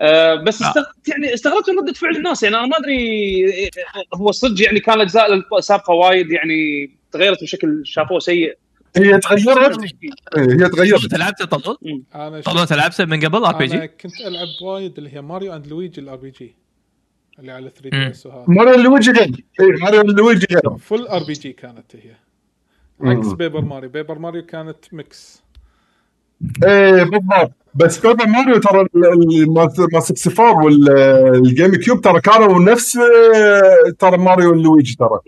آه 0.00 0.34
بس 0.34 0.62
آه. 0.62 0.68
استغ... 0.68 0.82
يعني 1.08 1.34
استغربت 1.34 1.70
من 1.70 1.78
ردة 1.78 1.92
فعل 1.92 2.16
الناس 2.16 2.42
يعني 2.42 2.56
أنا 2.56 2.66
ما 2.66 2.78
أدري 2.78 2.96
إيه، 3.52 3.70
هو 4.14 4.30
صدق 4.30 4.64
يعني 4.64 4.80
كان 4.80 4.94
الأجزاء 4.94 5.26
السابقة 5.58 5.94
وايد 5.94 6.30
يعني 6.30 6.90
تغيرت 7.12 7.42
بشكل 7.42 7.82
شافوه 7.84 8.18
سيء 8.18 8.56
هي 8.96 9.18
تغيرت؟ 9.18 9.80
إيه، 9.82 10.10
هي 10.52 10.68
تغيرت. 10.68 11.02
انت 11.04 11.14
لعبت 11.14 11.42
طلول؟ 11.42 11.76
أنا 12.14 12.40
طلول 12.40 12.58
انت 12.58 12.72
لعبت 12.72 13.00
من 13.00 13.24
قبل 13.24 13.44
RP 13.44 13.64
أنا 13.64 13.80
G؟ 13.80 13.88
كنت 13.88 14.20
ألعب 14.26 14.48
وايد 14.62 14.98
اللي 14.98 15.14
هي 15.14 15.20
Mario 15.22 15.56
and 15.56 15.66
Luigi 15.66 16.00
ال 16.00 16.16
RPG 16.16 16.54
اللي 17.38 17.52
على 17.52 17.70
3 17.82 17.96
مم. 17.98 18.04
DS 18.04 18.26
وهذا. 18.26 18.44
Mario 18.48 18.74
Luigi 18.82 19.10
غير. 19.10 19.44
اي 19.60 19.66
Mario 19.82 20.02
Luigi 20.02 20.46
غير. 20.50 20.78
full 20.78 21.06
RPG 21.06 21.52
كانت 21.52 21.96
هي. 21.96 22.14
عكس 23.10 23.26
Paper 23.32 23.60
Mario 23.60 23.90
Paper 23.90 24.18
Mario 24.18 24.42
كانت 24.46 24.76
mix 24.92 25.42
إيه 26.64 27.02
بالضبط. 27.02 27.52
بس 27.74 27.98
Paper 28.06 28.26
Mario 28.26 28.58
ترى 28.58 28.80
ال- 28.80 28.88
ال- 29.12 29.46
مال 29.52 29.54
مال 29.54 29.70
64 29.80 30.64
وال 30.64 31.74
GameCube 31.74 32.00
ترى 32.00 32.20
كانوا 32.20 32.60
نفس 32.72 32.96
آه، 32.96 33.90
ترى 33.98 34.18
Mario 34.18 34.50
و 34.50 34.58
Luigi 34.58 34.96
ترى. 34.98 35.20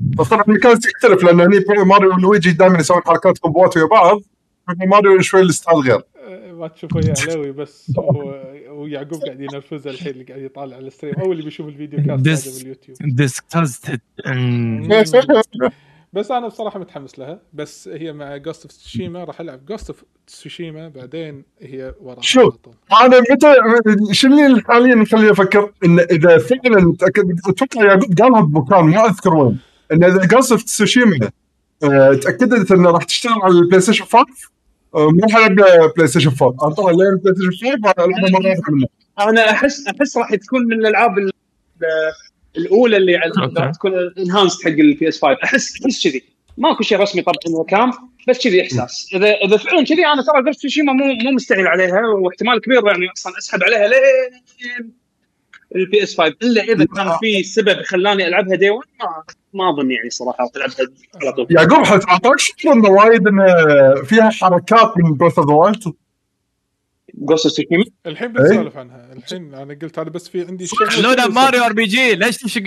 بس 0.00 0.28
طبعا 0.28 0.42
ال 0.42 0.46
mechanics 0.46 0.86
يختلف 0.86 1.24
لأن 1.24 1.40
هني 1.40 1.84
Mario 1.84 2.10
و 2.14 2.20
Luigi 2.20 2.52
دائما 2.52 2.78
يسوون 2.78 3.02
حركات 3.06 3.38
combo 3.38 3.70
ات 3.70 3.76
ويا 3.76 3.86
بعض 3.86 4.20
Paper 4.68 4.86
Mario 4.86 5.20
شوي 5.20 5.40
ال 5.40 5.46
style 5.46 5.78
غير. 5.78 6.00
أه، 6.16 6.52
ما 6.52 6.68
تشوفه 6.68 7.00
يا 7.00 7.14
علاوي 7.22 7.52
بس 7.52 7.92
هو 7.98 8.42
ويعقوب 8.70 9.22
قاعد 9.22 9.40
ينرفزه 9.40 9.90
الحين 9.90 10.12
اللي 10.12 10.24
قاعد 10.24 10.42
يطالع 10.42 10.76
على 10.76 10.86
ال 10.86 10.90
stream 10.90 11.14
أو 11.14 11.32
اللي 11.32 11.42
بيشوف 11.42 11.68
ال 11.68 11.73
video 11.73 11.98
cast 12.06 12.48
هذا 12.48 12.58
بال 12.58 12.66
YouTube. 12.66 12.98
disgusted 13.00 14.00
بس 16.12 16.30
أنا 16.30 16.46
بصراحة 16.48 16.78
متحمس 16.78 17.18
لها 17.18 17.40
بس 17.52 17.88
هي 17.88 18.12
مع 18.12 18.36
Ghost 18.36 18.62
of 18.62 18.72
Tsushima 18.72 19.24
راح 19.24 19.40
ألعب 19.40 19.66
Ghost 19.66 19.90
of 19.90 20.04
Tsushima 20.26 20.88
بعدين 20.88 21.44
هي 21.62 21.94
وراها 22.00 22.20
شوف. 22.20 22.54
أنا 23.02 23.20
متى 23.30 23.54
شنو 24.14 24.46
اللي 24.46 24.62
حاليا 24.62 24.94
مخليني 24.94 25.30
أفكر؟ 25.30 25.72
إن 25.84 26.00
إذا 26.00 26.38
فعلا 26.38 26.94
أتوقع 27.48 27.84
يعقوب 27.84 28.14
قالها 28.20 28.40
بمكان 28.40 28.84
ما 28.84 29.06
أذكر 29.06 29.34
وين. 29.34 29.58
إن 29.92 30.04
إذا 30.04 30.26
Ghost 30.26 30.52
of 30.52 30.62
Tsushima 30.62 31.30
تأكدت 32.22 32.72
انه 32.72 32.90
راح 32.90 33.02
تشتغل 33.04 33.32
على 33.42 33.52
ال 33.54 33.80
PlayStation 33.80 34.04
5 34.04 34.24
آه، 34.94 35.10
مو 35.10 35.20
راح 35.22 35.36
العب 35.36 35.56
PlayStation 35.96 36.32
4 36.42 36.68
انطر 36.68 36.90
لين 36.90 37.08
ال 37.08 37.34
PlayStation 37.34 37.72
5 37.74 37.80
راح 37.86 37.94
العبها 37.98 38.30
مره 38.30 38.48
واحدة 38.48 38.62
منه 38.72 38.86
أنا 39.20 39.50
احس 39.50 39.86
أحس 39.86 40.16
راح 40.16 40.34
تكون 40.34 40.64
من 40.66 40.72
الألعاب 40.72 41.18
ال- 41.18 41.30
الأولى 42.56 42.96
اللي. 42.96 43.16
راح 43.58 43.70
تكون 43.70 43.92
enhanced 44.18 44.62
حق 44.64 44.68
ال 44.70 45.08
PS 45.08 45.22
5 45.22 45.36
احس 45.44 45.82
أحس 45.84 46.04
كذي. 46.08 46.22
ماكو 46.58 46.82
شيء 46.82 46.98
رسمي 47.00 47.22
طبعا 47.22 47.34
إنه 47.48 47.64
كام 47.64 47.90
بس 48.28 48.38
كذي 48.44 48.62
إحساس. 48.62 49.06
اذا 49.14 49.26
إذا 49.34 49.56
فعلا 49.56 49.84
كذي 49.84 50.06
أنا 50.06 50.22
ترى 50.22 50.42
Ghost 50.46 50.58
Tsushima 50.58 50.92
مو 50.92 51.04
مو 51.24 51.30
مستعجل 51.30 51.66
عليها 51.66 52.00
واحتمال 52.06 52.60
كبير 52.60 52.86
يعني 52.86 53.06
أصلا 53.16 53.32
أسحب 53.38 53.62
عليها 53.62 53.88
لين 53.88 54.92
ال 55.76 56.02
PS 56.02 56.18
5 56.20 56.34
إلا 56.42 56.62
إذا 56.62 56.84
كان 56.84 57.10
في 57.20 57.42
سبب 57.42 57.82
خلاني 57.82 58.26
ألعبها 58.28 58.56
day 58.56 58.70
1 58.70 58.88
ما 59.00 59.22
ما 59.54 59.70
أظن 59.70 59.90
يعني 59.90 60.10
صراحة 60.10 60.38
راح 60.44 60.52
ألعبها 60.56 60.86
على 61.22 61.32
طول. 61.32 61.46
يعقوب 61.50 61.84
حت- 61.86 62.08
اعطاك 62.08 62.38
شعور 62.38 62.74
انه 62.74 62.88
وايد 62.90 63.26
انه 63.26 63.44
فيها 64.04 64.30
حركات 64.30 64.92
من 64.98 65.16
بروث 65.16 65.38
اوف 65.38 65.48
ذا 65.48 65.54
وايلد 65.54 65.82
جوست 67.14 67.46
تسوشيما 67.46 67.84
الحين 68.06 68.32
بنسولف 68.32 68.76
عنها. 68.76 69.12
الحين 69.12 69.54
أنا 69.54 69.78
قلت 69.82 69.98
هذا 69.98 70.08
بس 70.10 70.28
في 70.28 70.44
عندي 70.46 70.66
شيء 70.66 71.00
لونا 71.02 71.26
Mario 71.26 71.64
RPG 71.64 72.14
ليش 72.14 72.36
تشق 72.36 72.62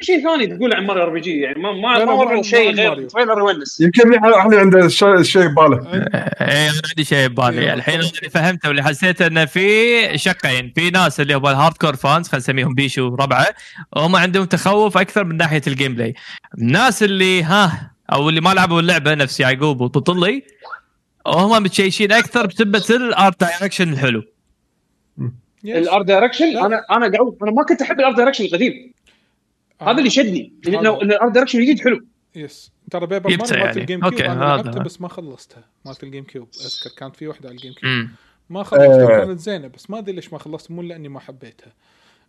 شيء 0.00 0.22
ثاني 0.22 0.46
تقول 0.46 0.74
عن 0.74 0.86
Mario 0.86 1.02
RPG 1.02 1.40
يعني 1.40 1.62
ما 1.62 1.72
ما 1.72 2.04
ما 2.04 2.42
شيء 2.42 2.74
غير. 2.74 3.08
trailer 3.08 3.38
يونس 3.38 3.80
يمكن 3.80 4.14
إحنا 4.14 4.36
عنده 4.36 4.88
شيء 5.22 5.46
بباله. 5.46 5.92
إيه 5.92 6.70
أنا 6.70 6.80
عندي 6.88 7.04
شيء 7.04 7.28
ببالي. 7.28 7.60
إيه، 7.60 7.74
الحين. 7.74 8.00
اللي 8.00 8.30
فهمته 8.30 8.68
واللي 8.68 8.82
حسيته 8.82 9.26
إنه 9.26 9.44
في 9.44 10.18
شقين. 10.18 10.72
في 10.74 10.90
ناس 10.90 11.20
اللي 11.20 11.34
هم 11.34 11.46
ال 11.46 11.76
hardcore 11.76 11.96
fans 11.96 12.28
خلينا 12.28 12.42
نسميهم 12.42 12.74
بيشو 12.74 13.10
وربعه 13.10 13.46
هم 13.96 14.16
عندهم 14.16 14.44
تخوف 14.44 14.98
أكثر 14.98 15.24
من 15.24 15.36
ناحية 15.36 15.62
ال 15.66 15.94
gameplay 15.94 16.14
الناس 16.58 17.02
اللي 17.02 17.42
ها 17.42 17.90
أو 18.12 18.28
اللي 18.28 18.40
ما 18.40 18.54
لعبوا 18.54 18.80
اللعبة 18.80 19.14
نفس 19.14 19.40
يعقوب 19.40 19.80
وطلي 19.80 20.42
هم 21.26 21.62
متشيشين 21.62 22.12
أكثر 22.12 22.46
بسبة 22.46 22.84
ال 22.90 23.02
art 23.02 23.40
direction 23.40 23.92
الحلو. 23.92 24.22
ال 25.64 25.74
art 25.74 26.06
direction. 26.06 26.44
أنا 26.44 26.84
أنا 26.90 27.08
قاعد 27.08 27.36
أنا 27.42 27.50
ما 27.50 27.64
كنت 27.64 27.82
أحب 27.82 28.00
ال 28.00 28.04
art 28.04 28.16
direction 28.16 28.44
القديم. 28.44 28.92
آه. 29.80 29.84
هذا 29.84 29.98
اللي 29.98 30.10
شدني 30.10 30.52
هذا. 30.66 30.80
انه 30.80 31.02
إن 31.02 31.10
ال 31.10 31.15
art 31.15 31.32
direction 31.32 31.58
الجديد 31.58 31.80
حلو 31.80 32.06
yes 32.34 32.72
ترى 32.90 33.06
Paper 33.06 33.30
Mario 33.30 33.38
مالت 33.38 33.52
يعني. 33.52 33.80
ال 33.80 34.00
GameCube 34.00 34.12
okay، 34.12 34.26
أنا 34.26 34.54
هذا. 34.54 34.62
لعبتها 34.62 34.82
بس 34.82 35.00
ما 35.00 35.08
خلصتها 35.08 35.64
مالت 35.84 36.02
ال 36.02 36.24
GameCube 36.24 36.48
أذكر 36.54 36.96
كانت 36.98 37.16
في 37.16 37.26
واحدة 37.26 37.48
على 37.48 37.56
ال 37.56 37.72
GameCube 37.72 37.92
امم 37.92 38.10
ما 38.50 38.62
خلصتها 38.62 39.22
آه. 39.22 39.24
كانت 39.24 39.40
زينة 39.40 39.68
بس 39.68 39.90
ما 39.90 39.98
أدري 39.98 40.12
ليش 40.12 40.32
ما 40.32 40.38
خلصت 40.38 40.70
مو 40.70 40.82
لأني 40.82 41.08
ما 41.08 41.20
حبيتها 41.20 41.72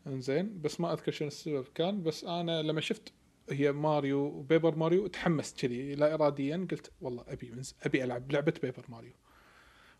إنزين 0.07 0.61
بس 0.61 0.81
ما 0.81 0.93
أذكر 0.93 1.11
شنو 1.11 1.27
السبب 1.27 1.65
كان 1.75 2.03
بس 2.03 2.23
أنا 2.23 2.61
لما 2.61 2.81
شفت 2.81 3.13
هي 3.51 3.71
Mario 3.71 4.19
و 4.19 4.28
Paper 4.28 4.75
Mario 4.75 5.07
تحمست 5.07 5.59
كذي 5.59 5.95
لا 5.95 6.13
اراديا 6.13 6.67
قلت 6.71 6.91
والله 7.01 7.23
أبي 7.27 7.51
منز 7.51 7.75
أبي 7.83 8.03
ألعب 8.03 8.31
لعبة 8.31 8.53
Paper 8.61 8.85
Mario 8.89 9.13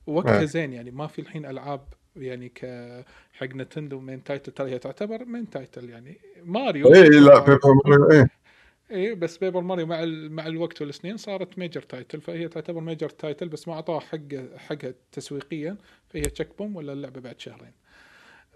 ووقتها 0.08 0.42
آه. 0.42 0.46
زين 0.46 0.74
يعني 0.74 0.92
ما 0.92 1.08
في 1.08 1.22
الحين 1.22 1.46
ألعاب 1.46 1.88
يعني 2.22 2.50
ك 2.50 2.66
حق 3.34 3.48
Nintendo 3.48 4.00
main 4.00 4.24
title 4.24 4.52
ترى 4.52 4.72
هي 4.72 4.80
تعتبر 4.80 5.26
main 5.26 5.50
title 5.50 5.90
يعني 5.90 6.18
ماريو 6.44 6.94
اي 6.94 7.04
إيه، 7.04 7.10
لا 7.10 7.40
Paper 7.40 7.60
Mario 7.86 8.12
اي 8.12 8.28
اي 8.92 9.16
بس 9.16 9.38
Paper 9.38 9.62
Mario 9.62 9.86
مع 9.86 10.04
ال- 10.04 10.32
مع 10.32 10.48
الوقت 10.48 10.82
والسنين 10.82 11.18
صارت 11.18 11.58
major 11.60 11.82
title 11.82 12.22
فهي 12.22 12.48
تعتبر 12.48 12.82
major 12.82 13.10
title 13.10 13.50
بس 13.50 13.68
ما 13.68 13.74
اعطوها 13.74 14.00
حق 14.00 14.34
حقها 14.58 14.94
تسويقيا 15.12 15.78
فهي 16.10 16.22
تشيك 16.22 16.58
بوم 16.58 16.76
ولا 16.76 16.94
اللعبة 16.94 17.22
بعد 17.22 17.40
شهرين. 17.40 17.72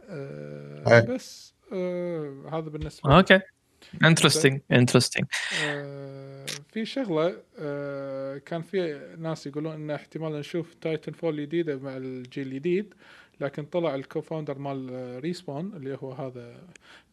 آه 0.09 0.83
أي. 0.97 1.01
بس 1.01 1.53
آه 1.73 2.43
هذا 2.51 2.69
بالنسبة. 2.69 3.17
okay 3.17 3.39
interesting 4.05 4.61
interesting 4.71 5.25
آه 5.65 6.45
في 6.73 6.85
شغلة 6.85 7.37
آه 7.59 8.37
كان 8.37 8.61
في 8.61 8.99
ناس 9.17 9.47
يقولون 9.47 9.73
إن 9.73 9.91
احتمال 9.91 10.39
نشوف 10.39 10.73
Titanfall 10.73 11.41
جديدة 11.41 11.77
مع 11.77 11.97
الجيل 11.97 12.47
الجديد 12.47 12.93
لكن 13.41 13.63
طلع 13.63 13.95
ال 13.95 14.01
co-founder 14.01 14.57
مال 14.57 15.19
Respawn 15.23 15.73
اللي 15.75 15.97
هو 16.03 16.11
هذا 16.11 16.55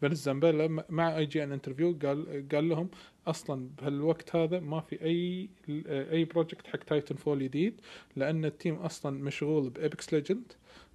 Vince 0.01 0.25
Zampella 0.25 0.85
مع 0.89 1.17
IGN 1.17 1.53
interview 1.53 1.99
قال 2.03 2.45
قال 2.53 2.69
لهم 2.69 2.89
أصلا 3.27 3.69
بهالوقت 3.79 4.37
هذا 4.37 4.61
ما 4.61 4.81
في 4.81 5.03
أي 5.05 5.49
أي 5.89 6.25
project 6.25 6.67
حق 6.67 6.79
Titanfall 6.79 7.39
جديد 7.43 7.81
لأن 8.17 8.45
ال 8.45 8.51
team 8.51 8.75
أصلا 8.75 9.25
مشغول 9.25 9.71
ب 9.71 9.80
Apex 9.80 10.15
Legend 10.15 10.53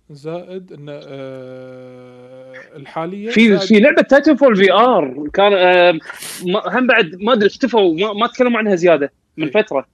زائد 0.09 0.73
إن 0.73 0.85
آه 0.89 2.53
الحالية 2.75 3.29
في 3.29 3.59
في 3.59 3.79
لعبة 3.79 4.01
Titanfall 4.01 4.55
VR 4.55 5.29
كان 5.33 5.53
آه، 5.53 5.99
هم 6.45 6.87
بعد 6.87 7.15
ما 7.15 7.33
أدري 7.33 7.47
اختفوا 7.47 7.93
ما, 7.93 8.13
ما 8.13 8.27
تكلموا 8.27 8.57
عنها 8.59 8.75
زيادة 8.75 9.13
من. 9.37 9.49
فترة 9.49 9.87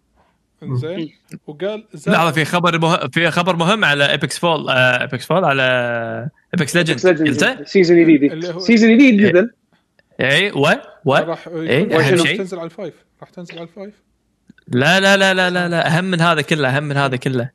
زين 0.64 1.14
وقال 1.48 1.86
لحظة 2.07 2.31
في 2.31 2.45
خبر 2.45 2.80
مه... 2.80 3.07
في 3.07 3.31
خبر 3.31 3.56
مهم 3.56 3.86
على 3.86 4.11
Apex 4.11 4.39
fall 4.39 4.69
Apex 4.69 5.26
fall 5.26 5.45
على 5.45 5.64
Apex 6.53 6.76
Legend 6.76 7.27
قلته؟ 7.27 7.64
season 7.64 8.01
جديد 8.03 8.31
اللي 8.31 8.53
هو- 8.53 8.60
season 8.60 8.97
جديد. 8.98 9.22
نزل. 9.22 9.52
اي 10.22 10.52
و 10.52 10.68
و 11.06 11.14
راح 11.15 11.48
إيه،. 11.48 12.36
تنزل 12.38 12.57
على 12.60 12.65
ال 12.65 12.70
five. 12.70 12.93
راح 13.22 13.30
تنزل 13.30 13.53
على 13.60 13.64
ال 13.68 13.72
five؟ 13.72 13.93
لا 14.68 14.99
لا 14.99 15.18
لا 15.18 15.34
لا 15.34 15.49
لا 15.49 15.69
لا 15.69 15.88
أهم 15.98 16.06
من 16.06 16.22
هذا 16.22 16.41
كله 16.41 16.77
أهم 16.77 16.84
من 16.84 16.98
هذا 16.98 17.15
كله. 17.15 17.49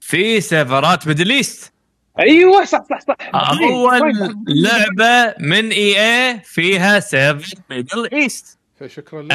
في 0.00 0.40
سيرفرات 0.40 1.06
Middle 1.06 1.30
East. 1.30 1.72
أيوه 2.18 2.64
صح 2.64 2.84
صح 2.90 3.00
صح. 3.00 3.16
أول. 3.34 4.34
لعبة 4.48 5.34
من 5.40 5.70
EA 5.70 6.40
فيها 6.44 7.00
server 7.00 7.54
Middle 7.70 8.08
East. 8.12 8.58
فشكرا 8.80 9.22
لك. 9.22 9.32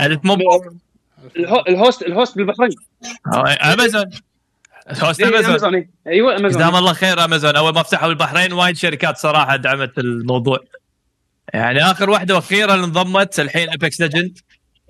الهو- 1.37 1.67
ال 1.67 1.74
host 1.74 2.01
ال 2.01 2.08
host 2.08 2.37
بالبحرين. 2.37 2.69
أمازون. 3.73 4.05
host 5.03 5.21
إيه، 5.21 5.27
أمازون. 5.39 5.75
إيه. 5.75 5.89
أيوه 6.07 6.31
أمازون. 6.37 6.49
جزاهم 6.61 6.75
الله 6.75 6.93
خير 6.93 7.25
أمازون. 7.25 7.55
أول 7.55 7.73
ما 7.73 7.83
فتحوا 7.83 8.09
البحرين 8.09 8.53
وايد 8.53 8.77
شركات 8.77 9.17
صراحة 9.17 9.55
دعمت 9.55 9.97
الموضوع. 9.99 10.59
يعني 11.53 11.83
آخر 11.83 12.09
واحدة 12.09 12.35
وأخيرا 12.35 12.73
انضمت 12.73 13.39
الحين 13.39 13.69
Apex 13.69 14.01
Legend 14.01 14.37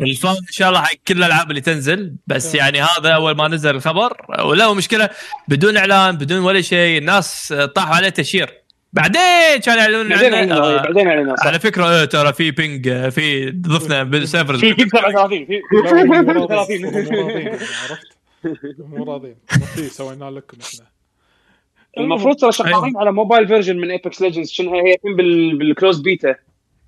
الفال 0.02 0.32
إن 0.32 0.52
شاء 0.52 0.70
الله 0.70 0.82
حق 0.82 0.94
كل 1.08 1.18
الألعاب 1.18 1.50
اللي 1.50 1.62
تنزل. 1.62 2.16
بس 2.28 2.56
يعني 2.56 2.82
هذا 2.82 3.10
أول 3.10 3.36
ما 3.36 3.48
نزل 3.48 3.76
الخبر. 3.76 4.18
ولا 4.44 4.74
مشكلة 4.74 5.10
بدون 5.48 5.78
إعلان 5.78 6.18
بدون 6.18 6.40
ولا 6.40 6.62
شيء 6.62 6.98
الناس 6.98 7.53
طاحوا 7.76 7.95
عليه 7.95 8.10
share 8.10 8.64
بعدين 8.93 9.58
كانوا 9.66 9.82
يعلنون 9.82 10.09
بعدين 10.09 10.34
عنه. 10.34 10.56
آه، 10.56 10.82
بعدين 10.84 11.08
علينا 11.08 11.35
صح. 11.35 11.48
على 11.48 11.59
فكرة 11.59 11.90
إيه 12.00 12.06
ترى 12.06 12.34
في 12.34 12.51
ping 12.52 12.88
آه، 12.88 13.09
في 13.09 13.51
ضفنا 13.51 14.03
بال 14.03 14.17
server 14.17 14.58
في 14.58 14.74
في 14.74 14.90
37 14.90 15.45
في 15.45 15.61
لا 15.74 16.01
هم 16.03 16.08
مو 16.38 16.48
30. 16.48 16.51
راضين 16.58 16.85
هم 16.85 16.92
مو 16.93 17.27
راضين 17.27 17.48
عرفت؟ 17.48 18.08
مو 18.98 19.03
راضين 19.03 19.35
في 19.76 19.90
سوينا 19.90 20.26
لكم 20.32 20.58
إحنا. 20.61 20.85
المفروض 21.98 22.35
ترى 22.35 22.51
شغالين 22.51 22.98
على 22.98 23.11
mobile 23.11 23.48
version 23.48 23.78
من 23.77 23.92
Apex 23.92 24.22
Legends 24.22 24.50
شنو 24.50 24.80
هي؟ 24.80 24.95
بال 25.58 25.68
closed 25.68 26.00
beta 26.02 26.36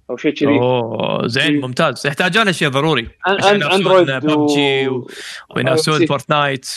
أو 0.09 0.17
شيء 0.17 0.33
كذي. 0.33 0.49
أوه 0.49 1.27
زين 1.27 1.61
ممتاز. 1.61 2.07
يحتاجون 2.07 2.47
هالشيء 2.47 2.67
ضروري. 2.69 3.07
عشان 3.27 3.63
Android 3.63 4.11
PUBG 4.11 4.89
وينافسون 5.55 6.01
آه، 6.01 6.05
Fortnite 6.05 6.69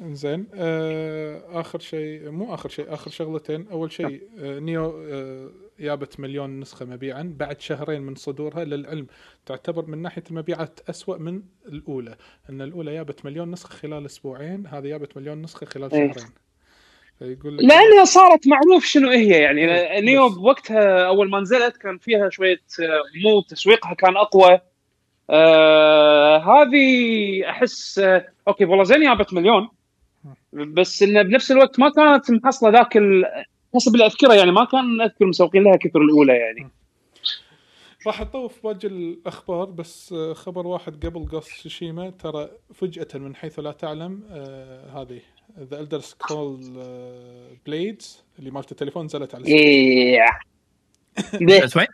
انزين 0.00 0.46
آه 0.54 1.60
آخر 1.60 1.78
شيء 1.78 2.30
مو 2.30 2.54
آخر 2.54 2.68
شيء 2.68 2.94
آخر 2.94 3.10
شغلتين. 3.10 3.66
أول 3.72 3.92
شيء 3.92 4.22
آه 4.40 4.58
Nioh 4.58 5.02
آه 5.10 5.50
جابت 5.80 6.20
مليون 6.20 6.60
نسخة 6.60 6.86
مبيعا. 6.86 7.34
بعد 7.36 7.60
شهرين 7.60 8.02
من 8.02 8.14
صدورها 8.14 8.64
للعلم. 8.64 9.06
تعتبر 9.46 9.86
من 9.86 10.02
ناحية 10.02 10.24
المبيعات 10.30 10.80
أسوأ 10.90 11.18
من 11.18 11.42
الأولى. 11.68 12.16
إن 12.50 12.62
الأولى 12.62 12.94
جابت 12.94 13.24
مليون 13.24 13.50
نسخة 13.50 13.74
خلال 13.74 14.06
أسبوعين 14.06 14.66
هذه 14.66 14.88
جابت 14.88 15.16
مليون 15.16 15.42
نسخة 15.42 15.66
خلال 15.66 15.92
إيه. 15.94 16.12
شهرين. 16.12 16.32
فيقول 17.18 17.56
لك 17.56 17.64
لانها 17.64 18.04
صارت 18.04 18.48
معروف 18.48 18.84
شنو 18.84 19.10
هي 19.10 19.28
يعني 19.28 19.66
Nioh 20.00 20.28
بوقتها 20.28 21.06
أول 21.06 21.30
ما 21.30 21.40
نزلت 21.40 21.76
كان 21.76 21.98
فيها 21.98 22.28
شوية 22.28 22.60
مو 23.24 23.40
تسويقها 23.48 23.94
كان 23.94 24.16
أقوى. 24.16 24.60
آه 25.30 26.36
هذه 26.36 27.50
أحس 27.50 27.98
آه 27.98 28.28
أوكي 28.48 28.64
والله 28.64 28.84
زين 28.84 29.02
جابت 29.02 29.34
مليون. 29.34 29.68
بس 30.52 31.02
انه 31.02 31.22
بنفس 31.22 31.50
الوقت 31.50 31.80
ما 31.80 31.90
كانت 31.90 32.30
محصلة 32.30 32.70
ذاك 32.70 32.96
ال- 32.96 33.24
حسب 33.74 33.94
اللي 33.94 34.06
اذكره 34.06 34.34
يعني 34.34 34.50
ما 34.52 34.64
كان 34.64 35.00
أذكر 35.00 35.26
مسوقين 35.26 35.62
لها 35.62 35.76
كثر 35.76 36.00
الأولى 36.02 36.32
يعني 36.36 36.68
راح 38.06 38.20
أطوف 38.20 38.62
باقي 38.64 38.88
الأخبار 38.88 39.64
بس 39.70 40.12
آه، 40.12 40.32
خبر 40.32 40.66
واحد 40.66 41.06
قبل 41.06 41.28
Ghost 41.28 41.48
Tsushima 41.48 42.10
ترى 42.10 42.48
فجأة 42.74 43.08
من 43.18 43.36
حيث 43.36 43.58
لا 43.58 43.72
تعلم 43.72 44.22
آه 44.30 45.02
هذه 45.02 45.20
The 45.58 45.80
Elder 45.80 46.00
Scrolls 46.00 46.60
Blades 47.66 48.22
اللي 48.38 48.50
مالت 48.50 48.72
التليفون 48.72 49.04
نزلت 49.04 49.34
على 49.34 49.44
ال 49.44 49.46
Switch. 49.46 49.62
إيه. 51.40 51.48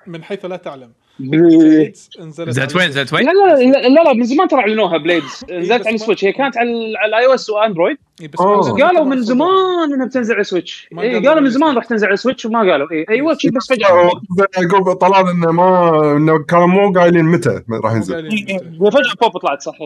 من 0.07 0.25
حيث 0.25 0.45
لا 0.45 0.57
تعلم 0.57 0.93
Blades 1.19 2.11
نزلت 2.21 2.77
وين؟ 2.77 2.91
ذات 2.91 3.13
وين؟ 3.13 3.27
لا 3.27 3.33
لا 3.33 3.89
لا, 3.89 4.03
لا 4.05 4.13
من 4.13 4.25
زمان 4.25 4.49
ترى 4.49 4.61
أعلنوها 4.61 4.99
Blades 4.99 5.45
نزلت 5.51 5.81
بس 5.81 5.87
على 5.87 5.95
ال 5.95 5.99
Switch 5.99 6.25
هي 6.25 6.33
كانت 6.33 6.57
على 6.57 6.93
على 6.99 7.09
ال 7.09 7.27
iOS 7.27 7.35
و 7.35 7.51
Android 7.51 7.97
إيه، 8.21 8.29
بس 8.29 8.41
آه. 8.41 8.59
نزلت 8.61 8.83
قالوا 8.83 9.05
من. 9.05 9.23
زمان 9.23 9.93
إنها 9.95 10.07
بتنزل 10.07 10.33
على 10.35 10.41
ال 10.41 10.48
Switch 10.48 10.89
إيه 10.99 11.29
قالوا 11.29 11.41
من. 11.41 11.51
زمان 11.51 11.75
راح 11.77 11.85
تنزل 11.85 12.07
على 12.07 12.15
ال 12.15 12.19
Switch 12.19 12.45
وما 12.47 12.59
قالوا 12.73 12.91
إيه 12.93 13.07
أيوه 13.11 13.33
بس 13.57 13.67
فجأة 13.69 14.11
يعقوب 14.59 14.93
طلع 14.93 15.21
إنه 15.21 15.53
ما 15.53 16.13
إنه 16.17 16.39
كانوا 16.45 16.67
مو 16.67 16.93
قايلين 16.93 17.25
متى 17.25 17.63
راح 17.71 17.93
ينزل. 17.93 18.15
هي 18.15 18.59
فجأة 18.91 19.15
بوب 19.21 19.39
طلعت 19.39 19.63
صح 19.63 19.79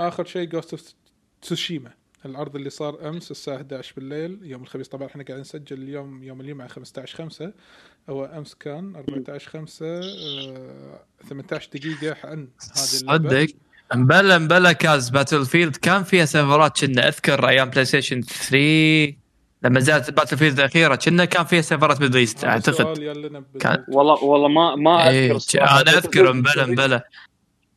آخر 0.00 0.24
شيء 0.24 0.48
Ghost 0.48 0.72
of 0.72 0.82
Tsushima 1.42 1.90
العرض 2.26 2.56
اللي 2.56 2.70
صار 2.70 3.08
أمس 3.08 3.30
الساعة 3.30 3.56
11 3.56 3.92
بالليل 3.96 4.38
يوم 4.42 4.62
الخميس 4.62 4.88
طبعا 4.88 5.06
إحنا 5.06 5.22
قاعدين 5.22 5.40
نسجل 5.40 5.82
اليوم 5.82 6.22
يوم 6.22 6.40
الجمعه 6.40 6.68
15 6.68 7.16
5 7.16 7.52
هو 8.10 8.24
أمس 8.24 8.54
كان 8.54 8.96
14 8.96 9.50
5 9.50 9.86
آه 9.86 11.00
18 11.28 11.68
دقيقة 11.74 12.16
عن 12.24 12.48
هذه 12.76 13.00
اللعبة. 13.00 13.46
صدق. 13.46 13.54
مبلا 13.94 14.38
مبلا 14.38 14.72
cause 14.72 15.08
Battlefield 15.10 15.76
كان 15.76 16.04
فيها 16.04 16.24
سيرفرات 16.24 16.84
كنا 16.84 17.08
أذكر 17.08 17.48
أيام 17.48 17.70
PlayStation 17.70 18.20
3 18.22 19.14
لما 19.62 19.80
زادت 19.80 20.10
Battlefield 20.10 20.58
الأخيرة 20.58 20.94
كنا 20.94 21.24
كان 21.24 21.44
فيها 21.44 21.60
سيرفرات 21.60 22.00
Middle 22.00 22.16
East 22.18 22.44
أعتقد. 22.44 22.98
كان- 23.60 23.84
والله 23.88 24.24
والله 24.24 24.48
ما 24.48 24.76
ما 24.76 25.08
إيه 25.10 25.24
أذكر 25.26 25.36
الصراحة. 25.36 25.80
أنا 25.80 25.90
اذكر 25.90 26.32
مبلا 26.32 26.66
مبلا. 26.66 27.04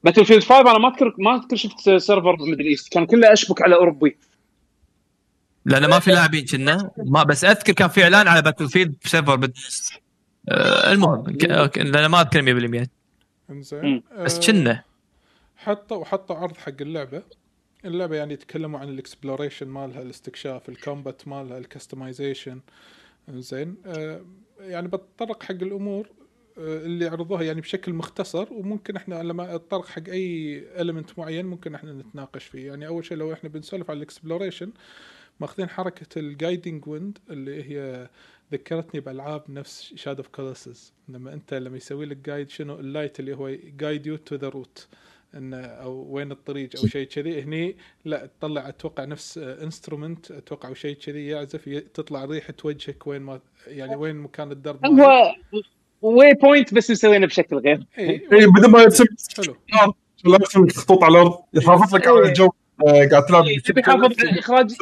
Battlefield 0.03 0.43
5 0.43 0.61
أنا 0.61 0.77
ما 0.79 0.87
اذكر 0.89 1.15
ما 1.17 1.35
أذكر 1.35 1.55
شفت 1.55 1.79
server 1.97 2.35
Middle 2.39 2.65
East 2.65 2.93
كان 2.93 3.05
كله 3.05 3.33
أشبك 3.33 3.61
على 3.61 3.75
أوروبي. 3.75 4.17
لأن 5.65 5.85
ما 5.89 5.99
في 5.99 6.11
لاعبين 6.11 6.45
كنا. 6.45 6.91
ما 6.97 7.23
بس 7.23 7.43
أذكر 7.45 7.73
كان 7.73 7.89
في 7.89 8.03
إعلان 8.03 8.27
على 8.27 8.41
Battlefield 8.41 8.69
ب 8.69 8.95
server 9.05 9.37
Middle 9.37 9.53
East 9.65 9.93
المهم 10.51 11.23
ك- 11.37 11.45
أوكي، 11.45 11.79
لأن 11.83 12.05
ما 12.05 12.21
اذكر 12.21 12.41
100% 12.41 12.87
إنزين. 13.49 14.03
بس 14.19 14.49
آه، 14.49 14.51
كنا 14.51 14.83
حطوا 15.57 16.05
حطوا 16.05 16.35
عرض 16.35 16.57
حق 16.57 16.73
اللعبة. 16.81 17.23
اللعبة 17.85 18.15
يعني 18.15 18.33
يتكلموا 18.33 18.79
عن 18.79 18.89
ال 18.89 18.96
exploration 18.96 19.67
مالها 19.67 20.01
الاستكشاف 20.01 20.69
ال 20.69 20.78
combat 20.78 21.27
مالها 21.27 21.57
ال 21.57 21.65
customization 21.65 22.59
زين 23.29 23.75
آه 23.85 24.21
يعني 24.59 24.87
بتطرق 24.87 25.43
حق 25.43 25.51
الأمور 25.51 26.07
آه 26.57 26.77
اللي 26.85 27.07
عرضوها 27.07 27.43
يعني 27.43 27.61
بشكل 27.61 27.93
مختصر 27.93 28.47
وممكن 28.53 28.95
إحنا 28.95 29.23
لما 29.23 29.55
اتطرق 29.55 29.85
حق 29.87 30.09
أي 30.09 30.63
element 30.81 31.19
معين 31.19 31.45
ممكن 31.45 31.75
إحنا 31.75 31.93
نتناقش 31.93 32.43
فيه. 32.45 32.67
يعني 32.67 32.87
أول 32.87 33.05
شيء 33.05 33.17
لو 33.17 33.33
إحنا 33.33 33.49
بنسولف 33.49 33.89
على 33.89 33.97
ال 33.97 34.03
exploration 34.03 34.71
ماخذين 35.39 35.69
حركة 35.69 36.19
ال 36.19 36.28
guiding 36.28 36.87
wind 36.87 37.17
اللي 37.29 37.63
هي 37.63 38.09
ذكرتني 38.53 39.01
بألعاب 39.01 39.43
نفس 39.49 39.93
Shadow 39.95 40.17
of 40.17 40.27
Colossus 40.27 40.93
لما 41.09 41.33
أنت 41.33 41.53
لما 41.53 41.77
يسوي 41.77 42.05
لك 42.05 42.17
guide 42.17 42.49
شنو؟ 42.49 42.79
ال 42.79 42.86
light 42.86 43.19
اللي 43.19 43.35
هو 43.35 43.49
guide 43.77 44.07
you 44.07 44.15
to 44.15 44.35
the 44.35 44.49
route 44.49 44.87
انه 45.35 45.57
أو 45.57 46.07
وين 46.09 46.31
الطريق 46.31 46.69
أو 46.81 46.87
شيء 46.87 47.07
كذي. 47.07 47.41
هني 47.41 47.77
لا 48.05 48.25
تطلع 48.25 48.69
أتوقع 48.69 49.05
نفس 49.05 49.37
instrument 49.37 50.31
أتوقع 50.31 50.69
أو 50.69 50.73
شيء 50.73 50.95
كذي 50.95 51.27
يعزف 51.27 51.83
تطلع 51.93 52.25
ريحة 52.25 52.53
وجهك 52.63 53.07
وين 53.07 53.21
ما 53.21 53.39
يعني 53.67 53.95
وين 53.95 54.15
مكان 54.15 54.51
الدرب. 54.51 54.85
هو 54.85 55.35
waypoint 56.01 56.73
بس 56.73 56.91
مسوينه 56.91 57.27
بشكل 57.27 57.57
غير. 57.57 57.85
اي 57.97 58.09
اي 58.09 58.47
بدون 58.47 58.71
ما 58.71 58.81
يرسم 58.81 59.05
حلو. 59.37 59.55
لازم 60.25 60.67
خطوط 60.69 61.03
على 61.03 61.21
الأرض؟ 61.21 61.39
يحافظ 61.53 61.95
لك 61.95 62.07
على 62.07 62.19
الجو. 62.19 62.45
آه، 62.45 62.66
قاعد 62.85 63.25
تلعب 63.25 63.43
تبي 63.65 63.79
يحافظ 63.81 64.03
على 64.03 64.39
إخراج 64.39 64.75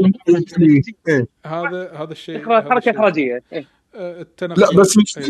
إيه. 1.09 1.27
هذا 1.45 1.91
هذا 1.93 2.11
الشيء 2.11 2.45
حركه. 2.45 2.91
إخراجية 2.91 3.43
إيه. 3.53 3.65
آه، 3.95 4.25
لا 4.41 4.69
بس 4.77 4.97
مش 4.97 5.17
إيه. 5.17 5.23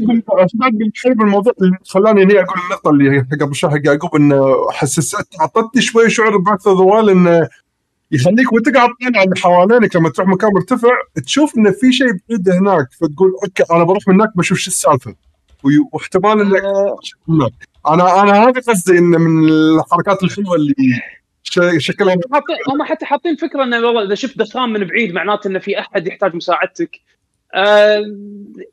الشيء 0.88 1.14
بالموضوع 1.14 1.54
اللي 1.62 1.78
خلاني 1.90 2.24
هني 2.24 2.34
أقول 2.40 2.56
النقطة 2.66 2.90
اللي 2.90 3.12
هي 3.12 3.20
قبل 3.42 3.56
شوي 3.56 3.70
حق 3.70 3.80
يعقوب 3.86 4.16
انه 4.16 4.72
حسست 4.72 5.28
اعطتني 5.42 5.82
شوي 5.82 6.10
شعور 6.10 6.38
ب 6.38 6.42
Breath 6.42 6.68
of 6.68 6.77
the 6.77 6.91
Wild 6.91 7.10
انه 7.10 7.48
يخليك 8.12 8.54
وأنت 8.54 8.70
قاعد 8.76 8.90
تطالع 9.00 9.20
على 9.20 9.24
اللي 9.26 9.36
حوالينك 9.40 9.96
لما 9.96 10.10
تروح 10.10 10.28
مكان 10.28 10.50
مرتفع 10.54 10.90
تشوف 11.26 11.58
انه 11.58 11.72
في 11.72 11.92
شيء 11.94 12.08
بعيد 12.30 12.50
هناك 12.50 12.88
فتقول 13.02 13.32
أوكي 13.44 13.64
أنا 13.72 13.84
بروح 13.84 14.08
من 14.08 14.14
هناك 14.16 14.38
بشوف 14.38 14.58
شو 14.58 14.68
السالفة 14.68 15.16
وي- 15.64 15.90
واحتمال 15.94 16.42
إنك 16.42 16.62
هناك. 17.30 17.52
أنا 17.88 18.22
أنا 18.22 18.44
هذا 18.44 18.60
قصدي 18.62 18.98
انه 18.98 19.18
من 19.18 19.50
الحركات 19.50 20.24
الحلوة 20.24 20.56
اللي 20.56 20.74
ش- 21.50 21.60
شكلها 21.78 22.16
حاطين 22.34 22.56
هم 22.70 22.84
حتى 22.84 23.06
حاطين 23.06 23.36
فكرة 23.36 23.64
إنه 23.64 23.78
والله 23.88 24.04
إذا 24.04 24.16
شفت 24.16 24.38
دخان 24.38 24.70
من 24.70 24.84
بعيد 24.84 25.14
معناته 25.14 25.48
إنه 25.48 25.60
في 25.60 25.80
أحد 25.80 26.08
يحتاج 26.08 26.36
مساعدتك. 26.36 27.00
آه 27.56 28.04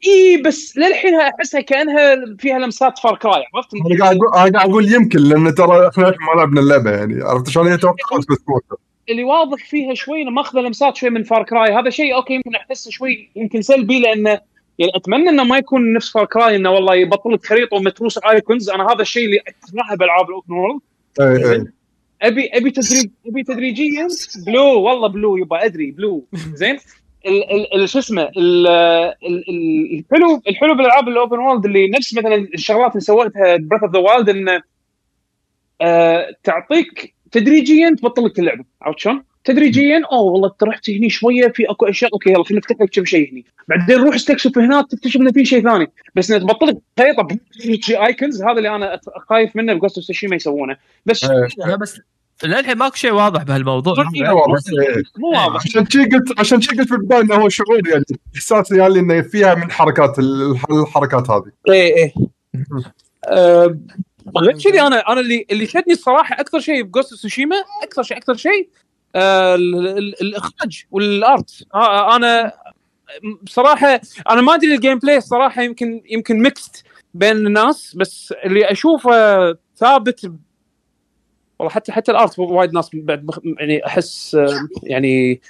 إي 0.07 0.43
بس 0.45 0.77
للحين 0.77 1.15
أحسها 1.21 1.61
كأنها 1.61 2.17
فيها 2.39 2.59
لمسات 2.59 2.99
Far 2.99 3.17
Cry 3.17 3.45
عرفت؟ 3.55 3.69
أنا 3.75 4.05
قاعد 4.05 4.17
أقول 4.17 4.29
أنا 4.35 4.59
قاعد 4.59 4.71
أقول 4.71 4.93
يمكن 4.93 5.19
لأن 5.19 5.55
ترى 5.55 5.89
إحنا 5.89 6.05
ما 6.05 6.33
لعبنا 6.41 6.61
اللعبة 6.61 6.91
يعني 6.91 7.23
عرفت 7.23 7.49
شلون 7.49 7.69
هي 7.69 7.77
توقعات 7.77 8.21
بس 8.31 8.39
مو 8.49 8.57
أكثر. 8.57 8.77
اللي 9.09 9.25
واضح 9.25 9.65
فيها 9.71 9.95
شوي 9.95 10.23
إنه 10.23 10.31
ماخذة 10.31 10.61
لمسات 10.61 10.97
شوي 10.97 11.11
من 11.11 11.23
Far 11.23 11.43
Cry 11.43 11.73
هذا 11.73 11.91
شيء 11.91 12.15
أوكي 12.15 12.35
يمكن 12.35 12.55
احسه 12.55 12.91
شوي 12.91 13.31
يمكن 13.37 13.63
سلبي 13.63 14.01
لأنه 14.01 14.41
يعني 14.79 14.93
أتمنى 14.97 15.29
إنه 15.29 15.45
ما 15.45 15.59
يكون 15.59 15.93
نفس 15.93 16.11
Far 16.13 16.25
Cry 16.25 16.57
إنه 16.57 16.71
والله 16.71 16.95
يبطل 16.95 17.39
خريطة 17.39 17.77
ومتروس 17.77 18.19
icons 18.19 18.71
أنا 18.71 18.87
هذا 18.93 19.03
الشيء 19.03 19.25
اللي 19.25 19.39
أكرهه 19.39 19.97
بالعاب 19.97 20.29
ال 20.29 20.34
open 20.34 20.55
world 20.55 20.81
اي 21.21 21.53
اي 21.53 21.65
ابي 22.23 22.51
أبي 22.53 22.71
تدريج 22.71 23.11
أبي 23.27 23.43
تدريجيا 23.43 24.09
بلو 24.47 24.81
والله 24.81 25.09
بلو 25.09 25.37
يبا 25.37 25.65
أدري 25.65 25.91
بلو. 25.91 26.27
زين؟ 26.61 26.79
شو 27.85 27.99
اسمه 27.99 28.23
ال- 28.23 28.67
ال- 28.67 29.45
ال- 29.49 29.99
الحلو 29.99 30.43
الحلو 30.49 30.75
بالألعاب 30.75 31.09
ال 31.09 31.15
open 31.15 31.39
world 31.39 31.65
اللي 31.65 31.89
نفس 31.91 32.15
مثلا 32.19 32.35
الشغلات 32.35 32.91
اللي 32.91 33.01
سوتها 33.01 33.57
Breath 33.57 33.83
of 33.83 33.93
the 33.93 33.99
Wild 33.99 34.29
انه 34.29 34.63
تعطيك 36.45 37.15
تدريجيا 37.33 37.95
تبطل 37.99 38.25
لك 38.25 38.39
اللعبة. 38.39 38.65
عرفت 38.83 38.99
شلون؟ 38.99 39.25
تدريجيا 39.45 40.03
أوه 40.13 40.33
والله 40.33 40.49
أنت 40.49 40.63
رحت 40.63 40.91
هني 40.91 41.11
شوية 41.11 41.49
في 41.49 41.71
أكو 41.71 41.87
أشياء 41.87 42.13
okay 42.13 42.31
يلا 42.31 42.45
خلينا 42.45 42.59
نفتح 42.59 42.77
لك 42.81 42.91
كم 42.91 43.05
شيء 43.05 43.33
هني. 43.33 43.45
بعدين 43.69 43.97
روح 43.97 44.15
استكشف 44.15 44.59
هناك 44.59 44.87
تكتشف 44.91 45.21
إنه 45.21 45.33
في 45.33 45.45
شيء 45.45 45.63
ثاني. 45.63 45.93
بس 46.15 46.31
إنه 46.31 46.41
تبطل 46.41 46.79
خريطة 46.99 47.29
icons 48.07 48.43
هذا 48.43 48.53
اللي 48.59 48.77
أنا 48.77 49.01
خايف 49.29 49.57
منه 49.57 49.75
ب 49.75 49.79
Ghost 49.79 49.97
of 49.97 50.05
Tsushima 50.05 50.37
يسوونه. 50.37 50.77
بس 51.07 51.25
إيه. 51.25 51.49
لا 51.67 51.77
بس 51.77 52.01
للحين 52.45 52.77
ماكو 52.77 52.97
شيء 52.97 53.13
واضح 53.13 53.43
بهالموضوع. 53.43 53.95
إيه. 54.17 55.03
مو 55.19 55.29
واضح. 55.31 55.63
عشان 55.67 55.87
شي 55.91 56.05
قلت 56.05 56.41
عشان 56.41 56.61
شي 56.61 56.77
قلت 56.77 56.89
في 56.89 56.95
البداية 56.95 57.21
إنه 57.21 57.35
هو 57.35 57.49
شعور 57.49 57.89
يعني 57.89 58.05
إحساس 58.37 58.73
يعني 58.73 58.99
إنه 58.99 59.23
فيها 59.23 59.55
من 59.55 59.71
حركات 59.71 60.19
ال- 60.19 60.57
الحركات 60.71 61.31
هذه. 61.31 61.51
إيه 61.69 61.97
إيه. 61.97 62.15
آه، 63.29 63.79
غير 64.39 64.59
كذي 64.59 64.81
أنا 64.81 65.13
أنا 65.13 65.21
اللي 65.21 65.47
اللي 65.51 65.67
شدني 65.67 65.93
الصراحة 65.93 66.41
أكثر 66.41 66.61
شيء 66.61 66.83
ب 66.83 66.88
Ghost 66.88 67.15
Tsushima 67.15 67.57
أكثر 67.83 68.03
شيء 68.03 68.17
أكثر 68.17 68.35
شيء 68.35 68.69
الإخراج 69.17 70.85
وال 70.91 71.21
art 71.21 71.67
آه، 71.75 72.17
أنا 72.17 72.53
بصراحه 73.43 74.01
أنا 74.31 74.41
ما 74.41 74.55
أدري 74.55 74.75
ال 74.75 74.99
gameplay 74.99 75.17
الصراحه 75.17 75.63
يمكن 75.63 76.03
يمكن 76.11 76.43
mixed 76.43 76.85
بين 77.15 77.47
الناس 77.47 77.95
بس 77.97 78.35
اللي 78.45 78.71
أشوفه 78.71 79.13
ثابت 79.77 80.33
والله 81.59 81.75
حتى 81.75 81.93
حتى 81.93 82.13
ال 82.13 82.19
art 82.19 82.39
وايد 82.39 82.73
ناس 82.73 82.91
بعد 82.95 83.31
يعني 83.59 83.87
أحس 83.87 84.35
آه، 84.35 84.69
يعني 84.83 85.41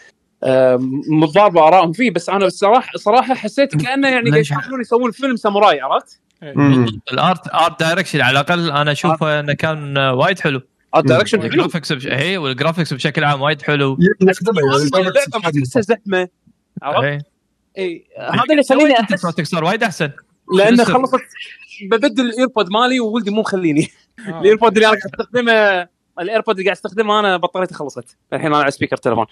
آه، 0.45 0.79
متضاربة 1.09 1.69
آرائهم 1.69 1.93
فيه 1.93 2.11
بس 2.11 2.29
أنا 2.29 2.47
الصراحه 2.47 2.93
صراحة 2.97 3.35
حسيت 3.35 3.77
كأنه 3.77 4.09
يعني 4.09 4.31
قاعد؟ 4.31 4.45
يحاولون 4.45 4.81
يسوون 4.81 5.11
فيلم 5.11 5.37
ساموراي 5.37 5.81
عرفت؟ 5.81 6.21
مم. 6.43 6.87
ال 7.13 7.23
art 7.23 7.55
art 7.55 7.81
direction 7.81 8.21
على 8.21 8.33
الأقل 8.41 8.71
أنا 8.71 8.93
أشوفه 8.93 9.41
إنه 9.41 9.53
كان 9.53 9.99
وايد 9.99 10.41
حلو 10.41 10.61
art 10.95 11.07
direction 11.07 11.39
حلو. 11.39 11.51
ال 11.51 11.55
graphics 11.55 11.93
بش... 11.93 12.07
هي 12.07 12.37
وال 12.39 12.49
graphics 12.49 12.93
بشكل 12.93 13.25
عام 13.25 13.41
وايد 13.41 13.63
حلو. 13.63 13.99
زحمة. 15.81 16.29
عرفت؟ 16.83 17.05
إيه. 17.05 17.19
اي 17.79 18.05
هذا 18.19 18.43
اللي 18.51 18.61
يخليني 18.61 19.01
احس 19.01 19.27
صار 19.43 19.65
وايد 19.65 19.83
أحسن. 19.83 20.11
لأن؟ 20.57 20.85
خلصت 20.85 21.21
ببدل 21.91 22.27
ال 22.27 22.33
AirPod 22.33 22.71
مالي 22.71 23.01
وولدي 23.01 23.31
مو 23.31 23.41
مخليني. 23.41 23.89
آه. 24.29 24.39
ال 24.41 24.46
AirPod 24.46 24.77
اللي 24.77 24.89
أنا 24.89 24.97
قاعد 24.97 25.11
استخدمه 25.13 25.89
ال 26.21 26.26
AirPod 26.26 26.57
اللي 26.57 26.65
قاعد 26.65 26.77
أستخدمه 26.77 27.21
أنا 27.21 27.37
بطاريته 27.37 27.75
خلصت. 27.75 28.17
الحين 28.33 28.47
أنا 28.47 28.63
على 28.63 28.71
speaker 28.71 28.97
تليفون. 28.97 29.27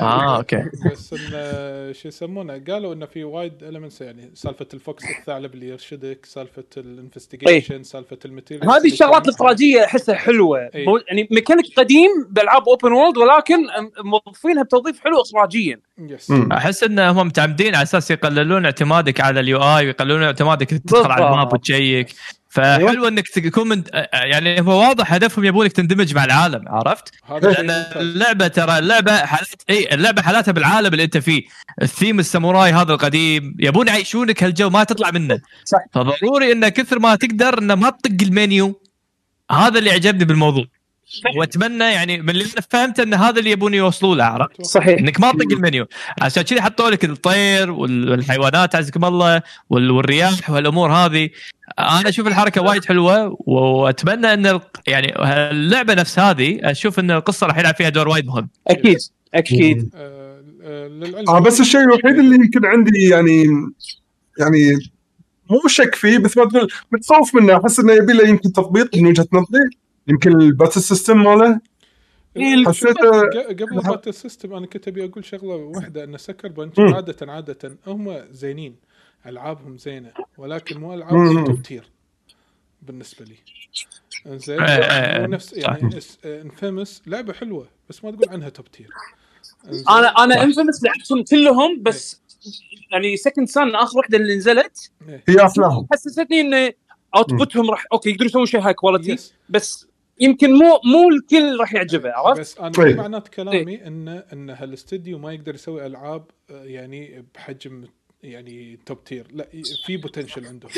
آه 0.00 0.36
okay 0.38 0.64
بس 0.92 1.12
انه 1.12 1.92
شو 1.92 2.08
يسمونه 2.08 2.62
قالوا 2.68 2.94
إنه 2.94 3.06
في 3.06 3.24
وايد 3.24 3.62
elements 3.62 4.00
يعني 4.00 4.30
سالفة 4.34 4.66
ال 4.74 4.82
fox 4.82 5.04
الثعلب 5.20 5.54
اللي 5.54 5.68
يرشدك 5.68 6.26
سالفة 6.26 6.64
ال 6.76 6.84
investigation 6.84 7.82
سالفة 7.82 8.18
ال 8.24 8.29
material 8.29 8.70
هذه 8.70 8.86
الشغلات 8.86 9.28
الاخراجيه 9.28 9.84
أحسها 9.84 10.14
حلوة 10.14 10.70
إي. 10.74 10.86
مو- 10.86 10.96
يعني 11.08 11.28
ميكانيك 11.30 11.66
قديم 11.76 12.10
بألعاب 12.30 12.68
open 12.68 12.92
world 12.92 13.16
ولكن 13.18 13.56
موظفينها 14.04 14.62
بتوظيف 14.62 15.00
حلو 15.00 15.20
اخراجيا 15.20 15.80
yes. 15.98 16.32
أحس 16.52 16.82
إن 16.84 16.98
هم 16.98 17.26
متعمدين 17.26 17.74
على 17.74 17.82
أساس 17.82 18.10
يقللون 18.10 18.64
اعتمادك 18.64 19.20
على 19.20 19.40
ال 19.40 19.58
UI 19.58 19.86
ويقللون 19.86 20.22
اعتمادك 20.22 20.66
تدخل 20.70 21.10
على. 21.10 21.28
ال 21.28 21.34
map 21.34 21.52
و 21.52 21.61
check 21.61 22.08
فحلو 22.50 23.08
إنك 23.08 23.28
تكون 23.28 23.68
من 23.68 23.82
يعني 24.12 24.60
هو 24.60 24.80
واضح 24.80 25.12
هدفهم 25.12 25.44
يبونك 25.44 25.72
تندمج 25.72 26.14
مع 26.14 26.24
العالم 26.24 26.64
عرفت؟ 26.68 27.12
لأن. 27.42 27.70
اللعبة 27.96 28.48
ترى 28.48 28.78
اللعبة 28.78 29.16
حالات 29.16 29.48
إي 29.70 29.94
اللعبة 29.94 30.22
حالاتها 30.22 30.52
بالعالم 30.52 30.86
اللي 30.92 31.04
أنت 31.04 31.18
فيه. 31.18 31.42
الثيم 31.82 32.18
الساموراي 32.18 32.72
هذا 32.72 32.92
القديم 32.92 33.56
يبون 33.58 33.88
يعيشونك 33.88 34.42
هالجو 34.44 34.70
ما 34.70 34.84
تطلع 34.84 35.10
منه. 35.10 35.40
صح. 35.64 35.78
فضروري 35.92 36.52
إنه 36.52 36.68
كثر 36.68 36.98
ما 36.98 37.14
تقدر 37.14 37.58
إنه 37.58 37.74
ما 37.74 37.90
تطق 37.90 38.16
المنيو. 38.22 38.80
هذا 39.50 39.78
اللي 39.78 39.90
عجبني 39.90 40.24
بالموضوع. 40.24 40.64
وأتمنى 41.36 41.84
يعني 41.84 42.22
من 42.22 42.30
اللي 42.30 42.44
أنا 42.44 42.62
فهمته 42.70 43.02
إن 43.02 43.14
هذا 43.14 43.38
اللي 43.38 43.50
يبون 43.50 43.74
يوصلوا 43.74 44.14
له 44.16 44.24
عرفت؟ 44.24 44.62
صحيح. 44.62 44.98
إنك 44.98 45.20
ما 45.20 45.32
تطق 45.32 45.52
المنيو. 45.52 45.86
عشان 46.20 46.42
كذي 46.42 46.62
حطوا 46.62 46.90
لك 46.90 47.04
الطير 47.04 47.70
وال- 47.70 48.10
والحيوانات 48.10 48.74
عزكم 48.74 49.04
الله 49.04 49.42
وال- 49.70 49.90
والرياح 49.90 50.50
والأمور 50.50 50.92
هذه. 50.92 51.28
أنا 51.78 52.08
أشوف 52.08 52.26
الحركة 52.26 52.62
وايد 52.62 52.84
حلوة 52.84 53.36
وأتمنى 53.40 54.32
إن 54.34 54.46
ال- 54.46 54.60
يعني 54.86 55.14
اللعبة 55.50 55.94
نفس 55.94 56.18
هذه 56.18 56.58
أشوف 56.62 56.98
إن 56.98 57.10
القصة 57.10 57.46
راح 57.46 57.58
يلعب 57.58 57.74
فيها 57.74 57.88
دور 57.88 58.08
وايد 58.08 58.26
مهم. 58.26 58.48
أكيد 58.68 58.98
أكيد. 59.34 59.90
آه، 59.94 60.40
للعلم. 60.88 61.28
آه 61.30 61.38
بس 61.38 61.60
الشيء 61.60 61.80
الوحيد 61.80 62.18
اللي 62.18 62.34
يمكن 62.34 62.64
عندي 62.66 63.08
يعني 63.08 63.44
يعني 64.38 64.72
مو 65.50 65.60
شك 65.68 65.94
فيه 65.94 66.18
بس 66.18 66.36
ما 66.36 66.44
تقول 66.44 66.68
متخوف 66.92 67.34
منه. 67.34 67.56
أحس 67.60 67.80
إنه 67.80 67.92
يبي 67.92 68.12
له 68.12 68.28
يمكن 68.28 68.52
تضبيط 68.52 68.96
من 68.96 69.06
وجهة 69.06 69.26
نظري. 69.32 69.70
يمكن 70.08 70.40
ال 70.40 70.46
battle 70.46 70.80
system 70.82 71.22
ماله. 71.24 71.60
حسيته 72.66 73.10
ق- 73.20 73.46
قبل 73.62 73.80
battle 73.80 74.14
system 74.14 74.54
أنا 74.54 74.66
كنت 74.66 74.88
أبي 74.88 75.04
أقول 75.04 75.24
شغلة 75.24 75.54
واحدة 75.54 76.04
إن 76.04 76.16
Sucker 76.18 76.48
Punch. 76.48 76.72
عادة 76.94 77.32
عادة 77.32 77.76
هم 77.86 78.16
زينين. 78.30 78.74
ألعابهم 79.26 79.78
زينة 79.78 80.12
ولكن 80.38 80.80
مو. 80.80 80.94
العابهم 80.94 81.44
top 81.44 81.62
tier 81.62 81.90
بالنسبة 82.82 83.24
لي. 83.24 83.36
زين 84.26 84.60
إيه، 84.60 84.68
إيه، 84.70 85.18
مو 85.18 85.24
إيه. 85.24 85.26
نفس 85.26 85.52
يعني 85.52 86.00
Infamous 86.24 87.02
لعبة 87.06 87.32
حلوة 87.32 87.68
بس 87.88 88.04
ما 88.04 88.10
تقول 88.10 88.28
عنها 88.28 88.48
top 88.48 88.70
tier 88.70 88.90
أنا 89.88 90.08
أنا 90.08 90.42
Infamous 90.42 90.84
لعبتهم 90.84 91.24
كلهم 91.24 91.82
بس 91.82 92.22
يعني 92.92 93.16
Second 93.16 93.48
Son 93.48 93.74
آخر 93.74 93.98
واحدة 93.98 94.18
اللي 94.18 94.36
نزلت 94.36 94.90
هي 95.28 95.44
افلاهم 95.44 95.86
حسستني 95.92 96.40
انه 96.40 96.72
output 97.16 97.57
هم 97.57 97.70
راح 97.70 97.86
okay 97.92 98.10
يقدروا 98.10 98.28
يسوون 98.28 98.46
شيء 98.46 98.60
high 98.60 98.74
quality 98.74 99.32
بس 99.48 99.86
يمكن 100.20 100.52
مو 100.52 100.80
مو 100.84 101.08
الكل 101.08 101.60
راح 101.60 101.74
يعجبه 101.74 102.12
عرفت؟ 102.12 102.40
بس 102.40 102.58
أنا 102.58 102.70
طيب. 102.70 102.96
مو 102.96 103.02
معنات 103.02 103.28
كلامي 103.28 103.86
ان 103.86 104.08
إن 104.08 104.50
هالاستديو 104.50 105.18
ما 105.18 105.32
يقدر 105.32 105.54
يسوي 105.54 105.86
ألعاب 105.86 106.24
آه، 106.50 106.64
يعني 106.64 107.24
بحجم 107.34 107.84
يعني 108.22 108.78
top 108.86 109.04
tier 109.04 109.26
لا 109.32 109.46
في 109.86 109.96
potential 109.96 110.46
عندهم. 110.46 110.70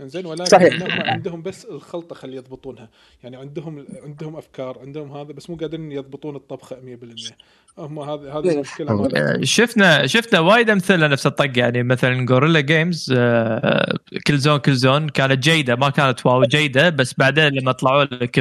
إنزين 0.00 0.26
ولكن 0.26 0.44
صحيح. 0.44 0.82
عندهم 0.90 1.42
بس 1.42 1.64
الخلطة 1.64 2.14
خلي 2.14 2.36
يضبطونها. 2.36 2.88
يعني 3.22 3.36
عندهم 3.36 3.86
عندهم 4.02 4.36
أفكار 4.36 4.78
عندهم 4.78 5.12
هذا 5.12 5.32
بس 5.32 5.50
مو 5.50 5.56
قادرين 5.56 5.92
يضبطون 5.92 6.36
الطبخة 6.36 6.76
100% 6.76 7.32
هم 7.78 7.98
هذه 7.98 8.38
هذه. 8.38 8.52
المشكلة. 8.52 9.08
آه، 9.16 9.40
شفنا 9.42 10.06
شفنا 10.06 10.40
وايد 10.40 10.70
أمثلة 10.70 11.06
نفس 11.06 11.26
الطق. 11.26 11.58
يعني 11.58 11.82
مثلا 11.82 12.26
Guerrilla 12.26 12.60
Games 12.60 13.14
آه، 13.16 13.98
Killzone 14.26 14.58
Killzone. 14.58 15.08
كانت 15.08 15.42
جيدة 15.44 15.76
ما 15.76 15.90
كانت 15.90 16.26
واو 16.26 16.44
جيدة 16.44 16.88
بس 16.88 17.14
بعدين 17.18 17.48
لما 17.48 17.72
طلعوا 17.72 18.04
لك 18.04 18.38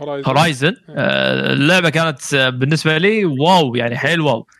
Horizon 0.00 0.22
ب 0.22 0.29
Horizon 0.29 0.76
اللعبة 0.88 1.90
كانت 1.90 2.34
آه، 2.34 2.48
بالنسبة 2.48 2.98
لي 2.98 3.24
wow. 3.24 3.74
يعني 3.74 3.96
حيل 3.98 4.20
واو. 4.20 4.38
آه، 4.40 4.55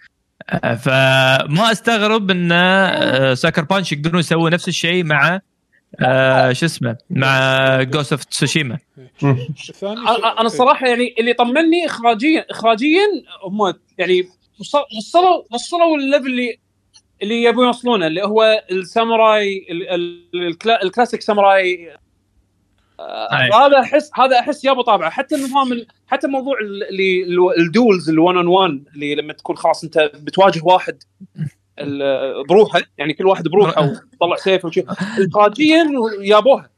فما 0.60 1.72
استغرب 1.72 2.30
إن 2.30 2.52
آه، 2.52 3.34
Sucker 3.34 3.62
Punch 3.64 3.92
يقدرون 3.92 4.20
يسوون 4.20 4.52
نفس 4.52 4.68
الشيء 4.68 5.04
مع 5.04 5.40
آه، 6.00 6.52
شو 6.52 6.66
اسمه 6.66 6.96
مع 7.10 7.82
Ghost 7.82 8.12
of 8.12 8.24
Tsushima 8.24 8.78
أنا 10.22 10.40
الصراحه 10.46 10.86
يعني 10.88 11.14
اللي 11.20 11.32
طمني 11.32 11.86
اخراجيا 11.86 12.46
اخراجيا 12.50 13.00
هم 13.44 13.74
يعني 13.98 14.28
وصل- 14.60 14.84
وصلوا 14.98 15.42
وصلوا 15.50 15.96
ال 15.96 16.01
level 16.01 16.26
اللي 16.26 16.58
اللي 17.22 17.42
يبون 17.42 17.66
يوصلونه 17.66 18.06
اللي 18.06 18.22
هو 18.22 18.64
الساموراي 18.70 19.66
ال- 19.70 19.88
ال- 19.88 20.22
الكلا- 20.34 20.82
ال 20.82 20.87
classic 20.87 21.20
samurai. 21.22 21.96
هذا 23.54 23.80
احس 23.80 24.10
هذا 24.14 24.38
أحس 24.38 24.64
يابو 24.64 24.82
طابعه 24.82 25.10
حتى 25.10 25.34
النظام 25.34 25.72
ال- 25.72 25.86
حتى 26.06 26.26
موضوع 26.26 26.58
ال- 26.60 26.88
اللي 26.88 27.22
ال- 27.22 27.60
ال 27.60 28.10
duels 28.10 28.18
ال 28.18 28.46
1 28.46 28.56
on 28.56 28.75
1 28.75 28.84
اللي 28.94 29.14
لما 29.14 29.32
تكون 29.32 29.56
خلاص 29.56 29.84
أنت 29.84 30.10
بتواجه 30.14 30.60
واحد 30.64 31.02
بروحه 32.48 32.80
يعني 32.98 33.12
كل 33.12 33.26
واحد 33.26 33.48
بروحه 33.48 33.82
وطلع 34.20 34.36
سيف 34.36 34.64
وشي. 34.64 34.84
اخراجيا 35.30 35.86
يابوها. 36.20 36.70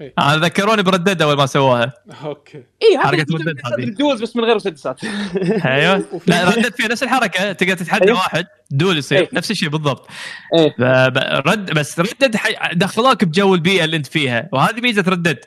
أنا 0.00 0.36
ذكروني 0.36 0.82
ب 0.82 0.87
Red 0.87 1.02
Dead 1.02 1.22
أول 1.22 1.36
ما 1.36 1.46
سووها. 1.46 1.92
okay. 2.24 2.58
اي 2.58 2.98
حركة 2.98 3.22
هذا 3.22 3.34
Red 3.34 3.45
Dead 3.45 3.60
هذه. 3.64 3.84
ال 3.84 3.90
duels 3.90 4.22
بس 4.22 4.36
من 4.36 4.44
غير 4.44 4.56
مسدسات. 4.56 5.04
أيوه. 5.64 6.04
لا 6.26 6.44
Red 6.50 6.61
Dead 6.61 6.76
فيها 6.76 6.88
نفس 6.88 7.02
الحركة. 7.02 7.52
تقدر 7.52 7.74
تتحدى 7.76 8.04
أيوه. 8.04 8.16
واحد 8.16 8.46
duel 8.70 8.98
يصير. 8.98 9.18
أيوه. 9.18 9.28
نفس 9.32 9.50
الشيء 9.50 9.68
بالضبط. 9.68 10.08
إيه. 10.54 10.74
ب- 10.78 11.46
Red 11.48 11.72
بس 11.74 12.00
Red 12.00 12.15
Dead 12.15 12.36
حي... 12.36 12.74
دخلوك 12.74 13.24
بجو 13.24 13.54
البيئة 13.54 13.84
اللي 13.84 13.96
أنت 13.96 14.06
فيها. 14.06 14.48
وهذه 14.52 14.80
ميزة 14.80 15.04
Red 15.08 15.21
Dead 15.21 15.38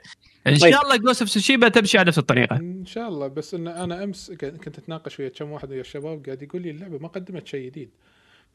إن 0.47 0.57
طيب. 0.57 0.71
شاء 0.71 0.83
الله 0.83 0.95
Ghost 0.95 1.21
of 1.21 1.29
Tsushima 1.31 1.67
تمشي 1.69 1.97
على 1.97 2.07
نفس 2.07 2.17
الطريقة. 2.17 2.55
إن 2.55 2.85
شاء 2.85 3.07
الله. 3.07 3.27
بس 3.27 3.53
إن 3.53 3.67
أنا 3.67 4.03
أمس 4.03 4.31
كنت 4.41 4.77
أتناقش 4.77 5.19
ويا 5.19 5.29
كم 5.29 5.51
واحد 5.51 5.69
من 5.69 5.79
الشباب 5.79 6.25
قاعد 6.25 6.41
يقول 6.43 6.61
لي 6.61 6.69
اللعبة 6.71 6.97
ما 6.99 7.07
قدمت 7.07 7.47
شيء 7.47 7.65
جديد. 7.65 7.89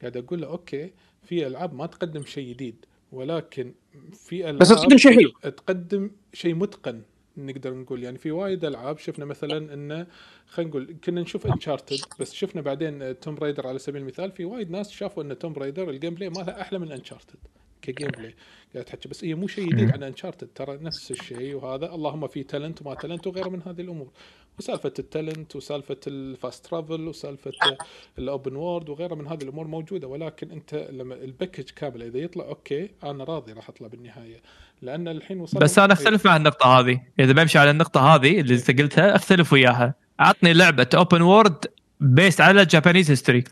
قاعد 0.01 0.17
أقول 0.17 0.41
له 0.41 0.47
okay 0.47 0.91
في 1.29 1.47
ألعاب 1.47 1.75
ما 1.75 1.87
تقدم 1.87 2.25
شيء 2.25 2.49
جديد. 2.55 2.85
ولكن 3.15 3.75
في 4.13 4.45
ألعاب 4.51 4.59
بس 4.59 4.69
تقدم 4.69 4.97
شيء 4.97 5.13
حلو. 5.13 5.31
تقدم 5.51 6.11
شيء 6.33 6.55
متقن 6.55 7.03
نقدر 7.37 7.75
نقول. 7.75 8.03
يعني 8.03 8.19
في 8.19 8.31
وايد 8.31 8.65
ألعاب 8.65 8.99
شفنا 8.99 9.25
مثلا 9.25 9.75
انه 9.75 10.07
خلينا 10.47 10.71
نقول 10.71 10.97
كنا 11.05 11.21
نشوف 11.21 11.47
Uncharted 11.47 11.99
بس 12.21 12.33
شفنا 12.33 12.61
بعدين 12.61 13.21
Tomb 13.21 13.35
Raider 13.35 13.67
على 13.67 13.79
سبيل 13.79 14.03
المثال 14.03 14.33
في 14.33 14.45
وايد 14.45 14.71
ناس 14.71 14.91
شافوا 14.91 15.23
إن 15.23 15.39
Tomb 15.39 15.53
Raider 15.53 15.91
ال 15.91 16.15
gameplay 16.15 16.29
مالها 16.29 16.61
أحلى 16.61 16.79
من 16.79 16.93
Uncharted 16.93 17.39
ك 17.83 18.09
gameplay 18.09 18.35
قاعد 18.73 18.85
تحكي 18.85 19.09
بس 19.09 19.25
هي 19.25 19.35
مو 19.35 19.47
شيء 19.47 19.69
جديد 19.69 19.93
عن 19.93 20.03
Uncharted 20.03 20.49
ترى 20.55 20.77
نفس 20.77 21.11
الشيء 21.11 21.55
وهذا 21.55 21.95
اللهم 21.95 22.27
في 22.27 22.43
talent 22.43 22.83
وما 22.83 22.95
talent 22.95 23.27
وغيره 23.27 23.49
من 23.49 23.63
هذه 23.63 23.81
الأمور. 23.81 24.09
وسالفة 24.59 24.93
ال 24.99 25.07
talent 25.07 25.57
وسالفة 25.57 25.97
ال 26.07 26.19
fast 26.19 26.67
travel 26.67 27.09
وسالفة 27.09 27.53
ال 28.19 28.26
open 28.26 28.57
world 28.57 28.89
وغيره 28.89 29.15
من 29.15 29.27
هذه 29.27 29.43
الأمور 29.43 29.67
موجودة. 29.67 30.09
ولكن 30.09 30.51
أنت 30.51 30.89
لما 30.91 31.15
ال 31.15 31.21
package 31.21 31.65
كامل 31.77 32.03
إذا 32.03 32.19
يطلع 32.19 32.45
okay 32.45 32.91
أنا 33.05 33.25
راضي 33.25 33.53
راح 33.53 33.69
أطلع 33.69 33.89
بالنهاية. 33.89 34.41
لأن 34.83 35.09
الحين 35.09 35.41
وصلنا 35.41 35.65
بس 35.65 35.79
أنا 35.79 35.93
أختلف 35.93 36.27
مع 36.27 36.37
النقطة 36.37 36.67
هذه. 36.67 37.01
إذا 37.19 37.33
بمشي 37.33 37.59
على 37.59 37.71
النقطة 37.71 38.15
هذه 38.15 38.41
اللي 38.41 38.55
أنت 38.55 38.81
قلتها 38.81 39.17
أختلف 39.17 39.53
وياها. 39.53 39.95
عطني 40.19 40.53
لعبة 40.53 40.87
open 40.95 41.23
world 41.23 41.65
based 42.01 42.41
على 42.41 42.65
Japanese 42.65 43.11
history 43.11 43.45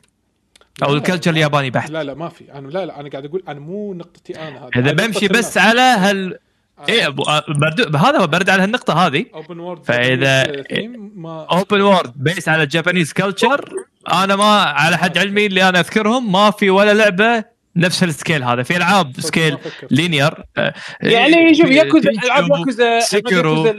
أو 0.83 0.95
ال 0.95 0.99
culture. 0.99 1.31
الياباني 1.31 1.71
بحت. 1.71 1.91
لا 1.91 2.05
لا 2.05 2.15
ما 2.15 2.29
في. 2.29 2.53
أنا 2.53 2.69
لا 2.69 2.87
لا 2.87 3.01
أنا 3.01 3.09
قاعد 3.09 3.25
أقول 3.25 3.43
أنا 3.49 3.61
مو 3.61 3.95
نقطتي 3.95 4.49
أنا 4.49 4.67
هذه. 4.67 4.71
إذا 4.77 4.93
بمشي 4.93 5.29
بس. 5.29 5.59
على 5.59 5.81
هال 5.81 6.39
إيه 6.89 7.05
أبو- 7.07 7.29
آه، 7.29 7.45
برد- 7.49 7.97
هذا 7.97 8.19
هو 8.19 8.27
برد 8.27 8.51
على 8.51 8.65
النقطه 8.65 9.07
هذه 9.07 9.27
اوبن 9.35 9.59
وورد 9.61 9.85
فإذا- 9.85 10.73
ما 11.17 11.47
open 11.51 11.81
world 11.81 12.13
based 12.17 12.49
على 12.49 12.67
Japanese 12.67 13.13
culture 13.13 13.71
أنا 14.13 14.37
ما 14.37 14.45
على 14.63 14.99
حد 14.99 15.19
علمي 15.19 15.47
اللي 15.47 15.69
أنا 15.69 15.81
أذكرهم 15.81 16.33
ما 16.33 16.51
في 16.51 16.71
ولا 16.71 16.95
لعبة 16.95 17.45
نفس 17.77 18.03
ال 18.05 18.11
scale 18.11 18.43
هذا 18.45 18.63
في 18.63 18.77
ألعاب 18.77 19.21
scale. 19.21 19.59
linear 19.91 20.35
يعني 21.03 21.55
شوف 21.55 21.67
ياكوزا 21.71 22.11
ألعاب 22.11 22.45
ياكوزا 22.59 23.01
Sekiro. 23.01 23.75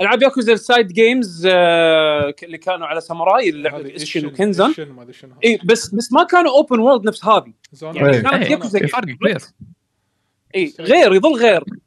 ألعاب 0.00 0.22
ياكوزا 0.22 0.52
ال 0.52 0.59
side 0.59 0.86
games 0.92 1.48
آه، 1.52 2.34
اللي 2.42 2.58
كانوا 2.58 2.86
على 2.86 3.00
ساموراي 3.00 3.48
اللعبه 3.48 3.78
Ishin 3.98 4.24
وKenzan. 4.24 4.74
اي 5.44 5.58
بس 5.64 5.88
بس 5.94 6.12
ما 6.12 6.24
كانوا 6.24 6.50
open 6.56 6.78
world 6.78 7.06
نفس 7.06 7.24
هذه 7.24 7.52
يعني 7.82 8.16
إيه. 8.16 8.20
كانت 8.22 8.42
إيه، 8.44 8.50
ياكوزا 8.50 8.78
فرق 8.86 9.04
كبير 9.04 9.38
اي 10.54 10.74
غير 10.80 11.14
يظل 11.14 11.34
غير 11.34 11.64
إيه. 11.72 11.85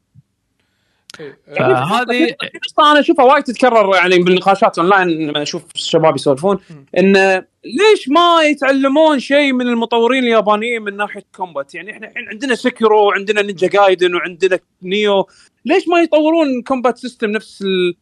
فهذه 1.56 2.36
نقطة 2.54 2.90
أنا 2.92 3.00
أشوفها 3.00 3.24
وايد 3.24 3.44
تتكرر 3.44 3.94
يعني 3.94 4.18
بالنقاشات 4.18 4.78
أونلاين 4.78 5.08
لما 5.08 5.42
أشوف 5.42 5.62
الشباب 5.74 6.16
يسولفون 6.16 6.58
مم. 6.70 6.86
إن 6.98 7.42
ليش 7.64 8.08
ما 8.08 8.42
يتعلمون 8.42 9.18
شيء 9.18 9.52
من 9.52 9.66
المطورين 9.66 10.24
اليابانيين 10.24 10.82
من 10.82 10.96
ناحية 10.96 11.24
combat 11.36 11.74
يعني 11.74 11.92
إحنا 11.92 12.08
الحين 12.08 12.28
عندنا 12.28 12.54
Sekiro 12.54 13.06
وعندنا 13.06 13.42
Ninja 13.42 13.68
Gaiden 13.68 14.14
وعندنا 14.14 14.58
Nioh 14.82 15.26
ليش 15.64 15.88
ما 15.88 16.00
يطورون 16.00 16.62
combat 16.62 16.98
system 16.98 17.30
نفس 17.30 17.62
ال... 17.62 17.94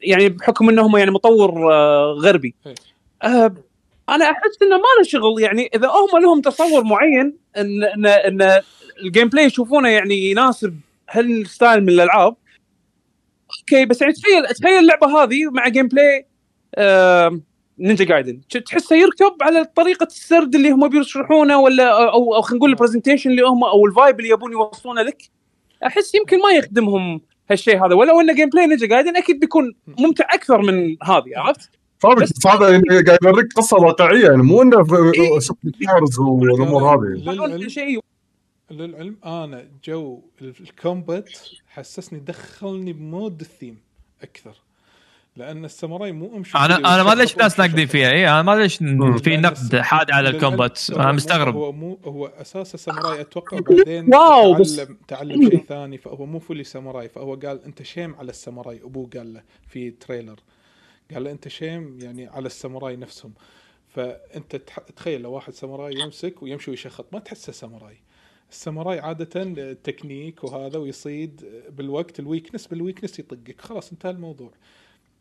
يعني 0.00 0.28
بحكم 0.28 0.68
إنهم 0.68 0.96
يعني 0.96 1.10
مطور 1.10 1.72
آه، 1.72 2.12
غربي. 2.20 2.54
إيه. 2.66 2.74
آه، 3.22 3.54
أنا 4.08 4.24
أحس 4.24 4.62
إنه 4.62 4.76
ما 4.76 4.82
له 4.98 5.02
شغل. 5.02 5.42
يعني 5.42 5.70
إذا 5.74 5.88
هم 5.88 6.22
لهم 6.22 6.40
تصور 6.40 6.84
معين 6.84 7.36
ان 7.56 7.84
ان 7.84 8.06
إن 8.06 8.60
ال 9.02 9.28
gameplay 9.28 9.44
يشوفونه 9.44 9.88
يعني 9.88 10.30
يناسب 10.30 10.74
هال 11.10 11.31
style 11.31 11.82
من 11.82 11.88
الألعاب؟ 11.88 12.36
أوكي 13.60 13.84
بس 13.86 14.00
يعني 14.02 14.12
تخيل 14.14 14.46
تخيل 14.54 14.78
اللعبة 14.78 15.22
هذه 15.22 15.50
مع 15.50 15.68
gameplay 15.68 16.26
آه 16.74 17.40
Ninja 17.78 18.04
Gaiden 18.04 18.40
تحسه 18.66 18.96
يركب 18.96 19.36
على 19.42 19.64
طريقة 19.64 20.04
السرد 20.06 20.54
اللي 20.54 20.70
هم 20.70 20.88
بيشرحونه 20.88 21.60
ولا 21.60 22.10
أو 22.12 22.34
أو 22.34 22.42
خلينا 22.42 22.58
نقول 22.58 22.70
ال 22.70 22.75
presentation 22.75 23.30
اللي 23.30 23.42
هم 23.42 23.64
أو 23.64 23.86
ال 23.86 23.93
vibe 23.93 24.20
اللي 24.20 24.30
يبون 24.30 24.52
يوصلونه 24.52 25.02
لك. 25.02 25.22
أحس 25.86 26.14
يمكن 26.14 26.38
ما 26.42 26.50
يخدمهم 26.50 27.20
هالشيء 27.50 27.86
هذا. 27.86 27.94
ولو 27.94 28.20
إنه 28.20 28.32
gameplay 28.34 28.66
Ninja 28.66 28.86
Gaiden 28.86 29.16
أكيد 29.16 29.40
بيكون 29.40 29.74
ممتع 29.98 30.24
أكثر 30.34 30.62
من 30.62 30.96
هذه 31.02 31.24
عرفت؟ 31.36 31.70
بس- 32.16 32.32
بس 32.32 32.46
هذا 32.46 32.68
يعني 32.68 33.02
قاعد 33.06 33.18
يوريك 33.24 33.52
قصة 33.56 33.76
واقعية 33.76 34.24
يعني 34.24 34.42
مو 34.42 34.62
إنه 34.62 34.78
إيه. 35.14 35.38
سوبر 35.38 35.60
كارز 35.86 36.18
والامور 36.18 36.82
هذه. 36.82 37.32
للعلم 37.32 37.68
شيء. 37.68 38.00
للعلم 38.70 39.16
أنا 39.24 39.68
جو 39.84 40.22
الكومبات 40.42 41.38
حسسني 41.68 42.18
دخلني 42.18 42.92
بمود 42.92 43.40
الثيم 43.40 43.78
أكثر 44.22 44.56
لأن 45.36 45.64
الساموراي 45.64 46.12
مو 46.12 46.36
أمشي 46.36 46.58
أنا 46.58 46.76
أنا 46.76 47.02
ما 47.02 47.14
ليش 47.14 47.36
ناس 47.36 47.58
وامشي 47.60 47.62
ناقدين. 47.62 47.86
فيها. 47.86 48.10
اي 48.10 48.28
أنا 48.28 48.42
ما 48.42 48.56
ليش. 48.56 48.76
في 49.22 49.36
نقد 49.36 49.76
حاد 49.76 50.10
على 50.10 50.28
الكومبات. 50.28 50.90
أنا 50.90 51.12
مستغرب. 51.12 51.54
هو 51.56 51.72
مو 51.72 51.98
هو 52.04 52.26
أساس 52.26 52.74
الساموراي 52.74 53.20
أتوقع 53.20 53.58
بعدين 53.70 54.14
واو، 54.14 54.54
بس- 54.54 54.76
تعلم 54.76 54.98
تعلم 55.08 55.50
شيء 55.50 55.64
ثاني 55.64 55.98
فهو 55.98 56.26
مو 56.26 56.38
فولي 56.38 56.64
ساموراي 56.64 57.08
فهو 57.08 57.34
قال 57.34 57.64
أنت 57.64 57.82
شيم 57.82 58.14
على 58.14 58.30
الساموراي 58.30 58.80
أبوه 58.82 59.10
قال 59.16 59.34
له 59.34 59.42
في 59.68 59.90
تريلر. 59.90 60.40
قال 61.14 61.24
له 61.24 61.30
أنت 61.30 61.48
shame 61.48 61.98
يعني 62.02 62.26
على 62.26 62.46
الساموراي 62.46 62.96
نفسهم. 62.96 63.32
فأنت 63.88 64.56
تح- 64.56 64.80
تخيل 64.96 65.20
لو 65.22 65.32
واحد 65.32 65.52
ساموراي 65.52 65.94
يمسك 66.00 66.42
ويمشي 66.42 66.70
ويشخط 66.70 67.06
ما 67.12 67.18
تحسه 67.18 67.52
ساموراي. 67.52 67.96
الساموراي 68.54 68.98
عادة 69.00 69.74
تكنيك 69.74 70.44
وهذا 70.44 70.78
ويصيد 70.78 71.62
بالوقت 71.70 72.20
ال 72.20 72.25
weakness 72.25 72.66
بال 72.66 72.76
weakness 72.76 73.18
يطقك. 73.18 73.60
خلاص 73.60 73.92
انتهى 73.92 74.10
الموضوع. 74.10 74.50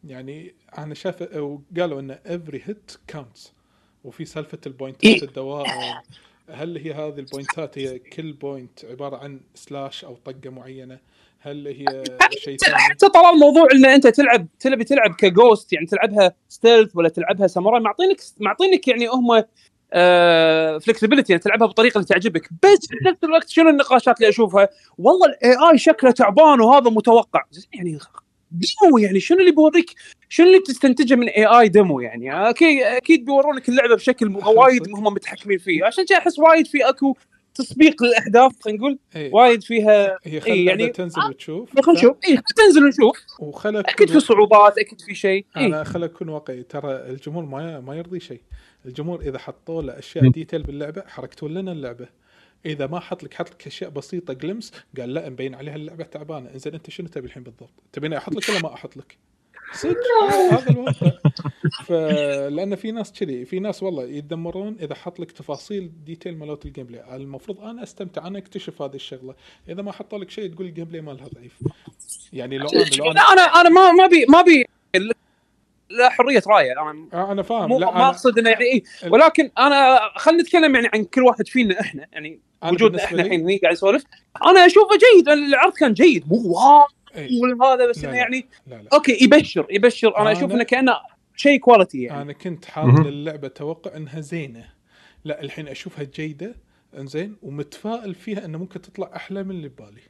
يعني 0.03 0.53
أنا 0.77 0.93
شايف 0.93 1.21
وقالوا 1.21 1.99
إن 1.99 2.11
every 2.25 2.61
hit 2.65 2.91
counts 3.07 3.53
وفي 4.03 4.25
سالفة 4.25 4.57
ال 4.67 4.72
pointات 4.72 5.03
إيه. 5.03 5.23
الدوائر 5.23 6.01
هل 6.49 6.77
هي 6.77 6.93
هذه 6.93 7.19
ال 7.19 7.27
pointات 7.27 7.77
هي 7.77 7.99
كل 7.99 8.33
point 8.33 8.85
عبارة 8.85 9.17
عن 9.17 9.41
slash 9.55 10.05
أو 10.05 10.15
طقة 10.25 10.49
معينة؟ 10.49 10.99
هل 11.39 11.67
هي 11.67 12.03
شيء 12.37 12.57
ثاني؟ 12.57 12.75
حتى 12.75 13.09
طلع 13.09 13.29
الموضوع 13.29 13.67
إن 13.73 13.85
أنت 13.85 14.07
تلعب 14.07 14.47
تبي 14.59 14.83
تلعب 14.83 15.15
ك 15.15 15.25
ghost 15.25 15.73
يعني 15.73 15.85
تلعبها 15.85 16.35
stealth 16.49 16.95
ولا 16.95 17.09
تلعبها 17.09 17.47
ساموراي 17.47 17.81
معطينك 17.81 18.21
معطينك 18.39 18.87
يعني 18.87 19.07
هم 19.07 19.43
flexibility 20.79 21.33
يعني 21.33 21.43
تلعبها 21.43 21.67
بالطريقة 21.67 21.97
اللي 21.97 22.07
تعجبك. 22.07 22.49
بس 22.63 22.87
في 22.89 22.95
نفس 23.05 23.23
الوقت 23.23 23.49
شنو 23.49 23.69
النقاشات 23.69 24.17
اللي 24.17 24.29
أشوفها؟ 24.29 24.69
والله 24.97 25.27
ال 25.27 25.55
AI 25.71 25.77
شكله 25.77 26.11
تعبان 26.11 26.61
وهذا 26.61 26.89
متوقع. 26.89 27.41
يعني 27.73 27.99
demo 28.51 28.97
يعني 28.97 29.19
شنو 29.19 29.39
اللي 29.39 29.51
بيوريك؟ 29.51 29.95
شنو 30.29 30.47
اللي 30.47 30.59
تستنتجه 30.59 31.15
من 31.15 31.27
اي 31.27 31.45
اي 31.45 31.67
demo 31.67 31.99
يعني؟ 31.99 32.49
أكيد 32.49 32.81
أكيد 32.81 33.25
بيورونك 33.25 33.69
اللعبه 33.69 33.95
بشكل 33.95 34.35
وايد 34.45 34.89
هم 34.95 35.03
متحكمين 35.03 35.57
فيه. 35.57 35.85
عشان 35.85 36.05
كذا 36.05 36.17
أحس 36.17 36.39
وايد 36.39 36.67
في 36.67 36.89
أكو 36.89 37.15
تسبيق 37.55 38.03
للاحداث 38.03 38.51
خلينا 38.61 38.79
نقول. 38.79 38.99
إيه. 39.15 39.33
وايد 39.33 39.63
فيها 39.63 40.17
هي 40.23 40.33
إيه، 40.33 40.39
خلي 40.39 40.65
يعني- 40.65 40.87
تنزل 40.89 41.21
وتشوف. 41.29 41.69
خلينا 41.81 41.99
نشوف 41.99 42.17
اي 42.27 42.37
تنزل 42.55 42.83
ونشوف. 42.85 43.17
وخلك 43.39 43.89
أكيد 43.89 44.09
في 44.09 44.19
صعوبات 44.19 44.77
أكيد 44.77 45.01
في 45.01 45.15
شيء. 45.15 45.45
إيه. 45.57 45.65
أنا 45.65 45.83
خلك 45.83 46.11
اكون 46.11 46.29
واقعي. 46.29 46.63
ترى 46.63 46.91
الجمهور 46.95 47.45
ما 47.45 47.79
ما 47.79 47.95
يرضي 47.95 48.19
شيء. 48.19 48.41
الجمهور 48.85 49.21
إذا 49.21 49.37
حطوا 49.39 49.81
له 49.81 49.99
أشياء 49.99 50.27
detail 50.29 50.63
باللعبة 50.63 51.03
حرقتوا 51.07 51.49
لنا 51.49 51.71
اللعبة. 51.71 52.07
إذا 52.65 52.87
ما 52.87 52.99
حط 52.99 53.23
لك 53.23 53.33
حط 53.33 53.49
لك 53.51 53.67
أشياء 53.67 53.89
بسيطة 53.89 54.33
glimpse 54.33 54.71
قال 54.99 55.13
لا 55.13 55.29
مبين 55.29 55.55
عليها 55.55 55.75
اللعبة 55.75 56.03
تعبانة. 56.03 56.49
إنزين 56.53 56.73
أنت 56.73 56.89
شنو 56.89 57.07
تبي 57.07 57.27
الحين 57.27 57.43
بالضبط؟ 57.43 57.73
تبيني 57.93 58.17
أحط 58.17 58.35
لك 58.35 58.49
ولا 58.49 58.59
ما 58.59 58.73
أحط 58.73 58.97
لك؟ 58.97 59.17
صدق 59.73 59.97
هذا 60.51 60.69
الواقع. 60.69 61.11
فلان 61.85 62.75
في 62.75 62.91
ناس 62.91 63.13
كذي 63.13 63.45
في 63.45 63.59
ناس 63.59 63.83
والله 63.83 64.03
يتذمرون 64.03 64.77
إذا 64.81 64.95
حط 64.95 65.19
لك 65.19 65.31
تفاصيل 65.31 65.91
detail 66.05 66.37
مالت 66.37 66.65
ال 66.65 66.85
gameplay 66.85 67.15
المفروض 67.15 67.61
أنا 67.61 67.83
أستمتع 67.83 68.27
أنا 68.27 68.37
أكتشف 68.39 68.81
هذه 68.81 68.95
الشغلة. 68.95 69.35
إذا 69.69 69.81
ما 69.81 69.91
حطوا 69.91 70.19
لك 70.19 70.29
شيء 70.29 70.53
تقول 70.53 70.65
ال 70.67 70.85
gameplay 70.85 71.01
مالها 71.01 71.27
ضعيف. 71.35 71.53
يعني 72.33 72.57
لو 72.57 72.67
أنا 72.67 72.83
لو 72.97 73.11
أنا 73.11 73.21
أنا 73.21 73.41
أنا 73.41 73.69
ما 73.69 73.91
ما 73.91 74.07
بي 74.07 74.25
ما 74.29 74.41
بي 74.41 74.65
لا 75.89 76.09
حرية 76.09 76.41
رايه 76.47 76.71
أنا 76.71 77.07
آه، 77.13 77.31
أنا 77.31 77.41
فاهم. 77.41 77.69
مو 77.69 77.79
لا 77.79 77.85
ما 77.85 77.95
أنا 77.95 78.09
أقصد 78.09 78.39
إنه 78.39 78.49
يعني 78.49 78.83
ال- 79.03 79.13
ولكن 79.13 79.51
انا 79.57 79.99
خلينا 80.17 80.43
نتكلم 80.43 80.75
يعني 80.75 80.89
عن 80.93 81.03
كل 81.03 81.21
واحد 81.21 81.47
فينا 81.47 81.79
إحنا. 81.81 82.05
يعني 82.11 82.39
أنا 82.63 82.71
وجودنا 82.71 83.03
إحنا 83.03 83.21
الحين 83.21 83.41
هني 83.41 83.57
قاعد 83.57 83.73
نسولف 83.73 84.03
أنا 84.45 84.65
أشوفه 84.65 84.89
جيد. 85.15 85.29
العرض 85.29 85.73
كان 85.73 85.93
جيد. 85.93 86.23
مو 86.27 86.41
wow. 86.45 86.87
إيه. 87.15 87.29
هذا 87.63 87.89
بس 87.89 87.97
لا، 88.03 88.03
إنه 88.09 88.11
لا. 88.17 88.17
يعني 88.23 88.47
لا 88.67 88.75
لا. 88.81 88.89
أوكي 88.93 89.23
يبشر 89.23 89.67
يبشر. 89.69 90.17
أنا 90.17 90.33
أنا- 90.33 90.37
أشوف 90.37 90.51
إنه 90.51 90.63
كأنه 90.63 90.93
شيء 91.35 91.59
quality 91.59 92.01
يعني. 92.01 92.21
أنا 92.21 92.33
كنت 92.33 92.65
حاط. 92.65 92.99
للعبة 92.99 93.47
توقع 93.47 93.95
إنها 93.97 94.19
زينة. 94.19 94.65
لا 95.25 95.41
الحين 95.41 95.67
أشوفها 95.67 96.03
جيدة 96.03 96.55
إنزين 96.97 97.35
ومتفائل 97.41 98.15
فيها 98.15 98.45
إنه 98.45 98.57
ممكن 98.57 98.81
تطلع 98.81 99.11
أحلى 99.15 99.43
من 99.43 99.51
اللي 99.51 99.69
ببالي. 99.69 100.01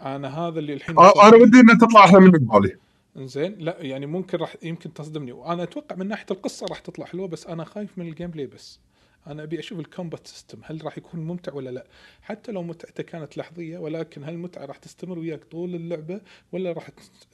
أنا 0.00 0.38
هذا 0.38 0.58
اللي 0.58 0.72
الحين 0.72 0.98
أنا 0.98 1.36
ودي 1.36 1.60
إنها 1.60 1.78
تطلع 1.80 2.04
أحلى 2.04 2.20
من 2.20 2.30
ببالي. 2.30 2.76
إنزين 3.16 3.56
لا 3.58 3.76
يعني 3.80 4.06
ممكن 4.06 4.38
راح 4.38 4.56
يمكن 4.62 4.92
تصدمني. 4.92 5.32
وأنا 5.32 5.62
أتوقع 5.62 5.96
من 5.96 6.08
ناحية 6.08 6.26
القصة 6.30 6.66
راح 6.70 6.78
تطلع 6.78 7.06
حلوة 7.06 7.28
بس 7.28 7.46
أنا 7.46 7.64
خايف 7.64 7.98
من 7.98 8.08
ال 8.08 8.30
gameplay 8.30 8.46
بس. 8.46 8.80
أنا 9.26 9.42
أبي 9.42 9.58
أشوف 9.58 9.80
ال 9.80 9.87
combat 9.87 10.26
system 10.26 10.60
هل 10.64 10.84
راح 10.84 10.98
يكون 10.98 11.20
ممتع 11.20 11.52
ولا 11.52 11.70
لا؟ 11.70 11.86
حتى 12.22 12.52
لو 12.52 12.62
متعته 12.62 13.02
كانت 13.02 13.36
لحظية 13.36 13.78
ولكن 13.78 14.24
هل 14.24 14.32
المتعة 14.32 14.64
راح 14.64 14.76
تستمر 14.76 15.18
وياك 15.18 15.44
طول 15.44 15.74
اللعبة 15.74 16.20
ولا 16.52 16.72
راح 16.72 16.90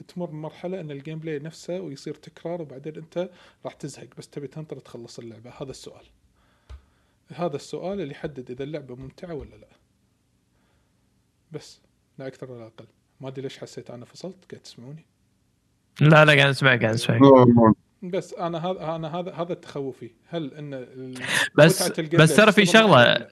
تمر 0.08 0.26
بمرحله 0.26 0.80
إن 0.80 0.90
ال 0.90 1.18
gameplay 1.18 1.38
نفسه 1.38 1.80
ويصير 1.80 2.14
تكرار 2.14 2.62
وبعدين 2.62 2.96
أنت 2.96 3.30
راح 3.64 3.72
تزهق 3.74 4.08
بس 4.18 4.28
تبي 4.28 4.46
تنطر 4.46 4.78
تخلص 4.78 5.18
اللعبة؟ 5.18 5.50
هذا 5.50 5.70
السؤال. 5.70 6.04
هذا 7.34 7.56
السؤال 7.56 8.00
اللي 8.00 8.12
يحدد 8.12 8.50
إذا 8.50 8.64
اللعبة 8.64 8.96
ممتعة 8.96 9.34
ولا 9.34 9.56
لا. 9.56 9.68
بس 11.52 11.80
لا 12.18 12.26
أكثر 12.26 12.52
ولا 12.52 12.66
أقل. 12.66 12.86
ما 13.20 13.28
أدري 13.28 13.42
ليش 13.42 13.58
حسيت 13.58 13.90
أنا 13.90 14.04
فصلت 14.04 14.36
قاعد 14.50 14.62
تسمعوني؟ 14.62 15.04
لا 16.00 16.24
لا 16.24 16.32
قاعد 16.32 16.48
اسمعك 16.48 16.82
قاعد 16.82 16.94
اسمعك 16.94 17.20
بس 18.10 18.34
أنا 18.34 18.58
هذا 18.70 18.96
أنا 18.96 19.18
هذا 19.20 19.32
هذا 19.32 19.54
تخوفي. 19.54 20.10
هل 20.28 20.54
إن 20.54 20.86
بس- 21.54 21.92
بس 22.00 22.36
ترى 22.36 22.52
في 22.52 22.62
لا؟ 22.62 23.30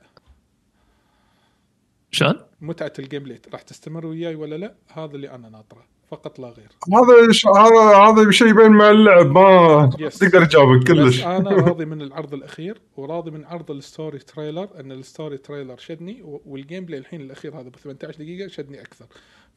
شلون؟ 2.11 2.35
متعة 2.61 2.93
ال 2.99 3.23
gameplay 3.23 3.41
راح 3.53 3.63
تستمر 3.63 4.07
وياي 4.07 4.35
ولا 4.35 4.57
لا؟ 4.57 4.75
هذا 4.93 5.15
اللي 5.17 5.31
أنا 5.31 5.49
ناطره. 5.49 5.85
فقط 6.11 6.39
لا 6.39 6.49
غير. 6.49 6.69
هذا 6.95 7.33
ش- 7.33 7.47
هذا 7.47 7.97
هذا 7.97 8.31
شيء 8.31 8.49
يبين 8.49 8.71
مع 8.71 8.91
اللعب 8.91 9.27
ما 9.27 9.91
Yes. 9.91 10.19
تقدر 10.19 10.45
تجاوبك 10.45 10.87
كلش. 10.89 11.25
أنا 11.25 11.51
راضي 11.69 11.85
من 11.85 12.03
العرض 12.03 12.35
الأخير 12.35 12.81
وراضي 12.97 13.31
من 13.31 13.45
عرض 13.45 13.71
ال 13.71 13.79
story 13.79 14.19
trailer 14.19 14.69
إن 14.81 14.93
ال 14.93 15.01
story 15.01 15.39
trailer 15.39 15.77
شدني 15.77 16.21
وال 16.25 16.85
gameplay 16.85 16.99
الحين 17.01 17.21
الأخير 17.21 17.61
هذا 17.61 17.69
ب 17.69 17.77
18 17.77 18.19
دقيقة 18.19 18.49
شدني 18.49 18.81
أكثر. 18.81 19.07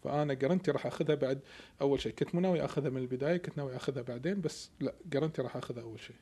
فأنا 0.07 0.33
guarantee 0.33 0.71
راح 0.71 0.85
أخذها 0.85 1.15
بعد 1.15 1.39
أول 1.81 2.01
شيء. 2.01 2.11
كنت 2.11 2.35
مو 2.35 2.41
ناوي 2.41 2.65
أخذها 2.65 2.89
من 2.89 2.97
البداية 2.97 3.37
كنت 3.37 3.57
ناوي 3.57 3.75
أخذها 3.75 4.01
بعدين 4.01 4.41
بس 4.41 4.69
لا 4.79 4.93
guarantee 5.11 5.41
راح 5.41 5.55
أخذها 5.55 5.83
أول 5.83 5.99
شيء. 5.99 6.15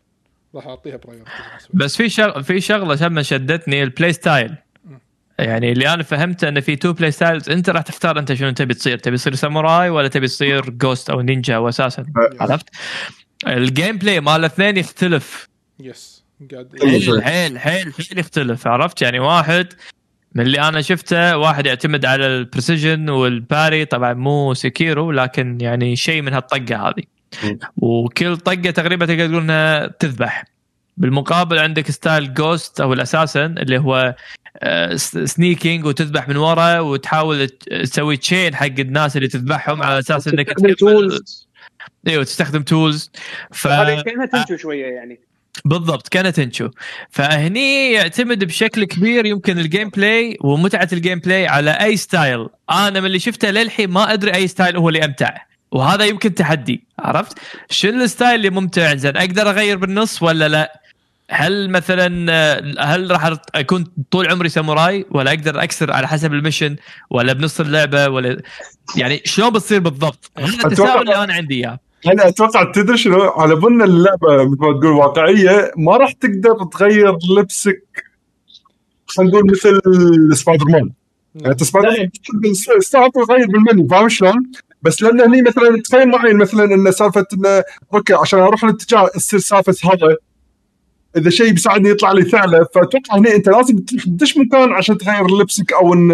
راح 0.55 0.67
أعطيها 0.67 0.97
priority 1.05 1.31
بس 1.73 1.95
في 1.95 2.09
شغله 2.09 2.41
في 2.41 2.61
شغلة 2.61 2.95
شبه 2.95 3.21
شدتني 3.21 3.83
ال 3.83 3.89
play 3.89 4.13
style 4.13 4.55
يعني 5.39 5.71
اللي 5.71 5.93
أنا 5.93 6.03
فهمته 6.03 6.47
انه 6.47 6.59
في 6.59 6.75
two 6.75 6.93
play 6.93 7.11
styles 7.11 7.49
أنت 7.49 7.69
راح 7.69 7.81
تختار 7.81 8.19
أنت 8.19 8.33
شنو 8.33 8.51
تبي 8.51 8.73
تصير 8.73 8.97
تبي 8.97 9.17
تصير 9.17 9.35
ساموراي 9.35 9.89
ولا 9.89 10.07
تبي 10.07 10.27
تصير 10.27 10.69
ghost 10.69 11.09
أو 11.09 11.21
نينجا 11.21 11.57
واساسا 11.57 12.05
عرفت؟ 12.39 12.69
ال 13.47 13.97
gameplay 13.97 14.19
مال 14.19 14.35
الاثنين 14.35 14.77
يختلف. 14.77 15.49
yes 15.79 16.25
قاعد 16.51 16.79
حيل 16.81 17.21
حيل 17.21 17.59
حيل 17.59 17.93
يختلف 18.19 18.67
عرفت؟ 18.67 19.01
يعني 19.01 19.19
واحد 19.19 19.73
من 20.35 20.45
اللي 20.45 20.61
أنا 20.61 20.81
شفته 20.81 21.37
واحد 21.37 21.65
يعتمد 21.65 22.05
على 22.05 22.27
ال 22.27 22.35
precision 22.35 23.09
وال 23.09 23.28
parry. 23.28 23.85
طبعا 23.85 24.13
مو 24.13 24.53
Sekiro 24.53 25.11
لكن 25.11 25.57
يعني 25.61 25.95
شيء 25.95 26.21
من 26.21 26.33
هالطقة 26.33 26.87
هذه. 26.87 27.03
وكل 27.77 28.37
طقة 28.37 28.71
تقريبا 28.71 29.05
تقدر 29.05 29.27
تقول 29.27 29.41
إنها 29.41 29.87
تذبح. 29.87 30.45
بالمقابل 30.97 31.59
عندك 31.59 31.91
style 31.91 32.33
Ghost 32.33 32.81
أو 32.81 32.93
ال 32.93 33.00
assassin 33.00 33.57
اللي 33.57 33.77
هو 33.77 34.15
sneaking 35.25 35.85
وتذبح 35.85 36.27
من 36.29 36.37
ورا 36.37 36.79
وتحاول 36.79 37.49
تسوي 37.83 38.17
chain 38.17 38.55
حق 38.55 38.79
الناس 38.79 39.17
اللي 39.17 39.27
تذبحهم 39.27 39.83
على 39.83 39.99
أساس 39.99 40.27
إنك 40.27 40.47
تستخدم 40.47 40.73
tools 40.73 41.47
إيوه 42.07 42.23
تستخدم 42.23 42.61
tools 42.61 43.11
ف... 43.51 43.67
هذه 43.67 44.01
كأنها 44.01 44.25
Tenchu 44.25 44.57
شوية 44.57 44.85
يعني. 44.85 45.19
بالضبط 45.65 46.07
كانت 46.07 46.35
Tenchu 46.35 46.69
فهني 47.09 47.91
يعتمد 47.91 48.43
بشكل 48.43 48.83
كبير 48.83 49.25
يمكن 49.25 49.59
ال 49.59 49.89
gameplay 49.89 50.37
ومتعة 50.41 50.89
ال 50.93 51.19
gameplay 51.19 51.47
على 51.47 51.71
أي 51.71 51.97
style 51.97 52.47
أنا 52.71 52.99
من 52.99 53.05
اللي 53.05 53.19
شفته 53.19 53.49
للحين 53.49 53.89
ما 53.89 54.13
أدري 54.13 54.33
أي 54.35 54.47
style 54.47 54.77
هو 54.77 54.89
اللي 54.89 55.05
أمتع. 55.05 55.37
وهذا 55.71 56.05
يمكن 56.05 56.35
تحدي 56.35 56.83
عرفت؟ 56.99 57.37
شو 57.69 57.87
ال 57.87 57.95
style 57.95 58.35
اللي 58.35 58.49
ممتع؟ 58.49 58.95
زين 58.95 59.17
أقدر 59.17 59.49
أغير 59.49 59.77
بالنص 59.77 60.23
ولا 60.23 60.47
لا؟ 60.47 60.81
هل 61.31 61.69
مثلا 61.69 62.07
هل 62.79 63.11
راح 63.11 63.33
أكون 63.55 63.83
طول 64.11 64.31
عمري 64.31 64.49
ساموراي 64.49 65.05
ولا 65.11 65.29
أقدر 65.31 65.63
أكسر 65.63 65.91
على 65.91 66.07
حسب 66.07 66.33
ال 66.33 66.38
mission 66.39 66.75
ولا 67.09 67.33
بنص 67.33 67.59
اللعبة 67.59 68.07
ولا 68.07 68.41
يعني 68.95 69.21
شلون 69.25 69.49
بتصير 69.49 69.79
بالضبط؟ 69.79 70.31
هذا 70.37 70.47
التساؤل 70.65 71.01
اللي 71.01 71.23
أنا 71.23 71.33
عندي 71.33 71.55
إياه. 71.55 71.79
أنا 72.07 72.27
أتوقع 72.27 72.71
تدري 72.71 72.97
شنو؟ 72.97 73.21
على 73.21 73.55
بنى 73.55 73.85
اللعبة 73.85 74.43
مثل 74.43 74.61
ما 74.61 74.79
تقول 74.79 74.85
واقعية 74.85 75.71
ما 75.77 75.97
راح 75.97 76.11
تقدر 76.11 76.63
تغير 76.63 77.17
لبسك 77.37 77.83
خلينا 79.07 79.31
نقول 79.31 79.51
مثل 79.51 79.81
سبايدر 80.37 80.65
مان 80.65 80.91
يعني 81.35 81.51
انت 81.51 81.63
سبايدر 81.63 81.89
مان 81.89 82.09
تستعرف 82.79 83.13
تغير 83.13 83.47
بالمنيو 83.47 83.87
فاهم 83.87 84.09
شلون؟ 84.09 84.51
بس 84.81 85.03
لأن 85.03 85.21
هني 85.21 85.41
مثلا 85.41 85.81
تخيل 85.81 86.09
معي 86.09 86.33
مثلا 86.33 86.63
إن 86.63 86.91
سالفة 86.91 87.25
انه 87.33 87.63
أوكي 87.93 88.13
عشان 88.13 88.39
أروح 88.39 88.63
الاتجاه 88.63 89.07
تصير 89.07 89.39
سالفة 89.39 89.75
هذا 89.83 90.17
إذا 91.17 91.29
شيء 91.29 91.51
بيساعدني 91.51 91.89
يطلع 91.89 92.11
لي 92.11 92.21
ثعلب 92.21 92.67
فأتوقع 92.73 93.17
هنا 93.17 93.35
أنت 93.35 93.49
لازم 93.49 93.77
تدش 93.77 94.37
مكان 94.37 94.71
عشان 94.71 94.97
تغير 94.97 95.27
لبسك 95.27 95.73
أو 95.73 95.93
إن 95.93 96.09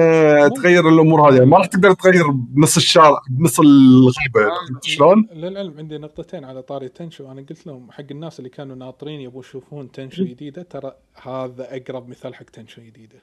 تغير 0.55 0.89
الأمور 0.89 1.29
هذه. 1.29 1.33
يعني 1.33 1.45
ما 1.45 1.57
راح 1.57 1.65
تقدر 1.65 1.93
تغير 1.93 2.27
بنص 2.29 2.77
الشارع 2.77 3.21
بنص 3.29 3.59
الغابة 3.59 4.51
شلون؟ 4.83 5.27
للعلم 5.33 5.73
عندي 5.77 5.97
نقطتين 5.97 6.43
على 6.43 6.61
طاري 6.61 6.89
Tenchu. 6.89 7.31
أنا 7.31 7.45
قلت 7.49 7.67
لهم 7.67 7.91
حق 7.91 8.05
الناس 8.11 8.39
اللي 8.39 8.49
كانوا 8.49 8.75
ناطرين 8.75 9.21
يبون 9.21 9.39
يشوفون 9.39 9.91
Tenchu 9.91 10.23
جديدة 10.23 10.61
ترى 10.61 10.93
هذا 11.23 11.75
أقرب 11.75 12.09
مثال 12.09 12.35
حق 12.35 12.45
Tenchu 12.45 12.81
جديدة. 12.81 13.19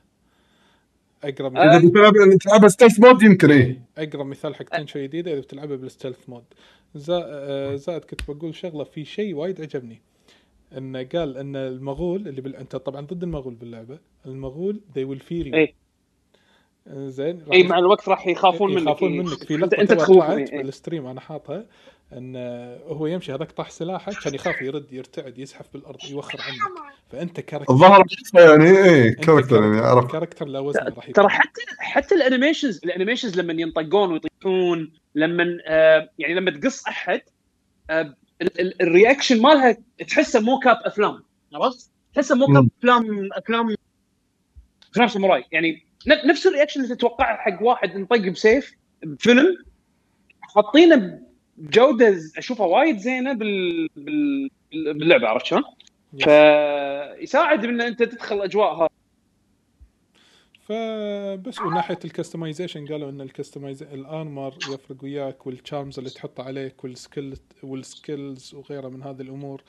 أقرب 1.25 1.57
آه. 1.57 1.61
اذا 1.61 1.89
بتلعب 1.89 2.13
تلعبها 2.41 2.69
stealth 2.69 3.01
mode 3.01 3.23
يمكن 3.23 3.51
اي 3.51 3.81
أقرب 3.99 4.27
مثال 4.27 4.55
حق 4.55 4.65
Tenchu 4.65 4.99
جديدة 4.99 5.33
إذا 5.33 5.41
بتلعبها 5.41 5.77
بال 5.77 5.88
stealth 5.88 6.29
mode 6.29 6.45
آه، 7.11 7.77
زائد 7.77 8.05
كنت 8.05 8.21
بقول 8.29 8.55
شغلة 8.55 8.85
في 8.85 9.05
شيء 9.05 9.35
وايد 9.35 9.61
عجبني. 9.61 10.01
انه 10.77 11.09
قال 11.15 11.37
إن 11.37 11.57
المغول 11.57 12.29
اللي 12.29 12.41
بال... 12.41 12.57
أنت 12.57 12.77
طبعا 12.77 13.01
ضد 13.01 13.23
المغول 13.23 13.55
باللعبة. 13.55 13.99
المغول 14.27 14.81
they 14.99 15.03
will 15.03 15.23
fear 15.23 15.47
you. 15.47 15.73
آه، 16.87 17.09
زين 17.09 17.43
اي 17.53 17.63
مع 17.63 17.79
الوقت 17.79 18.09
راح 18.09 18.27
يخافون 18.27 18.75
منك. 18.75 18.83
يخافون 18.83 19.13
إيه. 19.13 19.19
منك. 19.21 19.45
في 19.45 19.55
انت 19.55 19.75
لقطة 19.75 20.33
أنت 20.35 20.51
إيه. 20.53 20.63
بال 20.63 20.74
stream 20.74 21.07
أنا 21.07 21.21
حاطها 21.21 21.67
إن 22.13 22.37
هو 22.87 23.07
يمشي 23.07 23.35
هذاك 23.35 23.53
طاح 23.53 23.71
سلاحه 23.71 24.13
كان 24.25 24.35
يخاف 24.35 24.63
يرد 24.63 24.93
يرتعد 24.93 25.39
يزحف 25.39 25.73
بالأرض 25.73 25.99
يوخر 26.11 26.39
عنك 26.41 26.93
فأنت 27.09 27.41
character 27.41 27.73
الظاهر 27.75 28.05
يعني 28.35 28.65
اي 28.85 29.13
character 29.13 29.63
يعني 29.63 29.81
أعرف. 29.81 30.13
character 30.13 30.47
له 30.47 30.59
وزن 30.59 30.81
راح 30.81 31.09
يكون. 31.09 31.13
ترى 31.13 31.29
حتى 31.29 31.61
حتى 31.79 32.15
الانيميشنز 32.15 32.81
الانيميشنز 32.85 33.41
لما 33.41 33.53
ينطقون 33.53 34.13
ويطيحون 34.13 34.93
لما 35.15 35.59
آه 35.67 36.11
يعني 36.19 36.35
لما 36.35 36.51
تقص 36.51 36.87
أحد 36.87 37.21
آه 37.91 38.15
ال 38.81 38.88
reaction 38.88 39.43
مالها 39.43 39.77
تحسه 40.09 40.41
مو 40.41 40.59
كاب 40.59 40.77
أفلام 40.85 41.23
عرفت؟ 41.55 41.91
تحسه 42.15 42.35
مم. 42.35 42.41
موقف 42.41 42.71
أفلام 42.79 43.29
أفلام 43.33 43.75
أفلام 44.91 45.09
ساموراي 45.09 45.45
يعني 45.53 45.85
نفس 46.07 46.47
ال 46.47 46.51
reaction 46.51 46.85
اللي 46.85 46.95
تتوقعه 46.97 47.37
حق 47.37 47.63
واحد 47.63 47.91
انطق 47.91 48.29
بسيف 48.29 48.73
بفيلم 49.03 49.57
حاطينه 50.41 51.21
بجودة 51.57 52.19
أشوفها 52.39 52.67
وايد 52.67 52.99
زينة 52.99 53.33
بال... 53.33 53.89
بال... 53.97 54.51
باللعبة 54.73 55.29
عرفت 55.29 55.47
شلون؟ 55.47 55.63
فيساعد 56.19 57.65
إن 57.65 57.81
أنت 57.81 58.03
تدخل 58.03 58.43
أجواء 58.43 58.75
هذا 58.75 58.89
فبس 60.69 61.61
وناحية 61.61 61.99
ال 62.05 62.11
customization 62.11 62.87
قالوا 62.87 63.11
إن 63.11 63.21
ال 63.21 63.27
customize 63.27 63.83
ال 63.83 63.95
armor 63.95 64.55
يفرق 64.55 64.97
وياك 65.05 65.47
وال 65.47 65.60
charms 65.60 65.99
اللي 65.99 66.11
تحط 66.11 66.41
عليك 66.41 66.85
وال 66.85 66.99
skill 66.99 67.35
وال 67.63 67.86
skills 67.86 68.55
وغيرها 68.55 68.89
من 68.89 69.03
هذه 69.03 69.21
الأمور 69.21 69.63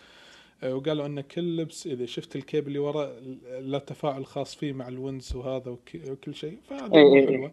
آه، 0.63 0.75
وقالوا 0.75 1.05
إن 1.05 1.21
كل 1.21 1.57
لبس 1.57 1.87
إذا 1.87 2.05
شفت 2.05 2.35
ال 2.35 2.42
cape 2.42 2.67
اللي 2.67 2.79
ورا 2.79 3.11
له 3.59 3.77
تفاعل 3.77 4.25
خاص 4.25 4.55
فيه 4.55 4.73
مع 4.73 4.87
ال 4.87 4.95
winds 4.95 5.35
وهذا 5.35 5.71
وك- 5.71 6.01
وكل 6.09 6.35
شيء 6.35 6.57
فهذا 6.69 6.95
إيه 6.95 7.13
إيه 7.15 7.19
إيه. 7.19 7.27
حلوة 7.37 7.51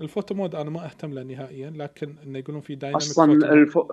ال 0.00 0.06
photo 0.06 0.34
mode 0.34 0.54
أنا 0.54 0.70
ما 0.70 0.84
أهتم 0.84 1.12
له 1.14 1.22
نهائيا 1.22 1.70
لكن 1.76 2.14
إنه 2.26 2.38
يقولون 2.38 2.60
في 2.60 2.74
dynamic 2.74 3.02
أصلا 3.02 3.32
فوتو. 3.40 3.52
الفو... 3.52 3.88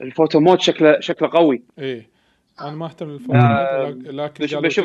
ال 0.00 0.07
photo 0.07 0.40
mode 0.40 0.60
شكله 0.60 1.00
شكله 1.00 1.28
قوي 1.28 1.62
إيه 1.78 2.08
أنا 2.60 2.70
ما 2.70 2.86
أهتم 2.86 3.10
لل 3.10 3.16
photo 3.16 3.32
mode 3.32 4.08
لكن 4.08 4.44
بشوف 4.62 4.84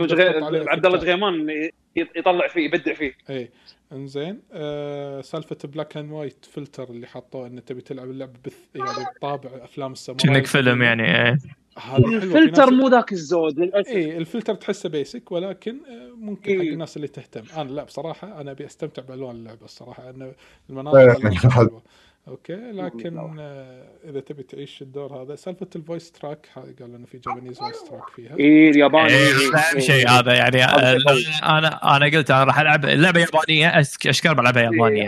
عبد 0.68 0.86
الله 0.86 0.98
effectات. 0.98 1.74
يطلع 1.96 2.48
فيه 2.48 2.66
يبدع 2.66 2.94
فيه. 2.94 3.14
إيه. 3.30 3.50
إنزين 3.92 4.42
آه 4.52 5.22
سالفة 5.22 5.58
black 5.64 5.98
and 5.98 6.12
white 6.12 6.46
filter 6.46 6.90
اللي 6.90 7.08
حطوه 7.08 7.48
انه 7.48 7.62
تبي 7.62 7.82
تلعب 7.82 8.10
اللعبه 8.10 8.40
بث 8.46 8.58
يعني 8.76 9.06
بطابع 9.18 9.50
أفلام 9.64 9.92
الساموراي. 9.92 10.28
كأنك 10.28 10.46
فيلم 10.46 10.82
يعني 10.82 11.04
إيه. 11.28 11.38
في 11.80 11.98
الفلتر 11.98 12.72
مو 12.72 12.88
ذاك 12.88 13.12
الزود 13.12 13.60
للأسف. 13.60 13.90
إيه 13.92 14.18
الفلتر 14.18 14.56
تحسه 14.56 14.90
basic 14.90 15.32
ولكن 15.32 15.78
آه، 15.86 16.16
ممكن 16.16 16.54
حق 16.56 16.62
إيه. 16.62 16.74
الناس 16.74 16.98
اللي 16.98 17.08
تهتم. 17.08 17.44
أنا 17.62 17.70
لا 17.70 17.84
بصراحة 17.84 18.42
أنا 18.42 18.52
أبي 18.52 18.66
أستمتع 18.66 19.02
بألوان 19.02 19.36
اللعبة 19.36 19.66
الصراحة 19.66 20.04
إيه، 20.10 20.36
المناظر. 20.70 21.32
حلوة. 21.50 21.84
أوكي 22.28 22.56
لكن 22.56 23.18
آه 23.40 23.88
إذا 24.10 24.20
تبي 24.20 24.44
تعيش 24.44 24.82
الدور 24.82 25.22
هذا 25.22 25.36
سالفة 25.36 25.68
ال 25.76 25.82
voice 25.82 26.12
track 26.12 26.50
قالوا 26.80 26.98
إنه 26.98 27.06
في 27.06 27.18
Japanese 27.18 27.60
voice 27.60 27.84
track 27.84 28.10
فيها. 28.10 28.40
اي 28.40 28.70
الياباني. 28.70 29.08
إيه، 29.08 29.28
إيه، 29.28 29.50
هذا 29.50 29.58
أهم 29.58 29.76
إيه. 29.76 29.80
شيء 29.80 30.10
هذا 30.10 30.34
يعني 30.34 30.64
آه،. 30.64 30.98
أنا 31.44 31.96
أنا 31.98 32.06
قلت 32.06 32.32
أنا 32.32 32.44
راح 32.44 32.60
ألعب 32.60 32.86
اللعبه 32.86 33.20
يابانية 33.20 33.80
أشكر 33.80 34.34
بلعبها 34.34 34.64
يابانية. 34.64 35.04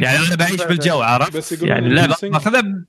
يعني 0.00 0.18
أنا 0.28 0.36
بعيش 0.36 0.64
بالجو 0.64 1.00
عرفت؟ 1.00 1.62
يعني 1.62 1.86
اللعبه 1.86 2.16
ماخذها 2.22 2.84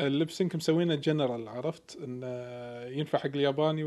ال 0.00 0.07
lip 0.07 0.28
sync 0.28 0.56
مسوينه 0.56 0.94
جنرال 0.94 1.48
عرفت؟ 1.48 1.98
انه 2.04 2.26
ينفع 2.98 3.18
حق 3.18 3.26
الياباني. 3.26 3.84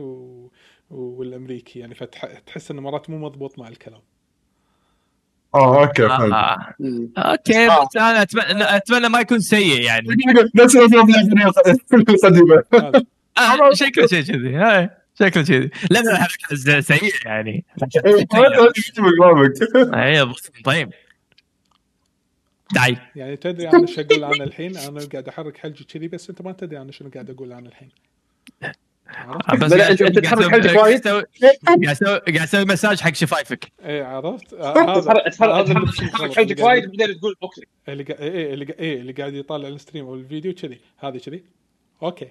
والأمريكي 0.91 1.79
يعني 1.79 1.95
فتحس 1.95 2.71
إنه 2.71 2.81
مرات 2.81 3.09
مو 3.09 3.17
مضبوط 3.17 3.59
مع 3.59 3.67
الكلام. 3.67 4.01
آه 5.55 5.81
أوكي 5.81 6.07
فهمت. 6.07 6.33
آه. 6.33 6.73
مم. 6.79 7.11
أوكي 7.17 7.67
بس 7.67 7.95
أنا 7.97 8.21
أتمنى 8.21 8.75
أتمنى 8.75 9.09
ما 9.09 9.19
يكون 9.19 9.39
سيء 9.39 9.81
يعني. 9.81 10.07
نفس 10.55 10.75
الافلام 10.75 11.09
القديمة. 11.09 12.63
آه، 13.37 13.73
شكله 13.73 14.07
شيء 14.07 14.21
كذي. 14.21 14.55
هاي 14.55 14.89
شكله 15.19 15.43
كذي. 15.43 15.69
لا 15.91 15.99
لا 16.65 16.81
سيء 16.81 17.13
يعني. 17.25 17.65
اي 19.95 20.33
طيب 20.65 20.89
تعي. 22.75 22.97
يعني 23.15 23.35
تدري 23.35 23.69
أنا 23.69 23.81
إيش 23.81 23.99
أقول 23.99 24.23
عنه 24.23 24.43
الحين؟ 24.43 24.77
أنا 24.77 25.05
قاعد 25.11 25.27
أحرك 25.27 25.57
حلجي 25.57 25.83
كذي 25.83 26.07
بس 26.07 26.29
أنت 26.29 26.41
ما 26.41 26.51
تدري 26.51 26.81
أنا 26.81 26.91
شنو 26.91 27.09
قاعد 27.09 27.29
أقول 27.29 27.53
عنه 27.53 27.69
الحين؟ 27.69 27.89
بس 29.61 29.73
أسوي- 29.73 30.21
تحرك 30.21 30.65
أسوي- 30.65 30.77
وايد؟ 30.77 31.07
قاعد 31.07 31.85
أسوي 31.85 32.17
قاعد 32.19 32.37
أسوي 32.37 32.65
مساج 32.65 32.99
حق 33.01 33.13
شفايفك. 33.13 33.71
إيه 33.85 34.03
عرفت؟ 34.03 34.53
آه، 34.53 34.73
تحرك 35.29 36.39
اللي 36.39 36.53
قاعد- 36.53 36.61
وايد 36.61 36.97
بعدين 36.97 37.19
تقول 37.19 37.35
أوكي. 37.43 37.61
اللي 37.89 38.03
إيه 38.09 38.53
اللي 38.53 38.75
إيه 38.79 39.01
اللي 39.01 39.13
قاعد 39.13 39.33
يطالع 39.33 39.67
ال 39.67 39.72
stream 39.72 40.05
أو 40.05 40.15
الفيديو 40.15 40.53
كذي. 40.53 40.79
هذه 40.97 41.17
كذي. 41.17 41.43
أوكي. 42.03 42.27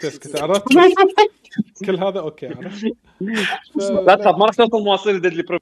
تسكت 0.00 0.42
عرفت؟ 0.42 0.62
كل 1.86 1.96
هذا 2.04 2.20
أوكي 2.20 2.46
عرفت؟ 2.46 2.84
لا 4.06 4.14
تخاف 4.14 4.36
ما 4.36 4.46
راح 4.46 4.54
توصل 4.54 4.84
مواصيل 4.84 5.20
deadly 5.20 5.42
bro. 5.42 5.58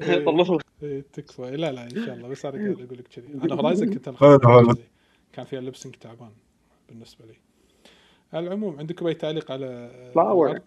إيه. 0.00 0.24
طلعوا. 0.24 0.58
إيه، 0.82 1.04
تكفى. 1.12 1.42
لا 1.42 1.72
لا 1.72 1.82
إن 1.84 2.04
شاء 2.06 2.14
الله. 2.14 2.28
بس 2.28 2.44
أنا 2.46 2.58
قاعد 2.64 2.80
أقول 2.80 2.98
لك 2.98 3.08
كذي. 3.08 3.26
أنا 3.44 3.54
Horizon 3.54 3.94
كنت. 3.94 4.08
كان 5.32 5.44
فيها 5.44 5.60
lip 5.60 5.75
sync 5.75 5.94
تعبان 5.94 6.30
بالنسبة 6.88 7.24
لي. 7.24 7.34
على 8.32 8.46
العموم 8.46 8.78
عندكم 8.78 9.06
أي 9.06 9.14
تعليق 9.14 9.52
على. 9.52 9.90
العرض؟ 10.16 10.60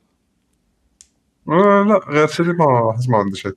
آه، 1.49 1.83
لا 1.87 1.99
غير 2.09 2.27
كذي 2.27 2.47
ما 2.53 2.97
ما 3.09 3.17
عندي 3.17 3.37
شيء 3.37 3.53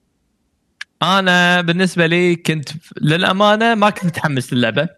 أنا 1.03 1.61
بالنسبة 1.61 2.07
لي 2.07 2.37
كنت 2.37 2.69
للأمانة 3.01 3.75
ما 3.75 3.91
كنت 3.91 4.05
متحمس 4.07 4.53
للعبة. 4.53 4.89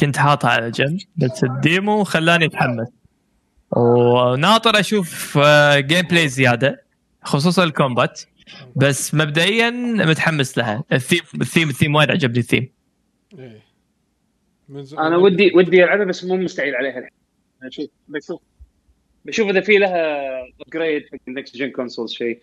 كنت 0.00 0.16
حاطها 0.18 0.50
على 0.50 0.70
جنب 0.70 1.00
بس 1.16 1.44
ال 1.44 1.56
demo 1.56 2.04
خلاني 2.04 2.44
أتحمس. 2.46 2.88
وناطر 3.70 4.80
أشوف 4.80 5.38
آه، 5.42 5.80
gameplay 5.80 6.28
زيادة 6.28 6.84
خصوصا 7.22 7.64
ال 7.64 7.71
combat. 7.71 8.20
بس 8.76 9.14
مبدئيا 9.14 9.70
متحمس 10.06 10.58
لها. 10.58 10.84
الثيم 10.92 11.20
الثيم 11.40 11.68
الثيم 11.68 11.94
وايد 11.94 12.10
عجبني 12.10 12.38
الثيم. 12.38 12.70
ز- 14.70 14.94
أنا 14.94 15.16
ودي 15.16 15.52
ودي 15.54 15.84
ألعبها 15.84 16.04
بس 16.04 16.24
مو 16.24 16.36
مستعجل 16.36 16.74
عليها. 16.74 16.98
الحين 16.98 17.10
بشوف 17.62 17.88
بشوف 18.08 18.40
بشوف 19.24 19.48
إذا 19.50 19.60
في 19.60 19.78
لها 19.78 20.28
upgrade 20.60 21.02
حق 21.12 21.18
ال 21.28 21.34
next 21.34 21.56
gen 21.56 21.70
console 21.70 22.10
شيء 22.10 22.42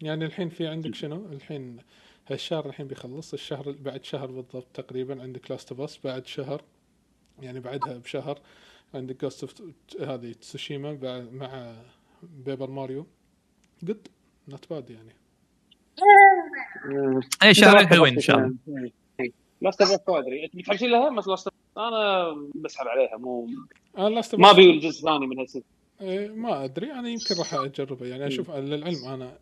يعني 0.00 0.24
الحين 0.24 0.48
في 0.48 0.66
عندك 0.66 0.94
شنو؟ 0.94 1.26
الحين 1.32 1.76
هالشهر 2.28 2.66
الحين 2.66 2.86
بيخلص 2.86 3.32
الشهر 3.32 3.72
بعد 3.72 4.04
شهر 4.04 4.26
بالضبط 4.26 4.66
تقريبا 4.74 5.22
عندك 5.22 5.50
Last 5.50 5.70
of 5.72 5.80
Us 5.80 5.98
بعد 6.04 6.26
شهر 6.26 6.62
يعني 7.42 7.60
بعدها 7.60 7.98
بشهر 7.98 8.40
عندك 8.94 9.20
Ghost 9.20 9.42
of 9.42 9.62
هذه 10.00 10.32
تسوشيما 10.32 10.92
بعد- 10.92 11.32
مع 11.32 11.74
Paper 12.22 12.70
Mario 12.70 13.06
good 13.82 14.08
not 14.48 14.70
bad 14.70 14.90
يعني. 14.90 15.12
اي 17.42 17.54
شهرين 17.54 17.86
حلوين 17.88 18.14
إن 18.14 18.20
شاء 18.20 18.38
الله. 18.38 18.90
Last 19.62 19.82
of 19.82 20.10
ما 20.10 20.18
ادري 20.18 20.44
إنت 20.44 20.56
بتحبسين 20.56 20.90
لها؟ 20.90 21.10
بس 21.10 21.28
Last 21.28 21.48
أنا 21.76 22.32
بسحب 22.54 22.86
عليها 22.86 23.16
مو 23.16 23.48
أنا 23.98 24.08
Last 24.08 24.34
ما 24.34 24.50
ابي 24.50 24.70
الجزء 24.70 24.98
الثاني 24.98 25.26
من 25.26 25.38
هالسلسله 25.38 25.62
إيه 26.00 26.28
ما 26.28 26.64
أدري. 26.64 26.92
أنا 26.92 27.08
يمكن 27.08 27.34
راح 27.38 27.54
أجربه. 27.54 28.06
يعني 28.06 28.26
أشوف 28.26 28.50
للعلم 28.50 29.04
أنا. 29.04 29.38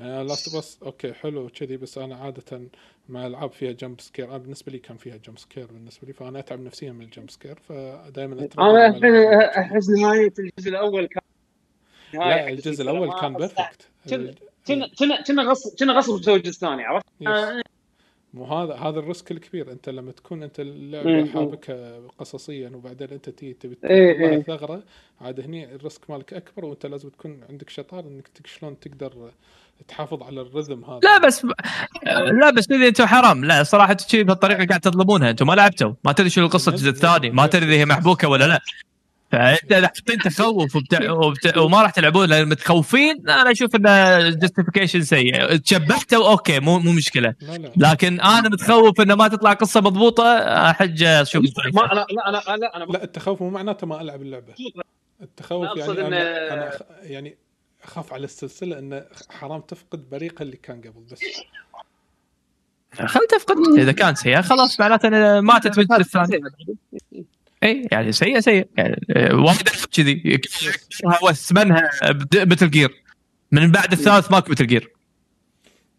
يعني 0.00 0.24
Last 0.24 0.56
بس 0.56 0.82
okay 0.82 1.12
حلو 1.12 1.48
كذي 1.48 1.76
بس 1.76 1.98
أنا 1.98 2.16
عادة 2.16 2.60
مع 3.08 3.26
العاب 3.26 3.50
فيها 3.52 3.72
jump 3.72 4.00
scare 4.00 4.28
أنا 4.28 4.38
بالنسبة 4.38 4.72
لي 4.72 4.78
كان 4.78 4.96
فيها 4.96 5.16
jump 5.16 5.38
scare 5.38 5.66
بالنسبة 5.66 6.06
لي 6.06 6.12
فأنا 6.12 6.38
أتعب 6.38 6.60
نفسيا 6.60 6.92
من 6.92 7.02
ال 7.02 7.08
jump 7.08 7.30
scare 7.30 7.54
فدائما 7.68 8.48
أنا 8.58 8.86
الحين 8.86 9.14
أحس 9.44 9.88
نهايه 9.88 10.32
الجزء 10.38 10.70
الأول 10.70 11.06
كان 11.06 11.22
لا 12.14 12.48
الجزء. 12.48 12.82
الأول 12.82 13.20
كان 13.20 13.34
perfect 13.34 13.88
كنا 14.10 14.34
كنا 14.66 14.88
كنا 14.98 15.22
كنا 15.22 15.42
غصب 15.42 15.78
كنا 15.78 15.92
غصب 15.92 16.14
مسوي 16.14 16.34
الجزء 16.36 16.50
الثاني 16.50 16.82
عرفت؟ 16.84 17.06
مو 18.34 18.44
هذا 18.44 18.74
هذا 18.74 18.98
ال 18.98 19.04
risk 19.04 19.30
الكبير. 19.32 19.72
أنت 19.72 19.88
لما 19.88 20.12
تكون 20.12 20.42
أنت 20.42 20.60
مم. 20.60 20.66
اللعبه 20.68 21.32
حابكها 21.32 22.00
قصصيا 22.18 22.70
وبعدين 22.74 23.08
أنت 23.10 23.28
تي 23.30 23.52
تبي 23.52 23.76
إيه، 23.84 24.12
تطلع 24.12 24.28
إيه. 24.28 24.42
ثغرة 24.42 24.82
عاد 25.20 25.40
هني 25.40 25.74
ال 25.74 25.81
risk 25.81 26.10
مالك 26.10 26.34
أكبر 26.34 26.64
وأنت 26.64 26.86
لازم 26.86 27.08
تكون 27.08 27.40
عندك 27.50 27.70
شطاره 27.70 28.06
إنك 28.06 28.28
تك- 28.28 28.46
شلون 28.46 28.80
تقدر 28.80 29.30
تحافظ 29.88 30.22
على 30.22 30.40
ال 30.40 30.46
rhythm 30.46 30.84
هذا. 30.84 31.00
لا 31.04 31.18
بس 31.26 31.46
لا 32.40 32.50
بس 32.50 32.66
كذي 32.66 32.88
أنتم 32.88 33.06
حرام. 33.06 33.44
لا 33.44 33.62
صراحة 33.62 33.96
شيء 34.08 34.22
بهالطريقة 34.22 34.66
قاعد 34.66 34.80
تظلمونها 34.80 35.30
أنتم 35.30 35.46
ما 35.46 35.52
لعبتوا. 35.52 35.92
ما 36.04 36.12
تدري 36.12 36.30
شنو 36.30 36.44
القصة 36.46 36.70
الجزء 36.70 36.88
الثاني. 36.90 37.30
ما 37.30 37.46
تدري 37.46 37.64
إذا 37.66 37.74
هي 37.74 37.86
محبوكة 37.86 38.28
ولا 38.28 38.44
لا. 38.44 38.60
فانت 39.32 39.72
حاطين 39.74 40.18
تخوف 40.18 40.76
وبتاع 40.76 41.10
وبتاع 41.26 41.58
وما 41.62 41.82
راح 41.82 41.90
تلعبون 41.90 42.28
لأن 42.28 42.48
متخوفين 42.48 43.30
أنا 43.30 43.50
أشوف 43.50 43.76
انه 43.76 44.18
justification 44.30 45.02
سيء. 45.02 45.56
تشبعتوا 45.56 46.30
okay 46.30 46.60
مو 46.60 46.78
مو 46.78 46.92
مشكلة. 46.92 47.34
لا 47.40 47.56
لا. 47.58 47.72
لكن 47.76 48.20
أنا 48.20 48.48
متخوف 48.48 49.00
انه 49.00 49.14
ما 49.14 49.28
تطلع 49.28 49.52
قصة 49.52 49.80
مضبوطة 49.80 50.24
أحج 50.70 51.02
أشوف. 51.02 51.44
ما 51.74 51.92
أنا 51.92 52.06
لا 52.10 52.28
أنا 52.28 52.56
لا 52.56 52.76
أنا 52.76 52.84
لا 52.84 53.04
التخوف 53.04 53.42
مو 53.42 53.50
معناته 53.50 53.86
ما 53.86 54.00
ألعب 54.00 54.22
اللعبة. 54.22 54.54
التخوف 55.22 55.68
أنا 55.70 55.86
يعني 55.86 56.06
أنا, 56.06 56.48
إن- 56.48 56.52
أنا 56.52 56.68
أخ... 56.68 56.80
يعني 57.02 57.36
أخاف 57.84 58.12
على 58.12 58.24
السلسلة 58.24 58.78
انه 58.78 59.04
حرام 59.30 59.60
تفقد 59.60 60.10
بريقها 60.10 60.42
اللي 60.42 60.56
كان 60.56 60.80
قبل 60.80 61.02
بس. 61.12 61.20
خل 63.06 63.20
تفقد 63.30 63.56
إذا 63.78 63.92
كان 63.92 64.14
سيء 64.14 64.42
خلاص 64.42 64.80
معناته 64.80 65.40
ماتت 65.40 65.76
بالجزء 65.76 66.00
الثاني. 66.00 66.40
اي 67.62 67.88
يعني 67.92 68.12
سيء 68.12 68.40
سيء 68.40 68.66
يعني 68.76 68.96
وايد 69.16 69.68
ألعاب 69.68 69.86
كذي 69.92 70.40
هو 71.22 71.32
ثمنها 71.32 71.90
مثل 72.34 72.70
جير 72.70 73.02
من 73.52 73.70
بعد 73.70 73.92
الثالث 73.92 74.32
ماكو 74.32 74.50
مثل 74.50 74.66
جير 74.66 74.90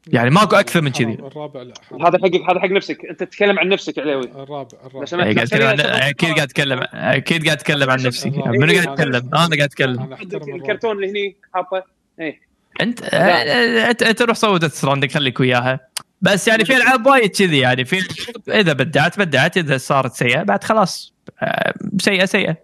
يعني 0.07 0.29
ماكو 0.29 0.55
أكثر 0.55 0.81
من 0.81 0.91
كذي. 0.91 1.13
الرابع 1.13 1.61
لا. 1.61 1.73
هذا 1.91 2.17
حقك 2.17 2.41
هذا 2.49 2.59
حق 2.59 2.67
نفسك. 2.67 3.05
أنت 3.09 3.23
تتكلم 3.23 3.59
عن 3.59 3.69
نفسك 3.69 3.99
علاوي 3.99 4.23
الرابع 4.23 4.77
الرابع. 4.85 5.25
إيه، 5.25 5.35
قاعد 5.35 5.39
اتكلم 5.39 5.67
عن 5.67 5.79
أكيد 5.79 6.29
قاعد 6.29 6.47
اتكلم 6.47 6.79
أكيد 6.93 7.45
قاعد 7.45 7.57
اتكلم 7.57 7.89
عن 7.89 8.03
نفسي. 8.03 8.29
منو 8.29 8.73
قاعد 8.73 8.87
يتكلم؟ 8.87 9.29
أنا 9.33 9.55
قاعد 9.55 9.61
أتكلم. 9.61 10.17
الكرتون 10.55 10.95
اللي 10.95 11.11
هني 11.11 11.35
حاطه. 11.53 11.83
إيه. 12.19 12.39
أنت 12.81 13.03
آه، 13.03 13.89
أنت 13.89 14.03
أنت 14.03 14.21
روح 14.21 14.35
صوت 14.35 14.65
ستراندنج 14.65 15.11
خليك 15.11 15.39
وياها. 15.39 15.79
بس 16.23 16.47
يعني 16.47 16.65
في 16.65 16.77
ألعاب 16.77 17.05
وايد 17.05 17.29
كذي 17.29 17.59
يعني 17.59 17.85
في 17.85 18.07
إذا 18.47 18.73
بدعت 18.73 19.19
بدعت 19.19 19.57
إذا 19.57 19.77
صارت 19.77 20.13
سيئة 20.13 20.43
بعد 20.43 20.63
خلاص 20.63 21.13
آه، 21.41 21.73
سيئة 22.01 22.25
سيئة. 22.25 22.57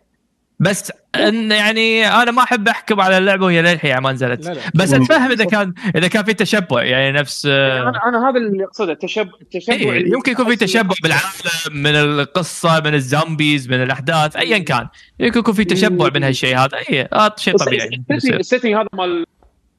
بس 0.59 0.91
إن 1.15 1.51
يعني 1.51 2.07
أنا 2.07 2.31
ما 2.31 2.43
أحب 2.43 2.67
أحكم 2.67 3.01
على 3.01 3.17
اللعبة 3.17 3.45
وهي 3.45 3.61
للحين 3.61 3.97
ما 3.97 4.11
نزلت. 4.11 4.45
لا 4.45 4.53
لا. 4.53 4.61
بس 4.75 4.93
أتفهم 4.93 5.31
إذا 5.31 5.45
كان 5.45 5.73
إذا 5.95 6.07
كان 6.07 6.23
في 6.23 6.33
تشبع 6.33 6.83
يعني 6.83 7.11
نفس 7.11 7.47
آه، 7.51 7.89
أنا 7.89 7.99
أنا 8.07 8.29
هذا 8.29 8.37
اللي 8.37 8.63
أقصده 8.63 8.91
التشبع 8.91 9.31
التشبع 9.41 9.73
إيه، 9.73 10.11
يمكن 10.13 10.31
يكون 10.31 10.45
في 10.45 10.55
تشبع 10.55 10.95
بالعالم 11.03 11.83
من 11.83 11.95
القصة 11.95 12.79
من 12.79 12.93
ال 12.93 13.03
zombies 13.03 13.69
من 13.69 13.83
الأحداث 13.83 14.35
ايا 14.35 14.57
كان. 14.57 14.87
يمكن 15.19 15.39
يكون 15.39 15.53
في 15.53 15.63
تشبع 15.63 16.09
من 16.15 16.23
هالشيء 16.23 16.57
هذا. 16.57 16.77
اي 16.77 17.01
آه 17.13 17.35
شيء 17.37 17.57
طبيعي 17.57 18.03
ال 18.11 18.19
setting 18.19 18.73
هذا 18.73 18.87
مال 18.93 19.25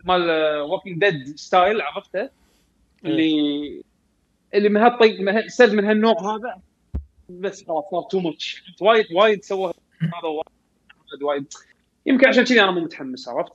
مال 0.04 0.30
Walking 0.60 1.00
Dead 1.00 1.36
style 1.36 1.80
عرفته؟ 1.80 2.39
اللي 3.04 3.82
اللي 4.54 4.68
من 4.68 4.80
هالطي 4.80 5.18
من 5.18 5.28
هالسد 5.28 5.72
من 5.72 5.84
هالنوع 5.84 6.36
هذا. 6.36 6.60
بس 7.28 7.64
خلاص 7.68 7.84
صار 7.90 8.02
too 8.10 8.20
much 8.20 8.62
وايد 8.80 9.06
وايد 9.14 9.44
سوى 9.44 9.72
هذا 10.02 10.28
وايد 10.28 11.22
وايد 11.22 11.44
يمكن 12.06 12.28
عشان 12.28 12.44
كذي 12.44 12.62
أنا 12.62 12.70
مو 12.70 12.80
متحمس 12.80 13.28
عرفت؟ 13.28 13.52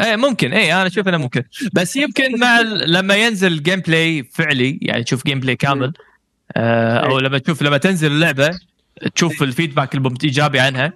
إيه 0.00 0.16
ممكن. 0.16 0.52
إيه 0.52 0.80
أنا 0.80 0.86
أشوف 0.86 1.08
إنه 1.08 1.18
ممكن. 1.18 1.42
بس 1.72 1.96
يمكن 1.96 2.38
مع 2.40 2.60
لما 2.60 3.14
ينزل 3.14 3.62
gameplay 3.62 4.22
فعلي 4.22 4.78
يعني 4.82 5.04
تشوف 5.04 5.24
gameplay 5.26 5.56
كامل 5.56 5.92
آه 6.56 6.98
أو 6.98 7.18
لما 7.18 7.38
تشوف 7.38 7.62
لما 7.62 7.78
تنزل 7.78 8.12
اللعبة 8.12 8.58
تشوف 9.14 9.42
ال 9.42 9.48
feedback 9.48 9.94
الايجابي 9.94 10.60
عنها. 10.60 10.92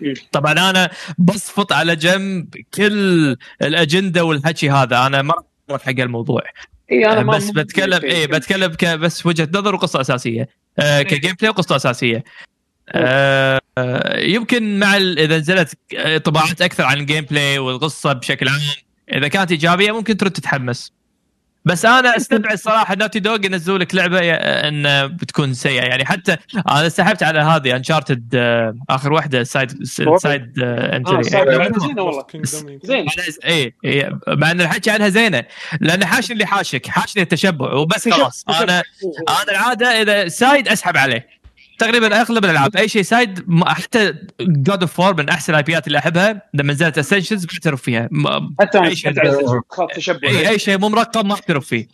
مم. 0.00 0.14
طبعا 0.32 0.52
أنا 0.52 0.90
بصفط 1.18 1.72
على 1.72 1.96
جنب 1.96 2.54
كل 2.74 3.36
الأجندة 3.62 4.24
والحكي 4.24 4.70
هذا. 4.70 5.06
أنا 5.06 5.22
ما 5.22 5.34
اعرف 5.70 5.82
حق 5.82 6.00
الموضوع. 6.00 6.42
اي 6.92 7.06
أنا 7.12 7.22
ما 7.22 7.36
بس 7.36 7.50
بتكلم 7.50 8.00
إيه 8.04 8.26
بتكلم 8.26 8.74
ك 8.74 8.84
بس 8.84 9.26
وجهة 9.26 9.48
نظر 9.54 9.74
وقصة 9.74 10.00
أساسية. 10.00 10.48
آه 10.78 11.02
ك 11.02 11.34
gameplay 11.34 11.50
وقصة 11.50 11.76
أساسية. 11.76 12.24
آه 12.88 13.60
آه، 13.78 14.18
يمكن 14.20 14.78
مع 14.78 14.96
إذا 14.96 15.38
نزلت 15.38 15.74
انطباعات 16.24 16.62
أكثر 16.62 16.84
عن 16.84 16.98
ال 16.98 17.24
gameplay 17.24 17.58
والقصة 17.58 18.12
بشكل 18.12 18.48
عام 18.48 18.60
إذا 19.12 19.28
كانت 19.28 19.50
إيجابية 19.50 19.92
ممكن 19.92 20.16
ترد 20.16 20.30
تتحمس. 20.30 20.92
بس 21.68 21.84
أنا 21.84 22.16
أستبعد 22.16 22.58
صراحة 22.58 22.94
Naughty 22.94 23.20
Dog 23.20 23.44
ينزلوا 23.46 23.78
لك 23.78 23.94
لعبه 23.94 24.18
إن 24.34 25.06
بتكون 25.16 25.54
سيئة. 25.54 25.82
يعني 25.82 26.04
حتى 26.04 26.36
أنا 26.70 26.88
سحبت 26.88 27.22
على 27.22 27.38
هذه 27.40 27.76
Uncharted 27.76 28.34
آخر 28.90 29.12
واحدة 29.12 29.44
side 29.44 29.84
side 29.84 30.58
آه، 30.62 30.96
entry 30.96 31.22
side- 31.22 31.48
زينة 31.80 32.02
والله. 32.02 32.24
زين 32.82 33.06
اي 33.44 33.74
إيه 33.84 34.18
مع 34.28 34.50
ان 34.50 34.60
الحكي 34.60 34.90
عنها 34.90 35.08
زينة. 35.08 35.44
لأن 35.80 36.04
حاشني 36.04 36.32
اللي 36.34 36.46
حاشك 36.46 36.86
حاشني 36.86 37.22
التشبع 37.22 37.72
وبس 37.72 38.08
خلاص. 38.08 38.44
أنا 38.48 38.82
أنا 39.28 39.50
العادة 39.50 39.86
إذا 40.02 40.28
side 40.28 40.68
أسحب 40.68 40.96
عليه. 40.96 41.37
تقريبا 41.78 42.20
أغلب 42.20 42.44
الألعاب 42.44 42.76
أي 42.76 42.88
شيء 42.88 43.02
side 43.02 43.46
حتى 43.66 44.14
God 44.40 44.80
of 44.80 45.00
War 45.00 45.16
من 45.16 45.28
أحسن 45.28 45.52
ال 45.52 45.62
IP 45.62 45.78
ات 45.78 45.86
اللي 45.86 45.98
أحبها 45.98 46.42
لما 46.54 46.72
نزلت 46.72 46.98
Ascension 46.98 47.46
بعترف 47.46 47.82
فيها. 47.82 48.08
حتى 48.60 48.78
أي 48.78 48.96
شيء. 48.96 49.12
تشبع. 49.94 50.28
اي 50.28 50.48
أي 50.48 50.58
شيء 50.58 50.78
مو 50.78 50.88
مرقم 50.88 51.28
ما 51.28 51.34
اعترف 51.34 51.66
فيه. 51.66 51.88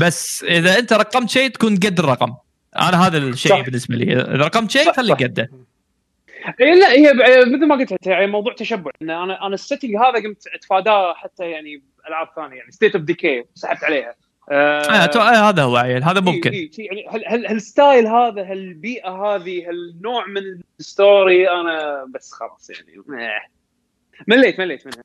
بس 0.00 0.44
إذا 0.48 0.78
أنت 0.78 0.92
رقمت 0.92 1.30
شيء 1.30 1.48
تكون 1.50 1.76
قد 1.76 1.98
الرقم. 1.98 2.34
أنا 2.76 3.06
هذا 3.06 3.18
الشيء 3.18 3.52
صح. 3.52 3.60
بالنسبة 3.60 3.96
لي. 3.96 4.12
إذا 4.12 4.36
رقمت 4.36 4.70
شيء 4.70 4.92
خليك. 4.92 5.22
قده. 5.22 5.50
إيه 6.60 6.74
لا 6.74 6.92
هي 6.92 7.12
مثل 7.46 7.66
ما 7.66 7.74
قلت 7.74 7.92
لك 7.92 8.06
يعني 8.06 8.26
موضوع 8.26 8.54
تشبع. 8.54 8.90
إن 9.02 9.10
أنا 9.10 9.46
أنا 9.46 9.54
ال 9.54 9.58
setting 9.58 9.90
هذا 9.96 10.22
قمت 10.24 10.46
أتفاداه 10.54 11.14
حتى 11.14 11.44
يعني 11.50 11.82
بألعاب 12.04 12.28
ثانية 12.36 12.56
يعني 12.56 12.70
State 12.70 12.94
of 12.94 13.04
Decay 13.04 13.44
سحبت 13.54 13.84
عليها. 13.84 14.14
آه، 14.50 15.06
أتو- 15.06 15.16
آه، 15.16 15.48
هذا 15.48 15.62
هو 15.62 15.76
عيل 15.76 16.04
هذا 16.04 16.20
ممكن. 16.20 16.50
إيه 16.50 16.70
إيه 16.78 16.86
يعني 16.86 17.06
هال- 17.10 17.26
هال- 17.28 17.46
هال 17.46 17.63
style 17.63 18.06
هذا 18.06 18.42
هالبيئه 18.50 19.10
هذه 19.10 19.68
هالنوع 19.68 20.26
من 20.26 20.42
ال 20.80 20.92
story 20.92 21.50
أنا 21.50 22.04
بس 22.14 22.32
خلاص 22.32 22.70
يعني. 22.70 23.22
آه. 23.24 23.40
مليت 24.28 24.58
مليت 24.58 24.86
منها 24.86 25.04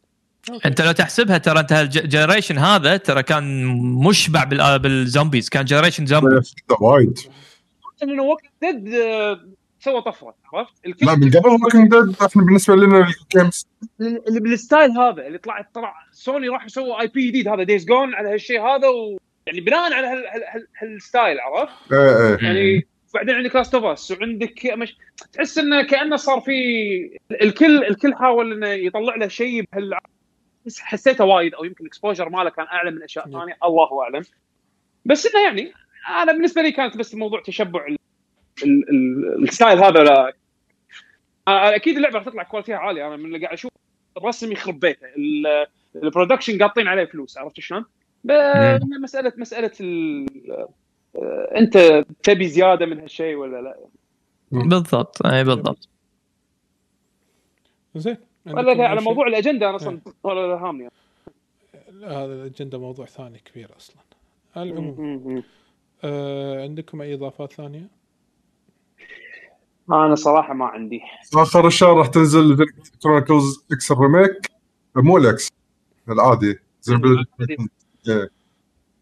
أنت 0.66 0.82
لو 0.82 0.92
تحسبها 0.92 1.38
ترى 1.38 1.60
أنت 1.60 1.72
ال 1.72 1.80
generation 1.80 2.58
هذا 2.58 2.98
ترى 2.98 3.24
كان 3.24 3.66
مشبع 4.08 4.44
بال- 4.44 4.80
بال 4.80 4.95
zombies 4.95 5.50
كان 5.50 5.66
generation 5.66 6.06
zombies. 6.06 6.56
وايد. 6.82 7.20
انه 8.04 8.24
وقت 8.24 8.44
Dead 8.62 8.94
آه، 8.94 9.40
سوى 9.80 10.02
طفرة 10.02 10.36
عرفت؟ 10.54 10.74
لا 11.04 11.16
من 11.16 11.30
قبل 11.32 11.50
Walking 11.50 11.92
Dead 11.92 12.16
إحنا 12.22 12.44
بالنسبة 12.44 12.76
لنا 12.76 13.08
ال 13.24 13.31
games 13.31 13.68
اللي 14.02 14.40
بال 14.40 14.55
style 14.55 14.92
هذا 14.92 15.28
اللي 15.28 15.38
طلع 15.38 15.68
طلع 15.74 15.94
سوني 16.12 16.50
راح 16.50 16.66
يسووا 16.66 17.02
IP 17.02 17.28
جديد 17.28 17.48
هذا 17.48 17.64
Days 17.64 17.86
Gone 17.86 18.16
على 18.16 18.34
هالشيء 18.34 18.62
هذا 18.62 18.88
و 18.88 19.18
يعني 19.48 19.62
بناء 19.62 19.94
على 19.94 20.08
هال 20.08 20.28
هال 20.28 20.44
هال 20.44 20.68
هال 20.78 20.96
style 20.96 21.40
عرفت؟ 21.40 21.74
إيه 21.94 22.00
إيه. 22.00 22.38
يعني 22.44 22.88
بعدين 23.14 23.36
عندك 23.36 23.56
Last 23.56 23.76
of 23.76 23.86
Us 23.86 24.12
وعندك 24.12 24.66
مش 24.66 24.98
تحس 25.34 25.58
إنه 25.58 25.82
كأنه 25.82 26.16
صار 26.16 26.40
في 26.42 26.52
الكل 27.42 27.84
الكل 27.84 28.16
حاول 28.16 28.54
إنه 28.54 28.68
يطلع 28.68 29.16
له 29.16 29.28
شيء 29.28 29.64
بهال 29.74 29.94
بس 30.66 30.80
حسيته 30.80 31.26
وايد 31.26 31.54
أو 31.54 31.64
يمكن 31.64 31.84
ال 31.84 31.89
exposure 31.89 32.30
ماله 32.30 32.50
كان 32.50 32.66
أعلى 32.66 32.92
من 32.92 33.04
أشياء 33.04 33.26
ثانية 33.32 33.58
الله 33.64 34.04
أعلم. 34.04 34.24
بس 35.06 35.26
إنه 35.26 35.44
يعني 35.44 35.74
أنا 36.24 36.32
بالنسبة 36.32 36.62
لي 36.62 36.72
كانت 36.72 36.98
بس 36.98 37.16
موضوع 37.16 37.42
تشبع 37.42 37.86
ال- 37.88 37.98
ال- 38.64 38.90
ال- 38.90 39.44
ال 39.44 39.51
style 39.51 39.84
هذا 39.84 40.04
لا. 40.04 40.34
أكيد 41.48 41.96
اللعبة 41.96 42.16
راح 42.16 42.26
تطلع 42.26 42.44
quality 42.44 42.74
ها 42.74 42.78
عاليه 42.78 43.08
أنا 43.08 43.18
من 43.18 43.26
اللي 43.26 43.40
قاعد 43.40 43.54
أشوف 43.54 43.72
الرسم 44.18 44.52
يخرب 44.52 44.80
بيته 44.80 45.08
ال- 45.18 45.68
البرودكشن 45.96 46.64
قاطين 46.64 46.88
عليه 46.88 47.06
فلوس 47.06 47.38
عرفت 47.38 47.60
شلون؟ 47.60 47.86
ب- 48.24 49.02
مساله 49.04 49.34
مسألة 49.38 49.72
ال... 49.82 50.26
آه، 51.16 51.58
أنت 51.58 51.78
تبي 52.24 52.48
زيادة 52.48 52.86
من 52.86 53.00
هالشيء 53.00 53.36
ولا 53.36 53.62
لا؟ 53.62 53.78
بالضبط. 54.52 55.26
أي 55.26 55.44
بالضبط. 55.44 55.90
زين. 57.96 58.18
ولا 58.48 58.88
على 58.88 59.00
شيء؟ 59.00 59.10
موضوع 59.10 59.28
الأجندة 59.28 59.68
أنا 59.70 59.76
أصلا 59.76 60.00
ولا 60.24 60.48
لا 60.48 60.54
هامني 60.68 60.90
هذا 62.04 62.26
الأجندة 62.34 62.80
موضوع 62.80 63.06
ثاني 63.06 63.40
كبير 63.40 63.70
أصلا. 63.78 63.96
على 64.56 64.70
العموم 64.70 65.44
آه 66.04 66.64
عندكم 66.64 67.02
أي 67.02 67.14
إضافات 67.14 67.54
ثانية؟ 67.54 67.88
أنا 69.92 70.16
صراحة 70.16 70.54
ما 70.54 70.66
عندي. 70.66 71.02
آخر 71.36 71.68
الشهر 71.68 71.98
راح 71.98 72.08
تنزل 72.08 72.66
Chronicles 73.04 73.66
X 73.72 73.92
ال 73.92 74.01
remake 74.01 74.52
مو 74.96 75.18
ال 75.18 75.34
X 75.34 75.50
العادي. 76.10 76.60
زي 76.82 76.96
إيه. 76.96 77.58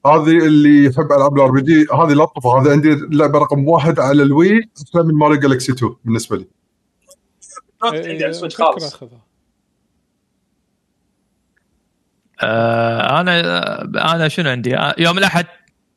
هذه 0.06 0.45
اللي 0.45 0.85
يحب 0.85 1.11
ألعاب 1.11 1.35
ال 1.35 1.51
RPG 1.51 1.88
هذه 1.93 2.14
لطفه 2.14 2.61
هذه 2.61 2.72
عندي 2.72 2.93
اللعبه 2.93 3.40
رقم 3.40 3.67
واحد 3.67 4.00
على 4.00 4.24
ال 4.23 4.35
Wii 4.35 4.69
أحلى 4.90 5.03
من 5.03 5.14
Mario 5.14 5.39
Galaxy 5.39 5.72
2 5.72 5.95
بالنسبة 6.06 6.38
لي. 6.38 6.48
عندي 7.84 8.09
على 8.09 8.27
ال 8.27 8.31
Switch 8.31 8.56
خالص. 8.56 8.93
أخذها. 8.93 9.22
آه 12.42 13.22
أنا 13.22 13.82
أنا 14.16 14.27
شنو 14.27 14.50
عندي؟ 14.50 14.77
آه، 14.77 14.95
يوم 14.98 15.17
الأحد 15.17 15.45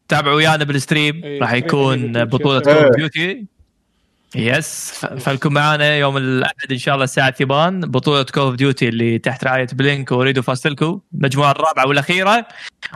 تابعوا 0.08 0.36
ويانا 0.36 0.64
بال 0.64 0.79
stream 0.79 1.24
إيه، 1.24 1.40
راح 1.40 1.52
يكون 1.52 2.24
بطولة. 2.24 2.60
Call 2.60 2.72
إيه. 2.72 2.84
of 2.84 2.96
Duty 2.96 3.46
yes 4.36 4.90
ف- 4.94 5.06
فخلكم 5.06 5.52
معانا 5.52 5.96
يوم 5.98 6.16
الأحد 6.16 6.72
إن 6.72 6.78
شاء 6.78 6.94
الله 6.94 7.04
الساعة 7.04 7.30
8 7.30 7.86
بطولة 7.86 8.22
Call 8.34 8.42
of 8.42 8.54
Duty 8.54 8.88
اللي 8.88 9.18
تحت 9.18 9.44
رعاية 9.44 9.66
Blink 9.72 10.12
وريدو 10.12 10.42
Fasttelco 10.42 11.00
المجموعة 11.14 11.50
الرابعة 11.50 11.86
والأخيرة. 11.88 12.46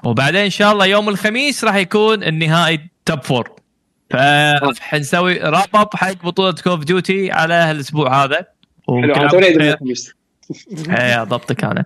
وبعدين 0.04 0.40
إن 0.40 0.50
شاء 0.50 0.72
الله 0.72 0.86
يوم 0.86 1.08
الخميس 1.08 1.64
راح 1.64 1.74
يكون 1.76 2.22
النهائي 2.24 2.80
top 3.06 3.22
four 3.22 3.50
فحنسوي 4.74 5.38
wrap 5.38 5.68
up 5.74 5.88
حق 5.94 6.24
بطولة 6.24 6.52
Call 6.64 6.72
of 6.72 6.84
Duty 6.84 7.32
على 7.32 7.54
هالأسبوع 7.54 8.24
هذا. 8.24 8.46
حلو 9.14 9.76
إيه 10.90 11.24
ضبطك 11.24 11.64
أنا. 11.64 11.84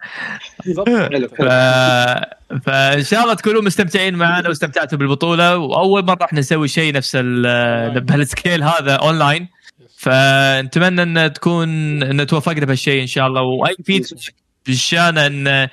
فإن 2.63 3.03
شاء 3.05 3.23
الله 3.23 3.35
تكونوا 3.35 3.63
مستمتعين 3.63 4.15
معنا 4.15 4.49
واستمتعتوا 4.49 4.99
بالبطولة. 4.99 5.57
وأول 5.57 6.05
مرة 6.05 6.25
إحنا 6.25 6.41
نسوي 6.41 6.69
شيء 6.69 6.95
نفس 6.95 7.13
ال- 7.21 8.01
بهال 8.01 8.24
scale 8.24 8.63
هذا 8.63 8.95
اونلاين 8.97 9.49
فنتمنى 9.97 11.03
إن 11.03 11.33
تكون 11.33 11.69
إن 12.03 12.27
توفقنا 12.27 12.67
بهالشيء 12.67 13.03
إن 13.03 13.07
شاء 13.07 13.27
الله. 13.27 13.43
وأي 13.43 13.77
فيدباك 13.85 14.35
بالشان 14.67 15.19
إن 15.19 15.69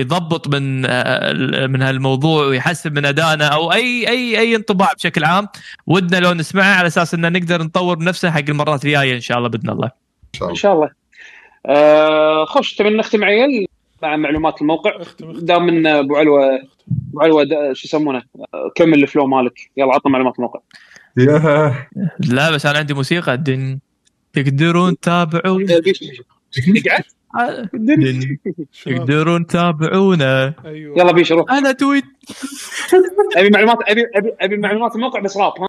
يضبط 0.00 0.48
من 0.48 0.80
من 1.70 1.82
هالموضوع 1.82 2.46
ويحسن 2.46 2.92
من 2.92 3.04
أدائنا 3.04 3.46
أو 3.46 3.72
أي 3.72 4.08
أي 4.08 4.38
أي 4.38 4.56
انطباع 4.56 4.92
بشكل 4.92 5.24
عام. 5.24 5.48
ودنا 5.86 6.20
لو 6.20 6.32
نسمعه 6.32 6.74
على 6.74 6.86
أساس 6.86 7.14
إن 7.14 7.32
نقدر 7.32 7.62
نطور 7.62 7.96
بنفسنا 7.96 8.30
حق 8.30 8.44
المرات 8.48 8.84
الجاية 8.84 9.14
إن 9.14 9.20
شاء 9.20 9.38
الله 9.38 9.48
بإذن 9.48 9.70
الله. 9.70 9.90
إن 10.42 10.54
شاء 10.54 10.74
الله. 10.74 10.97
آه 11.68 12.44
خش 12.44 12.74
تبي 12.74 12.90
نختم 12.90 13.24
عيال 13.24 13.66
مع 14.02 14.16
معلومات 14.16 14.62
الموقع؟ 14.62 14.92
دام 15.20 15.68
إن 15.68 15.86
أبو 15.86 16.16
علوه 16.16 16.46
أبو 17.10 17.20
علوة 17.20 17.44
دا- 17.44 17.72
شو 17.72 17.86
يسمونه؟ 17.86 18.22
آه، 18.54 18.70
كمل 18.74 19.02
الفلو 19.02 19.26
مالك. 19.26 19.70
يلا 19.76 19.94
عطنا 19.94 20.12
معلومات 20.12 20.34
الموقع. 20.36 20.60
لا 22.28 22.50
بس 22.50 22.66
أنا 22.66 22.78
عندي 22.78 22.94
موسيقى. 22.94 23.36
دن. 23.36 23.78
تقدرون 24.32 25.00
تتابعون 25.00 25.66
شلون؟ 26.52 28.38
تقدرون 28.84 29.46
تتابعونا 29.46 30.54
أيوه. 30.64 30.98
يلا 30.98 31.12
بيش 31.12 31.32
روح. 31.32 31.50
أنا 31.52 31.72
تويت. 31.72 32.04
أبي 33.36 33.50
معلومات 33.50 33.78
ابي 33.88 34.02
ابي 34.14 34.32
أبي 34.40 34.56
معلومات 34.56 34.94
الموقع 34.96 35.20
بس 35.20 35.36
راب 35.36 35.52
ها؟ 35.60 35.68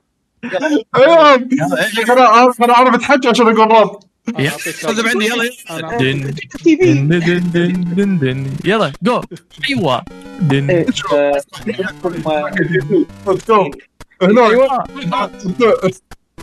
أيوه. 0.96 1.36
أنا 1.36 2.54
أنا 2.62 2.74
اعرف 2.74 2.94
اتحكى 2.96 3.28
عشان 3.30 3.48
أقول 3.48 3.72
راب 3.72 4.00
أنا 4.38 4.50
أعطيك 4.50 4.86
لازم 4.86 5.08
عندي 5.08 5.26
يلا 5.26 5.50
أنا 5.70 5.98
يلا 5.98 5.98
دن 5.98 6.34
دن 6.66 7.20
دن 7.20 7.52
دن 7.52 7.96
دن 7.96 8.20
دن 8.20 8.48
يلا 8.66 8.92
جو 9.04 9.22
أيوه 9.70 10.02
دن 10.42 10.70
إيه، 10.70 10.86
آه، 11.14 11.42
عندكم، 11.66 12.32
آه، 12.32 12.50
دكتور 12.50 13.78
هنا 14.22 14.48
أيوه 14.48 14.84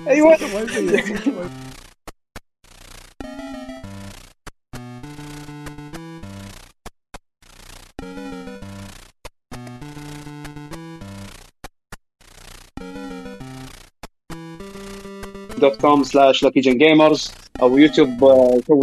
أيوه 0.07 0.37
دوت 15.60 15.81
كوم 15.81 16.02
سلاش 16.02 16.43
لاكي 16.43 16.60
جن 16.60 16.78
جيمرز 16.78 17.33
أو 17.62 17.78
يوتيوب 17.78 18.25
آه، 18.25 18.60
تو 18.67 18.81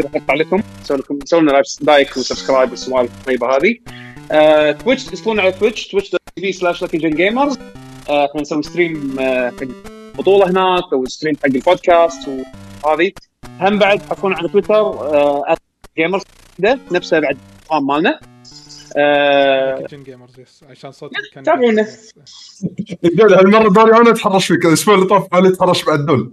راح 0.00 0.14
أحط 0.16 0.32
لكم 0.32 0.62
نسوي 0.82 0.98
لكم 0.98 1.18
نسوي 1.22 1.40
لنا 1.40 1.62
like 1.80 2.16
و 2.16 2.21
subscribe 2.21 2.70
والسوالف 2.70 3.10
الطيبة 3.20 3.56
هذه. 3.56 3.76
آه، 4.32 4.72
Twitch 4.72 5.04
تدخلون 5.04 5.40
على 5.40 5.52
Twitch 5.52 5.88
Twitch 5.88 6.10
dot 6.10 6.20
TV 6.36 6.52
slash 6.52 6.82
Lucky 6.82 6.96
Jinn 6.98 7.10
Gamers 7.10 7.58
إحنا 8.08 8.40
نسوي 8.40 8.62
stream 8.62 9.16
آه، 9.20 9.50
حق 9.50 9.66
بطوله 10.18 10.50
هناك 10.50 10.84
أو 10.92 11.06
stream 11.06 11.36
حق 11.36 11.46
البودكاست 11.46 12.28
وهذه 12.84 13.12
هم 13.60 13.78
بعد 13.78 13.98
تحطون 13.98 14.34
على 14.34 14.48
تويتر 14.48 14.98
Gamers 15.98 16.22
نفسه 16.90 17.20
بعد 17.20 17.38
مالنا. 17.82 18.20
آه، 18.96 19.86
Jinn 19.90 20.02
Gamers 20.02 20.40
yes 20.40 20.64
عشان 20.70 20.92
صوتي 20.92 21.14
كان 21.34 21.44
تابعونا. 21.44 21.86
قال 23.20 23.34
هالمرة 23.34 23.68
دوري 23.68 23.96
أنا 23.96 24.10
أتحرش 24.10 24.46
فيك 24.46 24.66
الأسبوع 24.66 24.94
اللي 24.94 25.06
طاف 25.06 25.34
علي 25.34 25.50
تحرش 25.50 25.84
بعد 25.84 26.06
دول 26.06 26.32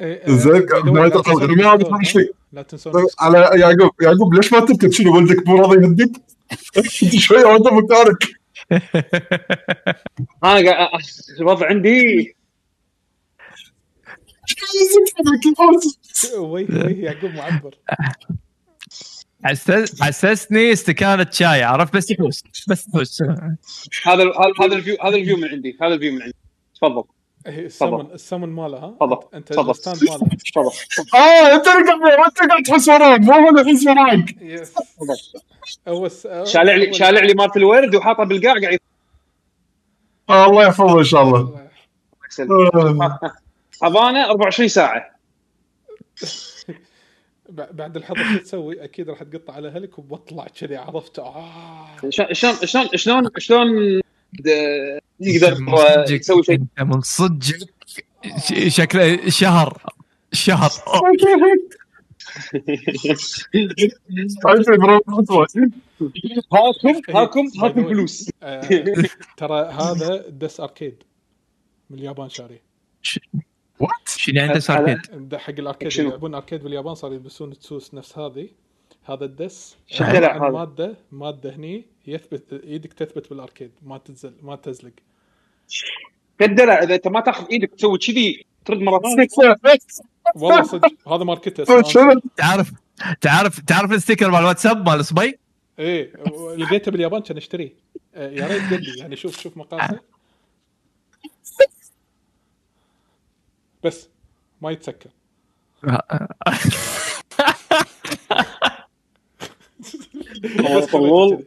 إيه، 0.00 0.22
زين، 0.26 0.66
ما 0.84 1.06
أتحرش 1.06 1.46
ها؟ 1.46 2.12
فيك. 2.12 2.30
لا 2.52 2.62
تنسون 2.62 3.06
على 3.20 3.50
يعقوب 3.60 3.90
يعقوب 4.02 4.34
ليش 4.34 4.52
ما 4.52 4.60
تكتب 4.60 4.92
شنو 4.92 5.16
ولدك 5.16 5.48
مو 5.48 5.56
راضي 5.56 5.76
يهدك؟ 5.76 6.10
انت 6.76 7.16
شوي 7.26 7.44
وانت 7.44 7.66
مكانك 7.66 8.18
أنا 10.44 10.88
الوضع 11.40 11.66
عندي 11.66 12.34
وي 16.38 16.66
وي 16.70 16.92
يعقوب 16.92 17.30
معبر 17.30 17.74
حسس- 19.44 20.02
حسسني 20.02 20.72
استكانة 20.72 21.26
شاي 21.30 21.62
عرفت؟ 21.62 21.96
بس 21.96 22.10
يحوس 22.10 22.44
بس 22.68 22.88
يحوس. 22.88 23.22
هذا 24.06 24.22
ال- 24.22 24.32
هذا 24.38 24.66
هذا 24.66 24.76
ال 24.76 24.80
view 24.80 24.96
هذا 25.02 25.16
ال 25.16 25.20
view 25.20 25.36
من 25.36 25.48
عندي 25.48 25.76
هذا 25.82 25.94
ال 25.94 25.98
view 25.98 26.12
من 26.12 26.22
عندي. 26.22 26.34
تفضل. 26.74 27.04
إيه، 27.46 27.66
السمن 27.66 28.00
السمن 28.12 28.48
ماله 28.48 28.78
ها؟ 28.78 28.94
تفضل. 29.00 29.18
انت 29.34 29.52
تفضل. 29.52 29.70
ال 29.70 29.74
stand 29.74 29.96
ماله. 30.04 30.18
تفضل. 30.18 30.70
آه 31.18 31.54
أنت 31.54 31.66
اللي 31.66 31.90
قاعد 31.90 32.28
أنت 32.28 32.50
قاعد 32.50 32.62
تحس 32.62 32.88
وراك. 32.88 33.20
مو 33.20 33.32
هو 33.32 33.48
اللي 33.48 33.70
يحس 33.72 33.86
وراك. 33.86 34.34
هو 35.88 36.08
شالع 36.44 36.74
لي 36.74 36.92
شالع 36.92 37.20
لي 37.20 37.34
مالت 37.34 37.56
الورد 37.56 37.94
وحاطه 37.94 38.24
بالقاع 38.24 38.54
قاعد 38.60 38.78
آه 40.30 40.46
الله 40.46 40.62
يحفظه 40.66 40.98
إن 40.98 41.04
شاء 41.04 41.22
الله. 41.22 41.68
يسلم 42.30 43.02
آه. 43.02 43.18
حضانه 43.82 44.30
24 44.30 44.68
ساعة. 44.68 45.18
بعد 47.48 47.96
الحظر 47.96 48.24
شو 48.32 48.38
تسوي؟ 48.38 48.84
أكيد 48.84 49.10
راح 49.10 49.22
تقطع 49.22 49.52
على 49.54 49.68
هلك 49.68 49.98
وبطلع 49.98 50.46
كذي 50.46 50.76
عرفت 50.76 51.20
ش- 52.08 52.22
شلون 52.32 52.56
شلون 52.64 52.88
شلون 52.96 53.30
شلون 53.38 54.00
يقدر 55.20 55.56
يسوي 56.10 56.42
شيء 56.42 56.54
أنت 56.54 56.80
من 56.82 57.00
صدقك 57.00 57.68
شكله 58.68 59.30
شهر 59.30 59.82
شهر. 60.32 60.70
هاكم 66.52 67.00
هاكم 67.16 67.48
هاكم. 67.62 67.88
فلوس 67.88 68.30
آه، 68.42 68.68
ترى 69.36 69.60
هذا 69.72 70.28
دس 70.28 70.60
أركيد 70.60 71.02
من 71.90 71.98
اليابان 71.98 72.28
شاريه 72.28 72.62
شنو 74.06 74.42
عنده 74.42 74.58
ساكت 74.58 75.10
ده 75.14 75.38
حق 75.38 75.50
الأركيد؟ 75.58 75.88
اللي 75.92 76.04
يلعبون 76.08 76.34
أركيد 76.34 76.62
باليابان 76.62 76.94
صار 76.94 77.12
يلبسون 77.12 77.58
تسوس 77.58 77.94
نفس 77.94 78.18
هذه. 78.18 78.48
هذا 79.04 79.24
الدس. 79.24 79.76
عن؟ 80.00 80.52
ماده 80.52 80.96
مادة 81.12 81.56
هني 81.56 81.86
يثبت 82.06 82.52
إيدك 82.52 82.92
تثبت 82.92 83.30
بال 83.30 83.40
arcade 83.40 83.70
ما 83.82 83.98
تنزل 83.98 84.34
ما 84.42 84.56
تزلق. 84.56 84.92
كالدلع 86.38 86.82
إذا 86.82 86.94
أنت 86.94 87.08
ما 87.08 87.20
تاخذ 87.20 87.46
إيدك 87.50 87.70
تسوي 87.70 87.98
كذي 87.98 88.44
ترد 88.64 88.78
مرة 88.78 89.00
ثانية. 89.00 89.48
والله 90.34 90.62
صدق 90.62 91.08
هذا 91.08 91.24
ماركته؟ 91.24 91.64
تعرف 92.36 92.72
تعرف 93.20 93.60
تعرف 93.60 93.92
ال 93.92 93.97
sticker 93.97 94.30
مال 94.30 94.40
الواتساب 94.40 94.88
مال 94.88 95.04
صبي 95.04 95.38
إيه 95.78 96.12
لقيته 96.56 96.90
باليابان 96.90 97.22
كان 97.22 97.36
اشتريه 97.36 97.74
آه، 98.14 98.30
يا 98.30 98.46
ريت 98.46 98.62
قد 98.62 98.80
لي 98.80 98.98
يعني 98.98 99.16
شوف 99.16 99.40
شوف 99.40 99.56
مقاسه. 99.56 100.00
بس 103.84 104.08
ما 104.62 104.70
يتسكر. 104.70 105.10
طلول 110.92 111.44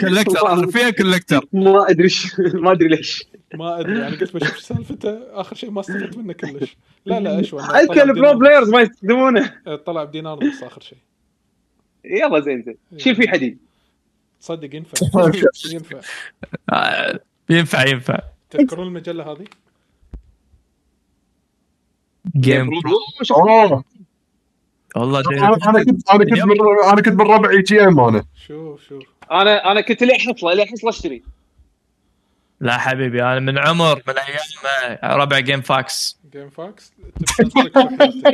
collector 0.00 0.70
فيها 0.70 0.90
collector 0.90 1.40
ما 1.52 1.90
أدري 1.90 2.08
ما 2.64 2.72
أدري 2.72 2.88
ليش. 2.88 3.24
ما 3.54 3.80
أدري 3.80 4.00
يعني 4.00 4.16
قلت 4.16 4.34
بشوف 4.34 4.60
سالفته. 4.60 5.40
آخر 5.40 5.56
شيء 5.56 5.70
ما 5.70 5.80
استفدت 5.80 6.16
منه 6.16 6.32
كلش. 6.32 6.76
لا 7.06 7.20
لا 7.20 7.40
اشوى 7.40 7.62
طلع 7.62 8.02
ال 8.02 8.11
pro 8.11 8.38
players 8.38 8.68
ما 8.68 8.80
يستخدمونه. 8.80 9.54
طلع 9.86 10.04
بدينار 10.04 10.38
ونص 10.38 10.62
آخر 10.62 10.80
شيء. 10.80 10.98
يلا 12.04 12.40
زين 12.40 12.62
زين. 12.62 12.76
شيل 12.96 13.16
فيه 13.16 13.28
حديد. 13.28 13.58
تصدق 14.40 14.74
ينفع. 14.74 15.06
ينفع. 15.72 16.00
ينفع 17.50 17.86
ينفع. 17.88 18.29
تذكرون 18.50 18.86
المجلة 18.86 19.32
هذه؟ 19.32 19.44
جيم 22.36 22.70
اوه 23.30 23.84
والله 24.96 25.20
أنا 25.30 25.46
أنا 25.46 25.84
كنت 25.84 26.10
أنا 26.10 26.24
كنت 26.24 26.44
من 26.44 26.56
أنا 26.84 27.02
كنت 27.02 27.14
من 27.14 27.20
ربعي 27.20 27.62
جي 27.62 27.84
ام 27.84 28.00
أنا. 28.00 28.24
شوف 28.46 28.82
شوف. 28.88 29.02
أنا 29.32 29.72
أنا 29.72 29.80
كنت 29.80 30.02
لي 30.02 30.14
حصله 30.14 30.52
لي 30.52 30.66
حصله 30.66 30.90
أشتري. 30.90 31.22
لا 32.60 32.78
حبيبي 32.78 33.22
أنا 33.22 33.40
من 33.40 33.58
عمر 33.58 34.02
من 34.08 34.14
أيام 34.18 35.20
ربع 35.20 35.38
جيم 35.38 35.60
فاكس 35.60 36.18
جيم 36.32 36.50
فاكس. 36.50 36.92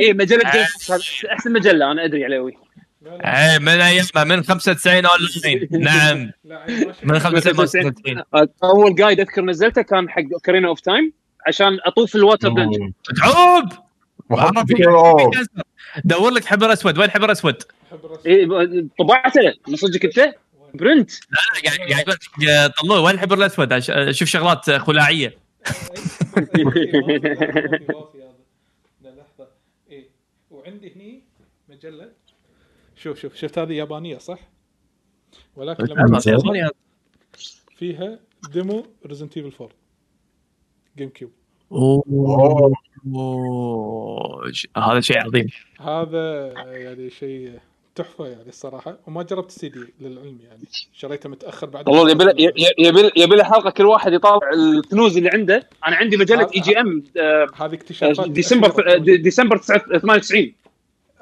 اي 0.01 0.13
مجلة 0.13 0.51
جيمس 0.51 0.91
هذا 0.91 1.01
أحسن 1.33 1.53
مجلة 1.53 1.91
أنا 1.91 2.05
أدري 2.05 2.25
عليوي 2.25 2.57
إيه 3.25 3.59
من 3.59 3.67
أيام 3.67 4.05
من 4.27 4.43
95 4.43 5.05
اونلاين 5.05 5.67
نعم. 5.83 6.31
لا 6.43 6.57
عيل 6.57 6.87
ماشي. 6.87 7.05
من 7.05 7.19
95 7.19 7.93
أول 8.63 8.95
guide 8.95 9.19
أذكر 9.19 9.41
نزلته 9.41 9.81
كان 9.81 10.09
حق 10.09 10.21
Ocarina 10.33 10.67
of 10.67 10.79
Time 10.79 11.13
عشان 11.47 11.77
أطوف 11.85 12.15
ال 12.15 12.21
water 12.21 12.49
dungeon 12.49 12.93
تعوب. 13.21 13.63
دور 16.05 16.31
لك 16.31 16.45
حبر 16.45 16.73
أسود. 16.73 16.97
وين 16.97 17.11
حبر 17.11 17.31
أسود؟ 17.31 17.63
إيه 18.25 18.47
طبعته. 18.99 19.53
من 19.67 19.75
صدقك 19.75 20.05
أنت؟ 20.05 20.35
print. 20.73 21.11
لا 21.11 21.37
لا 21.55 21.69
قاعد 21.69 21.79
قاعد 21.91 22.07
يقول 22.07 22.15
لك 22.15 22.73
طلوه. 22.81 23.01
وين 23.01 23.15
الحبر 23.15 23.37
الأسود؟ 23.37 23.73
أشوف 23.73 24.27
شغلات 24.27 24.71
خلاعيه 24.71 25.37
إيه، 29.91 30.09
وعندي 30.49 30.95
هني 30.95 31.23
مجلة. 31.69 32.09
شوف 32.97 33.19
شوف 33.19 33.35
شفت 33.35 33.59
هذه 33.59 33.73
يابانية 33.73 34.17
صح؟ 34.17 34.39
ولكن 35.55 35.83
لما 35.85 36.19
فيها 37.77 38.19
demo 38.53 38.85
Resident 39.05 39.37
Evil 39.37 39.51
4 39.61 39.69
GameCube 40.97 41.31
أوه 41.71 42.03
أوه. 43.07 44.51
هذا 44.77 44.99
شيء 44.99 45.17
عظيم. 45.19 45.47
هذا 45.79 46.53
يعني 46.57 47.09
شيء 47.09 47.59
تحفة 47.95 48.27
يعني 48.27 48.49
الصراحة 48.49 48.97
وما 49.07 49.23
جربت 49.23 49.49
السي 49.49 49.69
دي 49.69 49.79
للعلم 50.01 50.39
يعني. 50.43 50.63
شريته 50.93 51.29
متأخر 51.29 51.67
بعد 51.69 51.89
والله 51.89 52.11
يبي 52.11 52.23
له- 52.23 52.33
يبي 52.79 53.11
يبي 53.17 53.35
له 53.35 53.43
حلقة 53.43 53.69
كل 53.69 53.85
واحد 53.85 54.13
يطالع 54.13 54.49
الكنوز 54.53 55.17
اللي 55.17 55.29
عنده. 55.33 55.69
أنا 55.87 55.95
عندي 55.95 56.17
مجلة 56.17 56.49
EGM 56.55 57.03
هذه 57.55 57.73
اكتشافات 57.73 58.29
ديسمبر. 58.29 58.97
دي- 58.97 59.17
ديسمبر 59.17 59.57
98 59.57 60.43
إيه، 60.43 60.53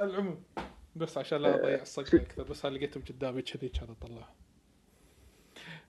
العموم. 0.06 0.38
بس 0.96 1.18
عشان 1.18 1.42
لا 1.42 1.56
أضيع 1.56 1.82
الصقر 1.82 2.18
أكثر 2.18 2.44
بس 2.44 2.66
لقيتهم 2.66 3.04
قدامي 3.10 3.42
كذي 3.42 3.70
كان 3.70 3.88
اطلعهم 4.02 4.36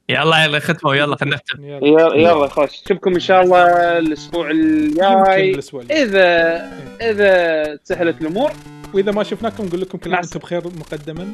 يلا 0.09 0.45
يلا 0.45 0.59
ختموا 0.59 0.95
يلا 0.95 1.17
خلينا 1.17 1.37
نختم. 1.37 1.65
يلا. 1.65 2.15
يلا 2.15 2.49
خلاص 2.49 2.83
نشوفكم 2.85 3.15
إن 3.15 3.21
شاء 3.21 3.43
الله 3.43 3.99
الأسبوع 3.99 4.51
الجاي. 4.51 5.51
الأسبوع 5.51 5.83
الجاي. 5.83 6.03
إذا 6.03 6.57
إذا 7.01 7.79
سهلت 7.85 8.21
الأمور. 8.21 8.53
وإذا 8.95 9.13
ما 9.13 9.23
شفناكم 9.23 9.65
نقول 9.65 9.81
لكم 9.81 9.99
كل 9.99 10.15
عام 10.15 10.23
وأنتم 10.23 10.41
بخير 10.41 10.63
مقدما. 10.67 11.33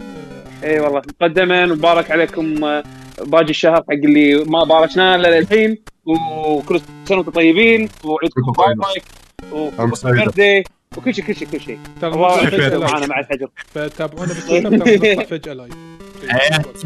إي 0.64 0.80
والله 0.80 1.02
مقدما 1.20 1.64
ومبارك 1.64 2.10
عليكم 2.10 2.64
آه، 2.64 2.84
باقي 3.20 3.50
الشهر 3.50 3.76
حق 3.76 3.90
اللي 3.90 4.44
ما 4.44 4.64
باركنا 4.64 5.16
له 5.16 5.30
للحين. 5.38 5.82
وكل 6.04 6.80
سنة 7.04 7.18
وأنتم 7.18 7.32
طيبين. 7.32 7.88
وعيدكم. 8.04 8.40
مبارك. 8.48 9.04
و 9.52 9.65
birthday 9.65 10.64
وكل 10.96 11.14
شيء 11.14 11.24
كل 11.24 11.36
شيء 11.36 11.48
كل 11.48 11.60
شيء. 11.60 11.78
الله 12.02 12.42
live. 12.42 12.74
معنا 12.74 13.06
مع 13.06 13.20
الحجر 13.20 13.48
فتابعونا 13.74 14.34
بتويتر 14.34 15.24
فجاه 15.24 15.52
live 15.52 15.72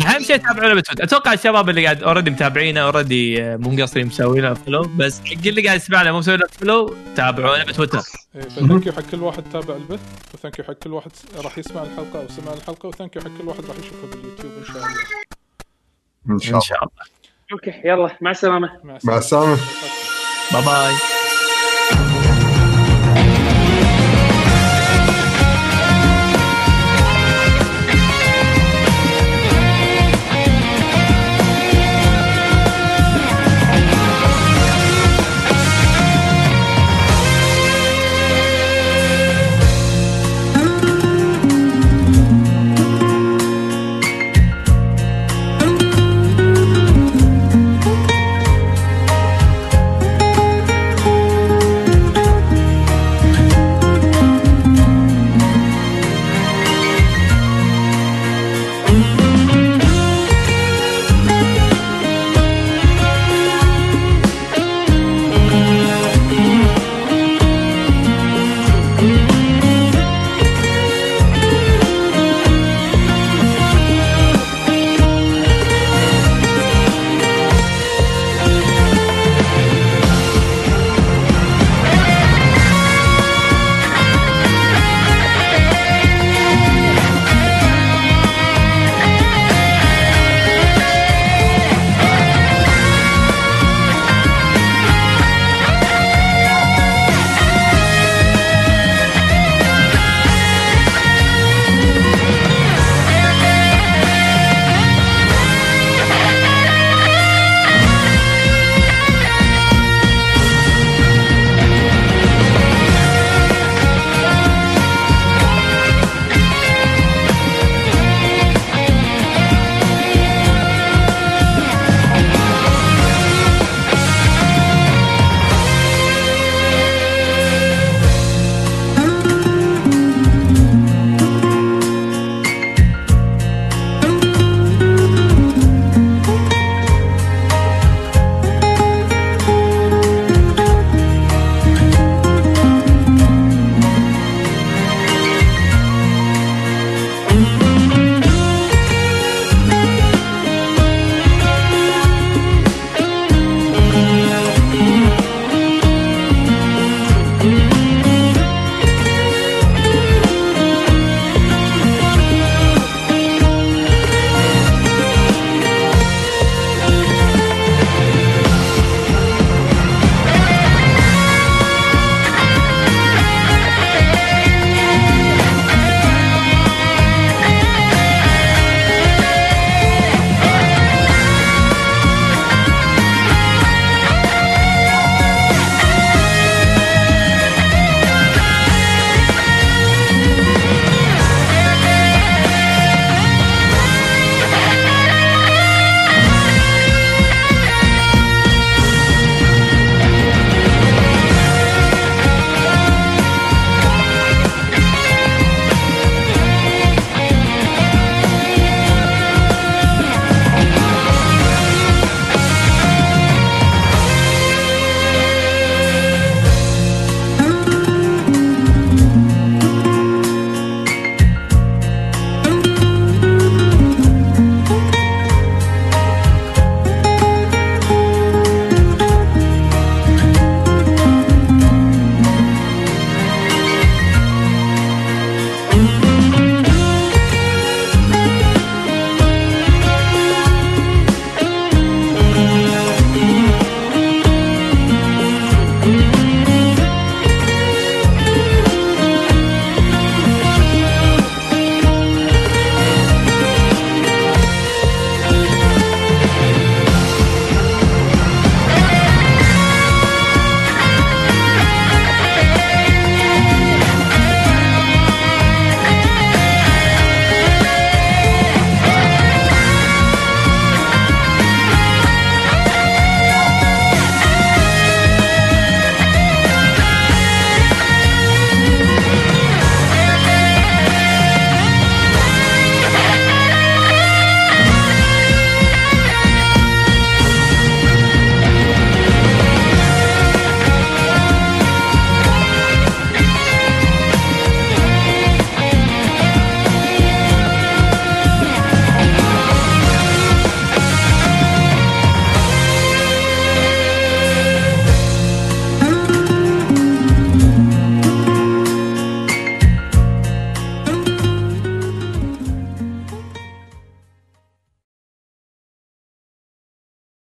أهم 0.07 0.23
شيء 0.23 0.37
تابعونا 0.37 0.75
بتويتر 0.75 1.05
أتوقع 1.05 1.33
الشباب 1.33 1.71
اللي 1.71 1.85
قاعد 1.85 2.03
already 2.03 2.31
متابعينا 2.31 2.83
already 2.83 3.57
مو 3.57 3.71
مقصرين 3.71 4.07
مسوي 4.07 4.41
له 4.41 4.55
follow 4.55 4.83
بس 4.97 5.21
حق 5.21 5.47
اللي 5.47 5.63
قاعد 5.63 5.77
يسمعنا 5.77 6.13
مو 6.13 6.19
مسوي 6.19 6.37
له 6.37 6.47
follow 6.47 6.95
تابعونا 7.17 7.65
بتويتر. 7.65 8.01
thank 8.49 8.87
you 8.87 8.93
حق 8.93 9.03
كل 9.11 9.23
واحد 9.23 9.43
تابع 9.53 9.77
البث 9.77 10.01
و 10.35 10.39
thank 10.39 10.59
you 10.59 10.65
حق 10.65 10.73
كل 10.73 10.93
واحد 10.93 11.11
راح 11.37 11.59
يسمع 11.59 11.83
الحلقة 11.83 12.21
أو 12.21 12.29
سمع 12.29 12.53
الحلقة 12.53 12.89
و 12.89 12.94
thank 12.94 13.17
you 13.17 13.23
حق 13.23 13.29
كل 13.39 13.49
واحد 13.49 13.65
راح 13.65 13.77
يشوفها 13.79 14.11
باليوتيوب 14.11 14.53
إن 14.59 14.65
شاء 14.65 14.77
الله. 14.77 14.89
إن 16.31 16.61
شاء 16.61 16.79
الله. 16.79 16.91
أوكي 17.53 17.73
يلا 17.85 18.17
مع 18.21 18.31
السلامة. 18.31 18.71
مع 18.85 18.99
مع 19.05 19.19
السلامة. 19.19 19.59
باي 20.53 20.63
باي 20.63 20.95